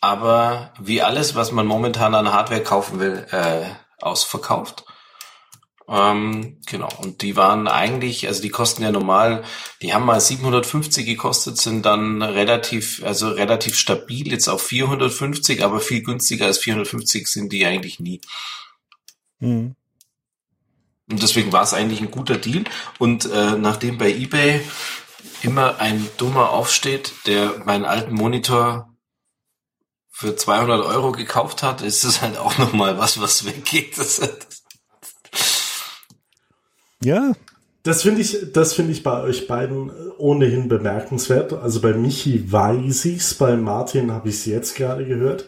aber 0.00 0.72
wie 0.80 1.02
alles, 1.02 1.34
was 1.34 1.52
man 1.52 1.66
momentan 1.66 2.14
an 2.14 2.32
Hardware 2.32 2.62
kaufen 2.62 3.00
will, 3.00 3.26
äh, 3.30 3.68
ausverkauft. 3.98 4.86
Ähm, 5.88 6.58
genau. 6.66 6.90
Und 6.98 7.22
die 7.22 7.34
waren 7.36 7.66
eigentlich, 7.66 8.26
also 8.26 8.42
die 8.42 8.50
kosten 8.50 8.82
ja 8.82 8.92
normal, 8.92 9.42
die 9.80 9.94
haben 9.94 10.04
mal 10.04 10.20
750 10.20 11.06
gekostet, 11.06 11.56
sind 11.56 11.86
dann 11.86 12.20
relativ, 12.20 13.02
also 13.04 13.30
relativ 13.30 13.76
stabil 13.76 14.30
jetzt 14.30 14.48
auf 14.48 14.62
450, 14.62 15.64
aber 15.64 15.80
viel 15.80 16.02
günstiger 16.02 16.44
als 16.44 16.58
450 16.58 17.26
sind 17.26 17.52
die 17.52 17.64
eigentlich 17.64 18.00
nie. 18.00 18.20
Hm. 19.40 19.74
Und 21.10 21.22
deswegen 21.22 21.52
war 21.52 21.62
es 21.62 21.72
eigentlich 21.72 22.02
ein 22.02 22.10
guter 22.10 22.36
Deal. 22.36 22.64
Und 22.98 23.24
äh, 23.24 23.52
nachdem 23.52 23.96
bei 23.96 24.10
eBay 24.10 24.60
immer 25.42 25.80
ein 25.80 26.06
Dummer 26.18 26.50
aufsteht, 26.50 27.12
der 27.26 27.62
meinen 27.64 27.86
alten 27.86 28.14
Monitor 28.14 28.94
für 30.10 30.36
200 30.36 30.84
Euro 30.84 31.12
gekauft 31.12 31.62
hat, 31.62 31.80
ist 31.80 32.04
es 32.04 32.20
halt 32.20 32.36
auch 32.36 32.58
nochmal 32.58 32.98
was, 32.98 33.20
was 33.20 33.46
weggeht. 33.46 33.96
Das, 33.96 34.16
das, 34.16 34.57
Ja, 37.02 37.32
Das 37.84 38.02
finde 38.02 38.20
ich, 38.20 38.52
das 38.52 38.74
finde 38.74 38.92
ich 38.92 39.02
bei 39.02 39.22
euch 39.22 39.46
beiden 39.46 39.90
ohnehin 40.18 40.68
bemerkenswert. 40.68 41.52
Also 41.52 41.80
bei 41.80 41.94
Michi 41.94 42.50
weiß 42.50 43.04
ich's, 43.06 43.34
bei 43.34 43.56
Martin 43.56 44.12
habe 44.12 44.28
ich 44.28 44.34
es 44.36 44.46
jetzt 44.46 44.74
gerade 44.74 45.06
gehört. 45.06 45.46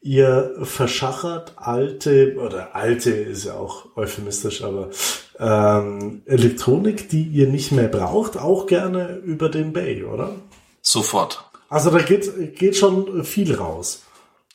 Ihr 0.00 0.54
verschachert 0.62 1.54
alte, 1.56 2.36
oder 2.36 2.74
alte 2.76 3.10
ist 3.10 3.44
ja 3.44 3.54
auch 3.54 3.96
euphemistisch, 3.96 4.62
aber 4.62 4.90
ähm, 5.38 6.22
Elektronik, 6.26 7.08
die 7.08 7.24
ihr 7.24 7.48
nicht 7.48 7.72
mehr 7.72 7.88
braucht, 7.88 8.36
auch 8.36 8.66
gerne 8.66 9.16
über 9.24 9.48
den 9.48 9.72
Bay, 9.72 10.04
oder? 10.04 10.36
sofort. 10.84 11.44
Also 11.68 11.90
da 11.90 11.98
geht, 11.98 12.56
geht 12.56 12.76
schon 12.76 13.24
viel 13.24 13.54
raus. 13.54 14.02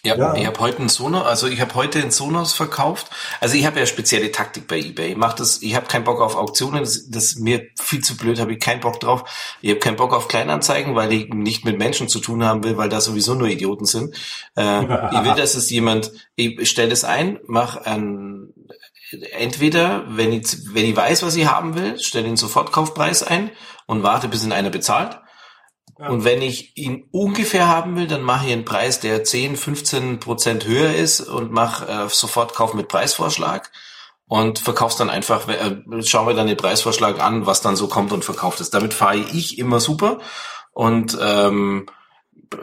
Ja, 0.03 0.15
Ja. 0.15 0.33
ich 0.35 0.45
habe 0.45 0.59
heute 0.61 0.77
einen 0.79 0.87
Sonos, 0.87 1.25
also 1.25 1.47
ich 1.47 1.59
habe 1.59 1.75
heute 1.75 1.99
einen 1.99 2.11
Sonos 2.11 2.53
verkauft. 2.53 3.07
Also 3.41 3.55
ich 3.57 3.65
habe 3.65 3.79
ja 3.79 3.85
spezielle 3.85 4.31
Taktik 4.31 4.65
bei 4.67 4.79
eBay. 4.79 5.11
Ich 5.11 5.17
mach 5.17 5.33
das, 5.33 5.61
ich 5.61 5.75
habe 5.75 5.87
keinen 5.87 6.05
Bock 6.05 6.21
auf 6.21 6.35
Auktionen, 6.35 6.79
das, 6.79 7.09
das 7.09 7.25
ist 7.25 7.39
mir 7.39 7.67
viel 7.77 8.01
zu 8.01 8.15
blöd, 8.15 8.39
habe 8.39 8.53
ich 8.53 8.59
keinen 8.59 8.79
Bock 8.79 9.01
drauf. 9.01 9.57
Ich 9.61 9.71
habe 9.71 9.79
keinen 9.81 9.97
Bock 9.97 10.13
auf 10.13 10.29
Kleinanzeigen, 10.29 10.95
weil 10.95 11.11
ich 11.11 11.29
nicht 11.33 11.65
mit 11.65 11.77
Menschen 11.77 12.07
zu 12.07 12.19
tun 12.19 12.45
haben 12.45 12.63
will, 12.63 12.77
weil 12.77 12.87
da 12.87 13.01
sowieso 13.01 13.35
nur 13.35 13.49
Idioten 13.49 13.85
sind. 13.85 14.15
Äh, 14.55 14.83
ich 14.83 15.23
will, 15.25 15.35
dass 15.35 15.55
es 15.55 15.69
jemand, 15.69 16.11
ich 16.35 16.69
stelle 16.69 16.93
es 16.93 17.03
ein, 17.03 17.39
mach 17.47 17.75
ein 17.77 18.53
entweder, 19.33 20.03
wenn 20.07 20.31
ich, 20.31 20.45
wenn 20.73 20.85
ich 20.85 20.95
weiß, 20.95 21.23
was 21.23 21.35
ich 21.35 21.47
haben 21.47 21.75
will, 21.75 21.99
stelle 21.99 22.25
den 22.25 22.37
Sofortkaufpreis 22.37 23.23
ein 23.23 23.49
und 23.85 24.03
warte, 24.03 24.27
bis 24.29 24.45
ihn 24.45 24.51
einer 24.51 24.69
bezahlt. 24.69 25.19
Und 26.07 26.23
wenn 26.23 26.41
ich 26.41 26.77
ihn 26.77 27.07
ungefähr 27.11 27.67
haben 27.67 27.97
will, 27.97 28.07
dann 28.07 28.21
mache 28.21 28.47
ich 28.47 28.53
einen 28.53 28.63
Preis, 28.63 29.01
der 29.01 29.25
10, 29.25 29.57
15 29.57 30.19
Prozent 30.21 30.65
höher 30.65 30.95
ist 30.95 31.19
und 31.19 31.51
mache 31.51 31.87
äh, 31.87 32.07
sofort 32.07 32.53
Kauf 32.53 32.73
mit 32.73 32.87
Preisvorschlag 32.87 33.69
und 34.25 34.59
verkauf's 34.59 34.95
dann 34.95 35.09
einfach, 35.09 35.49
äh, 35.49 35.81
schauen 36.03 36.27
wir 36.27 36.35
dann 36.35 36.47
den 36.47 36.55
Preisvorschlag 36.55 37.19
an, 37.19 37.45
was 37.45 37.59
dann 37.59 37.75
so 37.75 37.87
kommt 37.87 38.13
und 38.13 38.23
verkauft 38.23 38.61
es. 38.61 38.69
Damit 38.69 38.93
fahre 38.93 39.17
ich 39.17 39.57
immer 39.57 39.81
super 39.81 40.19
und 40.71 41.17
ähm, 41.21 41.87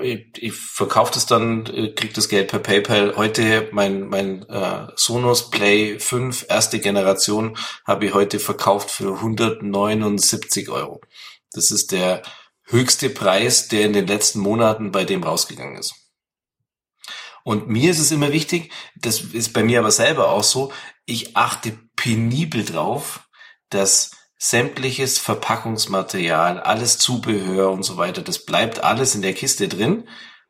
ich, 0.00 0.28
ich 0.39 0.55
verkaufe 0.55 1.12
das 1.12 1.26
dann, 1.26 1.66
äh, 1.66 1.92
krieg 1.92 2.15
das 2.15 2.31
Geld 2.31 2.48
per 2.48 2.60
PayPal. 2.60 3.16
Heute 3.16 3.68
mein 3.73 4.08
mein 4.08 4.48
äh, 4.48 4.86
Sonos 4.94 5.50
Play 5.50 5.98
5 5.98 6.47
erste 6.48 6.81
Generation 6.81 7.55
habe 7.84 8.06
ich 8.06 8.15
heute 8.15 8.39
verkauft 8.39 8.90
für 8.90 9.16
179 9.16 10.70
Euro. 10.70 11.02
Das 11.52 11.70
ist 11.70 11.92
der 11.92 12.23
höchste 12.67 13.11
Preis, 13.11 13.69
der 13.69 13.86
in 13.86 13.93
den 13.93 14.07
letzten 14.07 14.41
Monaten 14.41 14.93
bei 14.93 15.05
dem 15.05 15.23
rausgegangen 15.23 15.77
ist. 15.77 15.95
Und 17.45 17.69
mir 17.69 17.91
ist 17.91 18.01
es 18.01 18.11
immer 18.11 18.33
wichtig, 18.33 18.73
das 18.97 19.20
ist 19.20 19.53
bei 19.53 19.62
mir 19.62 19.78
aber 19.78 19.93
selber 19.93 20.31
auch 20.31 20.43
so, 20.43 20.73
ich 21.05 21.36
achte 21.36 21.78
penibel 21.95 22.65
drauf, 22.65 23.20
dass 23.70 24.11
sämtliches 24.39 25.19
Verpackungsmaterial, 25.19 26.61
alles 26.61 26.99
Zubehör 26.99 27.70
und 27.70 27.85
so 27.85 27.97
weiter, 27.97 28.23
das 28.23 28.45
bleibt 28.45 28.83
alles 28.83 29.15
in 29.15 29.23
der 29.23 29.33
Kiste 29.33 29.69
drin, 29.69 30.09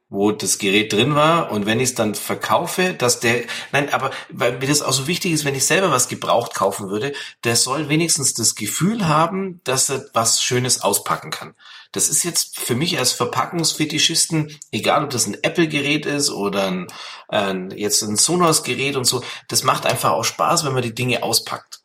wo 0.09 0.33
das 0.33 0.59
Gerät 0.59 0.93
drin 0.93 1.15
war. 1.15 1.51
Und 1.51 1.67
wenn 1.67 1.81
ich 1.81 1.91
es 1.91 1.95
dann 1.95 2.15
verkaufe, 2.15 2.95
dass 2.95 3.21
der, 3.21 3.45
nein, 3.73 3.93
aber 3.93 4.11
weil 4.31 4.59
mir 4.59 4.67
das 4.67 4.83
auch 4.83 4.93
so 4.93 5.07
wichtig 5.07 5.33
ist, 5.33 5.45
wenn 5.45 5.55
ich 5.55 5.67
selber 5.67 5.91
was 5.91 6.09
gebraucht 6.09 6.55
kaufen 6.55 6.89
würde, 6.89 7.13
der 7.45 7.57
soll 7.57 7.89
wenigstens 7.89 8.35
das 8.35 8.55
Gefühl 8.55 9.07
haben, 9.07 9.61
dass 9.65 9.91
er 9.91 10.07
was 10.15 10.43
Schönes 10.43 10.81
auspacken 10.81 11.31
kann. 11.31 11.55
Das 11.93 12.09
ist 12.09 12.25
jetzt 12.25 12.59
für 12.59 12.75
mich 12.75 12.99
als 12.99 13.13
Verpackungsfetischisten, 13.13 14.57
egal 14.71 15.05
ob 15.05 15.11
das 15.11 15.27
ein 15.27 15.37
Apple-Gerät 15.43 16.07
ist 16.07 16.31
oder 16.31 16.67
ein, 16.67 16.87
ein, 17.29 17.71
jetzt 17.71 18.03
ein 18.03 18.17
Sonos-Gerät 18.17 18.97
und 18.97 19.05
so, 19.05 19.23
das 19.49 19.65
macht 19.65 19.87
einfach 19.87 20.11
auch 20.11 20.25
Spaß, 20.25 20.65
wenn 20.65 20.75
man 20.75 20.83
die 20.83 20.95
Dinge 20.95 21.23
auspackt. 21.23 21.83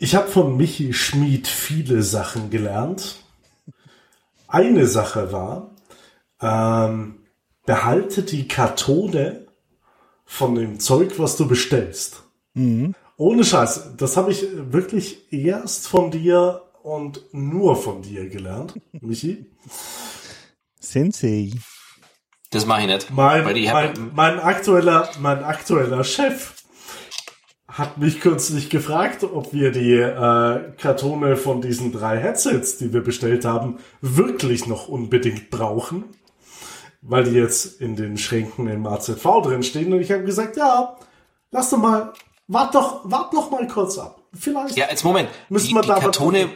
Ich 0.00 0.14
habe 0.14 0.28
von 0.28 0.56
Michi 0.56 0.92
Schmid 0.92 1.48
viele 1.48 2.02
Sachen 2.02 2.50
gelernt. 2.50 3.16
Eine 4.46 4.86
Sache 4.86 5.32
war, 5.32 5.74
ähm, 6.40 7.26
behalte 7.66 8.22
die 8.22 8.46
Kartone 8.46 9.46
von 10.24 10.54
dem 10.54 10.78
Zeug, 10.78 11.18
was 11.18 11.36
du 11.36 11.48
bestellst. 11.48 12.22
Mhm. 12.54 12.94
Ohne 13.20 13.44
Scheiß, 13.44 13.96
das 13.96 14.16
habe 14.16 14.30
ich 14.30 14.46
wirklich 14.54 15.32
erst 15.32 15.88
von 15.88 16.12
dir 16.12 16.62
und 16.84 17.20
nur 17.32 17.74
von 17.74 18.00
dir 18.00 18.28
gelernt, 18.28 18.74
Michi. 19.00 19.44
Sensei. 20.78 21.50
Das 22.50 22.64
mache 22.64 22.82
ich 22.82 22.86
nicht. 22.86 23.10
Mein, 23.10 23.44
weil 23.44 23.56
ich 23.56 23.72
mein, 23.72 24.12
mein, 24.14 24.38
aktueller, 24.38 25.10
mein 25.18 25.42
aktueller 25.42 26.04
Chef 26.04 26.54
hat 27.66 27.98
mich 27.98 28.20
kürzlich 28.20 28.70
gefragt, 28.70 29.24
ob 29.24 29.52
wir 29.52 29.72
die 29.72 29.94
äh, 29.94 30.72
Kartone 30.78 31.36
von 31.36 31.60
diesen 31.60 31.90
drei 31.90 32.18
Headsets, 32.18 32.78
die 32.78 32.92
wir 32.92 33.02
bestellt 33.02 33.44
haben, 33.44 33.78
wirklich 34.00 34.68
noch 34.68 34.86
unbedingt 34.86 35.50
brauchen, 35.50 36.04
weil 37.02 37.24
die 37.24 37.32
jetzt 37.32 37.80
in 37.80 37.96
den 37.96 38.16
Schränken 38.16 38.68
im 38.68 38.86
AZV 38.86 39.42
drin 39.42 39.64
stehen. 39.64 39.92
Und 39.92 40.00
ich 40.00 40.12
habe 40.12 40.22
gesagt, 40.22 40.56
ja, 40.56 40.96
lass 41.50 41.70
doch 41.70 41.78
mal, 41.78 42.12
wart 42.48 42.74
doch, 42.74 43.02
wart 43.04 43.32
noch 43.32 43.50
mal 43.50 43.66
kurz 43.68 43.98
ab. 43.98 44.22
Vielleicht. 44.32 44.76
Ja, 44.76 44.86
als 44.86 45.04
Moment. 45.04 45.30
Müssen 45.48 45.68
die, 45.68 45.74
wir 45.74 45.82
die 45.82 45.88
da 45.88 46.00
Kartone, 46.00 46.50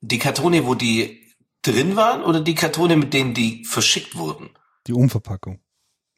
die 0.00 0.18
Kartone, 0.18 0.66
wo 0.66 0.74
die 0.74 1.22
drin 1.62 1.96
waren 1.96 2.24
oder 2.24 2.40
die 2.40 2.54
Kartone, 2.54 2.96
mit 2.96 3.14
denen 3.14 3.34
die 3.34 3.64
verschickt 3.64 4.16
wurden? 4.16 4.50
Die 4.86 4.92
Umverpackung. 4.92 5.60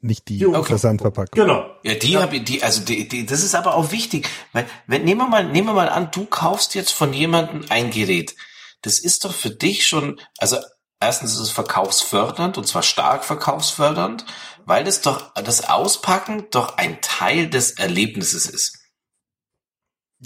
Nicht 0.01 0.29
die, 0.29 0.39
Die 0.39 0.47
Umverpackung. 0.47 0.69
Versandverpackung. 0.69 1.41
Genau. 1.41 1.71
Ja, 1.83 1.95
die 1.95 2.19
habe 2.19 2.37
ich, 2.37 2.45
die, 2.45 2.63
also 2.63 2.83
die, 2.83 3.09
die, 3.09 3.27
das 3.27 3.43
ist 3.43 3.55
aber 3.55 3.75
auch 3.75 3.93
wichtig, 3.93 4.29
weil, 4.53 4.67
wenn, 4.87 5.05
nehmen 5.05 5.21
wir 5.21 5.29
mal, 5.29 5.45
nehmen 5.45 5.69
wir 5.69 5.75
mal 5.75 5.89
an, 5.89 6.11
du 6.11 6.27
kaufst 6.27 6.75
jetzt 6.75 6.93
von 6.93 7.13
jemandem 7.13 7.65
ein 7.69 7.91
Gerät. 7.91 8.35
Das 8.83 8.99
ist 8.99 9.25
doch 9.25 9.33
für 9.33 9.51
dich 9.51 9.87
schon, 9.87 10.21
also 10.39 10.59
erstens 11.01 11.33
ist 11.35 11.41
es 11.41 11.51
verkaufsfördernd 11.51 12.59
und 12.59 12.67
zwar 12.67 12.83
stark 12.83 13.25
verkaufsfördernd, 13.25 14.27
weil 14.65 14.85
das 14.85 15.01
doch, 15.01 15.33
das 15.35 15.69
Auspacken 15.69 16.47
doch 16.51 16.77
ein 16.77 17.01
Teil 17.01 17.49
des 17.49 17.73
Erlebnisses 17.73 18.47
ist. 18.47 18.76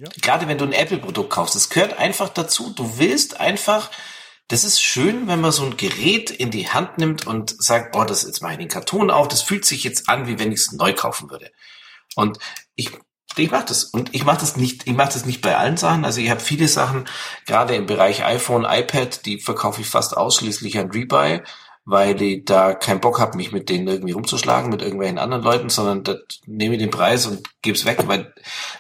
Ja. 0.01 0.09
Gerade 0.23 0.49
wenn 0.49 0.57
du 0.57 0.65
ein 0.65 0.73
Apple-Produkt 0.73 1.29
kaufst, 1.29 1.55
es 1.55 1.69
gehört 1.69 1.99
einfach 1.99 2.31
dazu. 2.31 2.73
Du 2.75 2.99
willst 2.99 3.39
einfach, 3.39 3.91
das 4.49 4.65
ist 4.65 4.81
schön, 4.81 5.29
wenn 5.29 5.43
man 5.43 5.53
so 5.53 5.63
ein 5.63 5.77
Gerät 5.77 6.31
in 6.31 6.51
die 6.51 6.69
Hand 6.69 6.97
nimmt 6.97 7.27
und 7.27 7.63
sagt, 7.63 7.95
oh, 7.95 8.05
das 8.05 8.23
jetzt 8.23 8.41
mache 8.41 8.53
ich 8.53 8.59
den 8.59 8.69
Karton 8.69 9.11
auf, 9.11 9.29
das 9.29 9.43
fühlt 9.43 9.67
sich 9.67 9.85
jetzt 9.85 10.09
an, 10.09 10.27
wie 10.27 10.39
wenn 10.39 10.53
ich 10.53 10.61
es 10.61 10.73
neu 10.73 10.95
kaufen 10.95 11.31
würde. 11.31 11.51
Und 12.15 12.39
ich 12.77 12.91
ich 13.37 13.51
mache 13.51 13.67
das 13.67 13.85
und 13.85 14.13
ich 14.13 14.25
mache 14.25 14.41
das 14.41 14.57
nicht, 14.57 14.89
ich 14.89 14.95
mache 14.95 15.13
das 15.13 15.25
nicht 15.25 15.41
bei 15.41 15.57
allen 15.57 15.77
Sachen. 15.77 16.05
Also 16.05 16.21
ich 16.21 16.31
habe 16.31 16.41
viele 16.41 16.67
Sachen, 16.67 17.07
gerade 17.47 17.77
im 17.77 17.87
Bereich 17.87 18.25
iPhone, 18.25 18.67
iPad, 18.69 19.25
die 19.25 19.39
verkaufe 19.39 19.81
ich 19.81 19.87
fast 19.87 20.17
ausschließlich 20.17 20.79
an 20.79 20.91
Rebuy, 20.91 21.43
weil 21.85 22.21
ich 22.21 22.45
da 22.45 22.75
keinen 22.75 23.01
Bock 23.01 23.19
habe, 23.19 23.37
mich 23.37 23.53
mit 23.53 23.69
denen 23.69 23.89
irgendwie 23.89 24.13
rumzuschlagen, 24.13 24.71
mit 24.71 24.83
irgendwelchen 24.83 25.19
anderen 25.19 25.43
Leuten, 25.43 25.71
sondern 25.71 26.05
da 26.05 26.17
nehme 26.47 26.75
ich 26.75 26.81
den 26.81 26.91
Preis 26.91 27.27
und 27.27 27.49
gebe 27.63 27.77
es 27.77 27.85
weg, 27.85 28.05
weil, 28.07 28.33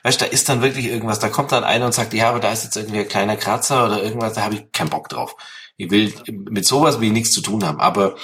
weißt 0.02 0.20
da 0.20 0.26
ist 0.26 0.48
dann 0.48 0.62
wirklich 0.62 0.86
irgendwas, 0.86 1.18
da 1.18 1.28
kommt 1.28 1.52
dann 1.52 1.64
einer 1.64 1.86
und 1.86 1.94
sagt, 1.94 2.12
ja, 2.12 2.28
aber 2.28 2.40
da 2.40 2.52
ist 2.52 2.64
jetzt 2.64 2.76
irgendwie 2.76 3.00
ein 3.00 3.08
kleiner 3.08 3.36
Kratzer 3.36 3.86
oder 3.86 4.02
irgendwas, 4.02 4.34
da 4.34 4.42
habe 4.42 4.54
ich 4.54 4.72
keinen 4.72 4.90
Bock 4.90 5.08
drauf. 5.08 5.34
Ich 5.76 5.90
will, 5.90 6.12
mit 6.28 6.66
sowas 6.66 6.98
ich 7.00 7.10
nichts 7.10 7.32
zu 7.32 7.40
tun 7.40 7.64
haben, 7.64 7.80
aber 7.80 8.16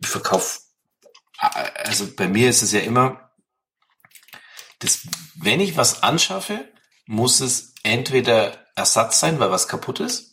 ich 0.00 0.08
verkaufe, 0.08 0.60
also 1.84 2.06
bei 2.16 2.28
mir 2.28 2.48
ist 2.48 2.62
es 2.62 2.72
ja 2.72 2.80
immer, 2.80 3.30
das, 4.78 5.06
wenn 5.34 5.60
ich 5.60 5.76
was 5.76 6.02
anschaffe, 6.02 6.68
muss 7.06 7.40
es 7.40 7.74
entweder 7.82 8.52
Ersatz 8.76 9.20
sein, 9.20 9.40
weil 9.40 9.50
was 9.50 9.68
kaputt 9.68 10.00
ist, 10.00 10.29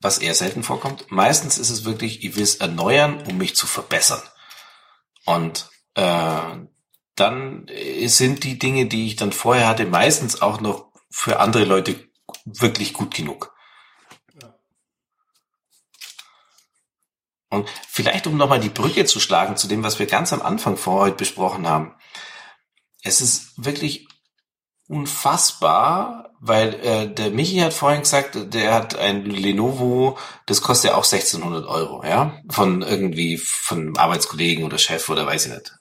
was 0.00 0.18
eher 0.18 0.34
selten 0.34 0.62
vorkommt. 0.62 1.10
Meistens 1.10 1.58
ist 1.58 1.70
es 1.70 1.84
wirklich, 1.84 2.24
ich 2.24 2.36
will 2.36 2.42
es 2.42 2.56
erneuern, 2.56 3.22
um 3.26 3.38
mich 3.38 3.56
zu 3.56 3.66
verbessern. 3.66 4.22
Und 5.24 5.70
äh, 5.94 6.56
dann 7.14 7.66
sind 8.06 8.44
die 8.44 8.58
Dinge, 8.58 8.86
die 8.86 9.08
ich 9.08 9.16
dann 9.16 9.32
vorher 9.32 9.66
hatte, 9.66 9.86
meistens 9.86 10.40
auch 10.40 10.60
noch 10.60 10.92
für 11.10 11.40
andere 11.40 11.64
Leute 11.64 12.08
wirklich 12.44 12.92
gut 12.92 13.14
genug. 13.14 13.54
Und 17.50 17.68
vielleicht, 17.88 18.26
um 18.26 18.36
nochmal 18.36 18.60
die 18.60 18.68
Brücke 18.68 19.06
zu 19.06 19.20
schlagen 19.20 19.56
zu 19.56 19.68
dem, 19.68 19.82
was 19.82 19.98
wir 19.98 20.06
ganz 20.06 20.32
am 20.32 20.42
Anfang 20.42 20.76
vor 20.76 21.00
heute 21.00 21.16
besprochen 21.16 21.66
haben. 21.66 21.94
Es 23.02 23.20
ist 23.20 23.52
wirklich 23.56 24.06
unfassbar, 24.88 26.30
weil 26.40 26.74
äh, 26.74 27.12
der 27.12 27.30
Michi 27.30 27.58
hat 27.58 27.74
vorhin 27.74 28.00
gesagt, 28.00 28.54
der 28.54 28.74
hat 28.74 28.96
ein 28.96 29.24
Lenovo, 29.24 30.18
das 30.46 30.62
kostet 30.62 30.90
ja 30.90 30.96
auch 30.96 31.04
1600 31.04 31.66
Euro, 31.66 32.04
ja, 32.04 32.40
von 32.48 32.82
irgendwie 32.82 33.36
von 33.36 33.96
Arbeitskollegen 33.96 34.64
oder 34.64 34.78
Chef 34.78 35.08
oder 35.08 35.26
weiß 35.26 35.46
ich 35.46 35.52
nicht. 35.52 35.74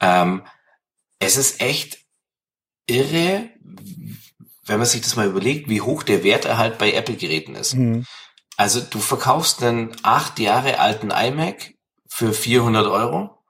Ähm, 0.00 0.42
es 1.18 1.36
ist 1.36 1.60
echt 1.60 1.98
irre, 2.86 3.50
wenn 4.66 4.78
man 4.78 4.86
sich 4.86 5.02
das 5.02 5.16
mal 5.16 5.26
überlegt, 5.26 5.68
wie 5.68 5.80
hoch 5.80 6.02
der 6.02 6.24
Werterhalt 6.24 6.78
bei 6.78 6.92
Apple-Geräten 6.92 7.54
ist. 7.54 7.74
Mhm. 7.74 8.06
Also 8.56 8.80
du 8.80 9.00
verkaufst 9.00 9.62
einen 9.62 9.94
acht 10.02 10.38
Jahre 10.38 10.78
alten 10.78 11.10
iMac 11.10 11.74
für 12.08 12.32
400 12.32 12.86
Euro. 12.86 13.43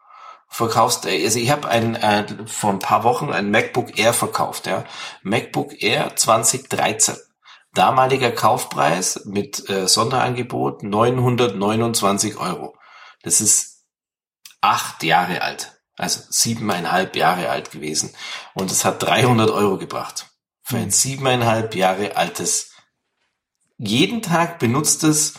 Verkaufst, 0.55 1.05
also 1.05 1.39
ich 1.41 1.50
habe 1.50 1.66
ein, 1.66 1.97
äh, 1.97 2.47
vor 2.47 2.70
ein 2.70 2.78
paar 2.78 3.02
Wochen 3.02 3.33
ein 3.33 3.50
MacBook 3.50 3.99
Air 3.99 4.12
verkauft, 4.12 4.68
ja. 4.68 4.84
MacBook 5.24 5.83
Air 5.83 6.15
2013. 6.15 7.16
Damaliger 7.73 8.31
Kaufpreis 8.31 9.24
mit 9.24 9.68
äh, 9.68 9.89
Sonderangebot 9.89 10.84
929 10.84 12.36
Euro. 12.36 12.76
Das 13.24 13.41
ist 13.41 13.83
acht 14.60 15.02
Jahre 15.02 15.42
alt. 15.42 15.73
Also 15.97 16.20
siebeneinhalb 16.28 17.16
Jahre 17.16 17.50
alt 17.50 17.73
gewesen. 17.73 18.15
Und 18.55 18.70
es 18.70 18.84
hat 18.84 19.02
300 19.02 19.50
Euro 19.50 19.76
gebracht. 19.76 20.28
Für 20.62 20.76
ein 20.76 20.92
siebeneinhalb 20.92 21.74
Jahre 21.74 22.16
altes 22.16 22.74
jeden 23.76 24.23
Tag 24.23 24.60
benutztes 24.60 25.34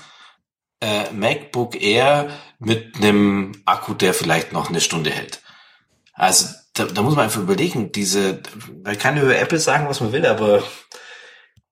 äh, 0.81 1.09
MacBook 1.13 1.81
Air 1.81 2.31
mit 2.65 2.97
einem 2.97 3.61
Akku, 3.65 3.93
der 3.93 4.13
vielleicht 4.13 4.51
noch 4.51 4.69
eine 4.69 4.81
Stunde 4.81 5.11
hält. 5.11 5.41
Also 6.13 6.47
da, 6.73 6.85
da 6.85 7.01
muss 7.01 7.15
man 7.15 7.25
einfach 7.25 7.41
überlegen, 7.41 7.91
diese, 7.91 8.41
man 8.83 8.97
kann 8.97 9.21
über 9.21 9.37
Apple 9.37 9.59
sagen, 9.59 9.87
was 9.87 10.01
man 10.01 10.11
will, 10.11 10.25
aber 10.25 10.63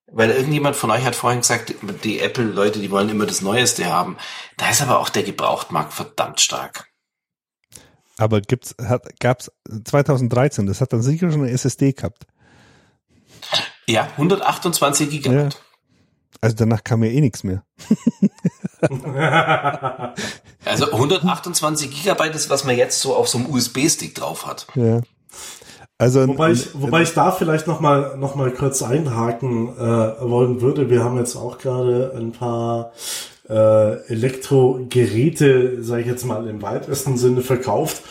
weil 0.08 0.30
irgendjemand 0.30 0.76
von 0.76 0.92
euch 0.92 1.04
hat 1.04 1.16
vorhin 1.16 1.42
gesagt, 1.42 1.74
die 2.04 2.20
Apple-Leute, 2.20 2.80
die 2.80 2.92
wollen 2.92 3.10
immer 3.10 3.26
das 3.26 3.42
Neueste 3.42 3.88
haben. 3.88 4.18
Da 4.58 4.70
ist 4.70 4.82
aber 4.82 5.00
auch 5.00 5.10
der 5.10 5.24
Gebrauchtmarkt 5.24 5.92
verdammt 5.92 6.40
stark. 6.40 6.88
Aber 8.18 8.42
gibt's, 8.42 8.76
hat, 8.80 9.20
gab's 9.20 9.52
2013, 9.86 10.68
das 10.68 10.82
hat 10.82 10.94
dann 10.94 11.02
sicher 11.02 11.32
schon 11.32 11.42
eine 11.42 11.52
SSD 11.52 11.94
gehabt. 11.94 12.28
Ja, 13.88 14.04
128 14.12 15.10
Gigabyte. 15.10 15.54
Ja. 15.54 15.60
Also 16.42 16.56
danach 16.58 16.84
kam 16.84 17.04
ja 17.04 17.12
eh 17.12 17.22
nichts 17.22 17.44
mehr. 17.44 17.64
Also 20.66 20.92
128 20.92 21.92
Gigabyte 21.92 22.36
ist, 22.36 22.50
was 22.50 22.64
man 22.64 22.78
jetzt 22.78 23.02
so 23.02 23.16
auf 23.16 23.28
so 23.28 23.38
einem 23.38 23.50
USB-Stick 23.50 24.16
drauf 24.16 24.46
hat. 24.46 24.68
Ja. 24.76 25.02
Also 25.98 26.28
Wobei 26.28 26.52
ich, 26.52 26.70
wobei 26.74 27.04
ich 27.04 27.14
da 27.14 27.32
vielleicht 27.32 27.68
noch 27.68 27.80
mal, 27.80 28.18
noch 28.18 28.36
mal 28.36 28.52
kurz 28.52 28.82
einhaken 28.82 29.70
äh, 29.78 29.82
wollen 29.82 30.62
würde. 30.62 30.90
Wir 30.90 31.04
haben 31.04 31.18
jetzt 31.18 31.36
auch 31.36 31.60
gerade 31.60 32.14
ein 32.18 32.32
paar 32.32 32.94
äh, 33.48 34.06
Elektrogeräte, 34.08 35.84
sage 35.84 36.02
ich 36.02 36.08
jetzt 36.08 36.26
mal 36.26 36.48
im 36.48 36.62
weitesten 36.62 37.18
Sinne, 37.18 37.42
verkauft. 37.42 38.04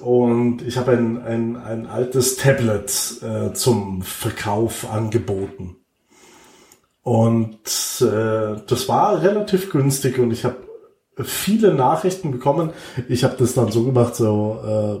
Und 0.00 0.62
ich 0.62 0.76
habe 0.76 0.92
ein, 0.92 1.22
ein, 1.22 1.56
ein 1.56 1.86
altes 1.86 2.36
Tablet 2.36 3.20
äh, 3.22 3.52
zum 3.52 4.02
Verkauf 4.02 4.90
angeboten. 4.90 5.81
Und 7.02 8.00
äh, 8.00 8.62
das 8.66 8.88
war 8.88 9.22
relativ 9.22 9.70
günstig 9.70 10.18
und 10.18 10.30
ich 10.30 10.44
habe 10.44 10.56
viele 11.24 11.74
Nachrichten 11.74 12.30
bekommen. 12.30 12.70
Ich 13.08 13.24
habe 13.24 13.36
das 13.36 13.54
dann 13.54 13.72
so 13.72 13.84
gemacht, 13.84 14.14
so 14.14 14.60
äh, 14.64 15.00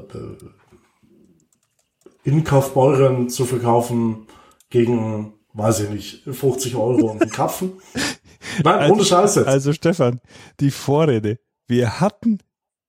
in 2.24 2.44
Kaufbeuren 2.44 3.28
zu 3.28 3.44
verkaufen 3.44 4.26
gegen, 4.68 5.34
weiß 5.54 5.80
ich 5.80 5.90
nicht, 5.90 6.22
50 6.24 6.74
Euro 6.74 7.12
und 7.12 7.22
einen 7.22 7.30
Kapfen. 7.30 7.74
Nein, 8.64 8.78
also, 8.80 8.94
ohne 8.94 9.04
Scheiße. 9.04 9.46
Also 9.46 9.72
Stefan, 9.72 10.20
die 10.60 10.70
Vorrede. 10.70 11.38
Wir 11.68 12.00
hatten, 12.00 12.38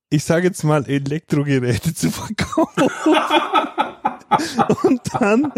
ich 0.10 0.24
sage 0.24 0.48
jetzt 0.48 0.64
mal, 0.64 0.86
Elektrogeräte 0.88 1.94
zu 1.94 2.10
verkaufen. 2.10 2.90
und 4.84 5.02
dann 5.14 5.52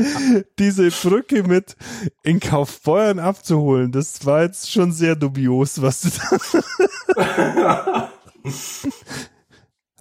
diese 0.59 0.89
Brücke 0.89 1.43
mit 1.43 1.75
in 2.23 2.39
Kaufbeuern 2.39 3.19
abzuholen, 3.19 3.91
das 3.91 4.25
war 4.25 4.43
jetzt 4.43 4.71
schon 4.71 4.91
sehr 4.91 5.15
dubios, 5.15 5.81
was 5.81 6.01
du 6.01 6.09
da. 7.15 8.11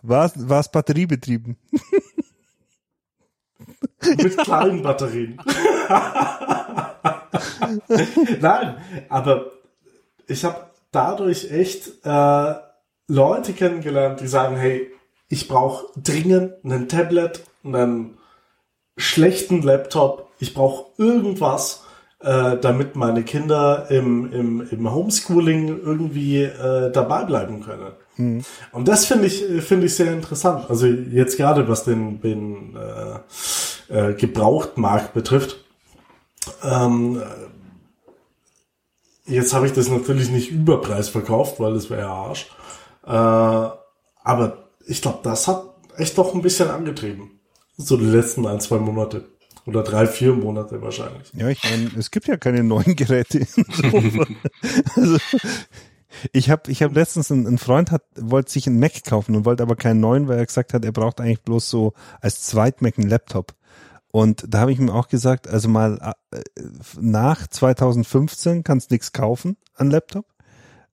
war 0.03 0.61
es 0.61 0.69
batteriebetrieben? 0.69 1.57
Mit 4.03 4.37
kleinen 4.39 4.83
Batterien. 4.83 5.41
Nein, 8.41 8.77
aber 9.09 9.53
ich 10.27 10.45
habe 10.45 10.71
dadurch 10.91 11.51
echt 11.51 12.05
äh, 12.05 12.55
Leute 13.09 13.53
kennengelernt, 13.53 14.21
die 14.21 14.27
sagen, 14.27 14.57
hey, 14.57 14.91
ich 15.29 15.49
brauche 15.49 15.87
dringend 16.01 16.65
ein 16.65 16.89
Tablet, 16.89 17.43
einen 17.65 18.19
schlechten 18.97 19.63
Laptop, 19.63 20.31
ich 20.39 20.55
brauche 20.55 20.87
irgendwas, 20.99 21.85
äh, 22.21 22.57
damit 22.59 22.97
meine 22.97 23.23
Kinder 23.23 23.87
im, 23.91 24.33
im, 24.33 24.69
im 24.71 24.93
Homeschooling 24.93 25.69
irgendwie 25.69 26.43
äh, 26.43 26.91
dabei 26.91 27.25
bleiben 27.25 27.63
können. 27.63 27.93
Mhm. 28.17 28.45
Und 28.73 28.89
das 28.89 29.07
finde 29.07 29.27
ich, 29.27 29.45
finde 29.63 29.87
ich 29.87 29.95
sehr 29.95 30.13
interessant. 30.13 30.71
Also 30.71 30.87
jetzt 30.87 31.37
gerade 31.37 31.69
was 31.69 31.85
den, 31.85 32.21
den 32.21 32.77
äh, 32.77 34.11
äh, 34.11 34.15
Gebrauchtmarkt 34.15 35.13
betrifft. 35.15 35.65
Ähm, 36.63 37.23
jetzt 39.27 39.55
habe 39.55 39.67
ich 39.67 39.73
das 39.73 39.89
natürlich 39.89 40.31
nicht 40.31 40.51
überpreis 40.51 41.09
verkauft, 41.09 41.61
weil 41.61 41.75
das 41.75 41.91
wäre 41.91 42.03
ja 42.03 42.13
Arsch. 42.13 42.47
Äh, 43.07 43.79
aber 44.25 44.69
ich 44.87 45.03
glaube, 45.03 45.19
das 45.23 45.49
hat 45.49 45.65
echt 45.97 46.17
doch 46.17 46.35
ein 46.35 46.43
bisschen 46.43 46.71
angetrieben. 46.71 47.34
So 47.77 47.97
die 47.97 48.05
letzten 48.05 48.47
ein, 48.47 48.61
zwei 48.61 48.79
Monate. 48.79 49.25
Oder 49.67 49.83
drei, 49.83 50.07
vier 50.07 50.35
Monate 50.35 50.83
wahrscheinlich. 50.83 51.33
Ja, 51.33 51.49
ich 51.49 51.63
meine, 51.65 51.91
es 51.99 52.11
gibt 52.11 52.29
ja 52.29 52.37
keine 52.37 52.63
neuen 52.63 52.97
Geräte. 52.97 53.47
also, 54.97 55.17
ich 56.33 56.51
habe 56.51 56.71
ich 56.71 56.83
hab 56.83 56.95
letztens, 56.95 57.31
ein, 57.31 57.47
ein 57.47 57.59
Freund 57.59 57.91
hat, 57.91 58.03
wollte 58.17 58.53
sich 58.53 58.67
einen 58.67 58.79
Mac 58.79 59.05
kaufen 59.05 59.35
und 59.35 59.47
wollte 59.47 59.63
aber 59.63 59.77
keinen 59.77 60.01
neuen, 60.01 60.29
weil 60.29 60.39
er 60.39 60.47
gesagt 60.47 60.75
hat, 60.75 60.85
er 60.85 60.93
braucht 60.93 61.21
eigentlich 61.21 61.43
bloß 61.43 61.69
so 61.71 61.95
als 62.21 62.43
Zweit-Mac 62.43 62.99
einen 62.99 63.09
Laptop. 63.09 63.55
Und 64.13 64.45
da 64.47 64.61
habe 64.61 64.73
ich 64.73 64.79
ihm 64.79 64.91
auch 64.91 65.09
gesagt, 65.09 65.49
also 65.49 65.69
mal 65.69 66.15
äh, 66.31 66.41
nach 67.01 67.47
2015 67.49 68.63
kannst 68.63 68.91
nichts 68.91 69.13
kaufen 69.13 69.57
an 69.75 69.91
Laptop. 69.91 70.27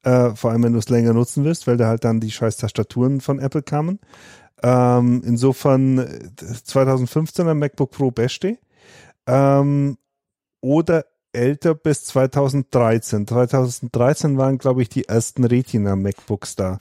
Äh, 0.04 0.34
vor 0.36 0.50
allem, 0.50 0.64
wenn 0.64 0.74
du 0.74 0.80
es 0.80 0.90
länger 0.90 1.14
nutzen 1.14 1.44
willst, 1.44 1.68
weil 1.68 1.78
da 1.78 1.88
halt 1.88 2.04
dann 2.04 2.20
die 2.20 2.32
scheiß 2.32 2.58
Tastaturen 2.58 3.22
von 3.22 3.38
Apple 3.38 3.62
kamen. 3.62 4.00
Ähm, 4.64 5.24
insofern 5.26 6.00
2015er 6.40 7.54
MacBook 7.54 7.92
Pro 7.92 8.12
beste. 8.12 8.58
Ähm, 9.28 9.98
oder 10.62 11.06
älter 11.34 11.76
bis 11.76 12.06
2013. 12.06 13.28
2013 13.28 14.38
waren, 14.38 14.58
glaube 14.58 14.82
ich, 14.82 14.90
die 14.90 15.08
ersten 15.08 15.44
Retina 15.44 15.96
MacBooks 15.96 16.56
da. 16.56 16.80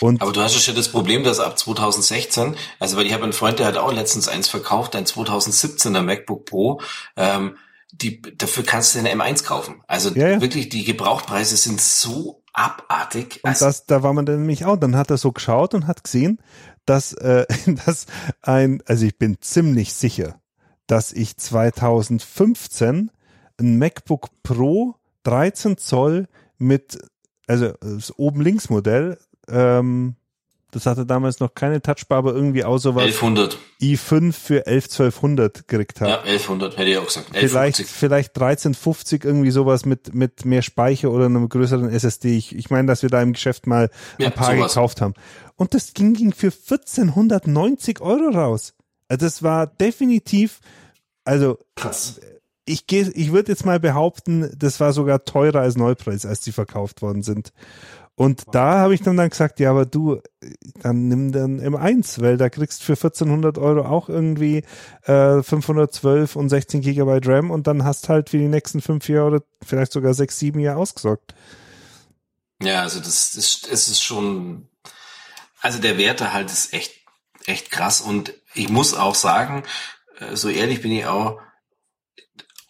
Und 0.00 0.20
aber 0.20 0.32
du 0.32 0.42
hast 0.42 0.54
ja 0.54 0.60
schon 0.60 0.74
das 0.74 0.88
Problem, 0.88 1.24
dass 1.24 1.40
ab 1.40 1.58
2016, 1.58 2.56
also 2.78 2.96
weil 2.96 3.06
ich 3.06 3.14
habe 3.14 3.22
einen 3.22 3.32
Freund, 3.32 3.58
der 3.58 3.66
hat 3.66 3.76
auch 3.78 3.92
letztens 3.92 4.28
eins 4.28 4.48
verkauft, 4.48 4.94
ein 4.94 5.06
2017er 5.06 6.02
MacBook 6.02 6.44
Pro, 6.44 6.80
ähm, 7.16 7.56
die, 7.92 8.20
dafür 8.20 8.62
kannst 8.64 8.94
du 8.94 8.98
eine 8.98 9.14
M1 9.14 9.44
kaufen. 9.44 9.82
Also 9.86 10.10
ja, 10.10 10.28
ja. 10.28 10.40
wirklich, 10.40 10.68
die 10.68 10.84
Gebrauchpreise 10.84 11.56
sind 11.56 11.80
so 11.80 12.42
abartig. 12.52 13.40
Und 13.42 13.50
also 13.50 13.66
das, 13.66 13.86
da 13.86 14.02
war 14.02 14.12
man 14.12 14.26
dann 14.26 14.40
nämlich 14.40 14.64
auch. 14.66 14.76
Dann 14.76 14.96
hat 14.96 15.10
er 15.10 15.16
so 15.16 15.32
geschaut 15.32 15.72
und 15.72 15.86
hat 15.86 16.04
gesehen, 16.04 16.38
dass, 16.86 17.12
äh, 17.12 17.46
dass 17.86 18.06
ein, 18.42 18.82
also 18.86 19.04
ich 19.04 19.18
bin 19.18 19.38
ziemlich 19.40 19.92
sicher, 19.92 20.40
dass 20.86 21.12
ich 21.12 21.36
2015 21.36 23.10
ein 23.58 23.78
MacBook 23.78 24.28
Pro 24.42 24.94
13 25.24 25.76
Zoll 25.76 26.28
mit, 26.58 26.98
also 27.46 27.72
das 27.80 28.16
oben 28.18 28.40
links 28.40 28.70
Modell, 28.70 29.18
ähm, 29.48 30.16
das 30.76 30.84
hatte 30.84 31.06
damals 31.06 31.40
noch 31.40 31.54
keine 31.54 31.80
Touchbar, 31.80 32.18
aber 32.18 32.34
irgendwie 32.34 32.62
auch 32.64 32.76
sowas. 32.76 33.04
1100. 33.04 33.56
i5 33.80 34.32
für 34.32 34.66
11 34.66 34.84
1200 34.84 35.68
gekriegt 35.68 36.02
hat. 36.02 36.08
Ja, 36.08 36.18
1100 36.20 36.76
hätte 36.76 36.90
ich 36.90 36.98
auch 36.98 37.06
gesagt. 37.06 37.28
1150. 37.34 37.86
Vielleicht, 37.86 37.90
vielleicht 37.90 38.28
1350 38.36 39.24
irgendwie 39.24 39.50
sowas 39.50 39.86
mit, 39.86 40.14
mit 40.14 40.44
mehr 40.44 40.60
Speicher 40.60 41.10
oder 41.10 41.24
einem 41.24 41.48
größeren 41.48 41.88
SSD. 41.88 42.36
Ich, 42.36 42.54
ich 42.54 42.68
meine, 42.68 42.86
dass 42.86 43.02
wir 43.02 43.08
da 43.08 43.22
im 43.22 43.32
Geschäft 43.32 43.66
mal 43.66 43.88
ja, 44.18 44.26
ein 44.26 44.32
paar 44.34 44.54
sowas. 44.54 44.74
gekauft 44.74 45.00
haben. 45.00 45.14
Und 45.56 45.72
das 45.72 45.94
ging, 45.94 46.12
ging 46.12 46.32
für 46.32 46.48
1490 46.48 48.02
Euro 48.02 48.28
raus. 48.28 48.74
Also 49.08 49.24
das 49.24 49.42
war 49.42 49.66
definitiv, 49.66 50.60
also. 51.24 51.58
Krass 51.74 52.20
ich 52.66 52.86
gehe, 52.88 53.08
ich 53.14 53.32
würde 53.32 53.52
jetzt 53.52 53.64
mal 53.64 53.78
behaupten, 53.78 54.50
das 54.58 54.80
war 54.80 54.92
sogar 54.92 55.24
teurer 55.24 55.60
als 55.60 55.76
Neupreis, 55.76 56.26
als 56.26 56.40
die 56.40 56.50
verkauft 56.50 57.00
worden 57.00 57.22
sind. 57.22 57.52
Und 58.18 58.44
da 58.52 58.78
habe 58.78 58.94
ich 58.94 59.02
dann, 59.02 59.18
dann 59.18 59.28
gesagt, 59.28 59.60
ja, 59.60 59.70
aber 59.70 59.84
du, 59.84 60.22
dann 60.80 61.06
nimm 61.06 61.32
dann 61.32 61.60
M1, 61.60 62.22
weil 62.22 62.38
da 62.38 62.48
kriegst 62.48 62.82
für 62.82 62.94
1400 62.94 63.58
Euro 63.58 63.86
auch 63.86 64.08
irgendwie 64.08 64.64
äh, 65.02 65.42
512 65.42 66.34
und 66.34 66.48
16 66.48 66.80
Gigabyte 66.80 67.28
RAM 67.28 67.50
und 67.50 67.66
dann 67.66 67.84
hast 67.84 68.08
halt 68.08 68.30
für 68.30 68.38
die 68.38 68.48
nächsten 68.48 68.80
fünf 68.80 69.06
Jahre 69.10 69.26
oder 69.26 69.42
vielleicht 69.62 69.92
sogar 69.92 70.14
sechs, 70.14 70.38
sieben 70.38 70.60
Jahre 70.60 70.78
ausgesorgt. 70.80 71.34
Ja, 72.62 72.80
also 72.80 73.00
das, 73.00 73.32
das, 73.32 73.60
das 73.68 73.88
ist 73.88 74.02
schon, 74.02 74.66
also 75.60 75.78
der 75.78 75.98
Wert 75.98 76.22
halt 76.32 76.50
ist 76.50 76.72
echt, 76.72 76.94
echt 77.44 77.70
krass 77.70 78.00
und 78.00 78.32
ich 78.54 78.70
muss 78.70 78.94
auch 78.94 79.14
sagen, 79.14 79.62
äh, 80.20 80.36
so 80.36 80.48
ehrlich 80.48 80.80
bin 80.80 80.92
ich 80.92 81.04
auch, 81.04 81.38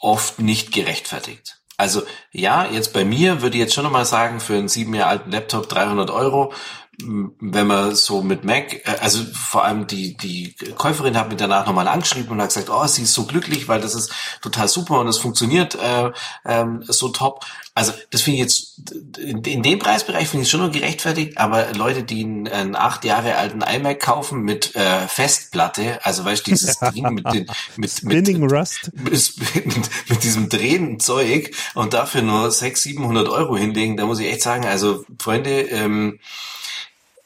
oft 0.00 0.40
nicht 0.40 0.72
gerechtfertigt. 0.72 1.55
Also 1.76 2.02
ja, 2.32 2.66
jetzt 2.70 2.92
bei 2.92 3.04
mir 3.04 3.42
würde 3.42 3.56
ich 3.56 3.62
jetzt 3.62 3.74
schon 3.74 3.84
nochmal 3.84 4.06
sagen, 4.06 4.40
für 4.40 4.54
einen 4.54 4.68
sieben 4.68 4.94
Jahre 4.94 5.10
alten 5.10 5.30
Laptop 5.30 5.68
300 5.68 6.10
Euro, 6.10 6.52
wenn 6.98 7.66
man 7.66 7.94
so 7.94 8.22
mit 8.22 8.44
Mac, 8.44 8.72
äh, 8.72 8.96
also 9.00 9.22
vor 9.32 9.64
allem 9.64 9.86
die, 9.86 10.16
die 10.16 10.54
Käuferin 10.76 11.16
hat 11.16 11.28
mir 11.28 11.36
danach 11.36 11.66
nochmal 11.66 11.88
angeschrieben 11.88 12.30
und 12.30 12.40
hat 12.40 12.48
gesagt, 12.48 12.70
oh, 12.70 12.86
sie 12.86 13.02
ist 13.02 13.12
so 13.12 13.24
glücklich, 13.24 13.68
weil 13.68 13.80
das 13.80 13.94
ist 13.94 14.12
total 14.40 14.68
super 14.68 15.00
und 15.00 15.08
es 15.08 15.18
funktioniert 15.18 15.74
äh, 15.74 16.10
ähm, 16.44 16.82
so 16.86 17.08
top. 17.08 17.44
Also 17.74 17.92
das 18.10 18.22
finde 18.22 18.38
ich 18.38 18.42
jetzt, 18.42 18.92
in, 19.18 19.42
in 19.42 19.62
dem 19.62 19.78
Preisbereich 19.78 20.28
finde 20.28 20.44
ich 20.44 20.50
schon 20.50 20.60
noch 20.60 20.72
gerechtfertigt, 20.72 21.36
aber 21.36 21.74
Leute, 21.74 22.02
die 22.02 22.24
einen, 22.24 22.48
einen 22.48 22.76
acht 22.76 23.04
Jahre 23.04 23.36
alten 23.36 23.60
iMac 23.60 24.00
kaufen 24.00 24.40
mit 24.40 24.74
äh, 24.74 25.06
Festplatte, 25.06 26.02
also 26.02 26.24
weißt 26.24 26.46
du, 26.46 26.52
dieses 26.52 26.78
Ding 26.94 27.12
mit 27.12 27.26
den 27.26 27.46
mit, 27.76 28.02
mit, 28.02 28.38
mit, 28.38 28.52
Rust. 28.52 28.90
Mit, 28.94 29.12
mit, 29.66 29.90
mit 30.08 30.24
diesem 30.24 30.48
drehenden 30.48 31.00
Zeug 31.00 31.50
und 31.74 31.92
dafür 31.92 32.22
nur 32.22 32.50
600, 32.50 32.86
700 32.86 33.28
Euro 33.28 33.56
hinlegen, 33.56 33.98
da 33.98 34.06
muss 34.06 34.20
ich 34.20 34.28
echt 34.28 34.42
sagen, 34.42 34.64
also 34.64 35.04
Freunde, 35.18 35.60
ähm, 35.62 36.18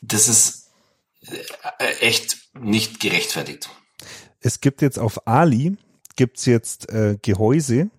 das 0.03 0.29
ist 0.29 0.71
äh, 1.79 1.85
echt 2.01 2.39
nicht 2.55 3.01
gerechtfertigt. 3.01 3.71
Es 4.41 4.61
gibt 4.61 4.83
jetzt 4.83 4.99
auf 4.99 5.27
Ali, 5.27 5.77
gibt's 6.17 6.47
jetzt 6.47 6.91
äh, 6.91 7.19
Gehäuse, 7.21 7.91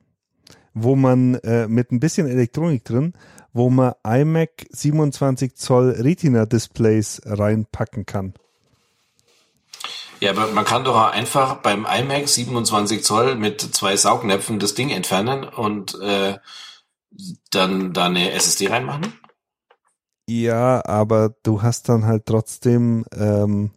wo 0.74 0.96
man 0.96 1.36
äh, 1.36 1.68
mit 1.68 1.92
ein 1.92 2.00
bisschen 2.00 2.28
Elektronik 2.28 2.84
drin, 2.84 3.14
wo 3.54 3.70
man 3.70 3.94
iMac 4.06 4.66
27 4.70 5.56
Zoll 5.56 5.92
Retina 5.92 6.46
Displays 6.46 7.22
reinpacken 7.26 8.06
kann. 8.06 8.34
Ja, 10.20 10.32
aber 10.32 10.48
man 10.48 10.66
kann 10.66 10.84
doch 10.84 10.96
auch 10.96 11.12
einfach 11.12 11.56
beim 11.58 11.86
iMac 11.86 12.28
27 12.28 13.04
Zoll 13.04 13.36
mit 13.36 13.62
zwei 13.62 13.98
Saugnäpfen 13.98 14.60
das 14.60 14.76
Ding 14.76 14.92
entfernen 14.92 15.44
und 15.44 16.00
äh, 16.00 16.38
dann 17.50 17.94
da 17.94 18.06
eine 18.06 18.32
SSD 18.32 18.68
reinmachen. 18.68 19.14
Ja, 20.32 20.82
aber 20.86 21.36
du 21.44 21.62
hast 21.62 21.90
dann 21.90 22.06
halt 22.06 22.26
trotzdem, 22.26 23.06
ähm, 23.14 23.72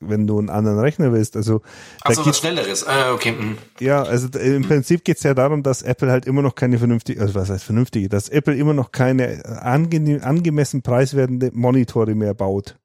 wenn 0.00 0.26
du 0.26 0.38
einen 0.38 0.50
anderen 0.50 0.78
Rechner 0.78 1.12
willst, 1.12 1.36
also 1.36 1.62
Achso, 2.02 2.24
was 2.24 2.38
Schnelleres. 2.38 2.86
Ah, 2.86 3.12
okay. 3.12 3.32
Mhm. 3.32 3.58
Ja, 3.80 4.02
also 4.02 4.28
im 4.38 4.62
Prinzip 4.62 5.04
geht's 5.04 5.24
ja 5.24 5.34
darum, 5.34 5.62
dass 5.62 5.82
Apple 5.82 6.10
halt 6.10 6.26
immer 6.26 6.42
noch 6.42 6.54
keine 6.54 6.78
vernünftige, 6.78 7.20
also 7.20 7.34
was 7.34 7.50
heißt 7.50 7.64
vernünftige, 7.64 8.08
dass 8.08 8.28
Apple 8.28 8.54
immer 8.54 8.74
noch 8.74 8.92
keine 8.92 9.44
ange 9.62 10.20
angemessen 10.22 10.82
preiswerdende 10.82 11.50
Monitore 11.52 12.14
mehr 12.14 12.34
baut. 12.34 12.76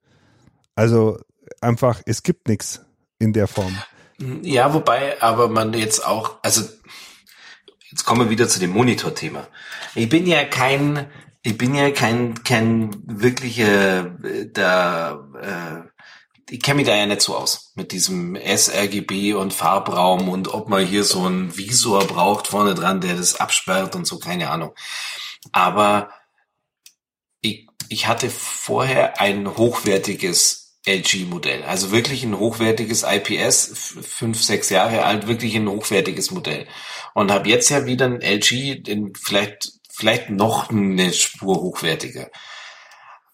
Also 0.76 1.20
einfach, 1.62 2.02
es 2.06 2.24
gibt 2.24 2.48
nichts 2.48 2.82
in 3.20 3.34
der 3.34 3.48
Form. 3.48 3.78
Ja, 4.42 4.74
wobei, 4.74 5.22
aber 5.22 5.48
man 5.48 5.74
jetzt 5.74 6.06
auch, 6.06 6.38
also 6.42 6.64
jetzt 7.92 8.06
kommen 8.06 8.22
wir 8.22 8.30
wieder 8.30 8.48
zu 8.48 8.60
dem 8.60 8.72
Monitor-Thema. 8.72 9.48
Ich 9.94 10.10
bin 10.10 10.26
ja 10.26 10.44
kein, 10.46 11.06
ich 11.44 11.58
bin 11.58 11.76
ja 11.76 11.92
kein, 11.92 12.42
kein 12.44 12.96
wirklicher, 13.06 14.18
äh, 14.24 14.50
da, 14.52 15.28
äh, 15.42 15.90
ich 16.50 16.62
kenne 16.62 16.78
mich 16.78 16.88
da 16.88 16.96
ja 16.96 17.06
nicht 17.06 17.22
so 17.22 17.36
aus 17.36 17.74
mit 17.76 17.92
diesem 17.92 18.36
sRGB 18.36 19.34
und 19.34 19.54
Farbraum 19.54 20.30
und 20.30 20.54
ob 20.54 20.70
man 20.70 20.86
hier 20.86 21.04
so 21.04 21.26
einen 21.26 21.56
Visor 21.58 22.06
braucht 22.06 22.48
vorne 22.48 22.76
dran, 22.76 23.02
der 23.02 23.16
das 23.16 23.40
absperrt 23.40 23.96
und 23.96 24.08
so, 24.08 24.20
keine 24.20 24.50
Ahnung. 24.50 24.74
Aber 25.52 26.10
ich, 27.42 27.68
ich 27.90 28.08
hatte 28.08 28.30
vorher 28.30 29.20
ein 29.20 29.58
hochwertiges 29.58 30.80
LG-Modell, 30.86 31.64
also 31.64 31.92
wirklich 31.92 32.24
ein 32.24 32.38
hochwertiges 32.38 33.04
IPS, 33.04 33.98
fünf, 34.02 34.42
sechs 34.42 34.70
Jahre 34.70 35.04
alt, 35.04 35.28
wirklich 35.28 35.56
ein 35.56 35.70
hochwertiges 35.70 36.32
Modell. 36.32 36.68
Und 37.14 37.32
habe 37.32 37.50
jetzt 37.50 37.70
ja 37.70 37.86
wieder 37.86 38.06
ein 38.06 38.22
LG, 38.22 38.88
in 38.88 39.14
vielleicht, 39.16 39.72
vielleicht 39.94 40.30
noch 40.30 40.70
eine 40.70 41.14
Spur 41.14 41.56
hochwertiger. 41.56 42.30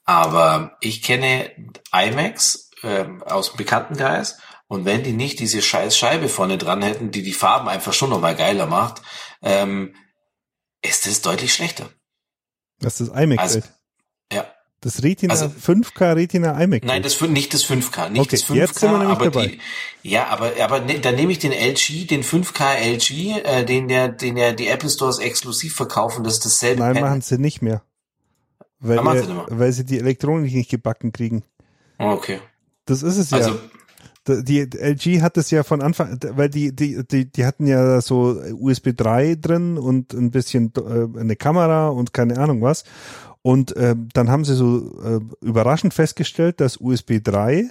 Aber 0.03 0.77
ich 0.81 1.01
kenne 1.01 1.51
iMacs 1.93 2.71
ähm, 2.83 3.23
aus 3.23 3.51
dem 3.51 3.57
Bekanntenkreis 3.57 4.39
und 4.67 4.85
wenn 4.85 5.03
die 5.03 5.13
nicht 5.13 5.39
diese 5.39 5.61
scheiß 5.61 5.97
Scheibe 5.97 6.29
vorne 6.29 6.57
dran 6.57 6.81
hätten, 6.81 7.11
die 7.11 7.23
die 7.23 7.33
Farben 7.33 7.69
einfach 7.69 7.93
schon 7.93 8.09
nochmal 8.09 8.35
geiler 8.35 8.65
macht, 8.65 9.01
ähm, 9.41 9.95
ist 10.81 11.07
es 11.07 11.21
deutlich 11.21 11.53
schlechter. 11.53 11.89
Das 12.79 13.01
ist 13.01 13.09
iMac. 13.13 13.39
Also. 13.39 13.61
Das 14.81 15.03
Retina 15.03 15.33
Also- 15.33 15.49
5K 15.49 16.13
Retina 16.15 16.61
iMac. 16.63 16.85
Nein, 16.85 17.03
das 17.03 17.19
nicht 17.21 17.53
das 17.53 17.63
5K, 17.65 18.09
nicht 18.09 18.21
Okay, 18.21 18.29
das 18.31 18.45
5K, 18.45 18.55
jetzt 18.55 18.79
sind 18.79 18.91
wir 18.91 18.97
nämlich 18.99 19.15
aber 19.17 19.25
dabei. 19.25 19.47
die, 19.47 20.09
ja, 20.09 20.27
aber 20.27 20.53
aber 20.61 20.79
ne, 20.79 20.99
dann 20.99 21.15
nehme 21.15 21.31
ich 21.33 21.39
den 21.39 21.51
LG, 21.51 22.05
den 22.07 22.23
5K 22.23 22.75
LG, 22.75 23.41
äh, 23.43 23.65
den 23.65 23.89
der 23.89 24.07
den 24.07 24.37
ja 24.37 24.53
die 24.53 24.67
Apple 24.67 24.89
Stores 24.89 25.19
exklusiv 25.19 25.75
verkaufen, 25.75 26.23
das 26.23 26.35
ist 26.35 26.45
dasselbe. 26.45 26.79
Nein, 26.81 26.93
Panel. 26.93 27.09
machen 27.09 27.21
sie 27.21 27.37
nicht 27.37 27.61
mehr. 27.61 27.81
Weil, 28.79 28.99
sie 29.21 29.27
nicht 29.33 29.45
weil 29.49 29.71
sie 29.73 29.83
die 29.83 29.99
Elektronik 29.99 30.53
nicht 30.53 30.71
gebacken 30.71 31.11
kriegen. 31.11 31.43
Oh, 31.97 32.11
okay. 32.11 32.39
Das 32.85 33.03
ist 33.03 33.17
es 33.17 33.31
ja. 33.31 33.37
Also 33.37 33.59
die 34.27 34.59
LG 34.61 35.21
hat 35.21 35.37
es 35.37 35.49
ja 35.51 35.63
von 35.63 35.81
Anfang, 35.81 36.19
weil 36.35 36.49
die, 36.49 36.75
die, 36.75 37.03
die, 37.05 37.31
die 37.31 37.45
hatten 37.45 37.65
ja 37.65 37.99
so 37.99 38.39
USB 38.53 38.89
3 38.95 39.35
drin 39.35 39.77
und 39.77 40.13
ein 40.13 40.29
bisschen 40.31 40.71
äh, 40.77 41.19
eine 41.19 41.35
Kamera 41.35 41.89
und 41.89 42.13
keine 42.13 42.37
Ahnung 42.37 42.61
was. 42.61 42.83
Und 43.41 43.75
äh, 43.75 43.95
dann 44.13 44.29
haben 44.29 44.45
sie 44.45 44.55
so 44.55 45.01
äh, 45.01 45.19
überraschend 45.41 45.93
festgestellt, 45.93 46.59
dass 46.59 46.77
USB 46.77 47.19
3 47.23 47.69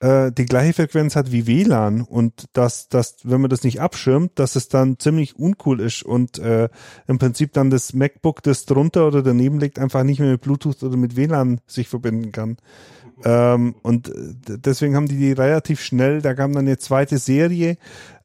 äh, 0.00 0.32
die 0.32 0.44
gleiche 0.44 0.74
Frequenz 0.74 1.16
hat 1.16 1.32
wie 1.32 1.46
WLAN 1.46 2.02
und 2.02 2.46
dass, 2.52 2.88
dass, 2.88 3.16
wenn 3.24 3.40
man 3.40 3.50
das 3.50 3.62
nicht 3.62 3.80
abschirmt, 3.80 4.38
dass 4.38 4.56
es 4.56 4.68
dann 4.68 4.98
ziemlich 4.98 5.38
uncool 5.38 5.80
ist 5.80 6.02
und 6.02 6.38
äh, 6.38 6.68
im 7.06 7.18
Prinzip 7.18 7.52
dann 7.52 7.70
das 7.70 7.94
MacBook, 7.94 8.42
das 8.42 8.66
drunter 8.66 9.06
oder 9.06 9.22
daneben 9.22 9.58
liegt, 9.58 9.78
einfach 9.78 10.02
nicht 10.02 10.20
mehr 10.20 10.32
mit 10.32 10.42
Bluetooth 10.42 10.82
oder 10.82 10.96
mit 10.96 11.16
WLAN 11.16 11.60
sich 11.66 11.88
verbinden 11.88 12.32
kann. 12.32 12.58
Ähm, 13.24 13.74
und 13.82 14.08
äh, 14.08 14.58
deswegen 14.58 14.96
haben 14.96 15.08
die 15.08 15.16
die 15.16 15.32
relativ 15.32 15.80
schnell, 15.80 16.20
da 16.20 16.34
kam 16.34 16.52
dann 16.52 16.66
eine 16.66 16.76
zweite 16.76 17.16
Serie, 17.16 17.78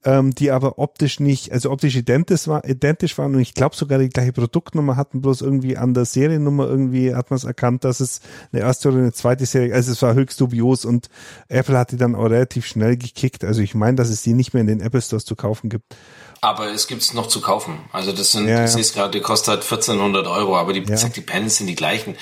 ähm, 0.04 0.34
die 0.34 0.52
aber 0.52 0.80
optisch 0.80 1.20
nicht, 1.20 1.52
also 1.52 1.70
optisch 1.70 1.96
identisch, 1.96 2.48
war, 2.48 2.68
identisch 2.68 3.18
waren 3.18 3.36
und 3.36 3.42
ich 3.42 3.54
glaube 3.54 3.76
sogar 3.76 4.00
die 4.00 4.10
gleiche 4.10 4.34
Produktnummer 4.34 4.96
hatten, 4.96 5.22
bloß 5.22 5.42
irgendwie 5.42 5.78
an 5.78 5.94
der 5.94 6.06
Seriennummer 6.06 6.68
irgendwie 6.68 7.14
hat 7.14 7.30
man 7.30 7.38
es 7.38 7.44
erkannt, 7.44 7.84
dass 7.84 8.00
es 8.00 8.22
eine 8.52 8.62
erste 8.62 8.90
oder 8.90 8.98
eine 8.98 9.14
zweite 9.14 9.46
Serie, 9.46 9.74
also 9.74 9.92
es 9.92 10.02
war 10.02 10.14
höchst 10.16 10.42
dubios 10.42 10.86
und 10.86 11.10
Apple 11.50 11.78
hat 11.78 11.92
die 11.92 11.98
dann 11.98 12.16
auch 12.16 12.26
relativ 12.26 12.66
schnell 12.66 12.98
gekickt. 12.98 13.44
Also 13.44 13.62
ich 13.62 13.76
meine, 13.76 13.96
dass 13.96 14.10
es 14.10 14.24
die 14.24 14.34
nicht 14.34 14.54
mehr 14.54 14.62
in 14.62 14.68
den 14.68 14.82
Apple 14.82 15.02
Stores 15.02 15.26
zu 15.26 15.36
kaufen 15.36 15.70
gibt. 15.70 15.96
Aber 16.44 16.72
es 16.72 16.88
gibt's 16.88 17.14
noch 17.14 17.28
zu 17.28 17.40
kaufen. 17.40 17.78
Also 17.92 18.12
das 18.12 18.32
sind, 18.32 18.48
Ja, 18.48 18.66
ich 18.66 18.72
sehe 18.72 18.82
es 18.82 18.94
gerade, 18.94 19.12
die 19.12 19.22
kostet 19.22 19.50
halt 19.50 19.62
1400 19.62 20.26
Euro, 20.26 20.58
aber 20.58 20.74
die, 20.74 20.82
Ja. 20.82 20.96
ja. 20.96 21.10
die 21.10 21.22
Panels 21.22 21.58
sind 21.58 21.68
die 21.68 21.76
gleichen. 21.76 22.16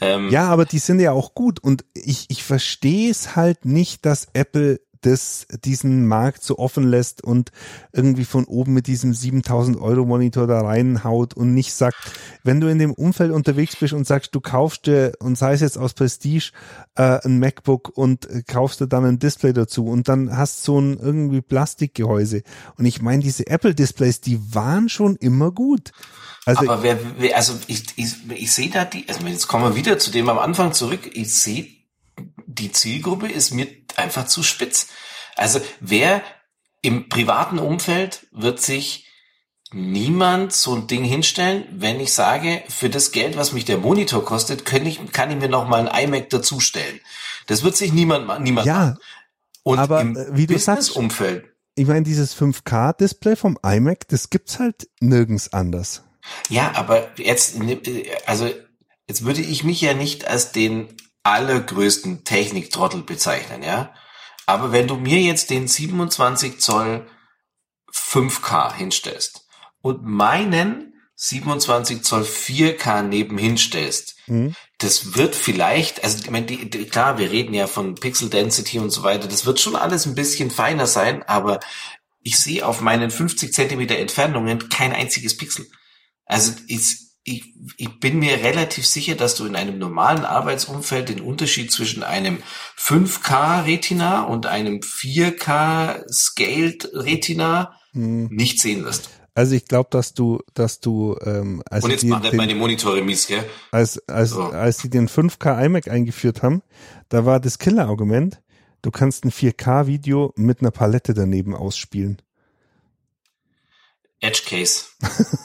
Ähm, 0.00 0.28
Ja, 0.30 0.48
aber 0.48 0.64
die 0.64 0.80
sind 0.80 0.98
ja 0.98 1.12
auch 1.12 1.34
gut 1.34 1.60
und 1.60 1.84
ich, 1.94 2.26
ich 2.28 2.42
verstehe 2.42 3.08
es 3.10 3.36
halt 3.36 3.64
nicht, 3.64 4.04
dass 4.04 4.26
Apple 4.32 4.80
das, 5.00 5.46
diesen 5.64 6.06
Markt 6.06 6.42
so 6.42 6.58
offen 6.58 6.84
lässt 6.84 7.22
und 7.22 7.52
irgendwie 7.92 8.24
von 8.24 8.44
oben 8.44 8.72
mit 8.74 8.86
diesem 8.86 9.14
7000 9.14 9.80
Euro 9.80 10.04
Monitor 10.04 10.46
da 10.46 10.60
reinhaut 10.60 11.34
und 11.34 11.54
nicht 11.54 11.72
sagt, 11.72 11.96
wenn 12.44 12.60
du 12.60 12.68
in 12.68 12.78
dem 12.78 12.92
Umfeld 12.92 13.32
unterwegs 13.32 13.76
bist 13.76 13.92
und 13.92 14.06
sagst, 14.06 14.34
du 14.34 14.40
kaufst 14.40 14.86
dir, 14.86 15.12
und 15.20 15.36
sei 15.36 15.54
es 15.54 15.60
jetzt 15.60 15.78
aus 15.78 15.94
Prestige, 15.94 16.52
äh, 16.96 17.18
ein 17.24 17.38
MacBook 17.38 17.96
und 17.96 18.28
kaufst 18.46 18.80
dir 18.80 18.88
dann 18.88 19.04
ein 19.04 19.18
Display 19.18 19.52
dazu 19.52 19.86
und 19.86 20.08
dann 20.08 20.36
hast 20.36 20.62
so 20.62 20.80
ein 20.80 20.98
irgendwie 20.98 21.40
Plastikgehäuse. 21.40 22.42
Und 22.76 22.84
ich 22.84 23.00
meine, 23.02 23.22
diese 23.22 23.46
Apple 23.46 23.74
Displays, 23.74 24.20
die 24.20 24.54
waren 24.54 24.88
schon 24.88 25.16
immer 25.16 25.50
gut. 25.50 25.92
Also 26.46 26.62
aber 26.62 26.82
wer, 26.82 26.98
wer 27.18 27.36
also 27.36 27.54
ich, 27.66 27.84
ich, 27.96 28.14
ich 28.30 28.52
sehe 28.52 28.70
da 28.70 28.84
die, 28.84 29.04
also 29.08 29.26
jetzt 29.26 29.46
kommen 29.46 29.64
wir 29.64 29.76
wieder 29.76 29.98
zu 29.98 30.10
dem 30.10 30.28
am 30.28 30.38
Anfang 30.38 30.72
zurück. 30.72 31.10
Ich 31.12 31.34
sehe, 31.34 31.66
die 32.54 32.72
Zielgruppe 32.72 33.28
ist 33.28 33.52
mir 33.52 33.66
einfach 33.96 34.26
zu 34.26 34.42
spitz. 34.42 34.88
Also 35.36 35.60
wer 35.80 36.22
im 36.82 37.08
privaten 37.08 37.58
Umfeld 37.58 38.26
wird 38.32 38.60
sich 38.60 39.06
niemand 39.72 40.52
so 40.52 40.74
ein 40.74 40.86
Ding 40.86 41.04
hinstellen, 41.04 41.64
wenn 41.72 42.00
ich 42.00 42.12
sage, 42.12 42.62
für 42.68 42.90
das 42.90 43.12
Geld, 43.12 43.36
was 43.36 43.52
mich 43.52 43.64
der 43.64 43.78
Monitor 43.78 44.24
kostet, 44.24 44.64
kann 44.64 44.84
ich, 44.84 45.12
kann 45.12 45.30
ich 45.30 45.36
mir 45.36 45.48
noch 45.48 45.68
mal 45.68 45.88
ein 45.88 46.04
iMac 46.08 46.30
dazustellen. 46.30 47.00
Das 47.46 47.62
wird 47.62 47.76
sich 47.76 47.92
niemand, 47.92 48.26
ma- 48.26 48.38
niemand 48.38 48.66
ja, 48.66 48.78
machen. 48.78 48.98
Und 49.62 49.78
aber, 49.78 50.00
im 50.00 50.16
äh, 50.16 50.26
wie 50.36 50.46
du 50.46 50.58
sagst- 50.58 50.88
Business-Umfeld 50.88 51.46
ich 51.76 51.86
meine, 51.86 52.02
dieses 52.02 52.36
5K-Display 52.36 53.36
vom 53.36 53.56
iMac, 53.64 54.06
das 54.08 54.28
gibt's 54.28 54.58
halt 54.58 54.88
nirgends 55.00 55.52
anders. 55.52 56.02
Ja, 56.50 56.72
aber 56.74 57.08
jetzt, 57.16 57.56
also 58.26 58.50
jetzt 59.08 59.24
würde 59.24 59.40
ich 59.40 59.64
mich 59.64 59.80
ja 59.80 59.94
nicht 59.94 60.26
als 60.26 60.52
den 60.52 60.88
allergrößten 61.22 62.24
Techniktrottel 62.24 63.02
bezeichnen, 63.02 63.62
ja. 63.62 63.94
Aber 64.46 64.72
wenn 64.72 64.88
du 64.88 64.96
mir 64.96 65.20
jetzt 65.20 65.50
den 65.50 65.68
27 65.68 66.60
Zoll 66.60 67.06
5K 67.92 68.74
hinstellst 68.74 69.46
und 69.80 70.04
meinen 70.04 70.94
27 71.14 72.02
Zoll 72.02 72.22
4K 72.22 73.02
nebenhin 73.02 73.58
stellst, 73.58 74.16
Mhm. 74.30 74.54
das 74.78 75.16
wird 75.16 75.34
vielleicht, 75.34 76.04
also 76.04 76.18
ich 76.18 76.30
meine, 76.30 76.46
die, 76.46 76.70
die, 76.70 76.84
klar, 76.86 77.18
wir 77.18 77.30
reden 77.32 77.52
ja 77.52 77.66
von 77.66 77.96
Pixel 77.96 78.30
Density 78.30 78.78
und 78.78 78.90
so 78.90 79.02
weiter, 79.02 79.26
das 79.26 79.44
wird 79.44 79.58
schon 79.58 79.74
alles 79.74 80.06
ein 80.06 80.14
bisschen 80.14 80.50
feiner 80.52 80.86
sein, 80.86 81.24
aber 81.24 81.58
ich 82.22 82.38
sehe 82.38 82.64
auf 82.64 82.80
meinen 82.80 83.10
50 83.10 83.52
Zentimeter 83.52 83.98
Entfernungen 83.98 84.68
kein 84.68 84.92
einziges 84.92 85.36
Pixel. 85.36 85.66
Also 86.26 86.52
ich, 86.68 87.09
ich, 87.22 87.54
ich 87.76 88.00
bin 88.00 88.18
mir 88.18 88.38
relativ 88.42 88.86
sicher, 88.86 89.14
dass 89.14 89.34
du 89.34 89.44
in 89.44 89.56
einem 89.56 89.78
normalen 89.78 90.24
Arbeitsumfeld 90.24 91.08
den 91.10 91.20
Unterschied 91.20 91.70
zwischen 91.70 92.02
einem 92.02 92.42
5K 92.78 93.64
Retina 93.66 94.22
und 94.22 94.46
einem 94.46 94.80
4K 94.80 96.02
Scaled 96.12 96.88
Retina 96.94 97.74
Mhm. 97.92 98.28
nicht 98.30 98.60
sehen 98.60 98.84
wirst. 98.84 99.10
Also 99.34 99.54
ich 99.54 99.64
glaube, 99.66 99.88
dass 99.90 100.14
du, 100.14 100.40
dass 100.54 100.80
du, 100.80 101.16
ähm, 101.24 101.62
als, 101.68 101.82
Und 101.84 101.90
sie 101.90 101.92
jetzt 101.94 102.02
die, 102.02 102.08
nicht 102.10 102.24
den, 102.24 102.36
meine 102.36 102.54
Monitore 102.54 103.02
mies, 103.02 103.26
gell? 103.26 103.44
als, 103.72 103.98
als, 104.08 104.30
So. 104.30 104.42
als 104.44 104.78
die 104.78 104.90
den 104.90 105.08
5K 105.08 105.64
iMac 105.64 105.88
eingeführt 105.88 106.42
haben, 106.42 106.62
da 107.08 107.26
war 107.26 107.40
das 107.40 107.58
Killer-Argument, 107.58 108.40
du 108.82 108.90
kannst 108.90 109.24
ein 109.24 109.30
4K-Video 109.32 110.32
mit 110.36 110.60
einer 110.60 110.70
Palette 110.70 111.14
daneben 111.14 111.54
ausspielen. 111.54 112.20
Edge 114.20 114.42
Case. 114.46 114.84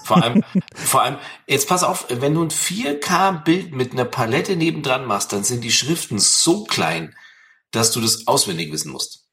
Vor 0.03 0.21
allem, 0.21 0.43
vor 0.75 1.01
allem, 1.01 1.17
jetzt 1.47 1.67
pass 1.67 1.83
auf, 1.83 2.07
wenn 2.09 2.33
du 2.33 2.43
ein 2.43 2.49
4K-Bild 2.49 3.73
mit 3.73 3.93
einer 3.93 4.05
Palette 4.05 4.55
nebendran 4.55 5.05
machst, 5.05 5.31
dann 5.33 5.43
sind 5.43 5.63
die 5.63 5.71
Schriften 5.71 6.19
so 6.19 6.63
klein, 6.65 7.15
dass 7.71 7.91
du 7.91 8.01
das 8.01 8.27
auswendig 8.27 8.71
wissen 8.71 8.91
musst. 8.91 9.25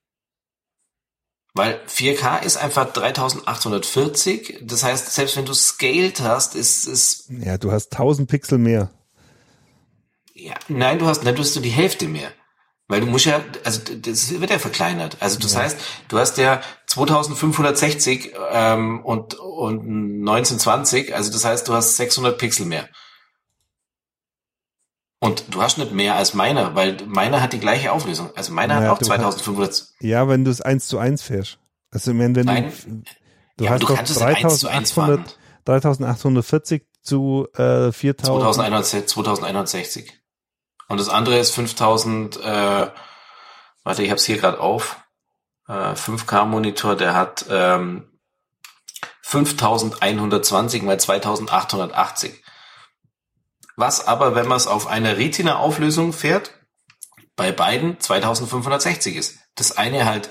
Weil 1.54 1.80
4K 1.86 2.42
ist 2.42 2.56
einfach 2.56 2.92
3840, 2.92 4.60
das 4.62 4.82
heißt, 4.84 5.12
selbst 5.12 5.36
wenn 5.36 5.44
du 5.44 5.52
scaled 5.52 6.20
hast, 6.20 6.54
ist 6.54 6.86
es, 6.86 7.26
Ja, 7.28 7.58
du 7.58 7.72
hast 7.72 7.92
1000 7.92 8.28
Pixel 8.30 8.58
mehr. 8.58 8.90
ja, 10.34 10.54
nein, 10.68 10.98
du 10.98 11.06
hast, 11.06 11.24
nein, 11.24 11.34
du 11.34 11.42
hast 11.42 11.54
nur 11.54 11.62
die 11.62 11.68
Hälfte 11.70 12.08
mehr. 12.08 12.32
Weil 12.92 13.00
du 13.00 13.06
musst 13.06 13.24
ja, 13.24 13.40
also 13.64 13.80
das 14.02 14.38
wird 14.38 14.50
ja 14.50 14.58
verkleinert. 14.58 15.16
Also 15.18 15.38
das 15.38 15.56
heißt, 15.56 15.78
du 16.08 16.18
hast 16.18 16.36
ja 16.36 16.60
2560 16.88 18.34
ähm, 18.50 19.02
und, 19.02 19.32
und 19.32 19.80
1920, 19.80 21.14
also 21.14 21.32
das 21.32 21.42
heißt, 21.42 21.66
du 21.66 21.72
hast 21.72 21.96
600 21.96 22.36
Pixel 22.36 22.66
mehr. 22.66 22.86
Und 25.20 25.54
du 25.54 25.62
hast 25.62 25.78
nicht 25.78 25.92
mehr 25.92 26.16
als 26.16 26.34
meiner, 26.34 26.74
weil 26.74 26.98
meiner 27.06 27.40
hat 27.40 27.54
die 27.54 27.60
gleiche 27.60 27.92
Auflösung. 27.92 28.28
Also 28.36 28.52
meiner 28.52 28.74
Naja, 28.74 28.88
hat 28.88 28.96
auch 28.96 28.98
du 28.98 29.06
2500. 29.06 29.86
Ja, 30.00 30.28
wenn 30.28 30.44
du 30.44 30.50
es 30.50 30.60
eins 30.60 30.86
zu 30.86 30.98
eins 30.98 31.22
fährst. 31.22 31.58
Also 31.90 32.10
wenn 32.18 32.32
Nein. 32.32 32.74
du, 32.84 33.04
du 33.56 33.64
ja, 33.64 33.70
hast 33.70 33.82
du 33.84 33.86
doch 33.86 33.96
kannst 33.96 34.10
es 34.10 34.20
nicht 34.20 34.44
1 34.44 34.58
zu 34.58 34.68
1 34.68 34.92
fahren. 34.92 35.24
3800, 35.64 36.04
3840 36.10 36.82
zu 37.00 37.48
äh, 37.54 37.90
4000. 37.90 38.26
2160, 38.26 39.06
2160. 39.06 40.21
Und 40.92 40.98
das 40.98 41.08
andere 41.08 41.38
ist 41.38 41.54
5000, 41.54 42.36
äh, 42.36 42.90
warte, 43.82 44.02
ich 44.02 44.10
hab's 44.10 44.26
hier 44.26 44.36
gerade 44.36 44.60
auf. 44.60 44.98
Äh, 45.66 45.94
5K-Monitor, 45.94 46.96
der 46.96 47.14
hat 47.14 47.46
ähm, 47.48 48.10
5120 49.22 50.82
mal 50.82 51.00
2880. 51.00 52.44
Was 53.74 54.06
aber, 54.06 54.34
wenn 54.34 54.46
man 54.46 54.58
es 54.58 54.66
auf 54.66 54.86
einer 54.86 55.16
Retina-Auflösung 55.16 56.12
fährt, 56.12 56.50
bei 57.36 57.52
beiden 57.52 57.98
2560 57.98 59.16
ist. 59.16 59.38
Das 59.54 59.74
eine 59.74 60.04
halt 60.04 60.28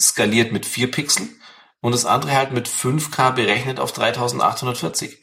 skaliert 0.00 0.50
mit 0.50 0.64
4 0.64 0.90
Pixeln 0.90 1.38
und 1.82 1.92
das 1.92 2.06
andere 2.06 2.32
halt 2.32 2.52
mit 2.52 2.70
5K 2.70 3.32
berechnet 3.32 3.80
auf 3.80 3.92
3840. 3.92 5.22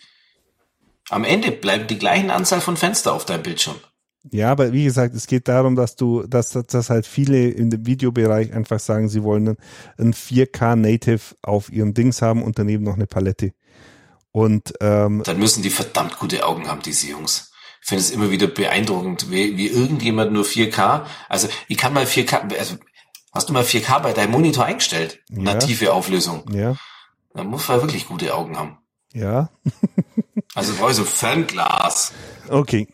Am 1.09 1.24
Ende 1.24 1.51
bleibt 1.51 1.90
die 1.90 1.98
gleichen 1.98 2.30
Anzahl 2.30 2.61
von 2.61 2.77
Fenster 2.77 3.14
auf 3.14 3.25
deinem 3.25 3.42
Bildschirm. 3.42 3.82
Ja, 4.31 4.51
aber 4.51 4.71
wie 4.71 4.85
gesagt, 4.85 5.13
es 5.15 5.27
geht 5.27 5.47
darum, 5.47 5.75
dass 5.75 5.95
du, 5.95 6.23
dass, 6.23 6.51
dass 6.51 6.89
halt 6.89 7.05
viele 7.05 7.49
in 7.49 7.69
dem 7.69 7.85
Videobereich 7.85 8.53
einfach 8.53 8.79
sagen, 8.79 9.09
sie 9.09 9.23
wollen 9.23 9.57
ein 9.97 10.13
4K 10.13 10.75
Native 10.77 11.35
auf 11.41 11.71
ihren 11.71 11.93
Dings 11.93 12.21
haben 12.21 12.41
und 12.41 12.57
daneben 12.57 12.83
noch 12.85 12.95
eine 12.95 13.05
Palette. 13.07 13.53
Und 14.31 14.73
ähm, 14.79 15.21
Dann 15.25 15.39
müssen 15.39 15.61
die 15.61 15.69
verdammt 15.69 16.17
gute 16.19 16.45
Augen 16.45 16.67
haben, 16.67 16.81
diese 16.81 17.07
Jungs. 17.07 17.51
Ich 17.81 17.89
finde 17.89 18.01
es 18.01 18.11
immer 18.11 18.31
wieder 18.31 18.47
beeindruckend, 18.47 19.29
wie, 19.29 19.57
wie 19.57 19.67
irgendjemand 19.67 20.31
nur 20.31 20.45
4K, 20.45 21.05
also 21.27 21.49
ich 21.67 21.77
kann 21.77 21.93
mal 21.93 22.05
4K, 22.05 22.57
also 22.57 22.77
hast 23.33 23.49
du 23.49 23.53
mal 23.53 23.63
4K 23.63 23.99
bei 23.99 24.13
deinem 24.13 24.31
Monitor 24.31 24.63
eingestellt? 24.63 25.19
Ja. 25.29 25.41
Native 25.43 25.91
Auflösung. 25.91 26.45
ja, 26.53 26.77
Da 27.33 27.43
muss 27.43 27.67
man 27.67 27.81
wirklich 27.81 28.07
gute 28.07 28.33
Augen 28.33 28.57
haben. 28.57 28.77
ja, 29.13 29.49
Also 30.55 30.73
brauche 30.75 30.91
ich 30.91 30.97
so 30.97 31.03
Fernglas. 31.03 32.13
okay. 32.47 32.87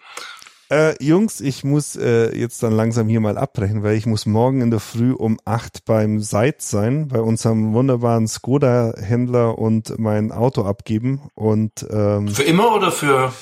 Äh, 0.72 1.04
Jungs, 1.04 1.42
ich 1.42 1.64
muss 1.64 1.96
äh, 1.96 2.38
jetzt 2.38 2.62
dann 2.62 2.74
langsam 2.74 3.08
hier 3.08 3.20
mal 3.20 3.40
abbrechen, 3.40 3.82
weil 3.82 3.96
ich 3.96 4.06
muss 4.06 4.28
morgen 4.28 4.62
in 4.62 4.70
der 4.70 4.80
Früh 4.80 5.14
um 5.14 5.40
acht 5.44 5.84
beim 5.86 6.20
Seitz 6.20 6.70
sein, 6.70 7.08
bei 7.08 7.22
unserem 7.22 7.74
wunderbaren 7.74 8.28
Skoda-Händler 8.28 9.58
und 9.58 9.98
mein 9.98 10.32
Auto 10.32 10.64
abgeben. 10.64 11.22
Und 11.34 11.88
ähm, 11.90 12.28
Für 12.28 12.44
immer 12.44 12.76
oder 12.76 12.92
für 12.92 13.34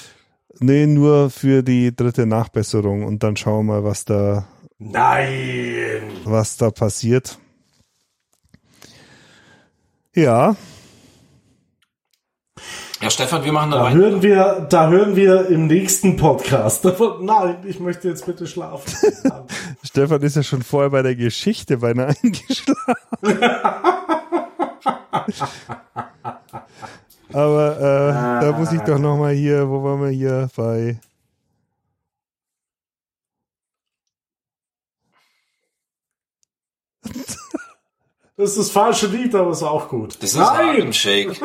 nee, 0.60 0.88
nur 0.88 1.30
für 1.30 1.64
die 1.64 1.94
dritte 1.94 2.26
Nachbesserung 2.26 3.04
und 3.04 3.24
dann 3.24 3.36
schauen 3.36 3.66
wir 3.66 3.82
mal, 3.82 3.84
was 3.84 4.06
da, 4.06 4.48
Nein! 4.80 6.04
was 6.24 6.56
da 6.56 6.72
passiert. 6.72 7.40
Ja, 10.16 10.56
Ja, 13.02 13.10
Stefan, 13.12 13.44
wir 13.44 13.52
machen 13.52 13.70
da 13.72 13.78
Da 13.78 13.84
weiter. 13.86 13.96
hören 13.96 14.22
wir, 14.24 14.66
da 14.70 14.88
hören 14.90 15.16
wir 15.16 15.48
im 15.50 15.68
nächsten 15.68 16.18
Podcast. 16.18 16.84
davon- 16.84 17.24
Nein, 17.26 17.58
ich 17.66 17.80
möchte 17.80 18.08
jetzt 18.08 18.26
bitte 18.26 18.48
schlafen. 18.48 18.92
Stefan 19.84 20.22
ist 20.24 20.36
ja 20.36 20.42
schon 20.44 20.64
vorher 20.64 20.90
bei 20.90 21.04
der 21.04 21.16
Geschichte 21.16 21.78
beinahe 21.78 22.16
eingeschlafen. 22.24 22.96
Aber 27.34 27.78
äh, 27.78 28.14
da 28.46 28.52
muss 28.58 28.72
ich 28.72 28.82
doch 28.82 28.98
noch 28.98 29.18
mal 29.18 29.34
hier, 29.34 29.70
wo 29.70 29.84
waren 29.84 30.02
wir 30.02 30.10
hier 30.10 30.50
bei? 30.56 30.98
Das 38.36 38.52
ist 38.52 38.58
das 38.60 38.70
falsche 38.70 39.08
Lied, 39.08 39.34
aber 39.34 39.52
ist 39.52 39.64
auch 39.64 39.88
gut. 39.90 40.22
Das 40.22 40.34
ist 40.34 40.40
Harlem 40.40 40.94
Shake. 40.94 41.40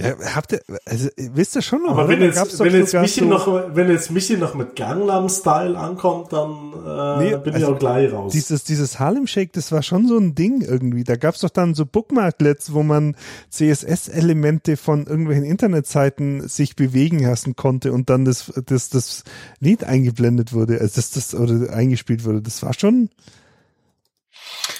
Ja, 0.00 0.14
habt 0.36 0.52
ihr, 0.52 0.60
also 0.84 1.08
wisst 1.16 1.56
ihr 1.56 1.62
schon 1.62 1.82
noch? 1.82 1.90
Aber 1.90 2.04
oder? 2.04 2.08
wenn 2.10 2.22
jetzt, 2.22 2.58
wenn 2.60 2.72
jetzt 2.72 2.94
Michi 2.94 3.20
so- 3.20 3.26
noch, 3.26 3.74
wenn 3.74 3.90
jetzt 3.90 4.10
Michi 4.12 4.36
noch 4.36 4.54
mit 4.54 4.76
Gangnam 4.76 5.28
Style 5.28 5.76
ankommt, 5.76 6.32
dann 6.32 6.72
äh, 6.86 7.18
Nee, 7.32 7.36
bin 7.38 7.54
also 7.54 7.66
ich 7.66 7.74
auch 7.74 7.78
gleich 7.80 8.12
raus. 8.12 8.32
Dieses, 8.32 8.62
dieses 8.62 9.00
Harlem 9.00 9.26
Shake, 9.26 9.52
das 9.54 9.72
war 9.72 9.82
schon 9.82 10.06
so 10.06 10.16
ein 10.16 10.36
Ding 10.36 10.60
irgendwie. 10.60 11.02
Da 11.02 11.16
gab's 11.16 11.40
doch 11.40 11.50
dann 11.50 11.74
so 11.74 11.84
Bookmarklets, 11.84 12.72
wo 12.72 12.84
man 12.84 13.16
CSS-Elemente 13.50 14.76
von 14.76 15.06
irgendwelchen 15.06 15.44
Internetseiten 15.44 16.46
sich 16.48 16.76
bewegen 16.76 17.18
lassen 17.18 17.56
konnte 17.56 17.92
und 17.92 18.08
dann 18.08 18.24
das, 18.24 18.52
das, 18.66 18.90
das 18.90 19.24
Lied 19.58 19.82
eingeblendet 19.82 20.52
wurde, 20.52 20.80
also 20.80 20.92
das, 20.94 21.10
das, 21.10 21.34
oder 21.34 21.72
eingespielt 21.72 22.24
wurde. 22.24 22.40
Das 22.40 22.62
war 22.62 22.72
schon, 22.72 23.10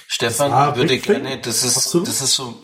Stefan, 0.07 0.71
ich 0.73 0.77
würde 0.77 0.99
gerne, 0.99 1.39
das 1.41 1.65
ist, 1.65 1.77
Absolut. 1.77 2.09
das 2.09 2.23
ist 2.23 2.35
so, 2.35 2.55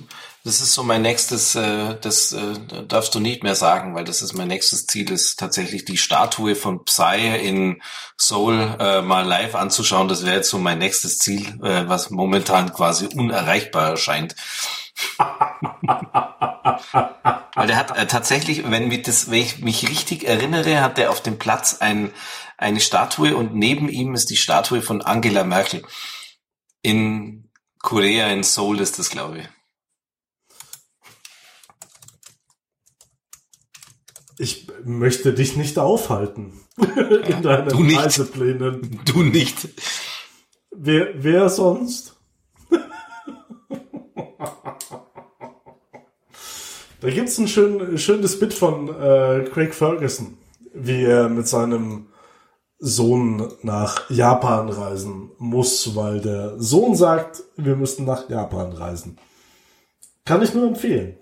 das 0.44 0.60
ist 0.60 0.74
so 0.74 0.82
mein 0.82 1.00
nächstes, 1.00 1.54
äh, 1.54 1.96
das 1.98 2.32
äh, 2.32 2.84
darfst 2.86 3.14
du 3.14 3.20
nicht 3.20 3.42
mehr 3.42 3.54
sagen, 3.54 3.94
weil 3.94 4.04
das 4.04 4.20
ist 4.20 4.34
mein 4.34 4.48
nächstes 4.48 4.86
Ziel, 4.86 5.10
ist 5.10 5.38
tatsächlich 5.38 5.86
die 5.86 5.96
Statue 5.96 6.54
von 6.54 6.84
Psy 6.84 7.34
in 7.42 7.80
Seoul 8.18 8.76
äh, 8.78 9.00
mal 9.00 9.26
live 9.26 9.54
anzuschauen. 9.54 10.08
Das 10.08 10.22
wäre 10.26 10.36
jetzt 10.36 10.50
so 10.50 10.58
mein 10.58 10.78
nächstes 10.78 11.18
Ziel, 11.18 11.58
äh, 11.62 11.88
was 11.88 12.10
momentan 12.10 12.74
quasi 12.74 13.06
unerreichbar 13.06 13.92
erscheint. 13.92 14.36
Weil 17.54 17.66
der 17.66 17.76
hat 17.76 17.96
äh, 17.96 18.06
tatsächlich, 18.06 18.70
wenn, 18.70 18.88
mich 18.88 19.00
das, 19.02 19.30
wenn 19.30 19.40
ich 19.40 19.60
mich 19.60 19.88
richtig 19.88 20.24
erinnere, 20.24 20.82
hat 20.82 20.98
der 20.98 21.10
auf 21.10 21.22
dem 21.22 21.38
Platz 21.38 21.78
ein, 21.80 22.12
eine 22.58 22.80
Statue 22.80 23.34
und 23.34 23.54
neben 23.54 23.88
ihm 23.88 24.12
ist 24.14 24.28
die 24.28 24.36
Statue 24.36 24.82
von 24.82 25.00
Angela 25.00 25.44
Merkel. 25.44 25.86
In 26.82 27.50
Korea, 27.80 28.28
in 28.28 28.42
Seoul 28.42 28.80
ist 28.80 28.98
das, 28.98 29.08
glaube 29.08 29.38
ich. 29.38 29.48
Ich 34.38 34.66
möchte 34.84 35.32
dich 35.32 35.56
nicht 35.56 35.78
aufhalten 35.78 36.60
in 36.76 37.42
deinen 37.42 37.68
du 37.68 37.82
nicht. 37.82 37.98
Reiseplänen. 37.98 39.00
Du 39.04 39.22
nicht. 39.22 39.68
Wer, 40.70 41.22
wer 41.22 41.48
sonst? 41.48 42.16
da 47.00 47.10
gibt's 47.10 47.38
ein 47.38 47.48
schön, 47.48 47.96
schönes 47.98 48.38
Bit 48.40 48.54
von 48.54 48.88
äh, 48.88 49.44
Craig 49.52 49.74
Ferguson, 49.74 50.38
wie 50.72 51.04
er 51.04 51.28
mit 51.28 51.46
seinem 51.46 52.08
Sohn 52.78 53.52
nach 53.62 54.10
Japan 54.10 54.68
reisen 54.68 55.30
muss, 55.38 55.94
weil 55.94 56.20
der 56.20 56.58
Sohn 56.60 56.96
sagt, 56.96 57.42
wir 57.56 57.76
müssen 57.76 58.04
nach 58.04 58.28
Japan 58.28 58.72
reisen. 58.72 59.16
Kann 60.24 60.42
ich 60.42 60.54
nur 60.54 60.66
empfehlen. 60.66 61.16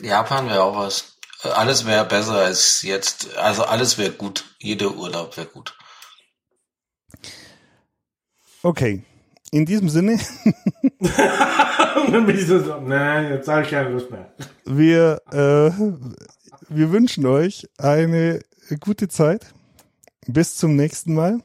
Japan 0.00 0.48
wäre 0.48 0.62
auch 0.62 0.76
was. 0.76 1.16
Äh, 1.42 1.48
Alles 1.48 1.86
wäre 1.86 2.04
besser 2.04 2.34
als 2.36 2.82
jetzt. 2.82 3.36
Also 3.36 3.64
alles 3.64 3.98
wäre 3.98 4.12
gut. 4.12 4.44
Jeder 4.58 4.94
Urlaub 4.94 5.36
wäre 5.36 5.46
gut. 5.46 5.76
okay. 8.62 9.04
In 9.50 9.66
diesem 9.66 9.88
Sinne, 9.88 10.18
Und 10.98 12.12
dann 12.12 12.26
bin 12.26 12.36
ich 12.36 12.44
so, 12.48 12.58
nein, 12.80 13.30
jetzt 13.30 13.46
habe 13.46 13.62
ich 13.62 13.70
keine 13.70 13.90
Lust 13.90 14.10
mehr. 14.10 14.34
wir, 14.64 15.22
äh, 15.30 15.70
wir 16.68 16.90
wünschen 16.90 17.24
euch 17.24 17.68
eine 17.78 18.40
gute 18.80 19.06
Zeit. 19.06 19.54
Bis 20.26 20.56
zum 20.56 20.74
nächsten 20.74 21.14
Mal. 21.14 21.38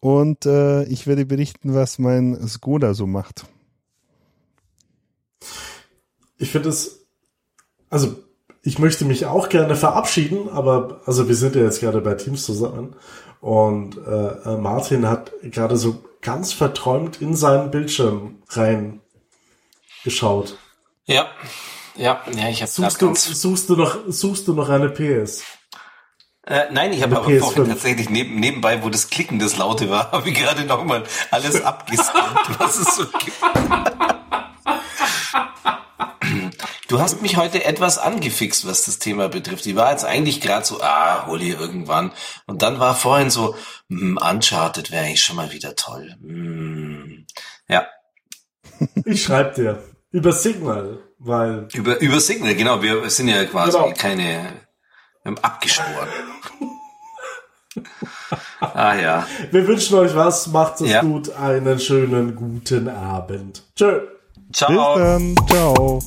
Und 0.00 0.46
äh, 0.46 0.82
ich 0.84 1.06
werde 1.06 1.26
berichten, 1.26 1.76
was 1.76 2.00
mein 2.00 2.48
Skoda 2.48 2.92
so 2.94 3.06
macht. 3.06 3.44
Ich 6.38 6.50
finde 6.50 6.68
es, 6.70 7.06
also 7.90 8.16
ich 8.62 8.78
möchte 8.78 9.04
mich 9.04 9.26
auch 9.26 9.48
gerne 9.48 9.76
verabschieden, 9.76 10.48
aber 10.48 11.00
also 11.06 11.28
wir 11.28 11.34
sind 11.34 11.56
ja 11.56 11.62
jetzt 11.62 11.80
gerade 11.80 12.00
bei 12.00 12.14
Teams 12.14 12.44
zusammen 12.44 12.96
und 13.40 13.96
äh, 13.96 14.50
äh, 14.52 14.56
Martin 14.56 15.08
hat 15.08 15.32
gerade 15.42 15.76
so 15.76 16.02
ganz 16.20 16.52
verträumt 16.52 17.20
in 17.20 17.36
seinen 17.36 17.70
Bildschirm 17.70 18.42
rein 18.50 19.00
geschaut. 20.04 20.58
Ja. 21.06 21.26
Ja, 21.96 22.22
ja, 22.36 22.48
ich 22.48 22.62
habe 22.62 22.70
Suchst 22.70 23.02
du, 23.02 23.14
suchst 23.14 23.68
du 23.68 23.76
noch, 23.76 23.98
suchst 24.06 24.46
du 24.46 24.54
noch 24.54 24.68
eine 24.68 24.88
PS? 24.88 25.42
Äh, 26.46 26.66
nein, 26.70 26.92
ich 26.92 27.02
habe 27.02 27.16
aber 27.16 27.24
vorhin 27.24 27.64
PS5. 27.64 27.68
tatsächlich 27.68 28.08
neben, 28.08 28.38
nebenbei, 28.38 28.82
wo 28.82 28.88
das 28.88 29.10
Klicken 29.10 29.38
das 29.38 29.58
Laute 29.58 29.90
war, 29.90 30.10
habe 30.12 30.28
ich 30.28 30.38
gerade 30.38 30.64
nochmal 30.64 31.02
alles 31.30 31.60
abgescannt, 31.62 32.38
was 32.58 32.78
es 32.78 32.96
so 32.96 33.04
gibt. 33.04 34.17
Du 36.88 37.00
hast 37.00 37.20
mich 37.20 37.36
heute 37.36 37.64
etwas 37.64 37.98
angefixt, 37.98 38.66
was 38.66 38.86
das 38.86 38.98
Thema 38.98 39.28
betrifft. 39.28 39.66
Ich 39.66 39.76
war 39.76 39.90
jetzt 39.90 40.06
eigentlich 40.06 40.40
gerade 40.40 40.64
so, 40.64 40.80
ah, 40.80 41.26
hol 41.26 41.42
ich 41.42 41.50
irgendwann. 41.50 42.12
Und 42.46 42.62
dann 42.62 42.78
war 42.80 42.94
vorhin 42.94 43.28
so, 43.28 43.54
hm, 43.90 44.16
Uncharted 44.18 44.90
wäre 44.90 45.04
eigentlich 45.04 45.20
schon 45.22 45.36
mal 45.36 45.52
wieder 45.52 45.76
toll. 45.76 46.14
Hm. 46.22 47.26
Ja, 47.68 47.86
Ich 49.04 49.22
schreib 49.24 49.54
dir 49.54 49.82
über 50.12 50.32
Signal, 50.32 51.00
weil 51.18 51.68
über, 51.74 52.00
über 52.00 52.20
Signal, 52.20 52.54
genau. 52.54 52.80
Wir 52.80 53.08
sind 53.10 53.28
ja 53.28 53.44
quasi 53.44 53.72
Genau. 53.76 53.92
keine, 53.94 54.44
wir 55.22 55.30
haben 55.32 55.38
abgeschworen. 55.38 56.08
ah 58.60 58.94
ja. 58.94 59.26
wir 59.50 59.66
wünschen 59.68 59.98
euch 59.98 60.14
was, 60.14 60.46
macht 60.46 60.80
es 60.80 60.90
Ja. 60.90 61.02
gut, 61.02 61.30
einen 61.34 61.78
schönen 61.80 62.34
guten 62.34 62.88
Abend. 62.88 63.62
Tschö. 63.76 64.00
Bis 64.48 64.56
Ciao. 64.56 64.96
dann. 64.98 65.34
Ciao. 65.50 66.02